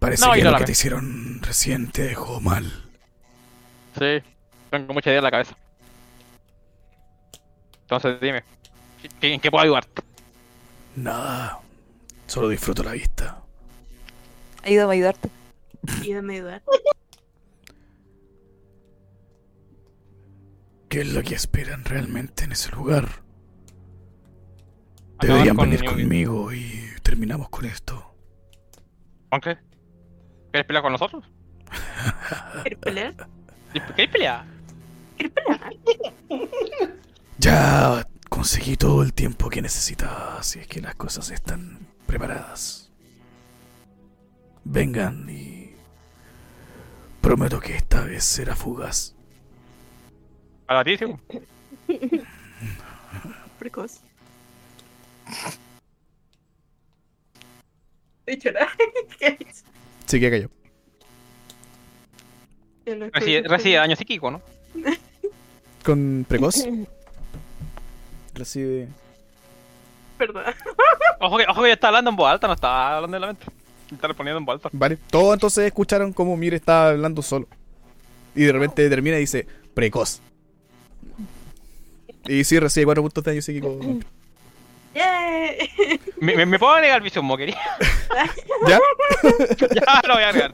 Parece 0.00 0.26
No, 0.26 0.32
que 0.32 0.42
lo 0.42 0.56
que 0.56 0.64
te 0.64 0.72
hicieron 0.72 1.40
recién 1.42 1.90
te 1.90 2.02
dejó 2.02 2.40
mal. 2.40 2.64
Sí, 3.98 4.22
tengo 4.70 4.92
mucha 4.94 5.10
idea 5.10 5.18
en 5.18 5.24
la 5.24 5.30
cabeza. 5.30 5.56
Entonces 7.82 8.20
dime, 8.20 8.42
¿en 9.20 9.40
qué 9.40 9.50
puedo 9.50 9.62
ayudarte? 9.62 10.02
Nada, 10.96 11.60
solo 12.26 12.48
disfruto 12.48 12.82
la 12.82 12.92
vista. 12.92 13.38
Ayúdame 14.64 14.90
a 14.90 14.94
ayudarte. 14.94 15.30
Ayúdame 16.00 16.32
a 16.32 16.36
ayudar. 16.36 16.62
¿Qué 20.88 21.00
es 21.02 21.12
lo 21.12 21.22
que 21.22 21.34
esperan 21.34 21.84
realmente 21.84 22.44
en 22.44 22.52
ese 22.52 22.70
lugar? 22.72 23.08
Deberían 25.22 25.56
con 25.56 25.70
venir 25.70 25.80
mi- 25.82 25.86
conmigo 25.88 26.52
y 26.52 26.90
terminamos 27.02 27.48
con 27.48 27.64
esto. 27.64 28.14
¿Con 29.30 29.40
qué? 29.40 29.56
¿Quieres 30.50 30.66
pelear 30.66 30.82
con 30.82 30.92
nosotros? 30.92 31.24
¿Quieres 32.62 32.78
pelear? 32.80 33.14
¿Quieres 33.72 34.10
pelear? 34.10 34.44
¿Quieres 35.16 35.32
pelear? 35.32 35.72
Ya 37.38 38.06
conseguí 38.28 38.76
todo 38.76 39.02
el 39.02 39.12
tiempo 39.14 39.48
que 39.48 39.62
necesitaba, 39.62 40.38
así 40.38 40.58
es 40.58 40.66
que 40.66 40.80
las 40.80 40.94
cosas 40.94 41.30
están 41.30 41.78
preparadas. 42.06 42.90
Vengan 44.64 45.28
y 45.28 45.72
prometo 47.20 47.58
que 47.60 47.76
esta 47.76 48.02
vez 48.04 48.22
será 48.24 48.54
fugaz. 48.54 49.14
Para 50.66 50.84
ti. 50.84 50.96
Precoz. 53.58 54.00
Estoy 58.26 58.52
llorando. 58.52 58.84
¿Qué 59.18 59.38
es? 59.48 59.64
Sí 60.06 60.20
que 60.20 60.30
cayó. 60.30 60.48
Recibe, 62.84 63.76
daño 63.76 63.96
psíquico, 63.96 64.30
¿no? 64.30 64.42
Con 65.84 66.24
precoz. 66.28 66.64
Recibe 68.34 68.88
Perdón. 70.16 70.44
Ojo 71.20 71.36
que, 71.36 71.44
ojo 71.48 71.62
que 71.62 71.68
yo 71.68 71.74
estaba 71.74 71.88
hablando 71.88 72.10
en 72.10 72.16
voz 72.16 72.30
alta, 72.30 72.46
no 72.46 72.54
estaba 72.54 72.96
hablando 72.96 73.16
en 73.16 73.20
la 73.20 73.26
mente. 73.28 73.46
Me 73.90 73.96
Estaba 73.96 74.08
respondiendo 74.08 74.38
en 74.38 74.44
voz 74.44 74.54
alta. 74.54 74.68
Vale. 74.72 74.98
Todos 75.10 75.34
entonces 75.34 75.66
escucharon 75.66 76.12
como 76.12 76.36
Mir 76.36 76.54
estaba 76.54 76.90
hablando 76.90 77.22
solo. 77.22 77.48
Y 78.34 78.44
de 78.44 78.52
repente 78.52 78.88
termina 78.88 79.16
y 79.16 79.20
dice, 79.20 79.46
precoz. 79.74 80.20
Y 82.26 82.44
sí, 82.44 82.58
recibe 82.58 82.86
4 82.86 83.02
puntos 83.02 83.24
de 83.24 83.30
daño 83.32 83.42
psíquico. 83.42 83.78
¡Yay! 84.94 86.00
¿Me, 86.20 86.36
me, 86.36 86.46
me 86.46 86.58
puedo 86.58 86.72
agregar 86.72 87.02
Vision 87.02 87.24
Mockery? 87.24 87.52
¿Ya? 88.68 88.78
ya 89.74 90.02
lo 90.06 90.14
voy 90.14 90.22
a 90.22 90.28
agregar. 90.28 90.52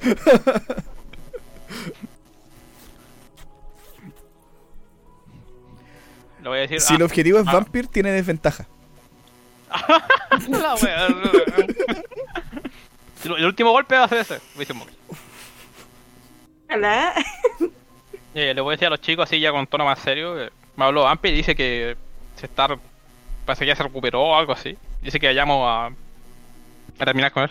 Lo 6.43 6.51
voy 6.51 6.59
a 6.59 6.63
decir. 6.63 6.81
Si 6.81 6.95
el 6.95 7.03
ah, 7.03 7.05
objetivo 7.05 7.39
es 7.39 7.47
ah. 7.49 7.53
Vampir, 7.53 7.87
tiene 7.89 8.11
desventaja. 8.13 8.67
la 10.49 10.75
wea. 10.77 11.07
el, 11.07 11.15
el 13.37 13.45
último 13.45 13.73
golpe 13.73 13.97
va 13.97 14.05
a 14.05 14.09
ser 14.09 14.19
ese. 14.19 14.41
Mockery. 14.75 14.97
Hola. 16.71 17.15
Eh, 18.35 18.53
le 18.55 18.61
voy 18.61 18.73
a 18.73 18.77
decir 18.77 18.87
a 18.87 18.91
los 18.91 19.01
chicos 19.01 19.25
así 19.25 19.41
ya 19.41 19.51
con 19.51 19.67
tono 19.67 19.85
más 19.85 19.99
serio. 19.99 20.37
me 20.77 20.85
habló 20.85 21.05
Vampir 21.05 21.33
y 21.33 21.39
dice 21.39 21.57
que 21.57 21.97
se 22.37 22.47
está. 22.47 22.79
Parece 23.49 23.65
que 23.65 23.69
ya 23.69 23.77
se 23.77 23.83
recuperó 23.83 24.23
o 24.25 24.35
algo 24.35 24.53
así. 24.53 24.77
Dice 25.01 25.19
que 25.19 25.27
vayamos 25.27 25.67
a. 25.67 25.87
a 25.87 27.05
terminar 27.07 27.33
con 27.33 27.45
él. 27.45 27.51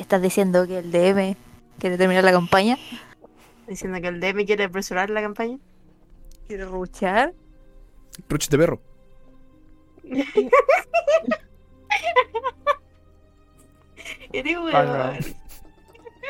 ¿Estás 0.00 0.20
diciendo 0.20 0.66
que 0.66 0.78
el 0.78 0.90
DM 0.90 1.36
quiere 1.78 1.96
terminar 1.96 2.24
la 2.24 2.32
campaña? 2.32 2.76
Diciendo 3.68 4.00
que 4.00 4.08
el 4.08 4.18
DM 4.18 4.44
quiere 4.44 4.64
apresurar 4.64 5.10
la 5.10 5.22
campaña. 5.22 5.58
¿Quiere 6.48 6.64
ruchar? 6.64 7.34
Ruch 8.28 8.48
de 8.48 8.58
perro. 8.58 8.80
Eres 14.32 14.54
no. 14.54 14.64
weón. 14.64 15.18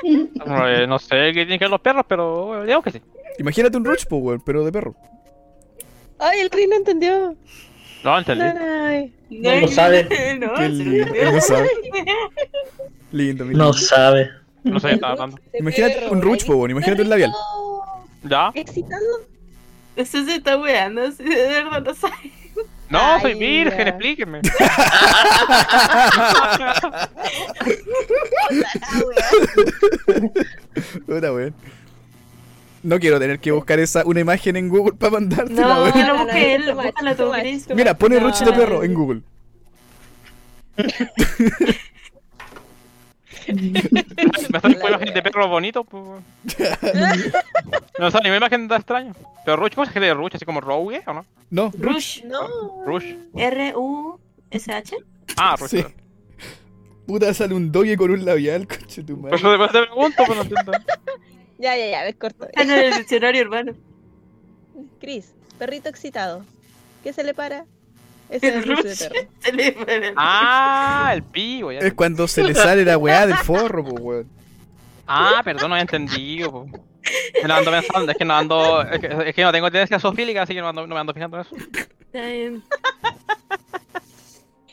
No, 0.44 0.68
eh, 0.68 0.86
no 0.86 0.98
sé 0.98 1.14
qué 1.32 1.46
tienen 1.46 1.58
que 1.58 1.64
ver 1.64 1.70
los 1.70 1.80
perros, 1.80 2.04
pero 2.06 2.60
eh, 2.60 2.66
digamos 2.66 2.84
que 2.84 2.90
sí. 2.90 3.00
Imagínate 3.38 3.78
un 3.78 3.86
Ruch, 3.86 4.04
po, 4.04 4.16
weón, 4.16 4.42
pero 4.44 4.66
de 4.66 4.72
perro. 4.72 4.94
Ay, 6.18 6.40
el 6.40 6.50
Rey 6.50 6.66
no 6.66 6.76
entendió. 6.76 7.36
No, 8.04 8.18
entendí. 8.18 8.44
No 9.30 9.56
lo 9.60 9.68
sabe. 9.68 10.08
No, 10.40 10.54
Qué 10.54 10.62
se 10.62 10.68
lo 10.68 10.68
lindo. 10.68 11.06
entendió. 11.06 11.32
No 11.32 11.40
sabe. 11.40 11.70
Lindo, 13.12 13.44
mi 13.44 13.54
No 13.54 13.64
lindo. 13.66 13.72
sabe. 13.78 14.30
No 14.64 14.80
qué 14.80 14.92
estaba 14.92 15.12
hablando. 15.14 15.38
Imagínate 15.58 16.08
un 16.08 16.22
Ruch, 16.22 16.42
ay, 16.42 16.46
po, 16.46 16.54
weón, 16.56 16.70
imagínate 16.70 17.02
un 17.02 17.08
labial. 17.10 17.32
¿Ya? 18.24 18.50
Excitando. 18.54 19.06
Eso 19.96 20.24
se 20.24 20.36
está 20.36 20.56
weando, 20.56 21.10
sí, 21.12 21.22
de 21.24 21.46
verdad 21.48 21.82
no 21.82 21.94
sabe. 21.94 22.14
No, 22.88 23.20
soy 23.20 23.32
Ay, 23.32 23.38
virgen, 23.38 23.78
ya. 23.78 23.88
explíquenme. 23.88 24.40
Puta, 31.06 31.32
weón. 31.32 31.54
No 32.82 32.98
quiero 32.98 33.18
tener 33.20 33.38
que 33.38 33.52
buscar 33.52 33.78
esa 33.78 34.04
una 34.04 34.20
imagen 34.20 34.56
en 34.56 34.68
Google 34.68 34.94
para 34.96 35.12
mandártela, 35.12 35.60
No, 35.62 35.88
no, 35.88 36.06
no, 36.06 36.24
busque 36.24 36.54
él, 36.54 36.74
búscala 36.74 37.14
tú, 37.14 37.30
Mira, 37.74 37.94
pone 37.94 38.20
No. 38.20 38.30
De 38.30 38.52
perro 38.52 38.82
en 38.82 38.94
Google. 38.94 39.22
Me 43.48 44.60
sale 44.60 44.76
una 44.76 44.88
imagen 44.88 45.14
de 45.14 45.22
perro 45.22 45.48
bonito, 45.48 45.84
pues. 45.84 46.22
No 47.98 48.10
sale 48.10 48.24
ninguna 48.24 48.36
imagen 48.36 48.68
tan 48.68 48.78
extraña. 48.78 49.12
Pero 49.44 49.56
Rush, 49.56 49.74
¿cómo 49.74 49.84
se 49.84 49.90
escribe 49.90 50.14
Rush? 50.14 50.32
¿Así 50.34 50.44
como 50.44 50.60
Rogue 50.60 51.02
o 51.06 51.12
no? 51.12 51.26
No, 51.50 51.72
Rush. 51.78 52.22
No. 52.24 52.84
Rush. 52.86 53.14
R-U-S-H. 53.34 54.96
Ah, 55.36 55.56
Rush. 55.58 55.70
sí. 55.70 55.84
Puta, 57.06 57.34
sale 57.34 57.54
un 57.54 57.72
doge 57.72 57.96
con 57.96 58.10
un 58.10 58.24
labial, 58.24 58.66
coche 58.68 59.02
tu 59.02 59.16
madre. 59.16 59.36
eso 59.36 59.50
después 59.50 59.72
te 59.72 59.80
pregunto, 59.82 60.22
pero 60.26 60.34
no 60.36 60.42
entiendo. 60.42 60.72
Ya, 61.62 61.76
ya, 61.76 61.86
ya, 61.88 62.02
ves 62.02 62.16
corto. 62.16 62.48
Ah, 62.56 62.64
no, 62.64 62.74
el 62.74 62.92
diccionario 62.96 63.42
urbano. 63.46 63.72
Chris, 65.00 65.32
perrito 65.58 65.88
excitado. 65.88 66.44
¿Qué 67.04 67.12
se 67.12 67.22
le 67.22 67.34
para? 67.34 67.64
Es 68.28 68.42
El 68.42 68.54
el 68.54 68.64
ruch 68.64 68.82
de 68.82 68.96
perro. 68.96 69.28
Se 69.40 69.52
le 69.52 69.68
el- 69.68 70.12
Ah, 70.16 71.12
el 71.14 71.22
pivo, 71.22 71.70
ya. 71.70 71.78
Es 71.78 71.94
cuando 71.94 72.26
se 72.26 72.42
le 72.42 72.52
sale 72.54 72.84
la 72.84 72.98
weá 72.98 73.26
del 73.28 73.36
forro, 73.36 73.84
po, 73.84 73.94
weón. 73.94 74.28
Ah, 75.06 75.40
perdón, 75.44 75.68
no 75.68 75.74
había 75.76 75.82
entendido, 75.82 76.50
po. 76.50 76.66
Me 77.42 77.46
lo 77.48 77.54
ando 77.54 77.70
pensando, 77.70 78.10
es 78.12 78.18
que 78.18 78.24
no 78.24 78.34
ando. 78.34 78.82
Es 78.82 79.00
que, 79.00 79.28
es 79.28 79.34
que 79.34 79.42
no 79.42 79.52
tengo 79.52 79.70
tendencia 79.70 80.00
zoofílica, 80.00 80.42
así 80.42 80.54
que 80.54 80.60
no, 80.60 80.68
ando, 80.68 80.86
no 80.86 80.94
me 80.94 81.00
ando 81.00 81.12
fijando 81.14 81.36
en 81.36 81.42
eso. 81.42 81.56
Está 82.00 82.26
bien. 82.26 82.62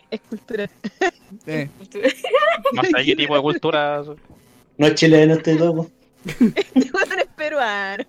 Es 0.10 0.22
cultura. 0.22 0.70
Eh, 1.46 1.70
No 2.74 2.84
sé 2.84 3.06
qué 3.06 3.16
tipo 3.16 3.36
de 3.36 3.42
cultura. 3.42 4.02
No 4.78 4.88
es 4.88 4.96
chileno 4.96 5.34
este 5.36 5.54
loco. 5.56 5.90
Este 6.26 6.92
weón 6.94 7.20
es 7.20 7.28
peruano. 7.36 8.04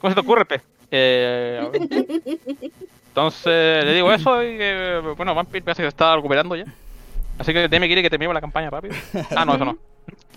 ¿Cómo 0.00 0.10
se 0.10 0.14
te 0.14 0.20
ocurre, 0.20 0.44
pe? 0.44 0.60
Eh, 0.90 1.60
entonces, 3.08 3.84
le 3.84 3.94
digo 3.94 4.12
eso 4.12 4.42
y 4.42 4.58
que, 4.58 5.14
bueno, 5.16 5.34
Vampire 5.34 5.62
parece 5.62 5.82
que 5.82 5.86
se 5.86 5.88
está 5.88 6.16
recuperando 6.16 6.54
ya. 6.54 6.66
Así 7.38 7.52
que 7.52 7.68
DM 7.68 7.86
quiere 7.86 8.02
que 8.02 8.10
terminemos 8.10 8.34
la 8.34 8.40
campaña 8.40 8.70
rápido. 8.70 8.94
Ah, 9.36 9.44
no, 9.44 9.54
eso 9.54 9.64
no. 9.64 9.78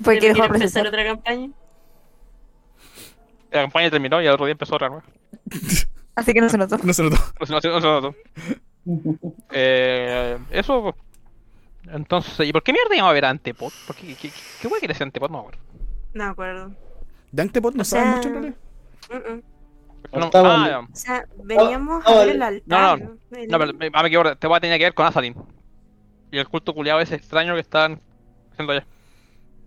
¿Quiere 0.04 0.20
quiere 0.20 0.36
jugar 0.36 0.56
empezar 0.56 0.88
otra 0.88 1.04
campaña? 1.04 1.50
La 3.52 3.62
campaña 3.62 3.90
terminó 3.90 4.22
y 4.22 4.28
al 4.28 4.34
otro 4.34 4.46
día 4.46 4.54
empezó 4.54 4.76
otra 4.76 4.90
nueva. 4.90 5.04
Así 6.16 6.34
que 6.34 6.42
no 6.42 6.50
se 6.50 6.58
notó. 6.58 6.78
no 6.82 6.94
se 6.94 7.04
notó. 7.04 7.18
No, 7.40 7.46
sé, 7.46 7.54
no, 7.54 7.62
sé, 7.62 7.68
no, 7.70 7.82
sé, 7.82 7.88
no, 7.88 8.12
sé. 8.12 8.18
Eh, 9.52 10.38
eso. 10.52 10.96
Entonces, 11.92 12.48
¿y 12.48 12.52
por 12.54 12.64
qué 12.64 12.74
mierda 12.74 12.96
iba 12.96 13.10
a 13.10 13.14
ver 13.14 13.26
a 13.26 13.30
Antepot? 13.30 13.72
¿Por 13.88 13.96
qué, 13.96 14.08
qué, 14.08 14.16
qué, 14.16 14.32
qué 14.62 14.70
que 14.82 14.88
decía 14.88 15.04
Antepot? 15.06 15.30
No 15.32 15.38
me 15.38 15.42
acuerdo. 15.44 15.60
No 16.14 16.24
me 16.26 16.30
acuerdo. 16.32 16.76
De 17.32 17.42
Antepot 17.42 17.74
no 17.76 17.82
O 17.82 17.86
saben 17.86 18.22
sea, 18.22 18.32
mucho. 18.32 18.56
No, 20.14 20.26
Estaba- 20.26 20.66
ah. 20.66 20.80
O 20.92 20.96
sea, 20.96 21.26
veníamos 21.44 22.04
Ah, 22.06 22.12
a 22.12 22.26
ver 22.26 22.38
vale. 22.38 22.58
el 22.58 22.64
No, 22.68 22.78
altar. 22.78 23.00
no, 23.32 23.38
El- 23.38 23.48
No, 23.50 23.60
pero 23.60 23.74
me, 23.74 23.90
ah, 23.94 24.02
me 24.02 24.08
equivoco, 24.08 24.36
te 24.38 24.48
voy 24.48 24.58
a 24.58 24.60
tener 24.60 24.78
que 24.78 24.86
ver 24.86 24.94
con 24.94 25.06
Azalin. 25.06 25.36
Y 26.32 26.38
el 26.38 26.48
culto 26.48 26.74
culiado 26.74 27.00
ese 27.00 27.16
extraño 27.16 27.54
que 27.56 27.62
están 27.62 28.00
haciendo 28.52 28.74
allá. 28.74 28.86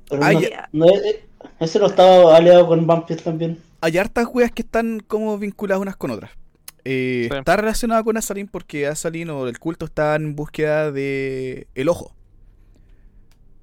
Pero 0.08 0.24
Ah, 0.24 0.32
no- 0.32 0.40
ya. 0.40 0.68
no 0.72 0.86
es- 0.86 1.02
eh, 1.04 1.28
ese 1.60 1.78
no 1.78 1.86
estaba 1.86 2.36
aliado 2.36 2.66
con 2.66 2.86
Vampire 2.86 3.20
también. 3.20 3.62
Hay 3.80 3.98
hartas 3.98 4.26
weas 4.32 4.50
que 4.52 4.62
están 4.62 5.00
como 5.00 5.36
vinculadas 5.38 5.80
unas 5.82 5.96
con 5.96 6.10
otras. 6.10 6.30
Eh, 6.90 7.28
Sí. 7.30 7.36
Está 7.36 7.56
relacionado 7.56 8.02
con 8.04 8.16
Azalin 8.16 8.48
porque 8.48 8.86
Azalin 8.86 9.28
o 9.30 9.46
el 9.46 9.58
culto 9.58 9.84
está 9.84 10.14
en 10.16 10.34
búsqueda 10.34 10.90
de 10.90 11.66
el 11.74 11.88
ojo. 11.88 12.14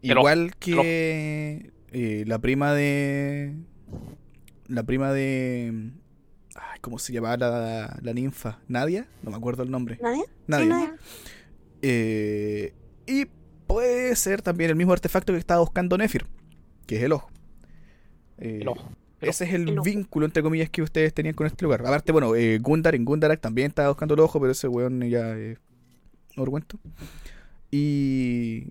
El 0.03 0.11
ojo, 0.11 0.19
Igual 0.29 0.55
que 0.57 1.71
eh, 1.91 2.23
la 2.27 2.37
prima 2.39 2.73
de. 2.73 3.55
La 4.67 4.83
prima 4.83 5.11
de. 5.11 5.91
Ay, 6.55 6.79
¿Cómo 6.81 6.99
se 6.99 7.13
llamaba 7.13 7.37
la, 7.37 7.97
la 8.01 8.13
ninfa? 8.13 8.59
¿Nadia? 8.67 9.07
No 9.23 9.31
me 9.31 9.37
acuerdo 9.37 9.63
el 9.63 9.71
nombre. 9.71 9.97
Nadia. 10.01 10.23
Sí, 10.25 10.29
nadie. 10.47 10.91
Eh, 11.81 12.73
y 13.07 13.25
puede 13.67 14.15
ser 14.15 14.41
también 14.43 14.69
el 14.69 14.75
mismo 14.75 14.93
artefacto 14.93 15.33
que 15.33 15.39
estaba 15.39 15.61
buscando 15.61 15.97
Nefir, 15.97 16.27
que 16.85 16.97
es 16.97 17.03
el 17.03 17.11
ojo. 17.13 17.29
Eh, 18.37 18.59
El 18.61 18.67
ojo. 18.67 18.91
Ese 19.22 19.45
es 19.45 19.53
el, 19.53 19.80
vínculo, 19.82 20.26
entre 20.26 20.44
comillas, 20.44 20.69
que 20.69 20.82
ustedes 20.82 21.14
tenían 21.14 21.34
con 21.35 21.48
este 21.48 21.64
lugar. 21.64 21.82
Aparte, 21.82 22.11
bueno, 22.11 22.35
eh, 22.35 22.60
Gundar 22.60 22.95
en 22.95 23.06
Gundarak 23.06 23.40
también 23.42 23.69
estaba 23.69 23.88
buscando 23.90 24.14
el 24.14 24.19
ojo, 24.19 24.40
pero 24.40 24.52
ese 24.52 24.68
weón 24.68 25.02
ya 25.10 25.35
es 25.38 25.58
orgüento. 26.38 26.77
Y 27.72 28.68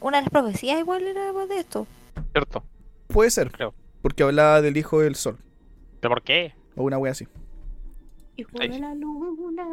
Una 0.00 0.18
de 0.18 0.22
las 0.24 0.30
profecías 0.30 0.78
igual 0.80 1.04
era 1.06 1.32
de 1.32 1.58
esto. 1.60 1.86
¿Cierto? 2.32 2.64
puede 3.06 3.30
ser, 3.30 3.50
Creo. 3.50 3.72
porque 4.02 4.22
hablaba 4.22 4.60
del 4.60 4.76
hijo 4.76 5.00
del 5.00 5.14
sol, 5.14 5.38
¿Pero 6.00 6.14
por 6.14 6.22
qué? 6.22 6.52
o 6.76 6.82
una 6.84 6.98
wea 6.98 7.12
así. 7.12 7.26
Hijo 8.36 8.50
Ahí. 8.60 8.68
de 8.68 8.78
la 8.80 8.94
luna. 8.94 9.64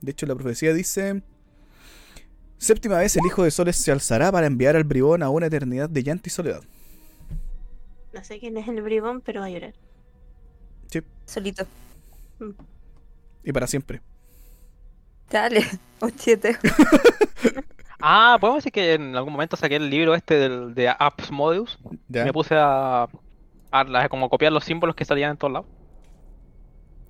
De 0.00 0.10
hecho, 0.10 0.26
la 0.26 0.34
profecía 0.34 0.72
dice: 0.74 1.22
Séptima 2.58 2.98
vez 2.98 3.16
el 3.16 3.24
hijo 3.26 3.42
de 3.44 3.50
soles 3.50 3.76
se 3.76 3.90
alzará 3.92 4.30
para 4.32 4.46
enviar 4.46 4.76
al 4.76 4.84
bribón 4.84 5.22
a 5.22 5.30
una 5.30 5.46
eternidad 5.46 5.88
de 5.88 6.02
llanto 6.02 6.24
y 6.26 6.30
soledad. 6.30 6.62
No 8.18 8.24
sé 8.24 8.40
quién 8.40 8.56
es 8.56 8.66
el 8.66 8.82
bribón, 8.82 9.20
pero 9.20 9.40
va 9.40 9.46
a 9.46 9.50
llorar. 9.50 9.74
Solito. 11.24 11.64
Y 13.44 13.52
para 13.52 13.68
siempre. 13.68 14.00
Dale, 15.30 15.64
un 16.00 16.12
siete. 16.18 16.56
Ah, 18.00 18.38
podemos 18.40 18.58
decir 18.62 18.70
que 18.72 18.94
en 18.94 19.16
algún 19.16 19.32
momento 19.32 19.56
saqué 19.56 19.74
el 19.74 19.90
libro 19.90 20.14
este 20.14 20.34
del, 20.34 20.72
de 20.74 20.88
Apps. 20.88 21.30
Y 21.30 22.12
me 22.12 22.32
puse 22.32 22.54
a, 22.54 23.02
a, 23.02 23.08
a 23.70 24.08
como 24.08 24.30
copiar 24.30 24.52
los 24.52 24.64
símbolos 24.64 24.94
que 24.94 25.04
salían 25.04 25.32
en 25.32 25.36
todos 25.36 25.52
lados. 25.52 25.68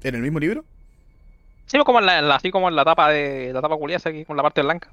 ¿En 0.03 0.15
el 0.15 0.23
mismo 0.23 0.39
libro? 0.41 0.65
Sí, 1.67 1.77
pues 1.77 1.85
como 1.85 1.99
en 1.99 2.07
la, 2.07 2.19
en 2.19 2.29
la- 2.29 2.37
así 2.37 2.51
como 2.51 2.71
en 2.71 2.75
la 2.77 2.87
tapa 2.87 3.11
de 3.11 3.53
la 3.53 3.61
tapa 3.61 3.77
culiada, 3.77 4.09
aquí 4.09 4.25
con 4.25 4.37
la 4.39 4.43
parte 4.43 4.63
blanca. 4.63 4.91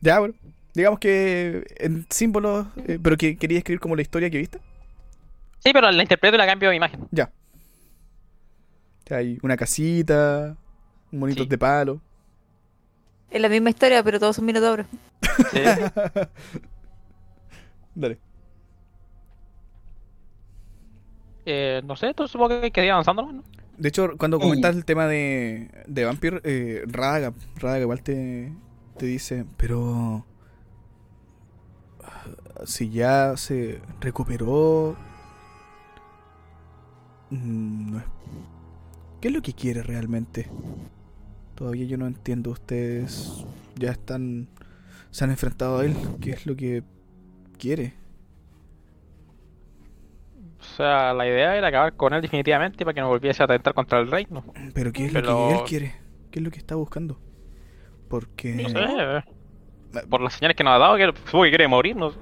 Ya, 0.00 0.20
bueno. 0.20 0.34
Digamos 0.74 0.98
que 0.98 1.64
en 1.76 2.06
símbolos, 2.08 2.66
eh, 2.88 2.98
pero 3.02 3.16
que 3.18 3.36
quería 3.36 3.58
escribir 3.58 3.80
como 3.80 3.96
la 3.96 4.02
historia 4.02 4.30
que 4.30 4.38
viste. 4.38 4.58
Sí, 5.64 5.72
pero 5.72 5.90
la 5.90 6.02
interpreto 6.02 6.34
y 6.34 6.38
la 6.38 6.46
cambio 6.46 6.70
de 6.70 6.76
imagen. 6.76 7.08
Ya. 7.10 7.30
Hay 9.10 9.38
una 9.42 9.56
casita, 9.56 10.56
Monitos 11.10 11.44
Sí. 11.44 11.48
de 11.50 11.58
palo. 11.58 12.00
Es 13.30 13.40
la 13.40 13.48
misma 13.48 13.70
historia, 13.70 14.02
pero 14.02 14.18
todos 14.20 14.36
son 14.36 14.44
minotauros. 14.44 14.86
Sí. 15.52 15.62
Dale. 17.94 18.18
Eh, 21.46 21.82
no 21.84 21.96
sé, 21.96 22.14
tú 22.14 22.26
supongo 22.26 22.60
que 22.60 22.70
quería 22.70 22.92
avanzando, 22.92 23.30
¿no? 23.30 23.44
De 23.76 23.88
hecho, 23.88 24.10
cuando 24.18 24.38
comentas 24.38 24.74
el 24.76 24.84
tema 24.84 25.06
de, 25.06 25.68
de 25.86 26.04
Vampire, 26.04 26.40
eh, 26.44 26.84
Raga, 26.86 27.32
Raga 27.56 27.80
igual 27.80 28.02
te, 28.02 28.52
te 28.96 29.06
dice, 29.06 29.44
pero 29.56 30.24
ah, 32.02 32.24
si 32.64 32.90
ya 32.90 33.36
se 33.36 33.80
recuperó, 34.00 34.96
no 37.42 37.98
es- 37.98 38.04
¿qué 39.20 39.28
es 39.28 39.34
lo 39.34 39.42
que 39.42 39.52
quiere 39.52 39.82
realmente? 39.82 40.48
Todavía 41.54 41.84
yo 41.86 41.96
no 41.96 42.06
entiendo. 42.06 42.50
Ustedes 42.50 43.44
ya 43.76 43.90
están, 43.92 44.48
se 45.10 45.24
han 45.24 45.30
enfrentado 45.30 45.78
a 45.78 45.84
él. 45.84 45.94
¿Qué 46.20 46.30
es 46.30 46.46
lo 46.46 46.56
que 46.56 46.82
quiere? 47.58 47.94
O 50.60 50.76
sea, 50.76 51.12
la 51.14 51.26
idea 51.26 51.56
era 51.56 51.68
acabar 51.68 51.94
con 51.94 52.12
él 52.14 52.22
definitivamente 52.22 52.84
para 52.84 52.94
que 52.94 53.00
no 53.00 53.08
volviese 53.08 53.42
a 53.42 53.44
atentar 53.44 53.74
contra 53.74 54.00
el 54.00 54.10
reino. 54.10 54.42
Pero 54.72 54.92
¿qué 54.92 55.06
es 55.06 55.12
lo 55.12 55.22
que 55.22 55.52
él 55.52 55.62
quiere? 55.68 55.94
¿Qué 56.30 56.38
es 56.40 56.44
lo 56.44 56.50
que 56.50 56.58
está 56.58 56.74
buscando? 56.74 57.20
Porque 58.08 58.54
No 58.54 58.68
sé. 58.70 58.78
eh, 58.80 59.22
Por 60.08 60.20
las 60.20 60.32
señales 60.34 60.56
que 60.56 60.64
nos 60.64 60.72
ha 60.74 60.78
dado, 60.78 60.96
que 60.96 61.06
supongo 61.26 61.44
que 61.44 61.50
quiere 61.50 61.68
morir, 61.68 61.94
¿no? 61.96 62.12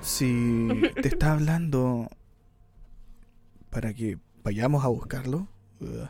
Si 0.00 0.82
te 1.00 1.08
está 1.08 1.32
hablando 1.32 2.08
para 3.70 3.92
que 3.94 4.18
vayamos 4.46 4.84
a 4.84 4.88
buscarlo, 4.88 5.48
uh, 5.80 6.06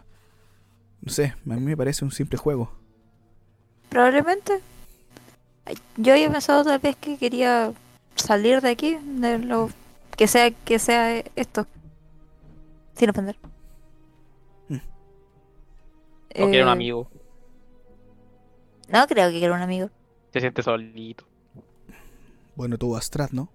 no 1.00 1.10
sé, 1.10 1.34
a 1.46 1.54
mí 1.54 1.60
me 1.62 1.74
parece 1.74 2.04
un 2.04 2.10
simple 2.10 2.36
juego. 2.36 2.70
Probablemente. 3.88 4.60
Yo 5.96 6.12
había 6.12 6.30
pensado 6.30 6.62
tal 6.62 6.78
vez 6.78 6.96
que 6.96 7.16
quería 7.16 7.72
salir 8.14 8.60
de 8.60 8.68
aquí, 8.68 8.98
de 9.02 9.38
lo 9.38 9.70
que 10.18 10.28
sea 10.28 10.50
que 10.50 10.78
sea 10.78 11.16
esto. 11.34 11.66
Sin 12.94 13.08
ofender. 13.08 13.36
Mm. 14.68 14.74
O 14.74 16.50
quiere 16.50 16.62
un 16.62 16.68
Eh, 16.68 16.72
amigo. 16.72 17.08
No 18.90 19.06
creo 19.06 19.30
que 19.30 19.38
quiera 19.38 19.54
un 19.54 19.62
amigo. 19.62 19.88
Se 20.30 20.40
siente 20.40 20.62
solito. 20.62 21.24
Bueno, 22.54 22.76
tú 22.76 22.94
Astrat, 22.96 23.30
¿no? 23.30 23.48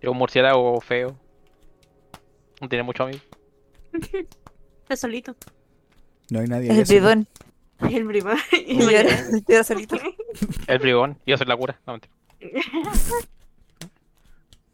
Es 0.00 0.08
un 0.08 0.16
murciélago 0.16 0.80
feo. 0.80 1.16
No 2.60 2.68
tiene 2.68 2.82
mucho 2.82 3.04
amigo. 3.04 3.20
Está 3.92 4.96
solito. 4.96 5.34
No 6.30 6.40
hay 6.40 6.46
nadie. 6.46 6.70
Es 6.70 6.90
el 6.90 7.00
bribón. 7.00 7.26
El 7.90 8.06
prima. 8.06 8.36
Y 8.52 8.78
llora, 8.78 9.10
llora 9.48 9.64
solito. 9.64 9.96
El 10.66 10.78
bribón. 10.78 11.18
Yo 11.26 11.36
soy 11.36 11.46
la 11.46 11.56
cura. 11.56 11.80
No, 11.86 11.94
mentira. 11.94 12.14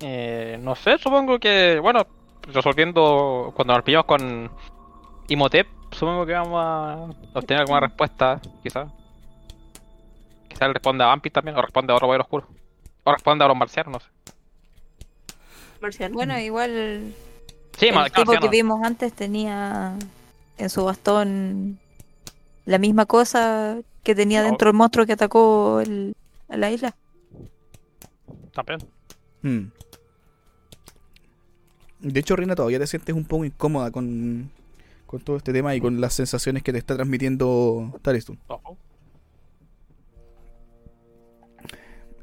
Eh, 0.00 0.56
no 0.62 0.76
sé, 0.76 0.97
supongo 0.97 1.40
que, 1.40 1.80
bueno, 1.82 2.06
resolviendo 2.52 3.52
cuando 3.56 3.74
nos 3.74 3.82
pillamos 3.82 4.06
con 4.06 4.48
Imhotep, 5.26 5.66
supongo 5.90 6.24
que 6.24 6.34
vamos 6.34 6.60
a 6.62 7.10
obtener 7.36 7.62
alguna 7.62 7.80
respuesta, 7.80 8.40
quizás. 8.62 8.88
Quizás 10.47 10.62
él 10.68 10.74
responde 10.74 11.02
a 11.02 11.08
Vampir 11.08 11.32
también, 11.32 11.56
o 11.56 11.62
responde 11.62 11.92
a 11.92 11.97
otro 11.97 12.06
poder 12.06 12.20
oscuro. 12.20 12.47
O 13.02 13.12
responde 13.12 13.44
a 13.44 13.48
los 13.48 13.56
marcianos, 13.56 13.92
no 13.92 13.98
sé. 13.98 14.06
Marciano. 15.80 16.14
Bueno, 16.14 16.38
igual 16.38 17.12
Sí, 17.78 17.86
el 17.86 18.12
tipo 18.12 18.32
que 18.32 18.48
vimos 18.48 18.81
antes 18.84 19.12
tenía 19.12 19.97
en 20.57 20.70
su 20.70 20.84
bastón 20.84 21.78
la 22.66 22.78
misma 22.78 23.07
cosa 23.07 23.78
que 24.02 24.15
tenía 24.15 24.42
dentro 24.42 24.68
el 24.70 24.74
monstruo 24.76 25.07
que 25.07 25.12
atacó 25.12 25.81
el- 25.81 26.15
a 26.48 26.57
la 26.57 26.70
isla. 26.70 26.97
También. 28.52 28.81
Mm. 29.42 29.70
De 32.00 32.20
hecho, 32.20 32.36
Rina, 32.36 32.55
todavía 32.55 32.78
te 32.78 32.86
sientes 32.86 33.15
un 33.15 33.24
poco 33.24 33.44
incómoda 33.44 33.90
con, 33.90 34.50
con 35.07 35.20
todo 35.20 35.36
este 35.36 35.52
tema 35.52 35.74
y 35.74 35.81
con 35.81 36.00
las 36.00 36.15
sensaciones 36.15 36.62
que 36.62 36.73
te 36.73 36.78
está 36.78 36.94
transmitiendo 36.97 37.98
Tariston. 38.02 38.39
Ojo. 38.48 38.76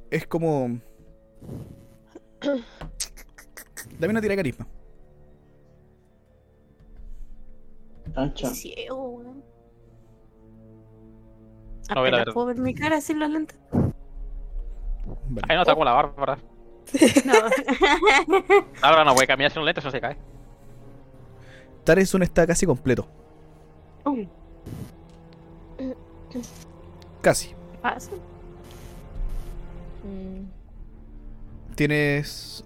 Es 0.10 0.28
como... 0.28 0.80
Dame 4.00 4.12
una 4.12 4.22
tira 4.22 4.32
de 4.34 4.38
carisma. 4.38 4.68
Ancha. 8.16 8.50
Ciego, 8.50 9.10
weón. 9.10 9.44
No, 11.94 12.02
ve 12.02 12.10
la 12.12 12.18
Apenas 12.18 12.20
verdad. 12.20 12.34
puedo 12.34 12.48
ver 12.48 12.58
mi 12.60 12.74
cara 12.74 13.00
sin 13.02 13.20
los 13.20 13.30
lentes. 13.30 13.58
Vale. 13.72 15.48
Ahí 15.48 15.56
no 15.56 15.62
está 15.62 15.74
como 15.74 15.86
la 15.86 15.94
bárbara. 15.94 16.38
No. 17.26 17.34
Ahora 18.82 19.04
no 19.04 19.14
puede 19.14 19.28
caminar 19.28 19.52
sin 19.52 19.60
un 19.60 19.66
lente, 19.66 19.80
eso 19.82 19.92
se 19.92 20.02
cae. 20.02 20.18
Tariston 21.84 22.24
está 22.24 22.48
casi 22.48 22.66
completo. 22.66 23.08
Uy, 24.06 24.28
Casi. 27.22 27.54
Mm, 30.04 30.46
Tienes 31.76 32.64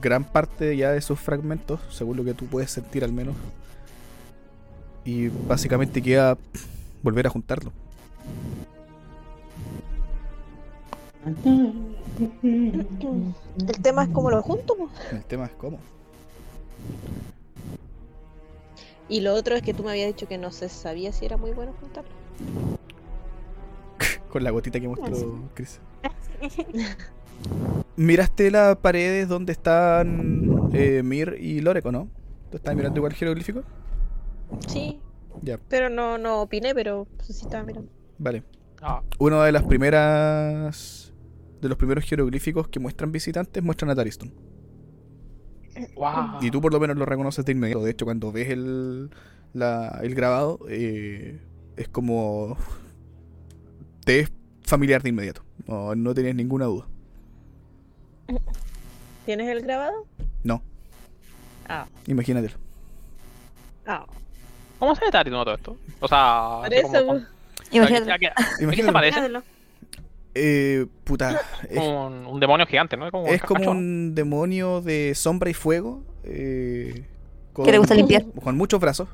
gran 0.00 0.24
parte 0.24 0.76
ya 0.76 0.90
de 0.92 1.00
sus 1.00 1.18
fragmentos, 1.20 1.80
según 1.90 2.16
lo 2.16 2.24
que 2.24 2.34
tú 2.34 2.46
puedes 2.46 2.70
sentir 2.70 3.04
al 3.04 3.12
menos. 3.12 3.34
Y 5.04 5.28
básicamente 5.28 6.00
queda 6.00 6.38
volver 7.02 7.26
a 7.26 7.30
juntarlo. 7.30 7.72
El 11.26 11.36
tema 13.82 14.04
es 14.04 14.08
cómo 14.10 14.30
lo 14.30 14.42
junto, 14.42 14.76
po. 14.76 14.88
El 15.10 15.24
tema 15.24 15.46
es 15.46 15.52
cómo. 15.52 15.78
Y 19.08 19.20
lo 19.20 19.34
otro 19.34 19.54
es 19.54 19.62
que 19.62 19.74
tú 19.74 19.84
me 19.84 19.90
habías 19.90 20.08
dicho 20.08 20.26
que 20.26 20.38
no 20.38 20.50
se 20.50 20.68
sabía 20.68 21.12
si 21.12 21.26
era 21.26 21.36
muy 21.36 21.52
bueno 21.52 21.72
juntarlo. 21.80 22.10
Con 24.30 24.44
la 24.44 24.50
gotita 24.50 24.80
que 24.80 24.88
mostró 24.88 25.40
Chris. 25.54 25.80
Miraste 27.96 28.50
las 28.50 28.76
paredes 28.76 29.28
donde 29.28 29.52
están 29.52 30.70
eh, 30.72 31.02
Mir 31.04 31.36
y 31.38 31.60
Loreco, 31.60 31.92
¿no? 31.92 32.08
¿Tú 32.50 32.56
estás 32.56 32.74
mirando 32.74 32.98
igual 32.98 33.12
jeroglífico? 33.12 33.62
Sí, 34.66 35.00
Ya, 35.42 35.58
pero 35.68 35.88
no, 35.90 36.18
no 36.18 36.42
opiné, 36.42 36.74
pero 36.74 37.06
sí 37.22 37.32
estaba 37.32 37.64
mirando. 37.64 37.90
vale. 38.18 38.42
Ah, 38.82 39.02
Una 39.18 39.42
de 39.44 39.52
las 39.52 39.62
primeras. 39.62 41.12
De 41.60 41.68
los 41.68 41.78
primeros 41.78 42.04
jeroglíficos 42.04 42.68
que 42.68 42.78
muestran 42.78 43.10
visitantes 43.12 43.62
muestran 43.62 43.90
a 43.90 43.94
Tariston. 43.94 44.30
wow. 45.96 46.38
Y 46.42 46.50
tú 46.50 46.60
por 46.60 46.72
lo 46.72 46.78
menos 46.80 46.96
lo 46.98 47.06
reconoces 47.06 47.44
de 47.46 47.52
inmediato. 47.52 47.82
De 47.82 47.90
hecho, 47.92 48.04
cuando 48.04 48.30
ves 48.32 48.50
el, 48.50 49.10
la- 49.54 49.98
el 50.02 50.14
grabado, 50.14 50.60
eh, 50.68 51.40
es 51.76 51.88
como. 51.88 52.56
Te 54.04 54.20
es 54.20 54.32
familiar 54.62 55.02
de 55.02 55.08
inmediato. 55.08 55.42
No, 55.66 55.94
no 55.94 56.12
tienes 56.14 56.34
ninguna 56.34 56.66
duda. 56.66 56.86
¿Tienes 59.24 59.48
el 59.48 59.62
grabado? 59.62 60.06
No. 60.42 60.62
Ah. 61.68 61.86
Imagínatelo. 62.06 62.54
Ah, 63.86 64.04
¿Cómo 64.84 64.94
se 64.96 65.04
ve 65.06 65.10
Tarito 65.10 65.42
todo 65.44 65.54
esto? 65.54 65.76
O 66.00 66.08
sea, 66.08 66.60
como- 66.82 67.06
po. 67.06 67.12
¿a 67.14 67.18
qué- 67.70 67.76
Imagínate. 67.78 68.12
a 68.12 68.18
qué- 68.18 68.26
¿a 68.28 68.70
qué 68.70 68.82
se 68.82 68.92
parece? 68.92 69.20
Eh, 70.34 70.86
puta. 71.04 71.40
Es, 71.70 71.78
Un, 71.78 72.26
un 72.26 72.38
demonio 72.40 72.66
gigante, 72.66 72.96
¿no? 72.98 73.10
Como 73.10 73.26
es 73.28 73.40
como 73.42 73.70
un 73.70 74.14
demonio 74.14 74.80
de 74.82 75.14
sombra 75.14 75.48
y 75.48 75.54
fuego. 75.54 76.02
eh, 76.24 77.04
con, 77.54 77.64
Que 77.64 77.72
le 77.72 77.78
gusta 77.78 77.94
limpiar. 77.94 78.24
Con 78.42 78.56
muchos 78.56 78.78
brazos. 78.80 79.08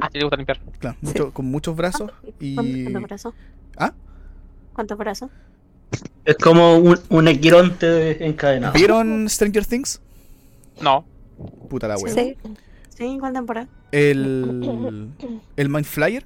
Ah, 0.00 0.08
sí, 0.12 0.18
le 0.18 0.24
gusta 0.24 0.36
limpiar. 0.36 0.60
Claro, 0.78 0.96
mucho- 1.00 1.32
con 1.32 1.46
muchos 1.46 1.74
brazos. 1.74 2.10
Y. 2.38 2.54
¿Cuántos 2.54 3.02
brazos? 3.02 3.34
¿Ah? 3.78 3.92
¿Cuántos 4.74 4.98
brazos? 4.98 5.30
Es 6.24 6.36
como 6.36 6.76
un, 6.78 6.98
un 7.08 7.28
equironte 7.28 8.24
encadenado. 8.24 8.72
¿Vieron 8.74 9.28
Stranger 9.28 9.66
Things? 9.66 10.00
No. 10.80 11.04
Puta 11.68 11.88
la 11.88 11.96
wea. 11.96 12.14
Sí. 12.14 12.36
¿Sí? 13.02 13.16
¿Cuál 13.18 13.32
temporada? 13.32 13.68
El. 13.90 15.10
El 15.56 15.68
Mind 15.68 15.84
Flyer. 15.86 16.24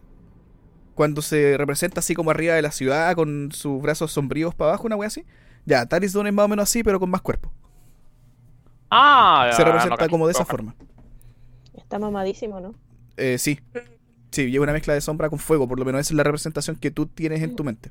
Cuando 0.95 1.21
se 1.23 1.57
representa 1.59 2.01
así 2.01 2.15
como 2.15 2.31
arriba 2.31 2.55
de 2.55 2.63
la 2.63 2.71
ciudad 2.71 3.15
con 3.15 3.51
sus 3.53 3.83
brazos 3.83 4.13
sombríos 4.13 4.55
para 4.55 4.71
abajo, 4.71 4.87
una 4.87 4.97
wea 4.97 5.09
así. 5.09 5.25
Ya, 5.67 5.85
Taris 5.87 6.13
Dawn 6.13 6.27
es 6.27 6.33
más 6.35 6.45
o 6.47 6.49
menos 6.49 6.63
así, 6.65 6.83
pero 6.83 6.99
con 7.01 7.11
más 7.11 7.21
cuerpo. 7.23 7.51
Ah, 8.91 9.51
Se 9.53 9.65
representa 9.65 10.05
no 10.05 10.09
como 10.11 10.27
de 10.27 10.33
esa 10.33 10.41
No, 10.43 10.47
forma. 10.47 10.75
Está 11.75 11.99
mamadísimo, 11.99 12.61
¿no? 12.61 12.75
Eh, 13.17 13.37
sí. 13.39 13.59
Sí, 14.31 14.51
lleva 14.51 14.65
una 14.65 14.73
mezcla 14.73 14.95
de 14.95 15.01
sombra 15.01 15.29
con 15.31 15.39
fuego, 15.39 15.67
por 15.69 15.79
lo 15.79 15.85
menos 15.85 16.01
esa 16.03 16.13
es 16.13 16.17
la 16.17 16.23
representación 16.25 16.77
que 16.77 16.91
tú 16.91 17.07
tienes 17.07 17.43
en 17.43 17.57
tu 17.57 17.65
mente. 17.65 17.91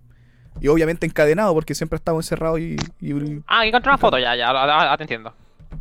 Y 0.61 0.67
obviamente 0.69 1.05
encadenado, 1.05 1.53
porque 1.53 1.75
siempre 1.75 1.95
ha 1.95 1.99
estado 1.99 2.17
encerrado 2.17 2.57
y. 2.57 2.75
y- 3.01 3.41
Ah, 3.47 3.59
aquí 3.61 3.69
encontré 3.69 3.89
una 3.89 3.97
foto, 3.97 4.17
ya, 4.17 4.35
ya, 4.35 4.51
ya, 4.53 4.85
ya 4.91 4.97
te 4.97 5.03
entiendo. 5.03 5.33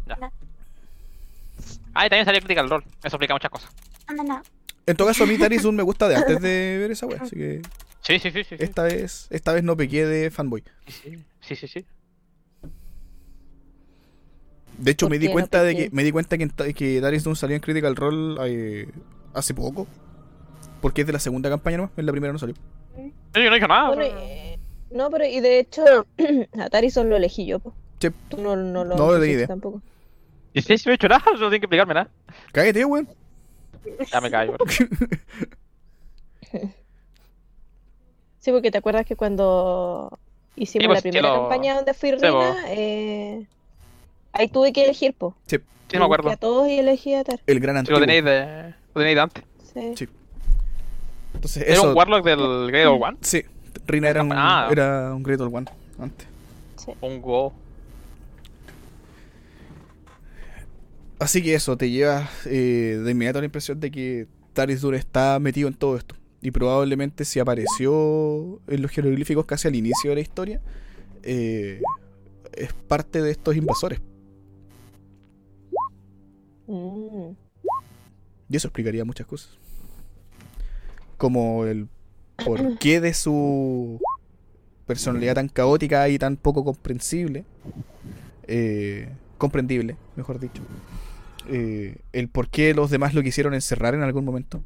Ya. 0.06 0.30
Ah, 1.94 2.06
y 2.06 2.10
también 2.10 2.24
salió 2.26 2.40
Critical 2.40 2.68
Role. 2.68 2.84
Eso 2.98 3.16
explica 3.16 3.34
muchas 3.34 3.50
cosas. 3.50 3.70
Anda, 4.06 4.22
no. 4.24 4.42
En 4.86 4.96
todo 4.96 5.08
caso, 5.08 5.24
a 5.24 5.26
mí 5.26 5.38
Tarizun 5.38 5.74
me 5.76 5.82
gusta 5.82 6.08
de 6.08 6.16
antes 6.16 6.40
de 6.40 6.76
ver 6.80 6.90
esa 6.90 7.06
wea, 7.06 7.20
así 7.22 7.36
que 7.36 7.62
Sí, 8.02 8.18
sí, 8.18 8.30
sí, 8.30 8.44
sí. 8.44 8.56
sí. 8.58 8.62
esta 8.62 8.82
vez, 8.82 9.28
esta 9.30 9.52
vez 9.54 9.62
no 9.64 9.76
pequé 9.76 10.04
de 10.04 10.30
fanboy. 10.30 10.62
Sí, 10.86 11.18
sí, 11.40 11.56
sí. 11.56 11.66
sí. 11.68 11.86
De 14.78 14.90
hecho, 14.90 15.06
¿Por 15.06 15.12
me 15.12 15.18
di 15.18 15.26
no 15.28 15.32
cuenta 15.32 15.62
de 15.62 15.76
que 15.76 15.90
me 15.92 16.02
di 16.02 16.10
cuenta 16.12 16.36
que, 16.36 16.74
que 16.74 17.00
Darius 17.00 17.22
Doom 17.24 17.36
salió 17.36 17.54
en 17.56 17.62
Critical 17.62 17.94
Role 17.96 18.36
eh, 18.46 18.88
hace 19.32 19.54
poco. 19.54 19.86
Porque 20.82 21.02
es 21.02 21.06
de 21.06 21.12
la 21.14 21.18
segunda 21.20 21.48
campaña 21.48 21.78
nomás, 21.78 21.92
en 21.96 22.04
la 22.06 22.12
primera 22.12 22.32
no 22.32 22.38
salió. 22.38 22.54
Sí, 22.96 23.12
Yo 23.34 23.40
no 23.42 23.50
he 23.52 23.54
dicho 23.54 23.68
nada. 23.68 23.88
Bueno, 23.94 24.02
pero- 24.02 24.18
eh, 24.20 24.58
no, 24.90 25.10
pero 25.10 25.24
y 25.26 25.40
de 25.40 25.58
hecho, 25.60 25.82
a 26.60 26.68
Tarison 26.68 27.08
lo 27.08 27.16
elegí 27.16 27.46
yo. 27.46 27.58
po. 27.60 27.72
Sí. 28.00 28.08
Tú 28.28 28.36
no, 28.42 28.54
no 28.56 28.84
lo 28.84 28.96
No 28.96 29.16
elegiste 29.16 29.46
tampoco. 29.46 29.80
Y 30.54 30.62
sí, 30.62 30.78
sí, 30.78 30.84
no 30.86 30.92
he 30.92 30.94
hecho 30.94 31.08
nada, 31.08 31.22
no 31.32 31.36
tienen 31.38 31.50
que 31.60 31.66
explicarme 31.66 31.94
nada. 31.94 32.08
Cállate, 32.52 32.84
weón. 32.84 33.08
Ya 34.10 34.20
me 34.20 34.30
callo. 34.30 34.56
Sí, 38.40 38.52
porque 38.52 38.70
te 38.70 38.78
acuerdas 38.78 39.06
que 39.06 39.16
cuando 39.16 40.18
hicimos 40.56 40.86
pues, 40.88 40.98
la 40.98 41.02
primera 41.02 41.28
lo- 41.34 41.40
campaña 41.48 41.74
donde 41.76 41.94
fui 41.94 42.10
Sí, 42.10 42.16
reina, 42.16 42.56
eh, 42.68 43.46
ahí 44.32 44.48
tuve 44.48 44.72
que 44.72 44.84
elegir, 44.84 45.14
po. 45.14 45.34
Sí, 45.46 45.56
no 45.94 46.00
me 46.00 46.04
acuerdo. 46.04 46.30
A 46.30 46.36
todos 46.36 46.68
y 46.68 46.78
elegí 46.78 47.14
a 47.14 47.24
Tar. 47.24 47.40
El 47.46 47.60
gran 47.60 47.76
Si 47.76 47.78
antiguo. 47.80 48.00
lo 48.00 48.06
tenéis 48.06 48.24
de, 48.24 48.74
lo 48.94 49.00
tenéis 49.00 49.16
de 49.16 49.20
antes. 49.20 49.44
Sí. 49.72 49.92
Sí. 49.96 50.08
Entonces, 51.34 51.62
Era 51.64 51.72
eso. 51.74 51.88
un 51.90 51.96
Warlock 51.96 52.24
del 52.24 52.66
Great 52.70 52.86
Old 52.86 53.02
One. 53.02 53.16
Sí, 53.22 53.44
Rina 53.86 54.10
era 54.10 54.22
un, 54.22 54.32
Ah. 54.34 54.68
era 54.70 55.14
un 55.14 55.22
Great 55.22 55.40
Old 55.40 55.54
One 55.54 55.66
antes. 55.98 56.28
Un 57.00 57.22
Go. 57.22 57.52
Así 61.18 61.42
que 61.42 61.54
eso, 61.54 61.76
te 61.76 61.90
lleva 61.90 62.28
eh, 62.46 63.00
de 63.02 63.10
inmediato 63.10 63.40
la 63.40 63.46
impresión 63.46 63.80
de 63.80 63.90
que 63.90 64.26
Taris 64.52 64.80
Dur 64.80 64.94
está 64.94 65.38
metido 65.38 65.68
en 65.68 65.74
todo 65.74 65.96
esto. 65.96 66.16
Y 66.42 66.50
probablemente 66.50 67.24
si 67.24 67.40
apareció 67.40 68.60
en 68.66 68.82
los 68.82 68.90
jeroglíficos 68.90 69.46
casi 69.46 69.68
al 69.68 69.76
inicio 69.76 70.10
de 70.10 70.16
la 70.16 70.20
historia, 70.20 70.60
eh, 71.22 71.80
es 72.52 72.72
parte 72.72 73.22
de 73.22 73.30
estos 73.30 73.56
invasores. 73.56 74.00
Mm. 76.66 77.30
Y 78.48 78.56
eso 78.56 78.68
explicaría 78.68 79.04
muchas 79.04 79.26
cosas. 79.26 79.50
Como 81.16 81.64
el 81.64 81.88
porqué 82.44 83.00
de 83.00 83.14
su 83.14 84.00
personalidad 84.86 85.34
tan 85.36 85.48
caótica 85.48 86.08
y 86.08 86.18
tan 86.18 86.36
poco 86.36 86.64
comprensible. 86.64 87.44
eh, 88.46 89.08
comprendible, 89.38 89.96
mejor 90.16 90.38
dicho. 90.38 90.62
Eh, 91.48 91.96
el 92.12 92.28
por 92.28 92.48
qué 92.48 92.74
los 92.74 92.90
demás 92.90 93.14
lo 93.14 93.22
quisieron 93.22 93.54
encerrar 93.54 93.94
en 93.94 94.02
algún 94.02 94.24
momento. 94.24 94.62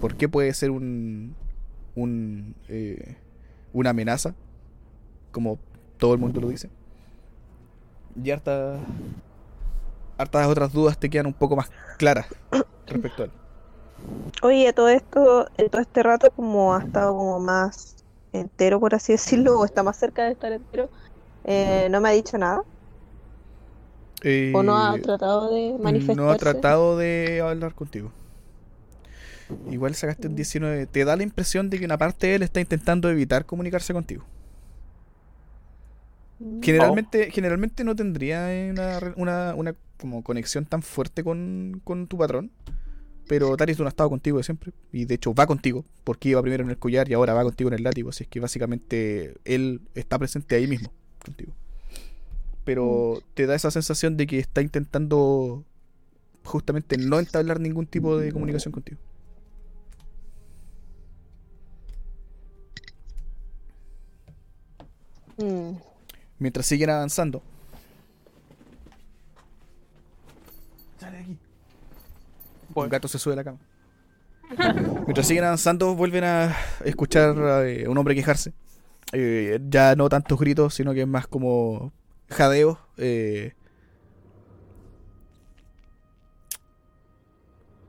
¿Por 0.00 0.16
qué 0.16 0.28
puede 0.28 0.52
ser 0.54 0.70
un, 0.70 1.34
un 1.94 2.54
eh, 2.68 3.16
una 3.72 3.90
amenaza? 3.90 4.34
Como 5.30 5.58
todo 5.98 6.14
el 6.14 6.20
mundo 6.20 6.40
lo 6.40 6.48
dice. 6.48 6.70
Y 8.22 8.30
hartas 8.30 8.80
hartas 10.16 10.46
otras 10.46 10.72
dudas 10.72 10.98
te 10.98 11.10
quedan 11.10 11.26
un 11.26 11.34
poco 11.34 11.56
más 11.56 11.70
claras 11.98 12.26
respecto 12.86 13.22
a 13.22 13.26
él. 13.26 13.32
Oye, 14.42 14.72
todo 14.72 14.88
esto, 14.88 15.46
todo 15.70 15.80
este 15.80 16.02
rato, 16.02 16.30
como 16.30 16.74
ha 16.74 16.82
estado 16.82 17.16
como 17.16 17.40
más 17.40 17.96
entero, 18.32 18.80
por 18.80 18.94
así 18.94 19.12
decirlo, 19.12 19.58
o 19.58 19.64
está 19.64 19.82
más 19.82 19.96
cerca 19.96 20.24
de 20.24 20.32
estar 20.32 20.52
entero, 20.52 20.90
eh, 21.44 21.88
no 21.90 22.00
me 22.00 22.08
ha 22.08 22.12
dicho 22.12 22.36
nada. 22.36 22.62
¿O 24.50 24.62
no 24.62 24.76
ha 24.78 24.96
Eh, 24.96 25.00
tratado 25.00 25.52
de 25.52 25.78
No 26.12 26.30
ha 26.30 26.36
manifestarse? 26.36 26.38
tratado 26.38 26.96
de 26.96 27.40
hablar 27.42 27.74
contigo. 27.74 28.12
Igual 29.66 29.94
sacaste 29.94 30.28
un 30.28 30.34
19. 30.36 30.86
Te 30.86 31.04
da 31.04 31.16
la 31.16 31.22
impresión 31.22 31.68
de 31.70 31.78
que 31.78 31.84
una 31.84 31.98
parte 31.98 32.28
de 32.28 32.34
él 32.36 32.42
está 32.42 32.60
intentando 32.60 33.10
evitar 33.10 33.46
comunicarse 33.46 33.92
contigo. 33.92 34.24
Mm. 36.38 36.60
Generalmente, 36.60 37.30
generalmente 37.30 37.84
no 37.84 37.94
tendría 37.94 38.48
una, 39.16 39.54
una 39.54 39.74
como 39.98 40.22
conexión 40.22 40.66
tan 40.66 40.82
fuerte 40.82 41.22
con, 41.24 41.80
con 41.84 42.06
tu 42.06 42.18
patrón. 42.18 42.50
Pero 43.26 43.56
Taris 43.56 43.78
no 43.80 43.86
ha 43.86 43.88
estado 43.88 44.10
contigo 44.10 44.38
de 44.38 44.44
siempre. 44.44 44.72
Y 44.92 45.06
de 45.06 45.14
hecho 45.16 45.34
va 45.34 45.46
contigo. 45.46 45.84
Porque 46.04 46.30
iba 46.30 46.42
primero 46.42 46.64
en 46.64 46.70
el 46.70 46.78
collar 46.78 47.10
y 47.10 47.14
ahora 47.14 47.34
va 47.34 47.44
contigo 47.44 47.68
en 47.68 47.74
el 47.74 47.84
látigo. 47.84 48.10
Así 48.10 48.24
es 48.24 48.28
que 48.30 48.40
básicamente 48.40 49.34
él 49.44 49.82
está 49.94 50.18
presente 50.18 50.56
ahí 50.56 50.66
mismo 50.68 50.92
contigo. 51.24 51.54
Pero 52.64 53.22
te 53.34 53.46
da 53.46 53.54
esa 53.54 53.70
sensación 53.70 54.16
de 54.16 54.26
que 54.26 54.38
está 54.38 54.62
intentando 54.62 55.64
justamente 56.44 56.96
no 56.98 57.18
entablar 57.18 57.60
ningún 57.60 57.86
tipo 57.86 58.18
de 58.18 58.32
comunicación 58.32 58.72
contigo. 58.72 58.98
Mm. 65.36 65.76
Mientras 66.38 66.66
siguen 66.66 66.90
avanzando. 66.90 67.42
Sale 70.98 71.16
de 71.16 71.22
aquí. 71.22 71.38
Un 72.74 72.88
gato 72.88 73.08
se 73.08 73.18
sube 73.18 73.34
a 73.34 73.36
la 73.36 73.44
cama. 73.44 73.58
Mientras 75.06 75.26
siguen 75.26 75.44
avanzando, 75.44 75.94
vuelven 75.94 76.24
a 76.24 76.56
escuchar 76.84 77.38
a 77.38 77.68
eh, 77.68 77.88
un 77.88 77.96
hombre 77.98 78.14
quejarse. 78.14 78.52
Eh, 79.12 79.60
ya 79.68 79.94
no 79.96 80.08
tantos 80.08 80.38
gritos, 80.38 80.74
sino 80.74 80.92
que 80.92 81.02
es 81.02 81.08
más 81.08 81.26
como 81.26 81.92
jadeos. 82.34 82.78
eh, 82.96 83.52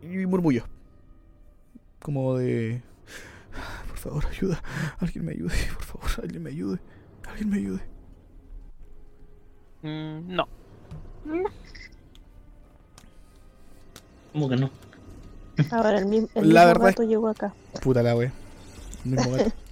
y 0.02 0.26
murmullos. 0.26 0.66
Como 2.02 2.36
de... 2.38 2.82
Por 3.88 3.98
favor, 3.98 4.26
ayuda. 4.28 4.62
Alguien 5.00 5.26
me 5.26 5.32
ayude. 5.32 5.56
Por 5.74 5.84
favor, 5.84 6.10
alguien 6.24 6.44
me 6.44 6.50
ayude. 6.52 6.80
Alguien 7.28 7.50
me 7.50 7.58
ayude. 7.58 7.82
Mm, 9.82 10.36
no. 10.36 10.48
¿Cómo 14.34 14.50
que 14.50 14.56
no? 14.58 14.70
Ahora 15.72 15.98
el, 16.00 16.06
mismo 16.08 16.28
el 16.36 16.54
La 16.54 16.62
mismo 16.66 16.74
verdad 16.74 16.90
es- 16.90 16.96
gato 16.96 17.04
llegó 17.08 17.28
acá. 17.30 17.54
Puta 17.82 18.04
la 18.04 18.16
wea. 18.16 18.32
Mismo 19.04 19.32
gato. 19.32 19.52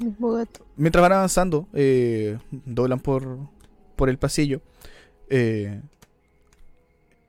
El 0.00 0.06
mismo 0.08 0.32
gato. 0.32 0.66
Mientras 0.76 1.00
van 1.00 1.12
avanzando, 1.12 1.66
eh, 1.72 2.38
doblan 2.50 3.00
por, 3.00 3.38
por 3.96 4.08
el 4.08 4.18
pasillo. 4.18 4.60
eh, 5.28 5.80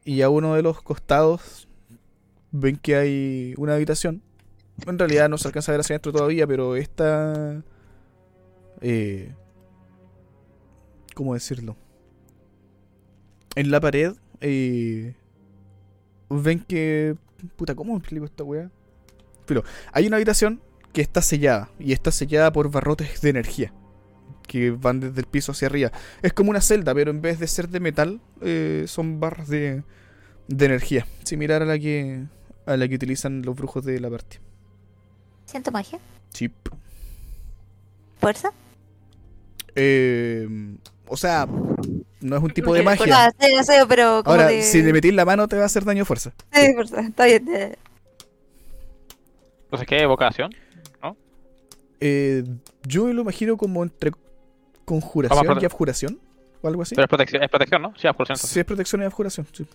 y 0.07 0.21
a 0.21 0.29
uno 0.29 0.55
de 0.55 0.61
los 0.61 0.81
costados 0.81 1.67
ven 2.51 2.77
que 2.77 2.95
hay 2.95 3.53
una 3.57 3.75
habitación. 3.75 4.21
En 4.85 4.97
realidad 4.97 5.27
no 5.27 5.37
se 5.37 5.49
alcanza 5.49 5.71
a 5.71 5.73
ver 5.73 5.81
hacia 5.81 5.95
adentro 5.95 6.13
todavía, 6.13 6.47
pero 6.47 6.77
esta... 6.77 7.61
Eh, 8.79 9.33
¿Cómo 11.13 11.33
decirlo? 11.33 11.75
En 13.55 13.69
la 13.69 13.81
pared 13.81 14.13
eh, 14.39 15.13
ven 16.29 16.61
que... 16.61 17.17
Puta, 17.57 17.75
¿cómo 17.75 17.97
explico 17.97 18.25
esta 18.25 18.45
weá? 18.45 18.71
Pero 19.45 19.65
hay 19.91 20.07
una 20.07 20.15
habitación 20.15 20.61
que 20.93 21.01
está 21.01 21.21
sellada 21.21 21.69
y 21.79 21.91
está 21.91 22.11
sellada 22.11 22.53
por 22.53 22.71
barrotes 22.71 23.19
de 23.19 23.29
energía 23.29 23.73
que 24.47 24.71
van 24.71 24.99
desde 24.99 25.19
el 25.19 25.27
piso 25.27 25.51
hacia 25.51 25.67
arriba. 25.67 25.91
Es 26.21 26.33
como 26.33 26.49
una 26.49 26.61
celda, 26.61 26.93
pero 26.93 27.11
en 27.11 27.21
vez 27.21 27.39
de 27.39 27.47
ser 27.47 27.69
de 27.69 27.79
metal, 27.79 28.19
eh, 28.41 28.85
son 28.87 29.19
barras 29.19 29.47
de, 29.47 29.83
de 30.47 30.65
energía, 30.65 31.05
similar 31.23 31.61
a 31.61 31.65
la 31.65 31.77
que 31.77 32.23
a 32.65 32.75
la 32.75 32.87
que 32.87 32.95
utilizan 32.95 33.43
los 33.43 33.55
brujos 33.55 33.85
de 33.85 33.99
la 33.99 34.09
parte. 34.09 34.39
¿Siento 35.45 35.71
magia? 35.71 35.99
Chip. 36.33 36.53
¿Fuerza? 38.19 38.51
Eh, 39.75 40.47
o 41.07 41.15
sea, 41.15 41.47
no 42.19 42.37
es 42.37 42.43
un 42.43 42.51
tipo 42.51 42.73
de 42.73 42.83
magia. 42.83 43.31
sí, 43.39 43.55
no 43.55 43.63
sé, 43.63 43.73
pero 43.87 44.23
como 44.23 44.35
Ahora, 44.35 44.47
de... 44.47 44.63
si 44.63 44.81
le 44.81 44.91
metís 44.91 45.13
la 45.13 45.23
mano 45.23 45.47
te 45.47 45.55
va 45.55 45.63
a 45.63 45.65
hacer 45.67 45.85
daño 45.85 45.99
de 45.99 46.05
fuerza. 46.05 46.33
Sí, 46.51 46.73
fuerza, 46.73 47.01
está 47.01 47.25
bien. 47.25 47.47
Entonces, 49.63 49.87
¿qué? 49.87 50.01
¿Evocación? 50.01 50.51
Eh, 51.99 52.43
yo 52.83 53.11
lo 53.11 53.23
imagino 53.23 53.57
como 53.57 53.81
entre 53.83 54.11
conjuración 54.87 55.37
Vamos 55.37 55.51
a 55.51 55.59
prote- 55.59 55.63
y 55.63 55.65
abjuración 55.65 56.19
o 56.61 56.67
algo 56.69 56.81
así. 56.81 56.95
Pero 56.95 57.03
es 57.05 57.09
protección, 57.09 57.43
es 57.43 57.49
protección 57.49 57.81
¿no? 57.81 57.93
Sí, 57.97 58.07
abjuración. 58.07 58.37
Sí, 58.37 58.59
es 58.59 58.65
protección 58.65 59.01
y 59.01 59.05
abjuración, 59.05 59.45
sí. 59.51 59.67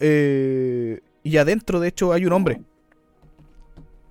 Eh, 0.00 1.00
y 1.22 1.36
adentro, 1.36 1.80
de 1.80 1.88
hecho, 1.88 2.12
hay 2.12 2.26
un 2.26 2.32
hombre. 2.32 2.60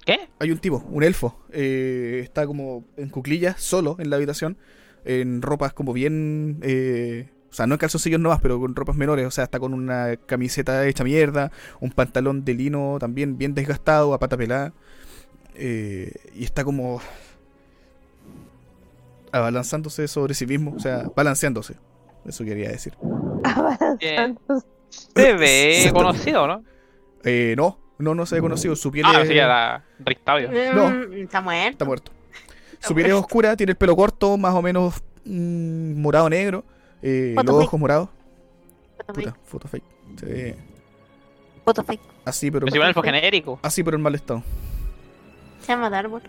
¿Qué? 0.06 0.30
Hay 0.40 0.52
un 0.52 0.58
tipo, 0.60 0.84
un 0.90 1.04
elfo. 1.04 1.40
eh, 1.52 2.22
está 2.24 2.46
como 2.48 2.86
en 2.98 3.10
cuclillas, 3.10 3.62
solo 3.62 3.96
en 4.00 4.10
la 4.10 4.16
habitación. 4.16 4.58
En 5.06 5.42
ropas 5.42 5.74
como 5.74 5.94
bien. 5.94 6.60
eh, 6.62 7.30
o 7.52 7.54
sea, 7.54 7.68
no 7.68 7.76
en 7.76 7.80
calzoncillos 7.80 8.20
nomás, 8.20 8.40
pero 8.42 8.60
con 8.60 8.76
ropas 8.76 8.96
menores. 8.96 9.28
O 9.28 9.32
sea, 9.32 9.44
está 9.44 9.60
con 9.60 9.74
una 9.74 10.16
camiseta 10.26 10.88
hecha 10.88 11.04
mierda. 11.04 11.52
Un 11.82 11.92
pantalón 11.92 12.44
de 12.46 12.54
lino 12.56 12.98
también 13.00 13.38
bien 13.38 13.54
desgastado, 13.54 14.14
a 14.14 14.20
pata 14.20 14.38
pelada. 14.38 14.74
eh, 15.56 16.12
y 16.34 16.44
está 16.46 16.64
como. 16.64 17.02
Abalanzándose 19.34 20.08
sobre 20.08 20.34
sí 20.34 20.46
mismo. 20.48 20.74
O 20.76 20.80
sea, 20.80 21.10
balanceándose. 21.16 21.76
Eso 22.26 22.46
quería 22.46 22.70
decir. 22.70 22.94
Avanzando. 23.44 24.40
Se 24.90 25.34
ve 25.34 25.90
conocido, 25.94 26.48
¿no? 26.48 26.64
Eh, 27.26 27.56
no, 27.58 27.78
No, 27.98 28.16
no 28.16 28.26
se 28.26 28.36
ve 28.36 28.42
conocido. 28.42 28.76
Su 28.76 28.92
piel 28.92 29.06
Ah, 29.08 29.22
es- 29.22 29.28
sí, 29.28 29.38
era 29.38 29.84
Rictavio. 30.00 30.50
No. 30.74 30.90
Mm, 30.90 31.14
Está 31.24 31.42
muerto. 31.42 31.72
está 31.72 31.86
muerto. 31.86 32.12
Su 32.80 32.94
piel 32.96 33.08
es 33.08 33.14
oscura, 33.14 33.56
tiene 33.56 33.72
el 33.72 33.78
pelo 33.78 33.96
corto, 33.96 34.38
más 34.38 34.54
o 34.54 34.62
menos 34.62 35.02
mm, 35.26 36.00
morado 36.02 36.30
negro. 36.30 36.64
Eh, 37.02 37.34
los 37.36 37.46
fake. 37.46 37.68
ojos 37.68 37.80
morados. 37.80 38.10
Foto 38.98 39.14
Puta, 39.14 39.32
fake. 39.32 39.46
foto 39.46 39.68
fake. 39.68 39.84
Se 40.20 40.26
ve 40.26 40.56
Foto 41.66 41.84
fake. 41.84 42.02
así, 42.26 42.52
pero, 42.52 42.66
Pero 42.68 42.94
si 42.94 43.02
genérico. 43.02 43.60
así, 43.62 43.84
pero 43.84 43.96
en 43.98 44.04
mal 44.04 44.16
estado. 44.16 44.44
Se 45.62 45.68
llama 45.72 45.90
Darwin. 45.90 46.22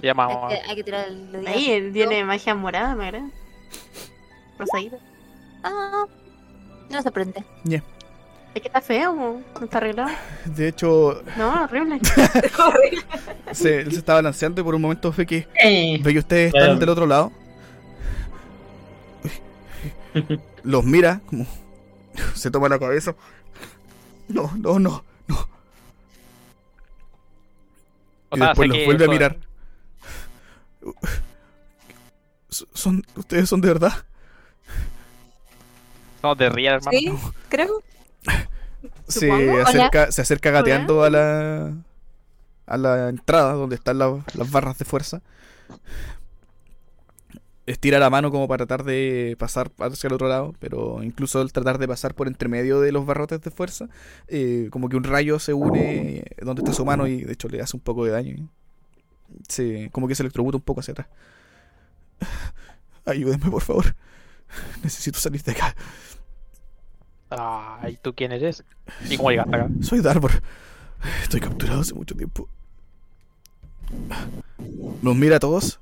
Se 0.00 0.06
llama. 0.06 0.26
Hay 0.48 0.48
que, 0.48 0.70
hay 0.70 0.76
que 0.76 0.84
tirar 0.84 1.08
el. 1.08 1.46
Ahí 1.46 1.70
él 1.72 1.92
tiene 1.92 2.24
magia 2.24 2.54
morada, 2.54 2.94
me 2.94 3.06
agrada. 3.06 3.30
Rosadita. 4.58 4.96
Ah, 5.62 6.06
no 6.88 7.02
se 7.02 7.10
prende. 7.10 7.44
Es 8.54 8.62
que 8.62 8.68
está 8.68 8.80
feo, 8.80 9.14
no 9.14 9.64
está 9.64 9.78
arreglado. 9.78 10.10
De 10.44 10.68
hecho, 10.68 11.22
No, 11.36 11.64
horrible. 11.64 12.00
se, 13.52 13.80
él 13.80 13.92
se 13.92 13.98
está 13.98 14.14
balanceando 14.14 14.60
y 14.60 14.64
por 14.64 14.74
un 14.74 14.82
momento 14.82 15.12
ve 15.16 15.26
que, 15.26 15.48
Eh, 15.62 16.00
ve 16.02 16.12
que 16.12 16.18
ustedes 16.18 16.54
están 16.54 16.78
del 16.78 16.88
otro 16.88 17.06
lado. 17.06 17.30
Los 20.64 20.84
mira, 20.84 21.20
como 21.26 21.46
se 22.34 22.50
toma 22.50 22.68
la 22.68 22.78
cabeza. 22.78 23.14
No, 24.28 24.50
no, 24.56 24.78
no, 24.78 25.04
no. 25.28 25.48
O 28.30 28.36
y 28.36 28.38
sea, 28.38 28.48
después 28.48 28.68
los 28.68 28.78
que 28.78 28.84
vuelve 28.84 29.04
a 29.04 29.08
mirar. 29.08 29.36
Son, 32.48 33.02
ustedes 33.16 33.48
son 33.48 33.60
de 33.60 33.68
verdad. 33.68 33.92
No, 36.22 36.36
te 36.36 36.48
rías, 36.50 36.84
hermano. 36.86 36.98
Sí, 36.98 37.32
creo. 37.48 37.82
Se 39.08 39.28
Supongo. 39.28 39.58
acerca, 39.60 40.12
se 40.12 40.22
acerca 40.22 40.50
gateando 40.50 41.02
a 41.04 41.10
la 41.10 41.72
a 42.66 42.76
la 42.76 43.08
entrada 43.08 43.52
donde 43.54 43.74
están 43.76 43.98
la- 43.98 44.24
las 44.34 44.50
barras 44.50 44.78
de 44.78 44.84
fuerza. 44.84 45.22
Estira 47.66 47.98
la 47.98 48.10
mano 48.10 48.30
como 48.30 48.48
para 48.48 48.66
tratar 48.66 48.84
de 48.84 49.36
pasar 49.38 49.70
hacia 49.78 50.08
el 50.08 50.14
otro 50.14 50.28
lado, 50.28 50.54
pero 50.58 51.02
incluso 51.02 51.40
al 51.40 51.52
tratar 51.52 51.78
de 51.78 51.86
pasar 51.88 52.14
por 52.14 52.26
entre 52.26 52.48
medio 52.48 52.80
de 52.80 52.90
los 52.92 53.06
barrotes 53.06 53.40
de 53.42 53.50
fuerza, 53.50 53.88
eh, 54.28 54.68
como 54.70 54.88
que 54.88 54.96
un 54.96 55.04
rayo 55.04 55.38
se 55.38 55.52
une 55.54 56.24
donde 56.42 56.62
está 56.62 56.72
su 56.72 56.84
mano 56.84 57.06
y 57.06 57.22
de 57.22 57.32
hecho 57.32 57.48
le 57.48 57.60
hace 57.60 57.76
un 57.76 57.82
poco 57.82 58.04
de 58.04 58.10
daño. 58.12 58.48
Y 59.38 59.42
Se, 59.52 59.90
como 59.92 60.08
que 60.08 60.14
se 60.14 60.22
electrocuta 60.22 60.56
un 60.56 60.62
poco 60.62 60.80
hacia 60.80 60.92
atrás. 60.92 61.08
Ayúdenme, 63.06 63.50
por 63.50 63.62
favor. 63.62 63.94
Necesito 64.82 65.18
salir 65.18 65.42
de 65.42 65.52
acá. 65.52 65.74
Ay, 67.30 67.98
¿tú 68.02 68.14
quién 68.14 68.32
eres? 68.32 68.64
¿Y 69.08 69.16
cómo 69.16 69.30
llegaste 69.30 69.54
acá? 69.56 69.68
Soy 69.80 70.00
Darbor. 70.00 70.32
Estoy 71.22 71.40
capturado 71.40 71.80
hace 71.80 71.94
mucho 71.94 72.14
tiempo. 72.14 72.48
Nos 75.02 75.16
mira 75.16 75.36
a 75.36 75.40
todos 75.40 75.80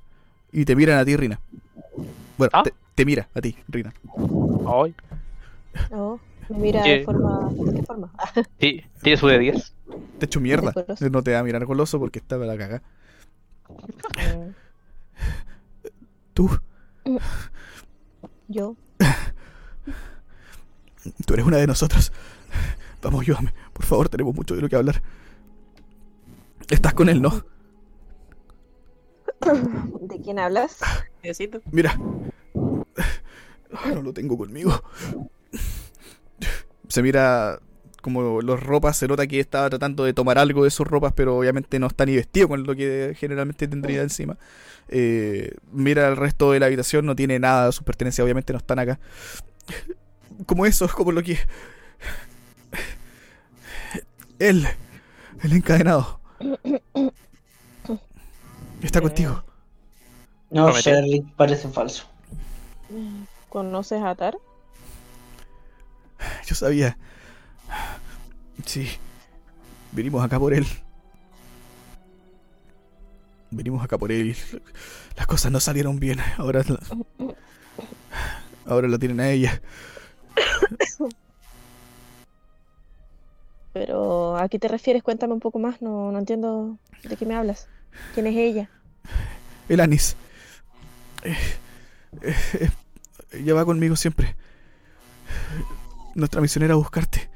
y 0.53 0.65
te 0.65 0.77
miran 0.77 0.99
a 0.99 1.05
ti, 1.05 1.17
Rina. 1.17 1.41
Bueno, 2.37 2.51
¿Ah? 2.55 2.63
te, 2.63 2.73
te 2.95 3.05
mira 3.05 3.29
a 3.35 3.41
ti, 3.41 3.57
Rina. 3.69 3.93
Ay, 4.67 4.95
No, 5.91 6.21
me 6.51 6.59
mira 6.59 6.83
¿Qué? 6.83 6.99
de 6.99 7.05
forma. 7.05 7.49
¿De 7.51 7.75
qué 7.75 7.83
forma? 7.83 8.13
Ah, 8.19 8.31
sí, 8.61 8.83
tiene 9.03 9.17
su 9.17 9.27
de 9.27 9.39
10. 9.39 9.75
Te 10.19 10.27
echo 10.27 10.41
mierda. 10.41 10.73
No 11.11 11.23
te 11.23 11.33
va 11.33 11.41
a 11.41 11.43
mirar 11.43 11.65
goloso 11.65 11.99
porque 11.99 12.19
está 12.19 12.37
para 12.37 12.47
la 12.53 12.59
caga. 12.59 12.83
Tú, 16.35 16.49
Yo. 18.47 18.77
tú 21.27 21.35
eres 21.35 21.47
una 21.47 21.57
de 21.57 21.67
nosotros. 21.67 22.13
Vamos, 23.03 23.23
ayúdame. 23.23 23.53
Por 23.73 23.85
favor, 23.85 24.09
tenemos 24.09 24.35
mucho 24.35 24.55
de 24.55 24.63
lo 24.63 24.69
que 24.69 24.77
hablar. 24.77 25.03
Estás 26.71 26.95
con 26.95 27.09
él, 27.09 27.21
¿no? 27.21 27.45
¿De 30.01 30.21
quién 30.21 30.39
hablas? 30.39 30.79
Diosito. 31.23 31.61
Mira. 31.73 31.99
No 33.95 34.03
lo 34.03 34.13
tengo 34.13 34.37
conmigo. 34.37 34.83
Se 36.89 37.03
mira 37.03 37.61
como 38.01 38.41
las 38.43 38.61
ropas, 38.63 38.97
se 38.97 39.09
nota 39.09 39.27
que 39.27 39.41
estaba 39.41 39.69
tratando 39.71 40.05
de 40.05 40.13
tomar 40.13 40.39
algo 40.39 40.65
de 40.65 40.71
sus 40.71 40.87
ropas, 40.87 41.13
pero 41.15 41.37
obviamente 41.37 41.79
no 41.79 41.87
está 41.87 42.07
ni 42.07 42.17
vestido 42.17 42.49
con 42.49 42.65
lo 42.65 42.75
que 42.75 43.15
generalmente 43.19 43.69
tendría 43.69 44.03
encima. 44.03 44.37
Eh, 44.89 45.53
mira 45.73 46.09
el 46.09 46.17
resto 46.17 46.53
de 46.53 46.61
la 46.61 46.67
habitación, 46.67 47.05
no 47.07 47.15
tiene 47.15 47.39
nada, 47.39 47.71
sus 47.73 47.85
pertenencias 47.85 48.25
obviamente 48.25 48.53
no 48.53 48.59
están 48.59 48.79
acá. 48.79 48.99
Como 50.47 50.67
eso, 50.67 50.85
es 50.85 50.93
como 50.93 51.13
lo 51.13 51.23
que... 51.23 51.39
Él, 54.39 54.67
el 55.43 55.53
encadenado. 55.53 56.21
Está 58.83 59.01
contigo. 59.01 59.43
no 60.51 60.71
Rick, 60.71 61.27
parece 61.37 61.69
falso. 61.69 62.05
¿Conoces 63.49 64.01
a 64.03 64.15
Tar? 64.15 64.37
Yo 66.47 66.55
sabía. 66.55 66.97
Sí. 68.65 68.89
Venimos 69.93 70.23
acá 70.25 70.39
por 70.39 70.53
él. 70.53 70.67
Venimos 73.51 73.83
acá 73.83 73.97
por 73.99 74.13
él. 74.13 74.37
Las 75.17 75.27
cosas 75.27 75.51
no 75.51 75.61
salieron 75.61 75.99
bien. 75.99 76.19
Ahora. 76.37 76.63
la- 76.69 76.81
Ahora 78.67 78.89
la 78.89 78.99
tienen 78.99 79.21
a 79.21 79.31
ella. 79.31 79.63
Pero 83.73 84.37
¿a 84.37 84.49
qué 84.49 84.59
te 84.59 84.69
refieres? 84.69 85.03
Cuéntame 85.03 85.33
un 85.35 85.41
poco 85.41 85.59
más. 85.59 85.81
No, 85.83 86.11
no 86.13 86.19
entiendo 86.19 86.77
de 87.05 87.17
qué 87.17 87.27
me 87.27 87.35
hablas. 87.35 87.69
¿Quién 88.15 88.27
es 88.27 88.37
ella? 88.37 88.69
El 89.69 89.81
Anis. 89.81 90.17
Eh, 91.23 91.37
eh, 92.23 92.35
eh, 92.61 92.71
ella 93.33 93.55
va 93.55 93.65
conmigo 93.65 93.97
siempre. 93.97 94.37
Nuestra 96.15 96.41
misión 96.41 96.65
era 96.65 96.75
buscarte. 96.75 97.29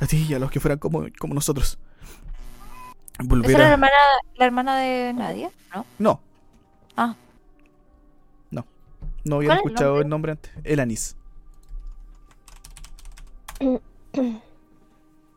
A 0.00 0.06
ti 0.06 0.26
y 0.28 0.34
a 0.34 0.38
los 0.38 0.50
que 0.50 0.60
fueran 0.60 0.78
como, 0.78 1.04
como 1.18 1.34
nosotros. 1.34 1.78
¿Esa 3.18 3.28
Volver 3.28 3.50
era 3.50 3.64
la 3.68 3.72
hermana, 3.74 3.92
la 4.36 4.44
hermana 4.46 4.78
de 4.78 5.12
Nadia? 5.12 5.50
¿No? 5.74 5.86
No. 5.98 6.20
Ah. 6.96 7.16
No. 8.50 8.64
No 9.24 9.36
había 9.36 9.48
¿Cuál 9.48 9.58
es 9.58 9.64
el 9.64 9.70
escuchado 9.70 9.90
nombre? 9.90 10.02
el 10.04 10.08
nombre 10.08 10.32
antes. 10.32 10.52
El 10.64 10.80
Anis. 10.80 11.16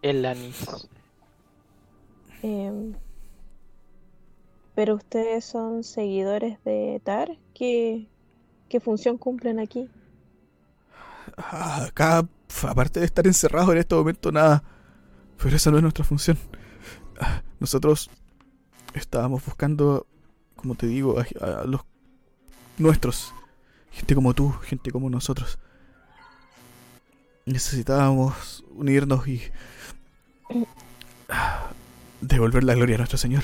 El 0.01 0.25
anís. 0.25 0.65
Em, 2.41 2.93
pero 4.75 4.95
ustedes 4.95 5.45
son 5.45 5.83
seguidores 5.83 6.61
de 6.63 7.01
Tar. 7.03 7.37
¿Qué, 7.53 8.07
qué 8.69 8.79
función 8.79 9.17
cumplen 9.17 9.59
aquí? 9.59 9.89
Ah, 11.37 11.85
Acá, 11.87 12.27
aparte 12.61 12.99
de 12.99 13.05
estar 13.05 13.25
encerrados 13.27 13.71
en 13.71 13.77
este 13.79 13.95
momento, 13.95 14.31
nada. 14.31 14.63
Pero 15.41 15.55
esa 15.55 15.71
no 15.71 15.77
es 15.77 15.83
nuestra 15.83 16.05
función. 16.05 16.37
Ah, 17.19 17.41
Nosotros 17.59 18.09
estábamos 18.93 19.45
buscando, 19.45 20.05
como 20.55 20.75
te 20.75 20.87
digo, 20.87 21.19
a, 21.19 21.45
a 21.45 21.65
los 21.65 21.81
nuestros. 22.77 23.33
Gente 23.91 24.15
como 24.15 24.33
tú, 24.33 24.51
gente 24.63 24.91
como 24.91 25.09
nosotros. 25.09 25.59
Necesitábamos 27.45 28.63
unirnos 28.71 29.27
y 29.27 29.41
ah, 31.29 31.69
devolver 32.21 32.63
la 32.63 32.73
gloria 32.73 32.95
a 32.95 32.99
nuestro 32.99 33.17
Señor. 33.17 33.43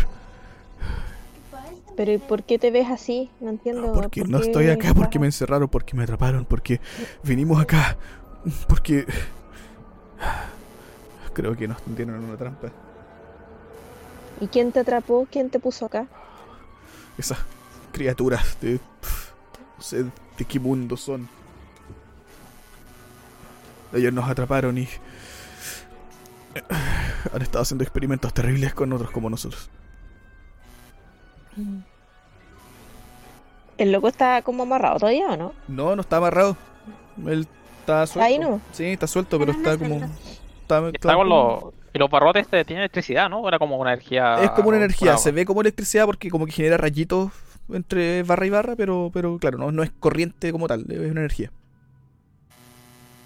Pero 1.95 2.13
¿y 2.13 2.17
por 2.17 2.43
qué 2.43 2.57
te 2.57 2.71
ves 2.71 2.87
así? 2.89 3.29
No 3.41 3.49
entiendo. 3.49 3.91
Porque 3.91 4.21
¿por 4.21 4.29
no 4.29 4.39
estoy 4.39 4.69
acá, 4.69 4.93
porque 4.93 5.19
me 5.19 5.25
encerraron, 5.25 5.67
porque 5.67 5.97
me 5.97 6.03
atraparon, 6.03 6.45
porque 6.45 6.79
vinimos 7.23 7.61
acá, 7.61 7.97
porque 8.67 9.05
creo 11.33 11.55
que 11.55 11.67
nos 11.67 11.81
tendieron 11.81 12.15
en 12.15 12.23
una 12.23 12.37
trampa. 12.37 12.69
¿Y 14.41 14.47
quién 14.47 14.71
te 14.71 14.79
atrapó? 14.79 15.27
¿Quién 15.29 15.49
te 15.49 15.59
puso 15.59 15.85
acá? 15.85 16.07
Esas 17.17 17.39
criaturas 17.91 18.57
de 18.61 18.79
no 19.77 19.83
sé 19.83 20.03
de 20.37 20.45
qué 20.45 20.59
mundo 20.59 20.97
son. 20.97 21.27
Ellos 23.93 24.13
nos 24.13 24.29
atraparon 24.29 24.77
y 24.77 24.87
han 27.33 27.41
estado 27.41 27.61
haciendo 27.63 27.83
experimentos 27.83 28.33
terribles 28.33 28.73
con 28.73 28.93
otros 28.93 29.11
como 29.11 29.29
nosotros. 29.29 29.69
¿El 33.77 33.91
loco 33.91 34.07
está 34.07 34.41
como 34.41 34.63
amarrado 34.63 34.99
todavía 34.99 35.29
o 35.29 35.37
no? 35.37 35.53
No, 35.67 35.95
no 35.95 36.01
está 36.01 36.17
amarrado. 36.17 36.57
Él 37.25 37.47
está 37.91 38.07
suelto. 38.07 38.25
Ahí 38.25 38.39
no. 38.39 38.61
Sí, 38.71 38.85
está 38.85 39.07
suelto, 39.07 39.39
pero 39.39 39.51
está 39.51 39.77
como 39.77 39.95
está, 40.61 40.89
Está 40.89 41.15
con 41.15 41.29
los. 41.29 41.63
Y 41.93 41.97
los 41.97 42.09
barrotes 42.09 42.43
este, 42.43 42.63
tienen 42.65 42.81
electricidad, 42.81 43.29
¿no? 43.29 43.47
Era 43.47 43.57
como 43.57 43.77
una 43.77 43.93
energía. 43.93 44.35
Es 44.43 44.51
como 44.51 44.69
una 44.69 44.77
energía, 44.77 45.11
una- 45.11 45.17
se 45.17 45.31
ve 45.31 45.43
como 45.45 45.61
electricidad 45.61 46.05
porque 46.05 46.29
como 46.29 46.45
que 46.45 46.51
genera 46.51 46.77
rayitos 46.77 47.31
entre 47.71 48.21
barra 48.23 48.45
y 48.45 48.49
barra, 48.51 48.75
pero, 48.75 49.09
pero 49.11 49.37
claro, 49.39 49.57
no, 49.57 49.71
no 49.71 49.81
es 49.83 49.91
corriente 49.99 50.51
como 50.51 50.67
tal, 50.67 50.85
es 50.89 50.99
una 51.11 51.21
energía. 51.21 51.51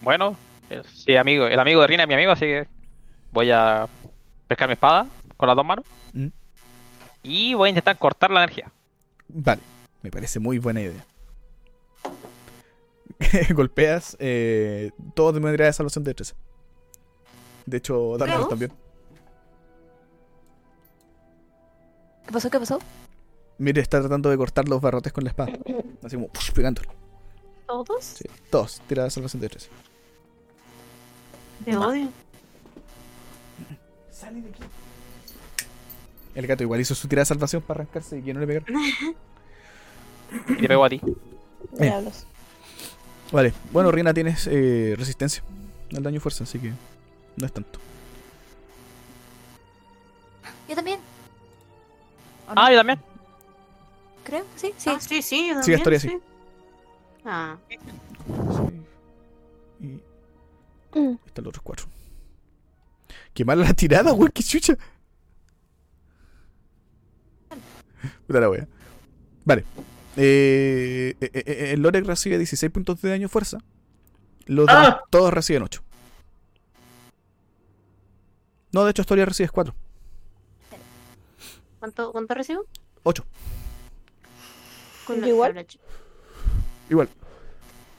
Bueno, 0.01 0.35
eh, 0.69 0.81
sí, 0.93 1.15
amigo. 1.15 1.45
El 1.47 1.59
amigo 1.59 1.81
de 1.81 1.87
Rina 1.87 2.03
es 2.03 2.07
mi 2.07 2.13
amigo, 2.15 2.31
así 2.31 2.45
que. 2.45 2.67
voy 3.31 3.51
a 3.51 3.87
pescar 4.47 4.67
mi 4.67 4.73
espada 4.73 5.07
con 5.37 5.47
las 5.47 5.55
dos 5.55 5.65
manos. 5.65 5.85
Mm. 6.13 6.27
Y 7.23 7.53
voy 7.53 7.67
a 7.67 7.69
intentar 7.69 7.97
cortar 7.97 8.31
la 8.31 8.43
energía. 8.43 8.71
Vale, 9.27 9.61
me 10.01 10.11
parece 10.11 10.39
muy 10.39 10.59
buena 10.59 10.81
idea. 10.81 11.05
Golpeas, 13.53 14.15
eh, 14.19 14.91
todo 15.13 15.33
de 15.33 15.39
manera 15.39 15.65
de 15.65 15.73
salvación 15.73 16.03
de 16.03 16.13
13. 16.13 16.33
De 17.65 17.77
hecho, 17.77 18.15
también. 18.49 18.71
¿Qué 22.25 22.31
pasó? 22.31 22.49
¿Qué 22.49 22.59
pasó? 22.59 22.79
Mire, 23.57 23.81
está 23.81 23.99
tratando 23.99 24.29
de 24.29 24.37
cortar 24.37 24.67
los 24.67 24.81
barrotes 24.81 25.13
con 25.13 25.23
la 25.23 25.29
espada. 25.29 25.53
Así 26.03 26.15
como, 26.15 26.27
push, 26.29 26.51
pegándolo. 26.51 26.89
¿Todos? 27.67 28.03
Sí, 28.03 28.25
todos, 28.49 28.81
tira 28.87 29.03
de 29.03 29.09
salvación 29.09 29.41
de 29.41 29.49
13. 29.49 29.69
Te 31.65 31.77
odio. 31.77 32.09
El 36.35 36.47
gato 36.47 36.63
igual 36.63 36.81
hizo 36.81 36.95
su 36.95 37.07
tirada 37.07 37.23
de 37.23 37.27
salvación 37.27 37.61
para 37.61 37.81
arrancarse 37.81 38.17
y 38.17 38.21
que 38.21 38.33
no 38.33 38.39
le 38.39 38.47
pegara. 38.47 38.65
Y 40.49 40.55
te 40.55 40.67
pego 40.67 40.83
a 40.83 40.89
ti. 40.89 40.99
Diablos. 41.73 42.25
Vale, 43.31 43.53
bueno, 43.71 43.91
Rina 43.91 44.13
tienes 44.13 44.47
eh, 44.47 44.93
resistencia 44.97 45.43
al 45.95 46.03
daño 46.03 46.17
y 46.17 46.19
fuerza, 46.19 46.43
así 46.43 46.59
que 46.59 46.71
no 47.37 47.45
es 47.45 47.51
tanto. 47.53 47.79
Yo 50.69 50.75
también. 50.75 50.99
¿O 52.49 52.53
no? 52.55 52.61
Ah, 52.61 52.71
yo 52.71 52.77
también. 52.77 52.99
Creo, 54.23 54.45
sí, 54.55 54.73
sí. 54.77 54.89
Ah, 54.89 54.99
sí, 54.99 55.21
sí, 55.21 55.47
yo 55.49 55.55
Sí, 55.63 55.71
también, 55.71 55.79
Astoria, 55.79 55.99
sí. 55.99 56.09
sí. 56.09 56.17
Ah, 57.25 57.57
Sí. 57.69 58.83
Y 59.85 60.01
Mm. 60.99 61.17
están 61.25 61.43
los 61.43 61.49
otros 61.49 61.63
cuatro. 61.63 61.85
Qué 63.33 63.43
mala 63.43 63.63
la 63.63 63.73
tirada, 63.73 64.11
güey, 64.11 64.31
qué 64.31 64.43
chucha. 64.43 64.77
Puta 68.27 68.39
la 68.39 68.49
wea. 68.49 68.67
Vale. 69.45 69.63
Eh, 70.15 71.15
eh, 71.19 71.29
eh, 71.33 71.43
eh, 71.45 71.71
el 71.73 71.81
Lorek 71.81 72.05
recibe 72.05 72.37
16 72.37 72.71
puntos 72.71 73.01
de 73.01 73.09
daño 73.09 73.29
fuerza. 73.29 73.57
Los 74.45 74.67
demás 74.67 74.89
¡Ah! 74.89 75.03
todos 75.09 75.33
reciben 75.33 75.63
8. 75.63 75.81
No, 78.71 78.83
de 78.83 78.91
hecho, 78.91 79.01
Astoria 79.03 79.25
recibes 79.25 79.51
4. 79.51 79.73
¿cuánto, 81.79 82.11
¿cuánto 82.11 82.33
recibo? 82.33 82.65
8. 83.03 83.25
Con 85.05 85.21
Yo 85.21 85.27
igual. 85.27 85.67
Igual. 86.89 87.09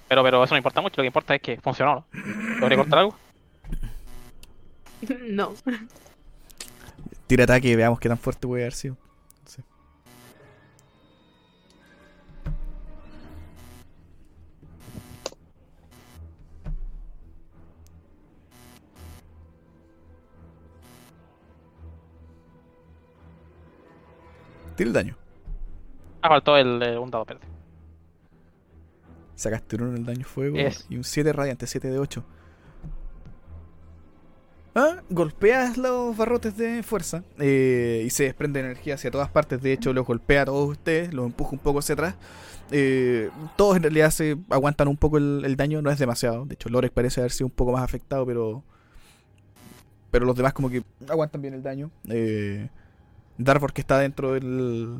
Pero, 0.09 0.23
pero 0.23 0.45
eso 0.45 0.55
no 0.55 0.59
importa 0.59 0.81
mucho. 0.81 0.95
Lo 0.97 1.03
que 1.03 1.07
importa 1.07 1.35
es 1.35 1.43
que 1.43 1.61
funcionó, 1.61 1.95
¿no? 2.13 2.61
¿Logré 2.61 2.77
cortar 2.77 2.99
algo? 3.01 3.17
No. 5.21 5.53
Tira 7.27 7.45
ataque 7.45 7.69
y 7.69 7.77
veamos 7.77 8.01
qué 8.01 8.09
tan 8.09 8.17
fuerte 8.17 8.47
puede 8.47 8.63
haber 8.63 8.73
sido. 8.73 8.97
Tira 24.77 24.89
el 24.89 24.93
daño. 24.95 25.17
Ah, 26.23 26.29
faltó 26.29 26.57
el, 26.57 26.83
eh, 26.83 26.99
un 26.99 27.11
dado, 27.11 27.23
espérate. 27.25 27.47
Sacaste 29.37 29.77
un 29.77 29.83
1 29.83 29.91
en 29.93 29.97
el 29.99 30.07
daño 30.07 30.25
fuego 30.25 30.57
Yes. 30.57 30.87
y 30.89 30.97
un 30.97 31.05
7 31.05 31.33
radiante, 31.33 31.67
7 31.67 31.89
de 31.91 31.99
8. 31.99 32.25
Ah, 34.77 35.03
golpeas 35.09 35.77
los 35.79 36.17
barrotes 36.17 36.57
de 36.57 36.83
fuerza 36.83 37.23
eh, 37.39 38.03
y 38.05 38.11
se 38.11 38.25
desprende 38.25 38.59
energía 38.61 38.95
hacia 38.95 39.11
todas 39.11 39.29
partes. 39.31 39.63
De 39.63 39.73
hecho, 39.73 39.93
los 39.93 40.05
golpea 40.07 40.43
a 40.43 40.45
todos 40.47 40.69
ustedes, 40.71 41.15
los 41.15 41.27
empuja 41.27 41.53
un 41.53 41.59
poco 41.61 41.79
hacia 41.79 41.93
atrás. 41.93 42.15
Eh, 42.73 43.31
todos 43.57 43.77
en 43.77 43.83
realidad 43.85 44.11
se 44.11 44.37
aguantan 44.51 44.89
un 44.89 44.97
poco 44.97 45.19
el, 45.19 45.43
el 45.45 45.55
daño, 45.57 45.81
no 45.83 45.91
es 45.91 45.99
demasiado. 45.99 46.45
De 46.47 46.55
hecho, 46.55 46.69
Lorek 46.71 46.93
parece 46.93 47.21
haber 47.21 47.31
sido 47.31 47.47
un 47.47 47.53
poco 47.53 47.73
más 47.73 47.83
afectado, 47.83 48.27
pero. 48.27 48.65
Pero 50.11 50.27
los 50.27 50.37
demás, 50.37 50.53
como 50.55 50.71
que 50.71 50.83
aguantan 51.09 51.43
bien 51.43 51.55
el 51.55 51.63
daño. 51.63 51.91
Eh, 52.09 52.69
Darvor, 53.39 53.73
que 53.73 53.81
está 53.81 53.99
dentro 53.99 54.33
del. 54.35 54.99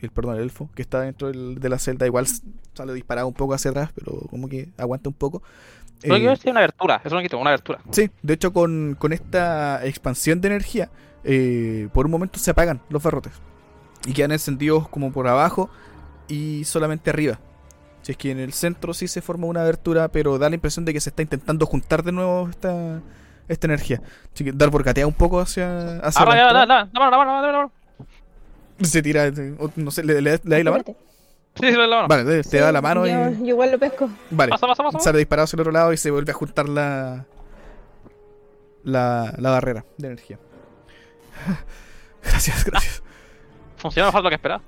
El, 0.00 0.10
perdón, 0.10 0.36
el 0.36 0.42
elfo, 0.42 0.68
que 0.74 0.82
está 0.82 1.00
dentro 1.02 1.28
del- 1.28 1.60
de 1.60 1.68
la 1.68 1.78
celda, 1.78 2.06
igual 2.06 2.26
sale 2.74 2.92
disparado 2.92 3.28
un 3.28 3.34
poco 3.34 3.54
hacia 3.54 3.70
atrás, 3.70 3.90
pero 3.94 4.12
como 4.30 4.48
que 4.48 4.70
aguanta 4.76 5.08
un 5.08 5.14
poco. 5.14 5.42
Solo 6.00 6.16
Eh, 6.16 6.22
yo 6.22 6.50
una 6.50 6.58
abertura. 6.60 7.00
Eso 7.04 7.14
no 7.14 7.22
quito, 7.22 7.38
una 7.38 7.50
abertura. 7.50 7.78
Sí, 7.92 8.10
de 8.22 8.34
hecho 8.34 8.52
con, 8.52 8.96
con 8.98 9.12
esta 9.12 9.86
expansión 9.86 10.40
de 10.40 10.48
energía, 10.48 10.90
eh, 11.22 11.88
por 11.92 12.06
un 12.06 12.10
momento 12.12 12.40
se 12.40 12.50
apagan 12.50 12.80
los 12.88 13.00
barrotes 13.00 13.32
y 14.04 14.12
quedan 14.12 14.32
encendidos 14.32 14.88
como 14.88 15.12
por 15.12 15.28
abajo 15.28 15.70
y 16.26 16.64
solamente 16.64 17.10
arriba. 17.10 17.38
Si 18.02 18.10
es 18.10 18.18
que 18.18 18.32
en 18.32 18.40
el 18.40 18.52
centro 18.52 18.94
sí 18.94 19.06
se 19.06 19.22
forma 19.22 19.46
una 19.46 19.62
abertura, 19.62 20.08
pero 20.08 20.36
da 20.38 20.48
la 20.48 20.56
impresión 20.56 20.84
de 20.84 20.92
que 20.92 21.00
se 21.00 21.10
está 21.10 21.22
intentando 21.22 21.64
juntar 21.66 22.02
de 22.02 22.10
nuevo 22.10 22.48
esta, 22.50 23.00
esta 23.52 23.66
energía. 23.66 24.00
Así 24.34 24.44
que 24.44 24.52
Darvor 24.52 24.82
gatea 24.82 25.06
un 25.06 25.12
poco 25.14 25.40
hacia, 25.40 25.98
hacia 25.98 26.22
Ah, 26.22 26.26
la 26.26 26.34
ya, 26.34 26.36
ya, 26.36 26.46
entrada. 26.62 26.84
ya, 26.84 26.90
la 26.92 27.00
mano, 27.00 27.10
la 27.10 27.16
mano, 27.18 27.30
la 27.32 27.40
mano, 27.40 27.46
la 27.52 27.58
mano. 27.58 27.72
Se 28.80 29.02
tira, 29.02 29.26
eh, 29.26 29.54
no 29.76 29.90
sé, 29.90 30.02
¿le, 30.02 30.14
le, 30.20 30.20
le 30.22 30.38
dais 30.42 30.64
la 30.64 30.70
mano? 30.72 30.84
Sí, 30.86 30.94
sí, 31.66 31.72
la 31.72 31.86
mano. 31.86 32.08
Vale, 32.08 32.24
te 32.24 32.42
Sí, 32.44 32.56
da 32.56 32.72
la 32.72 32.80
mano 32.80 33.06
yo, 33.06 33.12
y... 33.30 33.38
yo 33.40 33.46
igual 33.48 33.70
lo 33.70 33.78
pesco. 33.78 34.08
Vale, 34.30 34.50
Pasa, 34.50 34.66
pasa, 34.66 34.82
pasa. 34.82 34.98
sale 34.98 35.18
disparado 35.18 35.44
hacia 35.44 35.56
el 35.56 35.60
otro 35.60 35.72
lado 35.72 35.92
y 35.92 35.96
se 35.96 36.10
vuelve 36.10 36.32
a 36.32 36.34
juntar 36.34 36.68
la, 36.68 37.26
la, 38.84 39.32
la 39.38 39.50
barrera 39.50 39.84
de 39.98 40.06
energía. 40.08 40.38
Gracias, 42.24 42.64
gracias. 42.64 43.02
Funcionó 43.76 44.06
mejor 44.08 44.20
de 44.20 44.24
lo 44.24 44.28
que 44.30 44.34
esperaba. 44.36 44.62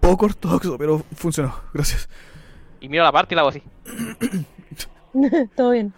Poco 0.00 0.26
ortodoxo, 0.26 0.76
pero 0.78 1.02
funcionó. 1.16 1.54
Gracias. 1.72 2.08
Y 2.80 2.88
miro 2.88 3.02
la 3.02 3.10
parte 3.12 3.34
y 3.34 3.36
la 3.36 3.40
hago 3.40 3.48
así. 3.50 3.62
Todo 5.56 5.70
bien. 5.72 5.92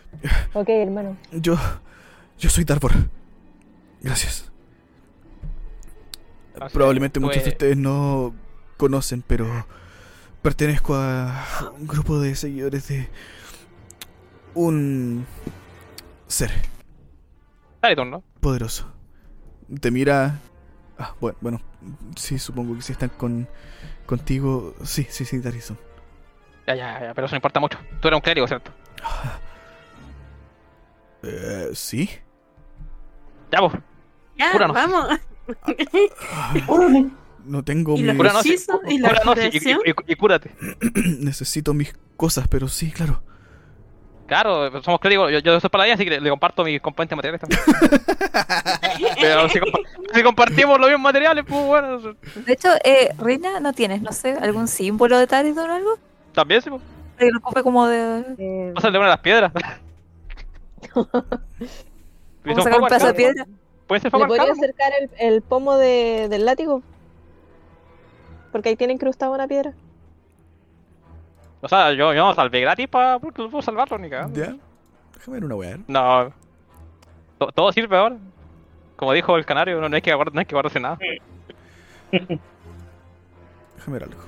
Ok, 0.53 0.69
hermano. 0.69 1.17
Yo. 1.33 1.57
Yo 2.39 2.51
soy 2.51 2.65
Darvor. 2.65 2.93
Gracias. 4.01 4.51
Así 6.61 6.75
Probablemente 6.75 7.21
muchos 7.21 7.45
de 7.45 7.51
ustedes 7.51 7.77
no 7.77 8.35
conocen, 8.77 9.23
pero 9.27 9.47
pertenezco 10.43 10.95
a 10.95 11.73
un 11.79 11.87
grupo 11.87 12.21
de 12.21 12.35
seguidores 12.35 12.89
de 12.89 13.09
un 14.55 15.25
ser 16.27 16.51
Dale 17.81 17.95
turno. 17.97 18.23
poderoso. 18.41 18.93
Te 19.81 19.91
mira. 19.91 20.39
Ah, 20.99 21.15
bueno, 21.21 21.39
bueno, 21.41 21.61
sí, 22.17 22.39
supongo 22.39 22.75
que 22.75 22.83
si 22.83 22.93
están 22.93 23.11
con 23.11 23.49
contigo. 24.07 24.75
Sí, 24.83 25.07
sí, 25.09 25.25
sí, 25.25 25.39
Darison. 25.39 25.79
Ya, 26.67 26.75
ya, 26.75 27.01
ya, 27.01 27.15
pero 27.15 27.27
eso 27.27 27.35
no 27.35 27.39
importa 27.39 27.61
mucho. 27.61 27.79
Tú 28.01 28.09
eres 28.09 28.17
un 28.19 28.23
clérigo, 28.23 28.47
¿cierto? 28.49 28.73
Eh, 31.23 31.71
sí. 31.75 32.09
Ya, 33.51 33.59
pues. 33.61 33.73
Ya, 34.37 34.53
Cúranos. 34.53 34.75
vamos. 34.75 35.09
Órale. 36.69 37.07
No 37.45 37.63
tengo 37.65 37.95
¿Y 37.97 38.03
mi... 38.03 38.07
los 38.09 38.17
Cúranos 38.17 38.47
y- 38.47 38.99
la 38.99 39.09
cúranos 39.09 39.39
y- 39.39 39.41
y- 39.41 39.51
curación? 39.61 39.81
y- 39.87 40.13
y 40.13 40.17
cúrate. 40.17 40.55
Necesito 41.21 41.73
mis 41.75 41.95
cosas, 42.17 42.47
pero 42.49 42.69
sí, 42.69 42.91
claro. 42.93 43.23
Claro, 44.27 44.83
somos 44.83 45.01
clérigos. 45.01 45.33
Yo, 45.33 45.39
yo 45.39 45.59
soy 45.59 45.71
paladín, 45.71 45.95
así 45.95 46.05
que 46.05 46.11
le, 46.11 46.21
le 46.21 46.29
comparto 46.29 46.63
mis 46.63 46.81
componentes 46.83 47.17
materiales 47.17 47.41
también. 47.41 47.61
pero 49.21 49.49
si, 49.49 49.59
compa- 49.59 49.81
si 50.15 50.23
compartimos 50.23 50.79
los 50.79 50.89
mismos 50.91 51.03
materiales, 51.05 51.45
pues 51.49 51.65
bueno. 51.65 51.99
De 51.99 52.53
hecho, 52.53 52.69
eh, 52.85 53.15
Reina, 53.19 53.59
¿no 53.61 53.73
tienes, 53.73 54.03
no 54.03 54.13
sé, 54.13 54.33
algún 54.35 54.69
símbolo 54.69 55.19
de 55.19 55.27
Taridor 55.27 55.71
o 55.71 55.75
algo? 55.75 55.99
También, 56.35 56.61
sí, 56.61 56.69
pues. 56.69 56.83
Que 57.19 57.31
lo 57.31 57.39
ocupe 57.39 57.63
como 57.63 57.87
de. 57.87 58.25
Eh, 58.39 58.73
Pásale 58.75 58.99
una 58.99 59.07
de 59.09 59.11
las 59.13 59.21
piedras. 59.21 59.53
Vamos 62.45 62.59
a 62.59 62.63
sacar 62.63 62.81
un 62.81 62.87
pedazo 62.89 63.07
de 63.07 63.11
arcano. 63.11 63.15
piedra. 63.17 63.47
Puede 63.87 64.01
ser 64.01 64.13
¿Le 64.13 64.27
podría 64.27 64.53
acercar 64.53 64.93
el, 65.01 65.11
el 65.19 65.43
pomo 65.43 65.77
de, 65.77 66.29
del 66.29 66.45
látigo? 66.45 66.83
Porque 68.53 68.69
ahí 68.71 68.77
tiene 68.77 68.93
incrustada 68.93 69.33
una 69.33 69.49
piedra. 69.49 69.73
O 71.61 71.69
sea, 71.69 71.93
yo, 71.93 72.13
yo 72.15 72.25
no 72.27 72.35
salvé 72.35 72.61
gratis 72.61 72.87
para 72.89 73.19
porque 73.19 73.43
no 73.43 73.51
puedo 73.51 73.63
salvarlo 73.63 73.99
ni 73.99 74.09
cagando. 74.11 74.39
Ya. 74.39 74.55
Déjame 75.15 75.37
ver 75.37 75.45
una 75.45 75.55
weá. 75.57 75.79
No. 75.89 76.33
To- 77.39 77.51
Todo 77.53 77.73
sirve 77.73 77.97
ahora. 77.97 78.17
Como 78.97 79.13
dijo 79.13 79.37
el 79.37 79.45
canario, 79.47 79.81
no, 79.81 79.89
no 79.89 79.97
hay 79.97 80.03
que 80.03 80.15
guardar, 80.15 80.35
no 80.35 80.41
hay 80.41 80.47
que 80.47 80.55
guardarse 80.55 80.81
nada. 80.81 80.99
Déjame 82.11 82.39
ver 83.89 84.03
algo. 84.05 84.21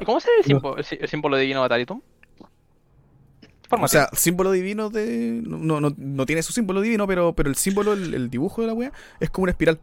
¿Y 0.00 0.04
¿Cómo 0.04 0.20
se 0.20 0.30
ve 0.30 0.36
el 0.38 0.44
símbolo, 0.44 0.76
el 0.78 0.84
sí- 0.84 0.98
el 1.00 1.08
símbolo 1.08 1.36
divino 1.36 1.62
de 1.62 1.68
Taritum? 1.68 2.00
O 3.70 3.88
sea, 3.88 4.08
símbolo 4.12 4.50
divino 4.52 4.90
de. 4.90 5.40
No, 5.46 5.80
no, 5.80 5.94
no 5.96 6.26
tiene 6.26 6.42
su 6.42 6.52
símbolo 6.52 6.82
divino, 6.82 7.06
pero, 7.06 7.32
pero 7.34 7.48
el 7.48 7.56
símbolo, 7.56 7.94
el, 7.94 8.12
el 8.12 8.28
dibujo 8.28 8.60
de 8.60 8.66
la 8.66 8.74
wea, 8.74 8.92
es 9.18 9.30
como 9.30 9.44
una 9.44 9.52
espiral. 9.52 9.80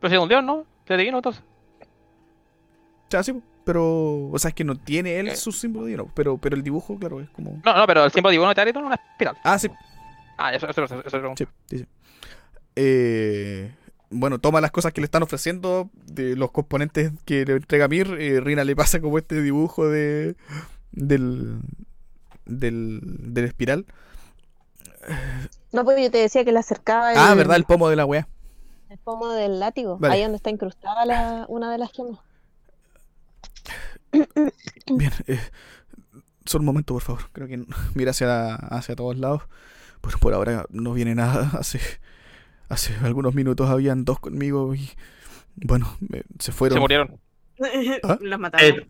pero 0.00 0.10
si 0.10 0.16
es 0.16 0.22
un 0.22 0.28
dios, 0.28 0.44
¿no? 0.44 0.66
Es 0.86 0.98
divino, 0.98 1.16
entonces. 1.18 1.42
O 1.82 3.10
sea, 3.10 3.22
sí, 3.22 3.34
pero. 3.64 4.28
O 4.30 4.38
sea, 4.38 4.50
es 4.50 4.54
que 4.54 4.64
no 4.64 4.76
tiene 4.76 5.18
él 5.18 5.34
su 5.36 5.50
símbolo 5.50 5.86
divino, 5.86 6.10
pero, 6.14 6.36
pero 6.36 6.56
el 6.56 6.62
dibujo, 6.62 6.98
claro, 6.98 7.22
es 7.22 7.30
como. 7.30 7.58
No, 7.64 7.74
no, 7.74 7.86
pero 7.86 8.04
el 8.04 8.10
símbolo 8.10 8.32
divino 8.32 8.48
de 8.50 8.54
Tarito 8.54 8.80
es 8.80 8.84
una 8.84 8.96
espiral. 8.96 9.36
Ah, 9.42 9.58
sí, 9.58 9.68
Ah, 10.36 10.52
eso, 10.54 10.68
eso, 10.68 10.84
eso, 10.84 11.00
eso, 11.06 11.16
eso. 11.16 11.32
sí, 11.38 11.46
sí. 11.70 11.78
sí. 11.78 11.86
Eh, 12.76 13.72
bueno, 14.14 14.38
toma 14.38 14.60
las 14.60 14.70
cosas 14.70 14.92
que 14.92 15.00
le 15.00 15.06
están 15.06 15.22
ofreciendo 15.22 15.90
de 16.06 16.36
los 16.36 16.50
componentes 16.50 17.12
que 17.24 17.44
le 17.44 17.54
entrega 17.54 17.88
Mir. 17.88 18.16
eh, 18.18 18.40
Rina 18.40 18.64
le 18.64 18.74
pasa 18.76 19.00
como 19.00 19.18
este 19.18 19.42
dibujo 19.42 19.88
de. 19.88 20.36
del. 20.92 21.60
del. 22.46 23.00
del 23.02 23.44
espiral. 23.44 23.86
No, 25.72 25.84
pues 25.84 26.00
yo 26.02 26.10
te 26.10 26.18
decía 26.18 26.44
que 26.44 26.52
le 26.52 26.58
acercaba 26.58 27.12
el, 27.12 27.18
Ah, 27.18 27.34
¿verdad? 27.34 27.56
El 27.56 27.64
pomo 27.64 27.88
de 27.90 27.96
la 27.96 28.06
wea. 28.06 28.26
el 28.88 28.98
pomo 28.98 29.28
del 29.32 29.60
látigo. 29.60 29.98
Vale. 29.98 30.14
Ahí 30.14 30.22
donde 30.22 30.36
está 30.36 30.50
incrustada 30.50 31.04
la, 31.04 31.44
una 31.48 31.70
de 31.70 31.78
las 31.78 31.92
gemas. 31.92 32.20
Bien, 34.86 35.12
eh, 35.26 35.40
solo 36.44 36.62
un 36.62 36.66
momento, 36.66 36.94
por 36.94 37.02
favor. 37.02 37.22
Creo 37.32 37.48
que 37.48 37.64
mira 37.94 38.10
hacia, 38.12 38.54
hacia 38.54 38.94
todos 38.96 39.18
lados. 39.18 39.42
Bueno, 40.02 40.18
por 40.18 40.34
ahora 40.34 40.66
no 40.70 40.92
viene 40.92 41.14
nada. 41.14 41.50
Hace, 41.58 41.80
hace 42.74 42.94
algunos 43.02 43.34
minutos 43.34 43.68
habían 43.70 44.04
dos 44.04 44.20
conmigo 44.20 44.74
y. 44.74 44.90
Bueno, 45.56 45.96
me- 46.00 46.22
se 46.38 46.52
fueron. 46.52 46.76
Se 46.76 46.80
murieron. 46.80 47.20
¿Ah? 48.02 48.18
Los 48.20 48.38
mataron. 48.38 48.66
Eh, 48.80 48.88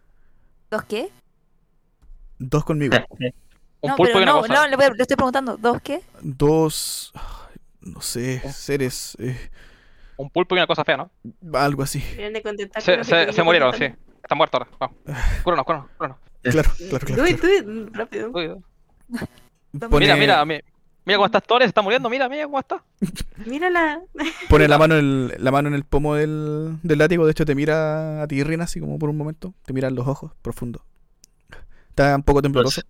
¿Dos 0.71 0.85
qué? 0.85 1.09
Dos 2.39 2.65
conmigo. 2.65 2.97
Un 3.81 3.91
no, 3.91 3.97
pulpo 3.97 4.13
pero 4.15 4.21
y 4.21 4.23
una 4.23 4.33
no, 4.33 4.41
cosa. 4.41 4.55
no, 4.55 4.67
le, 4.69 4.77
voy 4.77 4.85
a- 4.87 4.91
le 4.91 5.03
estoy 5.03 5.17
preguntando, 5.17 5.57
¿dos 5.59 5.81
qué? 5.83 6.01
Dos. 6.23 7.13
No 7.83 8.01
sé, 8.01 8.41
seres. 8.51 9.15
eh, 9.21 9.51
Un 10.17 10.31
pulpo 10.31 10.55
y 10.55 10.59
una 10.59 10.67
cosa 10.67 10.85
fea, 10.85 10.97
¿no? 10.97 11.11
algo 11.53 11.83
así. 11.83 11.99
De 12.01 13.31
Se, 13.31 13.43
murieron, 13.43 13.75
sí. 13.75 13.85
Están 14.23 14.39
muertos 14.39 14.63
ahora. 14.63 14.71
Vamos. 14.81 14.97
Cúranos, 15.43 15.67
cúranos, 15.67 15.91
cúranos. 15.99 16.19
Claro, 16.41 16.71
claro, 16.89 17.07
claro. 17.07 17.23
Uy, 17.25 17.35
claro. 17.35 17.65
tú, 17.65 17.89
rápido. 17.93 18.33
Pone, 18.33 20.07
Mira, 20.07 20.17
mira, 20.17 20.45
mi- 20.47 20.61
mira 21.05 21.17
cómo 21.19 21.27
estás 21.27 21.43
Torres, 21.43 21.67
se 21.67 21.69
está 21.69 21.83
muriendo, 21.83 22.09
mira, 22.11 22.29
mira 22.29 22.45
cómo 22.45 22.59
está. 22.59 22.83
Mírala. 23.47 24.03
Pone 24.49 24.69
la 24.69 24.79
mano, 24.79 24.97
en 24.97 25.05
el, 25.05 25.35
la 25.39 25.51
mano 25.51 25.69
en 25.69 25.75
el 25.75 25.85
pomo 25.85 26.15
del, 26.15 26.79
del 26.83 26.99
látigo. 26.99 27.25
De 27.25 27.33
hecho, 27.33 27.45
te 27.45 27.55
mira 27.55 28.23
a 28.23 28.27
ti, 28.29 28.43
Rina, 28.43 28.65
así 28.65 28.81
como 28.81 28.99
por 28.99 29.09
un 29.11 29.17
momento. 29.17 29.55
Te 29.67 29.73
mira 29.73 29.89
en 29.89 29.95
los 29.95 30.07
ojos, 30.07 30.33
profundo. 30.43 30.85
Está 31.91 32.17
un 32.17 32.23
poco 32.23 32.43
tembloroso. 32.43 32.83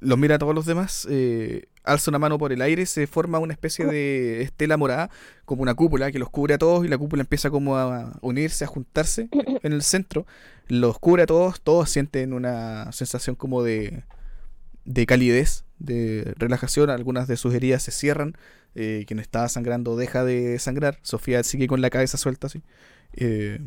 Los 0.00 0.18
mira 0.18 0.34
a 0.34 0.38
todos 0.38 0.54
los 0.54 0.66
demás. 0.66 1.06
eh, 1.10 1.66
alza 1.82 2.10
una 2.10 2.18
mano 2.18 2.36
por 2.38 2.52
el 2.52 2.60
aire. 2.62 2.84
Se 2.86 3.06
forma 3.06 3.38
una 3.38 3.52
especie 3.54 3.86
de 3.86 4.42
estela 4.42 4.76
morada, 4.76 5.10
como 5.44 5.62
una 5.62 5.74
cúpula 5.74 6.12
que 6.12 6.18
los 6.18 6.28
cubre 6.30 6.54
a 6.54 6.58
todos. 6.58 6.84
Y 6.84 6.88
la 6.88 6.98
cúpula 6.98 7.22
empieza 7.22 7.50
como 7.50 7.76
a 7.76 8.12
unirse, 8.20 8.64
a 8.64 8.66
juntarse 8.66 9.28
en 9.62 9.72
el 9.72 9.82
centro. 9.82 10.26
Los 10.68 10.98
cubre 10.98 11.22
a 11.22 11.26
todos. 11.26 11.60
Todos 11.60 11.90
sienten 11.90 12.32
una 12.32 12.90
sensación 12.92 13.36
como 13.36 13.62
de, 13.62 14.04
de 14.84 15.06
calidez, 15.06 15.64
de 15.78 16.34
relajación. 16.36 16.90
Algunas 16.90 17.28
de 17.28 17.36
sus 17.36 17.54
heridas 17.54 17.82
se 17.82 17.90
cierran. 17.92 18.36
Eh, 18.74 19.04
quien 19.06 19.18
estaba 19.20 19.48
sangrando 19.48 19.96
deja 19.96 20.24
de 20.24 20.58
sangrar. 20.58 20.98
Sofía 21.02 21.42
sigue 21.42 21.66
con 21.66 21.80
la 21.80 21.90
cabeza 21.90 22.18
suelta 22.18 22.46
así. 22.48 22.62
Eh, 23.14 23.58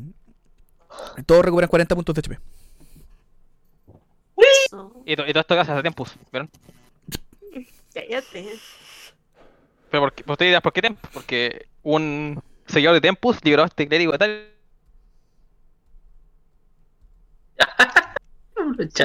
todos 1.25 1.43
recuperan 1.43 1.69
40 1.69 1.95
puntos 1.95 2.15
de 2.15 2.19
HP. 2.19 2.39
Y, 5.05 5.15
to- 5.15 5.25
y 5.27 5.31
todo 5.33 5.41
esto 5.41 5.55
gracias 5.55 5.77
a 5.77 5.81
Tempus, 5.83 6.15
¿vieron? 6.31 6.49
Cállate. 7.93 8.59
Pero 9.89 10.03
por, 10.03 10.13
qué- 10.13 10.23
por 10.23 10.33
ustedes 10.33 10.49
dirán, 10.51 10.61
¿por 10.61 10.73
qué 10.73 10.81
Tempus? 10.83 11.09
Porque 11.11 11.65
un 11.81 12.41
seguidor 12.67 12.93
de 12.93 13.01
Tempus 13.01 13.38
liberó 13.43 13.63
a 13.63 13.65
este 13.67 13.88
clérigo 13.88 14.11
de 14.11 14.17
tal. 14.19 14.45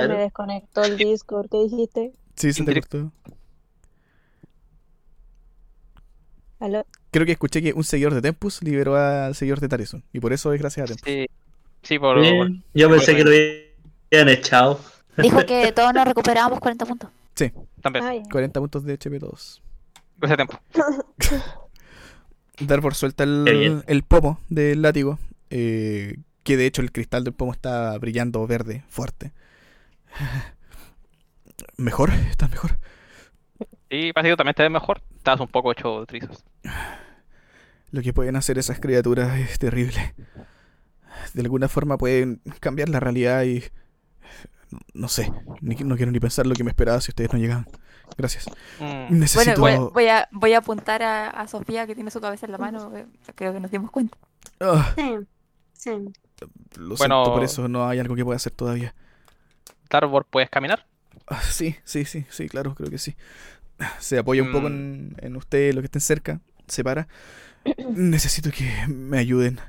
me 0.09 0.19
desconectó 0.19 0.83
el 0.85 0.97
Discord. 0.99 1.49
¿Qué 1.51 1.59
dijiste? 1.63 2.13
Sí, 2.37 2.53
se 2.53 2.65
te 2.65 2.75
cortó. 2.75 3.13
¿Aló? 6.61 6.87
Creo 7.11 7.27
que 7.27 7.33
escuché 7.33 7.63
que 7.63 7.73
un 7.73 7.85
seguidor 7.85 8.15
de 8.15 8.23
Tempus 8.23 8.63
liberó 8.63 8.97
al 8.97 9.35
seguidor 9.35 9.61
de 9.61 9.69
Tarison. 9.69 10.03
Y 10.13 10.21
por 10.21 10.33
eso 10.33 10.53
es 10.53 10.61
gracias 10.61 10.91
a 10.91 10.95
Tempus. 10.95 11.05
Sí, 11.13 11.27
sí 11.83 11.99
por. 11.99 12.21
Bien, 12.21 12.65
Yo 12.75 12.91
pensé 12.91 13.15
que 13.15 13.25
lo 13.25 13.31
habían 13.31 14.29
echado. 14.29 14.81
Dijo 15.17 15.45
que 15.47 15.73
todos 15.77 15.93
nos 15.95 16.05
recuperábamos 16.07 16.61
40 16.61 16.87
puntos. 16.87 17.11
También, 17.83 18.05
Ay, 18.05 18.23
40 18.31 18.61
puntos 18.61 18.85
de 18.85 18.95
HP 18.95 19.19
todos. 19.21 19.63
gracias 20.17 20.41
a 20.41 20.47
Tempus. 20.47 20.59
Darvor 22.61 22.95
suelta 22.95 23.25
Qué 23.25 23.31
el, 23.67 23.85
el 23.87 24.03
pomo 24.05 24.41
del 24.49 24.81
látigo. 24.83 25.19
eh, 25.51 26.17
que 26.45 26.57
de 26.57 26.67
hecho 26.67 26.83
el 26.83 26.93
cristal 26.93 27.25
del 27.25 27.33
pomo 27.33 27.53
está 27.53 27.97
brillando 27.99 28.47
verde, 28.47 28.85
fuerte. 28.89 29.33
Mejor, 31.77 32.11
está 32.31 32.49
mejor. 32.49 32.79
Y 33.89 34.13
parece 34.13 34.33
que 34.33 34.37
también 34.37 34.55
te 34.55 34.63
ves 34.63 34.73
mejor. 34.73 35.03
Estabas 35.17 35.41
un 35.41 35.49
poco 35.49 35.73
hecho 35.73 36.01
de 36.01 36.07
trizas. 36.07 36.45
Lo 37.91 38.03
que 38.03 38.13
pueden 38.13 38.37
hacer 38.37 38.59
esas 38.59 38.81
criaturas 38.81 39.39
es 39.39 39.59
terrible. 39.59 40.15
De 41.33 41.43
alguna 41.43 41.69
forma 41.69 41.97
pueden 41.97 42.41
cambiar 42.61 42.89
la 42.89 43.01
realidad 43.01 43.45
y... 43.45 43.63
No 44.93 45.07
sé, 45.09 45.33
ni- 45.61 45.77
no 45.77 45.97
quiero 45.97 46.11
ni 46.11 46.19
pensar 46.19 46.47
lo 46.47 46.55
que 46.55 46.65
me 46.65 46.71
esperaba 46.71 47.01
si 47.01 47.13
ustedes 47.13 47.33
no 47.33 47.39
llegaban. 47.39 47.67
Gracias. 48.19 48.47
Mm, 48.81 49.19
Necesito... 49.21 49.61
Bueno, 49.61 49.83
voy, 49.85 49.91
voy 49.93 50.09
a, 50.09 50.29
voy 50.33 50.53
a 50.55 50.59
apuntar 50.59 51.03
a, 51.05 51.31
a 51.31 51.47
Sofía 51.47 51.87
que 51.87 51.95
tiene 51.95 52.11
su 52.11 52.21
cabeza 52.21 52.47
en 52.47 52.53
la 52.53 52.59
mano. 52.59 52.91
eh, 52.97 53.07
Creo 53.37 53.53
que 53.53 53.61
nos 53.61 53.71
dimos 53.71 53.91
cuenta. 53.93 54.19
Ah, 54.61 54.93
Sí. 54.97 55.19
Sí. 55.75 55.91
lo 56.79 56.97
Bueno. 56.97 56.97
siento, 56.97 57.33
por 57.35 57.45
eso 57.45 57.69
no 57.69 57.87
hay 57.87 58.01
algo 58.01 58.17
que 58.17 58.25
pueda 58.25 58.37
hacer 58.37 58.53
todavía. 58.53 58.95
Tarbor, 59.89 60.25
¿puedes 60.25 60.51
caminar? 60.51 60.85
Ah, 61.27 61.41
sí, 61.43 61.77
sí, 61.85 62.05
sí, 62.05 62.27
sí, 62.31 62.49
claro, 62.49 62.75
creo 62.75 62.91
que 62.91 62.99
sí. 62.99 63.15
Se 63.99 64.19
apoya 64.19 64.43
un 64.43 64.53
poco 64.53 64.69
Mm. 64.69 64.73
en, 64.73 65.17
en 65.19 65.37
ustedes, 65.37 65.75
los 65.75 65.83
que 65.83 65.87
estén 65.87 66.01
cerca, 66.01 66.41
se 66.69 66.85
para. 66.85 67.09
Necesito 67.95 68.51
que 68.51 68.71
me 68.89 69.19
ayuden 69.19 69.61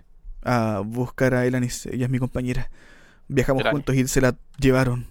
a 0.43 0.81
buscar 0.85 1.33
a 1.33 1.45
Elanis, 1.45 1.85
ella 1.87 2.05
es 2.05 2.11
mi 2.11 2.19
compañera. 2.19 2.69
Viajamos 3.27 3.61
Elanis. 3.61 3.75
juntos 3.77 3.95
y 3.95 4.07
se 4.07 4.21
la 4.21 4.35
llevaron. 4.59 5.07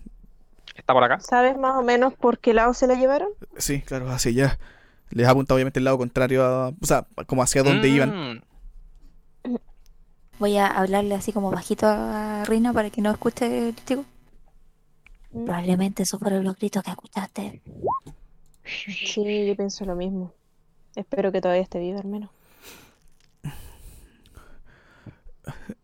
¿Está 0.76 0.92
por 0.92 1.04
acá? 1.04 1.20
¿Sabes 1.20 1.56
más 1.56 1.76
o 1.76 1.82
menos 1.82 2.14
por 2.14 2.38
qué 2.38 2.52
lado 2.54 2.74
se 2.74 2.86
la 2.86 2.94
llevaron? 2.94 3.28
Sí, 3.58 3.80
claro, 3.82 4.10
hacia 4.10 4.30
allá. 4.30 4.58
Les 5.10 5.26
apunta 5.28 5.54
obviamente 5.54 5.78
el 5.78 5.84
lado 5.84 5.98
contrario, 5.98 6.44
a, 6.44 6.68
o 6.68 6.74
sea, 6.86 7.06
como 7.26 7.42
hacia 7.42 7.62
donde 7.62 7.88
iban. 7.88 8.34
Mm, 8.34 8.42
Voy 10.38 10.56
a 10.56 10.66
hablarle 10.66 11.14
así 11.14 11.32
como 11.32 11.50
bajito 11.50 11.86
a 11.86 12.44
Rina 12.44 12.72
para 12.72 12.90
que 12.90 13.00
no 13.00 13.10
escuche 13.12 13.68
el 13.68 13.76
chico. 13.84 14.04
Probablemente 15.34 16.04
esos 16.04 16.20
fueron 16.20 16.44
los 16.44 16.56
gritos 16.56 16.82
que 16.84 16.90
escuchaste. 16.90 17.60
Sí, 18.64 19.46
yo 19.46 19.56
pienso 19.56 19.84
lo 19.84 19.96
mismo. 19.96 20.32
Espero 20.94 21.32
que 21.32 21.40
todavía 21.40 21.62
esté 21.62 21.80
viva 21.80 21.98
al 21.98 22.06
menos. 22.06 22.30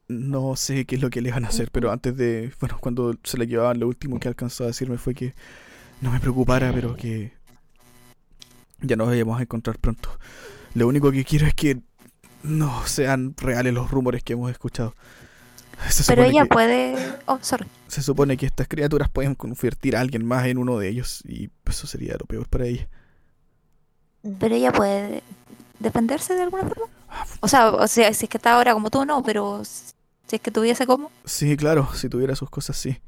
No 0.06 0.56
sé 0.56 0.86
qué 0.86 0.94
es 0.96 1.02
lo 1.02 1.10
que 1.10 1.20
les 1.20 1.32
van 1.32 1.44
a 1.44 1.48
hacer, 1.48 1.70
pero 1.70 1.90
antes 1.90 2.16
de, 2.16 2.52
bueno, 2.60 2.78
cuando 2.80 3.14
se 3.24 3.38
la 3.38 3.44
llevaban, 3.44 3.80
lo 3.80 3.88
último 3.88 4.18
que 4.18 4.28
alcanzó 4.28 4.64
a 4.64 4.68
decirme 4.68 4.98
fue 4.98 5.14
que 5.14 5.34
no 6.00 6.10
me 6.10 6.20
preocupara, 6.20 6.72
pero 6.72 6.96
que 6.96 7.32
ya 8.80 8.96
nos 8.96 9.08
vayamos 9.08 9.38
a 9.38 9.42
encontrar 9.42 9.78
pronto. 9.78 10.10
Lo 10.74 10.86
único 10.88 11.10
que 11.12 11.24
quiero 11.24 11.46
es 11.46 11.54
que 11.54 11.80
no 12.42 12.86
sean 12.86 13.34
reales 13.36 13.74
los 13.74 13.90
rumores 13.90 14.22
que 14.22 14.32
hemos 14.32 14.50
escuchado. 14.50 14.94
Pero 16.06 16.24
ella 16.24 16.42
que, 16.42 16.48
puede... 16.48 17.14
Oh, 17.26 17.38
sorry. 17.42 17.66
se 17.88 18.02
supone 18.02 18.36
que 18.36 18.46
estas 18.46 18.68
criaturas 18.68 19.08
pueden 19.08 19.34
convertir 19.34 19.96
a 19.96 20.00
alguien 20.00 20.24
más 20.24 20.46
en 20.46 20.58
uno 20.58 20.78
de 20.78 20.88
ellos 20.88 21.22
y 21.26 21.50
eso 21.66 21.86
sería 21.86 22.14
lo 22.18 22.26
peor 22.26 22.48
para 22.48 22.66
ella. 22.66 22.88
Pero 24.38 24.54
ella 24.54 24.72
puede 24.72 25.22
defenderse 25.78 26.34
de 26.34 26.42
alguna 26.42 26.64
forma. 26.64 26.86
O 27.40 27.48
sea, 27.48 27.70
o 27.70 27.88
sea, 27.88 28.12
si 28.12 28.24
es 28.24 28.30
que 28.30 28.36
está 28.36 28.54
ahora 28.54 28.74
como 28.74 28.90
tú, 28.90 29.04
no, 29.04 29.22
pero 29.22 29.64
si 29.64 30.36
es 30.36 30.40
que 30.40 30.50
tuviese 30.50 30.86
como... 30.86 31.10
Sí, 31.24 31.56
claro, 31.56 31.88
si 31.94 32.08
tuviera 32.08 32.36
sus 32.36 32.50
cosas, 32.50 32.76
sí. 32.76 33.00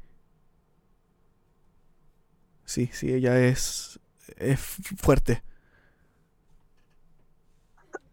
Sí, 2.65 2.89
sí, 2.91 3.13
ella 3.13 3.39
es, 3.39 3.99
es 4.37 4.59
fuerte. 4.59 5.43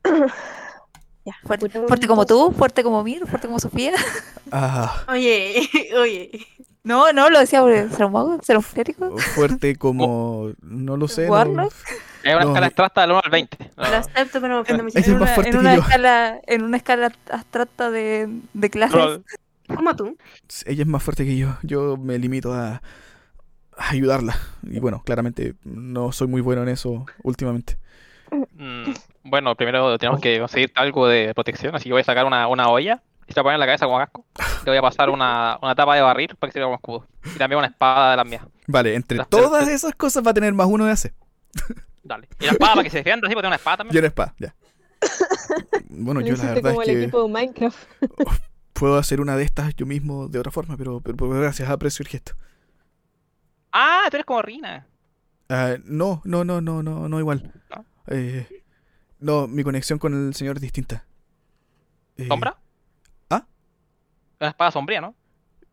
Ya, 1.25 1.35
Fuerte, 1.45 1.69
fuerte 1.69 2.07
como 2.07 2.25
tú, 2.25 2.51
fuerte 2.53 2.83
como 2.83 3.05
Mir, 3.05 3.27
fuerte 3.27 3.47
como 3.47 3.61
Sofía. 3.61 3.93
Ah, 4.53 5.05
Oye, 5.09 5.69
oye. 6.01 6.47
No, 6.83 7.13
no, 7.13 7.29
lo 7.29 7.39
decía 7.41 7.61
porque 7.61 7.89
ser 7.91 8.07
un 8.07 8.13
mago, 8.13 8.39
ser 8.43 8.57
un 8.57 8.63
clérigo. 8.63 9.19
fuerte 9.19 9.77
como... 9.77 10.53
No 10.63 10.97
lo 10.97 11.09
sé. 11.09 11.27
no- 11.27 11.33
Warlock. 11.33 11.75
Es 12.23 12.35
una 12.35 12.41
No, 12.45 12.49
escala 12.51 12.67
abstracta 12.67 13.01
del 13.03 13.11
1 13.11 13.21
al 13.25 13.31
20. 13.31 13.71
Lo 13.77 13.85
acepto, 13.85 14.41
pero 14.41 14.65
me 14.67 14.83
mucho. 14.83 14.99
Ella 14.99 15.01
es 15.01 15.09
En 15.09 15.19
más 15.19 15.23
una, 15.23 15.35
fuerte 15.35 15.51
en 15.51 15.53
que 15.57 15.59
una 15.61 15.75
yo. 15.77 15.81
escala, 15.83 16.41
en 16.47 16.63
una 16.63 16.77
escala 16.79 17.13
abstracta 17.31 17.91
de, 17.91 18.29
de 18.55 18.71
clases. 18.71 18.95
Rol. 18.97 19.25
Como 19.75 19.95
tú. 19.97 20.17
Ella 20.67 20.83
es 20.83 20.89
más 20.89 21.03
fuerte 21.03 21.25
que 21.27 21.37
yo. 21.37 21.57
Yo 21.63 21.97
me 21.99 22.19
limito 22.19 22.53
a, 22.55 22.83
a 23.77 23.91
ayudarla. 23.91 24.37
Y 24.63 24.81
bueno, 24.81 25.03
claramente 25.05 25.55
no 25.65 26.13
soy 26.13 26.29
muy 26.29 26.41
bueno 26.41 26.63
en 26.63 26.71
eso 26.71 27.05
últimamente. 27.23 27.79
Mm, 28.57 28.93
Bueno, 29.25 29.55
primero 29.55 29.97
tenemos 29.99 30.21
que 30.21 30.39
conseguir 30.41 30.73
algo 30.75 31.07
de 31.09 31.35
protección, 31.35 31.75
así 31.75 31.85
que 31.85 31.93
voy 31.93 32.01
a 32.03 32.05
sacar 32.05 32.25
una, 32.27 32.47
una 32.49 32.69
olla 32.69 33.03
y 33.27 33.33
se 33.33 33.39
la 33.39 33.43
pone 33.45 33.55
en 33.55 33.61
la 33.61 33.67
cabeza 33.67 33.87
como 33.87 33.99
casco. 33.99 34.25
Le 34.65 34.71
voy 34.71 34.77
a 34.79 34.83
pasar 34.83 35.11
una, 35.11 35.59
una 35.63 35.75
tapa 35.75 35.95
de 35.95 36.01
barril 36.03 36.35
para 36.39 36.51
que 36.51 36.53
sirva 36.55 36.67
como 36.67 36.77
escudo. 36.77 37.07
Y 37.35 37.39
también 37.39 37.59
una 37.59 37.69
espada 37.69 38.11
de 38.13 38.17
las 38.17 38.27
mías. 38.27 38.43
Vale, 38.67 38.95
entre 38.95 39.19
Las- 39.19 39.29
todas 39.29 39.69
esas 39.69 39.95
cosas 39.95 40.25
va 40.27 40.31
a 40.31 40.35
tener 40.35 40.53
más 40.53 40.67
uno 40.67 40.85
de 40.87 40.93
AC. 40.93 41.13
Dale. 42.03 42.29
Y 42.41 42.47
la 42.47 42.53
espada 42.53 42.73
para 42.73 42.85
que 42.85 42.91
se 42.91 42.99
defienda, 42.99 43.27
así, 43.27 43.35
porque 43.35 43.43
tiene 43.43 43.49
una 43.49 43.57
espada 43.57 43.75
Y 43.75 43.79
también. 43.79 43.99
una 43.99 44.09
espada, 44.09 44.35
ya. 44.39 44.55
Bueno, 45.89 46.21
yo 46.21 46.37
la 46.37 46.55
verdad 46.55 46.71
como 46.71 46.83
es 46.83 46.89
el 46.89 46.95
que 46.95 47.03
equipo 47.03 47.23
de 47.25 47.29
Minecraft. 47.29 47.79
puedo 48.73 48.97
hacer 48.97 49.21
una 49.21 49.37
de 49.37 49.43
estas 49.45 49.75
yo 49.77 49.85
mismo 49.87 50.29
de 50.29 50.39
otra 50.39 50.51
forma, 50.53 50.77
pero, 50.77 51.01
pero, 51.01 51.17
pero 51.17 51.31
gracias, 51.31 51.69
aprecio 51.69 52.03
el 52.03 52.09
gesto. 52.09 52.33
Ah, 53.73 54.07
tú 54.11 54.17
eres 54.17 54.27
como 54.27 54.43
Rina. 54.43 54.87
Ah, 55.49 55.77
no, 55.85 56.23
no, 56.25 56.45
no, 56.45 56.61
no, 56.61 56.83
no, 56.83 57.09
no 57.09 57.19
igual. 57.19 57.53
¿No? 57.75 57.85
Eh, 58.07 58.65
no, 59.19 59.47
mi 59.47 59.63
conexión 59.63 59.99
con 59.99 60.15
el 60.15 60.35
señor 60.35 60.57
es 60.57 60.63
distinta. 60.63 61.05
Eh, 62.17 62.27
¿Sombra? 62.27 62.59
¿Ah? 63.29 63.47
Una 64.41 64.51
espada 64.51 64.71
sombría, 64.71 65.01
¿no? 65.01 65.15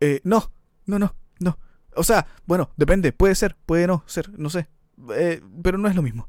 Eh, 0.00 0.20
no, 0.24 0.50
no, 0.86 0.98
no, 0.98 1.14
no. 1.40 1.58
O 1.94 2.04
sea, 2.04 2.26
bueno, 2.46 2.70
depende, 2.76 3.12
puede 3.12 3.34
ser, 3.34 3.56
puede 3.66 3.86
no 3.86 4.04
ser, 4.06 4.38
no 4.38 4.50
sé. 4.50 4.68
Eh, 5.14 5.42
pero 5.62 5.78
no 5.78 5.88
es 5.88 5.96
lo 5.96 6.02
mismo. 6.02 6.28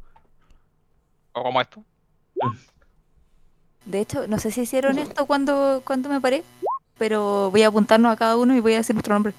O 1.34 1.44
como 1.44 1.62
esto. 1.62 1.84
De 3.86 4.00
hecho, 4.00 4.28
no 4.28 4.40
sé 4.40 4.52
si 4.52 4.62
hicieron 4.62 5.00
esto 5.00 5.26
cuando, 5.26 5.82
cuando 5.86 6.10
me 6.10 6.22
paré, 6.22 6.44
pero 6.98 7.50
voy 7.52 7.64
a 7.64 7.68
apuntarnos 7.68 8.12
a 8.12 8.18
cada 8.18 8.38
uno 8.38 8.56
y 8.56 8.60
voy 8.60 8.74
a 8.74 8.78
decir 8.78 8.96
nuestro 8.96 9.14
nombre. 9.14 9.34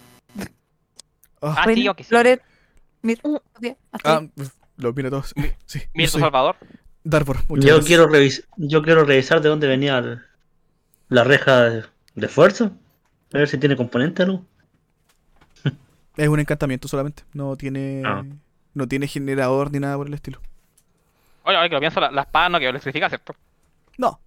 Ah, 1.42 1.54
Ah, 1.58 1.64
sí, 1.72 1.82
yo 1.82 1.94
que 1.94 2.04
sí. 2.04 2.12
Loret, 2.12 2.42
Mir, 3.02 3.20
Sofía, 3.54 3.76
hasta 3.92 4.16
ah, 4.16 4.18
ahí. 4.18 4.30
Uf, 4.80 4.84
lo 4.84 4.92
mira 4.92 5.10
todos. 5.10 5.34
Sí, 5.66 5.82
Mirto 5.94 6.18
Salvador. 6.18 6.56
Darvor, 7.04 7.36
muchas 7.48 7.64
Yo 7.64 7.74
gracias. 7.76 7.86
quiero, 7.86 8.08
revis 8.08 8.48
yo 8.56 8.82
quiero 8.82 9.04
revisar 9.04 9.40
de 9.40 9.48
dónde 9.48 9.66
venía 9.66 9.98
el- 9.98 10.20
la 11.08 11.24
reja 11.24 11.62
de, 11.70 11.84
de 12.14 12.28
fuerza. 12.28 12.72
A 13.32 13.38
ver 13.38 13.48
si 13.48 13.58
tiene 13.58 13.76
componente 13.76 14.22
algo. 14.22 14.44
Es 16.16 16.28
un 16.28 16.40
encantamiento 16.40 16.88
solamente. 16.88 17.22
No 17.32 17.56
tiene. 17.56 18.02
Ah. 18.04 18.24
No 18.74 18.86
tiene 18.86 19.06
generador 19.08 19.72
ni 19.72 19.78
nada 19.80 19.96
por 19.96 20.06
el 20.06 20.14
estilo. 20.14 20.40
Oye, 21.44 21.56
ahora 21.56 21.68
que 21.68 21.74
lo 21.74 21.80
pienso, 21.80 22.00
la, 22.00 22.10
la 22.10 22.22
espada 22.22 22.48
no 22.48 22.58
que 22.60 22.68
electrifica, 22.68 23.08
¿cierto? 23.08 23.34
No. 23.98 24.20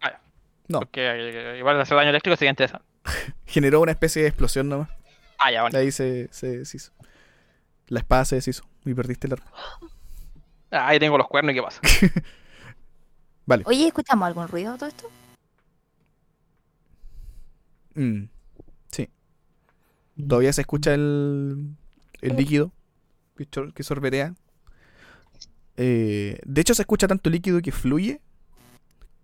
Ah, 0.00 0.10
ya. 0.12 0.20
No. 0.68 0.80
Porque 0.80 1.00
eh, 1.06 1.58
igual 1.58 1.80
hacer 1.80 1.96
daño 1.96 2.10
eléctrico 2.10 2.36
sería 2.36 2.50
interesante. 2.50 2.84
Generó 3.46 3.80
una 3.80 3.92
especie 3.92 4.22
de 4.22 4.28
explosión 4.28 4.68
nomás. 4.68 4.88
Ah, 5.38 5.52
ya, 5.52 5.62
bueno. 5.62 5.78
Ahí 5.78 5.92
se, 5.92 6.28
se 6.32 6.58
deshizo. 6.58 6.92
La 7.88 8.00
espada 8.00 8.24
se 8.24 8.36
deshizo. 8.36 8.64
Y 8.84 8.94
perdiste 8.94 9.26
el 9.26 9.34
arma. 9.34 9.46
Ah, 10.70 10.88
ahí 10.88 10.98
tengo 10.98 11.16
los 11.18 11.26
cuernos 11.28 11.52
y 11.52 11.56
qué 11.56 11.62
pasa. 11.62 11.80
Vale. 13.46 13.64
Oye, 13.66 13.86
¿escuchamos 13.86 14.26
algún 14.26 14.46
ruido 14.48 14.72
de 14.72 14.78
todo 14.78 14.88
esto? 14.88 15.10
Mm, 17.94 18.24
sí. 18.90 19.08
Todavía 20.28 20.52
se 20.52 20.60
escucha 20.60 20.94
el, 20.94 21.74
el 22.20 22.36
líquido 22.36 22.72
que, 23.74 23.82
sorbetea. 23.82 24.34
Eh, 25.76 26.38
de 26.44 26.60
hecho, 26.60 26.74
se 26.74 26.82
escucha 26.82 27.06
tanto 27.08 27.30
líquido 27.30 27.60
que 27.62 27.72
fluye 27.72 28.20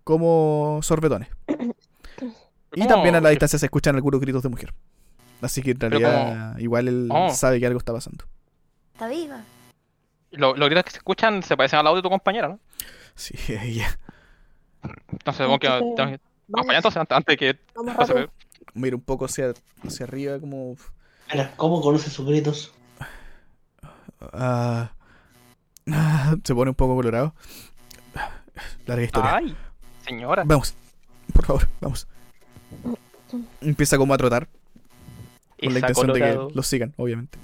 como 0.03 0.79
sorbetones. 0.81 1.29
Y 2.73 2.81
¿Cómo? 2.81 2.87
también 2.87 3.15
a 3.15 3.21
la 3.21 3.29
distancia 3.29 3.59
se 3.59 3.65
escuchan 3.65 3.95
algunos 3.95 4.19
gritos 4.21 4.43
de 4.43 4.49
mujer. 4.49 4.73
Así 5.41 5.61
que 5.61 5.71
en 5.71 5.79
realidad, 5.79 6.57
igual 6.59 6.87
él 6.87 7.09
Oh. 7.11 7.29
sabe 7.29 7.59
que 7.59 7.65
algo 7.67 7.79
está 7.79 7.93
pasando. 7.93 8.25
Está 8.95 9.09
viva. 9.09 9.43
Lo- 10.31 10.55
Los 10.55 10.69
gritos 10.69 10.85
que 10.85 10.91
se 10.91 10.97
escuchan 10.97 11.43
se 11.43 11.57
parecen 11.57 11.79
al 11.79 11.87
audio 11.87 11.97
de 11.97 12.01
tu 12.03 12.09
compañera, 12.09 12.47
¿no? 12.47 12.59
Sí, 13.13 13.35
ya. 13.75 13.99
Entonces, 15.11 15.45
tengo 15.45 15.59
que, 15.59 15.67
Vamos, 15.67 16.19
acompañar 16.53 16.75
entonces 16.77 16.97
antes, 17.01 17.17
antes 17.17 17.33
de 17.33 17.37
que 17.37 17.59
vamos. 17.75 18.29
Mira 18.73 18.95
un 18.95 19.01
poco 19.01 19.25
hacia, 19.25 19.53
hacia 19.85 20.05
arriba, 20.05 20.39
como. 20.39 20.75
¿cómo 21.57 21.81
conoce 21.81 22.09
sus 22.09 22.25
gritos? 22.25 22.71
ah, 24.21 24.91
ah, 25.91 26.35
se 26.43 26.55
pone 26.55 26.69
un 26.69 26.75
poco 26.75 26.95
colorado. 26.95 27.33
Larga 28.85 29.03
historia. 29.03 29.35
Ay, 29.35 29.55
señora. 30.05 30.43
Vamos, 30.45 30.73
por 31.33 31.45
favor, 31.45 31.67
vamos. 31.81 32.07
Empieza 33.59 33.97
como 33.97 34.13
a 34.13 34.17
trotar, 34.17 34.47
con 35.59 35.73
la 35.73 35.79
intención 35.79 36.13
de 36.13 36.19
que 36.19 36.47
los 36.53 36.67
sigan, 36.67 36.93
obviamente. 36.97 37.37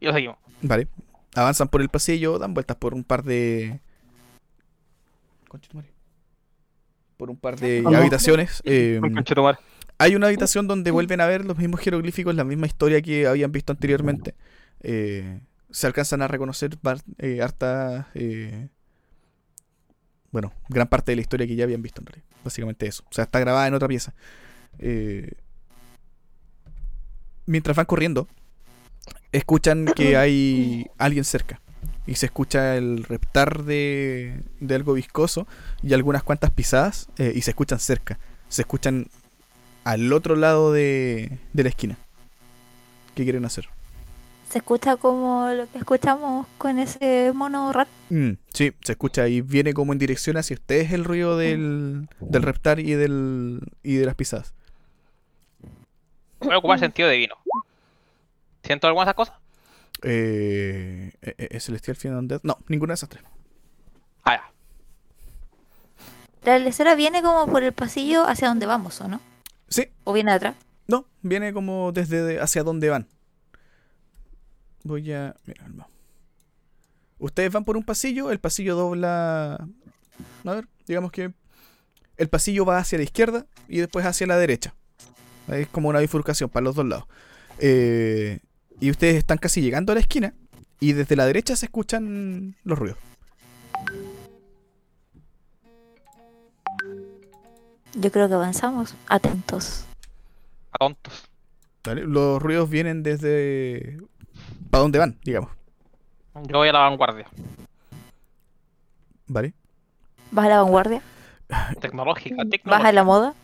Y 0.00 0.06
lo 0.06 0.12
seguimos. 0.12 0.38
Vale. 0.62 0.88
Avanzan 1.36 1.68
por 1.68 1.80
el 1.80 1.88
pasillo, 1.88 2.38
dan 2.38 2.54
vueltas 2.54 2.76
por 2.76 2.94
un 2.94 3.04
par 3.04 3.22
de. 3.22 3.80
Por 7.16 7.30
un 7.30 7.36
par 7.36 7.58
de 7.58 7.82
Ah, 7.86 7.98
habitaciones. 7.98 8.62
eh, 8.64 8.98
Conchetumare. 9.00 9.58
hay 9.98 10.16
una 10.16 10.28
habitación 10.28 10.66
donde 10.66 10.90
vuelven 10.90 11.20
a 11.20 11.26
ver 11.26 11.44
los 11.44 11.58
mismos 11.58 11.80
jeroglíficos, 11.80 12.34
la 12.34 12.44
misma 12.44 12.66
historia 12.66 13.02
que 13.02 13.26
habían 13.26 13.52
visto 13.52 13.72
anteriormente. 13.72 14.34
Eh, 14.80 15.40
se 15.70 15.86
alcanzan 15.86 16.22
a 16.22 16.28
reconocer 16.28 16.70
eh, 17.18 17.42
harta. 17.42 18.08
eh, 18.14 18.68
bueno, 20.32 20.52
gran 20.68 20.86
parte 20.88 21.12
de 21.12 21.16
la 21.16 21.22
historia 21.22 21.46
que 21.46 21.56
ya 21.56 21.64
habían 21.64 21.82
visto 21.82 22.00
en 22.00 22.06
realidad. 22.06 22.26
Básicamente 22.44 22.86
eso. 22.86 23.02
O 23.10 23.12
sea, 23.12 23.24
está 23.24 23.38
grabada 23.40 23.66
en 23.66 23.74
otra 23.74 23.88
pieza. 23.88 24.14
Eh, 24.78 25.32
mientras 27.46 27.76
van 27.76 27.86
corriendo, 27.86 28.28
escuchan 29.32 29.86
que 29.86 30.16
hay 30.16 30.86
alguien 30.98 31.24
cerca. 31.24 31.60
Y 32.06 32.14
se 32.16 32.26
escucha 32.26 32.76
el 32.76 33.04
reptar 33.04 33.62
de, 33.64 34.40
de 34.58 34.74
algo 34.74 34.94
viscoso 34.94 35.46
y 35.82 35.92
algunas 35.94 36.22
cuantas 36.22 36.50
pisadas. 36.50 37.08
eh, 37.18 37.32
y 37.34 37.42
se 37.42 37.50
escuchan 37.50 37.78
cerca. 37.78 38.18
Se 38.48 38.62
escuchan 38.62 39.06
al 39.84 40.12
otro 40.12 40.34
lado 40.34 40.72
de, 40.72 41.38
de 41.52 41.62
la 41.62 41.68
esquina. 41.68 41.98
¿Qué 43.14 43.22
quieren 43.24 43.44
hacer? 43.44 43.68
Se 44.50 44.58
escucha 44.58 44.96
como 44.96 45.48
lo 45.50 45.70
que 45.70 45.78
escuchamos 45.78 46.46
con 46.58 46.80
ese 46.80 47.30
mono 47.32 47.72
rat. 47.72 47.86
Mm, 48.08 48.30
sí, 48.52 48.72
se 48.82 48.92
escucha 48.92 49.28
y 49.28 49.42
viene 49.42 49.72
como 49.74 49.92
en 49.92 50.00
dirección 50.00 50.36
hacia 50.36 50.54
ustedes 50.54 50.90
el 50.92 51.04
ruido 51.04 51.36
del, 51.36 52.08
del 52.18 52.42
reptar 52.42 52.80
y 52.80 52.94
del 52.94 53.60
y 53.84 53.94
de 53.94 54.06
las 54.06 54.16
pisadas. 54.16 54.52
Voy 56.40 56.52
a 56.54 56.58
ocupar 56.58 56.80
sentido 56.80 57.08
divino. 57.08 57.36
¿Siento 58.70 58.86
alguna 58.86 59.06
de 59.06 59.08
esas 59.10 59.16
cosas? 59.16 59.34
Eh, 60.04 61.10
eh, 61.22 61.34
eh, 61.50 61.58
Celestial 61.58 61.96
Fiend. 61.96 62.38
No, 62.44 62.56
ninguna 62.68 62.92
de 62.92 62.94
esas 62.94 63.08
tres. 63.08 63.24
Ah, 64.22 64.36
ya. 64.36 64.52
La 66.44 66.58
lecera 66.60 66.94
viene 66.94 67.20
como 67.20 67.50
por 67.50 67.64
el 67.64 67.72
pasillo 67.72 68.24
hacia 68.28 68.46
donde 68.46 68.66
vamos, 68.66 69.00
¿o 69.00 69.08
no? 69.08 69.20
Sí, 69.68 69.88
¿O 70.04 70.12
viene 70.12 70.30
de 70.30 70.36
atrás? 70.36 70.54
no, 70.86 71.04
viene 71.22 71.52
como 71.52 71.90
desde 71.90 72.22
de- 72.22 72.40
hacia 72.40 72.62
dónde 72.62 72.90
van. 72.90 73.08
Voy 74.84 75.12
a. 75.12 75.34
Mira, 75.46 75.66
no. 75.66 75.88
Ustedes 77.18 77.50
van 77.50 77.64
por 77.64 77.76
un 77.76 77.82
pasillo, 77.82 78.30
el 78.30 78.38
pasillo 78.38 78.76
dobla. 78.76 79.66
A 80.44 80.52
ver, 80.54 80.68
digamos 80.86 81.10
que. 81.10 81.32
El 82.16 82.28
pasillo 82.28 82.64
va 82.64 82.78
hacia 82.78 82.98
la 82.98 83.04
izquierda 83.04 83.46
y 83.66 83.78
después 83.78 84.06
hacia 84.06 84.28
la 84.28 84.36
derecha. 84.38 84.76
Es 85.48 85.66
como 85.66 85.88
una 85.88 85.98
bifurcación 85.98 86.48
para 86.50 86.62
los 86.62 86.76
dos 86.76 86.86
lados. 86.86 87.06
Eh, 87.58 88.38
y 88.80 88.90
ustedes 88.90 89.16
están 89.16 89.38
casi 89.38 89.60
llegando 89.60 89.92
a 89.92 89.94
la 89.94 90.00
esquina 90.00 90.34
y 90.80 90.94
desde 90.94 91.14
la 91.14 91.26
derecha 91.26 91.54
se 91.54 91.66
escuchan 91.66 92.56
los 92.64 92.78
ruidos. 92.78 92.98
Yo 97.94 98.10
creo 98.10 98.28
que 98.28 98.34
avanzamos. 98.34 98.94
Atentos. 99.08 99.84
A 100.72 100.78
tontos. 100.78 101.28
¿vale? 101.84 102.04
Los 102.04 102.40
ruidos 102.40 102.70
vienen 102.70 103.02
desde. 103.02 103.98
¿Para 104.70 104.82
dónde 104.82 104.98
van? 104.98 105.18
Digamos. 105.24 105.50
Yo 106.46 106.58
voy 106.58 106.68
a 106.68 106.72
la 106.72 106.78
vanguardia. 106.80 107.26
¿Vale? 109.26 109.52
¿Vas 110.30 110.46
a 110.46 110.48
la 110.48 110.62
vanguardia? 110.62 111.02
Tecnológica, 111.80 112.36
¿Vas 112.36 112.46
a 112.46 112.50
tecnológica. 112.50 112.92
la 112.92 113.04
moda? 113.04 113.34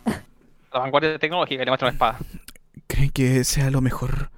La 0.73 0.81
vanguardia 0.81 1.19
tecnológica 1.19 1.63
y 1.63 1.65
le 1.65 1.71
muestro 1.71 1.89
una 1.89 1.93
espada. 1.93 2.19
¿Creen 2.87 3.11
que 3.11 3.43
sea 3.43 3.71
lo 3.71 3.81
mejor 3.81 4.31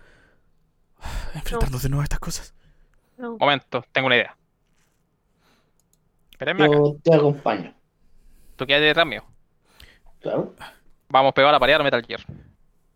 enfrentarnos 1.34 1.82
de 1.82 1.88
nuevo 1.88 2.00
a 2.02 2.04
estas 2.04 2.18
cosas? 2.20 2.54
No. 3.16 3.36
Momento, 3.38 3.84
tengo 3.92 4.06
una 4.06 4.16
idea. 4.16 4.36
Espérenme 6.32 6.64
acá. 6.64 6.76
Yo 6.76 6.96
te 7.02 7.14
acompaño. 7.14 7.74
Tú 8.56 8.66
quedas 8.66 8.80
detrás 8.82 9.06
mío. 9.06 9.24
Claro. 10.20 10.54
Vamos 11.08 11.32
pegado 11.32 11.50
a 11.50 11.52
la 11.52 11.60
pared 11.60 11.74
a 11.74 11.82
Metal 11.82 12.04
Gear. 12.06 12.20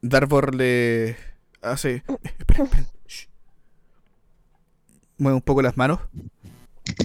Darvor 0.00 0.54
le 0.54 1.16
hace. 1.60 2.02
Esperen, 2.38 2.64
esperen. 2.66 2.86
Shh. 3.06 3.26
Mueve 5.18 5.36
un 5.36 5.42
poco 5.42 5.62
las 5.62 5.76
manos. 5.76 6.00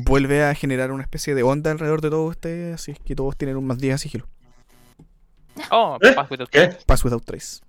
Vuelve 0.03 0.43
a 0.43 0.53
generar 0.55 0.91
una 0.91 1.03
especie 1.03 1.35
de 1.35 1.43
onda 1.43 1.71
alrededor 1.71 2.01
de 2.01 2.09
todos 2.09 2.29
ustedes, 2.31 2.75
así 2.75 2.93
que 2.93 3.15
todos 3.15 3.37
tienen 3.37 3.57
un 3.57 3.65
más 3.67 3.77
10 3.77 3.95
a 3.95 3.97
sigilo. 3.99 4.27
Oh, 5.71 5.97
¿Eh? 6.01 6.13
pass 6.13 6.29
with 6.31 6.37
the- 6.39 6.47
¿Qué? 6.47 6.77
Pass 6.85 7.03
without 7.05 7.23
trace. 7.23 7.61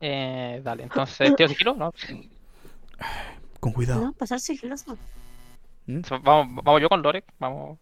Eh, 0.00 0.60
dale, 0.64 0.82
entonces, 0.84 1.34
tío 1.36 1.46
sigilo, 1.48 1.74
¿no? 1.74 1.92
Con 3.60 3.72
cuidado. 3.72 4.00
No, 4.06 4.12
pasar 4.12 4.40
sigiloso. 4.40 4.96
¿Mm? 5.86 6.00
Vamos, 6.22 6.64
vamos 6.64 6.80
yo 6.80 6.88
con 6.88 7.02
Lorek, 7.02 7.24
vamos. 7.38 7.78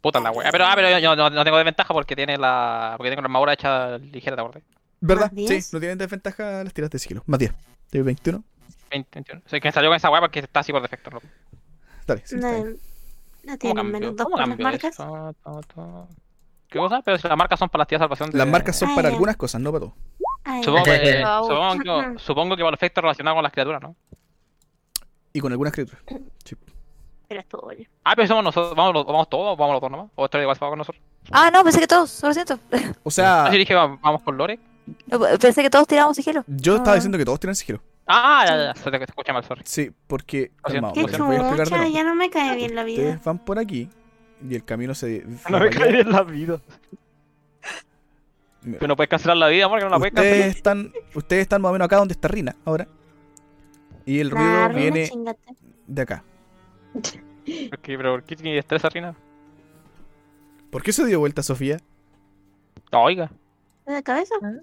Puta 0.00 0.20
la 0.20 0.30
wea. 0.30 0.50
Pero, 0.50 0.66
ah, 0.66 0.72
pero 0.74 0.98
yo, 0.98 1.16
no, 1.16 1.30
no 1.30 1.44
tengo 1.44 1.56
desventaja 1.56 1.94
porque 1.94 2.14
tiene 2.14 2.36
la. 2.36 2.94
Porque 2.96 3.10
tengo 3.10 3.22
la 3.22 3.26
armadura 3.26 3.54
hecha 3.54 3.96
ligera, 3.98 4.36
¿te 4.36 4.42
acuerdas? 4.42 4.62
¿Verdad? 5.00 5.32
¿Más 5.32 5.48
Sí, 5.48 5.54
10? 5.54 5.72
no 5.74 5.80
tienen 5.80 5.98
desventaja 5.98 6.64
las 6.64 6.74
tiras 6.74 6.90
de 6.90 6.98
sigilo. 6.98 7.22
Más 7.26 7.38
10. 7.38 7.52
De 7.90 8.02
21. 8.02 8.44
20, 8.90 9.08
21. 9.14 9.42
O 9.44 9.48
sea, 9.48 9.60
que 9.60 9.68
me 9.68 9.72
salió 9.72 9.88
con 9.90 9.96
esa 9.96 10.10
wea 10.10 10.20
porque 10.20 10.40
está 10.40 10.60
así 10.60 10.72
por 10.72 10.82
defecto. 10.82 11.10
¿no? 11.10 11.20
Dale, 12.06 12.22
sí, 12.26 12.34
está. 12.36 12.50
No, 12.52 12.64
no 12.64 12.68
¿Cómo 13.44 13.58
tienen 13.58 13.86
menos 13.92 14.16
dos 14.16 14.24
¿Cómo 14.26 14.36
por 14.36 14.46
las 14.48 14.58
marcas. 14.58 14.96
¿Qué 16.68 16.78
cosa? 16.78 17.02
Pero 17.02 17.18
si 17.18 17.28
las 17.28 17.36
marcas 17.38 17.58
son 17.58 17.68
para 17.68 17.82
las 17.82 17.88
tiras 17.88 18.00
de 18.00 18.04
salvación 18.04 18.30
de... 18.30 18.38
Las 18.38 18.48
marcas 18.48 18.76
son 18.76 18.90
Ah, 18.90 18.94
para 18.96 19.08
algunas 19.08 19.36
cosas, 19.36 19.60
no 19.60 19.70
para 19.72 19.84
todo. 19.86 19.94
Supongo 20.62 20.84
que, 20.84 21.22
supongo, 21.22 21.82
que, 21.82 22.18
supongo 22.18 22.56
que 22.56 22.62
por 22.62 22.74
efectos 22.74 23.02
relacionados 23.02 23.36
con 23.36 23.42
las 23.42 23.52
criaturas, 23.52 23.82
¿no? 23.82 23.96
Y 25.32 25.40
con 25.40 25.50
algunas 25.52 25.72
criaturas. 25.72 26.02
Pero 27.26 27.40
es 27.40 27.48
todo 27.48 27.72
yo. 27.72 27.84
Ah, 28.04 28.12
pero 28.14 28.28
somos 28.28 28.44
nosotros, 28.44 28.74
vamos, 28.76 28.92
los- 28.94 29.06
vamos 29.06 29.28
todos, 29.30 29.56
vamos 29.56 29.72
los 29.74 29.80
dos 29.80 29.90
nomás. 29.90 30.10
O 30.14 30.24
esto 30.26 30.40
igual 30.40 30.56
se 30.56 30.64
va 30.64 30.68
con 30.70 30.78
nosotros. 30.78 31.02
Ah, 31.32 31.50
no, 31.50 31.64
pensé 31.64 31.80
que 31.80 31.86
todos, 31.86 32.22
lo 32.22 32.34
siento. 32.34 32.58
O 33.02 33.10
sea, 33.10 33.46
Así 33.46 33.56
dije, 33.58 33.74
va- 33.74 33.98
vamos 34.02 34.22
con 34.22 34.36
Lore. 34.36 34.58
No, 35.06 35.18
Pensé 35.40 35.62
que 35.62 35.70
todos 35.70 35.86
tirábamos 35.86 36.16
sigilo. 36.16 36.44
yo 36.46 36.76
estaba 36.76 36.92
Ah. 36.92 36.94
diciendo 36.96 37.16
que 37.16 37.24
todos 37.24 37.40
tienen 37.40 37.56
sigilo. 37.56 37.80
Ah, 38.06 38.44
ya, 38.46 38.56
ya, 38.56 38.74
se 38.74 38.90
te, 38.90 39.02
escucha 39.02 39.32
mal, 39.32 39.42
sorry. 39.44 39.62
Sí, 39.64 39.90
porque. 40.06 40.52
Lo 40.62 40.70
siento, 40.70 40.92
calmado, 40.92 40.92
Qué 40.92 41.00
lo 41.00 41.06
les 41.08 41.18
voy 41.18 41.36
a 41.36 41.38
explicar 41.38 41.66
de 41.66 41.70
chucha, 41.86 41.88
ya 41.88 42.04
no 42.04 42.14
me 42.14 42.28
cae 42.28 42.54
bien 42.56 42.74
la 42.74 42.84
vida. 42.84 43.02
Ustedes 43.02 43.24
van 43.24 43.38
por 43.38 43.58
aquí 43.58 43.88
y 44.46 44.54
el 44.54 44.62
camino 44.64 44.94
se. 44.94 45.24
No 45.48 45.58
me 45.58 45.70
cae 45.70 45.90
bien 45.92 46.12
la 46.12 46.22
vida. 46.22 46.60
Que 48.80 48.88
no 48.88 48.96
puedes 48.96 49.10
cancelar 49.10 49.36
la 49.36 49.48
vida, 49.48 49.68
porque 49.68 49.84
no 49.84 49.90
la 49.90 49.98
puedes 49.98 50.14
cancelar. 50.14 50.38
Ustedes 50.38 50.56
están, 50.56 50.92
ustedes 51.14 51.42
están 51.42 51.60
más 51.62 51.70
o 51.70 51.72
menos 51.74 51.86
acá 51.86 51.96
donde 51.96 52.12
está 52.12 52.28
Rina 52.28 52.56
ahora. 52.64 52.88
Y 54.06 54.20
el 54.20 54.30
ruido 54.30 54.46
Nah, 54.48 54.68
viene 54.68 55.08
chingate. 55.08 55.54
de 55.86 56.02
acá. 56.02 56.24
¿Por 56.94 57.78
qué, 57.80 57.96
pero 57.96 58.12
¿por 58.12 58.22
qué 58.24 58.36
tiene 58.36 58.58
estrés 58.58 58.82
Rina? 58.92 59.14
¿Por 60.70 60.82
qué 60.82 60.92
se 60.92 61.04
dio 61.04 61.20
vuelta 61.20 61.42
Sofía? 61.42 61.78
No, 62.90 63.04
oiga. 63.04 63.30
¿De 63.86 64.02
cabeza? 64.02 64.34
No. 64.40 64.60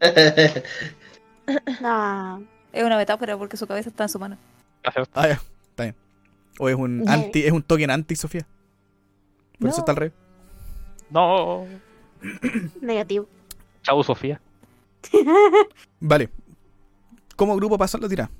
Es 2.72 2.84
una 2.84 2.96
metáfora 2.98 3.38
porque 3.38 3.56
su 3.56 3.66
cabeza 3.66 3.88
está 3.88 4.04
en 4.04 4.08
su 4.10 4.18
mano. 4.18 4.36
Ah, 4.84 4.92
ya, 5.28 5.40
está 5.62 5.82
bien. 5.84 5.94
O 6.58 6.68
es 6.68 6.74
un 6.74 7.08
anti, 7.08 7.44
es 7.44 7.52
un 7.52 7.62
token 7.62 7.90
anti 7.90 8.16
Sofía. 8.16 8.46
Por 9.58 9.70
eso 9.70 9.78
está 9.78 9.92
al 9.92 9.96
revés. 9.96 10.12
No. 11.10 11.64
Negativo. 12.80 13.28
Chau, 13.86 14.02
Sofía. 14.02 14.40
Vale. 16.00 16.28
Como 17.36 17.54
grupo 17.54 17.78
pasan 17.78 18.00
la 18.00 18.08
tira. 18.08 18.30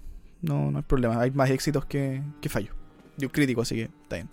No, 0.42 0.72
no 0.72 0.78
hay 0.78 0.84
problema. 0.84 1.20
Hay 1.20 1.30
más 1.30 1.50
éxitos 1.50 1.84
que, 1.84 2.20
que 2.40 2.48
fallos. 2.48 2.74
Un 3.22 3.28
crítico, 3.28 3.62
así 3.62 3.76
que 3.76 3.82
está 3.82 4.16
bien. 4.16 4.28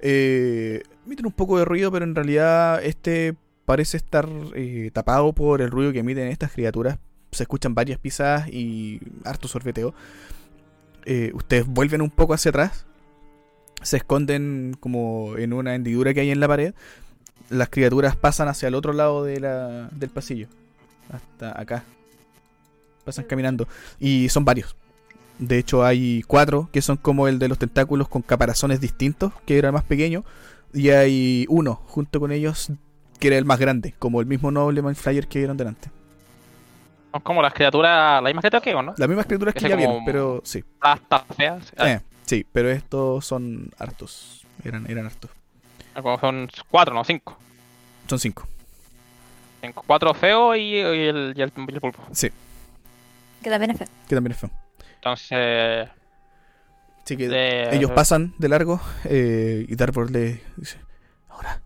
Eh, 0.00 0.82
emiten 1.04 1.26
un 1.26 1.32
poco 1.32 1.58
de 1.58 1.66
ruido, 1.66 1.92
pero 1.92 2.04
en 2.04 2.14
realidad 2.14 2.82
este 2.82 3.34
parece 3.66 3.98
estar 3.98 4.26
eh, 4.54 4.90
tapado 4.94 5.34
por 5.34 5.60
el 5.60 5.70
ruido 5.70 5.92
que 5.92 5.98
emiten 5.98 6.28
estas 6.28 6.52
criaturas. 6.52 6.98
Se 7.30 7.42
escuchan 7.42 7.74
varias 7.74 7.98
pisadas 7.98 8.48
y 8.48 9.00
harto 9.24 9.48
sorbeteo. 9.48 9.94
Eh, 11.04 11.30
ustedes 11.34 11.66
vuelven 11.66 12.00
un 12.00 12.10
poco 12.10 12.32
hacia 12.32 12.48
atrás. 12.48 12.86
Se 13.82 13.98
esconden 13.98 14.74
como 14.80 15.36
en 15.36 15.52
una 15.52 15.74
hendidura 15.74 16.14
que 16.14 16.20
hay 16.20 16.30
en 16.30 16.40
la 16.40 16.48
pared. 16.48 16.74
Las 17.50 17.68
criaturas 17.70 18.16
pasan 18.16 18.48
hacia 18.48 18.68
el 18.68 18.74
otro 18.74 18.92
lado 18.92 19.24
de 19.24 19.40
la- 19.40 19.88
del 19.92 20.10
pasillo. 20.10 20.48
Hasta 21.12 21.58
acá. 21.60 21.84
Pasan 23.04 23.24
caminando. 23.24 23.66
Y 23.98 24.28
son 24.28 24.44
varios. 24.44 24.76
De 25.38 25.58
hecho, 25.58 25.84
hay 25.84 26.22
cuatro 26.26 26.68
que 26.72 26.82
son 26.82 26.96
como 26.96 27.28
el 27.28 27.38
de 27.38 27.48
los 27.48 27.58
tentáculos 27.58 28.08
con 28.08 28.22
caparazones 28.22 28.80
distintos, 28.80 29.32
que 29.46 29.56
era 29.56 29.68
el 29.68 29.72
más 29.72 29.84
pequeño. 29.84 30.24
Y 30.74 30.90
hay 30.90 31.46
uno 31.48 31.76
junto 31.86 32.20
con 32.20 32.32
ellos 32.32 32.70
que 33.18 33.28
era 33.28 33.38
el 33.38 33.44
más 33.44 33.58
grande, 33.58 33.94
como 33.98 34.20
el 34.20 34.26
mismo 34.26 34.50
noble 34.50 34.82
Mindflyer 34.82 35.26
que 35.26 35.38
vieron 35.38 35.56
delante. 35.56 35.90
Son 37.12 37.22
como 37.22 37.40
las 37.40 37.54
criaturas, 37.54 38.22
las 38.22 38.28
mismas 38.28 38.42
criaturas 38.42 38.62
que 38.62 38.70
digo, 38.70 38.82
¿no? 38.82 38.94
Las 38.96 39.08
mismas 39.08 39.26
criaturas 39.26 39.54
que 39.54 39.60
Ese 39.60 39.68
ya 39.70 39.76
vieron, 39.76 40.04
pero 40.04 40.42
sí. 40.44 40.62
Plastas 40.78 41.22
feas. 41.36 41.72
Ah, 41.78 41.90
Eh, 41.92 42.00
sí, 42.26 42.46
pero 42.52 42.68
estos 42.70 43.24
son 43.24 43.70
hartos. 43.78 44.44
Eran, 44.62 44.88
eran 44.90 45.06
hartos. 45.06 45.30
Como 46.02 46.18
son 46.18 46.48
cuatro, 46.70 46.94
no, 46.94 47.04
cinco. 47.04 47.36
Son 48.08 48.18
cinco. 48.18 48.46
Cinco. 49.60 49.82
Cuatro 49.86 50.14
feos 50.14 50.56
y, 50.56 50.60
y 50.60 50.78
el, 50.78 51.34
y, 51.36 51.42
el, 51.42 51.52
y 51.56 51.74
el 51.74 51.80
pulpo. 51.80 52.02
Sí, 52.12 52.30
Que 53.42 53.50
también 53.50 53.72
es 53.72 53.78
feo. 53.78 53.88
que 54.08 54.14
también 54.14 54.32
es 54.32 54.38
feo. 54.38 54.50
Entonces. 54.96 55.88
Así 57.04 57.16
que 57.16 57.28
de- 57.28 57.74
ellos 57.74 57.90
pasan 57.92 58.34
de 58.38 58.48
largo 58.48 58.80
eh, 59.04 59.64
y 59.68 59.74
Darvor 59.76 60.10
le 60.10 60.42
dice: 60.56 60.78
Ahora, 61.30 61.60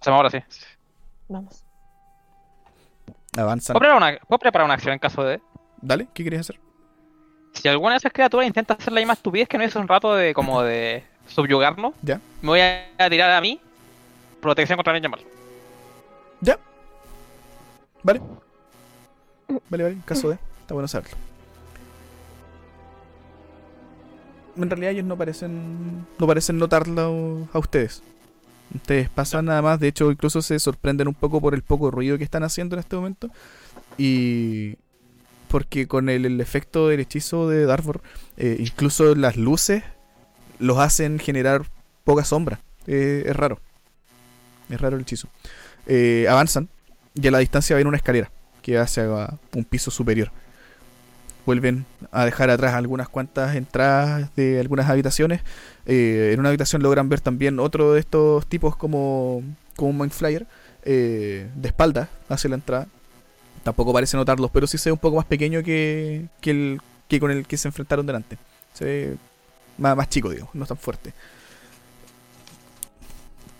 Hacemos 0.00 0.16
ahora 0.16 0.30
sí. 0.30 0.38
Vamos. 1.28 1.62
avanzan. 3.36 3.74
¿Puedo 3.74 3.80
preparar, 3.80 3.96
una, 4.12 4.18
¿Puedo 4.26 4.38
preparar 4.38 4.64
una 4.64 4.74
acción 4.74 4.92
en 4.94 4.98
caso 4.98 5.22
de.? 5.22 5.40
Dale, 5.80 6.08
¿qué 6.14 6.22
quieres 6.22 6.40
hacer? 6.40 6.58
Si 7.54 7.68
alguna 7.68 7.92
de 7.92 7.98
esas 7.98 8.12
criaturas 8.12 8.46
intenta 8.46 8.74
hacer 8.74 8.92
la 8.92 9.00
misma 9.00 9.12
estupidez 9.12 9.48
que 9.48 9.58
no 9.58 9.64
hizo 9.64 9.78
un 9.78 9.86
rato 9.88 10.14
de 10.14 10.32
como 10.32 10.62
de 10.62 11.04
subyugarnos, 11.26 11.94
Ya. 12.02 12.20
me 12.40 12.48
voy 12.48 12.60
a 12.60 13.10
tirar 13.10 13.30
a 13.30 13.40
mí 13.40 13.60
protección 14.40 14.76
contra 14.76 14.92
ninja 14.92 15.08
mal. 15.08 15.20
Ya. 16.40 16.58
Vale. 18.02 18.20
Vale, 19.70 19.82
vale, 19.84 19.94
en 19.94 20.00
caso 20.02 20.28
de. 20.30 20.38
Está 20.60 20.74
bueno 20.74 20.88
saberlo. 20.88 21.16
En 24.56 24.68
realidad 24.68 24.90
ellos 24.92 25.04
no 25.04 25.16
parecen. 25.16 26.06
No 26.18 26.26
parecen 26.26 26.58
notarlo 26.58 27.48
a 27.52 27.58
ustedes. 27.58 28.02
Ustedes 28.74 29.08
pasan 29.08 29.46
nada 29.46 29.62
más. 29.62 29.80
De 29.80 29.88
hecho, 29.88 30.10
incluso 30.10 30.42
se 30.42 30.58
sorprenden 30.58 31.08
un 31.08 31.14
poco 31.14 31.40
por 31.40 31.54
el 31.54 31.62
poco 31.62 31.90
ruido 31.90 32.18
que 32.18 32.24
están 32.24 32.42
haciendo 32.42 32.74
en 32.76 32.80
este 32.80 32.96
momento. 32.96 33.28
Y. 33.96 34.76
Porque 35.48 35.86
con 35.86 36.08
el, 36.08 36.24
el 36.24 36.40
efecto 36.40 36.88
del 36.88 37.00
hechizo 37.00 37.48
de 37.48 37.66
Darvor, 37.66 38.00
eh, 38.38 38.56
incluso 38.58 39.14
las 39.14 39.36
luces 39.36 39.84
los 40.58 40.78
hacen 40.78 41.18
generar 41.18 41.62
poca 42.04 42.24
sombra. 42.24 42.60
Eh, 42.86 43.24
es 43.26 43.36
raro. 43.36 43.58
Es 44.68 44.80
raro 44.80 44.96
el 44.96 45.02
hechizo. 45.02 45.28
Eh, 45.86 46.26
avanzan 46.28 46.68
y 47.14 47.26
a 47.26 47.30
la 47.30 47.38
distancia 47.38 47.76
ven 47.76 47.86
una 47.86 47.96
escalera 47.96 48.30
que 48.62 48.78
hace 48.78 49.02
a 49.02 49.38
un 49.54 49.64
piso 49.64 49.90
superior. 49.90 50.30
Vuelven 51.44 51.84
a 52.12 52.24
dejar 52.24 52.50
atrás 52.50 52.74
algunas 52.74 53.08
cuantas 53.08 53.56
entradas 53.56 54.34
de 54.36 54.60
algunas 54.60 54.88
habitaciones. 54.88 55.42
Eh, 55.86 56.30
en 56.32 56.40
una 56.40 56.50
habitación 56.50 56.82
logran 56.82 57.08
ver 57.08 57.20
también 57.20 57.58
otro 57.58 57.94
de 57.94 58.00
estos 58.00 58.46
tipos 58.46 58.76
como, 58.76 59.42
como 59.74 59.90
un 59.90 59.98
Mindflyer 59.98 60.46
eh, 60.84 61.48
de 61.54 61.68
espaldas 61.68 62.08
hacia 62.28 62.50
la 62.50 62.56
entrada. 62.56 62.86
Tampoco 63.64 63.92
parece 63.92 64.16
notarlos, 64.16 64.50
pero 64.52 64.66
sí 64.68 64.78
se 64.78 64.90
ve 64.90 64.92
un 64.92 64.98
poco 64.98 65.16
más 65.16 65.26
pequeño 65.26 65.62
que, 65.62 66.26
que, 66.40 66.50
el, 66.50 66.80
que 67.08 67.18
con 67.18 67.30
el 67.32 67.46
que 67.46 67.56
se 67.56 67.68
enfrentaron 67.68 68.06
delante. 68.06 68.38
Se 68.72 68.84
ve 68.84 69.16
más, 69.78 69.96
más 69.96 70.08
chico, 70.08 70.30
digo, 70.30 70.48
no 70.52 70.66
tan 70.66 70.76
fuerte. 70.76 71.12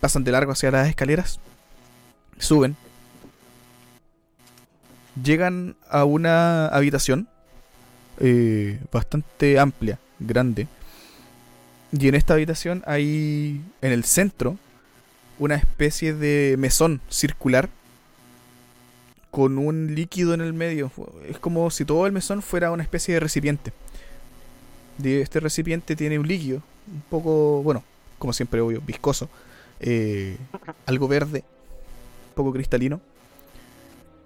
Pasan 0.00 0.24
de 0.24 0.32
largo 0.32 0.52
hacia 0.52 0.70
las 0.70 0.88
escaleras 0.88 1.38
suben, 2.38 2.76
llegan 5.22 5.76
a 5.88 6.04
una 6.04 6.66
habitación 6.66 7.28
eh, 8.18 8.80
bastante 8.90 9.58
amplia, 9.58 9.98
grande, 10.18 10.66
y 11.92 12.08
en 12.08 12.14
esta 12.14 12.34
habitación 12.34 12.82
hay 12.86 13.60
en 13.80 13.92
el 13.92 14.04
centro 14.04 14.56
una 15.38 15.56
especie 15.56 16.14
de 16.14 16.56
mesón 16.58 17.00
circular 17.08 17.68
con 19.30 19.58
un 19.58 19.94
líquido 19.94 20.34
en 20.34 20.40
el 20.40 20.52
medio. 20.52 20.90
Es 21.28 21.38
como 21.38 21.70
si 21.70 21.84
todo 21.84 22.06
el 22.06 22.12
mesón 22.12 22.42
fuera 22.42 22.70
una 22.70 22.82
especie 22.82 23.14
de 23.14 23.20
recipiente. 23.20 23.72
De 24.98 25.20
este 25.20 25.40
recipiente 25.40 25.96
tiene 25.96 26.18
un 26.18 26.28
líquido, 26.28 26.62
un 26.86 27.02
poco, 27.08 27.62
bueno, 27.62 27.82
como 28.18 28.32
siempre, 28.32 28.60
obvio, 28.60 28.80
viscoso, 28.80 29.28
eh, 29.80 30.36
algo 30.86 31.08
verde, 31.08 31.44
poco 32.34 32.52
cristalino. 32.52 33.00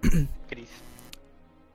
Cris. 0.48 0.68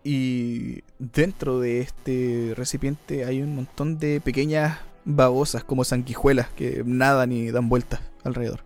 Y 0.03 0.83
dentro 0.99 1.59
de 1.59 1.81
este 1.81 2.53
recipiente 2.55 3.25
hay 3.25 3.41
un 3.41 3.55
montón 3.55 3.99
de 3.99 4.19
pequeñas 4.21 4.79
babosas 5.05 5.63
como 5.63 5.83
sanguijuelas 5.83 6.49
que 6.49 6.83
nadan 6.85 7.31
y 7.31 7.51
dan 7.51 7.69
vueltas 7.69 8.01
alrededor. 8.23 8.61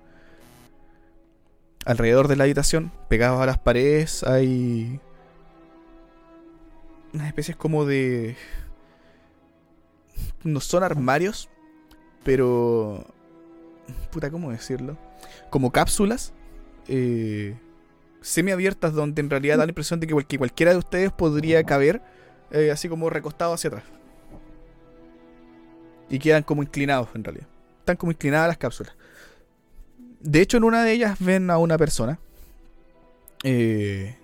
Alrededor 1.86 2.28
de 2.28 2.36
la 2.36 2.46
habitación, 2.46 2.92
pegados 3.10 3.42
a 3.42 3.46
las 3.46 3.60
paredes, 3.60 4.24
hay 4.24 5.00
unas 7.14 7.28
especies 7.28 7.56
como 7.56 7.86
de... 7.86 8.36
No 10.44 10.60
son 10.60 10.84
armarios, 10.84 11.50
pero... 12.24 13.06
Puta, 14.12 14.32
¿cómo 14.32 14.52
decirlo? 14.52 14.98
Como 15.50 15.72
cápsulas 15.72 16.34
eh, 16.88 17.56
semiabiertas 18.22 18.94
donde 18.94 19.22
en 19.22 19.30
realidad 19.30 19.58
da 19.58 19.66
la 19.66 19.72
impresión 19.72 20.00
de 20.00 20.08
que, 20.08 20.14
cual- 20.14 20.26
que 20.28 20.38
cualquiera 20.38 20.72
de 20.72 20.78
ustedes 20.80 21.12
podría 21.12 21.64
caber 21.64 22.02
eh, 22.52 22.72
así 22.72 22.90
como 22.90 23.10
recostado 23.10 23.54
hacia 23.54 23.68
atrás. 23.70 23.84
Y 26.10 26.20
quedan 26.20 26.44
como 26.44 26.64
inclinados 26.64 27.10
en 27.16 27.24
realidad. 27.24 27.48
Están 27.80 27.98
como 27.98 28.12
inclinadas 28.12 28.48
las 28.48 28.58
cápsulas. 28.58 28.96
De 30.20 30.42
hecho, 30.42 30.58
en 30.58 30.64
una 30.64 30.84
de 30.84 30.92
ellas 30.92 31.18
ven 31.20 31.50
a 31.52 31.58
una 31.58 31.78
persona 31.78 32.20
eh, 33.44 34.16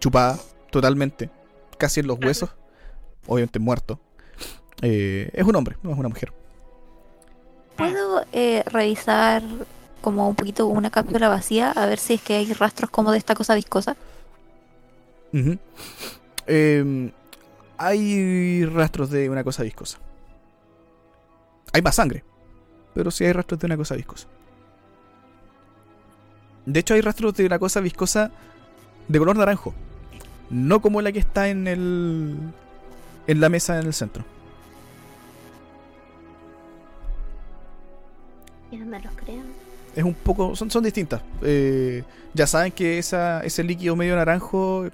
chupada 0.00 0.38
totalmente, 0.70 1.30
casi 1.78 2.00
en 2.00 2.06
los 2.06 2.18
huesos, 2.18 2.50
obviamente 3.26 3.58
muerto. 3.58 3.98
Eh, 4.82 5.30
es 5.32 5.44
un 5.44 5.54
hombre, 5.54 5.76
no 5.82 5.92
es 5.92 5.98
una 5.98 6.08
mujer. 6.08 6.32
¿Puedo 7.76 8.24
eh, 8.32 8.62
revisar 8.66 9.42
como 10.00 10.28
un 10.28 10.34
poquito 10.34 10.66
una 10.66 10.90
cápsula 10.90 11.28
vacía 11.28 11.70
a 11.70 11.86
ver 11.86 11.98
si 11.98 12.14
es 12.14 12.22
que 12.22 12.34
hay 12.34 12.52
rastros 12.52 12.90
como 12.90 13.12
de 13.12 13.18
esta 13.18 13.34
cosa 13.34 13.54
viscosa? 13.54 13.96
Eh, 16.46 17.12
hay 17.78 18.66
rastros 18.66 19.10
de 19.10 19.30
una 19.30 19.44
cosa 19.44 19.62
viscosa. 19.62 19.98
Hay 21.72 21.80
más 21.80 21.94
sangre, 21.94 22.24
pero 22.92 23.10
sí 23.10 23.24
hay 23.24 23.32
rastros 23.32 23.60
de 23.60 23.66
una 23.66 23.76
cosa 23.76 23.94
viscosa. 23.94 24.26
De 26.66 26.80
hecho, 26.80 26.94
hay 26.94 27.00
rastros 27.00 27.34
de 27.34 27.46
una 27.46 27.58
cosa 27.58 27.80
viscosa 27.80 28.30
de 29.08 29.18
color 29.18 29.36
naranjo. 29.36 29.74
No 30.50 30.82
como 30.82 31.00
la 31.00 31.12
que 31.12 31.18
está 31.18 31.48
en 31.48 31.66
el. 31.66 32.36
en 33.26 33.40
la 33.40 33.48
mesa 33.48 33.78
en 33.78 33.86
el 33.86 33.94
centro. 33.94 34.24
Y 38.72 38.76
no 38.78 38.86
me 38.86 38.98
lo 39.00 39.10
crean. 39.12 39.44
Es 39.94 40.02
un 40.02 40.14
poco. 40.14 40.56
son, 40.56 40.70
son 40.70 40.82
distintas. 40.82 41.20
Eh, 41.42 42.02
ya 42.34 42.46
saben 42.48 42.72
que 42.72 42.98
esa, 42.98 43.40
ese 43.44 43.62
líquido 43.62 43.94
medio 43.94 44.16
naranjo. 44.16 44.86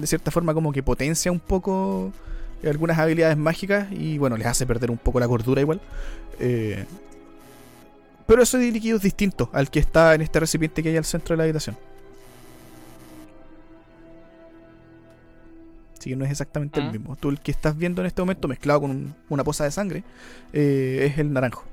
de 0.00 0.06
cierta 0.06 0.30
forma 0.30 0.52
como 0.54 0.72
que 0.72 0.82
potencia 0.82 1.30
un 1.32 1.38
poco 1.40 2.12
algunas 2.64 2.98
habilidades 2.98 3.36
mágicas 3.36 3.86
y 3.92 4.18
bueno, 4.18 4.36
les 4.36 4.46
hace 4.46 4.66
perder 4.66 4.90
un 4.90 4.96
poco 4.98 5.20
la 5.20 5.28
cordura 5.28 5.60
igual. 5.60 5.80
Eh, 6.40 6.84
pero 8.26 8.42
ese 8.42 8.58
líquido 8.58 8.96
es 8.96 9.02
distinto 9.02 9.48
al 9.52 9.70
que 9.70 9.78
está 9.78 10.14
en 10.14 10.22
este 10.22 10.40
recipiente 10.40 10.82
que 10.82 10.88
hay 10.88 10.96
al 10.96 11.04
centro 11.04 11.34
de 11.34 11.36
la 11.38 11.42
habitación. 11.44 11.76
Así 15.98 16.10
que 16.10 16.16
no 16.16 16.24
es 16.24 16.30
exactamente 16.30 16.80
el 16.80 16.88
Mm. 16.88 16.92
mismo. 16.92 17.16
Tú 17.16 17.28
el 17.28 17.40
que 17.40 17.50
estás 17.50 17.76
viendo 17.76 18.00
en 18.02 18.06
este 18.06 18.22
momento 18.22 18.48
mezclado 18.48 18.80
con 18.80 18.90
un- 18.90 19.14
una 19.28 19.44
poza 19.44 19.64
de 19.64 19.70
sangre 19.70 20.02
eh, 20.52 21.08
es 21.12 21.18
el 21.18 21.32
naranjo. 21.32 21.64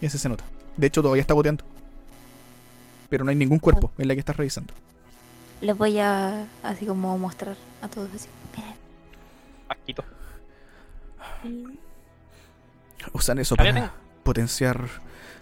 Y 0.00 0.06
ese 0.06 0.18
se 0.18 0.28
nota. 0.28 0.44
De 0.76 0.86
hecho 0.86 1.02
todavía 1.02 1.20
está 1.22 1.34
goteando. 1.34 1.64
Pero 3.08 3.24
no 3.24 3.30
hay 3.30 3.36
ningún 3.36 3.58
cuerpo 3.58 3.92
en 3.98 4.08
la 4.08 4.14
que 4.14 4.20
estás 4.20 4.36
revisando. 4.36 4.74
Les 5.60 5.76
voy 5.76 5.98
a 5.98 6.46
así 6.62 6.84
como 6.86 7.16
mostrar 7.18 7.56
a 7.80 7.88
todos 7.88 8.08
así. 8.14 8.28
Asquito. 9.68 10.04
Usan 13.12 13.38
eso 13.38 13.54
para 13.56 13.92
potenciar 14.22 14.88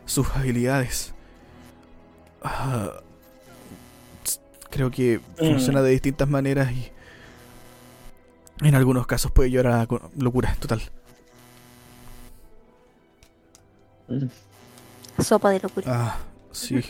sus 0.05 0.29
habilidades. 0.31 1.15
Ah, 2.43 2.93
creo 4.71 4.91
que 4.91 5.21
funciona 5.39 5.81
de 5.83 5.91
distintas 5.91 6.29
maneras 6.29 6.73
y 6.73 6.91
en 8.67 8.75
algunos 8.75 9.07
casos 9.07 9.31
puede 9.31 9.51
llevar 9.51 9.69
a 9.81 9.87
co- 9.87 10.11
locura 10.19 10.57
total. 10.61 10.83
Sopa 15.19 15.51
de 15.51 15.61
locura. 15.61 15.87
Ah, 15.89 16.19
sí. 16.51 16.83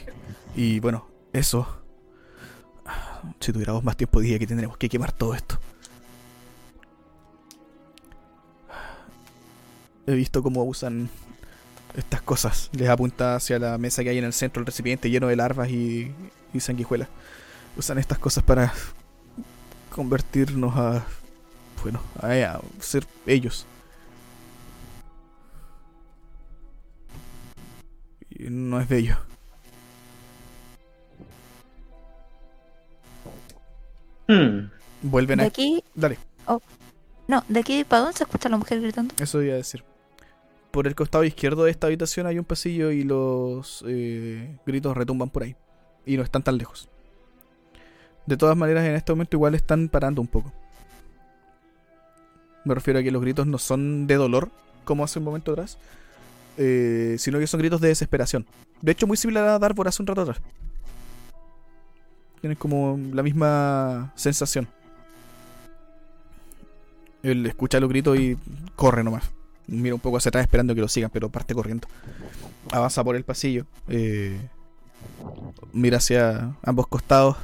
Y 0.55 0.81
bueno, 0.81 1.07
eso. 1.33 1.67
Si 3.41 3.53
tuviéramos 3.53 3.85
más 3.85 3.97
tiempo 3.97 4.21
diría 4.21 4.39
que 4.39 4.47
tendremos 4.47 4.77
que 4.77 4.89
quemar 4.89 5.13
todo 5.13 5.35
esto. 5.35 5.59
He 10.07 10.15
visto 10.15 10.43
cómo 10.43 10.65
usan 10.65 11.09
estas 11.97 12.23
cosas. 12.23 12.71
Les 12.73 12.89
apunta 12.89 13.37
hacia 13.37 13.59
la 13.59 13.79
mesa 13.79 14.03
que 14.03 14.11
hay 14.11 14.19
en 14.19 14.25
el 14.25 14.33
centro 14.33 14.61
del 14.61 14.67
recipiente 14.67 15.11
lleno 15.11 15.29
de 15.29 15.37
larvas 15.37 15.71
y, 15.71 16.13
y 16.53 16.61
sanguijuelas. 16.61 17.09
Usan 17.77 17.99
estas 17.99 18.19
cosas 18.19 18.43
para 18.43 18.73
convertirnos 19.95 20.77
a... 20.77 21.05
Bueno, 21.83 22.01
a 22.21 22.61
ser 22.81 23.07
ellos. 23.27 23.67
No 28.51 28.81
es 28.81 28.89
bello. 28.89 29.17
Hmm. 34.29 34.71
Vuelven 35.03 35.39
De 35.39 35.45
a... 35.45 35.49
aquí, 35.49 35.83
Dale. 35.95 36.19
no, 37.29 37.45
de 37.49 37.61
aquí 37.61 37.85
para 37.85 38.03
dónde 38.03 38.17
se 38.19 38.25
escucha 38.25 38.49
la 38.49 38.57
mujer 38.57 38.81
gritando. 38.81 39.15
Eso 39.19 39.43
iba 39.43 39.55
a 39.55 39.57
decir. 39.57 39.85
Por 40.71 40.87
el 40.87 40.95
costado 40.95 41.25
izquierdo 41.25 41.65
de 41.65 41.71
esta 41.71 41.89
habitación 41.89 42.27
hay 42.27 42.39
un 42.39 42.45
pasillo 42.45 42.91
y 42.91 43.05
los 43.05 43.85
eh, 43.87 44.57
gritos 44.65 44.97
retumban 44.97 45.29
por 45.29 45.43
ahí. 45.43 45.57
Y 46.07 46.17
no 46.17 46.23
están 46.23 46.43
tan 46.43 46.57
lejos. 46.57 46.89
De 48.27 48.37
todas 48.37 48.57
maneras, 48.57 48.85
en 48.85 48.95
este 48.95 49.13
momento 49.13 49.37
igual 49.37 49.55
están 49.55 49.89
parando 49.89 50.21
un 50.21 50.29
poco. 50.29 50.53
Me 52.65 52.75
refiero 52.75 53.01
a 53.01 53.03
que 53.03 53.11
los 53.11 53.21
gritos 53.21 53.47
no 53.47 53.59
son 53.59 54.07
de 54.07 54.15
dolor, 54.15 54.51
como 54.85 55.05
hace 55.05 55.19
un 55.19 55.25
momento 55.25 55.53
atrás, 55.53 55.79
eh, 56.57 57.17
sino 57.19 57.39
que 57.39 57.47
son 57.47 57.61
gritos 57.61 57.81
de 57.81 57.89
desesperación. 57.89 58.47
De 58.81 58.93
hecho, 58.93 59.07
muy 59.07 59.17
similar 59.17 59.45
a 59.45 59.59
Darbor 59.59 59.89
hace 59.89 60.03
un 60.03 60.07
rato 60.07 60.23
atrás. 60.23 60.41
Tienen 62.41 62.57
como 62.57 62.99
la 63.13 63.23
misma 63.23 64.13
sensación. 64.17 64.67
Él 67.23 67.47
escucha 67.47 67.79
los 67.79 67.89
gritos 67.89 68.19
y 68.19 68.37
corre 68.75 69.05
nomás. 69.05 69.31
Mira 69.69 69.95
un 69.95 70.01
poco 70.01 70.17
hacia 70.17 70.31
atrás 70.31 70.43
esperando 70.43 70.75
que 70.75 70.81
lo 70.81 70.89
sigan, 70.89 71.11
pero 71.11 71.31
parte 71.31 71.55
corriendo. 71.55 71.87
Avanza 72.73 73.05
por 73.05 73.15
el 73.15 73.25
pasillo. 73.25 73.67
eh, 73.89 74.41
mira 75.73 75.99
hacia 75.99 76.57
ambos 76.63 76.89
costados. 76.89 77.37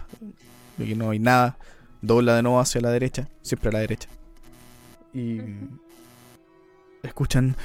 Y 0.79 0.95
no 0.95 1.11
hay 1.11 1.21
nada. 1.21 1.57
Dobla 2.03 2.35
de 2.35 2.43
nuevo 2.43 2.61
hacia 2.61 2.81
la 2.81 2.91
derecha. 2.91 3.29
Siempre 3.43 3.71
a 3.71 3.73
la 3.73 3.79
derecha. 3.81 4.09
Y 5.15 5.41
escuchan. 7.03 7.57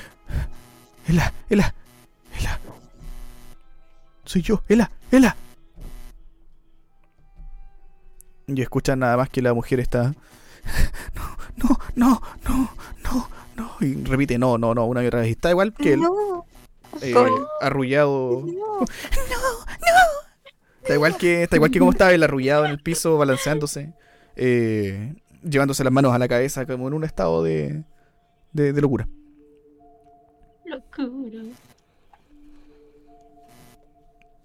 Ela, 1.07 1.33
Ela, 1.49 1.73
Ela. 2.39 2.59
Soy 4.25 4.41
yo, 4.41 4.63
Ela, 4.67 4.91
Ela. 5.11 5.35
Y 8.47 8.61
escuchan 8.61 8.99
nada 8.99 9.17
más 9.17 9.29
que 9.29 9.41
la 9.41 9.53
mujer 9.53 9.79
está. 9.79 10.13
No, 11.55 11.77
no, 11.95 12.19
no, 12.49 12.71
no, 13.03 13.29
no. 13.55 13.77
Y 13.79 13.93
repite 14.03 14.39
no, 14.39 14.57
no, 14.57 14.73
no, 14.73 14.85
una 14.85 15.03
y 15.03 15.07
otra 15.07 15.19
vez. 15.19 15.29
Y 15.29 15.33
Está 15.33 15.51
igual 15.51 15.71
que 15.71 15.93
él, 15.93 16.01
No, 16.01 16.47
eh, 16.99 17.13
arrullado. 17.61 18.43
Está 20.81 20.95
igual 20.95 21.15
que, 21.15 21.43
está 21.43 21.57
igual 21.57 21.69
que 21.69 21.77
como 21.77 21.91
estaba 21.91 22.11
él 22.11 22.23
arrullado 22.23 22.65
en 22.65 22.71
el 22.71 22.79
piso, 22.79 23.19
balanceándose, 23.19 23.93
eh, 24.35 25.13
llevándose 25.47 25.83
las 25.83 25.93
manos 25.93 26.11
a 26.13 26.17
la 26.17 26.27
cabeza, 26.27 26.65
como 26.65 26.87
en 26.87 26.95
un 26.95 27.03
estado 27.03 27.43
de, 27.43 27.83
de, 28.51 28.73
de 28.73 28.81
locura. 28.81 29.07
Locura. 30.75 31.43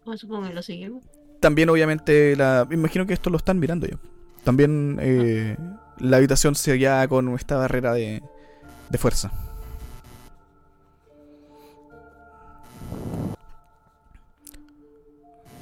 Bueno, 0.05 0.19
supongo 0.19 0.49
que 0.49 0.55
lo 0.55 0.63
seguimos. 0.63 1.05
También, 1.41 1.69
obviamente, 1.71 2.35
la, 2.37 2.67
imagino 2.71 3.07
que 3.07 3.13
esto 3.15 3.31
lo 3.31 3.37
están 3.37 3.59
mirando 3.59 3.87
ya. 3.87 3.99
También 4.45 4.99
eh, 5.01 5.57
la 5.99 6.17
habitación 6.17 6.55
se 6.55 6.73
sellada 6.73 7.07
con 7.09 7.35
esta 7.35 7.57
barrera 7.57 7.93
de, 7.93 8.23
de 8.89 8.99
fuerza. 8.99 9.31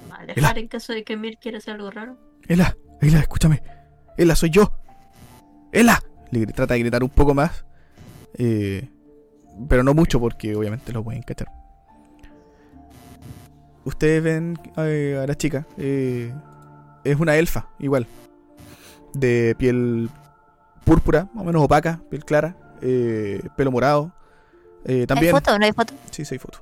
Vale, 0.08 0.32
Ela. 0.36 0.52
en 0.56 0.68
caso 0.68 0.92
de 0.92 1.04
que 1.04 1.16
Mir 1.16 1.38
quiera 1.38 1.58
hacer 1.58 1.74
algo 1.74 1.90
raro. 1.90 2.16
Ela, 2.46 2.76
Ela, 3.00 3.18
escúchame. 3.20 3.62
Ela, 4.16 4.36
soy 4.36 4.50
yo. 4.50 4.72
Ela. 5.72 6.02
Le 6.30 6.46
trata 6.46 6.74
de 6.74 6.80
gritar 6.80 7.02
un 7.02 7.10
poco 7.10 7.34
más. 7.34 7.64
eh, 8.38 8.88
pero 9.68 9.82
no 9.82 9.94
mucho 9.94 10.18
porque 10.20 10.54
obviamente 10.56 10.92
lo 10.92 11.02
pueden 11.04 11.22
cachar. 11.22 11.48
Ustedes 13.84 14.22
ven 14.22 14.58
eh, 14.78 15.18
a 15.22 15.26
la 15.26 15.34
chica. 15.36 15.66
eh, 15.78 16.32
es 17.04 17.20
una 17.20 17.36
elfa, 17.36 17.68
igual. 17.78 18.06
De 19.14 19.54
piel 19.58 20.10
púrpura, 20.84 21.28
más 21.32 21.42
o 21.42 21.46
menos 21.46 21.62
opaca, 21.62 22.00
piel 22.10 22.24
clara. 22.24 22.56
eh, 22.82 23.40
pelo 23.56 23.70
morado. 23.70 24.12
eh, 24.84 25.00
¿Hay 25.00 25.06
también. 25.06 25.32
foto 25.32 25.54
o 25.54 25.58
no 25.58 25.64
hay 25.64 25.72
foto? 25.72 25.94
Sí, 26.10 26.24
sí 26.24 26.34
hay 26.34 26.38
foto. 26.38 26.58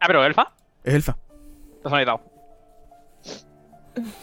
Ah, 0.00 0.06
pero 0.06 0.24
elfa. 0.24 0.52
Es 0.84 0.94
elfa. 0.94 1.16
Personalizado. 1.82 2.20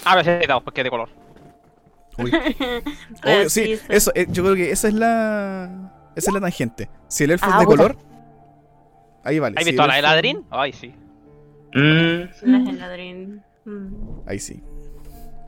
Ah, 0.06 0.16
personalizado, 0.16 0.62
porque 0.64 0.82
es 0.82 0.86
de 0.86 0.90
color. 0.90 1.10
Uy. 2.18 2.32
Obvio, 3.24 3.50
sí, 3.50 3.80
eso, 3.90 4.12
eh, 4.16 4.28
yo 4.30 4.44
creo 4.44 4.56
que 4.56 4.72
esa 4.72 4.88
es 4.88 4.94
la. 4.94 5.92
Esa 6.16 6.30
es 6.30 6.34
la 6.34 6.42
tangente. 6.42 6.90
Si 7.08 7.24
el 7.24 7.32
elfo 7.32 7.46
Ah, 7.48 7.54
es 7.54 7.60
de 7.60 7.66
puta. 7.66 7.78
color, 7.78 7.98
ahí 9.24 9.40
vale. 9.40 9.56
¿Has 9.58 9.64
Si 9.64 9.72
visto 9.72 9.88
la 9.88 9.94
elfo- 9.96 10.00
Eladrin? 10.00 10.46
Ay, 10.52 10.74
sí. 10.74 10.94
Mm. 11.74 12.22
Las 12.44 12.68
heladrín. 12.68 13.44
Mm. 13.66 13.94
Ahí 14.28 14.38
sí. 14.40 14.62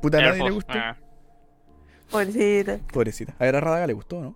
Puta, 0.01 0.17
a 0.17 0.21
nadie 0.21 0.43
le 0.43 0.51
gustó. 0.51 0.73
eh. 0.77 0.95
Pobrecita. 2.09 2.79
Pobrecita. 2.91 3.33
A 3.39 3.43
ver, 3.45 3.55
a 3.55 3.61
Radaga 3.61 3.87
le 3.87 3.93
gustó, 3.93 4.21
¿no? 4.21 4.35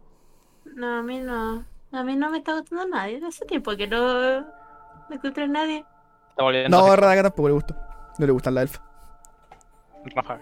No, 0.75 0.97
a 0.99 1.01
mí 1.03 1.19
no. 1.19 1.63
A 1.91 2.03
mí 2.03 2.15
no 2.15 2.29
me 2.29 2.37
está 2.39 2.53
gustando 2.59 2.85
nadie. 2.87 3.19
Hace 3.27 3.45
tiempo 3.45 3.75
que 3.75 3.87
no. 3.87 4.41
no 4.41 4.45
encontré 5.11 5.43
a 5.43 5.47
nadie. 5.47 5.85
No, 6.69 6.85
a 6.85 6.95
Radagast 6.95 7.23
tampoco 7.25 7.47
le 7.49 7.53
gustó. 7.55 7.75
No 8.19 8.25
le 8.25 8.31
gustan 8.31 8.53
las 8.55 8.63
elfas. 8.63 8.81
ráfaga. 10.15 10.41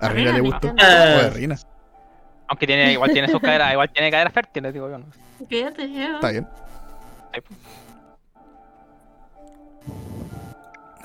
A 0.00 0.08
Rina 0.08 0.32
le 0.32 0.40
gustó. 0.40 0.68
encanta. 0.68 1.16
Oh, 1.22 1.26
a 1.26 1.30
Rina. 1.30 1.56
Aunque 2.48 2.66
tiene, 2.66 2.92
igual 2.92 3.12
tiene 3.12 3.28
sus 3.28 3.40
caderas, 3.40 3.72
igual 3.72 3.90
tiene 3.92 4.10
caderas 4.10 4.32
fértiles, 4.32 4.72
digo 4.72 4.88
yo. 4.88 4.98
¿no? 4.98 5.06
Fíjate. 5.48 5.84
Está 5.84 6.30
bien. 6.30 6.46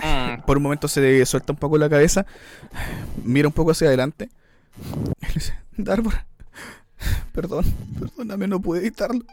Mm, 0.01 0.41
Por 0.45 0.57
un 0.57 0.63
momento 0.63 0.87
se 0.87 1.25
suelta 1.25 1.53
un 1.53 1.57
poco 1.59 1.77
la 1.77 1.89
cabeza, 1.89 2.25
mira 3.23 3.47
un 3.47 3.53
poco 3.53 3.71
hacia 3.71 3.87
adelante 3.87 4.29
y 5.21 5.25
le 5.27 5.33
dice, 5.33 5.53
Darbor, 5.77 6.13
perdón, 7.31 7.63
perdóname, 7.99 8.47
no 8.47 8.59
pude 8.61 8.79
evitarlo. 8.79 9.23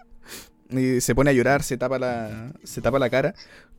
Y 0.68 1.00
se 1.00 1.14
pone 1.16 1.30
a 1.30 1.32
llorar, 1.32 1.62
se 1.64 1.76
tapa 1.76 1.98
la, 1.98 2.52
se 2.62 2.80
tapa 2.80 2.98
la 3.00 3.10
cara. 3.10 3.34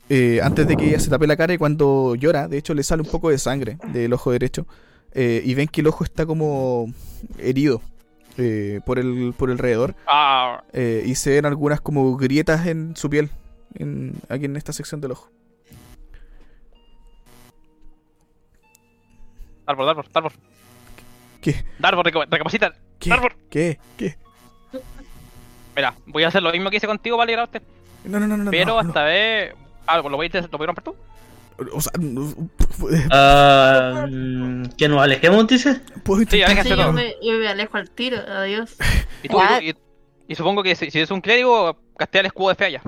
Eh, 0.10 0.42
antes 0.44 0.68
de 0.68 0.76
que 0.76 0.90
ella 0.90 1.00
se 1.00 1.10
tape 1.10 1.26
la 1.26 1.38
cara 1.38 1.54
y 1.54 1.58
cuando 1.58 2.16
llora, 2.16 2.50
de 2.50 2.58
hecho 2.58 2.74
le 2.74 2.84
sale 2.84 3.02
un 3.02 3.08
poco 3.08 3.30
de 3.30 3.38
sangre 3.38 3.78
del 3.94 4.12
ojo 4.12 4.32
derecho. 4.32 4.66
Eh, 5.14 5.42
y 5.44 5.54
ven 5.54 5.68
que 5.68 5.82
el 5.82 5.88
ojo 5.88 6.04
está 6.04 6.26
como 6.26 6.88
herido 7.38 7.82
eh, 8.38 8.80
por, 8.86 9.00
el, 9.00 9.34
por 9.38 9.50
alrededor. 9.52 9.96
Ah, 10.08 10.64
eh, 10.74 11.04
y 11.06 11.16
se 11.16 11.32
ven 11.32 11.46
algunas 11.46 11.82
como 11.82 12.16
grietas 12.18 12.66
en 12.68 12.96
su 12.96 13.10
piel, 13.10 13.30
en, 13.76 14.14
aquí 14.30 14.46
en 14.46 14.56
esta 14.56 14.74
sección 14.74 15.02
del 15.02 15.12
ojo. 15.12 15.30
Darbor, 19.66 19.86
Darbor, 19.86 20.12
Darbor. 20.12 20.32
¿Qué? 21.42 21.66
Darbor, 21.80 22.06
reco- 22.06 22.28
recapacita. 22.30 22.74
¿Qué? 23.00 23.12
¿Qué? 23.50 23.80
¿Qué? 23.98 24.16
Mira, 25.76 25.96
voy 26.06 26.24
a 26.24 26.28
hacer 26.28 26.44
lo 26.44 26.52
mismo 26.52 26.70
que 26.70 26.78
hice 26.78 26.88
contigo 26.88 27.18
para 27.18 27.28
liberarte. 27.28 27.62
No, 28.04 28.20
no, 28.20 28.28
no, 28.28 28.38
no. 28.38 28.52
Pero 28.52 28.76
no, 28.76 28.84
no. 28.84 28.90
esta 28.90 29.04
vez. 29.04 29.54
Ah, 29.88 29.98
¿lo 29.98 30.04
voy 30.04 30.30
a, 30.34 30.42
lo 30.42 30.58
voy 30.58 30.64
a 30.66 30.68
romper 30.68 30.84
tú? 30.84 30.96
O 31.74 31.82
sea, 31.82 31.92
no, 32.00 32.34
Ah, 33.12 34.08
mm, 34.10 34.64
¿Que 34.78 34.88
nos 34.90 35.02
alejemos, 35.02 35.46
puedo 36.04 36.24
Sí, 36.30 36.42
aléjense 36.42 36.70
Sí, 36.70 36.76
yo 36.78 36.92
me, 36.92 37.16
yo 37.22 37.34
me 37.38 37.48
alejo 37.48 37.78
al 37.78 37.90
tiro, 37.92 38.18
adiós. 38.18 38.78
Y, 39.24 39.28
tú, 39.30 39.38
y, 39.62 39.70
y- 39.70 39.76
y 40.28 40.36
supongo 40.36 40.64
que 40.64 40.76
si, 40.76 40.90
si 40.90 41.00
es 41.00 41.12
un 41.12 41.22
clérigo, 41.22 41.78
castea 41.98 42.22
el 42.22 42.28
escudo 42.28 42.50
de 42.50 42.56
fe 42.56 42.66
allá. 42.66 42.82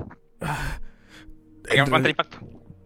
Realidad, 1.64 2.00
el 2.04 2.10
impacto. 2.10 2.38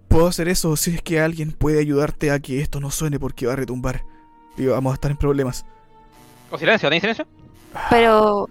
Puedo 0.08 0.26
hacer 0.26 0.48
eso 0.48 0.74
si 0.76 0.94
es 0.94 1.02
que 1.02 1.20
alguien 1.20 1.52
puede 1.52 1.78
ayudarte 1.80 2.30
a 2.30 2.38
que 2.40 2.60
esto 2.60 2.80
no 2.80 2.90
suene 2.90 3.18
porque 3.20 3.46
va 3.46 3.52
a 3.52 3.56
retumbar. 3.56 4.02
Y 4.56 4.66
vamos 4.66 4.92
a 4.92 4.94
estar 4.94 5.10
en 5.10 5.16
problemas. 5.16 5.64
O 6.50 6.58
silencio, 6.58 6.88
¿tenéis 6.88 7.02
silencio? 7.02 7.26
Pero, 7.90 8.48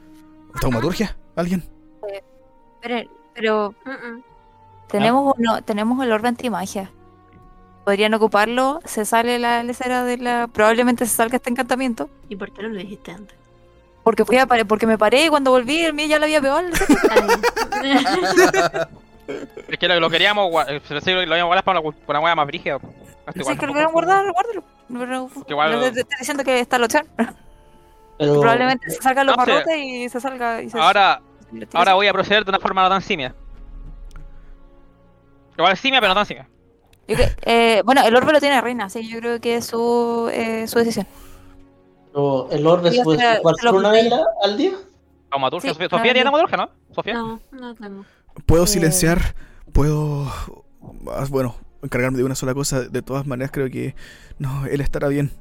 ¿Taumaturgia? 0.62 1.18
¿Alguien? 1.36 1.64
pero, 2.82 3.10
pero 3.34 3.76
Mm, 3.86 3.90
mm. 3.90 4.24
tenemos 4.88 5.34
uno, 5.38 5.62
tenemos 5.64 6.04
el 6.06 6.12
orbe 6.12 6.28
antimagia. 6.30 6.92
Podrían 7.88 8.14
ocuparlo, 8.16 8.82
se 8.84 9.06
sale 9.06 9.40
la 9.40 9.64
lecera 9.64 10.04
de 10.04 10.18
la. 10.18 10.50
Probablemente 10.52 11.06
se 11.06 11.16
salga 11.16 11.38
este 11.38 11.50
encantamiento. 11.52 12.10
¿Y 12.28 12.36
por 12.36 12.52
qué 12.52 12.62
no 12.64 12.68
lo 12.68 12.76
dijiste 12.76 13.12
antes? 13.14 13.38
Porque 14.04 14.26
fui 14.26 14.38
a 14.38 14.46
pare- 14.46 14.66
porque 14.66 14.86
me 14.86 14.98
paré 14.98 15.24
y 15.28 15.30
cuando 15.30 15.52
volví, 15.52 15.86
el 15.86 15.94
mío 15.94 16.06
ya 16.06 16.20
lo 16.20 16.26
había 16.26 16.42
pegado. 16.42 16.64
Es 19.70 19.78
que 19.80 19.88
lo, 19.88 20.00
lo 20.02 20.10
queríamos 20.10 20.52
eh, 20.68 20.82
lo 21.26 21.36
íbamos 21.38 21.40
a 21.40 21.44
guardar 21.46 21.64
para 21.64 21.80
una, 21.80 21.92
para 22.06 22.20
una 22.20 22.26
hueá 22.26 22.36
más 22.36 22.46
brígida. 22.48 22.78
Si 22.80 22.88
es 23.36 23.36
igual, 23.38 23.58
que 23.58 23.66
lo 23.66 23.68
¿no? 23.68 23.74
quieran 23.76 23.92
guardar, 23.94 24.26
guárdalo. 24.34 24.64
Pero, 24.90 25.30
Que 25.46 25.54
igual- 25.54 25.70
pero 25.70 25.82
te- 25.84 25.92
te 25.94 26.00
estoy 26.02 26.18
diciendo 26.20 26.44
que 26.44 26.60
está 26.60 26.78
la 26.78 26.86
opción. 26.88 27.08
Pero, 28.18 28.34
Probablemente 28.42 28.90
se 28.90 29.02
salga 29.02 29.24
los 29.24 29.38
No 29.38 29.46
sé. 29.46 29.52
barrotes 29.52 29.78
y 29.78 30.10
se 30.10 30.20
salga. 30.20 30.62
Y 30.62 30.70
se, 30.70 30.78
Ahora, 30.78 31.22
ahora 31.74 31.94
voy 31.94 32.08
a 32.08 32.12
proceder 32.14 32.44
de 32.44 32.50
una 32.50 32.60
forma 32.60 32.84
no 32.84 32.90
tan 32.90 33.02
simia. 33.02 33.34
Igual 35.58 35.72
es 35.72 35.80
simia, 35.80 36.02
pero 36.02 36.10
no 36.10 36.16
tan 36.16 36.26
simia. 36.26 36.50
Yo 37.08 37.16
que- 37.16 37.36
eh, 37.45 37.82
bueno, 37.86 38.06
el 38.06 38.16
orbe 38.16 38.34
lo 38.34 38.40
tiene 38.40 38.60
Reina, 38.61 38.86
así 38.86 39.02
que 39.02 39.08
yo 39.08 39.19
creo 39.19 39.40
que 39.42 39.56
es 39.56 39.66
su, 39.66 40.30
eh, 40.34 40.68
su 40.68 40.80
decisión. 40.80 41.08
pero 42.11 42.50
¿El 42.52 42.66
orbe 42.68 42.92
se 42.92 43.03
puede 43.03 43.40
lo 43.44 43.53
solo 43.61 43.77
una 43.80 43.92
vez 43.92 44.11
al 44.44 44.58
día? 44.58 44.74
Taumaturgia. 45.30 45.69
Sí, 45.69 45.74
Sofía, 45.76 45.88
no, 45.92 45.98
Sofía 45.98 46.14
tiene 46.14 46.26
no. 46.26 46.32
taumaturgia, 46.32 46.58
¿no? 46.58 46.94
Sofía. 46.95 47.14
No, 47.14 47.40
no 47.52 47.76
tengo. 47.76 48.06
¿Puedo 48.45 48.64
Eh. 48.64 48.68
silenciar? 48.68 49.36
¿Puedo...? 49.74 50.26
ah, 51.11 51.26
Bueno, 51.30 51.56
encargarme 51.84 52.18
de 52.18 52.24
una 52.24 52.36
sola 52.36 52.53
cosa. 52.53 52.82
De 52.82 53.02
todas 53.02 53.26
maneras, 53.27 53.52
creo 53.52 53.69
que... 53.69 53.95
No, 54.40 54.66
él 54.66 54.82
estará 54.82 55.08
bien. 55.10 55.32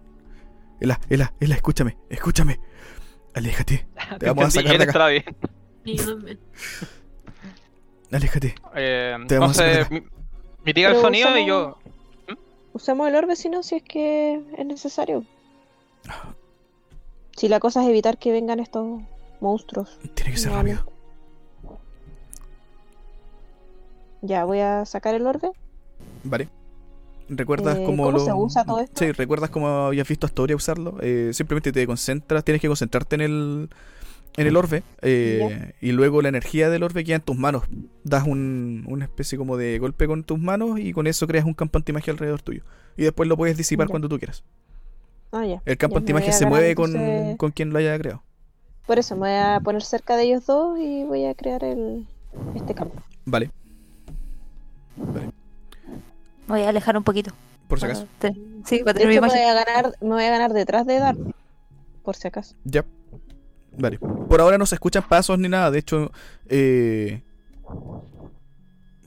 Ela, 0.80 1.00
Ela, 1.08 1.32
Ela, 1.40 1.54
escúchame, 1.54 1.96
escúchame. 2.10 2.60
Aléjate, 3.34 3.86
te 4.18 4.26
vamos 4.26 4.46
a 4.46 4.50
sacar 4.50 4.78
de 4.78 4.84
acá. 4.84 5.06
bien. 5.08 5.24
Aléjate. 8.12 8.54
Eh, 8.74 9.16
Te 9.28 9.38
vamos 9.38 9.58
a 9.58 9.62
sacar 9.82 10.02
mitiga 10.66 10.90
el 10.90 11.00
sonido 11.00 11.28
y 11.38 11.44
usamos- 11.44 11.46
yo. 11.48 12.36
Usamos 12.74 13.08
el 13.08 13.14
orbe 13.14 13.36
si 13.36 13.48
no, 13.48 13.62
si 13.62 13.76
es 13.76 13.82
que 13.82 14.42
es 14.58 14.66
necesario. 14.66 15.24
Si 17.36 17.48
la 17.48 17.58
cosa 17.60 17.82
es 17.82 17.88
evitar 17.88 18.18
que 18.18 18.32
vengan 18.32 18.60
estos 18.60 19.00
monstruos. 19.40 19.98
Tiene 20.14 20.32
que 20.32 20.36
ser 20.36 20.52
Vale. 20.52 20.74
rápido. 20.74 20.92
Ya, 24.22 24.44
voy 24.44 24.60
a 24.60 24.84
sacar 24.84 25.14
el 25.14 25.26
orbe. 25.26 25.50
Vale. 26.24 26.48
¿Recuerdas 27.28 27.78
Eh, 27.78 27.82
cómo, 27.84 28.04
¿cómo 28.04 28.18
lo... 28.18 28.24
se 28.24 28.32
usa 28.32 28.64
todo 28.64 28.80
esto? 28.80 29.04
Sí, 29.04 29.12
¿recuerdas 29.12 29.50
cómo 29.50 29.68
habías 29.68 30.06
visto 30.06 30.26
a 30.26 30.28
Astoria 30.28 30.54
usarlo? 30.56 30.96
Eh, 31.00 31.30
simplemente 31.32 31.72
te 31.72 31.86
concentras, 31.86 32.44
tienes 32.44 32.60
que 32.60 32.68
concentrarte 32.68 33.16
en 33.16 33.20
el, 33.20 33.70
en 34.36 34.46
el 34.46 34.56
orbe 34.56 34.82
eh, 35.02 35.72
y 35.80 35.92
luego 35.92 36.20
la 36.22 36.28
energía 36.28 36.68
del 36.70 36.82
orbe 36.82 37.04
queda 37.04 37.16
en 37.16 37.22
tus 37.22 37.36
manos. 37.36 37.64
Das 38.04 38.26
un, 38.26 38.84
una 38.88 39.04
especie 39.04 39.36
como 39.38 39.56
de 39.56 39.78
golpe 39.78 40.06
con 40.06 40.24
tus 40.24 40.38
manos 40.38 40.78
y 40.78 40.92
con 40.92 41.06
eso 41.06 41.26
creas 41.26 41.44
un 41.44 41.54
campo 41.54 41.78
antimagia 41.78 42.12
alrededor 42.12 42.42
tuyo. 42.42 42.62
Y 42.96 43.02
después 43.04 43.28
lo 43.28 43.36
puedes 43.36 43.56
disipar 43.56 43.86
Ya. 43.86 43.90
cuando 43.90 44.08
tú 44.08 44.18
quieras. 44.18 44.42
Ah, 45.32 45.44
ya. 45.44 45.60
El 45.64 45.76
campo 45.76 45.98
antimagia 45.98 46.32
se 46.32 46.46
mueve 46.46 46.74
con, 46.74 46.94
entonces- 46.96 47.36
con 47.36 47.50
quien 47.50 47.70
lo 47.70 47.78
haya 47.78 47.98
creado. 47.98 48.22
Por 48.86 48.98
eso 48.98 49.14
me 49.16 49.20
voy 49.22 49.30
a 49.30 49.60
poner 49.62 49.82
cerca 49.82 50.16
de 50.16 50.22
ellos 50.24 50.46
dos 50.46 50.78
y 50.78 51.02
voy 51.04 51.24
a 51.24 51.34
crear 51.34 51.64
el 51.64 52.06
este 52.54 52.74
campo. 52.74 53.02
Vale, 53.24 53.50
Me 56.46 56.54
voy 56.54 56.62
a 56.62 56.68
alejar 56.68 56.96
un 56.96 57.02
poquito. 57.04 57.32
por 57.68 57.80
si 57.80 57.86
acaso. 57.86 58.06
Sí, 58.64 58.78
para 58.84 58.94
tener 58.94 59.08
mi 59.08 59.14
me 59.14 59.18
imagen. 59.18 59.38
voy 59.42 59.48
a 59.48 59.54
ganar, 59.54 59.92
me 60.00 60.08
voy 60.08 60.22
a 60.24 60.30
ganar 60.30 60.52
detrás 60.52 60.86
de 60.86 60.98
Dar. 61.00 61.16
Por 62.04 62.14
si 62.14 62.28
acaso. 62.28 62.54
Ya. 62.64 62.84
Vale. 63.78 63.98
Por 63.98 64.40
ahora 64.40 64.58
no 64.58 64.66
se 64.66 64.74
escuchan 64.76 65.04
pasos 65.08 65.38
ni 65.38 65.48
nada. 65.48 65.70
De 65.70 65.78
hecho, 65.78 66.10
eh, 66.48 67.22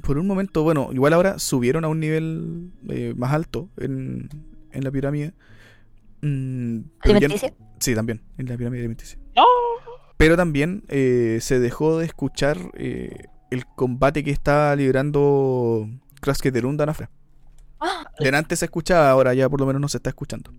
por 0.03 0.17
un 0.17 0.27
momento, 0.27 0.63
bueno, 0.63 0.89
igual 0.93 1.13
ahora 1.13 1.39
subieron 1.39 1.85
a 1.85 1.87
un 1.87 1.99
nivel 1.99 2.71
eh, 2.89 3.13
más 3.15 3.33
alto 3.33 3.69
en, 3.77 4.29
en 4.71 4.83
la 4.83 4.91
pirámide. 4.91 5.33
Mm, 6.21 6.79
ya- 7.19 7.29
sí, 7.79 7.95
también, 7.95 8.21
en 8.37 8.47
la 8.47 8.57
pirámide 8.57 8.79
alimenticia. 8.81 9.19
¡No! 9.35 9.43
Pero 10.17 10.35
también 10.35 10.83
eh, 10.89 11.37
se 11.41 11.59
dejó 11.59 11.97
de 11.99 12.05
escuchar 12.05 12.57
eh, 12.73 13.25
el 13.51 13.65
combate 13.65 14.23
que 14.23 14.31
estaba 14.31 14.75
librando 14.75 15.87
Krasketerun 16.21 16.75
Danafra. 16.77 17.09
Ah, 17.79 18.05
Delante 18.19 18.55
se 18.57 18.65
escuchaba, 18.65 19.09
ahora 19.09 19.33
ya 19.33 19.47
por 19.47 19.59
lo 19.61 19.65
menos 19.65 19.81
no 19.81 19.87
se 19.87 19.97
está 19.97 20.09
escuchando. 20.09 20.51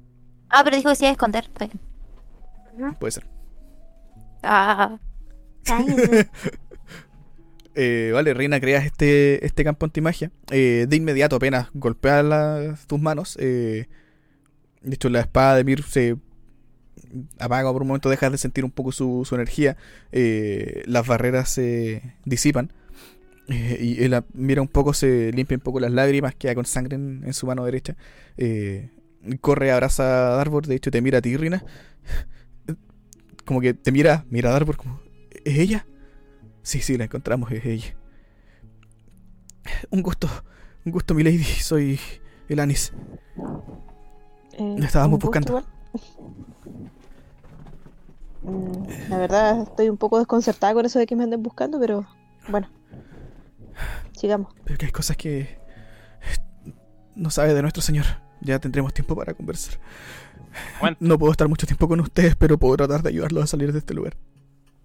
ah, 0.49 0.63
pero 0.65 0.77
dijo 0.77 0.89
que 0.89 0.97
se 0.97 1.05
iba 1.05 1.11
a 1.11 1.13
esconder. 1.13 1.45
Está. 1.45 1.69
Puede 2.99 3.11
ser. 3.13 3.27
Ah, 4.43 4.99
Eh, 7.75 8.11
vale, 8.13 8.35
Reina, 8.35 8.61
creas 8.61 8.85
este, 8.85 9.45
este 9.47 9.65
campo 9.65 9.87
antimagia. 9.87 10.31
Eh, 10.51 10.87
de 10.89 10.97
inmediato, 10.97 11.37
apenas 11.37 11.69
golpeas 11.75 12.25
las- 12.25 12.87
tus 12.87 13.01
manos. 13.01 13.37
eh, 13.41 13.87
de 14.83 14.95
hecho, 14.95 15.09
la 15.11 15.21
espada 15.21 15.57
de 15.57 15.65
Mir 15.65 15.83
se 15.85 16.17
apaga 17.39 17.73
por 17.73 17.83
un 17.83 17.89
momento, 17.89 18.09
dejas 18.11 18.33
de 18.33 18.39
sentir 18.39 18.65
un 18.65 18.71
poco 18.71 18.93
su, 18.93 19.25
su 19.27 19.35
energía. 19.35 19.77
eh, 20.13 20.83
las 20.87 21.07
barreras 21.07 21.49
se 21.51 22.03
disipan. 22.25 22.73
eh, 23.49 23.79
y 23.81 24.05
él 24.05 24.23
mira 24.35 24.63
un 24.63 24.69
poco, 24.69 24.95
se 24.95 25.33
limpia 25.33 25.57
un 25.57 25.63
poco 25.63 25.81
las 25.81 25.93
lágrimas, 25.93 26.35
queda 26.37 26.55
con 26.55 26.67
sangre 26.67 26.97
en, 26.97 27.33
su 27.35 27.47
mano 27.47 27.65
derecha. 27.65 27.97
corre, 29.41 29.73
abraza 29.73 30.33
a 30.35 30.37
Darbor, 30.37 30.67
de 30.67 30.77
hecho 30.77 30.91
te 30.91 31.01
mira 31.03 31.19
a 31.19 31.23
ti, 31.23 31.37
Rina. 31.37 31.65
Como 33.51 33.61
que 33.61 33.75
te 33.75 33.91
mira, 33.91 34.25
mira 34.31 34.51
a 34.51 34.53
Darbor 34.53 34.77
como, 34.77 35.01
¿es 35.45 35.59
ella? 35.59 35.85
Sí, 36.63 36.81
sí, 36.81 36.97
la 36.97 37.07
encontramos, 37.07 37.51
es 37.51 37.67
ella. 37.67 37.97
Un 39.91 40.03
gusto, 40.03 40.29
un 40.85 40.93
gusto, 40.93 41.15
mi 41.15 41.25
lady. 41.25 41.43
Soy 41.43 41.99
el 42.49 42.61
Anis. 42.61 42.93
Eh, 44.53 44.77
La 44.79 44.87
estábamos 44.87 45.19
buscando. 45.19 45.65
Mm, 48.43 49.09
La 49.09 49.19
verdad, 49.19 49.63
estoy 49.63 49.89
un 49.89 49.97
poco 49.97 50.19
desconcertada 50.19 50.73
con 50.73 50.87
eso 50.87 51.01
de 51.01 51.07
que 51.07 51.17
me 51.17 51.25
anden 51.25 51.43
buscando, 51.43 51.81
pero 51.81 52.07
bueno. 52.47 52.69
Sigamos. 54.13 54.55
Pero 54.63 54.79
que 54.79 54.87
hay 54.87 54.93
cosas 54.93 55.17
que 55.17 55.59
no 57.17 57.31
sabe 57.31 57.53
de 57.53 57.63
nuestro 57.63 57.83
señor. 57.83 58.07
Ya 58.43 58.61
tendremos 58.61 58.95
tiempo 58.95 59.17
para 59.17 59.35
conversar. 59.35 59.81
No 60.99 61.19
puedo 61.19 61.33
estar 61.33 61.49
mucho 61.49 61.67
tiempo 61.67 61.89
con 61.89 62.01
ustedes, 62.01 62.37
pero 62.37 62.59
puedo 62.59 62.77
tratar 62.77 63.03
de 63.03 63.11
ayudarlos 63.11 63.45
a 63.45 63.47
salir 63.47 63.73
de 63.73 63.79
este 63.79 63.95
lugar. 63.95 64.17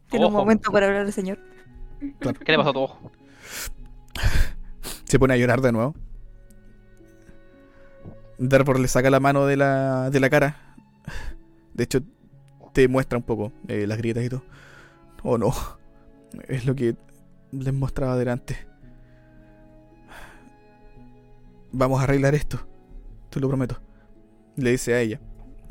tiene 0.10 0.26
un 0.26 0.34
momento 0.34 0.72
para 0.72 0.88
hablar 0.88 1.06
el 1.06 1.14
señor. 1.14 1.40
¿Qué 2.00 2.52
le 2.52 2.58
pasó 2.58 2.70
a 2.70 2.74
tu 2.74 2.82
ojo? 2.82 3.12
Se 5.06 5.20
pone 5.20 5.34
a 5.34 5.38
llorar 5.38 5.62
de 5.62 5.72
nuevo. 5.72 5.96
Darvor 8.38 8.80
le 8.80 8.88
saca 8.88 9.10
la 9.10 9.20
mano 9.20 9.46
de 9.46 9.58
la, 9.58 10.10
de 10.10 10.20
la 10.20 10.30
cara. 10.30 10.76
De 11.74 11.84
hecho, 11.86 12.02
te 12.74 12.88
muestra 12.88 13.18
un 13.18 13.24
poco 13.24 13.52
eh, 13.68 13.88
las 13.88 13.98
grietas 13.98 14.24
y 14.24 14.30
todo. 14.30 14.44
Oh 15.24 15.38
no. 15.38 15.54
Es 16.48 16.66
lo 16.66 16.76
que 16.76 16.96
les 17.52 17.74
mostraba 17.74 18.18
delante. 18.18 18.68
Vamos 21.72 22.00
a 22.00 22.04
arreglar 22.04 22.36
esto. 22.36 22.60
Te 23.30 23.40
lo 23.40 23.48
prometo. 23.48 23.80
Le 24.56 24.72
dice 24.72 24.94
a 24.94 25.02
ella. 25.02 25.20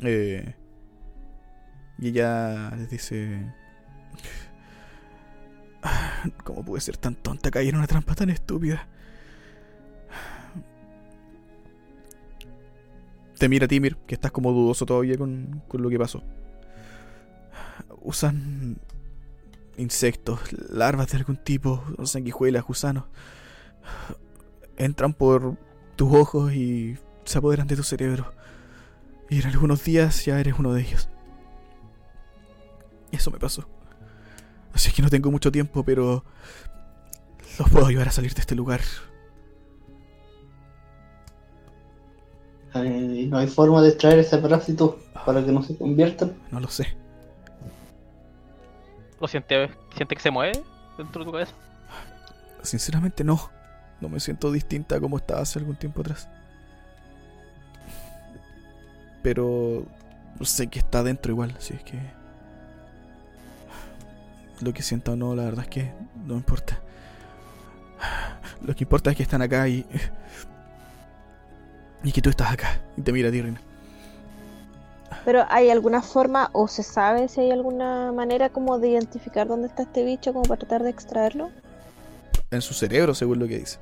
Eh, 0.01 0.55
y 1.99 2.09
ella 2.09 2.71
les 2.75 2.89
dice... 2.89 3.53
¿Cómo 6.43 6.65
pude 6.65 6.81
ser 6.81 6.97
tan 6.97 7.15
tonta 7.15 7.51
caer 7.51 7.69
en 7.69 7.77
una 7.77 7.87
trampa 7.87 8.15
tan 8.15 8.29
estúpida? 8.29 8.87
Te 13.37 13.49
mira 13.49 13.67
Timir, 13.67 13.97
que 14.07 14.15
estás 14.15 14.31
como 14.31 14.51
dudoso 14.51 14.85
todavía 14.85 15.17
con, 15.17 15.61
con 15.67 15.81
lo 15.81 15.89
que 15.89 15.99
pasó. 15.99 16.23
Usan 18.01 18.79
insectos, 19.77 20.39
larvas 20.69 21.11
de 21.11 21.17
algún 21.17 21.37
tipo, 21.37 21.83
sanguijuelas, 22.03 22.63
gusanos. 22.63 23.05
Entran 24.77 25.13
por 25.13 25.57
tus 25.95 26.13
ojos 26.13 26.53
y 26.53 26.97
se 27.25 27.37
apoderan 27.37 27.67
de 27.67 27.75
tu 27.75 27.83
cerebro. 27.83 28.33
Y 29.29 29.41
en 29.41 29.47
algunos 29.47 29.83
días 29.83 30.25
ya 30.25 30.39
eres 30.39 30.55
uno 30.57 30.73
de 30.73 30.81
ellos. 30.81 31.09
Eso 33.11 33.31
me 33.31 33.39
pasó. 33.39 33.67
Así 34.73 34.91
que 34.91 35.01
no 35.01 35.09
tengo 35.09 35.31
mucho 35.31 35.51
tiempo, 35.51 35.83
pero 35.83 36.23
los 37.57 37.69
puedo 37.69 37.85
ayudar 37.85 38.09
a 38.09 38.11
salir 38.11 38.33
de 38.33 38.41
este 38.41 38.55
lugar. 38.55 38.81
Eh, 42.75 43.27
no 43.29 43.37
hay 43.37 43.47
forma 43.47 43.81
de 43.81 43.89
extraer 43.89 44.19
ese 44.19 44.37
parásito 44.37 44.99
para 45.25 45.43
que 45.45 45.51
no 45.51 45.63
se 45.63 45.77
conviertan. 45.77 46.33
No 46.51 46.59
lo 46.59 46.67
sé. 46.67 46.97
¿Lo 49.21 49.27
siente, 49.29 49.69
siente 49.95 50.15
que 50.15 50.21
se 50.21 50.29
mueve 50.29 50.61
dentro 50.97 51.21
de 51.21 51.25
tu 51.25 51.31
cabeza? 51.31 51.53
Sinceramente 52.61 53.23
no. 53.23 53.49
No 54.01 54.09
me 54.09 54.19
siento 54.19 54.51
distinta 54.51 54.97
a 54.97 54.99
como 54.99 55.17
estaba 55.17 55.39
hace 55.39 55.57
algún 55.59 55.77
tiempo 55.77 56.01
atrás. 56.01 56.27
Pero 59.25 59.83
sé 60.41 60.67
que 60.67 60.77
está 60.77 61.01
dentro 61.01 61.31
igual, 61.31 61.55
así 61.57 61.73
es 61.73 61.81
que... 61.81 61.97
Lo 64.61 64.71
que 64.71 64.83
sienta 64.83 65.13
o 65.13 65.15
no, 65.15 65.33
la 65.33 65.45
verdad 65.45 65.63
es 65.63 65.69
que 65.71 65.91
no 66.27 66.35
importa. 66.35 66.79
Lo 68.61 68.75
que 68.75 68.83
importa 68.83 69.09
es 69.09 69.17
que 69.17 69.23
están 69.23 69.41
acá 69.41 69.67
y... 69.67 69.83
Y 72.03 72.11
que 72.11 72.21
tú 72.21 72.29
estás 72.29 72.51
acá. 72.51 72.79
Y 72.97 73.01
te 73.01 73.11
mira 73.11 73.29
a 73.29 73.31
ti, 73.31 73.41
Reina. 73.41 73.59
Pero 75.25 75.43
¿hay 75.49 75.71
alguna 75.71 76.03
forma 76.03 76.51
o 76.53 76.67
se 76.67 76.83
sabe 76.83 77.27
si 77.27 77.41
hay 77.41 77.49
alguna 77.49 78.11
manera 78.11 78.49
como 78.49 78.77
de 78.77 78.89
identificar 78.89 79.47
dónde 79.47 79.69
está 79.69 79.81
este 79.81 80.03
bicho 80.03 80.33
como 80.33 80.43
para 80.43 80.59
tratar 80.59 80.83
de 80.83 80.91
extraerlo? 80.91 81.49
En 82.51 82.61
su 82.61 82.75
cerebro, 82.75 83.15
según 83.15 83.39
lo 83.39 83.47
que 83.47 83.57
dice. 83.57 83.79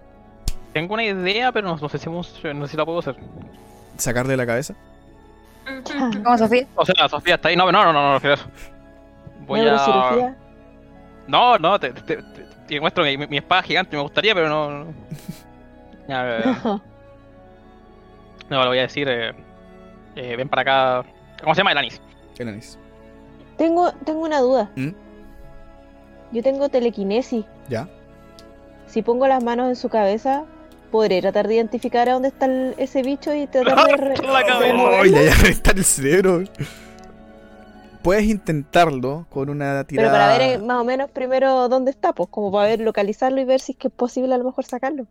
Tengo 0.71 0.93
una 0.93 1.03
idea, 1.03 1.51
pero 1.51 1.67
no, 1.67 1.75
no 1.75 1.89
sé 1.89 1.97
si, 1.97 2.09
no 2.09 2.23
sé 2.23 2.71
si 2.71 2.77
la 2.77 2.85
puedo 2.85 2.99
hacer. 2.99 3.17
Sacarle 3.97 4.31
de 4.31 4.37
la 4.37 4.45
cabeza. 4.45 4.73
¿Cómo, 6.23 6.37
Sofía? 6.37 6.67
O 6.75 6.85
sea, 6.85 7.07
Sofía 7.07 7.35
está 7.35 7.49
ahí. 7.49 7.55
No, 7.55 7.71
no, 7.71 7.83
no, 7.85 7.93
no, 7.93 8.19
no, 8.19 8.33
a. 8.33 8.37
Voy 9.45 9.59
a. 9.61 10.35
No, 11.27 11.57
no, 11.57 11.79
te, 11.79 11.91
te, 11.93 12.17
te- 12.17 12.43
te 12.67 12.79
muestro 12.79 13.03
mi, 13.03 13.17
mi 13.17 13.37
espada 13.37 13.61
gigante, 13.63 13.95
me 13.95 14.01
gustaría, 14.03 14.33
pero 14.33 14.49
no. 14.49 14.69
no. 14.85 14.93
Ya, 16.07 16.37
eh, 16.39 16.43
no, 18.49 18.63
lo 18.63 18.67
voy 18.67 18.79
a 18.79 18.83
decir. 18.83 19.07
Eh, 19.09 19.33
eh, 20.15 20.35
ven 20.35 20.49
para 20.49 20.61
acá. 20.61 21.09
¿Cómo 21.41 21.53
se 21.55 21.59
llama? 21.61 21.71
El 21.71 21.77
anís. 21.79 22.01
El 22.37 22.49
anís. 22.49 22.77
tengo, 23.57 23.91
tengo 24.05 24.21
una 24.21 24.39
duda. 24.39 24.69
¿Mm? 24.75 24.89
Yo 26.31 26.43
tengo 26.43 26.69
telequinesis. 26.69 27.45
¿Ya? 27.69 27.87
Si 28.87 29.01
pongo 29.01 29.27
las 29.27 29.43
manos 29.43 29.69
en 29.69 29.75
su 29.75 29.89
cabeza, 29.89 30.43
¿podré 30.93 31.19
tratar 31.21 31.47
de 31.47 31.55
identificar 31.55 32.07
a 32.07 32.13
dónde 32.13 32.27
está 32.27 32.45
el- 32.45 32.75
ese 32.77 33.01
bicho 33.01 33.33
y 33.33 33.47
tratar 33.47 33.87
de... 33.87 33.97
re- 33.97 34.27
La 34.27 34.45
cabeza. 34.45 34.75
¡Oh! 34.77 35.03
Ya, 35.05 35.23
ya 35.23 35.33
reventar 35.35 35.75
el 35.75 35.83
cerebro. 35.83 36.43
Puedes 38.03 38.25
intentarlo 38.25 39.25
con 39.29 39.49
una 39.49 39.85
Pero 39.87 40.03
tirada. 40.03 40.11
para 40.11 40.37
ver 40.37 40.41
eh, 40.41 40.57
más 40.59 40.81
o 40.81 40.83
menos 40.83 41.09
primero 41.09 41.67
dónde 41.69 41.89
está, 41.91 42.13
pues 42.13 42.29
como 42.29 42.51
para 42.51 42.67
ver 42.67 42.81
localizarlo 42.81 43.39
y 43.41 43.45
ver 43.45 43.59
si 43.61 43.71
es 43.71 43.77
que 43.77 43.87
es 43.87 43.93
posible 43.93 44.33
a 44.33 44.37
lo 44.37 44.43
mejor 44.43 44.65
sacarlo. 44.65 45.07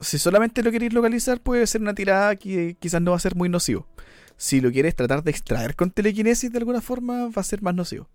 Si 0.00 0.18
solamente 0.18 0.62
lo 0.62 0.70
queréis 0.72 0.92
localizar, 0.92 1.40
puede 1.40 1.66
ser 1.66 1.80
una 1.80 1.94
tirada 1.94 2.34
que 2.36 2.76
quizás 2.80 3.00
no 3.00 3.12
va 3.12 3.16
a 3.16 3.20
ser 3.20 3.36
muy 3.36 3.48
nocivo. 3.48 3.86
Si 4.36 4.60
lo 4.60 4.70
quieres 4.72 4.96
tratar 4.96 5.22
de 5.22 5.30
extraer 5.30 5.76
con 5.76 5.90
telequinesis 5.92 6.50
de 6.52 6.58
alguna 6.58 6.80
forma, 6.80 7.28
va 7.28 7.40
a 7.40 7.44
ser 7.44 7.62
más 7.62 7.74
nocivo. 7.74 8.08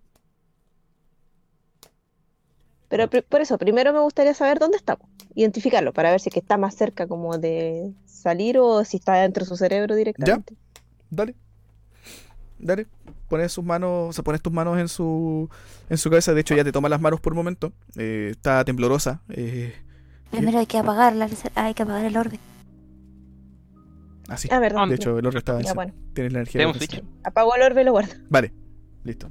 Pero 2.90 3.08
por 3.08 3.40
eso, 3.40 3.56
primero 3.56 3.92
me 3.94 4.00
gustaría 4.00 4.34
saber 4.34 4.58
dónde 4.58 4.76
está, 4.76 4.96
po. 4.96 5.08
identificarlo, 5.34 5.92
para 5.94 6.10
ver 6.10 6.20
si 6.20 6.28
es 6.28 6.34
que 6.34 6.40
está 6.40 6.58
más 6.58 6.74
cerca 6.74 7.06
como 7.06 7.38
de 7.38 7.92
salir 8.04 8.58
o 8.58 8.84
si 8.84 8.98
está 8.98 9.14
dentro 9.14 9.44
de 9.44 9.48
su 9.48 9.56
cerebro 9.56 9.94
directamente. 9.94 10.54
Dale. 11.08 11.34
Dale. 12.58 12.86
Pones 13.28 13.52
sus 13.52 13.64
manos, 13.64 14.08
o 14.10 14.12
sea, 14.12 14.24
pones 14.24 14.42
tus 14.42 14.52
manos 14.52 14.76
en 14.78 14.88
su, 14.88 15.48
en 15.88 15.96
su 15.98 16.10
cabeza. 16.10 16.34
De 16.34 16.40
hecho, 16.42 16.54
ya 16.56 16.64
te 16.64 16.72
toma 16.72 16.88
las 16.88 17.00
manos 17.00 17.20
por 17.20 17.32
un 17.32 17.38
momento. 17.38 17.72
Eh, 17.96 18.28
está 18.32 18.64
temblorosa. 18.64 19.22
eh, 19.30 19.72
Primero 20.32 20.58
hay 20.58 20.66
que 20.66 20.78
apagar 20.78 21.14
la, 21.14 21.28
hay 21.54 21.74
que 21.74 21.82
apagar 21.84 22.04
el 22.04 22.16
orbe. 22.16 22.38
así. 24.28 24.48
Ah, 24.50 24.58
verdad. 24.58 24.88
De 24.88 24.96
hecho, 24.96 25.16
el 25.18 25.26
orbe 25.26 25.38
estaba 25.38 25.60
Ya, 25.62 25.74
bueno. 25.74 25.94
Tienes 26.12 26.32
la 26.32 26.40
energía. 26.40 26.72
Apago 27.24 27.54
el 27.54 27.62
orbe 27.62 27.82
y 27.82 27.84
lo 27.84 27.92
guardo. 27.92 28.12
Vale, 28.28 28.52
listo. 29.04 29.30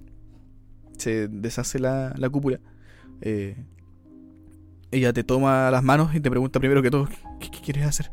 Se 0.97 1.27
deshace 1.27 1.77
la, 1.79 2.13
la 2.17 2.29
cúpula. 2.29 2.59
Eh, 3.21 3.55
ella 4.91 5.13
te 5.13 5.23
toma 5.23 5.69
las 5.71 5.83
manos 5.83 6.15
y 6.15 6.19
te 6.19 6.29
pregunta 6.29 6.59
primero 6.59 6.81
que 6.81 6.91
todo, 6.91 7.07
¿qué, 7.39 7.51
qué 7.51 7.59
quieres 7.59 7.85
hacer? 7.85 8.11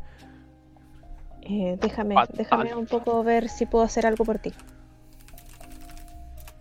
Eh, 1.41 1.77
déjame, 1.81 2.15
déjame 2.33 2.75
un 2.75 2.85
poco 2.85 3.23
ver 3.23 3.47
si 3.47 3.65
puedo 3.65 3.85
hacer 3.85 4.05
algo 4.05 4.25
por 4.25 4.37
ti. 4.39 4.53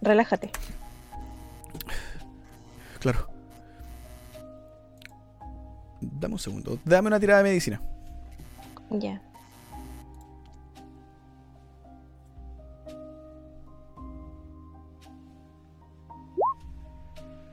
Relájate. 0.01 0.51
Claro. 3.01 3.29
Dame 6.01 6.35
un 6.35 6.39
segundo. 6.39 6.79
Dame 6.85 7.09
una 7.09 7.19
tirada 7.19 7.43
de 7.43 7.49
medicina. 7.49 7.81
Ya. 8.91 9.21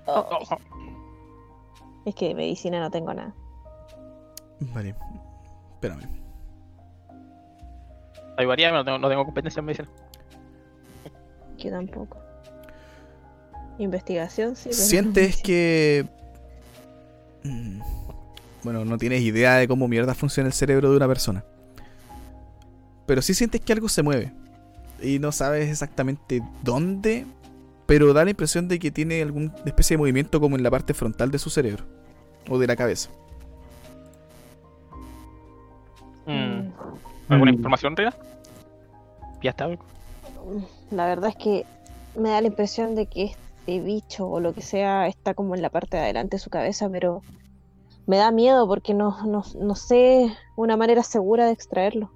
Oh, 0.05 0.27
oh. 0.29 0.72
Es 2.05 2.15
que 2.15 2.29
de 2.29 2.35
medicina 2.35 2.79
no 2.79 2.91
tengo 2.91 3.13
nada. 3.13 3.33
Vale. 4.59 4.95
Espérame. 5.75 6.03
Ayudaría, 8.37 8.69
pero 8.69 8.77
no 8.79 8.85
tengo, 8.85 8.97
no 8.97 9.09
tengo 9.09 9.25
competencia 9.25 9.59
en 9.59 9.65
medicina. 9.65 9.89
Yo 11.57 11.71
tampoco. 11.71 12.17
Investigación, 13.77 14.55
sí. 14.55 14.69
no 14.69 14.75
Sientes 14.75 15.41
que... 15.41 16.05
Mm, 17.43 17.81
Bueno, 18.63 18.85
no 18.85 18.97
tienes 18.97 19.21
idea 19.21 19.55
de 19.55 19.67
cómo 19.67 19.87
mierda 19.87 20.13
funciona 20.13 20.47
el 20.47 20.53
cerebro 20.53 20.89
de 20.91 20.97
una 20.97 21.07
persona. 21.07 21.43
Pero 23.05 23.21
sí 23.21 23.33
sientes 23.33 23.61
que 23.61 23.73
algo 23.73 23.89
se 23.89 24.03
mueve. 24.03 24.31
Y 25.01 25.19
no 25.19 25.31
sabes 25.31 25.69
exactamente 25.69 26.41
dónde. 26.61 27.25
Pero 27.85 28.13
da 28.13 28.23
la 28.23 28.29
impresión 28.31 28.67
de 28.67 28.79
que 28.79 28.91
tiene 28.91 29.21
alguna 29.21 29.53
especie 29.65 29.95
de 29.95 29.99
movimiento 29.99 30.39
como 30.39 30.55
en 30.55 30.63
la 30.63 30.71
parte 30.71 30.93
frontal 30.93 31.31
de 31.31 31.39
su 31.39 31.49
cerebro. 31.49 31.83
O 32.49 32.57
de 32.59 32.67
la 32.67 32.75
cabeza. 32.75 33.09
Mm, 36.25 36.69
¿Alguna 37.29 37.51
Mm. 37.51 37.55
información, 37.55 37.95
Rina? 37.97 38.13
¿Ya 39.41 39.49
está 39.51 39.65
algo? 39.65 39.83
La 40.91 41.05
verdad 41.07 41.29
es 41.29 41.35
que 41.35 41.65
me 42.17 42.29
da 42.29 42.41
la 42.41 42.47
impresión 42.47 42.95
de 42.95 43.07
que 43.07 43.25
este 43.25 43.79
bicho 43.81 44.27
o 44.27 44.39
lo 44.39 44.53
que 44.53 44.61
sea 44.61 45.07
está 45.07 45.33
como 45.33 45.55
en 45.55 45.61
la 45.61 45.69
parte 45.69 45.97
de 45.97 46.03
adelante 46.03 46.35
de 46.37 46.39
su 46.39 46.49
cabeza, 46.49 46.89
pero 46.89 47.21
me 48.07 48.17
da 48.17 48.31
miedo 48.31 48.67
porque 48.67 48.93
no, 48.93 49.25
no, 49.25 49.43
no 49.59 49.75
sé 49.75 50.33
una 50.55 50.77
manera 50.77 51.03
segura 51.03 51.45
de 51.45 51.53
extraerlo. 51.53 52.11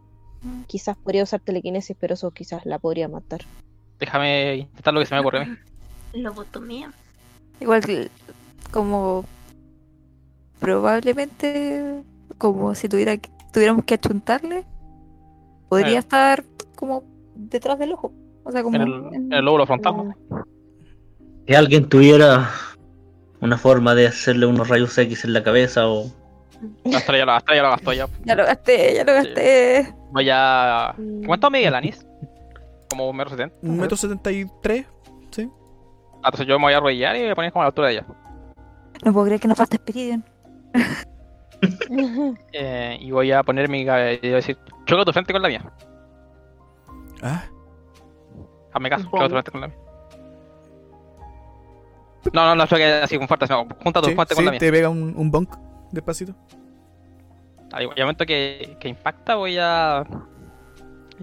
Quizás 0.67 0.95
podría 0.97 1.23
usar 1.23 1.39
telequinesis, 1.41 1.95
pero 1.99 2.13
eso 2.13 2.31
quizás 2.31 2.65
la 2.65 2.79
podría 2.79 3.07
matar. 3.09 3.41
Déjame 3.99 4.55
intentar 4.57 4.93
lo 4.93 4.99
que 4.99 5.05
se 5.05 5.15
me 5.15 5.21
ocurre 5.21 5.41
a 5.41 5.45
mí. 5.45 5.57
Lobotomía. 6.13 6.91
Igual 7.59 7.83
que 7.83 8.09
como 8.71 9.25
probablemente 10.59 12.01
como 12.37 12.75
si 12.75 12.89
tuviera 12.89 13.17
que- 13.17 13.29
tuviéramos 13.53 13.85
que 13.85 13.95
achuntarle, 13.95 14.65
podría 15.69 15.99
estar 15.99 16.43
como 16.75 17.03
detrás 17.35 17.79
del 17.79 17.93
ojo. 17.93 18.11
O 18.43 18.51
sea, 18.51 18.63
como 18.63 18.75
En 18.75 18.81
el, 18.83 19.13
en- 19.13 19.33
el 19.33 19.45
lóbulo 19.45 19.65
frontal. 19.65 20.15
Si 21.47 21.53
alguien 21.55 21.87
tuviera 21.89 22.49
una 23.41 23.57
forma 23.57 23.95
de 23.95 24.07
hacerle 24.07 24.45
unos 24.45 24.67
rayos 24.69 24.97
X 24.97 25.25
en 25.25 25.33
la 25.33 25.43
cabeza 25.43 25.87
o 25.87 26.11
La 26.85 26.97
Astral 26.97 27.19
ya 27.19 27.25
lo, 27.25 27.39
ya 27.55 27.61
lo 27.63 27.69
gastó 27.69 27.93
ya. 27.93 28.07
Ya 28.25 28.35
lo 28.35 28.43
gasté, 28.45 28.95
ya 28.95 29.03
lo 29.03 29.13
gasté. 29.13 29.93
Voy 30.11 30.27
a. 30.31 30.93
Mm. 30.97 31.23
¿Cuánto 31.25 31.49
mide 31.51 31.67
el 31.67 31.75
anís? 31.75 32.05
Como 32.89 33.09
un 33.09 33.15
metro 33.17 33.31
setenta. 33.31 33.55
Un 33.61 33.77
metro 33.77 33.97
setenta 33.97 34.31
y 34.31 34.45
tres, 34.61 34.85
¿sí? 35.31 35.49
Ah, 36.23 36.25
Entonces 36.29 36.47
yo 36.47 36.57
me 36.59 36.65
voy 36.65 36.73
a 36.73 36.77
arrodillar 36.77 37.15
y 37.15 37.19
me 37.19 37.25
voy 37.25 37.31
a 37.31 37.35
poner 37.35 37.51
como 37.51 37.61
a 37.61 37.65
la 37.65 37.67
altura 37.69 37.87
de 37.87 37.93
ella. 37.93 38.05
No 39.03 39.13
puedo 39.13 39.25
creer 39.25 39.39
que 39.41 39.47
nos 39.47 39.57
falta 39.57 39.75
Spiridion. 39.77 40.23
Eh, 42.53 42.97
y 43.01 43.09
voy 43.09 43.31
a 43.31 43.41
poner 43.41 43.67
mi. 43.67 43.81
y 43.81 43.85
voy 43.85 43.91
a 43.91 44.17
decir, 44.35 44.57
choca 44.85 45.03
tu 45.05 45.11
frente 45.11 45.33
con 45.33 45.41
la 45.41 45.47
mía. 45.47 45.71
Ah, 47.23 47.45
Hazme 48.71 48.89
caso, 48.91 49.05
choca 49.05 49.23
tu 49.27 49.31
frente 49.31 49.51
con 49.51 49.61
la 49.61 49.67
mía. 49.69 49.77
No, 52.31 52.45
no, 52.45 52.55
no 52.55 52.67
choque 52.67 52.85
así 52.85 53.17
con 53.17 53.27
fuerza, 53.27 53.47
sino 53.47 53.67
junta 53.83 54.01
tu 54.01 54.09
sí, 54.09 54.13
frente 54.15 54.35
sí, 54.35 54.35
con 54.35 54.45
la 54.45 54.51
mía. 54.51 54.59
te 54.59 54.71
pega 54.71 54.89
un, 54.89 55.13
un 55.17 55.31
bonk 55.31 55.55
despacito. 55.91 56.35
Al 57.71 57.81
igual- 57.83 57.97
al 57.97 58.03
momento 58.03 58.25
que, 58.25 58.77
que 58.79 58.89
impacta, 58.89 59.35
voy 59.35 59.57
a 59.59 60.03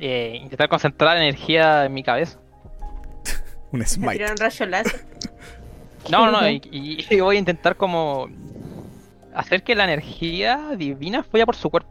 eh, 0.01 0.39
intentar 0.43 0.69
concentrar 0.69 1.17
energía 1.17 1.85
en 1.87 1.95
mi 1.95 2.03
cabeza. 2.03 2.39
Un 3.73 3.85
smite. 3.87 4.13
tiraron 4.13 4.33
un 4.33 4.39
rayo 4.39 4.67
láser. 4.67 5.01
No, 6.11 6.27
no, 6.31 6.41
no, 6.41 6.49
y, 6.49 6.61
y- 6.71 7.07
y 7.09 7.21
voy 7.21 7.37
a 7.37 7.39
intentar 7.39 7.77
como 7.77 8.29
hacer 9.35 9.63
que 9.63 9.75
la 9.75 9.85
energía 9.85 10.71
divina 10.77 11.23
fluya 11.25 11.47
por 11.47 11.57
su 11.57 11.71
cuerpo. 11.71 11.91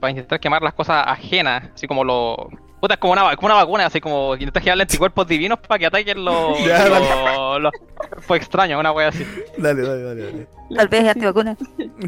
Para 0.00 0.10
intentar 0.12 0.40
quemar 0.40 0.62
las 0.62 0.72
cosas 0.74 1.04
ajenas, 1.06 1.70
así 1.74 1.86
como 1.86 2.04
lo. 2.04 2.48
Puta, 2.80 2.94
es 2.94 3.00
como 3.00 3.12
una, 3.12 3.36
como 3.36 3.46
una 3.46 3.54
vacuna, 3.56 3.84
así 3.86 4.00
como 4.00 4.34
intentar 4.34 4.62
generar 4.62 4.80
anticuerpos 4.80 5.26
divinos 5.28 5.58
para 5.58 5.78
que 5.78 5.86
ataquen 5.86 6.24
los. 6.24 6.58
Ya, 6.66 6.88
los, 6.88 7.60
los 7.62 7.72
cuerpos 8.08 8.36
extraños, 8.38 8.80
una 8.80 8.92
wea 8.92 9.08
así. 9.08 9.26
Dale, 9.58 9.82
dale, 9.82 10.02
dale, 10.02 10.22
dale. 10.22 10.46
Tal 10.74 10.88
vez 10.88 11.02
es 11.04 11.08
antivacuna. 11.10 11.56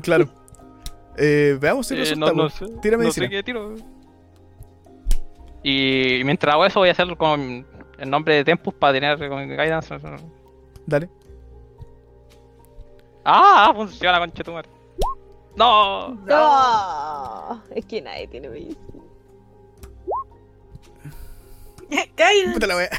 Claro. 0.02 0.28
Eh, 1.18 1.58
veamos 1.60 1.86
si 1.86 1.94
Eh, 1.94 1.98
resulta. 1.98 2.32
no, 2.32 2.44
no 2.44 2.48
sé. 2.48 2.64
Tira 2.80 2.96
no 2.96 3.02
medicina. 3.02 3.26
sé 3.26 3.30
qué 3.30 3.42
tiro. 3.42 3.74
Y 5.62 6.22
mientras 6.24 6.54
hago 6.54 6.66
eso, 6.66 6.80
voy 6.80 6.88
a 6.88 6.92
hacer 6.92 7.16
con 7.16 7.66
el 7.98 8.10
nombre 8.10 8.34
de 8.34 8.44
Tempus 8.44 8.74
para 8.74 8.92
tener 8.92 9.28
con 9.28 9.48
guidance. 9.48 9.96
Dale. 10.86 11.08
¡Ah! 13.24 13.72
Funciona, 13.74 14.18
concha 14.18 14.42
tu 14.42 14.52
madre. 14.52 14.68
¡No! 15.54 16.14
No, 16.14 17.62
es 17.74 17.84
que 17.84 18.00
nadie 18.00 18.26
tiene 18.26 18.48
medicina. 18.48 18.80
¡Caído! 22.16 22.54
Puta 22.54 22.66
la 22.66 22.76
wea. 22.76 22.90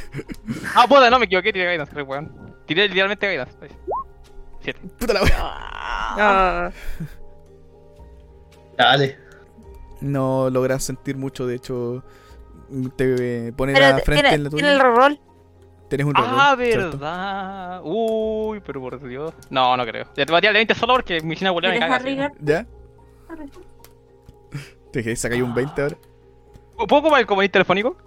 Ah, 0.75 0.85
puta, 0.87 1.09
no 1.09 1.19
me 1.19 1.25
equivoqué, 1.25 1.51
tiré 1.51 1.71
guidance, 1.71 1.93
re 1.93 2.03
weón. 2.03 2.55
Tiré 2.65 2.87
literalmente 2.87 3.29
guidance. 3.29 3.53
Siete. 4.61 4.79
Puta 4.99 5.13
la 5.13 5.23
wea. 5.23 5.35
Ah. 5.39 6.71
Dale. 8.77 9.17
No 10.01 10.49
logras 10.49 10.83
sentir 10.83 11.17
mucho, 11.17 11.47
de 11.47 11.55
hecho. 11.55 12.03
Te 12.95 13.47
eh, 13.47 13.53
pone 13.53 13.73
Pero 13.73 13.87
la 13.89 13.99
frente 13.99 14.21
tiene, 14.29 14.35
en 14.35 14.43
la 14.45 14.49
tiene 14.49 14.71
el 14.71 14.77
tuya. 14.79 14.89
reroll. 14.89 15.19
Tienes 15.89 16.07
un 16.07 16.13
Ah, 16.15 16.55
reroll, 16.55 16.71
¿cierto? 16.71 16.97
verdad. 16.97 17.81
Uy, 17.83 18.61
pero 18.65 18.81
por 18.81 19.07
Dios. 19.07 19.33
No, 19.49 19.77
no 19.77 19.85
creo. 19.85 20.05
Ya 20.15 20.25
te 20.25 20.35
a 20.35 20.41
tirar 20.41 20.55
el 20.55 20.59
20 20.59 20.75
solo 20.75 20.93
porque 20.93 21.21
mi 21.21 21.35
cine 21.35 21.51
me 21.51 21.59
¿Quieres 21.61 21.79
caga. 21.79 21.95
así. 21.97 22.17
¿Ya? 22.41 22.65
Te 24.91 25.03
que 25.03 25.15
sacáis 25.15 25.41
un 25.41 25.53
20 25.53 25.81
ahora. 25.81 25.97
¿Puedo 26.77 26.97
ocupar 27.01 27.19
el 27.21 27.25
comodín 27.27 27.51
telefónico? 27.51 27.97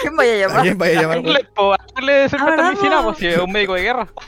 ¿Quién 0.00 0.16
vaya 0.16 0.32
a 0.32 0.34
¿A 0.34 0.38
llamar? 0.48 0.62
quién 0.62 0.78
vaya 0.78 0.98
a 0.98 1.02
llamar? 1.02 1.18
¿Le 1.24 1.44
puedo 1.44 1.74
darle 1.94 2.24
ese 2.24 2.36
Ah, 2.36 2.42
a 2.42 2.44
mi 2.44 2.50
¿verdad, 2.50 2.74
cine? 2.80 2.96
po? 2.96 3.02
Pues 3.04 3.18
si 3.18 3.26
es 3.26 3.38
un 3.38 3.52
médico 3.52 3.74
de 3.74 3.82
guerra. 3.82 4.08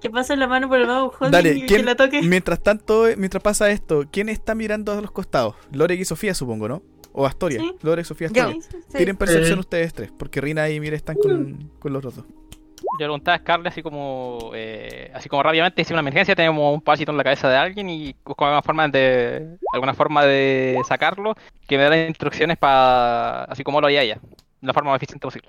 Que 0.00 0.10
pase 0.10 0.36
la 0.36 0.46
mano 0.46 0.68
por 0.68 0.78
el 0.78 0.86
bajo 0.86 1.28
Dale, 1.28 1.54
y 1.54 1.66
¿quién- 1.66 1.80
que 1.80 1.82
la 1.82 1.96
toque. 1.96 2.22
Mientras 2.22 2.62
tanto, 2.62 3.08
eh, 3.08 3.16
mientras 3.16 3.42
pasa 3.42 3.68
esto, 3.70 4.04
¿quién 4.12 4.28
está 4.28 4.54
mirando 4.54 4.92
a 4.92 5.00
los 5.00 5.10
costados? 5.10 5.56
Lorek 5.72 5.98
y 5.98 6.04
Sofía, 6.04 6.34
supongo, 6.34 6.68
¿no? 6.68 6.82
O 7.20 7.26
Astoria. 7.26 7.58
Sí. 7.60 7.72
Lorek, 7.82 8.04
Sofía, 8.04 8.28
Yo. 8.32 8.44
Astoria. 8.44 8.62
Sí, 8.62 8.68
sí, 8.70 8.78
sí. 8.88 8.96
Tienen 8.96 9.16
percepción 9.16 9.58
Eh. 9.58 9.60
ustedes 9.60 9.92
tres, 9.92 10.12
porque 10.16 10.40
Rina 10.40 10.68
y 10.70 10.78
Mira 10.78 10.94
están 10.96 11.16
con, 11.16 11.70
con 11.80 11.92
los 11.92 11.98
otros 12.00 12.16
dos. 12.16 12.24
Yo 12.26 12.86
le 13.00 13.06
preguntaba 13.06 13.34
a 13.34 13.40
Scarlett 13.40 13.72
así 13.72 13.82
como, 13.82 14.52
eh, 14.54 15.10
así 15.12 15.28
como 15.28 15.42
rápidamente, 15.42 15.82
si 15.84 15.92
una 15.92 16.00
emergencia 16.00 16.36
tenemos 16.36 16.72
un 16.72 16.80
parásito 16.80 17.10
en 17.10 17.16
la 17.18 17.24
cabeza 17.24 17.48
de 17.48 17.56
alguien 17.56 17.90
y 17.90 18.14
busco 18.24 18.44
alguna 18.44 18.62
forma 18.62 18.86
de, 18.88 19.56
alguna 19.72 19.94
forma 19.94 20.24
de 20.24 20.78
sacarlo, 20.86 21.34
que 21.66 21.76
me 21.76 21.82
dé 21.84 21.90
las 21.90 22.08
instrucciones 22.08 22.56
para, 22.56 23.44
así 23.44 23.64
como 23.64 23.80
lo 23.80 23.88
haría 23.88 24.02
ella, 24.02 24.20
de 24.60 24.66
la 24.66 24.72
forma 24.72 24.92
más 24.92 24.98
eficiente 24.98 25.26
posible. 25.26 25.48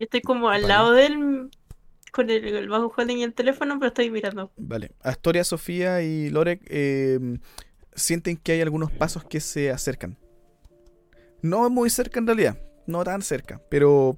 Yo 0.00 0.04
estoy 0.04 0.20
como 0.20 0.48
al 0.48 0.62
Vale. 0.62 0.74
lado 0.74 0.92
de 0.92 1.06
él 1.06 1.50
con 2.12 2.28
el, 2.28 2.44
el 2.44 2.68
bajo 2.68 2.92
holding 2.96 3.18
y 3.18 3.22
el 3.22 3.34
teléfono, 3.34 3.78
pero 3.78 3.88
estoy 3.88 4.10
mirando. 4.10 4.50
Vale. 4.56 4.90
Astoria, 5.02 5.44
Sofía 5.44 6.02
y 6.02 6.28
Lorek 6.30 6.62
eh, 6.66 7.38
sienten 7.94 8.36
que 8.36 8.52
hay 8.52 8.60
algunos 8.62 8.90
pasos 8.90 9.22
que 9.24 9.38
se 9.40 9.70
acercan. 9.70 10.16
No 11.42 11.68
muy 11.70 11.90
cerca 11.90 12.18
en 12.18 12.26
realidad, 12.26 12.58
no 12.86 13.04
tan 13.04 13.22
cerca, 13.22 13.60
pero 13.68 14.16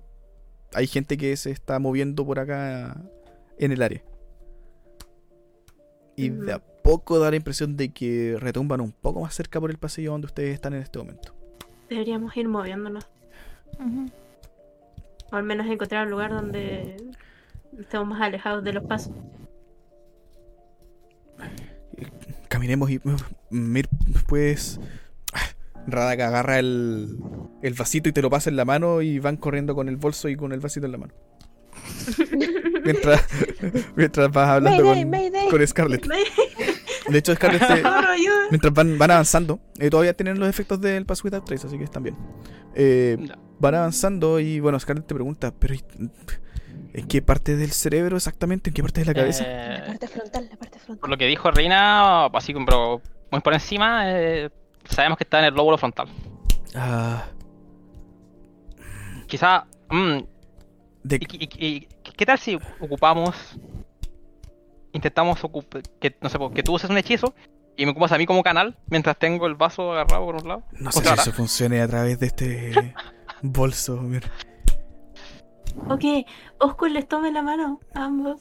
hay 0.73 0.87
gente 0.87 1.17
que 1.17 1.37
se 1.37 1.51
está 1.51 1.79
moviendo 1.79 2.25
por 2.25 2.39
acá 2.39 3.01
en 3.59 3.73
el 3.73 3.83
área. 3.83 4.03
Y 6.17 6.31
de 6.31 6.53
a 6.53 6.59
poco 6.59 7.19
da 7.19 7.31
la 7.31 7.37
impresión 7.37 7.77
de 7.77 7.93
que 7.93 8.37
retumban 8.39 8.81
un 8.81 8.93
poco 8.93 9.21
más 9.21 9.35
cerca 9.35 9.61
por 9.61 9.71
el 9.71 9.79
pasillo 9.79 10.13
donde 10.13 10.27
ustedes 10.27 10.55
están 10.55 10.75
en 10.75 10.83
este 10.83 10.99
momento. 10.99 11.35
Deberíamos 11.89 12.37
ir 12.37 12.49
moviéndonos. 12.49 13.09
O 15.33 15.37
al 15.37 15.43
menos 15.45 15.67
encontrar 15.67 16.07
un 16.07 16.11
lugar 16.11 16.31
donde 16.31 16.97
estemos 17.79 18.09
más 18.09 18.21
alejados 18.21 18.65
de 18.65 18.73
los 18.73 18.85
pasos. 18.85 19.13
Caminemos 22.49 22.91
y. 22.91 23.01
Mir, 23.51 23.89
pues. 24.27 24.81
Radak 25.87 26.21
agarra 26.21 26.59
el, 26.59 27.17
el 27.63 27.75
vasito 27.75 28.09
y 28.09 28.13
te 28.13 28.23
lo 28.23 28.31
pasa 28.31 28.51
en 28.51 28.57
la 28.57 28.65
mano 28.65 29.03
y 29.03 29.19
van 29.19 29.37
corriendo 29.37 29.75
con 29.75 29.89
el 29.89 29.97
bolso 29.97 30.29
y 30.29 30.37
con 30.37 30.53
el 30.53 30.61
vasito 30.61 30.87
en 30.87 30.93
la 30.93 30.99
mano. 30.99 31.15
mientras, 32.85 33.25
mientras 33.97 34.31
vas 34.31 34.49
hablando 34.49 34.85
Mayday, 34.85 35.03
con, 35.03 35.11
mayday. 35.11 35.49
con 35.49 35.67
Scarlett. 35.67 36.07
De 37.09 37.19
hecho, 37.19 37.35
Scarlett, 37.35 37.63
mientras 38.51 38.73
van, 38.73 38.99
van 38.99 39.11
avanzando, 39.11 39.61
eh, 39.79 39.91
todavía 39.91 40.15
tienen 40.15 40.39
los 40.39 40.49
efectos 40.49 40.81
del 40.81 41.07
Pass 41.07 41.25
Without 41.25 41.45
Trace, 41.45 41.67
así 41.67 41.79
que 41.79 41.85
están 41.85 42.03
bien. 42.03 42.17
Eh, 42.75 43.17
van 43.59 43.75
avanzando 43.75 44.39
y 44.41 44.61
bueno, 44.61 44.79
Scarlett 44.79 45.07
te 45.07 45.15
pregunta, 45.15 45.53
pero 45.59 45.75
¿y- 45.75 45.85
¿en 46.93 47.07
qué 47.09 47.23
parte 47.23 47.57
del 47.57 47.71
cerebro 47.73 48.17
exactamente? 48.17 48.71
¿En 48.71 48.75
qué 48.75 48.83
parte 48.83 49.01
de 49.01 49.07
la 49.07 49.15
cabeza? 49.15 49.45
Eh, 49.47 49.79
La 49.81 49.87
parte 49.87 50.09
frontal, 50.09 50.49
la 50.51 50.57
parte 50.57 50.79
frontal. 50.79 50.99
por 51.01 51.11
lo 51.11 51.17
que 51.17 51.27
dijo 51.27 51.51
Reina, 51.51 52.27
así 52.27 52.53
como 52.53 53.01
muy 53.33 53.41
por 53.41 53.55
encima, 53.55 54.03
eh, 54.07 54.51
sabemos 54.91 55.19
que 55.19 55.25
está 55.25 55.39
en 55.39 55.47
el 55.47 55.55
lóbulo 55.55 55.79
frontal. 55.79 56.09
Ah, 56.75 57.25
Quizá, 59.27 59.65
mm, 59.91 60.19
de, 61.05 61.17
¿Y, 61.17 61.45
y- 61.45 61.67
y- 61.77 61.89
qué 62.17 62.27
tal 62.27 62.39
si 62.39 62.59
ocupamos, 62.81 63.35
intentamos 64.93 65.43
ocup- 65.45 65.83
que, 66.01 66.17
no 66.21 66.29
sé, 66.29 66.39
que 66.55 66.63
tú 66.63 66.75
uses 66.75 66.91
un 66.91 66.99
hechizo 66.99 67.33
y 67.77 67.85
me 67.87 67.93
ocupas 67.93 68.13
a 68.13 68.19
mí 68.19 68.27
como 68.27 68.43
canal 68.43 68.77
mientras 68.89 69.17
tengo 69.19 69.47
el 69.47 69.55
vaso 69.55 69.93
agarrado 69.93 70.27
por 70.27 70.37
un 70.43 70.49
lado? 70.49 70.63
no 70.79 70.91
sé 70.93 71.01
si 71.05 71.09
eso 71.15 71.33
funcione 71.33 71.81
a 71.81 71.89
través 71.89 72.19
de 72.19 72.27
este 72.27 72.95
bolso. 73.43 73.97
mira. 74.03 74.29
Ok, 75.89 76.05
Oscar 76.59 76.91
les 76.91 77.07
tome 77.07 77.31
la 77.31 77.43
mano 77.43 77.79
a 77.95 78.05
ambos. 78.05 78.41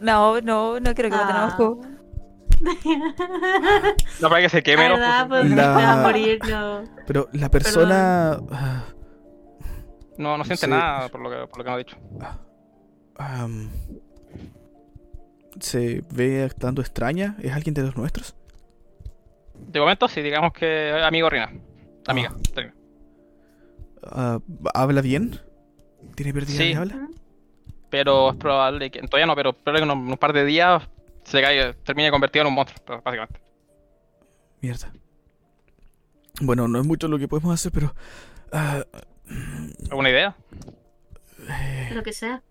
No, 0.00 0.40
no, 0.40 0.80
no 0.80 0.94
creo 0.94 1.10
que 1.10 1.16
maten 1.16 1.36
a 1.36 1.44
Ah. 1.44 1.48
No 4.20 4.28
para 4.28 4.40
que 4.42 4.48
se 4.48 4.62
queme, 4.62 4.88
¿no? 4.88 4.94
¿Verdad? 4.94 5.28
Pues 5.28 5.50
La- 5.50 5.56
te 5.56 5.84
va 5.84 5.92
a 5.92 6.02
morir, 6.02 6.38
no. 6.48 6.84
Pero 7.06 7.28
la 7.32 7.50
persona... 7.50 8.38
ah, 8.50 8.84
No, 10.18 10.38
no 10.38 10.44
siente 10.44 10.66
Sí. 10.66 10.70
nada 10.70 11.08
por 11.08 11.20
lo 11.20 11.30
que, 11.30 11.46
por 11.46 11.58
lo 11.58 11.64
que 11.64 11.70
me 11.70 11.74
ha 11.74 11.78
dicho. 11.78 11.96
am, 13.16 13.70
¿Se 15.60 16.02
ve 16.12 16.44
actuando 16.44 16.80
extraña? 16.82 17.36
¿Es 17.40 17.52
alguien 17.52 17.74
de 17.74 17.82
los 17.82 17.96
nuestros? 17.96 18.34
De 19.54 19.80
momento, 19.80 20.08
sí, 20.08 20.20
digamos 20.20 20.52
que 20.52 20.92
amigo 21.04 21.30
Rina. 21.30 21.52
Amiga. 22.06 22.32
Rina. 22.54 22.74
Ah, 24.04 24.38
¿Habla 24.74 25.00
bien? 25.00 25.38
¿Tiene 26.16 26.32
pérdida 26.34 26.58
Sí. 26.58 26.68
de 26.70 26.76
habla? 26.76 27.08
Pero 27.90 28.30
es 28.30 28.36
probable 28.36 28.90
que, 28.90 29.00
todavía 29.02 29.26
no, 29.26 29.36
pero 29.36 29.50
espero 29.50 29.76
que 29.78 29.82
en 29.84 29.90
un, 29.90 30.08
un 30.10 30.16
par 30.18 30.32
de 30.32 30.44
días 30.44 30.82
se 31.24 31.40
caiga, 31.42 31.72
termine 31.84 32.10
convertido 32.10 32.42
en 32.42 32.48
un 32.48 32.54
monstruo, 32.54 33.00
básicamente. 33.02 33.40
Mierda. 34.60 34.92
Bueno, 36.40 36.66
no 36.68 36.80
es 36.80 36.86
mucho 36.86 37.08
lo 37.08 37.18
que 37.18 37.28
podemos 37.28 37.54
hacer, 37.54 37.72
pero... 37.72 37.94
ah, 38.52 38.84
¿Alguna 39.90 40.10
idea? 40.10 40.36
eh, 41.48 41.90
Lo 41.92 42.02
que 42.02 42.12
sea. 42.12 42.42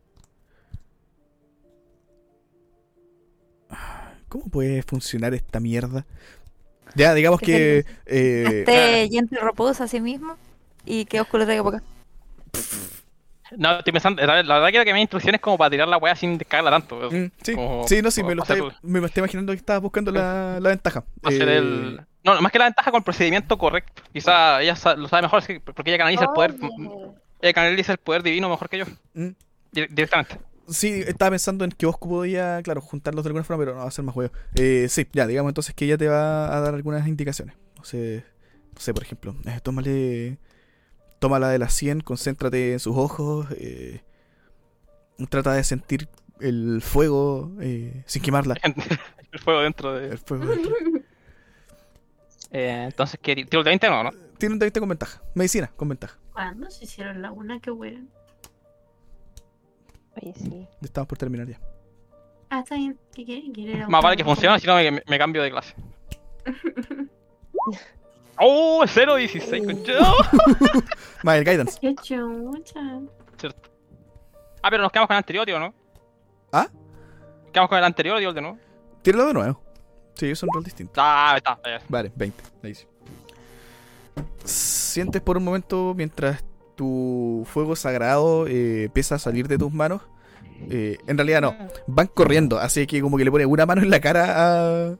¿Cómo 4.29 4.45
puede 4.45 4.81
funcionar 4.83 5.33
esta 5.33 5.59
mierda? 5.59 6.05
Ya, 6.95 7.13
digamos 7.13 7.39
Que 7.39 7.45
que... 7.45 7.85
eh, 8.05 8.59
Este 8.59 9.09
Yente 9.09 9.39
reposa 9.39 9.85
a 9.85 9.87
sí 9.87 9.99
mismo 9.99 10.37
y 10.85 11.05
que 11.05 11.23
traiga 11.45 11.63
para 11.63 11.77
acá. 11.77 11.85
No, 13.57 13.77
estoy 13.79 13.93
pensando, 13.93 14.25
la, 14.25 14.41
la 14.43 14.55
verdad 14.55 14.69
quiero 14.69 14.85
que 14.85 14.93
me 14.93 15.01
instrucciones 15.01 15.39
como 15.41 15.57
para 15.57 15.69
tirar 15.69 15.87
la 15.87 15.97
weá 15.97 16.15
sin 16.15 16.37
descargarla 16.37 16.71
tanto. 16.79 17.09
Mm, 17.11 17.31
sí, 17.41 17.53
Como- 17.55 17.87
sí, 17.87 18.01
no, 18.01 18.11
sí, 18.11 18.23
me 18.23 18.35
lo 18.35 18.43
estoy, 18.43 18.61
me 18.81 18.99
estoy 19.05 19.21
imaginando 19.21 19.51
que 19.53 19.57
estabas 19.57 19.81
buscando 19.81 20.11
la, 20.11 20.59
la 20.61 20.69
ventaja. 20.69 21.03
hacer 21.23 21.49
Eh, 21.49 21.57
el... 21.57 22.01
No, 22.23 22.41
más 22.41 22.51
que 22.51 22.59
la 22.59 22.65
ventaja 22.65 22.89
con 22.91 22.99
el 22.99 23.03
procedimiento 23.03 23.57
correcto. 23.57 24.01
Quizá 24.13 24.61
ella 24.61 24.75
sa- 24.75 24.95
lo 24.95 25.07
sabe 25.09 25.23
mejor 25.23 25.43
porque 25.75 25.89
ella 25.91 25.97
canaliza 25.97 26.23
el 26.23 26.29
poder. 26.29 26.55
Ella 27.41 27.53
canaliza 27.53 27.91
el 27.91 27.97
poder 27.97 28.23
divino 28.23 28.49
mejor 28.49 28.69
que 28.69 28.77
yo. 28.77 28.85
Mm. 29.13 29.27
Di- 29.71 29.87
Directamente. 29.89 30.37
Sí, 30.69 31.03
estaba 31.05 31.31
pensando 31.31 31.65
en 31.65 31.71
que 31.71 31.85
vos 31.85 31.97
podía, 31.97 32.61
claro, 32.63 32.79
juntarlos 32.79 33.25
de 33.25 33.27
alguna 33.29 33.43
forma, 33.43 33.61
pero 33.65 33.75
no 33.75 33.81
va 33.81 33.87
a 33.89 33.91
ser 33.91 34.05
más 34.05 34.13
juego. 34.13 34.31
Eh, 34.55 34.87
sí, 34.89 35.05
ya, 35.11 35.27
digamos 35.27 35.49
entonces 35.49 35.75
que 35.75 35.83
ella 35.83 35.97
te 35.97 36.07
va 36.07 36.55
a 36.55 36.59
dar 36.61 36.73
algunas 36.73 37.05
indicaciones. 37.05 37.55
No 37.77 37.83
sé, 37.83 38.23
no 38.73 38.79
sé 38.79 38.93
por 38.93 39.03
ejemplo, 39.03 39.35
eh, 39.45 39.59
tómale, 39.61 40.37
tómala 41.23 41.47
de 41.47 41.57
las 41.57 41.73
100, 41.75 42.01
concéntrate 42.01 42.73
en 42.73 42.79
sus 42.79 42.97
ojos, 42.97 43.47
eh, 43.51 44.01
trata 45.29 45.53
de 45.53 45.63
sentir 45.63 46.09
el 46.41 46.81
fuego 46.81 47.49
eh, 47.61 48.03
sin 48.05 48.21
quemarla. 48.21 48.57
el 49.31 49.39
fuego 49.39 49.61
dentro 49.61 49.93
de. 49.93 50.09
El 50.09 50.17
fuego 50.17 50.45
dentro. 50.45 50.73
Eh, 52.55 52.83
entonces, 52.83 53.19
¿qué? 53.19 53.33
¿Tiro 53.35 53.61
el 53.61 53.63
de 53.63 53.71
20 53.71 53.89
no? 53.89 54.03
no? 54.03 54.11
Tiene 54.37 54.53
un 54.53 54.59
20 54.59 54.79
con 54.79 54.87
ventaja. 54.87 55.23
Medicina, 55.33 55.71
con 55.75 55.89
ventaja. 55.89 56.19
¿Cuándo 56.33 56.69
se 56.69 56.83
hicieron 56.83 57.19
la 57.19 57.31
una? 57.31 57.59
Qué 57.59 57.71
weón. 57.71 58.11
Oye, 60.15 60.35
sí. 60.35 60.49
Ya 60.49 60.85
estamos 60.85 61.07
por 61.07 61.17
terminar 61.17 61.47
ya. 61.47 61.59
Ah, 62.51 62.59
está 62.59 62.75
bien. 62.75 62.99
¿Qué 63.15 63.25
quieren? 63.25 63.51
¿Quieren 63.53 63.89
Más 63.89 64.03
vale 64.03 64.17
que 64.17 64.23
funcione, 64.23 64.59
si 64.59 64.67
no 64.67 64.75
me, 64.75 64.91
me 64.91 65.17
cambio 65.17 65.41
de 65.41 65.49
clase. 65.49 65.73
¡Oh! 68.39 68.83
0.16, 68.85 69.65
concha. 69.65 69.93
Más 71.23 71.37
el 71.37 71.45
guidance. 71.45 71.77
Qué 71.79 71.95
chucha. 71.95 72.99
Cierto. 73.37 73.69
Ah, 74.61 74.69
pero 74.69 74.83
nos 74.83 74.91
quedamos 74.91 75.07
con 75.07 75.15
el 75.15 75.19
anterior, 75.19 75.45
tío, 75.45 75.59
¿no? 75.59 75.73
¿Ah? 76.51 76.67
Quedamos 77.51 77.69
con 77.69 77.77
el 77.77 77.83
anterior, 77.83 78.21
el 78.21 78.33
de 78.33 78.41
nuevo. 78.41 78.57
Tíralo 79.01 79.27
de 79.27 79.33
nuevo. 79.33 79.61
Sí, 80.15 80.29
es 80.29 80.41
un 80.43 80.49
rol 80.53 80.63
distinto. 80.63 80.93
Ah, 80.97 81.33
está. 81.37 81.59
ya. 81.65 81.81
Vale, 81.89 82.11
20. 82.15 82.43
Ahí 82.63 82.75
sí. 82.75 82.85
Sientes 84.43 85.21
por 85.21 85.37
un 85.37 85.43
momento 85.43 85.93
mientras 85.95 86.43
tu 86.75 87.45
fuego 87.51 87.75
sagrado 87.75 88.47
eh, 88.47 88.85
empieza 88.85 89.15
a 89.15 89.19
salir 89.19 89.47
de 89.47 89.57
tus 89.57 89.71
manos. 89.71 90.01
Eh, 90.69 90.97
en 91.07 91.17
realidad 91.17 91.41
no, 91.41 91.55
van 91.87 92.07
corriendo, 92.07 92.57
así 92.57 92.87
que 92.87 93.01
como 93.01 93.17
que 93.17 93.25
le 93.25 93.31
pone 93.31 93.45
una 93.45 93.65
mano 93.65 93.81
en 93.81 93.89
la 93.89 93.99
cara 93.99 94.33
a, 94.35 94.95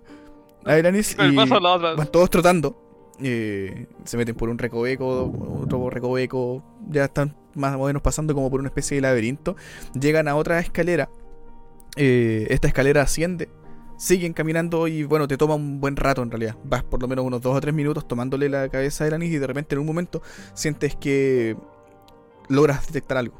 a 0.66 0.78
Eranis 0.78 1.16
y 1.18 1.36
van 1.36 2.08
todos 2.12 2.30
trotando. 2.30 2.76
Eh, 3.22 3.88
se 4.06 4.17
meten 4.17 4.35
por 4.35 4.50
un 4.50 4.58
recoveco, 4.58 5.32
otro 5.61 5.90
recoveco, 5.90 6.64
ya 6.90 7.06
están 7.06 7.35
más 7.56 7.75
o 7.75 7.85
menos 7.85 8.01
pasando 8.01 8.33
como 8.33 8.50
por 8.50 8.59
una 8.59 8.69
especie 8.69 8.95
de 8.95 9.01
laberinto. 9.01 9.56
Llegan 10.00 10.27
a 10.27 10.35
otra 10.35 10.59
escalera. 10.59 11.09
eh, 11.95 12.48
esta 12.50 12.67
escalera 12.67 13.01
asciende. 13.03 13.50
Siguen 13.98 14.33
caminando 14.33 14.88
y 14.88 15.03
bueno, 15.03 15.27
te 15.27 15.38
toma 15.38 15.53
un 15.56 15.80
buen 15.80 15.95
rato 15.95 16.24
en 16.24 16.32
realidad. 16.32 16.58
Vas 16.64 16.83
por 16.83 17.01
lo 17.01 17.08
menos 17.08 17.24
unos 17.25 17.42
2 17.42 17.56
o 17.56 17.61
3 17.61 17.74
minutos 17.74 18.08
tomándole 18.08 18.50
la 18.50 18.67
cabeza 18.69 19.03
a 19.03 19.08
Eranis 19.08 19.32
y 19.32 19.38
de 19.38 19.48
repente 19.48 19.75
en 19.75 19.80
un 19.80 19.85
momento 19.88 20.22
sientes 20.56 20.95
que 20.95 21.56
logras 22.50 22.88
detectar 22.88 23.17
algo. 23.17 23.40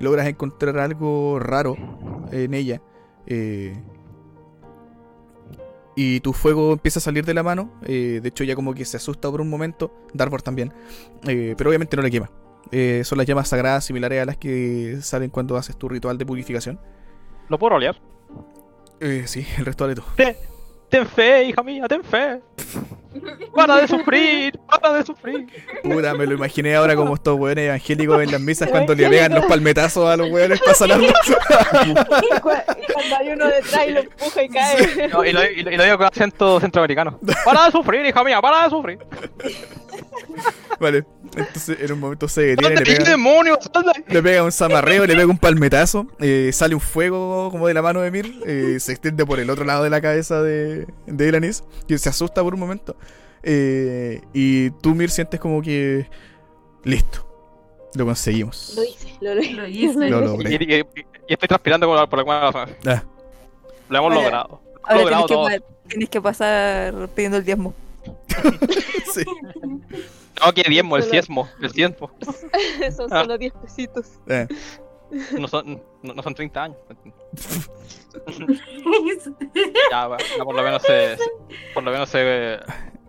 Logras 0.00 0.26
encontrar 0.26 0.78
algo 0.78 1.38
raro 1.38 1.76
en 2.32 2.54
ella. 2.54 2.80
eh, 3.26 3.76
y 5.96 6.20
tu 6.20 6.32
fuego 6.32 6.72
empieza 6.72 6.98
a 6.98 7.02
salir 7.02 7.24
de 7.24 7.34
la 7.34 7.42
mano. 7.42 7.70
eh, 7.84 8.20
de 8.22 8.28
hecho, 8.28 8.44
ya 8.44 8.54
como 8.54 8.74
que 8.74 8.84
se 8.84 8.96
asusta 8.96 9.30
por 9.30 9.40
un 9.40 9.48
momento. 9.50 9.92
Darvor 10.12 10.42
también. 10.42 10.72
eh, 11.26 11.54
pero 11.56 11.70
obviamente 11.70 11.96
no 11.96 12.02
le 12.02 12.10
quema. 12.10 12.30
Eh, 12.72 13.02
son 13.04 13.18
las 13.18 13.26
llamas 13.26 13.48
sagradas 13.48 13.84
similares 13.84 14.22
a 14.22 14.24
las 14.24 14.36
que 14.36 14.98
salen 15.02 15.30
cuando 15.30 15.56
haces 15.56 15.76
tu 15.76 15.88
ritual 15.88 16.16
de 16.18 16.26
purificación. 16.26 16.80
¿Lo 17.48 17.58
puedo 17.58 17.70
rolear? 17.74 18.00
Eh, 19.00 19.24
sí, 19.26 19.46
el 19.58 19.66
resto 19.66 19.86
de 19.86 19.94
tú. 19.96 20.02
Ten 20.88 21.06
fe, 21.06 21.44
hija 21.44 21.62
mía, 21.62 21.86
ten 21.88 22.02
fe. 22.02 22.40
Para 23.54 23.76
de 23.76 23.88
sufrir, 23.88 24.58
para 24.68 24.92
de 24.94 25.04
sufrir. 25.04 25.46
Puta, 25.82 26.14
me 26.14 26.26
lo 26.26 26.34
imaginé 26.34 26.74
ahora 26.74 26.96
como 26.96 27.14
estos 27.14 27.38
weones 27.38 27.66
evangélicos 27.66 28.22
en 28.22 28.32
las 28.32 28.40
misas 28.40 28.68
cuando 28.70 28.94
le 28.94 29.08
pegan 29.08 29.32
los 29.34 29.44
palmetazos 29.46 30.08
a 30.08 30.16
los 30.16 30.30
weones 30.30 30.60
para 30.60 30.74
sanarlos. 30.74 31.12
Cuando 32.42 33.16
hay 33.18 33.28
uno 33.30 33.46
detrás 33.48 33.86
y 33.88 33.90
lo 33.92 34.00
empuja 34.00 34.42
y 34.42 34.48
cae. 34.48 35.08
No, 35.08 35.24
y, 35.24 35.32
lo, 35.32 35.44
y 35.44 35.62
lo- 35.62 35.70
y 35.70 35.76
lo 35.76 35.84
digo 35.84 35.98
con 35.98 36.06
acento 36.06 36.60
centroamericano. 36.60 37.18
Para 37.44 37.66
de 37.66 37.72
sufrir, 37.72 38.06
hija 38.06 38.24
mía, 38.24 38.40
para 38.40 38.64
de 38.64 38.70
sufrir. 38.70 38.98
vale, 40.80 41.04
entonces 41.36 41.78
en 41.80 41.92
un 41.92 42.00
momento 42.00 42.28
se 42.28 42.40
detiene, 42.42 42.74
¿Dónde 42.74 42.90
le 42.90 42.96
pega, 42.98 43.10
demonio? 43.10 43.58
Le 44.08 44.22
pega 44.22 44.42
un 44.42 44.52
zamarreo, 44.52 45.06
le 45.06 45.14
pega 45.14 45.26
un 45.26 45.38
palmetazo, 45.38 46.06
eh, 46.20 46.50
sale 46.52 46.74
un 46.74 46.80
fuego 46.80 47.50
como 47.50 47.66
de 47.68 47.74
la 47.74 47.82
mano 47.82 48.00
de 48.00 48.10
Mir, 48.10 48.32
eh, 48.46 48.76
se 48.80 48.92
extiende 48.92 49.24
por 49.26 49.40
el 49.40 49.50
otro 49.50 49.64
lado 49.64 49.84
de 49.84 49.90
la 49.90 50.00
cabeza 50.00 50.42
de, 50.42 50.86
de 51.06 51.28
Elanis, 51.28 51.64
que 51.88 51.98
se 51.98 52.08
asusta 52.08 52.42
por 52.42 52.54
un 52.54 52.60
momento. 52.60 52.96
Eh, 53.44 54.20
y 54.32 54.70
tú, 54.70 54.94
Mir, 54.94 55.10
sientes 55.10 55.38
como 55.40 55.60
que. 55.62 56.06
Listo. 56.82 57.26
Lo 57.94 58.04
conseguimos. 58.06 58.72
Lo 58.76 58.82
hice, 58.84 59.16
lo 59.20 59.40
hice. 59.40 59.52
Lo 59.52 59.66
hice. 59.68 59.94
Lo 59.94 60.06
Y, 60.06 60.24
logré. 60.26 60.50
y- 60.54 60.74
y- 60.80 61.04
y 61.28 61.32
estoy 61.32 61.48
transpirando 61.48 61.86
por, 61.86 62.08
por 62.08 62.18
alguna 62.18 62.40
razón. 62.50 62.70
Ah, 62.86 63.02
Lo 63.88 63.98
hemos 63.98 64.12
Ahora- 64.12 64.24
logrado. 64.24 64.60
Ahora 64.82 65.00
logrado 65.00 65.26
tienes 65.26 65.60
que, 65.60 65.64
tienes 65.88 66.08
que 66.10 66.20
pasar 66.20 67.08
pidiendo 67.14 67.38
el 67.38 67.44
diezmo. 67.44 67.72
sí. 69.14 69.22
No, 70.44 70.52
que 70.52 70.62
diezmo, 70.68 70.96
el 70.96 71.10
diezmo, 71.10 71.48
el 71.62 71.70
diezmo. 71.72 72.10
Son 72.96 73.12
Ah. 73.12 73.22
solo 73.22 73.38
10 73.38 73.52
pesitos. 73.62 74.06
eh. 74.26 74.46
No 75.38 75.46
son, 75.46 75.80
no, 76.02 76.12
no 76.14 76.22
son 76.22 76.34
30 76.34 76.64
años. 76.64 76.78
Ya 79.90 80.08
por 80.44 80.54
lo 80.54 80.62
menos 80.62 80.82
se. 80.82 81.16
Por 81.72 81.82
lo 81.82 81.90
menos 81.90 82.08
se. 82.08 82.58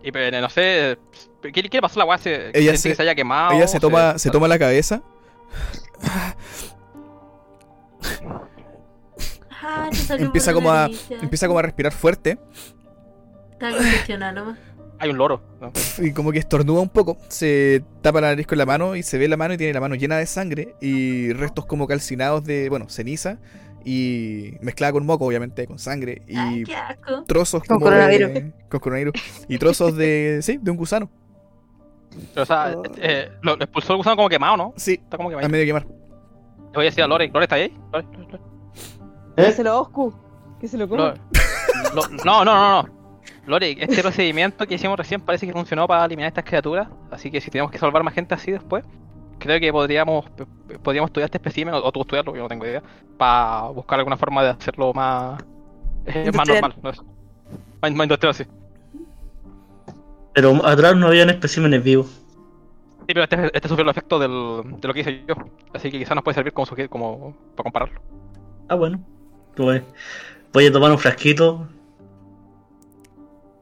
Y 0.06 0.12
pero, 0.12 0.40
no 0.40 0.48
sé. 0.48 0.96
¿Qué 1.42 1.50
qué 1.52 1.62
le 1.62 1.80
pasó 1.80 1.98
a 2.00 2.04
la 2.04 2.08
weá? 2.08 2.16
¿Se, 2.18 2.50
Ella 2.54 2.76
se- 2.76 2.90
que 2.90 2.94
se 2.94 3.02
haya 3.02 3.14
quemado? 3.16 3.52
Ella 3.52 3.66
se 3.66 3.80
toma, 3.80 4.16
se 4.18 4.30
toma 4.30 4.46
la 4.46 4.56
cabeza. 4.56 5.02
Ah, 9.50 9.90
Empieza 10.18 10.52
como 10.52 10.70
a-. 10.70 10.88
Empieza 11.20 11.46
como 11.48 11.58
a 11.58 11.62
respirar 11.62 11.92
fuerte. 11.92 12.38
Está 13.52 13.70
congestionado 13.72 14.32
nomás. 14.44 14.58
Hay 14.98 15.10
un 15.10 15.18
loro. 15.18 15.42
¿no? 15.60 15.72
Y 15.98 16.12
como 16.12 16.30
que 16.32 16.38
estornuda 16.38 16.80
un 16.80 16.88
poco. 16.88 17.18
Se 17.28 17.82
tapa 18.00 18.20
la 18.20 18.28
nariz 18.28 18.46
con 18.46 18.58
la 18.58 18.64
mano 18.66 18.96
y 18.96 19.02
se 19.02 19.18
ve 19.18 19.28
la 19.28 19.36
mano 19.36 19.54
y 19.54 19.56
tiene 19.58 19.72
la 19.74 19.80
mano 19.80 19.94
llena 19.96 20.18
de 20.18 20.26
sangre. 20.26 20.74
Y 20.80 21.32
restos 21.32 21.66
como 21.66 21.86
calcinados 21.86 22.44
de, 22.44 22.68
bueno, 22.68 22.88
ceniza. 22.88 23.38
Y 23.84 24.52
mezclada 24.60 24.92
con 24.92 25.06
moco, 25.06 25.26
obviamente, 25.26 25.66
con 25.66 25.78
sangre. 25.78 26.22
Y 26.26 26.36
Ay, 26.36 26.64
qué 26.64 26.74
asco. 26.74 27.22
trozos 27.24 27.62
Con 27.64 27.78
como 27.78 27.90
de- 27.90 27.96
coronavirus. 27.96 28.52
con 28.68 28.80
coronavirus. 28.80 29.12
Y 29.48 29.58
trozos 29.58 29.96
de, 29.96 30.38
sí, 30.42 30.58
de 30.60 30.70
un 30.70 30.76
gusano. 30.76 31.08
Pero, 32.34 32.42
o 32.42 32.46
sea, 32.46 32.74
Oh. 32.76 32.82
eh, 32.96 33.30
lo, 33.42 33.56
lo 33.56 33.62
expulsó 33.64 33.92
el 33.92 33.98
gusano 33.98 34.16
como 34.16 34.28
quemado, 34.28 34.56
¿no? 34.56 34.72
Sí, 34.76 34.94
Está 34.94 35.16
como 35.16 35.28
a 35.28 35.32
quemado. 35.32 35.48
medio 35.48 35.66
quemar. 35.66 35.84
Le 35.86 36.72
voy 36.74 36.82
a 36.86 36.88
decir 36.90 37.04
a 37.04 37.06
Lore. 37.06 37.28
¿Lore 37.28 37.44
está 37.44 37.56
ahí? 37.56 37.72
Lore, 37.92 38.06
Lore, 38.12 38.26
Lore. 38.32 38.42
¿Eh? 39.36 39.44
Que 39.46 39.52
se 39.52 39.62
lo 39.64 39.80
Oscu. 39.80 40.14
Que 40.60 40.68
se 40.68 40.78
lo. 40.78 40.86
Lo- 40.86 41.14
no, 42.24 42.44
no, 42.44 42.44
no, 42.44 42.82
no. 42.82 42.88
Lore, 43.46 43.76
este 43.78 44.02
procedimiento 44.02 44.66
que 44.66 44.74
hicimos 44.74 44.96
recién 44.98 45.20
parece 45.20 45.46
que 45.46 45.52
funcionó 45.52 45.86
para 45.86 46.04
eliminar 46.04 46.28
estas 46.28 46.44
criaturas. 46.44 46.88
Así 47.10 47.30
que 47.30 47.40
si 47.40 47.50
tenemos 47.50 47.70
que 47.70 47.78
salvar 47.78 48.02
más 48.02 48.12
gente 48.14 48.34
así 48.34 48.50
después, 48.50 48.84
creo 49.38 49.60
que 49.60 49.72
podríamos 49.72 50.24
podríamos 50.82 51.08
estudiar 51.08 51.26
este 51.26 51.38
espécimen, 51.38 51.74
o, 51.74 51.78
o 51.78 51.92
tú 51.92 52.02
estudiarlo, 52.02 52.34
yo 52.34 52.42
no 52.42 52.48
tengo 52.48 52.66
idea, 52.66 52.82
para 53.16 53.68
buscar 53.68 53.98
alguna 53.98 54.16
forma 54.16 54.42
de 54.42 54.50
hacerlo 54.50 54.92
más, 54.92 55.42
eh, 56.06 56.30
más 56.34 56.48
normal. 56.48 56.74
¿no? 56.82 56.90
es? 56.90 57.02
Más, 57.82 57.92
más 57.92 58.04
industrial, 58.04 58.34
sí. 58.34 58.44
Pero 60.34 60.66
atrás 60.66 60.96
no 60.96 61.06
habían 61.06 61.30
especímenes 61.30 61.82
vivos. 61.82 62.06
Sí, 63.08 63.14
pero 63.14 63.22
este, 63.22 63.50
este 63.54 63.68
sufrió 63.68 63.84
el 63.84 63.90
efecto 63.90 64.18
del, 64.18 64.80
de 64.80 64.88
lo 64.88 64.94
que 64.94 65.00
hice 65.00 65.24
yo. 65.26 65.34
Así 65.72 65.90
que 65.90 65.98
quizás 65.98 66.14
nos 66.14 66.24
puede 66.24 66.34
servir 66.34 66.52
como, 66.52 66.66
como 66.88 67.34
para 67.54 67.62
compararlo. 67.62 68.00
Ah, 68.68 68.74
bueno. 68.74 69.00
Voy, 69.56 69.82
voy 70.52 70.66
a 70.66 70.72
tomar 70.72 70.90
un 70.90 70.98
frasquito. 70.98 71.68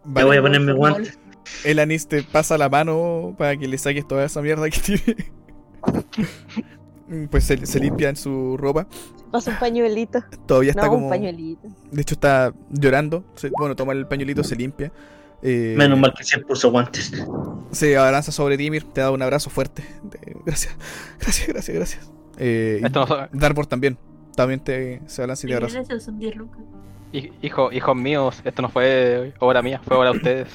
Vale. 0.05 0.21
Ya 0.21 0.27
voy 0.27 0.37
a 0.39 0.43
ponerme 0.43 0.73
guantes. 0.73 1.19
El 1.65 1.79
anís 1.79 2.09
te 2.09 2.23
pasa 2.23 2.57
la 2.57 2.69
mano 2.69 3.35
para 3.37 3.57
que 3.57 3.69
le 3.69 3.77
saques 3.77 4.09
toda 4.09 4.25
esa 4.25 4.41
mierda 4.41 4.69
que 4.71 4.81
tiene. 4.81 5.33
Pues 7.31 7.45
se, 7.45 7.67
se 7.67 7.79
limpia 7.81 8.09
en 8.09 8.17
su 8.17 8.57
ropa. 8.57 8.87
Pasa 9.31 9.51
un 9.51 9.59
pañuelito. 9.59 10.25
Todavía 10.47 10.71
está 10.71 10.85
No, 10.85 10.89
como. 10.93 11.05
un 11.07 11.11
pañuelito. 11.11 11.69
De 11.93 12.01
hecho, 12.01 12.15
está 12.15 12.55
llorando. 12.71 13.23
Se- 13.35 13.51
bueno, 13.59 13.77
toma 13.77 13.93
el 13.93 14.07
pañuelito, 14.07 14.43
se 14.43 14.57
limpia. 14.57 14.91
Eh, 15.43 15.75
Menos 15.77 15.99
mal 15.99 16.15
que 16.17 16.25
siempre 16.25 16.51
uso 16.55 16.71
guantes. 16.71 17.13
Se 17.73 17.99
abalanza 17.99 18.33
sobre 18.33 18.57
ti, 18.57 18.71
Mir, 18.71 18.85
te 18.85 19.03
da 19.03 19.11
un 19.11 19.21
abrazo 19.21 19.51
fuerte. 19.51 19.85
De- 20.03 20.35
Gracias, 20.47 20.75
gracias, 21.21 21.47
gracias, 21.49 21.77
gracias. 21.77 22.11
Eh, 22.39 22.81
y 22.83 23.37
Darvor 23.39 23.67
también. 23.67 23.99
También 24.35 24.61
te, 24.61 25.03
se 25.07 25.21
abalanza 25.21 25.47
y 25.47 25.51
te 25.51 25.57
abraza. 25.57 25.75
Gracias, 25.75 26.05
son 26.05 26.19
10 26.19 26.37
lucas. 26.37 26.61
Hij- 27.13 27.33
Hijo, 27.43 27.71
hijos 27.71 27.95
míos, 27.97 28.41
esto 28.45 28.63
no 28.63 28.71
fue 28.71 29.35
obra 29.41 29.61
mía, 29.61 29.79
fue 29.85 29.95
obra 29.97 30.11
de 30.13 30.17
ustedes. 30.17 30.49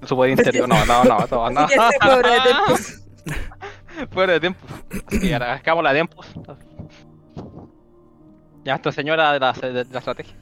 De 0.00 0.06
su 0.06 0.14
poder 0.14 0.30
interior. 0.38 0.68
No, 0.68 0.86
no, 0.86 1.02
no, 1.02 1.18
no, 1.28 1.50
no. 1.50 1.66
Fuera 4.10 4.34
de 4.34 4.40
tiempo. 4.40 4.66
Así 5.06 5.20
que 5.20 5.34
arrancamos 5.34 5.84
la 5.84 5.92
tiempos. 5.92 6.26
Ya, 8.64 8.74
esta 8.74 8.92
señora 8.92 9.32
de 9.32 9.40
la, 9.40 9.52
de 9.52 9.84
la 9.84 9.98
estrategia. 9.98 10.34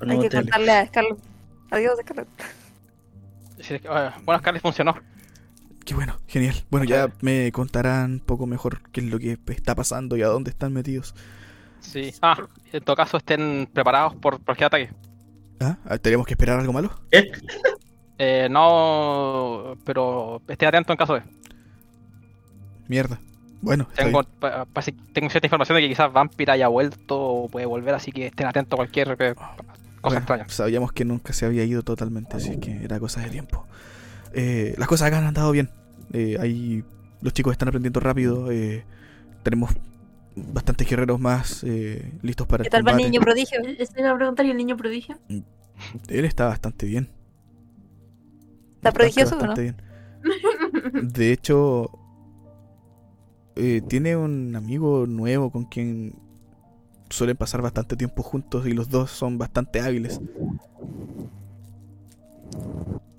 Hay 0.00 0.18
que 0.20 0.30
contarle 0.30 0.72
a 0.72 0.86
Scarlett. 0.86 1.18
Adiós, 1.70 1.98
Scarlett. 2.00 2.28
Sí, 3.60 3.74
eh, 3.74 4.10
Bueno, 4.24 4.38
Scarlett 4.40 4.62
funcionó. 4.62 4.94
Qué 5.84 5.94
bueno, 5.94 6.16
genial. 6.26 6.54
Bueno, 6.70 6.84
ya 6.84 7.12
me 7.20 7.52
contarán 7.52 8.12
un 8.12 8.20
poco 8.20 8.46
mejor 8.46 8.80
qué 8.90 9.00
es 9.00 9.06
lo 9.06 9.18
que 9.18 9.38
está 9.48 9.74
pasando 9.74 10.16
y 10.16 10.22
a 10.22 10.28
dónde 10.28 10.50
están 10.50 10.72
metidos. 10.72 11.14
Sí. 11.80 12.14
Ah, 12.22 12.38
en 12.72 12.82
todo 12.82 12.96
caso 12.96 13.18
estén 13.18 13.68
preparados 13.72 14.14
por 14.16 14.40
cualquier 14.42 14.66
ataque. 14.66 14.90
¿Ah? 15.60 15.98
¿Tenemos 15.98 16.26
que 16.26 16.32
esperar 16.32 16.58
algo 16.58 16.72
malo? 16.72 16.90
¿Eh? 17.10 17.30
Eh, 18.18 18.48
no, 18.50 19.76
pero 19.84 20.40
estén 20.48 20.68
atentos 20.68 20.92
en 20.92 20.96
caso 20.96 21.14
de. 21.14 21.22
Mierda. 22.88 23.18
Bueno, 23.60 23.88
Tengo, 23.96 24.22
bien. 24.22 24.34
pa- 24.40 24.66
pa- 24.66 24.82
tengo 25.14 25.30
cierta 25.30 25.46
información 25.46 25.76
de 25.76 25.82
que 25.82 25.88
quizás 25.88 26.12
Vampire 26.12 26.52
haya 26.52 26.68
vuelto 26.68 27.18
o 27.18 27.48
puede 27.48 27.64
volver, 27.64 27.94
así 27.94 28.12
que 28.12 28.26
estén 28.26 28.46
atentos 28.46 28.74
a 28.74 28.76
cualquier 28.76 29.16
eh, 29.18 29.34
cosa 29.34 29.56
Bueno, 30.02 30.18
extraña. 30.18 30.48
Sabíamos 30.48 30.92
que 30.92 31.06
nunca 31.06 31.32
se 31.32 31.46
había 31.46 31.64
ido 31.64 31.82
totalmente, 31.82 32.36
así 32.36 32.58
que 32.58 32.84
era 32.84 33.00
cosa 33.00 33.22
de 33.22 33.30
tiempo. 33.30 33.66
Eh, 34.34 34.74
las 34.76 34.86
cosas 34.86 35.08
acá 35.08 35.18
han 35.18 35.24
andado 35.24 35.50
bien. 35.50 35.70
Eh, 36.12 36.36
ahí 36.40 36.84
los 37.22 37.32
chicos 37.32 37.52
están 37.52 37.68
aprendiendo 37.68 38.00
rápido. 38.00 38.50
eh, 38.52 38.84
tenemos 39.42 39.70
bastantes 40.36 40.86
guerreros 40.88 41.18
más 41.20 41.64
eh, 41.64 42.12
listos 42.22 42.46
para 42.46 42.64
¿Qué 42.64 42.68
el 42.68 42.72
tal 42.72 42.86
va 42.86 42.90
el 42.90 42.98
niño 42.98 43.20
prodigio? 43.20 43.60
Estoy 43.78 44.02
iba 44.02 44.10
a 44.10 44.16
preguntar, 44.16 44.44
¿y 44.44 44.50
el 44.50 44.56
niño 44.58 44.76
prodigio? 44.76 45.18
Él 46.08 46.24
está 46.26 46.46
bastante 46.46 46.84
bien. 46.86 47.08
¿Está 48.84 48.92
prodigioso 48.92 49.36
no? 49.38 49.54
bien. 49.54 49.76
De 51.10 51.32
hecho, 51.32 51.90
eh, 53.56 53.80
tiene 53.88 54.14
un 54.14 54.54
amigo 54.56 55.06
nuevo 55.06 55.50
con 55.50 55.64
quien 55.64 56.14
suelen 57.08 57.34
pasar 57.34 57.62
bastante 57.62 57.96
tiempo 57.96 58.22
juntos 58.22 58.66
y 58.66 58.72
los 58.74 58.90
dos 58.90 59.10
son 59.10 59.38
bastante 59.38 59.80
hábiles. 59.80 60.20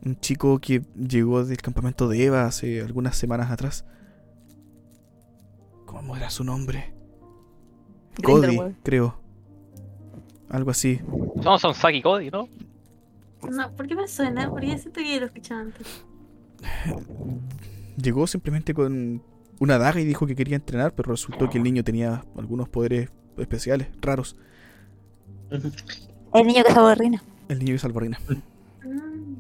Un 0.04 0.20
chico 0.20 0.60
que 0.60 0.84
llegó 0.96 1.44
del 1.44 1.58
campamento 1.58 2.08
de 2.08 2.26
Eva 2.26 2.46
hace 2.46 2.82
algunas 2.82 3.18
semanas 3.18 3.50
atrás. 3.50 3.86
¿Cómo 5.88 6.16
era 6.16 6.30
su 6.30 6.44
nombre? 6.44 6.94
Cody, 8.24 8.60
creo. 8.84 9.20
Algo 10.48 10.70
así. 10.70 11.02
Son, 11.42 11.58
son 11.58 11.74
Saki 11.74 11.98
y 11.98 12.02
Cody, 12.04 12.30
¿no? 12.30 12.48
No, 13.52 13.72
¿por 13.76 13.88
qué 13.88 13.96
me 13.96 14.08
suena? 14.08 14.50
Porque 14.50 14.78
siento 14.78 15.02
que 15.02 15.20
lo 15.20 15.26
escuchaba 15.26 15.62
antes. 15.62 16.06
Llegó 17.98 18.28
simplemente 18.28 18.74
con 18.74 19.22
una 19.60 19.78
daga 19.78 20.02
y 20.02 20.06
dijo 20.06 20.28
que 20.28 20.36
quería 20.36 20.56
entrenar, 20.56 20.94
pero 20.94 21.12
resultó 21.12 21.50
que 21.50 21.58
el 21.58 21.64
niño 21.64 21.84
tenía 21.84 22.26
algunos 22.38 22.70
poderes 22.70 23.10
especiales, 23.38 23.88
raros. 24.02 24.36
El 25.50 26.48
niño 26.48 26.64
que 26.64 26.96
Reina. 26.96 27.24
El 27.48 27.60
niño 27.60 27.74
de 27.74 27.80
Salvarina. 27.80 28.20
Mm. 28.84 29.36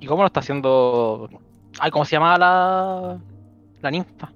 ¿Y 0.00 0.06
cómo 0.06 0.22
lo 0.22 0.26
está 0.26 0.40
haciendo? 0.40 1.28
Ay, 1.78 1.90
¿cómo 1.90 2.04
se 2.04 2.16
llamaba 2.16 2.38
la. 2.38 3.20
la 3.80 3.90
ninfa? 3.90 4.32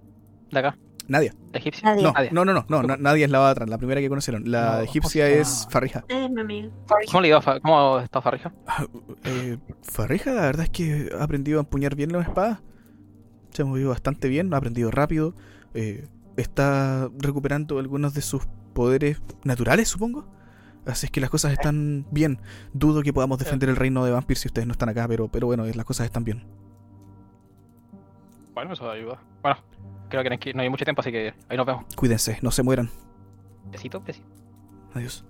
De 0.51 0.59
acá, 0.59 0.77
Nadia. 1.11 1.35
la 1.53 1.59
egipcia. 1.59 1.83
Nadie. 1.91 2.03
No, 2.05 2.13
Nadia. 2.13 2.31
no, 2.33 2.45
no, 2.45 2.53
no, 2.55 2.65
no, 2.69 2.83
na- 2.83 2.97
Nadia 2.97 3.25
es 3.27 3.31
la 3.31 3.51
otra, 3.51 3.67
la 3.67 3.77
primera 3.79 4.01
que 4.01 4.09
conocieron. 4.09 4.51
La 4.51 4.77
No, 4.77 4.81
egipcia 4.81 5.25
hostia. 5.25 5.41
es 5.41 5.67
Farija. 5.71 6.05
Es 6.09 6.31
mi. 6.31 6.71
¿Cómo 7.11 7.21
le 7.21 7.29
iba? 7.29 7.43
¿Cómo 7.61 7.99
está 7.99 8.23
Farija? 8.23 8.53
Eh, 9.25 9.59
Farija, 9.83 10.33
la 10.33 10.43
verdad 10.43 10.65
es 10.65 10.71
que 10.71 11.11
ha 11.19 11.23
aprendido 11.25 11.59
a 11.59 11.63
empuñar 11.63 11.95
bien 11.97 12.13
la 12.13 12.23
espada. 12.23 12.63
Se 13.51 13.63
ha 13.63 13.65
movido 13.65 13.91
bastante 13.91 14.29
bien, 14.29 14.55
ha 14.55 14.57
aprendido 14.57 14.91
rápido. 14.91 15.35
eh, 15.75 16.07
está 16.37 17.11
recuperando 17.19 17.79
algunos 17.81 18.15
de 18.15 18.23
sus 18.23 18.47
poderes 18.73 19.21
naturales, 19.45 19.89
supongo. 19.89 20.27
Así 20.87 21.07
es 21.07 21.13
que 21.13 21.21
las 21.21 21.29
cosas 21.29 21.53
están 21.53 22.07
bien. 22.11 22.39
Dudo 22.73 23.03
que 23.03 23.13
podamos 23.13 23.39
defender 23.39 23.69
el 23.69 23.77
reino 23.77 24.05
de 24.05 24.13
Vampir 24.13 24.39
si 24.39 24.49
ustedes 24.49 24.67
no 24.67 24.73
están 24.73 24.89
acá, 24.89 25.07
pero, 25.07 25.29
pero 25.29 25.47
bueno, 25.49 25.67
las 25.67 25.85
cosas 25.85 26.07
están 26.07 26.25
bien. 26.25 26.45
Bueno, 28.55 28.73
eso 28.73 28.91
ayuda. 28.91 29.21
Bueno, 29.43 29.59
creo 30.11 30.23
que 30.23 30.29
no 30.29 30.33
hay 30.35 30.39
que- 30.39 30.53
no 30.55 30.61
hay 30.63 30.69
mucho 30.69 30.85
tiempo, 30.85 31.01
así 31.01 31.11
que 31.11 31.33
ahí 31.49 31.57
nos 31.57 31.65
vemos. 31.67 31.85
Cuídense, 31.97 32.39
no 32.43 32.51
se 32.51 32.63
mueran. 32.63 32.91
Besito, 33.71 34.01
besito. 34.01 34.27
Adiós. 34.95 35.25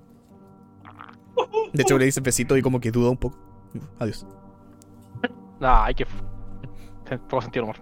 De 1.73 1.83
hecho, 1.83 1.97
le 1.99 2.05
dice 2.07 2.20
besito 2.20 2.57
y 2.57 2.62
como 2.62 2.81
que 2.81 2.91
duda 2.91 3.10
un 3.10 3.17
poco. 3.17 3.39
Adiós. 3.99 4.26
Ah, 5.60 5.84
hay 5.84 5.94
que. 5.94 6.07
Poco 7.28 7.42
sentido 7.42 7.65
el 7.65 7.70
humor. 7.70 7.76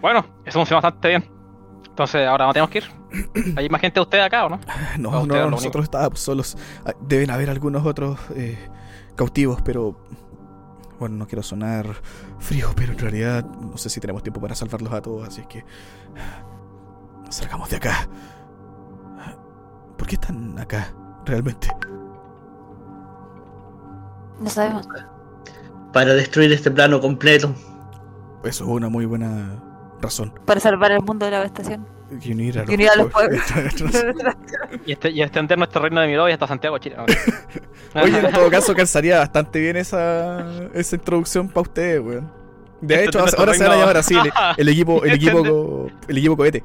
Bueno, 0.00 0.24
eso 0.44 0.58
funciona 0.58 0.80
bastante 0.80 1.08
bien. 1.08 1.24
Entonces, 1.88 2.26
ahora 2.26 2.46
no 2.46 2.52
tenemos 2.52 2.70
que 2.70 2.78
ir. 2.78 2.84
¿Hay 3.56 3.68
más 3.68 3.80
gente 3.80 3.96
de 4.00 4.02
ustedes 4.02 4.24
acá 4.24 4.46
o 4.46 4.48
no? 4.48 4.60
No, 4.98 5.26
no, 5.26 5.50
nosotros 5.50 5.84
estábamos 5.84 6.20
solos. 6.20 6.56
Ah, 6.86 6.92
Deben 7.00 7.30
haber 7.30 7.50
algunos 7.50 7.84
otros 7.84 8.18
eh, 8.34 8.58
cautivos, 9.16 9.60
pero. 9.62 9.96
Bueno, 11.00 11.16
no 11.16 11.26
quiero 11.26 11.42
sonar 11.42 11.86
frío, 12.38 12.72
pero 12.76 12.92
en 12.92 12.98
realidad 12.98 13.42
no 13.42 13.78
sé 13.78 13.88
si 13.88 14.00
tenemos 14.00 14.22
tiempo 14.22 14.38
para 14.38 14.54
salvarlos 14.54 14.92
a 14.92 15.00
todos, 15.00 15.26
así 15.26 15.40
es 15.40 15.46
que. 15.46 15.64
Salgamos 17.30 17.70
de 17.70 17.76
acá. 17.76 18.06
¿Por 19.96 20.06
qué 20.06 20.16
están 20.16 20.58
acá? 20.58 20.92
Realmente. 21.24 21.68
No 24.38 24.50
sabemos. 24.50 24.86
Para 25.92 26.12
destruir 26.12 26.52
este 26.52 26.70
plano 26.70 27.00
completo. 27.00 27.54
Eso 28.44 28.64
es 28.64 28.70
una 28.70 28.90
muy 28.90 29.06
buena 29.06 29.62
razón. 30.02 30.34
Para 30.44 30.60
salvar 30.60 30.92
el 30.92 31.02
mundo 31.02 31.24
de 31.24 31.30
la 31.30 31.38
devastación. 31.38 31.99
Y 32.22 32.32
unir 32.32 32.58
a 32.58 32.64
Y 32.68 32.74
unir 32.74 32.88
a 32.90 32.96
los 32.96 33.08
Y, 34.86 34.92
este, 34.92 35.10
y 35.10 35.22
extender 35.22 35.58
nuestro 35.58 35.82
reino 35.82 36.00
de 36.00 36.06
Mirovia 36.08 36.34
hasta 36.34 36.46
Santiago, 36.46 36.78
Chile. 36.78 36.96
Oye, 37.94 38.18
en 38.18 38.32
todo 38.32 38.50
caso, 38.50 38.74
calzaría 38.74 39.18
bastante 39.18 39.60
bien 39.60 39.76
esa, 39.76 40.44
esa 40.74 40.96
introducción 40.96 41.48
para 41.48 41.62
ustedes, 41.62 42.00
weón. 42.00 42.30
De 42.80 42.94
Este 42.94 43.06
hecho, 43.08 43.18
ahora 43.38 43.52
se 43.54 43.62
van 43.62 43.72
a 43.72 43.76
llamar 43.76 43.96
así, 43.98 44.14
el, 44.16 44.32
el 44.56 44.68
equipo, 44.70 45.04
el 45.04 45.12
equipo, 45.12 45.38
Entender. 45.38 45.52
co- 45.52 45.90
el 46.08 46.18
equipo 46.18 46.36
cohete. 46.36 46.64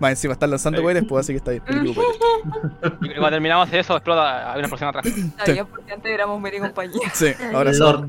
Más 0.00 0.10
encima 0.12 0.32
están 0.32 0.50
lanzando 0.50 0.78
Sí. 0.78 0.82
cohetes, 0.82 1.04
pues 1.08 1.20
así 1.24 1.32
que 1.32 1.36
está 1.36 1.50
bien. 1.50 1.62
El 1.68 1.76
equipo 1.86 2.02
cohete. 2.02 2.96
Y 3.02 3.08
cuando 3.10 3.30
terminamos 3.30 3.72
eso, 3.72 3.94
explota. 3.94 4.50
Hay 4.52 4.58
una 4.58 4.66
explosión 4.66 4.88
atrás. 4.88 5.06
Está 5.06 5.52
bien, 5.52 5.66
porque 5.66 5.92
antes 5.92 6.10
éramos 6.12 6.40
media 6.40 6.60
compañía. 6.60 7.10
Sí, 7.12 7.32
ahora 7.54 7.70
El 7.70 7.76
son 7.76 7.92
Lord. 7.94 8.08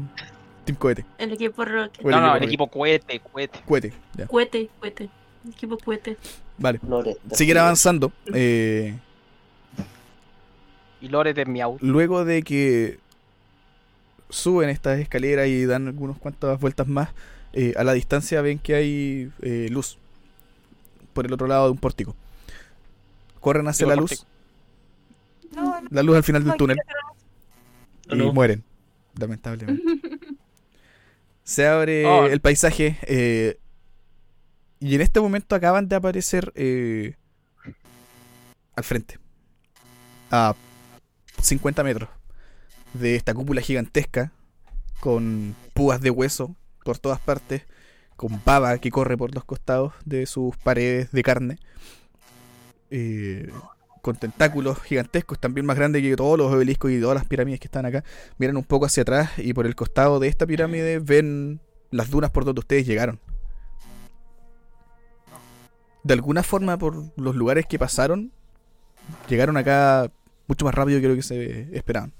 Team 0.65 0.77
Cohete. 0.77 1.05
El 1.17 1.33
equipo 1.33 1.65
Rocket. 1.65 2.05
No, 2.05 2.21
no, 2.21 2.27
equipo 2.27 2.37
el 2.37 2.43
equipo 2.45 2.67
cohete, 2.67 3.19
cohete. 3.19 3.59
Cohete, 3.67 3.93
ya. 4.15 4.27
Cuete, 4.27 4.69
cuete. 4.79 5.09
Equipo 5.49 5.77
cuete. 5.77 6.17
Vale. 6.57 6.79
Lore. 6.87 7.17
Siguen 7.31 7.57
avanzando. 7.57 8.11
eh, 8.33 8.97
Y 11.01 11.09
Lore 11.09 11.33
de 11.33 11.45
Miau. 11.45 11.77
luego 11.81 12.23
de 12.23 12.43
que 12.43 12.99
suben 14.29 14.69
estas 14.69 14.99
escaleras 14.99 15.47
y 15.47 15.65
dan 15.65 15.87
algunas 15.87 16.17
cuantas 16.17 16.59
vueltas 16.59 16.87
más, 16.87 17.09
eh, 17.51 17.73
a 17.77 17.83
la 17.83 17.93
distancia 17.93 18.41
ven 18.41 18.57
que 18.57 18.73
hay 18.75 19.31
eh, 19.41 19.67
luz 19.69 19.97
por 21.13 21.25
el 21.25 21.33
otro 21.33 21.45
lado 21.47 21.65
de 21.65 21.71
un 21.71 21.77
pórtico. 21.77 22.15
Corren 23.39 23.67
hacia 23.67 23.85
la 23.87 23.95
luz, 23.95 24.25
No, 25.53 25.81
no. 25.81 25.87
la 25.91 26.01
luz 26.03 26.15
al 26.15 26.23
final 26.23 26.43
del 26.45 26.55
túnel 26.55 26.77
No, 28.07 28.29
y 28.29 28.31
mueren, 28.31 28.63
lamentablemente. 29.19 29.83
Se 31.43 31.67
abre 31.67 32.05
Oh. 32.05 32.25
el 32.25 32.39
paisaje 32.39 32.97
eh, 33.03 33.57
y 34.83 34.95
en 34.95 35.01
este 35.01 35.21
momento 35.21 35.55
acaban 35.55 35.87
de 35.87 35.95
aparecer 35.95 36.51
eh, 36.55 37.15
al 38.75 38.83
frente, 38.83 39.17
a 40.29 40.55
50 41.41 41.85
metros 41.85 42.09
de 42.93 43.15
esta 43.15 43.33
cúpula 43.33 43.61
gigantesca 43.61 44.33
con 44.99 45.55
púas 45.73 46.01
de 46.01 46.09
hueso 46.09 46.57
por 46.83 46.97
todas 46.97 47.21
partes, 47.21 47.61
con 48.17 48.41
baba 48.43 48.77
que 48.77 48.91
corre 48.91 49.15
por 49.15 49.33
los 49.33 49.45
costados 49.45 49.93
de 50.03 50.25
sus 50.25 50.57
paredes 50.57 51.13
de 51.13 51.23
carne, 51.23 51.59
eh, 52.91 53.53
con 54.01 54.17
tentáculos 54.17 54.81
gigantescos, 54.81 55.39
también 55.39 55.65
más 55.65 55.77
grandes 55.77 56.01
que 56.01 56.17
todos 56.17 56.37
los 56.37 56.51
obeliscos 56.51 56.91
y 56.91 56.99
todas 56.99 57.15
las 57.15 57.25
pirámides 57.25 57.61
que 57.61 57.67
están 57.67 57.85
acá. 57.85 58.03
Miran 58.37 58.57
un 58.57 58.65
poco 58.65 58.87
hacia 58.87 59.03
atrás 59.03 59.31
y 59.37 59.53
por 59.53 59.65
el 59.65 59.75
costado 59.75 60.19
de 60.19 60.27
esta 60.27 60.45
pirámide 60.45 60.99
ven 60.99 61.61
las 61.89 62.09
dunas 62.09 62.31
por 62.31 62.43
donde 62.43 62.59
ustedes 62.59 62.85
llegaron. 62.85 63.21
De 66.03 66.13
alguna 66.13 66.43
forma, 66.43 66.77
por 66.77 67.11
los 67.17 67.35
lugares 67.35 67.65
que 67.65 67.79
pasaron, 67.79 68.31
llegaron 69.29 69.57
acá 69.57 70.11
mucho 70.47 70.65
más 70.65 70.75
rápido 70.75 70.99
que 71.01 71.07
lo 71.07 71.15
que 71.15 71.23
se 71.23 71.75
esperaban. 71.75 72.13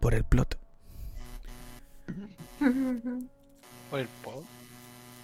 Por 0.00 0.14
el 0.14 0.24
plot, 0.24 0.58
Por 3.90 4.00
el 4.00 4.08
poto. 4.22 4.44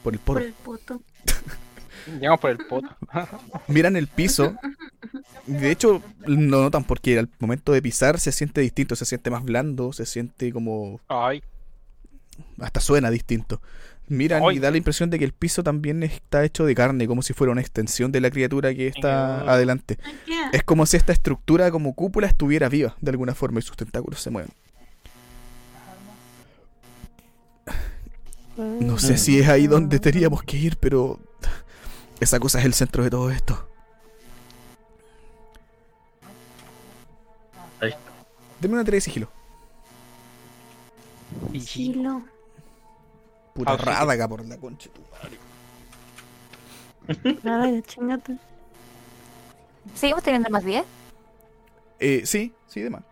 por 0.02 0.14
el 0.14 0.20
Por 0.20 0.42
el 0.42 0.52
poto. 0.54 1.00
Llegamos 2.06 2.40
por 2.40 2.50
el 2.50 2.58
poto. 2.58 2.88
Miran 3.68 3.96
el 3.96 4.08
piso 4.08 4.54
De 5.46 5.70
hecho, 5.70 6.02
lo 6.26 6.62
notan 6.62 6.84
porque 6.84 7.18
al 7.18 7.30
momento 7.38 7.72
de 7.72 7.80
pisar 7.80 8.18
se 8.18 8.32
siente 8.32 8.60
distinto, 8.60 8.96
se 8.96 9.06
siente 9.06 9.30
más 9.30 9.44
blando, 9.44 9.92
se 9.92 10.04
siente 10.06 10.52
como 10.52 11.00
Ay, 11.08 11.42
hasta 12.60 12.80
suena 12.80 13.10
distinto. 13.10 13.60
Miran 14.08 14.42
y 14.52 14.58
da 14.58 14.70
la 14.70 14.76
impresión 14.76 15.10
de 15.10 15.18
que 15.18 15.24
el 15.24 15.32
piso 15.32 15.62
también 15.62 16.02
está 16.02 16.44
hecho 16.44 16.64
de 16.66 16.74
carne, 16.74 17.06
como 17.06 17.22
si 17.22 17.32
fuera 17.32 17.52
una 17.52 17.60
extensión 17.60 18.12
de 18.12 18.20
la 18.20 18.30
criatura 18.30 18.74
que 18.74 18.86
está 18.86 19.40
adelante. 19.50 19.98
Es 20.52 20.62
como 20.62 20.84
si 20.86 20.96
esta 20.96 21.12
estructura 21.12 21.70
como 21.70 21.94
cúpula 21.94 22.26
estuviera 22.26 22.68
viva 22.68 22.96
de 23.00 23.10
alguna 23.10 23.34
forma 23.34 23.60
y 23.60 23.62
sus 23.62 23.76
tentáculos 23.76 24.20
se 24.20 24.30
mueven. 24.30 24.50
No 28.56 28.98
sé 28.98 29.16
si 29.18 29.40
es 29.40 29.48
ahí 29.48 29.66
donde 29.66 29.98
teníamos 29.98 30.42
que 30.42 30.56
ir, 30.56 30.76
pero 30.76 31.18
esa 32.20 32.38
cosa 32.38 32.60
es 32.60 32.66
el 32.66 32.74
centro 32.74 33.02
de 33.02 33.10
todo 33.10 33.30
esto. 33.30 33.68
Ahí. 37.80 37.92
Deme 38.60 38.74
una 38.74 38.84
tarea 38.84 38.98
de 38.98 39.00
sigilo. 39.00 39.28
Sigilo. 41.52 42.33
Puta 43.54 43.72
Ah, 43.72 43.78
sí. 43.78 43.84
rádaga 43.84 44.28
por 44.28 44.44
la 44.44 44.56
concha. 44.58 44.90
de 44.90 44.94
tu 44.94 45.02
madre. 45.12 45.38
Nada, 47.44 47.70
ya 47.70 47.82
chingate. 47.82 48.36
¿Seguimos 49.94 50.22
teniendo 50.22 50.50
más 50.50 50.64
10? 50.64 50.84
Eh, 52.00 52.22
sí, 52.26 52.52
sí, 52.66 52.80
de 52.80 52.90
más. 52.90 53.02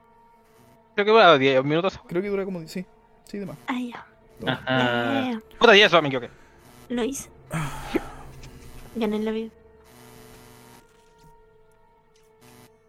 creo 0.94 1.04
que 1.06 1.12
dura 1.12 1.38
10 1.38 1.64
minutos. 1.64 1.98
Creo 2.08 2.20
que 2.22 2.28
dura 2.28 2.44
como. 2.44 2.66
Sí, 2.66 2.84
sí, 3.24 3.38
de 3.38 3.46
más. 3.46 3.56
Ay, 3.66 3.92
ya. 3.92 4.06
Ajá. 4.52 5.40
Puta 5.58 5.72
10 5.72 5.86
eso, 5.86 6.02
me 6.02 6.08
equivoqué. 6.08 6.30
Lo 6.88 7.04
hice. 7.04 7.28
Gané 8.96 9.18
la 9.20 9.30
vida. 9.30 9.50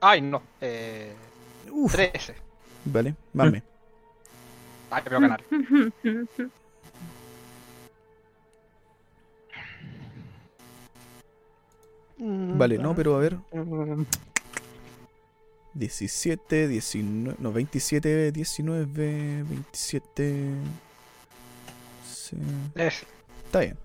Ay, 0.02 0.22
no. 0.22 0.42
Eh, 0.60 1.14
Uf, 1.72 1.94
13. 1.94 2.36
vale, 2.86 3.16
mame. 3.34 3.64
Ay, 4.90 5.04
creo 5.04 5.20
ganar. 5.20 5.44
Vale, 12.26 12.78
no, 12.78 12.96
pero 12.96 13.16
a 13.16 13.20
ver. 13.20 13.38
17, 15.74 16.68
19, 16.68 17.36
no, 17.40 17.52
27, 17.52 18.32
19, 18.32 19.44
27. 19.44 20.46
sí, 22.10 22.38
Es- 22.76 23.06
Está 23.46 23.60
bien. 23.60 23.78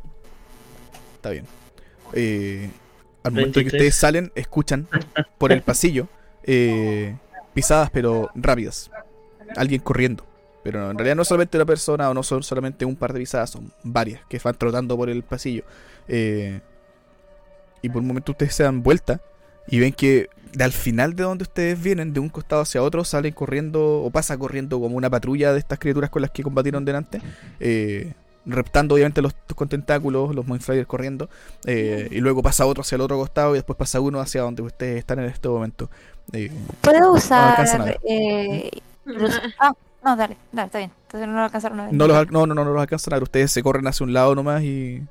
Está 1.17 1.31
bien. 1.31 1.45
Eh, 2.15 2.71
al 3.23 3.33
momento 3.33 3.61
en 3.61 3.67
que 3.67 3.73
23. 3.73 3.73
ustedes 3.81 3.95
salen, 3.97 4.33
escuchan 4.35 4.87
por 5.39 5.53
el 5.53 5.63
pasillo 5.63 6.09
eh, 6.45 7.17
pisadas, 7.55 7.91
pero 7.91 8.31
rápidas. 8.35 8.91
Alguien 9.57 9.81
corriendo. 9.83 10.25
Pero 10.63 10.91
en 10.91 10.97
realidad 10.99 11.17
no 11.17 11.25
solamente 11.25 11.57
una 11.59 11.67
persona 11.67 12.09
o 12.11 12.15
no 12.15 12.23
son 12.23 12.43
solamente 12.43 12.85
un 12.85 12.97
par 12.97 13.13
de 13.13 13.21
pisadas, 13.21 13.51
son 13.51 13.73
varias 13.83 14.23
que 14.29 14.39
van 14.39 14.55
trotando 14.57 14.97
por 14.97 15.09
el 15.11 15.23
pasillo. 15.23 15.65
Eh, 16.07 16.61
y 17.83 17.89
por 17.89 18.03
un 18.03 18.09
momento 18.09 18.33
ustedes 18.33 18.55
se 18.55 18.63
dan 18.63 18.83
vuelta 18.83 19.21
y 19.69 19.81
ven 19.81 19.93
que 19.93 20.29
de 20.53 20.65
al 20.65 20.73
final 20.73 21.15
de 21.15 21.25
donde 21.25 21.43
ustedes 21.43 21.81
vienen, 21.81 22.13
de 22.13 22.21
un 22.21 22.29
costado 22.29 22.63
hacia 22.63 22.83
otro, 22.83 23.05
salen 23.05 23.33
corriendo 23.33 24.03
o 24.03 24.11
pasa 24.11 24.37
corriendo 24.39 24.81
como 24.81 24.97
una 24.97 25.11
patrulla 25.11 25.53
de 25.53 25.59
estas 25.59 25.79
criaturas 25.79 26.11
con 26.11 26.23
las 26.23 26.31
que 26.31 26.43
combatieron 26.43 26.85
delante. 26.85 27.21
Eh, 27.61 28.15
reptando 28.47 28.95
obviamente 28.95 29.21
los 29.21 29.35
con 29.55 29.69
tentáculos, 29.69 30.35
los 30.35 30.47
Mindflayers 30.47 30.87
corriendo, 30.87 31.29
eh, 31.67 32.09
y 32.11 32.21
luego 32.21 32.43
pasa 32.43 32.65
otro 32.65 32.81
hacia 32.81 32.97
el 32.97 33.03
otro 33.03 33.19
costado 33.19 33.53
y 33.55 33.59
después 33.59 33.77
pasa 33.77 34.01
uno 34.01 34.21
hacia 34.21 34.41
donde 34.41 34.63
ustedes 34.63 34.99
están 34.99 35.19
en 35.19 35.27
este 35.27 35.49
momento. 35.49 35.91
Eh, 36.33 36.51
¿Puedo 36.81 37.13
usar... 37.13 37.99
eh, 38.05 38.71
Ah, 39.59 39.73
no, 40.05 40.17
dale, 40.17 40.37
dale, 40.53 40.67
está 40.67 40.79
bien. 40.79 40.93
Entonces 41.07 41.29
no 41.29 41.35
lo 41.35 41.43
alcanzaron 41.43 41.81
a 41.81 41.85
ver. 41.87 41.95
no, 41.95 42.07
los, 42.07 42.31
no, 42.31 42.47
no, 42.47 42.55
no, 42.55 42.65
no 42.65 42.73
los 42.73 42.81
alcanzan 42.81 43.13
a 43.15 43.17
ver, 43.17 43.23
ustedes 43.25 43.53
se 43.53 43.63
corren 43.63 43.87
hacia 43.87 44.05
un 44.05 44.13
lado 44.13 44.35
nomás 44.35 44.63
y... 44.63 45.03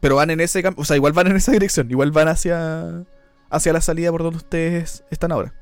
Pero 0.00 0.16
van 0.16 0.30
en 0.30 0.40
ese 0.40 0.62
campo, 0.62 0.82
o 0.82 0.84
sea, 0.84 0.96
igual 0.96 1.12
van 1.12 1.28
en 1.28 1.36
esa 1.36 1.52
dirección, 1.58 1.90
igual 1.90 2.12
van 2.12 2.28
hacia, 2.28 3.04
hacia 3.50 3.72
la 3.72 3.80
salida 3.80 4.10
por 4.10 4.22
donde 4.22 4.38
ustedes 4.38 5.04
están 5.10 5.32
ahora. 5.32 5.54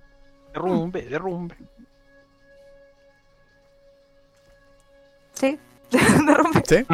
Derrumbe, 0.52 1.02
derrumbe. 1.02 1.56
Sí. 5.34 5.58
De 5.90 6.34
rompe. 6.34 6.62
¿Sí? 6.66 6.86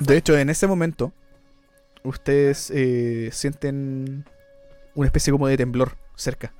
De 0.00 0.16
hecho, 0.16 0.36
en 0.36 0.50
ese 0.50 0.66
momento, 0.66 1.12
ustedes 2.02 2.70
eh, 2.74 3.30
sienten 3.32 4.24
una 4.94 5.06
especie 5.06 5.32
como 5.32 5.48
de 5.48 5.56
temblor 5.56 5.96
cerca. 6.14 6.52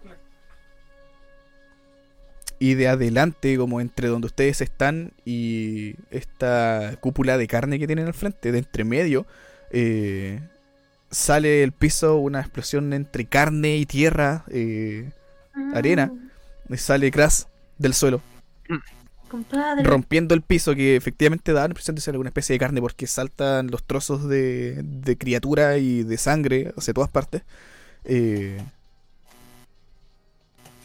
Y 2.59 2.75
de 2.75 2.89
adelante, 2.89 3.57
como 3.59 3.83
entre 3.83 4.09
donde 4.09 4.27
ustedes 4.27 4.63
están 4.63 5.13
y 5.27 5.97
esta 6.11 6.97
cúpula 7.01 7.37
de 7.37 7.47
carne 7.47 7.79
que 7.79 7.87
tienen 7.87 8.07
al 8.07 8.15
frente, 8.15 8.51
de 8.51 8.59
entre 8.59 8.85
medio, 8.85 9.27
eh, 9.71 10.41
sale 11.11 11.63
el 11.63 11.73
piso 11.73 12.17
una 12.19 12.41
explosión 12.41 12.93
entre 12.93 13.27
carne 13.27 13.77
y 13.77 13.87
tierra, 13.87 14.45
eh, 14.49 15.11
arena, 15.75 16.13
y 16.69 16.77
sale 16.77 17.11
Crash 17.11 17.45
del 17.79 17.95
suelo, 17.95 18.23
Compadre. 19.29 19.83
rompiendo 19.83 20.35
el 20.35 20.43
piso 20.43 20.75
que 20.75 20.97
efectivamente 20.97 21.53
da 21.53 21.63
la 21.63 21.67
impresión 21.69 21.97
de 21.97 22.03
ser 22.03 22.15
alguna 22.15 22.31
especie 22.31 22.55
de 22.55 22.61
carne 22.61 22.81
porque 22.81 23.07
saltan 23.07 23.69
los 23.71 23.85
trozos 23.85 24.29
de, 24.29 24.83
de 24.83 25.19
criatura 25.19 25.79
y 25.79 26.05
de 26.05 26.17
sangre 26.19 26.73
hacia 26.77 26.95
todas 26.95 27.11
partes. 27.11 27.43
Eh, 28.05 28.61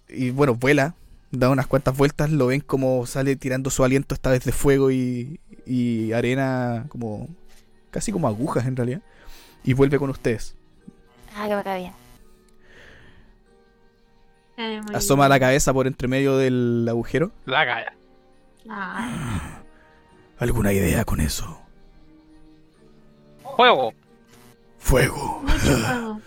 y 0.10 0.32
bueno, 0.32 0.56
vuela, 0.56 0.96
da 1.32 1.50
unas 1.50 1.68
cuantas 1.68 1.96
vueltas, 1.96 2.32
lo 2.32 2.48
ven 2.48 2.62
como 2.62 3.06
sale 3.06 3.36
tirando 3.36 3.70
su 3.70 3.84
aliento 3.84 4.16
esta 4.16 4.32
vez 4.32 4.44
de 4.44 4.52
fuego 4.52 4.92
y, 4.92 5.40
y 5.66 6.12
arena 6.14 6.86
como 6.90 7.30
casi 7.92 8.12
como 8.12 8.28
agujas 8.28 8.66
en 8.66 8.76
realidad. 8.76 9.02
Y 9.64 9.74
vuelve 9.74 10.00
con 10.00 10.10
ustedes. 10.10 10.56
Ah, 11.36 11.48
que 11.48 11.56
me 11.56 11.64
cae 11.64 11.80
bien. 11.80 11.94
Eh, 14.58 14.82
Asoma 14.94 15.24
bien. 15.26 15.30
la 15.30 15.40
cabeza 15.40 15.74
por 15.74 15.88
entre 15.88 16.08
medio 16.08 16.38
del 16.38 16.86
agujero. 16.90 17.32
La 17.46 17.66
calla. 17.66 17.94
Ay, 18.70 19.12
¿Alguna 20.40 20.74
idea 20.74 21.06
con 21.06 21.20
eso? 21.20 21.60
Juego. 23.44 23.94
Fuego. 24.80 25.42
mucho 25.44 25.58
fuego. 25.60 26.22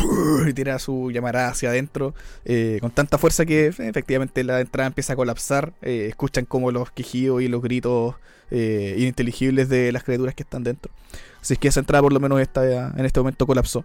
y 0.48 0.52
tira 0.52 0.78
su 0.78 1.10
llamarada 1.10 1.48
hacia 1.48 1.70
adentro 1.70 2.14
eh, 2.44 2.78
con 2.80 2.90
tanta 2.90 3.18
fuerza 3.18 3.44
que 3.44 3.66
eh, 3.66 3.74
efectivamente 3.78 4.44
la 4.44 4.60
entrada 4.60 4.88
empieza 4.88 5.12
a 5.12 5.16
colapsar. 5.16 5.72
eh, 5.82 6.06
escuchan 6.08 6.44
como 6.44 6.70
los 6.70 6.90
quejidos 6.90 7.42
y 7.42 7.48
los 7.48 7.62
gritos 7.62 8.14
eh, 8.50 8.94
ininteligibles 8.98 9.68
de 9.68 9.92
las 9.92 10.04
criaturas 10.04 10.34
que 10.34 10.42
están 10.42 10.64
dentro. 10.64 10.92
Así 11.40 11.54
es 11.54 11.58
que 11.58 11.68
esa 11.68 11.80
entrada 11.80 12.02
por 12.02 12.12
lo 12.12 12.20
menos 12.20 12.40
está, 12.40 12.92
en 12.96 13.04
este 13.04 13.20
momento 13.20 13.46
colapsó. 13.46 13.84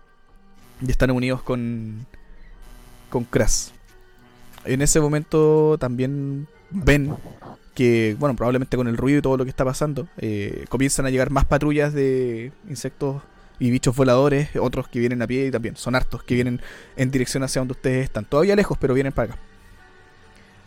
Y 0.85 0.91
están 0.91 1.11
unidos 1.11 1.41
con, 1.41 2.05
con 3.09 3.23
Kras. 3.23 3.73
En 4.65 4.81
ese 4.81 4.99
momento 4.99 5.77
también 5.77 6.47
ven 6.69 7.15
que, 7.73 8.15
bueno, 8.19 8.35
probablemente 8.35 8.75
con 8.75 8.87
el 8.87 8.97
ruido 8.97 9.19
y 9.19 9.21
todo 9.21 9.37
lo 9.37 9.45
que 9.45 9.51
está 9.51 9.63
pasando, 9.63 10.07
comienzan 10.67 11.05
a 11.05 11.11
llegar 11.11 11.29
más 11.29 11.45
patrullas 11.45 11.93
de 11.93 12.51
insectos 12.67 13.21
y 13.59 13.69
bichos 13.71 13.95
voladores, 13.95 14.49
otros 14.59 14.87
que 14.87 14.99
vienen 14.99 15.21
a 15.21 15.27
pie 15.27 15.47
y 15.47 15.51
también 15.51 15.75
son 15.75 15.95
hartos 15.95 16.23
que 16.23 16.35
vienen 16.35 16.61
en 16.97 17.11
dirección 17.11 17.43
hacia 17.43 17.61
donde 17.61 17.73
ustedes 17.73 18.03
están. 18.05 18.25
Todavía 18.25 18.55
lejos, 18.55 18.77
pero 18.79 18.93
vienen 18.93 19.13
para 19.13 19.33
acá. 19.33 19.41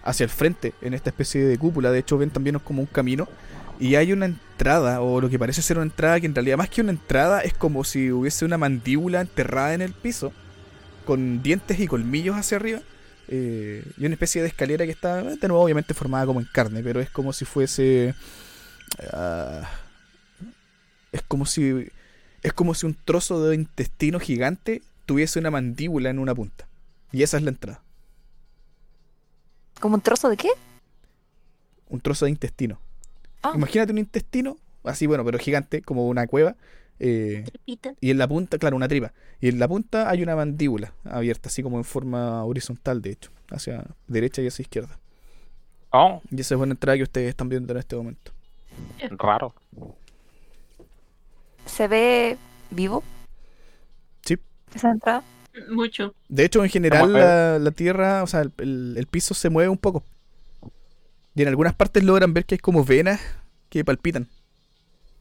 Hacia 0.05 0.25
el 0.25 0.31
frente, 0.31 0.73
en 0.81 0.95
esta 0.95 1.11
especie 1.11 1.45
de 1.45 1.59
cúpula, 1.59 1.91
de 1.91 1.99
hecho 1.99 2.17
ven 2.17 2.31
también 2.31 2.59
como 2.61 2.81
un 2.81 2.87
camino. 2.87 3.29
Y 3.81 3.95
hay 3.95 4.13
una 4.13 4.27
entrada, 4.27 5.01
o 5.03 5.21
lo 5.21 5.29
que 5.29 5.39
parece 5.39 5.63
ser 5.63 5.77
una 5.77 5.85
entrada, 5.85 6.19
que 6.19 6.27
en 6.27 6.35
realidad 6.35 6.57
más 6.57 6.69
que 6.69 6.81
una 6.81 6.91
entrada 6.91 7.43
es 7.43 7.55
como 7.55 7.85
si 7.85 8.11
hubiese 8.11 8.45
una 8.45 8.59
mandíbula 8.59 9.21
enterrada 9.21 9.75
en 9.75 9.83
el 9.83 9.93
piso, 9.93 10.33
con 11.05 11.43
dientes 11.43 11.79
y 11.79 11.87
colmillos 11.87 12.37
hacia 12.37 12.57
arriba. 12.57 12.81
eh, 13.29 13.85
y 13.97 14.05
una 14.07 14.15
especie 14.15 14.43
de 14.43 14.49
escalera 14.49 14.85
que 14.87 14.91
está, 14.91 15.23
de 15.23 15.49
nuevo, 15.49 15.63
obviamente 15.63 15.95
formada 15.95 16.27
como 16.27 16.41
en 16.41 16.47
carne, 16.51 16.83
pero 16.83 17.01
es 17.01 17.11
como 17.11 17.33
si 17.33 17.45
fuese... 17.45 18.15
ah, 19.13 19.69
es 21.13 21.23
como 21.29 21.47
si 21.47 21.91
es 22.43 22.53
como 22.53 22.75
si 22.75 22.87
un 22.87 22.95
trozo 22.95 23.43
de 23.47 23.55
intestino 23.55 24.21
gigante 24.21 24.83
tuviese 25.07 25.39
una 25.39 25.51
mandíbula 25.51 26.11
en 26.11 26.19
una 26.19 26.35
punta. 26.35 26.67
Y 27.13 27.23
esa 27.23 27.37
es 27.39 27.43
la 27.43 27.51
entrada. 27.51 27.83
¿Como 29.81 29.95
un 29.95 30.01
trozo 30.01 30.29
de 30.29 30.37
qué? 30.37 30.49
Un 31.89 32.01
trozo 32.01 32.25
de 32.27 32.31
intestino. 32.33 32.79
Ah. 33.43 33.53
Imagínate 33.55 33.93
un 33.93 33.99
intestino, 33.99 34.57
así 34.85 35.07
bueno, 35.07 35.25
pero 35.25 35.39
gigante, 35.39 35.83
como 35.83 36.09
una 36.09 36.27
cueva. 36.27 36.57
eh, 37.01 37.45
Tripita. 37.47 37.95
y 38.01 38.11
en 38.11 38.19
la 38.19 38.27
punta, 38.27 38.59
claro, 38.59 38.77
una 38.77 38.89
tripa. 38.89 39.13
Y 39.41 39.49
en 39.49 39.59
la 39.61 39.69
punta 39.69 40.11
hay 40.11 40.23
una 40.23 40.35
mandíbula 40.35 40.93
abierta, 41.05 41.49
así 41.49 41.63
como 41.63 41.79
en 41.79 41.85
forma 41.85 42.45
horizontal, 42.45 43.01
de 43.01 43.11
hecho, 43.13 43.31
hacia 43.51 43.85
derecha 44.09 44.43
y 44.43 44.49
hacia 44.49 44.63
izquierda. 44.65 44.99
Oh, 45.91 46.21
Y 46.31 46.41
esa 46.41 46.57
es 46.57 46.61
una 46.61 46.73
entrada 46.73 46.97
que 46.97 47.05
ustedes 47.05 47.29
están 47.31 47.49
viendo 47.49 47.73
en 47.73 47.79
este 47.79 47.97
momento. 47.97 48.33
raro. 49.19 49.55
¿Se 51.69 51.87
ve 51.89 52.37
vivo 52.71 53.03
Sí. 54.25 54.37
esa 54.75 54.91
entrada? 54.91 55.23
Mucho. 55.71 56.15
De 56.29 56.45
hecho, 56.45 56.63
en 56.65 56.71
general, 56.71 57.13
la, 57.13 57.59
la 57.59 57.71
tierra, 57.73 58.23
o 58.23 58.27
sea, 58.27 58.41
el, 58.43 58.53
el- 58.59 58.95
el 58.97 59.07
piso 59.07 59.35
se 59.35 59.51
mueve 59.51 59.69
un 59.69 59.79
poco. 59.79 60.05
Y 61.35 61.43
en 61.43 61.49
algunas 61.49 61.75
partes 61.75 62.03
logran 62.05 62.33
ver 62.35 62.45
que 62.45 62.55
hay 62.57 62.59
como 62.59 62.85
venas 62.85 63.21
que 63.69 63.85
palpitan. 63.85 64.29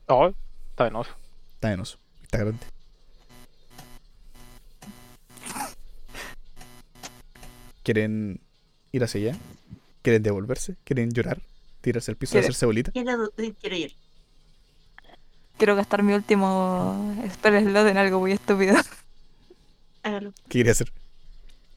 No, 0.07 0.33
está 0.69 0.85
venoso. 0.85 1.11
Está 1.55 1.69
venoso, 1.69 1.97
está 2.23 2.37
grande. 2.39 2.65
¿Quieren 7.83 8.41
ir 8.91 9.03
hacia 9.03 9.29
allá? 9.31 9.39
¿Quieren 10.01 10.23
devolverse? 10.23 10.75
¿Quieren 10.83 11.11
llorar? 11.11 11.41
¿Tirarse 11.81 12.11
al 12.11 12.17
piso 12.17 12.31
y 12.31 12.33
¿Quiere- 12.33 12.45
hacerse 12.47 12.65
bolita? 12.65 12.91
Quiero, 12.91 13.31
quiero 13.61 13.75
ir. 13.75 13.95
Quiero 15.57 15.75
gastar 15.75 16.03
mi 16.03 16.13
último 16.13 17.15
spell 17.31 17.63
slot 17.63 17.87
en 17.87 17.97
algo 17.97 18.19
muy 18.19 18.31
estúpido. 18.31 18.75
Hágalo. 20.03 20.31
¿Qué 20.43 20.49
quiere 20.49 20.71
hacer? 20.71 20.91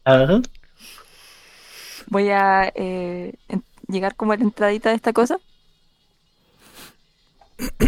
Ajá. 0.05 0.43
Voy 2.09 2.31
a 2.31 2.73
eh, 2.75 3.35
llegar 3.89 4.17
como 4.17 4.33
a 4.33 4.37
la 4.37 4.43
entradita 4.43 4.91
de 4.91 4.97
esta 4.97 5.13
cosa. 5.13 5.39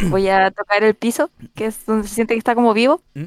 Voy 0.09 0.29
a 0.29 0.51
tocar 0.51 0.85
el 0.85 0.95
piso, 0.95 1.31
que 1.55 1.67
es 1.67 1.87
donde 1.87 2.09
se 2.09 2.15
siente 2.15 2.35
que 2.35 2.39
está 2.39 2.55
como 2.55 2.75
vivo. 2.75 3.03
¿Mm? 3.15 3.27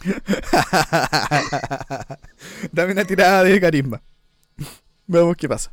Dame 2.72 2.92
una 2.92 3.04
tirada 3.04 3.44
de 3.44 3.60
carisma. 3.60 4.00
Veamos 5.10 5.36
qué 5.36 5.48
pasa. 5.48 5.72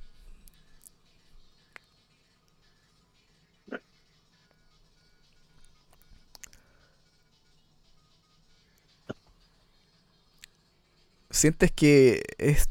Sientes 11.29 11.71
que 11.71 12.23
es. 12.39 12.67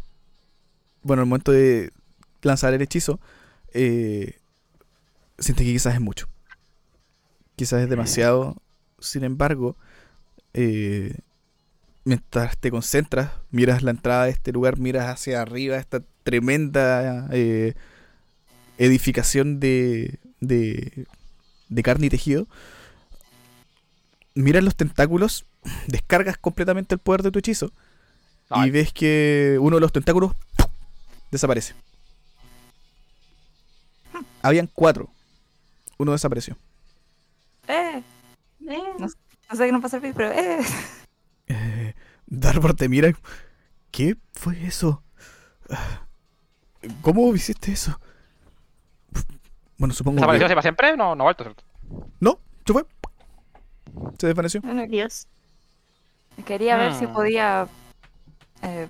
Bueno, 1.02 1.22
el 1.22 1.28
momento 1.28 1.52
de 1.52 1.92
lanzar 2.42 2.74
el 2.74 2.82
hechizo, 2.82 3.20
eh, 3.72 4.40
sientes 5.38 5.64
que 5.64 5.72
quizás 5.72 5.94
es 5.94 6.00
mucho. 6.00 6.26
Quizás 7.54 7.82
es 7.82 7.88
demasiado. 7.88 8.56
Sin 8.98 9.22
embargo, 9.22 9.76
eh, 10.52 11.14
mientras 12.02 12.58
te 12.58 12.72
concentras, 12.72 13.30
miras 13.52 13.84
la 13.84 13.92
entrada 13.92 14.24
de 14.24 14.30
este 14.30 14.50
lugar, 14.50 14.78
miras 14.78 15.06
hacia 15.06 15.42
arriba 15.42 15.76
esta 15.76 16.02
tremenda 16.26 17.28
eh, 17.30 17.74
edificación 18.78 19.60
de, 19.60 20.18
de, 20.40 21.06
de 21.68 21.82
carne 21.84 22.06
y 22.06 22.10
tejido. 22.10 22.48
Miras 24.34 24.64
los 24.64 24.74
tentáculos, 24.74 25.46
descargas 25.86 26.36
completamente 26.36 26.96
el 26.96 26.98
poder 26.98 27.22
de 27.22 27.30
tu 27.30 27.38
hechizo 27.38 27.72
y 28.64 28.70
ves 28.70 28.92
que 28.92 29.56
uno 29.60 29.76
de 29.76 29.80
los 29.80 29.92
tentáculos 29.92 30.34
¡pum! 30.56 30.66
desaparece. 31.30 31.74
Habían 34.42 34.66
cuatro. 34.66 35.08
Uno 35.98 36.10
desapareció. 36.12 36.56
¡Eh! 37.68 38.02
Eh, 38.68 38.82
No 38.98 39.08
sé 39.08 39.64
qué 39.64 39.72
no 39.72 39.80
pasa 39.80 39.98
el 39.98 40.12
pero 40.12 40.32
¡eh! 40.32 40.58
Eh, 41.48 41.94
te 42.76 42.88
mira. 42.88 43.12
¿Qué 43.92 44.16
fue 44.32 44.66
eso? 44.66 45.04
Ah, 45.70 46.05
¿Cómo 47.02 47.34
hiciste 47.34 47.72
eso? 47.72 47.98
Bueno, 49.78 49.92
supongo 49.94 50.16
¿Desapareció 50.16 50.46
que... 50.48 50.54
para 50.54 50.62
siempre? 50.62 50.96
No, 50.96 51.14
no 51.14 51.22
ha 51.22 51.26
vuelto, 51.26 51.44
¿cierto? 51.44 51.64
No, 52.20 52.38
se 52.64 52.72
fue. 52.72 52.84
Se 54.18 54.26
desvaneció. 54.26 54.60
Dios. 54.88 55.26
quería 56.46 56.76
ver 56.76 56.94
si 56.94 57.06
Hmm. 57.06 57.12
podía. 57.12 57.68
eh, 58.62 58.88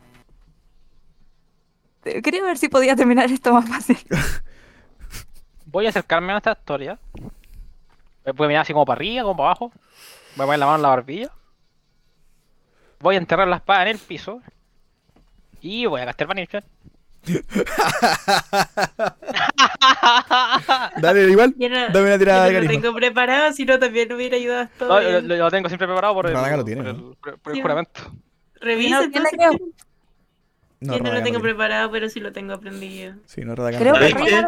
eh, 2.05 2.23
quería 2.23 2.42
ver 2.44 2.57
si 2.58 2.68
podía 2.68 2.94
terminar 2.97 3.31
esto 3.31 3.52
más 3.52 3.68
fácil. 3.68 3.99
Voy 5.66 5.86
a 5.86 5.89
acercarme 5.91 6.33
a 6.33 6.36
esta 6.39 6.52
historia. 6.52 6.99
Voy 8.34 8.44
a 8.47 8.49
mirar 8.49 8.62
así 8.62 8.73
como 8.73 8.84
para 8.86 8.99
arriba, 8.99 9.23
como 9.25 9.36
para 9.36 9.49
abajo. 9.50 9.73
Voy 10.36 10.44
a 10.44 10.47
poner 10.47 10.58
la 10.60 10.66
mano 10.66 10.76
en 10.76 10.83
la 10.83 10.89
barbilla. 10.89 11.31
Voy 13.00 13.16
a 13.16 13.18
enterrar 13.18 13.47
la 13.49 13.57
espada 13.57 13.83
en 13.83 13.89
el 13.89 13.99
piso. 13.99 14.41
Y 15.60 15.86
voy 15.86 16.00
a 16.00 16.05
gastar 16.07 16.26
Vanishment. 16.28 16.65
Dale, 21.00 21.30
igual. 21.30 21.55
No, 21.58 21.68
Dame 21.88 22.06
una 22.06 22.18
tirada 22.18 22.44
de 22.44 22.52
no 22.52 22.58
lo 22.60 22.64
carisma. 22.66 22.82
tengo 22.82 22.94
preparado, 22.94 23.52
si 23.52 23.64
no 23.64 23.78
también 23.78 24.12
hubiera 24.12 24.36
ayudado 24.36 24.62
a 24.62 24.66
todo. 24.68 24.88
No, 24.88 25.00
lo, 25.20 25.36
lo- 25.36 25.50
tengo 25.50 25.68
siempre 25.68 25.86
preparado 25.86 26.14
por 26.14 26.26
el, 26.26 26.32
lo 26.32 26.64
tiene, 26.64 26.82
por 26.82 26.94
¿no? 26.94 27.10
el, 27.10 27.16
por- 27.38 27.52
el 27.52 27.56
Sí. 27.56 27.62
juramento. 27.62 28.00
Revisa 28.60 28.96
No, 28.98 29.02
entonces. 29.05 29.38
No, 30.80 30.96
Yo 30.98 31.02
no 31.02 31.12
lo 31.12 31.22
tengo 31.22 31.40
preparado, 31.40 31.90
pero 31.90 32.08
sí 32.08 32.20
lo 32.20 32.32
tengo 32.32 32.55
aprendido. 32.55 33.14
Sí, 33.26 33.42
no, 33.42 33.55
Creo 33.55 33.94
que. 33.94 33.98
Reina 33.98 34.18
lo 34.18 34.24
tiene. 34.26 34.46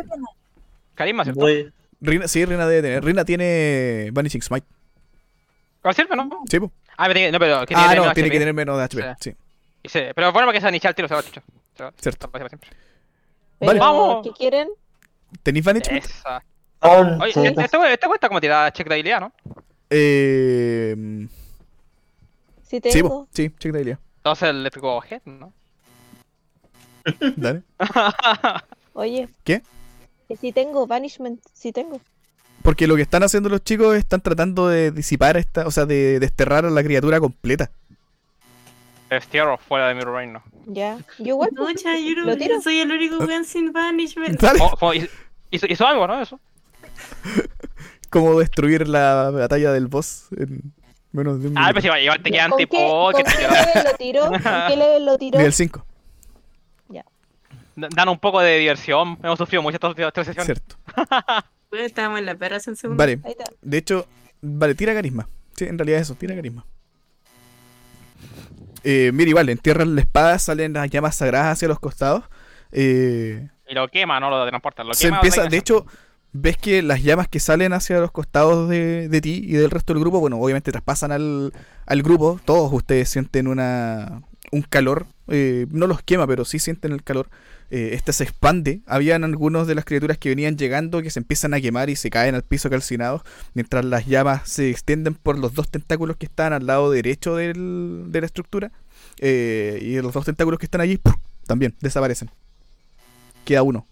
Carisma, 0.95 1.25
¿cierto? 1.25 1.41
Voy. 1.41 1.73
Rina, 2.01 2.29
sí, 2.29 2.45
Rina 2.45 2.67
debe 2.67 2.83
tener. 2.83 3.05
Rina 3.05 3.25
tiene 3.25 4.11
Vanishing 4.13 4.43
Smite. 4.43 4.67
¿Cuál 5.83 5.95
sirve, 5.95 6.17
no? 6.17 6.29
Sí, 6.51 6.61
po. 6.61 6.71
Ah, 6.97 7.05
pero 7.07 7.15
tiene, 7.15 7.33
no, 7.33 7.39
pero 7.39 7.57
Ah, 7.61 7.67
tiene 7.67 7.83
no, 7.97 8.13
tiene 8.13 8.31
que 8.31 8.39
tener 8.39 8.55
menos 8.55 8.77
de 8.77 8.85
HP. 8.85 9.15
Sí, 9.21 9.35
se- 9.85 10.13
Pero 10.15 10.33
bueno, 10.33 10.47
porque 10.47 10.61
se 10.61 10.69
inicia 10.69 10.91
el 10.91 10.97
tiro, 10.97 11.09
se 11.09 11.15
va 11.15 11.23
chucha. 11.23 11.41
Se 11.41 11.53
va. 11.53 11.58
Cierto. 12.01 12.31
Para 12.31 12.49
siempre. 12.49 12.71
Pero, 13.59 13.69
Vale. 13.71 13.81
Vamos. 13.81 14.27
¿qué 14.27 14.33
quieren? 14.33 14.69
¿Tenéis 15.43 15.65
Vanishment? 15.65 16.05
Esa. 16.05 16.43
Oye, 16.81 17.49
este, 17.49 17.63
este, 17.63 17.93
este 17.93 18.07
cuesta 18.07 18.29
como 18.29 18.41
tirada 18.41 18.73
check 18.73 18.89
de 18.89 18.95
habilidad, 18.95 19.21
¿no? 19.21 19.33
Eh, 19.91 21.27
Si 22.63 22.77
sí, 22.77 22.81
tengo. 22.81 23.29
Sí, 23.33 23.51
check 23.59 23.73
de 23.73 23.79
habilidad. 23.79 23.99
Entonces 24.19 24.49
el 24.49 24.57
Electrical 24.57 25.01
Head, 25.09 25.23
¿no? 25.25 25.53
Dale. 27.37 27.63
Oye. 28.93 29.29
¿Qué? 29.45 29.63
Que 30.29 30.37
si 30.37 30.53
tengo, 30.53 30.87
Banishment, 30.87 31.41
si 31.53 31.73
tengo. 31.73 32.01
Porque 32.63 32.87
lo 32.87 32.97
que 32.97 33.03
están 33.03 33.23
haciendo 33.23 33.49
los 33.49 33.63
chicos 33.65 33.97
están 33.97 34.21
tratando 34.21 34.69
de 34.69 34.91
disipar 34.91 35.37
esta, 35.37 35.67
o 35.67 35.71
sea, 35.71 35.87
de 35.87 36.21
desterrar 36.21 36.67
a 36.67 36.71
la 36.71 36.83
criatura 36.83 37.19
completa. 37.21 37.71
Destierro 39.11 39.57
fuera 39.59 39.89
de 39.89 39.95
mi 39.95 40.03
reino. 40.03 40.43
Ya. 40.67 40.99
Yo 41.19 41.27
igual. 41.29 41.51
pues, 41.57 41.75
Pucha, 41.75 41.97
yo, 41.99 42.15
no- 42.17 42.25
¿Lo 42.27 42.37
tiro? 42.37 42.61
soy 42.61 42.79
el 42.81 42.91
único 42.93 43.19
weón 43.19 43.45
sin 43.45 43.73
banishment. 43.73 44.43
Oh, 44.61 44.73
oh, 44.81 44.93
hizo, 44.95 45.67
hizo- 45.67 45.87
algo, 45.87 46.07
¿no? 46.07 46.21
Eso. 46.21 46.39
Cómo 48.11 48.39
destruir 48.39 48.89
la 48.89 49.31
batalla 49.31 49.73
del 49.73 49.87
boss 49.87 50.29
en 50.37 50.73
menos 51.13 51.41
de 51.43 51.49
un 51.49 51.59
Ah, 51.59 51.61
minuto. 51.61 51.73
pues 51.75 51.83
si 51.83 51.89
va 51.89 51.95
a 51.95 51.99
llevarte 52.01 52.31
que 52.31 52.37
¿Con 52.39 52.53
antes, 52.53 52.67
qué, 52.71 52.87
con 52.89 53.15
te 53.15 53.25
qué 53.25 53.39
level 53.43 53.85
lo 53.85 53.97
tiro? 53.99 54.27
¿Con 54.29 54.43
qué 54.69 54.77
level 54.77 55.07
lo 55.07 55.19
tiro? 55.19 55.39
Nivel 55.39 55.53
5, 55.53 55.87
dan 57.77 58.09
un 58.09 58.19
poco 58.19 58.41
de 58.41 58.59
diversión. 58.59 59.19
Hemos 59.23 59.39
sufrido 59.39 59.63
mucho 59.63 59.77
estas 59.77 59.97
estas 59.97 60.27
sesiones. 60.27 60.45
cierto. 60.47 60.77
Weón, 61.71 61.85
estábamos 61.85 62.19
en 62.19 62.27
la 62.27 62.35
perra 62.35 62.57
hace 62.57 62.71
un 62.71 62.77
segundo. 62.77 62.99
Vale, 63.01 63.21
Ahí 63.25 63.33
está. 63.33 63.45
de 63.63 63.79
hecho, 63.79 64.07
vale, 64.41 64.75
tira 64.75 64.95
carisma. 64.95 65.29
Sí, 65.55 65.65
en 65.67 65.79
realidad 65.79 66.01
eso, 66.01 66.15
tira 66.15 66.35
carisma. 66.35 66.65
Eh, 68.85 69.11
mira, 69.15 69.31
igual, 69.31 69.49
entierran 69.49 69.95
la 69.95 70.01
espada, 70.01 70.39
salen 70.39 70.73
las 70.75 70.91
llamas 70.91 71.17
sagradas 71.17 71.53
hacia 71.53 71.69
los 71.69 71.79
costados. 71.81 72.25
Eh, 72.73 73.49
Y 73.69 73.75
lo 73.75 73.89
quema, 73.89 74.21
no 74.21 74.31
lo 74.31 74.47
transporta. 74.49 74.85
Lo 74.85 74.95
se 74.95 75.05
quema. 75.07 75.17
empieza, 75.17 75.47
de 75.47 75.57
hecho, 75.57 75.87
ves 76.33 76.57
que 76.57 76.83
las 76.83 77.03
llamas 77.03 77.29
que 77.29 77.41
salen 77.41 77.73
hacia 77.73 77.99
los 78.01 78.13
costados 78.13 78.69
de, 78.69 79.09
de 79.09 79.21
ti 79.21 79.43
y 79.45 79.53
del 79.55 79.71
resto 79.71 79.93
del 79.95 80.01
grupo, 80.01 80.21
bueno, 80.21 80.39
obviamente 80.39 80.71
traspasan 80.73 81.13
al, 81.13 81.53
al 81.87 82.03
grupo. 82.03 82.41
Todos 82.45 82.73
ustedes 82.73 83.09
sienten 83.09 83.49
una 83.49 84.23
un 84.51 84.63
calor. 84.63 85.07
eh, 85.29 85.67
no 85.71 85.87
los 85.87 86.03
quema, 86.03 86.27
pero 86.27 86.45
sí 86.45 86.59
sienten 86.59 86.93
el 86.93 87.03
calor. 87.03 87.29
Eh, 87.71 87.91
este 87.93 88.13
se 88.15 88.25
expande. 88.25 88.81
Habían 88.87 89.25
algunos 89.25 89.67
de 89.67 89.75
las 89.75 89.85
criaturas 89.85 90.17
que 90.17 90.31
venían 90.31 90.57
llegando 90.57 91.03
que 91.03 91.11
se 91.11 91.19
empiezan 91.21 91.53
a 91.55 91.61
quemar 91.61 91.91
y 91.91 91.97
se 91.97 92.09
caen 92.11 92.35
al 92.35 92.43
piso 92.43 92.71
calcinados. 92.71 93.23
Mientras 93.55 93.85
las 93.85 94.07
llamas 94.07 94.49
se 94.49 94.71
extienden 94.71 95.15
por 95.15 95.39
los 95.39 95.53
dos 95.55 95.69
tentáculos 95.71 96.17
que 96.17 96.27
están 96.27 96.53
al 96.53 96.67
lado 96.67 96.91
derecho 96.91 97.37
del- 97.37 98.05
de 98.09 98.21
la 98.21 98.27
estructura. 98.27 98.73
eh, 99.21 99.79
y 99.83 100.01
los 100.01 100.13
dos 100.15 100.25
tentáculos 100.25 100.59
que 100.61 100.67
están 100.67 100.81
allí 100.81 100.97
¡pum! 100.97 101.13
también 101.47 101.75
desaparecen. 101.81 102.31
Queda 103.45 103.63
uno, 103.63 103.85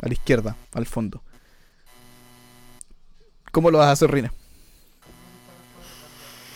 a 0.00 0.08
la 0.08 0.12
izquierda, 0.12 0.56
al 0.74 0.84
fondo. 0.86 1.22
¿Cómo 3.50 3.70
lo 3.70 3.78
vas 3.78 3.88
a 3.88 3.92
hacer, 3.92 4.10
Rina? 4.10 4.32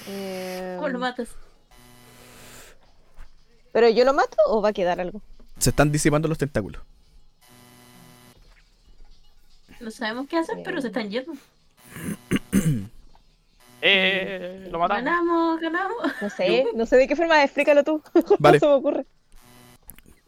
Eh, 0.09 0.75
¿Cómo 0.77 0.89
lo 0.89 0.99
matas? 0.99 1.29
¿Pero 3.73 3.89
yo 3.91 4.05
lo 4.05 4.13
mato 4.15 4.37
o 4.47 4.61
va 4.63 4.71
a 4.71 4.73
quedar 4.73 5.01
algo? 5.01 5.23
Se 5.59 5.71
están 5.71 5.91
disipando 5.91 6.29
los 6.29 6.39
tentáculos. 6.39 6.83
No 9.81 9.91
sabemos 9.91 10.27
qué 10.29 10.39
hacer, 10.39 10.59
pero 10.65 10.81
se 10.81 10.89
están 10.89 11.11
yendo. 11.11 11.33
Eh, 13.81 14.67
lo 14.73 14.81
matamos. 14.81 15.05
Ganamos, 15.05 15.61
ganamos. 15.61 15.97
No 16.21 16.31
sé, 16.31 16.67
no 16.75 16.85
sé 16.85 16.97
de 16.97 17.07
qué 17.07 17.15
forma, 17.15 17.45
explícalo 17.45 17.85
tú. 17.85 18.03
Vale. 18.41 18.57
no 18.57 18.61
se 18.61 18.67
me 18.67 18.73
ocurre. 18.73 19.07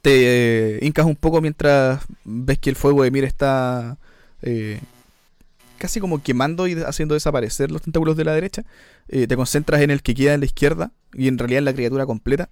Te 0.03 0.77
eh, 0.77 0.79
hincas 0.83 1.05
un 1.05 1.17
poco 1.17 1.41
mientras 1.41 2.01
ves 2.23 2.59
que 2.59 2.71
el 2.71 2.77
fuego 2.77 3.03
de 3.03 3.11
Mir 3.11 3.25
está 3.25 3.99
eh, 4.43 4.81
casi 5.79 5.99
como 5.99 6.23
quemando 6.23 6.69
y 6.69 6.75
haciendo 6.81 7.15
desaparecer 7.15 7.71
los 7.71 7.83
tentáculos 7.83 8.17
de 8.17 8.25
la 8.25 8.35
derecha. 8.35 8.65
Eh, 9.09 9.27
te 9.27 9.37
concentras 9.37 9.81
en 9.81 9.91
el 9.91 10.03
que 10.03 10.15
queda 10.15 10.35
en 10.35 10.41
la 10.41 10.47
izquierda 10.47 10.93
y 11.13 11.27
en 11.27 11.39
realidad 11.39 11.59
en 11.59 11.65
la 11.65 11.75
criatura 11.75 12.07
completa. 12.07 12.51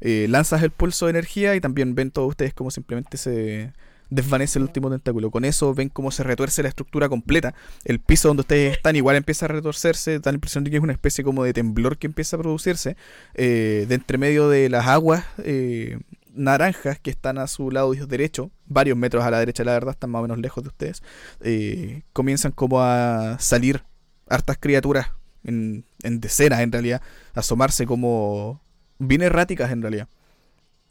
Eh, 0.00 0.26
lanzas 0.28 0.62
el 0.62 0.70
pulso 0.70 1.06
de 1.06 1.10
energía 1.10 1.54
y 1.56 1.60
también 1.60 1.94
ven 1.94 2.10
todos 2.10 2.30
ustedes 2.30 2.54
como 2.54 2.70
simplemente 2.70 3.16
se 3.16 3.72
desvanece 4.10 4.58
el 4.58 4.64
último 4.64 4.90
tentáculo. 4.90 5.30
Con 5.30 5.44
eso 5.44 5.74
ven 5.74 5.88
cómo 5.88 6.10
se 6.10 6.22
retuerce 6.22 6.62
la 6.62 6.68
estructura 6.68 7.08
completa. 7.08 7.54
El 7.84 8.00
piso 8.00 8.28
donde 8.28 8.42
ustedes 8.42 8.76
están 8.76 8.96
igual 8.96 9.16
empieza 9.16 9.46
a 9.46 9.48
retorcerse. 9.48 10.18
Da 10.18 10.30
la 10.32 10.36
impresión 10.36 10.64
de 10.64 10.70
que 10.70 10.76
es 10.76 10.82
una 10.82 10.92
especie 10.92 11.24
como 11.24 11.44
de 11.44 11.52
temblor 11.52 11.98
que 11.98 12.06
empieza 12.06 12.36
a 12.36 12.40
producirse. 12.40 12.96
Eh, 13.34 13.86
de 13.88 13.94
entre 13.94 14.18
medio 14.18 14.48
de 14.48 14.68
las 14.68 14.86
aguas 14.86 15.24
eh, 15.38 15.98
naranjas 16.32 16.98
que 16.98 17.10
están 17.10 17.38
a 17.38 17.46
su 17.46 17.70
lado 17.70 17.92
derecho, 17.92 18.50
varios 18.66 18.96
metros 18.96 19.24
a 19.24 19.30
la 19.30 19.40
derecha, 19.40 19.64
la 19.64 19.72
verdad, 19.72 19.90
están 19.90 20.10
más 20.10 20.20
o 20.20 20.22
menos 20.22 20.38
lejos 20.38 20.62
de 20.62 20.68
ustedes. 20.68 21.02
eh, 21.40 22.02
comienzan 22.12 22.52
como 22.52 22.80
a 22.80 23.36
salir 23.40 23.82
hartas 24.28 24.58
criaturas 24.58 25.08
en, 25.44 25.84
en 26.02 26.20
decenas 26.20 26.60
en 26.60 26.70
realidad, 26.72 27.02
a 27.34 27.40
asomarse 27.40 27.86
como 27.86 28.60
bien 28.98 29.22
erráticas 29.22 29.70
en 29.72 29.82
realidad. 29.82 30.08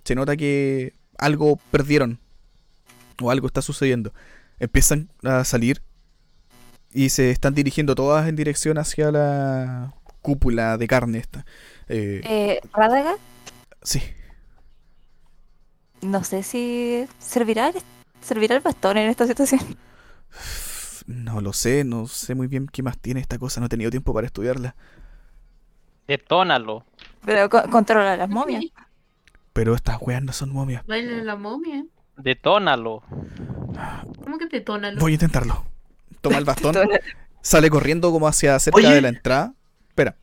Se 0.06 0.16
nota 0.16 0.38
que 0.38 0.95
algo 1.18 1.58
perdieron 1.72 2.19
o 3.22 3.32
algo 3.32 3.48
está 3.48 3.61
sucediendo. 3.61 4.14
Empiezan 4.60 5.10
a 5.24 5.44
salir 5.44 5.82
y 6.94 7.10
se 7.10 7.32
están 7.32 7.53
dirigiendo 7.53 7.95
todas 7.95 8.27
en 8.27 8.36
dirección 8.36 8.77
hacia 8.77 9.11
la 9.11 9.94
cúpula 10.22 10.77
de 10.77 10.88
carne 10.88 11.19
esta. 11.19 11.45
Eh, 11.88 12.24
Eh, 12.24 12.61
Rádaga, 12.74 13.18
sí, 13.84 14.02
no 16.02 16.24
sé 16.24 16.44
si 16.44 17.08
servirá, 17.19 17.69
el- 17.69 17.82
servirá 18.22 18.56
el 18.56 18.61
bastón 18.61 18.98
en 18.98 19.10
esta 19.10 19.27
situación. 19.27 19.77
no 21.08 21.42
lo 21.42 21.53
sé, 21.53 21.84
no 21.84 22.08
sé 22.08 22.36
muy 22.36 22.48
bien 22.48 22.68
qué 22.68 22.84
más 22.84 22.98
tiene 23.00 23.19
esta 23.19 23.38
cosa, 23.40 23.60
no 23.60 23.68
he 23.68 23.69
tenido 23.69 23.92
tiempo 23.92 24.14
para 24.14 24.27
estudiarla. 24.27 24.76
Detónalo. 26.08 26.86
Pero 27.26 27.50
co- 27.50 27.70
controla 27.70 28.16
las 28.18 28.30
momias. 28.30 28.64
Pero 29.54 29.76
estas 29.76 29.98
weas 30.02 30.22
no 30.24 30.34
son 30.34 30.52
momias. 30.52 30.86
Baila 30.86 31.24
la 31.24 31.36
momia. 31.36 31.84
Detónalo. 32.18 33.04
¿Cómo 34.24 34.38
que 34.38 34.48
te 34.48 34.62
tónalo? 34.62 35.00
Voy 35.00 35.12
a 35.12 35.16
intentarlo. 35.16 35.66
Toma 36.22 36.38
el 36.38 36.46
bastón, 36.46 36.76
sale 37.42 37.70
corriendo 37.70 38.12
como 38.12 38.28
hacia 38.28 38.58
cerca 38.60 38.78
Oye. 38.80 38.94
de 38.94 39.02
la 39.02 39.10
entrada. 39.10 39.54
Espera. 39.90 40.16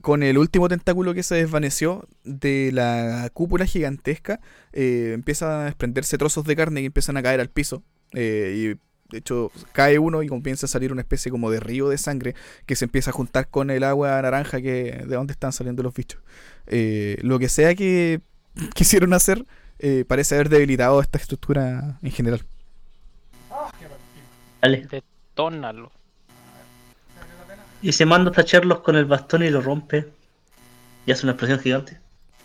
Con 0.00 0.22
el 0.24 0.36
último 0.36 0.68
tentáculo 0.68 1.14
que 1.14 1.22
se 1.22 1.36
desvaneció 1.36 2.08
de 2.24 2.70
la 2.72 3.30
cúpula 3.32 3.66
gigantesca, 3.66 4.40
eh, 4.72 5.12
empiezan 5.14 5.50
a 5.52 5.64
desprenderse 5.66 6.18
trozos 6.18 6.44
de 6.44 6.56
carne 6.56 6.80
y 6.80 6.86
empiezan 6.86 7.16
a 7.16 7.22
caer 7.22 7.40
al 7.40 7.50
piso. 7.50 7.84
Eh, 8.12 8.74
y 8.74 8.80
de 9.12 9.18
hecho 9.18 9.52
cae 9.72 9.98
uno 9.98 10.22
y 10.22 10.28
comienza 10.28 10.66
a 10.66 10.68
salir 10.68 10.90
una 10.90 11.02
especie 11.02 11.30
como 11.30 11.50
de 11.50 11.60
río 11.60 11.88
de 11.88 11.98
sangre 11.98 12.34
que 12.66 12.74
se 12.74 12.86
empieza 12.86 13.10
a 13.10 13.12
juntar 13.12 13.48
con 13.48 13.70
el 13.70 13.84
agua 13.84 14.20
naranja 14.22 14.60
que 14.60 15.04
de 15.06 15.14
donde 15.14 15.32
están 15.32 15.52
saliendo 15.52 15.82
los 15.82 15.94
bichos. 15.94 16.20
Eh, 16.66 17.18
lo 17.22 17.38
que 17.38 17.48
sea 17.48 17.74
que 17.74 18.20
quisieron 18.74 19.12
hacer 19.12 19.44
eh, 19.78 20.04
parece 20.06 20.34
haber 20.34 20.48
debilitado 20.48 21.00
esta 21.00 21.18
estructura 21.18 21.98
en 22.02 22.10
general. 22.10 22.42
Vale. 24.60 24.86
Detónalo. 24.90 25.90
Y 27.82 27.92
se 27.92 28.06
manda 28.06 28.30
a 28.30 28.32
tacharlos 28.32 28.80
con 28.80 28.94
el 28.96 29.06
bastón 29.06 29.42
y 29.42 29.50
lo 29.50 29.60
rompe. 29.60 30.08
Y 31.04 31.10
hace 31.10 31.26
una 31.26 31.32
explosión 31.32 31.58
gigante. 31.58 31.98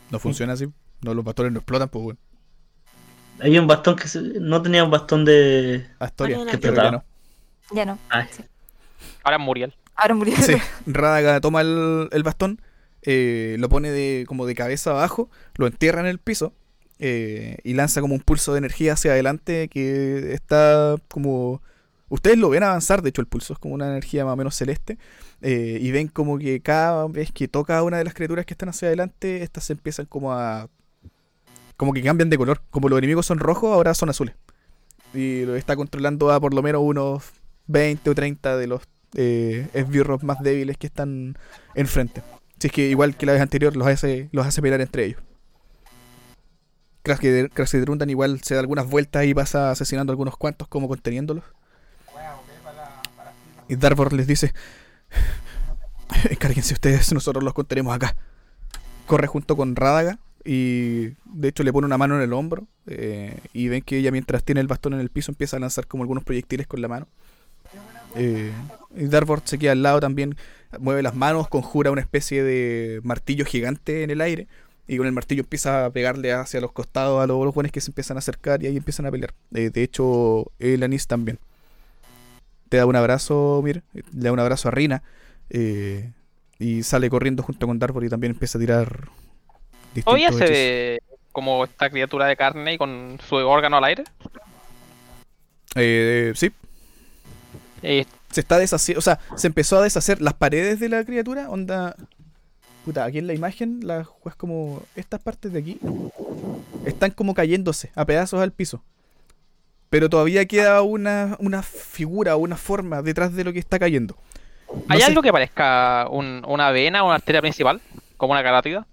No 0.09 0.17
funciona 0.17 0.53
así. 0.53 0.67
No, 1.01 1.13
los 1.13 1.23
bastones 1.23 1.51
no 1.51 1.59
explotan, 1.59 1.89
pues 1.89 2.03
bueno. 2.03 2.19
Había 3.39 3.61
un 3.61 3.67
bastón 3.67 3.95
que 3.95 4.07
se- 4.07 4.21
no 4.21 4.61
tenía 4.61 4.83
un 4.83 4.91
bastón 4.91 5.25
de. 5.25 5.87
Astoria, 5.99 6.37
que 6.45 6.59
ya 6.59 6.91
no. 6.91 7.03
Ya 7.71 7.85
no. 7.85 7.99
Ay, 8.09 8.27
Ahora 9.23 9.37
Muriel. 9.37 9.73
Ahora 9.95 10.13
murió. 10.13 10.35
Sí, 10.37 10.53
Rádaga 10.85 11.41
toma 11.41 11.61
el, 11.61 12.07
el 12.11 12.23
bastón, 12.23 12.61
eh, 13.01 13.55
lo 13.59 13.67
pone 13.67 13.91
de, 13.91 14.25
como 14.27 14.45
de 14.45 14.55
cabeza 14.55 14.91
abajo, 14.91 15.29
lo 15.55 15.67
entierra 15.67 15.99
en 16.01 16.05
el 16.05 16.19
piso 16.19 16.53
eh, 16.99 17.57
y 17.63 17.73
lanza 17.73 17.99
como 17.99 18.13
un 18.13 18.21
pulso 18.21 18.53
de 18.53 18.59
energía 18.59 18.93
hacia 18.93 19.11
adelante 19.11 19.67
que 19.69 20.33
está 20.33 20.95
como... 21.09 21.61
Ustedes 22.09 22.37
lo 22.37 22.49
ven 22.49 22.63
avanzar, 22.63 23.01
de 23.01 23.09
hecho 23.09 23.21
el 23.21 23.27
pulso 23.27 23.51
es 23.53 23.59
como 23.59 23.73
una 23.73 23.87
energía 23.87 24.23
más 24.23 24.33
o 24.33 24.37
menos 24.37 24.55
celeste 24.55 24.97
eh, 25.41 25.77
y 25.81 25.91
ven 25.91 26.07
como 26.07 26.37
que 26.37 26.61
cada 26.61 27.05
vez 27.07 27.31
que 27.33 27.49
toca 27.49 27.77
a 27.79 27.83
una 27.83 27.97
de 27.97 28.05
las 28.05 28.13
criaturas 28.13 28.45
que 28.45 28.53
están 28.53 28.69
hacia 28.69 28.87
adelante, 28.87 29.43
estas 29.43 29.65
se 29.65 29.73
empiezan 29.73 30.05
como 30.05 30.31
a... 30.31 30.69
como 31.77 31.93
que 31.93 32.01
cambian 32.01 32.29
de 32.29 32.37
color, 32.37 32.61
como 32.71 32.89
los 32.89 32.97
enemigos 32.97 33.27
son 33.27 33.39
rojos, 33.39 33.71
ahora 33.71 33.93
son 33.93 34.09
azules. 34.09 34.35
Y 35.13 35.45
lo 35.45 35.55
está 35.55 35.75
controlando 35.75 36.31
a 36.31 36.39
por 36.39 36.53
lo 36.53 36.61
menos 36.61 36.81
unos 36.83 37.23
20 37.67 38.09
o 38.09 38.15
30 38.15 38.57
de 38.57 38.67
los 38.67 38.81
eh, 39.15 39.67
más 40.23 40.41
débiles 40.41 40.77
que 40.77 40.87
están 40.87 41.37
enfrente. 41.75 42.23
Si 42.59 42.67
es 42.67 42.73
que 42.73 42.89
igual 42.89 43.15
que 43.15 43.27
la 43.27 43.33
vez 43.33 43.41
anterior 43.41 43.75
los 43.77 43.87
hace, 43.87 44.27
los 44.31 44.45
hace 44.45 44.61
pelear 44.61 44.81
entre 44.81 45.05
ellos. 45.05 45.21
Krasidrundan 47.03 48.09
igual 48.09 48.41
se 48.41 48.55
da 48.55 48.59
algunas 48.59 48.89
vueltas 48.89 49.25
y 49.25 49.33
pasa 49.33 49.71
asesinando 49.71 50.11
a 50.11 50.13
algunos 50.13 50.35
cuantos 50.35 50.67
como 50.67 50.89
conteniéndolos. 50.89 51.43
Y 53.69 53.75
Darvor 53.75 54.13
les 54.13 54.27
dice, 54.27 54.53
encárguense 56.29 56.73
ustedes, 56.73 57.13
nosotros 57.13 57.43
los 57.43 57.53
contenemos 57.53 57.95
acá. 57.95 58.15
Corre 59.05 59.27
junto 59.27 59.55
con 59.55 59.75
Rádaga 59.75 60.19
y 60.47 61.09
de 61.25 61.49
hecho 61.49 61.63
le 61.63 61.73
pone 61.73 61.85
una 61.85 61.97
mano 61.97 62.15
en 62.15 62.21
el 62.21 62.31
hombro 62.31 62.67
eh, 62.85 63.37
y 63.51 63.67
ven 63.67 63.81
que 63.81 63.97
ella 63.97 64.11
mientras 64.11 64.45
tiene 64.45 64.61
el 64.61 64.67
bastón 64.67 64.93
en 64.93 65.01
el 65.01 65.09
piso 65.09 65.29
empieza 65.29 65.57
a 65.57 65.59
lanzar 65.59 65.87
como 65.87 66.03
algunos 66.03 66.23
proyectiles 66.23 66.65
con 66.67 66.81
la 66.81 66.87
mano. 66.87 67.07
Eh, 68.15 68.53
y 68.95 69.07
Darvor 69.07 69.41
se 69.43 69.59
queda 69.59 69.73
al 69.73 69.83
lado 69.83 69.99
también, 69.99 70.37
mueve 70.79 71.03
las 71.03 71.15
manos, 71.15 71.49
conjura 71.49 71.91
una 71.91 71.99
especie 71.99 72.43
de 72.43 73.01
martillo 73.03 73.43
gigante 73.43 74.03
en 74.03 74.09
el 74.09 74.21
aire 74.21 74.47
y 74.87 74.95
con 74.95 75.05
el 75.05 75.11
martillo 75.11 75.41
empieza 75.41 75.83
a 75.85 75.89
pegarle 75.89 76.31
hacia 76.31 76.61
los 76.61 76.71
costados 76.71 77.21
a 77.21 77.27
los, 77.27 77.53
los 77.53 77.71
que 77.71 77.81
se 77.81 77.91
empiezan 77.91 78.15
a 78.15 78.19
acercar 78.19 78.63
y 78.63 78.67
ahí 78.67 78.77
empiezan 78.77 79.05
a 79.05 79.11
pelear. 79.11 79.33
Eh, 79.53 79.69
de 79.69 79.83
hecho, 79.83 80.49
Elanis 80.59 81.07
también. 81.07 81.39
Te 82.69 82.77
da 82.77 82.85
un 82.85 82.95
abrazo, 82.95 83.61
Mir, 83.65 83.83
le 83.93 84.03
da 84.13 84.31
un 84.31 84.39
abrazo 84.39 84.69
a 84.69 84.71
Rina 84.71 85.03
y 86.57 86.83
sale 86.83 87.09
corriendo 87.09 87.43
junto 87.43 87.67
con 87.67 87.79
Darvor 87.79 88.05
y 88.05 88.09
también 88.09 88.31
empieza 88.31 88.57
a 88.57 88.61
tirar. 88.61 89.09
Todavía 90.03 90.31
se 90.31 90.45
ve 90.45 90.99
como 91.31 91.63
esta 91.63 91.89
criatura 91.89 92.25
de 92.25 92.35
carne 92.35 92.73
y 92.73 92.77
con 92.77 93.19
su 93.27 93.35
órgano 93.35 93.77
al 93.77 93.83
aire. 93.85 94.03
Eh, 95.75 96.31
sí, 96.35 96.51
Y 97.83 98.05
se 98.31 98.41
está 98.41 98.57
deshaciendo, 98.57 98.99
o 98.99 99.01
sea, 99.01 99.19
se 99.35 99.47
empezó 99.47 99.77
a 99.77 99.83
deshacer 99.83 100.21
las 100.21 100.33
paredes 100.33 100.79
de 100.79 100.89
la 100.89 101.03
criatura, 101.05 101.49
onda... 101.49 101.95
Puta, 102.85 103.03
aquí 103.03 103.17
en 103.17 103.27
la 103.27 103.33
imagen, 103.33 103.81
las 103.83 104.07
es 104.25 104.35
como 104.35 104.81
estas 104.95 105.21
partes 105.21 105.51
de 105.51 105.59
aquí 105.59 105.77
están 106.85 107.11
como 107.11 107.33
cayéndose 107.33 107.91
a 107.95 108.05
pedazos 108.05 108.39
al 108.41 108.53
piso. 108.53 108.81
Pero 109.89 110.09
todavía 110.09 110.45
queda 110.45 110.81
una, 110.81 111.35
una 111.39 111.63
figura, 111.63 112.37
una 112.37 112.55
forma 112.55 113.01
detrás 113.01 113.33
de 113.35 113.43
lo 113.43 113.51
que 113.51 113.59
está 113.59 113.77
cayendo. 113.77 114.15
No 114.69 114.83
¿Hay 114.87 114.99
sé- 115.01 115.05
algo 115.07 115.21
que 115.21 115.33
parezca 115.33 116.07
un- 116.09 116.43
una 116.47 116.71
vena 116.71 117.03
o 117.03 117.07
una 117.07 117.15
arteria 117.15 117.41
principal? 117.41 117.81
Como 118.15 118.31
una 118.31 118.41
carótida. 118.43 118.87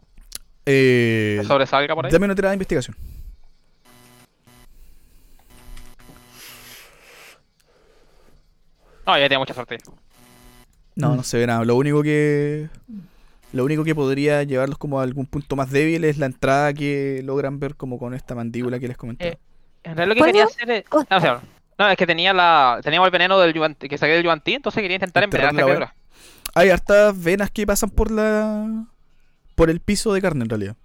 Eh, 0.66 1.38
Que 1.40 1.46
sobresalga 1.46 1.94
por 1.94 2.06
ahí. 2.06 2.12
dame 2.12 2.24
una 2.26 2.34
tirada 2.34 2.52
de 2.52 2.56
investigación. 2.56 2.96
No, 9.06 9.18
ya 9.18 9.28
tiene 9.28 9.38
mucha 9.38 9.54
suerte. 9.54 9.78
No, 10.96 11.14
no 11.16 11.22
se 11.22 11.38
ve 11.38 11.46
nada. 11.46 11.64
Lo 11.64 11.76
único 11.76 12.02
que. 12.02 12.68
Lo 13.52 13.64
único 13.64 13.84
que 13.84 13.94
podría 13.94 14.42
llevarlos 14.42 14.78
como 14.78 14.98
a 14.98 15.04
algún 15.04 15.26
punto 15.26 15.54
más 15.54 15.70
débil 15.70 16.04
es 16.04 16.18
la 16.18 16.26
entrada 16.26 16.72
que 16.72 17.20
logran 17.24 17.60
ver 17.60 17.76
como 17.76 17.98
con 17.98 18.12
esta 18.14 18.34
mandíbula 18.34 18.80
que 18.80 18.88
les 18.88 18.96
comenté. 18.96 19.28
Eh, 19.28 19.38
En 19.84 19.96
realidad 19.96 20.16
lo 20.16 20.24
que 20.24 20.30
quería 20.32 20.44
hacer 20.44 20.70
es... 20.70 20.84
No, 21.10 21.16
o 21.16 21.20
sea, 21.20 21.40
no, 21.78 21.88
es 21.88 21.96
que 21.96 22.06
tenía 22.06 22.32
la... 22.32 22.80
Teníamos 22.82 23.06
el 23.06 23.12
veneno 23.12 23.38
del 23.38 23.52
Yuan- 23.54 23.76
que 23.76 23.96
saqué 23.96 24.12
del 24.14 24.24
Yuantí, 24.24 24.54
entonces 24.54 24.80
quería 24.82 24.96
intentar 24.96 25.22
envenenar 25.22 25.52
esta 25.54 25.64
criatura. 25.64 25.94
Hay 26.54 26.70
hartas 26.70 27.22
venas 27.22 27.50
que 27.50 27.64
pasan 27.66 27.90
por 27.90 28.10
la. 28.10 28.86
Por 29.54 29.70
el 29.70 29.80
piso 29.80 30.12
de 30.12 30.20
carne 30.22 30.42
en 30.44 30.50
realidad. 30.50 30.76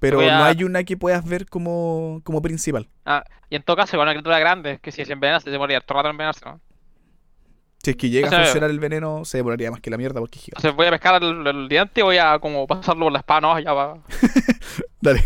Pero 0.00 0.20
a- 0.20 0.24
no 0.38 0.44
hay 0.44 0.64
una 0.64 0.84
que 0.84 0.96
puedas 0.96 1.24
ver 1.24 1.46
como, 1.46 2.20
como 2.24 2.42
principal. 2.42 2.88
Ah, 3.06 3.24
y 3.48 3.56
en 3.56 3.62
todo 3.62 3.76
caso, 3.76 3.92
con 3.96 4.00
una 4.02 4.12
criatura 4.12 4.38
grande, 4.38 4.78
que 4.82 4.92
si 4.92 5.04
se 5.04 5.12
envenena, 5.12 5.40
se 5.40 5.50
demoraría 5.50 5.80
todo 5.80 5.98
el 5.98 6.04
rato 6.04 6.08
en 6.08 6.14
envenenarse, 6.14 6.44
¿no? 6.44 6.60
Si 7.82 7.90
es 7.90 7.96
que 7.96 8.08
llega 8.08 8.26
O 8.28 8.30
sea, 8.30 8.40
a 8.40 8.44
funcionar 8.44 8.70
el 8.70 8.80
veneno, 8.80 9.24
se 9.26 9.38
demoraría 9.38 9.70
más 9.70 9.80
que 9.80 9.90
la 9.90 9.98
mierda 9.98 10.18
porque 10.20 10.38
es 10.38 10.44
gigante. 10.46 10.60
Entonces 10.66 10.76
voy 10.76 10.86
a 10.86 10.90
pescar 10.90 11.22
el, 11.22 11.46
el 11.46 11.68
diente 11.68 12.00
y 12.00 12.02
voy 12.02 12.16
a 12.18 12.38
como 12.38 12.66
pasarlo 12.66 13.04
por 13.06 13.12
la 13.12 13.18
espada, 13.18 13.40
¿no? 13.42 13.58
Ya 13.60 13.72
va. 13.74 13.98
Dale, 15.02 15.22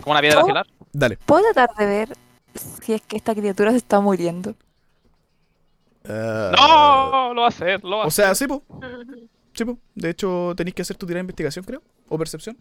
Como 0.00 0.12
una 0.12 0.20
piedra 0.20 0.40
Oh. 0.40 0.42
afilar. 0.44 0.66
dale. 0.92 1.16
¿Puedo 1.24 1.52
tratar 1.52 1.76
de 1.76 1.86
ver 1.86 2.08
si 2.82 2.94
es 2.94 3.02
que 3.02 3.16
esta 3.16 3.32
criatura 3.34 3.70
se 3.70 3.76
está 3.76 4.00
muriendo? 4.00 4.54
Ah, 6.08 6.50
¡No! 7.28 7.34
Lo 7.34 7.40
va 7.42 7.46
a 7.46 7.50
hacer, 7.50 7.82
lo 7.84 7.90
va 7.98 8.02
a 8.02 8.06
O 8.06 8.08
hacer. 8.08 8.24
sea, 8.24 8.34
sí, 8.34 8.46
po. 8.48 8.62
Sí, 9.54 9.64
po. 9.64 9.78
De 9.94 10.10
hecho, 10.10 10.54
tenéis 10.56 10.74
que 10.74 10.82
hacer 10.82 10.96
tu 10.96 11.06
tirada 11.06 11.18
de 11.20 11.24
investigación, 11.24 11.64
creo. 11.64 11.82
O 12.08 12.18
percepción. 12.18 12.56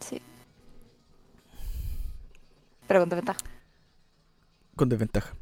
Sí. 0.00 0.20
Pero 2.86 3.00
con 3.00 3.08
desventaja. 3.08 3.40
Con 4.74 4.88
desventaja. 4.88 5.34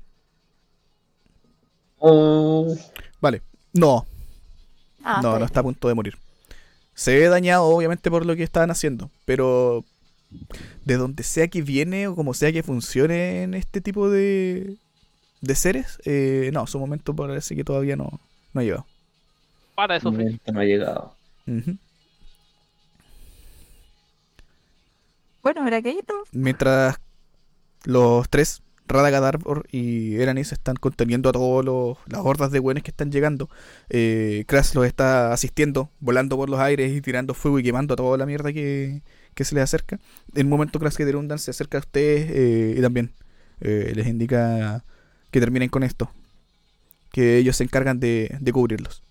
Oh, 1.98 2.74
Vale. 3.20 3.42
No, 3.72 4.06
Ah, 5.02 5.20
no, 5.22 5.28
está 5.28 5.38
no 5.38 5.44
está 5.46 5.60
a 5.60 5.62
punto 5.62 5.88
de 5.88 5.94
morir. 5.94 6.18
Se 6.94 7.16
ve 7.16 7.28
dañado, 7.28 7.64
obviamente, 7.64 8.10
por 8.10 8.26
lo 8.26 8.36
que 8.36 8.42
estaban 8.42 8.70
haciendo. 8.70 9.10
Pero 9.24 9.84
de 10.84 10.96
donde 10.96 11.22
sea 11.22 11.48
que 11.48 11.62
viene 11.62 12.08
o 12.08 12.14
como 12.14 12.34
sea 12.34 12.52
que 12.52 12.62
funcione 12.62 13.42
en 13.44 13.54
este 13.54 13.80
tipo 13.80 14.10
de, 14.10 14.76
de 15.40 15.54
seres, 15.54 15.98
eh, 16.04 16.50
no, 16.52 16.66
su 16.66 16.78
momento 16.78 17.14
parece 17.14 17.56
que 17.56 17.64
todavía 17.64 17.96
no, 17.96 18.20
no 18.52 18.60
ha 18.60 18.64
llegado. 18.64 18.86
Para 19.78 19.94
de 19.94 20.00
sufrir. 20.00 20.40
no 20.52 20.58
ha 20.58 20.64
llegado. 20.64 21.14
Mientras 26.32 26.98
los 27.84 28.28
tres, 28.28 28.60
Radagad, 28.88 29.34
y 29.70 30.16
Eranis, 30.16 30.50
están 30.50 30.74
conteniendo 30.74 31.28
a 31.28 31.32
todas 31.32 31.96
las 32.08 32.20
hordas 32.20 32.50
de 32.50 32.58
buenos 32.58 32.82
que 32.82 32.90
están 32.90 33.12
llegando, 33.12 33.48
eh, 33.88 34.42
Kras 34.48 34.74
los 34.74 34.84
está 34.84 35.32
asistiendo, 35.32 35.92
volando 36.00 36.36
por 36.36 36.50
los 36.50 36.58
aires 36.58 36.92
y 36.92 37.00
tirando 37.00 37.32
fuego 37.32 37.60
y 37.60 37.62
quemando 37.62 37.94
a 37.94 37.96
toda 37.96 38.18
la 38.18 38.26
mierda 38.26 38.52
que, 38.52 39.02
que 39.34 39.44
se 39.44 39.54
les 39.54 39.62
acerca. 39.62 40.00
En 40.34 40.46
un 40.46 40.50
momento 40.50 40.80
Kras 40.80 40.96
que 40.96 41.04
Derundan 41.04 41.38
se 41.38 41.52
acerca 41.52 41.78
a 41.78 41.82
ustedes 41.82 42.28
eh, 42.32 42.74
y 42.76 42.82
también 42.82 43.12
eh, 43.60 43.92
les 43.94 44.08
indica 44.08 44.84
que 45.30 45.38
terminen 45.38 45.68
con 45.68 45.84
esto. 45.84 46.10
Que 47.12 47.38
ellos 47.38 47.54
se 47.56 47.62
encargan 47.62 48.00
de, 48.00 48.36
de 48.40 48.52
cubrirlos. 48.52 49.04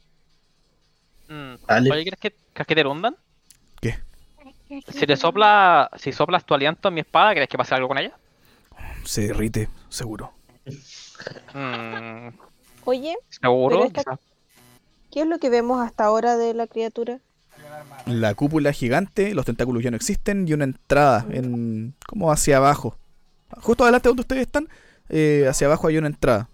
Oye, 1.70 2.04
¿crees 2.06 2.20
que, 2.20 2.36
¿crees 2.54 2.68
que 2.68 2.76
te 2.76 2.84
rondan? 2.84 3.16
¿Qué? 3.82 3.96
Si 4.90 5.06
le 5.06 5.16
sopla, 5.18 5.90
si 5.98 6.12
soplas 6.12 6.46
tu 6.46 6.54
aliento 6.54 6.88
en 6.90 6.94
mi 6.96 7.02
espada, 7.02 7.34
¿crees 7.34 7.48
que 7.50 7.58
pase 7.58 7.76
algo 7.76 7.88
con 7.88 7.98
ella? 7.98 8.14
Se 9.04 9.28
derrite, 9.28 9.70
seguro. 9.90 10.34
Mm, 11.54 12.30
Oye, 12.86 13.16
¿Seguro? 13.30 13.76
Pero 13.78 13.86
esta- 13.88 14.02
Quizá. 14.04 14.20
¿qué 15.12 15.22
es 15.22 15.28
lo 15.28 15.40
que 15.40 15.50
vemos 15.50 15.82
hasta 15.86 16.06
ahora 16.06 16.38
de 16.38 16.54
la 16.54 16.68
criatura? 16.68 17.20
La 18.06 18.34
cúpula 18.36 18.72
gigante, 18.72 19.34
los 19.34 19.46
tentáculos 19.46 19.84
ya 19.84 19.90
no 19.92 19.98
existen 19.98 20.48
y 20.48 20.54
una 20.54 20.64
entrada 20.66 21.26
en 21.32 21.96
como 22.08 22.32
hacia 22.32 22.58
abajo. 22.58 22.98
Justo 23.62 23.84
adelante 23.84 24.08
donde 24.10 24.22
ustedes 24.22 24.44
están, 24.44 24.68
eh, 25.10 25.46
hacia 25.50 25.68
abajo 25.68 25.88
hay 25.88 25.98
una 25.98 26.08
entrada 26.08 26.50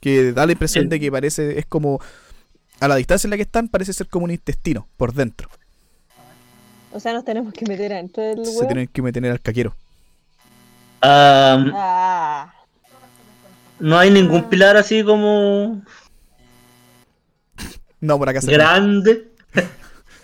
que 0.00 0.32
da 0.32 0.46
la 0.46 0.52
impresión 0.52 0.88
de 0.88 1.00
que 1.00 1.10
parece 1.10 1.58
es 1.58 1.66
como 1.66 2.00
a 2.80 2.88
la 2.88 2.96
distancia 2.96 3.26
en 3.26 3.30
la 3.30 3.36
que 3.36 3.42
están 3.42 3.68
parece 3.68 3.92
ser 3.92 4.08
como 4.08 4.24
un 4.24 4.30
intestino 4.30 4.86
por 4.96 5.12
dentro. 5.12 5.48
O 6.92 7.00
sea, 7.00 7.12
nos 7.12 7.24
tenemos 7.24 7.52
que 7.52 7.64
meter 7.66 7.92
adentro 7.92 8.22
del 8.22 8.44
Se 8.44 8.52
huevo. 8.52 8.66
tienen 8.68 8.86
que 8.88 9.02
meter 9.02 9.24
al 9.26 9.40
caquero. 9.40 9.74
Am, 11.00 11.72
Ah, 11.74 12.52
no 13.80 13.98
hay 13.98 14.10
ningún 14.10 14.44
pilar 14.48 14.76
así 14.76 15.02
como 15.04 15.82
No, 18.00 18.18
por 18.18 18.28
acá 18.28 18.40
cerca. 18.40 18.56
grande. 18.56 19.28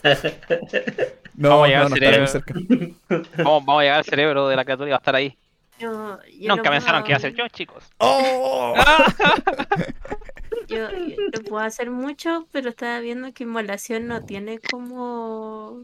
No, 1.35 1.49
Vamos 1.51 1.65
a 1.65 1.69
llegar 1.69 1.83
no, 1.85 1.89
no 1.89 1.95
al 1.95 2.03
está 2.03 2.11
muy 2.11 2.27
cerebro. 2.27 2.27
cerca. 2.27 2.55
Vamos, 3.43 3.65
vamos 3.65 3.81
a 3.81 3.83
llegar 3.83 3.99
al 3.99 4.05
cerebro 4.05 4.49
de 4.49 4.57
la 4.57 4.65
criatura 4.65 4.89
y 4.89 4.91
va 4.91 4.97
a 4.97 4.99
estar 4.99 5.15
ahí. 5.15 5.39
Yo, 5.79 6.19
yo 6.39 6.49
Nunca 6.49 6.65
lo 6.65 6.71
pensaron 6.77 7.03
que 7.03 7.11
iba 7.13 7.17
a 7.17 7.21
ser 7.21 7.35
yo, 7.35 7.49
chicos. 7.49 7.85
¡Oh! 7.99 8.75
Yo, 10.69 10.89
yo 10.91 11.43
puedo 11.49 11.65
hacer 11.65 11.91
mucho, 11.91 12.47
pero 12.53 12.71
estaba 12.71 13.01
viendo 13.01 13.33
que 13.33 13.45
inmolación 13.45 14.07
no 14.07 14.25
tiene 14.25 14.59
como 14.59 15.83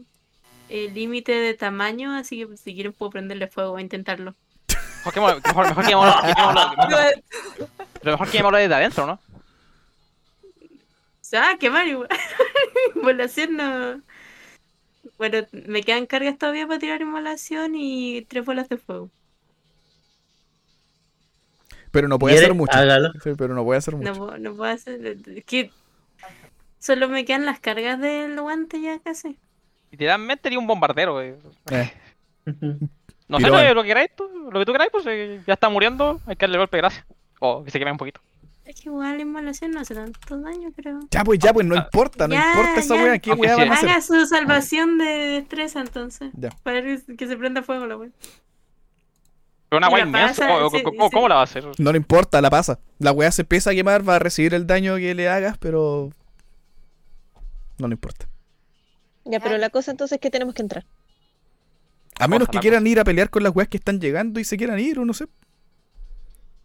eh, 0.69 0.89
límite 0.93 1.31
de 1.33 1.53
tamaño, 1.53 2.13
así 2.13 2.45
que 2.45 2.57
si 2.57 2.73
quieren 2.73 2.93
puedo 2.93 3.11
prenderle 3.11 3.47
fuego 3.47 3.77
a 3.77 3.81
intentarlo. 3.81 4.35
Mejor 5.05 5.13
que, 5.13 5.19
mejor, 5.19 5.41
mejor 5.67 5.85
que 5.85 5.95
mejor- 5.95 6.13
Pero 8.01 8.11
mejor 8.11 8.27
que 8.27 8.31
quemémoslo 8.31 8.57
desde 8.57 8.75
adentro, 8.75 9.07
¿no? 9.07 9.13
O 9.13 9.19
sea, 11.29 11.57
quemar 11.59 11.87
igual. 11.87 12.09
inmolación 12.95 13.57
no. 13.57 14.01
Bueno, 15.17 15.45
me 15.51 15.83
quedan 15.83 16.05
cargas 16.05 16.37
todavía 16.37 16.67
para 16.67 16.79
tirar 16.79 17.01
inmolación 17.01 17.75
y 17.75 18.21
tres 18.23 18.45
bolas 18.45 18.69
de 18.69 18.77
fuego. 18.77 19.09
Pero 21.97 22.07
no 22.07 22.19
puede 22.19 22.35
hacer 22.35 22.53
mucho. 22.53 22.77
Hágalo. 22.77 23.11
Sí, 23.23 23.31
pero 23.35 23.55
no 23.55 23.63
puede 23.63 23.79
hacer 23.79 23.95
mucho. 23.95 24.13
No, 24.13 24.37
no 24.37 24.53
puedo 24.55 24.71
hacer. 24.71 25.17
Es 25.35 25.45
que 25.45 25.71
solo 26.77 27.09
me 27.09 27.25
quedan 27.25 27.45
las 27.45 27.59
cargas 27.59 27.99
del 27.99 28.39
guante 28.39 28.79
ya 28.79 28.99
casi. 28.99 29.35
Literalmente 29.89 30.43
tenía 30.43 30.59
un 30.59 30.67
bombardero, 30.67 31.13
güey. 31.13 31.33
Eh, 31.71 31.91
No 33.27 33.39
sé 33.39 33.45
Pirón. 33.45 33.63
lo, 33.65 33.73
lo 33.73 33.81
que 33.81 33.87
queráis 33.89 34.11
tú, 34.15 34.23
lo 34.51 34.59
que 34.59 34.65
tú 34.65 34.71
queráis, 34.73 34.91
pues 34.91 35.05
eh, 35.07 35.41
ya 35.47 35.53
está 35.55 35.69
muriendo, 35.69 36.21
hay 36.27 36.35
que 36.35 36.45
darle 36.45 36.59
golpe 36.59 36.77
de 36.77 36.81
gracia. 36.81 37.05
O 37.39 37.63
que 37.63 37.71
se 37.71 37.79
queme 37.79 37.91
un 37.91 37.97
poquito. 37.97 38.21
Es 38.63 38.75
que 38.81 38.89
igual 38.89 39.15
la 39.15 39.21
inmolación 39.21 39.71
no 39.71 39.79
hace 39.79 39.95
tanto 39.95 40.37
daño, 40.39 40.71
creo. 40.75 40.99
Ya, 41.11 41.23
pues, 41.23 41.39
ya, 41.39 41.53
pues, 41.53 41.65
no 41.65 41.75
importa, 41.75 42.27
no 42.27 42.33
Ya, 42.35 42.51
importa 42.51 42.79
esa 42.79 42.95
wea, 42.95 43.17
¿qué 43.19 43.31
wea 43.33 43.55
sí. 43.55 43.61
van 43.61 43.71
a 43.71 43.73
hacer? 43.75 43.89
Haga 43.89 44.01
su 44.01 44.25
salvación 44.27 44.97
de 44.97 45.05
destreza 45.05 45.79
entonces. 45.79 46.31
Ya. 46.33 46.49
Para 46.63 46.81
que 46.81 47.01
que 47.17 47.27
se 47.27 47.37
prenda 47.37 47.63
fuego 47.63 47.85
la 47.87 47.95
wea. 47.97 48.09
Pero 49.69 49.77
una 49.79 49.89
la 49.89 49.99
inmensa, 49.99 50.47
¿cómo, 50.47 50.69
sí, 50.69 50.83
cómo- 50.83 51.05
sí. 51.09 51.13
cómo 51.13 51.27
la 51.27 51.35
va 51.35 51.41
a 51.41 51.43
hacer? 51.43 51.65
No 51.77 51.91
le 51.91 51.97
importa, 51.97 52.39
la 52.41 52.49
pasa. 52.49 52.79
La 52.99 53.11
weá 53.11 53.29
se 53.31 53.41
empieza 53.41 53.71
a 53.71 53.73
quemar, 53.73 54.07
va 54.07 54.15
a 54.15 54.19
recibir 54.19 54.53
el 54.53 54.65
daño 54.65 54.95
que 54.95 55.13
le 55.13 55.27
hagas, 55.27 55.57
pero. 55.57 56.09
No 57.77 57.87
le 57.87 57.93
importa. 57.93 58.27
ya, 59.25 59.39
pero 59.41 59.57
la 59.57 59.69
cosa 59.69 59.91
entonces 59.91 60.15
es 60.15 60.21
que 60.21 60.29
tenemos 60.31 60.53
que 60.55 60.61
entrar. 60.61 60.85
A 62.19 62.27
menos 62.27 62.47
que 62.47 62.59
quieran 62.59 62.87
ir 62.87 62.99
a 62.99 63.03
pelear 63.03 63.29
con 63.29 63.43
las 63.43 63.53
weas 63.55 63.67
que 63.69 63.77
están 63.77 63.99
llegando 63.99 64.39
y 64.39 64.43
se 64.45 64.57
quieran 64.57 64.79
ir, 64.79 64.97
o 64.99 65.05
no 65.05 65.13
sé. 65.13 65.27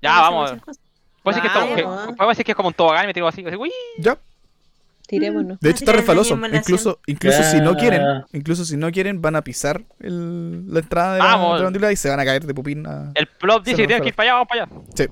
Ya, 0.01 0.21
vamos. 0.21 0.53
Puedo 1.23 1.37
decir, 1.37 1.43
que 1.43 1.49
esto- 1.49 1.75
que- 2.45 2.51
es 2.53 2.57
como 2.57 2.69
un 2.69 2.75
tobogán 2.75 3.05
y 3.05 3.07
me 3.09 3.15
tiro 3.15 3.27
así, 3.29 3.45
así, 3.45 3.57
uy. 3.57 3.71
Ya. 3.99 4.19
Tirémonos. 5.13 5.61
De 5.61 5.69
hecho, 5.69 5.81
está 5.81 5.93
daño 5.93 6.01
refaloso. 6.01 6.41
Incluso, 6.55 6.99
incluso 7.07 7.43
si 7.43 7.61
no 7.61 7.73
Ya. 7.73 7.79
quieren, 7.79 8.03
incluso 8.33 8.65
si 8.65 8.79
no 8.79 8.91
quieren, 8.91 9.21
van 9.21 9.37
a 9.37 9.43
pisar 9.43 9.83
el- 10.01 10.73
la 10.73 10.81
entrada 10.81 11.13
de 11.13 11.19
la, 11.19 11.25
de 11.53 11.59
la 11.59 11.63
mandíbula 11.65 11.93
y 11.93 11.97
se 11.97 12.09
van 12.09 12.19
a 12.19 12.25
caer 12.25 12.47
de 12.47 12.55
pupín 12.55 12.87
a. 12.87 13.13
El 13.15 13.27
plot 13.27 13.63
dice 13.63 13.77
que 13.77 13.87
tienes 13.87 14.01
que 14.03 14.09
ir 14.09 14.15
para 14.15 14.31
allá, 14.31 14.35
vamos 14.37 14.49
para 14.49 14.63
allá. 14.65 14.73
Sí. 14.97 15.05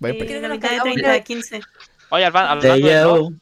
Vayan 0.00 0.16
Sí, 0.16 0.24
para 0.24 0.30
allá. 0.30 0.40
la 0.40 0.48
nos 0.48 0.56
mitad 0.56 0.70
de 0.70 0.76
cagamos 0.78 0.94
30 0.94 1.10
a 1.10 1.16
ya. 1.18 1.24
15. 1.24 1.60
Oye, 2.08 2.24
hablando 2.24 2.62
de 2.62 2.68
plot, 2.80 2.80
llevo. 2.90 3.32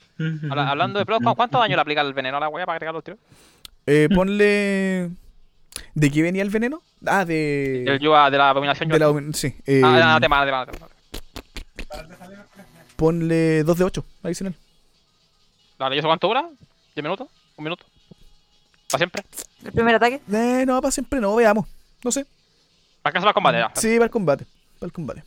habla- 0.50 0.70
hablando 0.70 0.99
de 0.99 1.07
plot, 1.07 1.23
¿cu- 1.23 1.34
¿cuánto 1.36 1.58
daño 1.60 1.76
le 1.76 1.82
aplica 1.82 2.00
el 2.00 2.15
veneno 2.15 2.36
a 2.36 2.40
la 2.40 2.49
wea 2.49 2.66
para 2.66 2.74
agregar 2.76 2.94
los 2.94 3.05
tiros? 3.05 3.20
Eh, 3.86 4.08
ponle. 4.12 5.10
¿De 5.94 6.10
qué 6.10 6.23
venía 6.23 6.42
el 6.42 6.50
veneno? 6.50 6.82
Ah, 7.07 7.24
de. 7.24 7.84
El 7.84 8.00
Yuga 8.00 8.28
de 8.28 8.39
la 8.39 8.50
abominación. 8.50 8.89
de 8.89 8.99
la 8.99 9.07
Yuga. 9.07 9.20
hum- 9.20 9.32
Sí. 9.34 9.55
eh, 9.66 9.82
Ah, 9.84 9.92
nada, 10.00 10.20
tema, 10.20 10.44
tema, 10.44 10.66
tema. 10.66 10.89
ponle 12.97 13.62
2 13.65 13.78
de 13.78 13.84
8 13.84 14.05
adicional. 14.23 14.55
Vale, 15.81 15.97
¿y 15.97 15.99
eso 15.99 16.09
cuánto 16.09 16.26
dura? 16.28 16.47
¿10 16.94 17.02
minutos? 17.02 17.26
¿Un 17.57 17.65
minuto? 17.65 17.86
¿Para 18.91 18.99
siempre? 18.99 19.25
El 19.65 19.73
primer 19.73 19.94
ataque. 19.94 20.20
Eh, 20.31 20.65
no, 20.67 20.78
para 20.83 20.92
siempre 20.92 21.20
no, 21.20 21.34
veamos. 21.34 21.67
No 22.05 22.12
sé. 22.12 22.26
¿Para 23.00 23.15
qué 23.15 23.18
son 23.20 23.25
los 23.25 23.33
combates? 23.33 23.60
ya? 23.60 23.81
Sí, 23.81 23.94
para 23.94 24.05
el 24.05 24.10
combate. 24.10 24.44
Para 24.78 24.89
el 24.89 24.92
combate. 24.92 25.25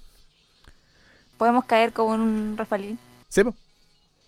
Podemos 1.40 1.66
caer 1.66 1.92
como 1.92 2.14
un 2.14 2.54
Rafalín. 2.56 3.00
Sí, 3.30 3.44
po. 3.44 3.56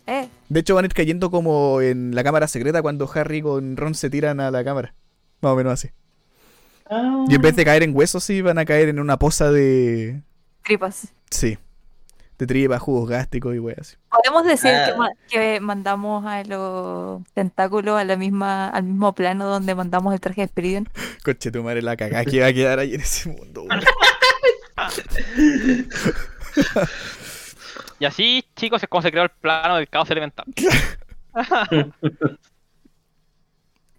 Eh, 0.08 0.28
De 0.50 0.60
hecho, 0.60 0.74
van 0.74 0.86
a 0.86 0.88
ir 0.88 0.96
cayendo 0.96 1.30
como 1.30 1.80
en 1.80 2.16
la 2.16 2.24
cámara 2.24 2.48
secreta 2.48 2.82
cuando 2.82 3.08
Harry 3.14 3.44
con 3.44 3.78
Ron 3.78 3.94
se 3.94 4.10
tiran 4.10 4.40
a 4.40 4.50
la 4.50 4.64
cámara. 4.64 4.96
Más 5.42 5.52
o 5.52 5.56
menos 5.56 5.74
así. 5.74 5.90
Ah, 6.90 7.26
Y 7.30 7.36
en 7.36 7.42
vez 7.42 7.56
de 7.56 7.66
caer 7.66 7.84
en 7.84 7.96
huesos, 7.96 8.24
sí, 8.24 8.42
van 8.42 8.58
a 8.58 8.66
caer 8.66 8.90
en 8.90 9.00
una 9.00 9.18
poza 9.20 9.52
de. 9.52 10.24
tripas. 10.64 11.08
Sí. 11.30 11.60
De 12.38 12.46
tripa, 12.48 12.78
jugos 12.80 13.10
gástricos 13.10 13.56
y 13.56 13.60
weas 13.60 13.80
así. 13.80 13.96
Podemos 14.10 14.44
decir 14.46 14.72
que, 14.86 14.94
ma- 14.98 15.10
que 15.30 15.60
mandamos 15.62 16.26
a 16.26 16.44
los 16.44 17.22
tentáculos 17.34 17.98
a 17.98 18.04
la 18.04 18.18
misma, 18.18 18.68
al 18.68 18.84
mismo 18.84 19.14
plano 19.16 19.46
donde 19.48 19.74
mandamos 19.74 20.14
el 20.14 20.20
traje 20.20 20.42
de 20.42 20.48
Spiridion. 20.48 20.90
Coche, 21.24 21.50
tu 21.52 21.64
madre 21.64 21.82
la 21.82 21.96
cagada 21.96 22.26
que 22.26 22.42
va 22.42 22.48
a 22.48 22.54
quedar 22.54 22.80
ahí 22.80 22.94
en 22.96 23.02
ese 23.02 23.30
mundo. 23.30 23.66
Y 28.00 28.06
así, 28.06 28.44
chicos, 28.56 28.84
es 28.84 28.90
como 28.90 29.02
se 29.02 29.10
creó 29.12 29.24
el 29.24 29.30
plano 29.30 29.78
del 29.78 29.88
caos 29.90 30.10
elemental. 30.12 30.46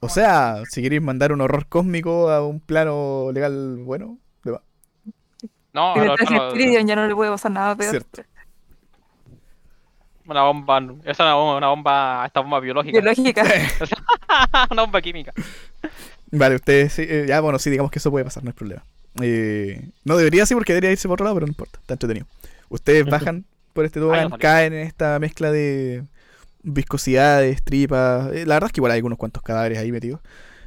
O 0.00 0.08
sea, 0.10 0.62
si 0.70 0.82
queréis 0.82 1.02
mandar 1.02 1.32
un 1.32 1.40
horror 1.40 1.66
cósmico 1.66 2.30
a 2.30 2.46
un 2.46 2.60
plano 2.60 3.30
legal 3.32 3.78
bueno. 3.78 4.18
No, 5.76 5.92
Con 5.92 6.06
no, 6.06 6.16
no, 6.16 6.56
ya 6.56 6.96
no 6.96 7.06
le 7.06 7.14
puede 7.14 7.30
pasar 7.30 7.52
nada 7.52 7.76
peor. 7.76 7.90
Cierto. 7.90 8.22
una 10.26 10.42
bomba, 10.44 10.78
esa 11.02 11.10
es 11.10 11.20
una 11.20 11.34
bomba, 11.34 11.56
una 11.58 11.68
bomba, 11.68 12.24
esta 12.24 12.40
bomba 12.40 12.60
biológica, 12.60 12.98
Biológica. 12.98 13.44
una 14.70 14.82
bomba 14.82 15.02
química. 15.02 15.34
Vale, 16.30 16.54
ustedes 16.54 16.94
sí, 16.94 17.02
eh, 17.06 17.26
ya 17.28 17.42
bueno, 17.42 17.58
sí, 17.58 17.68
digamos 17.68 17.92
que 17.92 17.98
eso 17.98 18.10
puede 18.10 18.24
pasar, 18.24 18.42
no 18.42 18.48
hay 18.48 18.54
problema. 18.54 18.84
Eh, 19.20 19.90
no 20.02 20.16
debería 20.16 20.46
sí 20.46 20.54
porque 20.54 20.72
debería 20.72 20.92
irse 20.92 21.08
por 21.08 21.16
otro 21.16 21.24
lado, 21.24 21.36
pero 21.36 21.46
no 21.46 21.50
importa, 21.50 21.78
está 21.78 21.92
entretenido. 21.92 22.26
Ustedes 22.70 23.04
bajan 23.04 23.44
por 23.74 23.84
este 23.84 24.00
tobogán, 24.00 24.30
no 24.30 24.38
caen 24.38 24.72
en 24.72 24.86
esta 24.86 25.18
mezcla 25.18 25.52
de 25.52 26.04
viscosidades, 26.62 27.62
tripas. 27.62 28.32
eh, 28.32 28.46
la 28.46 28.54
verdad 28.54 28.68
es 28.68 28.72
que 28.72 28.78
igual 28.80 28.92
hay 28.92 29.02
unos 29.02 29.18
cuantos 29.18 29.42
cadáveres 29.42 29.78
ahí 29.78 29.92
metidos. 29.92 30.20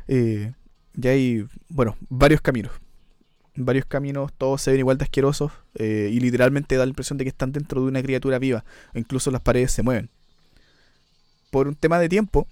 Eh, 0.08 0.54
y 1.02 1.08
hay, 1.08 1.48
bueno, 1.68 1.98
varios 2.10 2.42
caminos. 2.42 2.72
Varios 3.56 3.86
caminos, 3.86 4.32
todos 4.38 4.62
se 4.62 4.72
ven 4.72 4.80
igual 4.80 4.98
de 4.98 5.04
asquerosos 5.04 5.52
eh, 5.76 6.10
y 6.12 6.20
literalmente 6.20 6.76
da 6.76 6.86
la 6.86 6.90
impresión 6.90 7.18
de 7.18 7.26
que 7.26 7.30
están 7.30 7.52
dentro 7.52 7.82
de 7.82 7.88
una 7.88 8.02
criatura 8.02 8.40
viva. 8.40 8.64
Incluso 8.94 9.32
las 9.32 9.42
paredes 9.42 9.72
se 9.72 9.84
mueven. 9.84 10.10
Por 11.52 11.68
un 11.68 11.76
tema 11.76 12.00
de 12.00 12.10
tiempo, 12.10 12.48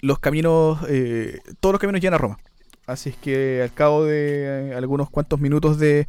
los 0.00 0.18
caminos, 0.18 0.80
eh, 0.88 1.40
todos 1.60 1.72
los 1.74 1.80
caminos 1.80 2.00
llegan 2.00 2.14
a 2.14 2.18
Roma. 2.18 2.38
Así 2.86 3.10
es 3.10 3.16
que 3.16 3.62
al 3.62 3.72
cabo 3.72 4.04
de 4.04 4.70
eh, 4.70 4.74
algunos 4.74 5.10
cuantos 5.10 5.40
minutos 5.40 5.78
de 5.78 6.08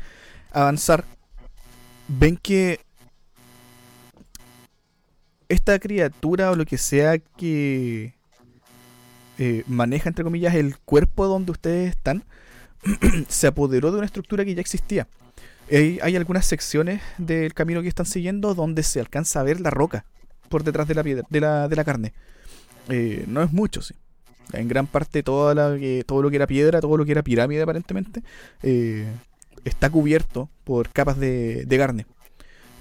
avanzar, 0.51 1.05
ven 2.07 2.37
que 2.37 2.79
esta 5.47 5.77
criatura 5.79 6.51
o 6.51 6.55
lo 6.55 6.65
que 6.65 6.77
sea 6.77 7.17
que 7.19 8.13
maneja, 9.67 10.09
entre 10.09 10.25
comillas, 10.25 10.53
el 10.53 10.77
cuerpo 10.79 11.27
donde 11.27 11.53
ustedes 11.53 11.91
están, 11.91 12.23
se 13.27 13.47
apoderó 13.47 13.91
de 13.91 13.97
una 13.97 14.05
estructura 14.05 14.45
que 14.45 14.55
ya 14.55 14.61
existía. 14.61 15.07
Hay, 15.71 16.15
algunas 16.15 16.47
secciones 16.47 17.01
del 17.19 17.53
camino 17.53 17.83
que 17.83 17.87
están 17.87 18.07
siguiendo 18.07 18.55
donde 18.55 18.81
se 18.81 18.99
alcanza 18.99 19.39
a 19.39 19.43
ver 19.43 19.61
la 19.61 19.69
roca 19.69 20.03
por 20.49 20.63
detrás 20.63 20.87
de 20.87 20.95
la 20.95 21.03
piedra, 21.03 21.27
de 21.29 21.39
la, 21.39 21.67
de 21.67 21.75
la 21.75 21.83
carne. 21.83 22.13
Eh, 22.89 23.25
no 23.27 23.43
es 23.43 23.51
mucho, 23.51 23.81
sí. 23.81 23.93
En 24.53 24.67
gran 24.67 24.87
parte 24.87 25.21
toda 25.21 25.53
la, 25.53 25.77
todo 26.07 26.23
lo 26.23 26.31
que 26.31 26.37
era 26.37 26.47
piedra, 26.47 26.81
todo 26.81 26.97
lo 26.97 27.05
que 27.05 27.11
era 27.11 27.21
pirámide 27.21 27.61
aparentemente, 27.61 28.23
eh, 28.63 29.05
está 29.63 29.91
cubierto 29.91 30.49
por 30.63 30.89
capas 30.89 31.19
de, 31.19 31.65
de 31.65 31.77
carne. 31.77 32.07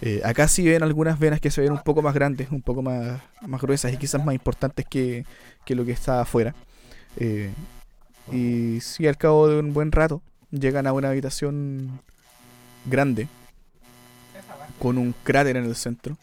Eh, 0.00 0.22
acá 0.24 0.48
sí 0.48 0.64
ven 0.64 0.82
algunas 0.82 1.18
venas 1.18 1.40
que 1.40 1.50
se 1.50 1.60
ven 1.60 1.72
un 1.72 1.82
poco 1.82 2.00
más 2.00 2.14
grandes, 2.14 2.50
un 2.50 2.62
poco 2.62 2.80
más, 2.80 3.20
más 3.46 3.60
gruesas 3.60 3.92
y 3.92 3.98
quizás 3.98 4.24
más 4.24 4.34
importantes 4.34 4.86
que, 4.88 5.26
que 5.66 5.74
lo 5.74 5.84
que 5.84 5.92
está 5.92 6.22
afuera. 6.22 6.54
Y 8.30 8.80
sí, 8.80 9.06
al 9.06 9.16
cabo 9.16 9.48
de 9.48 9.58
un 9.58 9.72
buen 9.72 9.92
rato, 9.92 10.22
llegan 10.50 10.86
a 10.86 10.92
una 10.92 11.10
habitación 11.10 12.00
grande 12.86 13.28
con 14.78 14.98
un 14.98 15.14
cráter 15.24 15.56
en 15.56 15.64
el 15.64 15.76
centro. 15.76 16.16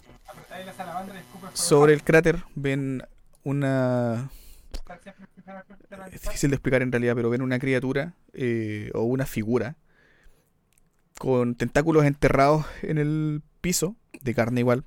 Sobre 1.54 1.94
el 1.94 2.04
cráter 2.04 2.44
ven 2.56 3.04
una... 3.44 4.30
Es 6.12 6.22
difícil 6.22 6.50
de 6.50 6.56
explicar 6.56 6.82
en 6.82 6.92
realidad, 6.92 7.16
pero 7.16 7.30
ven 7.30 7.42
una 7.42 7.60
criatura 7.60 8.14
eh, 8.34 8.92
o 8.94 9.04
una 9.04 9.26
figura 9.26 9.76
con 11.18 11.56
tentáculos 11.56 12.06
enterrados 12.06 12.66
en 12.82 12.98
el 12.98 13.42
piso, 13.62 13.96
de 14.22 14.36
carne 14.36 14.60
igual, 14.62 14.84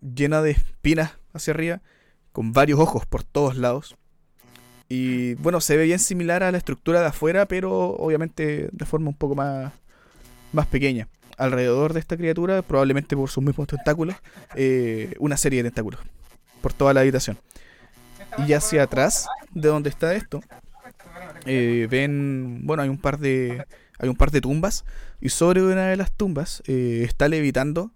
llena 0.00 0.42
de 0.42 0.52
espinas 0.52 1.12
hacia 1.32 1.52
arriba, 1.52 1.82
con 2.32 2.52
varios 2.52 2.78
ojos 2.78 3.04
por 3.06 3.24
todos 3.24 3.56
lados. 3.56 3.96
Y 4.88 5.34
bueno, 5.34 5.60
se 5.60 5.76
ve 5.76 5.84
bien 5.84 5.98
similar 5.98 6.42
a 6.42 6.50
la 6.50 6.58
estructura 6.58 7.00
de 7.00 7.06
afuera, 7.06 7.46
pero 7.46 7.90
obviamente 7.96 8.68
de 8.72 8.86
forma 8.86 9.08
un 9.08 9.16
poco 9.16 9.34
más, 9.34 9.72
más 10.52 10.66
pequeña. 10.66 11.08
Alrededor 11.36 11.92
de 11.92 12.00
esta 12.00 12.16
criatura, 12.16 12.62
probablemente 12.62 13.16
por 13.16 13.30
sus 13.30 13.44
mismos 13.44 13.68
tentáculos, 13.68 14.16
eh, 14.54 15.14
una 15.18 15.36
serie 15.36 15.62
de 15.62 15.70
tentáculos 15.70 16.00
por 16.60 16.72
toda 16.72 16.94
la 16.94 17.00
habitación. 17.00 17.38
Y 18.46 18.52
hacia 18.52 18.84
atrás, 18.84 19.28
de 19.52 19.68
donde 19.68 19.90
está 19.90 20.14
esto, 20.14 20.40
eh, 21.46 21.86
ven, 21.90 22.60
bueno, 22.64 22.82
hay 22.82 22.88
un 22.88 22.98
par 22.98 23.18
de, 23.18 23.64
hay 23.98 24.08
un 24.08 24.16
par 24.16 24.30
de 24.30 24.40
tumbas 24.40 24.84
y 25.20 25.28
sobre 25.28 25.62
una 25.62 25.86
de 25.86 25.96
las 25.96 26.12
tumbas 26.12 26.62
eh, 26.66 27.02
está 27.04 27.28
levitando, 27.28 27.90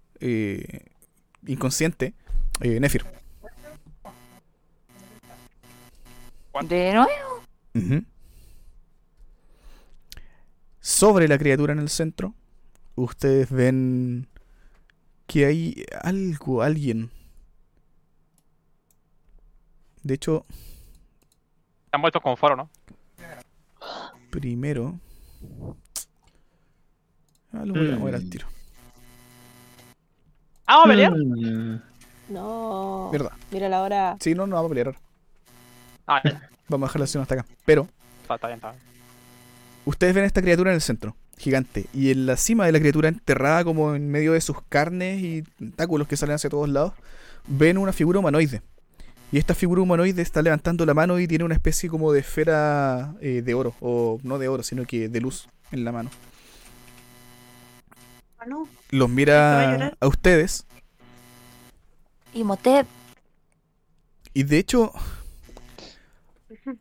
inconsciente, 1.46 2.14
eh, 2.60 2.80
De 6.60 6.92
nuevo. 6.92 8.02
Sobre 10.80 11.28
la 11.28 11.38
criatura 11.38 11.72
en 11.72 11.78
el 11.78 11.88
centro, 11.88 12.34
ustedes 12.96 13.50
ven 13.50 14.28
que 15.26 15.46
hay 15.46 15.84
algo, 16.02 16.62
alguien. 16.62 17.10
De 20.02 20.14
hecho, 20.14 20.44
Están 21.86 22.00
vueltos 22.02 22.22
como 22.22 22.36
foro, 22.36 22.56
¿no? 22.56 22.70
primero... 24.30 24.98
Ah, 27.52 27.64
lo 27.66 27.74
voy 27.74 27.92
a 27.92 27.96
mover 27.98 28.14
al 28.14 28.24
Mm. 28.24 28.30
tiro. 28.30 28.46
Ah, 30.66 30.76
vamos 30.78 30.86
a 30.86 30.88
pelear. 30.88 31.12
Mm, 31.14 31.82
No. 32.30 33.10
¿Verdad? 33.12 33.32
Mira 33.50 33.68
la 33.68 33.82
hora. 33.82 34.16
Sí, 34.20 34.34
no, 34.34 34.46
no 34.46 34.56
vamos 34.56 34.70
a 34.70 34.74
pelear. 34.74 34.96
Ah, 36.06 36.20
ya. 36.24 36.48
Vamos 36.68 36.86
a 36.86 36.88
dejar 36.88 37.00
la 37.00 37.06
sesión 37.06 37.22
hasta 37.22 37.34
acá. 37.34 37.46
Pero 37.64 37.88
Está, 38.22 38.34
está 38.36 38.46
bien, 38.48 38.56
está 38.58 38.70
bien. 38.70 38.82
Ustedes 39.84 40.14
ven 40.14 40.24
a 40.24 40.26
esta 40.26 40.42
criatura 40.42 40.70
en 40.70 40.76
el 40.76 40.80
centro, 40.80 41.16
gigante, 41.36 41.86
y 41.92 42.12
en 42.12 42.24
la 42.26 42.36
cima 42.36 42.66
de 42.66 42.72
la 42.72 42.78
criatura, 42.78 43.08
enterrada 43.08 43.64
como 43.64 43.94
en 43.96 44.08
medio 44.10 44.32
de 44.32 44.40
sus 44.40 44.56
carnes 44.68 45.20
y 45.22 45.42
tentáculos 45.58 46.06
que 46.06 46.16
salen 46.16 46.36
hacia 46.36 46.48
todos 46.50 46.68
lados, 46.68 46.92
ven 47.48 47.78
una 47.78 47.92
figura 47.92 48.20
humanoide. 48.20 48.62
Y 49.32 49.38
esta 49.38 49.54
figura 49.54 49.80
humanoide 49.82 50.22
está 50.22 50.40
levantando 50.40 50.86
la 50.86 50.94
mano 50.94 51.18
y 51.18 51.26
tiene 51.26 51.44
una 51.44 51.54
especie 51.54 51.88
como 51.90 52.12
de 52.12 52.20
esfera 52.20 53.14
eh, 53.20 53.42
de 53.42 53.54
oro, 53.54 53.74
o 53.80 54.20
no 54.22 54.38
de 54.38 54.46
oro, 54.48 54.62
sino 54.62 54.84
que 54.84 55.08
de 55.08 55.20
luz 55.20 55.48
en 55.72 55.84
la 55.84 55.90
mano. 55.90 56.10
Ah, 58.38 58.44
no. 58.46 58.68
Los 58.90 59.10
¿Se 59.10 59.32
va 59.34 59.64
a 59.64 59.72
mira 59.72 59.96
a 60.00 60.06
ustedes, 60.06 60.64
Imhotep. 62.34 62.86
y 64.34 64.42
de 64.44 64.58
hecho, 64.58 64.92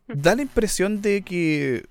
da 0.08 0.34
la 0.34 0.42
impresión 0.42 1.02
de 1.02 1.22
que, 1.22 1.86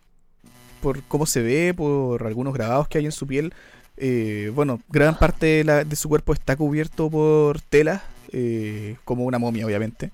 por 0.82 1.04
cómo 1.04 1.26
se 1.26 1.42
ve, 1.42 1.74
por 1.74 2.26
algunos 2.26 2.54
grabados 2.54 2.88
que 2.88 2.98
hay 2.98 3.06
en 3.06 3.12
su 3.12 3.28
piel, 3.28 3.54
eh, 3.98 4.52
bueno, 4.56 4.82
gran 4.90 5.18
parte 5.18 5.64
de, 5.64 5.96
su 5.96 6.10
cuerpo 6.10 6.34
está 6.34 6.56
cubierto 6.56 7.10
por 7.10 7.62
telas, 7.62 8.02
eh, 8.32 8.96
como 9.06 9.26
una 9.26 9.38
momia, 9.38 9.66
obviamente. 9.66 10.12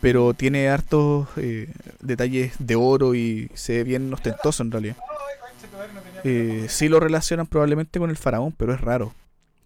Pero 0.00 0.34
tiene 0.34 0.68
hartos 0.68 1.28
eh, 1.36 1.72
detalles 2.00 2.54
de 2.58 2.76
oro 2.76 3.14
y 3.14 3.50
se 3.54 3.78
ve 3.78 3.84
bien 3.84 4.12
ostentoso 4.12 4.62
en 4.62 4.70
realidad. 4.70 4.96
Sí 6.68 6.88
lo 6.88 7.00
relacionan 7.00 7.46
probablemente 7.46 7.98
con 7.98 8.10
el 8.10 8.16
faraón, 8.16 8.52
pero 8.52 8.74
es 8.74 8.80
raro 8.80 9.14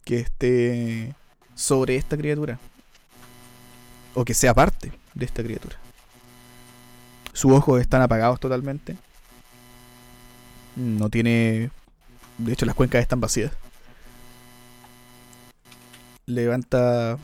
que 0.04 0.20
esté 0.20 1.14
sobre 1.54 1.96
esta 1.96 2.16
criatura. 2.16 2.58
O 4.14 4.24
que 4.24 4.34
sea 4.34 4.54
parte 4.54 4.92
de 5.14 5.24
esta 5.24 5.42
criatura. 5.42 5.76
Sus 7.38 7.52
ojos 7.52 7.80
están 7.80 8.02
apagados 8.02 8.40
totalmente. 8.40 8.96
No 10.74 11.08
tiene... 11.08 11.70
De 12.36 12.52
hecho, 12.52 12.66
las 12.66 12.74
cuencas 12.74 13.00
están 13.00 13.20
vacías. 13.20 13.52
Levanta 16.26 17.16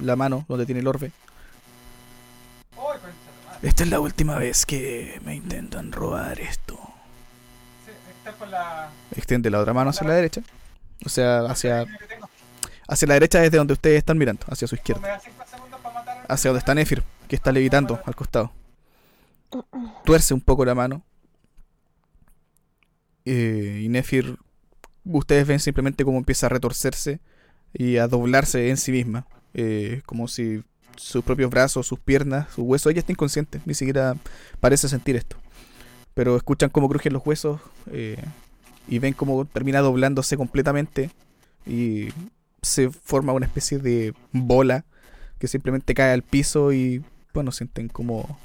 la 0.00 0.16
mano 0.16 0.46
donde 0.48 0.64
tiene 0.64 0.80
el 0.80 0.86
orbe. 0.86 1.12
Esta 3.60 3.82
es 3.82 3.90
la 3.90 4.00
última 4.00 4.38
vez 4.38 4.64
que 4.64 5.20
me 5.26 5.34
intentan 5.34 5.92
robar 5.92 6.40
esto. 6.40 6.80
Extiende 9.14 9.50
la 9.50 9.60
otra 9.60 9.74
mano 9.74 9.90
hacia 9.90 10.08
la 10.08 10.14
derecha. 10.14 10.40
O 11.04 11.10
sea, 11.10 11.40
hacia, 11.40 11.84
hacia 12.88 13.08
la 13.08 13.12
derecha 13.12 13.40
desde 13.40 13.58
donde 13.58 13.74
ustedes 13.74 13.98
están 13.98 14.16
mirando, 14.16 14.46
hacia 14.48 14.66
su 14.66 14.74
izquierda. 14.74 15.20
Hacia 16.28 16.48
donde 16.48 16.60
está 16.60 16.74
Nefir, 16.74 17.02
que 17.28 17.36
está 17.36 17.52
levitando 17.52 18.00
al 18.06 18.16
costado. 18.16 18.50
Tuerce 20.04 20.34
un 20.34 20.40
poco 20.40 20.64
la 20.64 20.74
mano. 20.74 21.04
Eh, 23.24 23.82
y 23.84 23.88
Nefir, 23.88 24.38
ustedes 25.04 25.46
ven 25.46 25.60
simplemente 25.60 26.04
cómo 26.04 26.18
empieza 26.18 26.46
a 26.46 26.48
retorcerse 26.48 27.20
y 27.72 27.96
a 27.96 28.08
doblarse 28.08 28.70
en 28.70 28.76
sí 28.76 28.92
misma. 28.92 29.26
Eh, 29.54 30.02
como 30.06 30.28
si 30.28 30.62
sus 30.96 31.24
propios 31.24 31.50
brazos, 31.50 31.86
sus 31.86 31.98
piernas, 31.98 32.48
sus 32.54 32.64
huesos, 32.64 32.90
ella 32.90 33.00
está 33.00 33.12
inconsciente, 33.12 33.60
ni 33.64 33.74
siquiera 33.74 34.16
parece 34.60 34.88
sentir 34.88 35.16
esto. 35.16 35.36
Pero 36.14 36.36
escuchan 36.36 36.70
cómo 36.70 36.88
crujen 36.88 37.12
los 37.12 37.26
huesos 37.26 37.60
eh, 37.90 38.22
y 38.88 38.98
ven 38.98 39.14
cómo 39.14 39.44
termina 39.44 39.80
doblándose 39.80 40.36
completamente 40.36 41.10
y 41.66 42.08
se 42.62 42.90
forma 42.90 43.32
una 43.32 43.46
especie 43.46 43.78
de 43.78 44.12
bola 44.32 44.84
que 45.38 45.48
simplemente 45.48 45.94
cae 45.94 46.12
al 46.12 46.22
piso 46.22 46.72
y 46.72 47.02
bueno, 47.32 47.52
sienten 47.52 47.88
como 47.88 48.38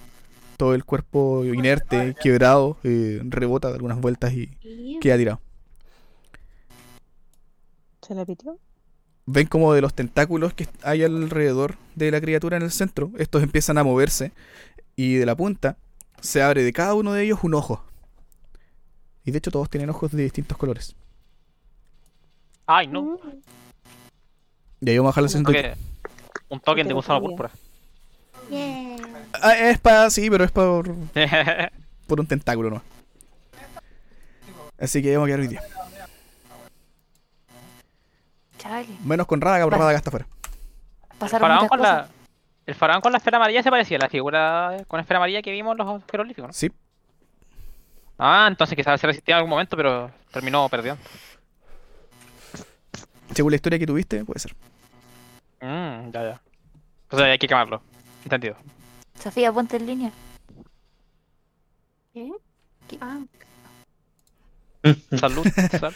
todo 0.58 0.74
el 0.74 0.86
cuerpo 0.86 1.44
inerte, 1.46 2.16
quebrado, 2.22 2.78
eh, 2.84 3.22
rebota 3.24 3.70
de 3.70 3.76
algunas 3.76 4.00
vueltas 4.00 4.34
y 4.34 5.00
queda 5.02 5.18
tirado. 5.18 5.42
¿Se 8.02 8.14
la 8.14 8.26
pitió? 8.26 8.60
ven 9.26 9.48
como 9.48 9.74
de 9.74 9.82
los 9.82 9.94
tentáculos 9.94 10.54
que 10.54 10.68
hay 10.84 11.04
alrededor 11.04 11.76
de 11.96 12.12
la 12.12 12.22
criatura 12.22 12.58
en 12.58 12.64
el 12.64 12.72
centro, 12.72 13.12
estos 13.18 13.44
empiezan 13.44 13.78
a 13.78 13.84
moverse 13.84 14.32
y 14.96 15.16
de 15.16 15.26
la 15.26 15.36
punta 15.36 15.78
se 16.22 16.42
abre 16.42 16.64
de 16.64 16.74
cada 16.74 16.94
uno 16.94 17.14
de 17.14 17.24
ellos 17.24 17.40
un 17.44 17.54
ojo. 17.54 17.84
Y 19.24 19.32
de 19.32 19.40
hecho 19.40 19.52
todos 19.52 19.70
tienen 19.70 19.90
ojos 19.90 20.12
de 20.12 20.24
distintos 20.24 20.58
colores. 20.58 20.96
Ay, 22.68 22.88
no. 22.88 23.20
Y 24.82 24.90
ahí 24.90 24.98
vamos 24.98 25.18
a 25.18 25.22
dejar 25.22 25.32
la 25.32 25.40
Un 25.40 25.46
toque, 25.46 25.74
un 26.50 26.60
token 26.60 26.88
de 26.88 26.94
gusano 26.94 27.22
púrpura. 27.22 27.52
Yeah. 28.50 29.15
Ah, 29.42 29.56
es 29.58 29.80
para... 29.80 30.10
Sí, 30.10 30.30
pero 30.30 30.44
es 30.44 30.52
por, 30.52 30.94
por 32.08 32.20
un 32.20 32.28
tentáculo, 32.28 32.70
¿no? 32.70 32.82
Así 34.80 35.02
que 35.02 35.14
vamos 35.16 35.26
a 35.26 35.28
quedar 35.28 35.40
hoy 35.40 35.48
día. 35.48 35.62
Chale. 38.58 38.88
Menos 39.04 39.28
con 39.28 39.42
Radaga, 39.42 39.66
porque 39.66 39.76
Vale. 39.80 39.84
Radaga 39.84 39.98
está 39.98 40.10
afuera. 40.10 40.28
El 41.12 41.18
Pasaron 41.18 41.42
faraón, 41.42 41.58
muchas 41.64 41.70
con 41.70 41.80
cosas. 41.80 42.10
la, 42.10 42.10
el 42.66 42.76
faraón 42.76 43.02
con 43.02 43.12
la 43.12 43.18
esfera 43.20 43.38
amarilla 43.38 43.64
se 43.64 43.70
parecía 43.70 43.98
a 43.98 44.02
la 44.02 44.10
figura 44.10 44.78
con 44.88 45.00
esfera 45.00 45.18
amarilla 45.18 45.42
que 45.42 45.52
vimos 45.52 45.78
en 45.80 45.86
los 45.86 46.04
jeroglíficos, 46.10 46.48
¿no? 46.50 46.54
Sí. 46.54 46.72
Ah, 48.18 48.48
entonces 48.50 48.76
quizás 48.76 49.00
se 49.00 49.08
resistía 49.08 49.36
en 49.36 49.38
algún 49.38 49.50
momento, 49.52 49.76
pero 49.78 50.12
terminó 50.32 50.68
perdiendo. 50.70 51.02
Según 53.34 53.52
la 53.52 53.56
historia 53.56 53.80
que 53.80 53.88
tuviste, 53.88 54.24
puede 54.26 54.40
ser. 54.40 54.54
Mmm, 55.62 56.12
ya, 56.12 56.24
ya. 56.24 56.42
Entonces 57.04 57.28
hay 57.28 57.38
que 57.38 57.48
quemarlo. 57.48 57.82
Entendido. 58.24 58.56
Sofía, 59.20 59.52
ponte 59.52 59.78
en 59.78 59.86
línea. 59.86 60.12
¿Qué? 62.14 62.32
Ah, 63.02 63.20
Salud. 65.20 65.46
sal. 65.80 65.96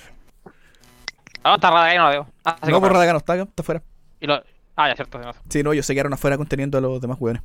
Ah, 1.43 1.55
está 1.55 1.69
rara 1.69 1.83
ahí, 1.85 1.97
no 1.97 2.03
la 2.05 2.09
veo. 2.09 2.27
Ah, 2.43 2.57
se 2.63 2.71
No, 2.71 2.79
por. 2.81 2.91
Radaga 2.91 3.13
no 3.13 3.19
está 3.19 3.33
acá, 3.33 3.43
está 3.43 3.61
afuera. 3.61 3.81
Y 4.19 4.27
lo... 4.27 4.41
Ah, 4.75 4.89
ya, 4.89 4.95
cierto. 4.95 5.19
no. 5.19 5.31
Sí, 5.49 5.61
no, 5.63 5.71
ellos 5.73 5.85
se 5.85 5.93
quedaron 5.93 6.13
afuera 6.13 6.37
conteniendo 6.37 6.77
a 6.77 6.81
los 6.81 6.99
demás 7.01 7.17
hueones. 7.19 7.43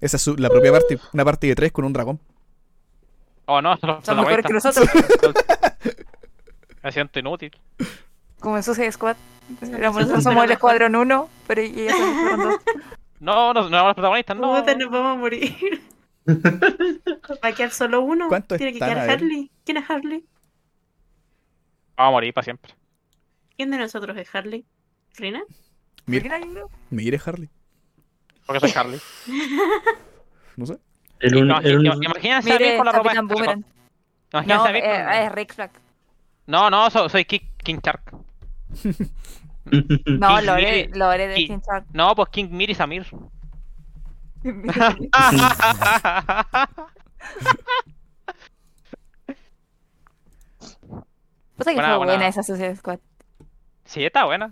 Esa 0.00 0.16
es 0.16 0.22
su- 0.22 0.36
la 0.36 0.48
propia 0.48 0.72
parte, 0.72 0.98
una 1.12 1.24
parte 1.24 1.46
de 1.46 1.54
tres 1.54 1.72
con 1.72 1.84
un 1.84 1.92
dragón. 1.92 2.20
Oh, 3.46 3.60
no, 3.62 3.76
son 3.76 4.16
mejores 4.16 4.44
que 4.46 4.52
nosotros. 4.52 4.88
Me 6.82 6.92
siento 6.92 7.18
inútil. 7.18 7.52
Como 8.40 8.56
en 8.56 8.62
Suicide 8.62 8.90
Squad. 8.92 9.16
Somos 10.22 10.44
el 10.44 10.50
escuadrón 10.50 10.96
1, 10.96 11.28
pero 11.46 11.60
ellos 11.60 11.92
son 11.96 12.02
el 12.08 12.14
escuadrón 12.16 12.40
2. 12.50 12.60
No, 13.22 13.54
no, 13.54 13.68
no 13.68 13.84
los 13.86 13.94
protagonistas, 13.94 14.36
no. 14.36 14.56
puta, 14.60 14.74
nos 14.74 14.90
vamos 14.90 15.16
a 15.16 15.20
morir. 15.20 15.80
¿Va 16.28 17.48
a 17.48 17.52
quedar 17.52 17.70
solo 17.70 18.00
uno? 18.02 18.28
¿Cuántos 18.28 18.58
Tiene 18.58 18.72
que 18.72 18.78
están? 18.78 18.90
quedar 18.90 19.02
A 19.04 19.06
ver. 19.06 19.16
Harley. 19.22 19.50
¿Quién 19.64 19.76
es 19.76 19.88
Harley? 19.90 20.24
Vamos 21.96 22.08
a 22.08 22.10
morir 22.10 22.34
para 22.34 22.44
siempre. 22.44 22.74
¿Quién 23.56 23.70
de 23.70 23.78
nosotros 23.78 24.16
es 24.16 24.34
Harley? 24.34 24.64
¿Rina? 25.16 25.42
Mira, 26.06 26.40
mire 26.90 27.20
Harley. 27.24 27.48
Porque 28.46 28.60
soy 28.60 28.72
Harley. 28.74 29.00
No 30.56 30.66
sé. 30.66 30.76
El 31.20 31.36
un- 31.36 31.50
el 31.64 31.78
un- 31.78 31.86
im- 31.86 32.04
Imagínense 32.04 32.52
a 32.52 32.58
mí 32.58 32.64
Mire, 32.64 32.76
con 32.76 32.84
la 32.86 32.92
ropa. 32.92 33.04
Capitán 33.04 33.28
Boomerang. 33.28 33.64
Imagínense 34.32 34.62
No, 34.64 34.68
a 34.68 34.72
mí 34.72 34.80
con- 34.82 34.90
eh, 34.90 35.24
es 35.26 35.32
Rick 35.32 35.54
Flag. 35.54 35.70
No, 36.46 36.68
no, 36.70 36.90
so- 36.90 37.08
soy 37.08 37.24
King, 37.24 37.40
King 37.62 37.78
Shark. 37.82 38.02
No, 40.06 40.36
King 40.38 40.46
Lore, 40.46 40.62
Miri- 40.88 40.98
Lore 40.98 41.28
de 41.28 41.34
King- 41.36 41.60
Shark. 41.66 41.86
No, 41.92 42.14
pues 42.14 42.28
King 42.30 42.48
Miri 42.50 42.74
Samir. 42.74 43.06
Puta 51.56 51.70
que 51.70 51.74
Buena, 51.74 51.88
fue 51.88 51.96
buena. 51.98 52.12
buena 52.14 52.28
esa 52.28 52.42
Suicide 52.42 52.76
Squad. 52.76 52.98
sí, 53.84 54.04
está 54.04 54.24
buena. 54.24 54.50